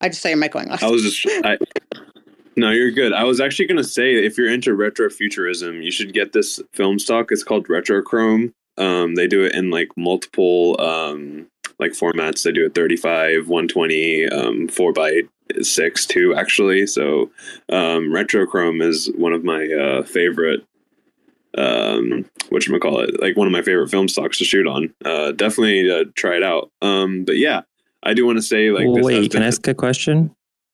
I 0.01 0.09
just 0.09 0.22
saw 0.22 0.30
your 0.30 0.38
mic 0.38 0.51
going 0.51 0.69
off. 0.69 0.83
I 0.83 0.89
was 0.89 1.03
just, 1.03 1.25
I, 1.45 1.57
no, 2.57 2.72
you're 2.72 2.91
good. 2.91 3.14
I 3.14 3.23
was 3.23 3.41
actually 3.41 3.67
going 3.67 3.77
to 3.77 3.83
say, 3.83 4.14
if 4.14 4.38
you're 4.38 4.51
into 4.51 4.72
retrofuturism, 4.72 5.83
you 5.83 5.91
should 5.91 6.14
get 6.14 6.33
this 6.33 6.59
film 6.73 6.99
stock. 6.99 7.31
It's 7.31 7.43
called 7.43 7.67
Retrochrome. 7.67 8.53
Um, 8.77 9.15
they 9.15 9.27
do 9.27 9.43
it 9.43 9.55
in 9.55 9.69
like 9.69 9.89
multiple 9.97 10.80
um, 10.80 11.47
like 11.80 11.91
formats. 11.91 12.43
They 12.43 12.51
do 12.51 12.65
it 12.65 12.75
35, 12.75 13.47
120, 13.47 14.30
um, 14.30 14.67
4 14.67 14.93
by 14.93 15.22
6 15.61 16.05
too, 16.05 16.35
actually. 16.35 16.88
So 16.88 17.31
um, 17.69 18.09
Retrochrome 18.09 18.81
is 18.81 19.11
one 19.15 19.33
of 19.33 19.43
my 19.43 19.67
uh, 19.67 20.03
favorite 20.03 20.65
um 21.58 22.25
what 22.50 22.66
you 22.66 22.80
call 22.80 23.00
it 23.00 23.19
like 23.22 23.38
one 23.38 23.48
of 23.48 23.53
my 23.53 23.61
favorite 23.61 23.90
film 23.90 24.08
stocks 24.08 24.38
to 24.38 24.43
shoot 24.43 24.67
on 24.67 24.93
uh 25.06 25.32
definitely 25.32 25.90
uh, 25.90 26.03
try 26.16 26.35
it 26.35 26.43
out 26.43 26.72
um 26.82 27.24
but 27.24 27.38
yeah 27.38 27.61
i 28.03 28.14
do 28.14 28.25
want 28.25 28.38
to 28.38 28.42
say 28.42 28.72
like 28.72 28.85
well, 28.88 29.03
wait 29.03 29.32
can 29.32 29.42
i 29.42 29.48
ask 29.48 29.66
a 29.67 29.74
question 29.74 30.34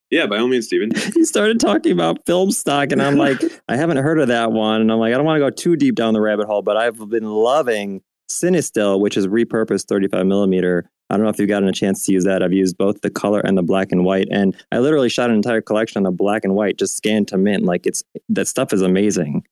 yeah 0.10 0.26
by 0.26 0.38
all 0.38 0.48
means 0.48 0.66
Stephen. 0.66 0.92
you 1.16 1.26
started 1.26 1.60
talking 1.60 1.92
about 1.92 2.26
film 2.26 2.52
stock 2.52 2.92
and 2.92 3.02
i'm 3.02 3.18
like 3.18 3.42
i 3.70 3.76
haven't 3.76 3.98
heard 3.98 4.20
of 4.20 4.28
that 4.28 4.52
one 4.52 4.82
and 4.82 4.92
i'm 4.92 5.00
like 5.00 5.14
i 5.14 5.18
don't 5.18 5.26
want 5.26 5.38
to 5.38 5.40
go 5.40 5.50
too 5.50 5.76
deep 5.76 5.96
down 5.96 6.14
the 6.14 6.22
rabbit 6.22 6.48
hole 6.48 6.62
but 6.62 6.78
i've 6.78 6.98
been 7.10 7.30
loving 7.30 8.02
cinestill 8.30 9.00
which 9.00 9.18
is 9.18 9.28
repurposed 9.28 9.86
35 9.88 10.26
millimeter 10.26 10.90
I 11.12 11.16
don't 11.16 11.26
know 11.26 11.30
if 11.30 11.40
you've 11.40 11.50
gotten 11.50 11.68
a 11.68 11.74
chance 11.74 12.06
to 12.06 12.14
use 12.14 12.24
that. 12.24 12.42
I've 12.42 12.54
used 12.54 12.78
both 12.78 13.02
the 13.02 13.10
color 13.10 13.42
and 13.42 13.58
the 13.58 13.62
black 13.62 13.92
and 13.92 14.06
white, 14.06 14.30
and 14.32 14.56
I 14.72 14.80
literally 14.80 15.10
shot 15.10 15.30
an 15.30 15.36
entire 15.36 15.60
collection 15.60 16.00
on 16.00 16.04
the 16.04 16.12
black 16.12 16.46
and 16.46 16.56
white, 16.56 16.78
just 16.78 16.96
scanned 16.96 17.28
to 17.28 17.38
mint. 17.38 17.66
Like 17.66 17.86
it's 17.86 18.02
that 18.30 18.48
stuff 18.48 18.72
is 18.72 18.82
amazing. 18.82 19.44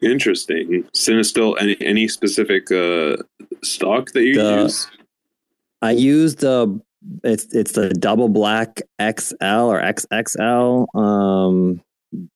Interesting. 0.00 0.84
Cinestill, 0.94 1.60
any 1.60 1.76
any 1.80 2.08
specific 2.08 2.70
uh, 2.70 3.16
stock 3.62 4.12
that 4.12 4.22
you 4.22 4.34
the, 4.34 4.62
use? 4.62 4.88
I 5.82 5.92
use 5.92 6.36
the 6.36 6.80
it's 7.24 7.52
it's 7.54 7.72
the 7.72 7.90
double 7.90 8.28
black 8.28 8.80
XL 9.00 9.44
or 9.44 9.80
XXL. 9.80 10.94
Um, 10.94 11.82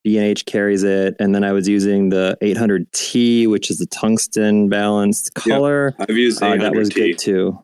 B&H 0.05 0.45
carries 0.45 0.83
it, 0.83 1.17
and 1.19 1.35
then 1.35 1.45
I 1.45 1.53
was 1.53 1.67
using 1.67 2.11
the 2.11 2.37
800T, 2.43 3.49
which 3.49 3.71
is 3.71 3.79
the 3.79 3.87
tungsten 3.87 4.69
balanced 4.69 5.33
color. 5.35 5.95
Yep, 5.99 6.11
I've 6.11 6.17
used 6.17 6.43
uh, 6.43 6.57
that 6.57 6.75
was 6.75 6.91
good 6.91 7.19
too. 7.19 7.59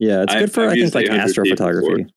Yeah, 0.00 0.22
it's 0.22 0.34
good 0.34 0.52
for 0.52 0.64
I've 0.64 0.72
i 0.72 0.74
think 0.74 0.94
like 0.94 1.06
astrophotography. 1.06 1.96
Before. 1.98 2.10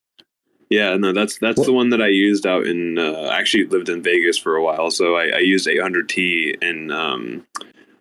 Yeah, 0.69 0.97
no, 0.97 1.13
that's 1.13 1.37
that's 1.37 1.65
the 1.65 1.71
one 1.71 1.91
that 1.91 2.01
I 2.01 2.07
used 2.07 2.45
out 2.45 2.67
in. 2.67 2.97
Uh, 2.97 3.29
I 3.31 3.39
actually 3.39 3.67
lived 3.67 3.87
in 3.87 4.01
Vegas 4.03 4.37
for 4.37 4.55
a 4.55 4.63
while, 4.63 4.91
so 4.91 5.15
I, 5.15 5.27
I 5.27 5.39
used 5.39 5.65
800T 5.65 6.61
in 6.61 6.91
um, 6.91 7.47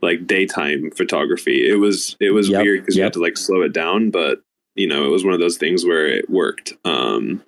like 0.03 0.27
daytime 0.27 0.91
photography. 0.91 1.69
It 1.69 1.77
was 1.77 2.17
it 2.19 2.31
was 2.31 2.49
yep, 2.49 2.63
weird 2.63 2.81
because 2.81 2.97
yep. 2.97 3.01
you 3.01 3.05
had 3.05 3.13
to 3.15 3.23
like 3.23 3.37
slow 3.37 3.63
it 3.63 3.73
down, 3.73 4.11
but 4.11 4.43
you 4.75 4.89
know, 4.89 5.05
it 5.05 5.11
was 5.11 5.25
one 5.25 5.33
of 5.33 5.41
those 5.41 5.57
things 5.57 5.85
where 5.85 6.07
it 6.07 6.29
worked. 6.29 6.73
Um, 6.85 7.43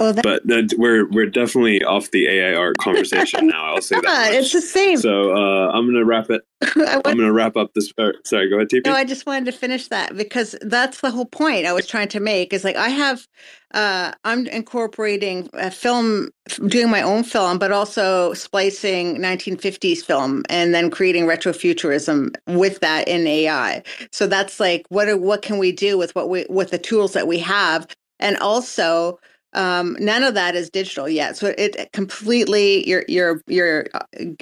oh, 0.00 0.12
that- 0.12 0.22
but 0.22 0.46
that, 0.46 0.74
we're 0.78 1.08
we're 1.10 1.26
definitely 1.26 1.82
off 1.84 2.10
the 2.10 2.26
AI 2.28 2.54
art 2.54 2.76
conversation 2.78 3.46
now. 3.48 3.74
I'll 3.74 3.82
say 3.82 3.96
that. 3.96 4.04
Much. 4.04 4.32
It's 4.32 4.52
the 4.52 4.60
same. 4.60 4.98
So 4.98 5.32
uh, 5.34 5.70
I'm 5.72 5.86
gonna 5.86 6.04
wrap 6.04 6.30
it. 6.30 6.42
I'm 6.76 7.02
gonna 7.16 7.32
wrap 7.32 7.56
up 7.56 7.74
this. 7.74 7.92
Uh, 7.98 8.12
sorry, 8.24 8.48
go 8.48 8.56
ahead, 8.56 8.68
TP. 8.68 8.86
No, 8.86 8.92
I 8.92 9.04
just 9.04 9.26
wanted 9.26 9.46
to 9.46 9.52
finish 9.52 9.88
that 9.88 10.16
because 10.16 10.54
that's 10.62 11.00
the 11.00 11.10
whole 11.10 11.26
point 11.26 11.66
I 11.66 11.72
was 11.72 11.86
trying 11.86 12.08
to 12.08 12.20
make. 12.20 12.52
Is 12.52 12.64
like 12.64 12.76
I 12.76 12.88
have, 12.88 13.26
uh, 13.74 14.12
I'm 14.24 14.46
incorporating 14.46 15.50
a 15.52 15.70
film, 15.70 16.30
doing 16.68 16.90
my 16.90 17.02
own 17.02 17.22
film, 17.24 17.58
but 17.58 17.70
also 17.72 18.32
splicing 18.34 19.16
1950s 19.18 20.02
film 20.04 20.42
and 20.48 20.74
then 20.74 20.90
creating 20.90 21.26
retrofuturism 21.26 22.34
with 22.48 22.80
that 22.80 23.08
in 23.08 23.26
AI. 23.26 23.82
So 24.12 24.26
that's 24.26 24.58
like 24.60 24.86
what 24.88 25.08
are, 25.08 25.16
what 25.18 25.42
can 25.42 25.58
we 25.58 25.72
do 25.72 25.98
with 25.98 26.14
what 26.14 26.28
we 26.28 26.46
with 26.48 26.70
the 26.70 26.78
tools 26.78 27.12
that 27.12 27.26
we 27.26 27.38
have, 27.40 27.86
and 28.18 28.36
also 28.38 29.18
um, 29.54 29.96
none 30.00 30.22
of 30.22 30.34
that 30.34 30.54
is 30.54 30.70
digital 30.70 31.08
yet. 31.08 31.36
So 31.36 31.54
it 31.56 31.92
completely 31.92 32.88
you're 32.88 33.04
you're 33.08 33.42
you're 33.46 33.86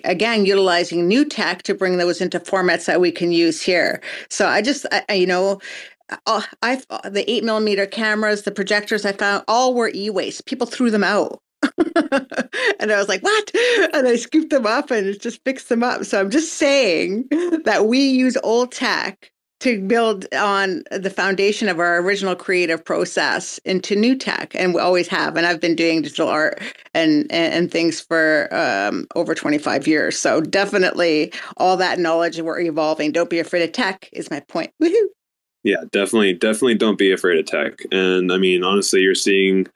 again 0.05 0.47
utilizing 0.47 1.09
new 1.09 1.25
tech 1.25 1.63
to 1.65 1.75
bring 1.75 1.99
those 1.99 2.21
into 2.21 2.41
formats 2.41 2.87
that 2.87 3.01
we 3.01 3.13
can 3.13 3.33
use 3.33 3.63
here. 3.63 4.01
So 4.31 4.47
I 4.47 4.63
just 4.63 4.87
I, 4.93 5.15
you 5.15 5.27
know. 5.27 5.61
Uh, 6.27 6.43
I 6.61 6.83
the 7.09 7.25
eight 7.27 7.43
millimeter 7.43 7.87
cameras, 7.87 8.43
the 8.43 8.51
projectors 8.51 9.07
I 9.07 9.13
found 9.13 9.45
all 9.49 9.73
were 9.73 9.91
e-waste. 9.95 10.45
People 10.45 10.67
threw 10.67 10.91
them 10.91 11.05
out. 11.05 11.41
and 12.81 12.93
I 12.93 12.99
was 12.99 13.09
like, 13.09 13.23
what? 13.23 13.51
And 13.95 14.07
I 14.07 14.17
scooped 14.17 14.51
them 14.51 14.67
up 14.67 14.91
and 14.91 15.19
just 15.19 15.43
fixed 15.45 15.71
them 15.71 15.83
up. 15.83 16.05
So 16.05 16.21
I'm 16.21 16.29
just 16.29 16.55
saying 16.55 17.29
that 17.65 17.87
we 17.87 18.01
use 18.01 18.37
old 18.43 18.73
tech 18.73 19.32
to 19.63 19.81
build 19.81 20.27
on 20.35 20.83
the 20.91 21.11
foundation 21.11 21.69
of 21.69 21.79
our 21.79 21.99
original 21.99 22.37
creative 22.37 22.85
process 22.85 23.59
into 23.65 23.97
new 23.97 24.17
tech 24.17 24.55
and 24.55 24.75
we 24.75 24.81
always 24.81 25.09
have 25.09 25.37
and 25.37 25.47
i've 25.47 25.61
been 25.61 25.77
doing 25.77 26.03
digital 26.03 26.29
art 26.29 26.61
and 26.95 27.23
and, 27.31 27.55
and 27.55 27.71
things 27.71 28.01
for 28.01 28.49
um, 28.55 29.07
over 29.15 29.35
25 29.35 29.87
years. 29.87 30.19
So 30.19 30.41
definitely 30.41 31.33
all 31.57 31.77
that 31.79 31.99
knowledge 31.99 32.39
and 32.39 32.47
we're 32.47 32.61
evolving. 32.61 33.13
Don't 33.13 33.31
be 33.31 33.39
afraid 33.39 33.63
of 33.63 33.73
tech 33.73 34.09
is 34.13 34.31
my 34.31 34.41
point. 34.41 34.73
Woo-hoo. 34.81 35.11
yeah 35.65 35.85
definitely 35.91 36.33
definitely 36.35 36.75
don't 36.75 36.99
be 36.99 37.13
afraid 37.13 37.39
of 37.39 37.47
tech. 37.47 37.81
And 37.91 38.33
i 38.33 38.39
mean 38.39 38.63
honestly 38.65 39.01
you're 39.01 39.15
seeing 39.15 39.67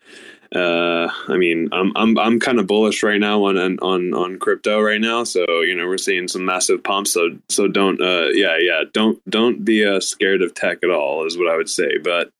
uh, 0.56 1.12
I 1.28 1.36
mean, 1.36 1.68
I'm 1.72 1.92
I'm 1.96 2.18
I'm 2.18 2.40
kind 2.40 2.58
of 2.58 2.66
bullish 2.66 3.02
right 3.02 3.20
now 3.20 3.44
on 3.44 3.58
on 3.58 4.14
on 4.14 4.38
crypto 4.38 4.80
right 4.80 5.00
now. 5.00 5.24
So 5.24 5.44
you 5.60 5.74
know, 5.74 5.86
we're 5.86 5.98
seeing 5.98 6.28
some 6.28 6.44
massive 6.44 6.82
pumps. 6.82 7.12
So 7.12 7.36
so 7.48 7.68
don't 7.68 8.00
uh 8.00 8.28
yeah 8.32 8.56
yeah 8.58 8.84
don't 8.92 9.18
don't 9.28 9.64
be 9.64 9.84
uh, 9.84 10.00
scared 10.00 10.42
of 10.42 10.54
tech 10.54 10.78
at 10.82 10.90
all 10.90 11.26
is 11.26 11.36
what 11.36 11.50
I 11.50 11.56
would 11.56 11.68
say. 11.68 11.98
But 11.98 12.30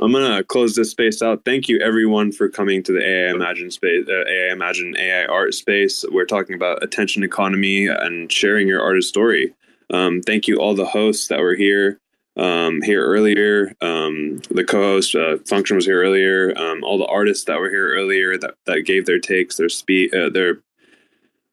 I'm 0.00 0.12
gonna 0.12 0.44
close 0.44 0.74
this 0.74 0.90
space 0.90 1.22
out. 1.22 1.44
Thank 1.46 1.68
you 1.68 1.78
everyone 1.80 2.32
for 2.32 2.50
coming 2.50 2.82
to 2.82 2.92
the 2.92 3.00
Aimagine 3.00 3.72
space, 3.72 4.06
uh, 4.06 4.24
Aimagine 4.28 4.98
AI 4.98 5.24
art 5.24 5.54
space. 5.54 6.04
We're 6.10 6.26
talking 6.26 6.54
about 6.56 6.82
attention 6.82 7.22
economy 7.22 7.86
and 7.86 8.30
sharing 8.30 8.68
your 8.68 8.82
artist 8.82 9.08
story. 9.08 9.54
Um, 9.90 10.20
thank 10.20 10.46
you 10.46 10.56
all 10.56 10.74
the 10.74 10.86
hosts 10.86 11.28
that 11.28 11.40
were 11.40 11.54
here 11.54 12.00
um, 12.36 12.82
here 12.82 13.04
earlier. 13.04 13.74
Um, 13.80 14.40
the 14.50 14.64
co-host 14.64 15.14
uh, 15.14 15.36
fxnction 15.38 15.76
was 15.76 15.86
here 15.86 16.02
earlier. 16.02 16.56
Um, 16.56 16.82
all 16.84 16.98
the 16.98 17.06
artists 17.06 17.44
that 17.44 17.60
were 17.60 17.70
here 17.70 17.90
earlier 17.94 18.38
that, 18.38 18.54
that 18.66 18.82
gave 18.82 19.06
their 19.06 19.18
takes, 19.18 19.56
their 19.56 19.68
speed, 19.68 20.14
uh, 20.14 20.30
their. 20.30 20.60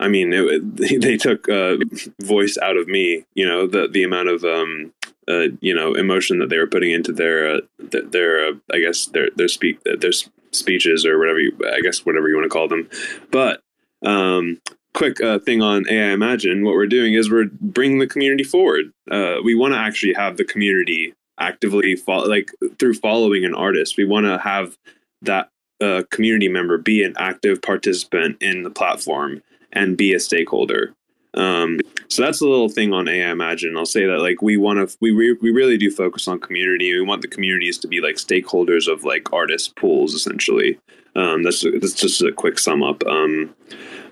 I 0.02 0.08
mean, 0.08 0.32
it, 0.32 1.02
they 1.02 1.18
took 1.18 1.50
uh, 1.50 1.78
voice 2.22 2.58
out 2.62 2.78
of 2.78 2.88
me. 2.88 3.26
You 3.34 3.46
know, 3.46 3.68
the 3.68 3.88
the 3.88 4.04
amount 4.04 4.30
of 4.30 4.44
um, 4.44 4.94
uh, 5.28 5.50
you 5.62 5.74
know 5.74 5.94
emotion 5.94 6.40
that 6.40 6.50
they 6.50 6.58
were 6.58 6.68
putting 6.68 6.92
into 6.92 7.12
their 7.12 7.56
uh, 7.56 7.60
their 7.80 8.48
uh, 8.48 8.52
I 8.74 8.80
guess 8.80 9.08
their 9.08 9.30
their 9.36 9.50
speak 9.50 9.80
their 9.84 10.12
speeches 10.52 11.06
or 11.06 11.20
whatever 11.20 11.40
you 11.40 11.58
I 11.72 11.82
guess 11.82 12.06
whatever 12.06 12.30
you 12.30 12.36
want 12.36 12.46
to 12.46 12.50
call 12.50 12.68
them, 12.68 12.90
but 13.32 13.62
um, 14.06 14.62
quick 15.00 15.22
uh, 15.22 15.40
thing 15.40 15.62
on 15.62 15.86
Aimagine, 15.86 16.66
what 16.66 16.76
we're 16.76 16.86
doing 16.86 17.14
is 17.14 17.32
we're 17.32 17.50
bringing 17.62 18.00
the 18.00 18.06
community 18.06 18.44
forward. 18.44 18.92
Uh, 19.10 19.36
we 19.42 19.56
want 19.56 19.74
to 19.74 19.80
actually 19.80 20.14
have 20.14 20.36
the 20.36 20.44
community 20.44 21.14
actively 21.40 21.96
follow, 21.96 22.28
like 22.28 22.52
through 22.78 22.94
following 22.96 23.46
an 23.46 23.56
artist. 23.56 23.96
We 23.96 24.04
want 24.04 24.26
to 24.26 24.38
have 24.40 24.78
that 25.22 25.52
uh, 25.82 26.04
community 26.12 26.50
member 26.50 26.78
be 26.78 27.02
an 27.02 27.14
active 27.18 27.62
participant 27.62 28.44
in 28.44 28.64
the 28.64 28.70
platform 28.70 29.42
and 29.72 29.96
be 29.96 30.14
a 30.14 30.20
stakeholder. 30.20 30.94
Um, 31.34 31.80
so 32.10 32.22
that's 32.22 32.42
a 32.42 32.48
little 32.48 32.68
thing 32.68 32.92
on 32.92 33.06
Aimagine. 33.06 33.78
I'll 33.78 33.86
say 33.86 34.06
that 34.06 34.20
like 34.20 34.42
we 34.42 34.58
want 34.58 34.90
to 34.90 34.98
we 35.00 35.12
re- 35.12 35.38
we 35.42 35.52
really 35.52 35.78
do 35.78 35.90
focus 35.90 36.28
on 36.28 36.42
community. 36.42 36.94
We 36.94 37.06
want 37.06 37.22
the 37.22 37.30
communities 37.30 37.78
to 37.80 37.88
be 37.88 38.02
like 38.02 38.16
stakeholders 38.16 38.92
of 38.92 39.06
like 39.06 39.32
artist 39.32 39.78
pools 39.78 40.14
essentially. 40.14 40.78
Um, 41.16 41.44
that's 41.44 41.64
that's 41.64 41.94
just 41.94 42.22
a 42.22 42.32
quick 42.32 42.60
sum 42.60 42.84
up. 42.84 43.06
Um, 43.06 43.56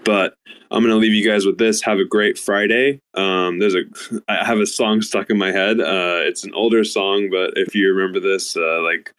but 0.03 0.35
I'm 0.71 0.83
gonna 0.83 0.95
leave 0.95 1.13
you 1.13 1.27
guys 1.27 1.45
with 1.45 1.57
this. 1.57 1.81
Have 1.83 1.99
a 1.99 2.05
great 2.05 2.37
Friday. 2.37 3.01
Um, 3.13 3.59
there's 3.59 3.75
a 3.75 3.83
I 4.27 4.45
have 4.45 4.59
a 4.59 4.65
song 4.65 5.01
stuck 5.01 5.29
in 5.29 5.37
my 5.37 5.51
head. 5.51 5.79
Uh, 5.79 6.21
it's 6.23 6.43
an 6.43 6.53
older 6.53 6.83
song, 6.83 7.29
but 7.31 7.53
if 7.55 7.75
you 7.75 7.93
remember 7.93 8.19
this, 8.19 8.55
uh, 8.57 8.81
like 8.81 9.13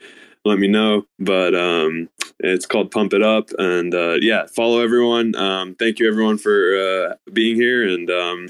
let 0.45 0.59
me 0.59 0.69
know. 0.69 1.07
But 1.19 1.55
um, 1.55 2.09
it's 2.41 2.67
called 2.67 2.91
Pump 2.91 3.13
It 3.13 3.23
Up. 3.23 3.51
And 3.59 3.95
uh, 3.95 4.17
yeah, 4.21 4.47
follow 4.47 4.81
everyone. 4.81 5.35
Um, 5.37 5.75
thank 5.75 5.99
you, 5.99 6.09
everyone, 6.09 6.39
for 6.39 6.77
uh, 6.77 7.15
being 7.33 7.57
here. 7.57 7.87
And 7.87 8.11
um, 8.11 8.49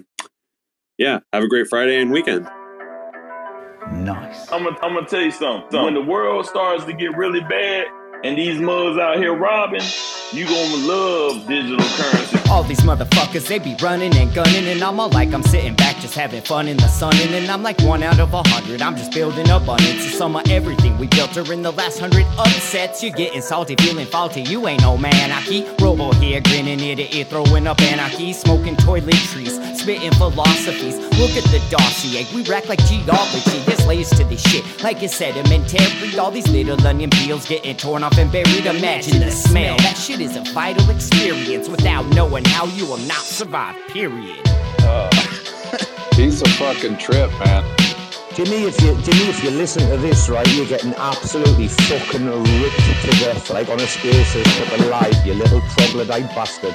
yeah, 0.97 1.21
have 1.33 1.45
a 1.45 1.49
great 1.49 1.69
Friday 1.69 2.01
and 2.01 2.11
weekend. 2.11 2.49
Nice. 3.93 4.51
I'm 4.53 4.65
gonna, 4.65 4.77
I'm 4.83 4.95
gonna 4.95 5.07
tell 5.07 5.23
you 5.23 5.31
something. 5.31 5.83
When 5.83 5.95
the 5.95 6.03
world 6.03 6.47
starts 6.47 6.85
to 6.85 6.93
get 6.93 7.17
really 7.17 7.41
bad 7.41 7.87
and 8.25 8.37
these 8.37 8.59
mugs 8.61 8.99
out 8.99 9.19
here 9.19 9.35
robbing, 9.35 9.83
you 10.33 10.45
gonna 10.45 10.87
love 10.87 11.47
digital 11.47 11.79
currency. 11.79 12.48
All 12.51 12.63
these 12.63 12.81
motherfuckers, 12.81 13.47
they 13.47 13.59
be 13.59 13.77
running 13.83 14.17
and 14.17 14.33
gunning, 14.33 14.67
and 14.69 14.83
I'm 14.83 14.99
all 14.99 15.11
like, 15.11 15.35
I'm 15.35 15.43
sitting 15.43 15.75
back 15.75 15.97
just 16.01 16.15
having 16.15 16.41
fun 16.41 16.67
in 16.67 16.79
the 16.79 16.89
sun, 16.89 17.15
and 17.17 17.31
then 17.31 17.51
I'm 17.51 17.63
like 17.63 17.79
one 17.83 18.03
out 18.03 18.19
of 18.19 18.33
a 18.33 18.43
hundred. 18.49 18.81
I'm 18.81 18.97
just 18.97 19.13
building 19.13 19.51
abundance. 19.51 20.07
It's 20.07 20.17
some 20.17 20.35
of 20.35 20.49
everything 20.49 20.97
we 20.97 21.09
built 21.09 21.33
during 21.33 21.61
the 21.61 21.73
last 21.73 21.99
hundred 21.99 22.25
upsets. 22.39 23.03
You're 23.03 23.13
getting 23.13 23.43
salty, 23.43 23.77
feeling 23.77 24.07
faulty. 24.07 24.43
You 24.43 24.67
ain't 24.67 24.81
no 24.81 24.97
man. 24.97 25.31
I 25.31 25.43
keep 25.43 25.67
robo 25.81 26.13
here, 26.13 26.41
grinning 26.41 26.81
ear 26.81 26.97
to 26.97 27.17
ear, 27.17 27.27
throwing 27.27 27.67
up 27.67 27.83
anarchy, 27.83 28.33
smoking 28.33 28.77
toiletries, 28.77 29.77
spitting 29.77 30.13
philosophies. 30.13 30.97
Look 31.19 31.37
at 31.37 31.45
the 31.53 31.63
dossier, 31.71 32.27
we 32.35 32.43
rack 32.49 32.67
like 32.69 32.83
geology. 32.87 33.59
There's 33.67 33.87
layers 33.87 34.09
to 34.11 34.25
this 34.25 34.41
shit, 34.41 34.65
like 34.83 35.03
it's 35.03 35.15
sedimentary. 35.15 36.19
All 36.19 36.31
these 36.31 36.49
little 36.49 36.81
onion 36.87 37.11
peels 37.11 37.47
getting 37.47 37.77
torn 37.77 38.03
off 38.03 38.17
and 38.17 38.33
buried. 38.33 38.65
Imagine 38.65 39.21
the 39.21 39.31
smell. 39.31 39.77
That 39.79 39.99
shit 39.99 40.21
is 40.21 40.35
a 40.37 40.41
vital 40.55 40.89
experience 40.89 41.69
without 41.69 42.07
knowing 42.15 42.38
how 42.47 42.67
you 42.67 42.87
will 42.87 42.99
not 42.99 43.23
survive, 43.23 43.77
period. 43.89 44.41
Uh, 44.81 45.11
he's 46.15 46.43
a 46.43 46.49
fucking 46.51 46.99
trip, 46.99 47.31
man. 47.41 47.65
Jimmy, 48.35 48.65
if 48.65 48.81
you 48.81 48.95
Jimmy, 49.03 49.29
if 49.29 49.43
you 49.43 49.51
listen 49.51 49.89
to 49.91 49.97
this, 49.97 50.29
right, 50.29 50.47
you're 50.55 50.67
getting 50.67 50.95
absolutely 50.95 51.67
fucking 51.67 52.25
ripped 52.25 53.03
to 53.03 53.11
death, 53.19 53.51
like 53.51 53.69
on 53.69 53.81
a 53.81 53.87
spaces 53.87 54.47
fucking 54.59 54.89
live, 54.89 55.27
you 55.27 55.35
little 55.35 55.61
troglodyte 55.77 56.29
bastard. 56.37 56.75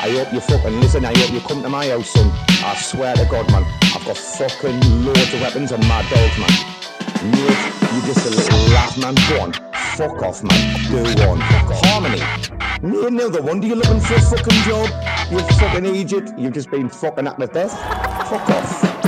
I 0.00 0.10
hope 0.10 0.32
you 0.32 0.40
fucking 0.40 0.80
listen, 0.80 1.04
I 1.04 1.16
hope 1.16 1.32
you 1.32 1.40
come 1.40 1.62
to 1.62 1.68
my 1.68 1.88
house, 1.88 2.10
son. 2.10 2.30
I 2.62 2.76
swear 2.76 3.16
to 3.16 3.24
God, 3.24 3.50
man, 3.50 3.64
I've 3.94 4.04
got 4.04 4.18
fucking 4.18 5.04
loads 5.04 5.32
of 5.32 5.40
weapons 5.40 5.72
and 5.72 5.82
mad 5.88 6.04
dogs, 6.10 6.38
man. 6.38 6.78
Mate, 7.32 7.78
you 7.94 8.02
just 8.02 8.26
a 8.26 8.30
little 8.30 8.74
rat, 8.74 8.96
man. 8.98 9.14
Go 9.30 9.40
on. 9.40 9.67
Fuck 9.98 10.22
off, 10.22 10.44
man. 10.44 11.16
Go 11.16 11.28
on. 11.28 11.40
Harmony. 11.40 12.22
Me 12.82 13.04
another 13.08 13.42
one. 13.42 13.58
Do 13.58 13.66
you 13.66 13.74
looking 13.74 13.98
for 13.98 14.14
a 14.14 14.20
fucking 14.20 14.62
job? 14.62 14.88
You 15.28 15.40
fucking 15.58 15.84
idiot. 15.86 16.38
You've 16.38 16.52
just 16.52 16.70
been 16.70 16.88
fucking 16.88 17.26
at 17.26 17.36
the 17.36 17.48
death. 17.48 17.72
Fuck 18.30 18.48
off. 18.48 18.97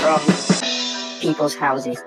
from 0.00 0.20
people's 1.20 1.54
houses. 1.54 1.98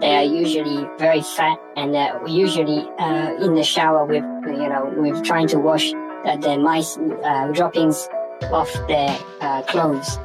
They 0.00 0.16
are 0.16 0.24
usually 0.24 0.86
very 0.98 1.22
fat, 1.22 1.58
and 1.76 1.94
they're 1.94 2.20
usually 2.26 2.88
uh, 2.98 3.34
in 3.40 3.54
the 3.54 3.62
shower 3.62 4.04
with, 4.04 4.24
you 4.46 4.68
know, 4.68 4.92
with 4.96 5.24
trying 5.24 5.46
to 5.48 5.58
wash 5.58 5.92
uh, 5.94 6.36
their 6.36 6.58
mice 6.58 6.98
uh, 6.98 7.52
droppings 7.52 8.08
off 8.52 8.70
their 8.88 9.16
uh, 9.40 9.62
clothes. 9.62 10.18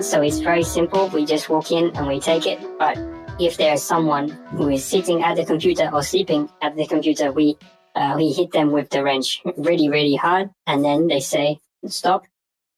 So 0.00 0.20
it's 0.20 0.40
very 0.40 0.64
simple. 0.64 1.08
We 1.08 1.24
just 1.24 1.48
walk 1.48 1.70
in 1.70 1.96
and 1.96 2.06
we 2.08 2.18
take 2.20 2.46
it. 2.46 2.58
But 2.78 2.98
if 3.38 3.56
there's 3.56 3.82
someone 3.82 4.28
who 4.56 4.68
is 4.68 4.84
sitting 4.84 5.22
at 5.22 5.36
the 5.36 5.44
computer 5.44 5.88
or 5.92 6.02
sleeping 6.02 6.50
at 6.60 6.76
the 6.76 6.86
computer, 6.86 7.32
we 7.32 7.56
uh, 7.94 8.14
we 8.16 8.32
hit 8.32 8.50
them 8.50 8.72
with 8.72 8.90
the 8.90 9.04
wrench 9.04 9.40
really, 9.56 9.88
really 9.88 10.16
hard, 10.16 10.50
and 10.66 10.84
then 10.84 11.06
they 11.06 11.20
say, 11.20 11.60
"Stop! 11.86 12.26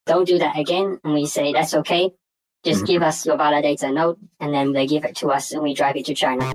Don't 0.04 0.28
do 0.28 0.38
that 0.38 0.58
again." 0.58 1.00
And 1.02 1.14
we 1.14 1.24
say, 1.24 1.52
"That's 1.52 1.72
okay. 1.74 2.12
Just 2.64 2.78
mm-hmm. 2.78 2.86
give 2.86 3.02
us 3.02 3.24
your 3.26 3.36
validator 3.36 3.92
node," 3.92 4.18
and 4.40 4.52
then 4.52 4.72
they 4.72 4.86
give 4.86 5.04
it 5.04 5.16
to 5.16 5.28
us, 5.28 5.52
and 5.52 5.62
we 5.62 5.74
drive 5.74 5.96
it 5.96 6.06
to 6.06 6.14
China. 6.14 6.52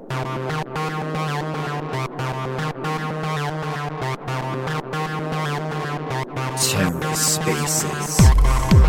Terror 6.58 7.16
Spaces. 7.16 8.81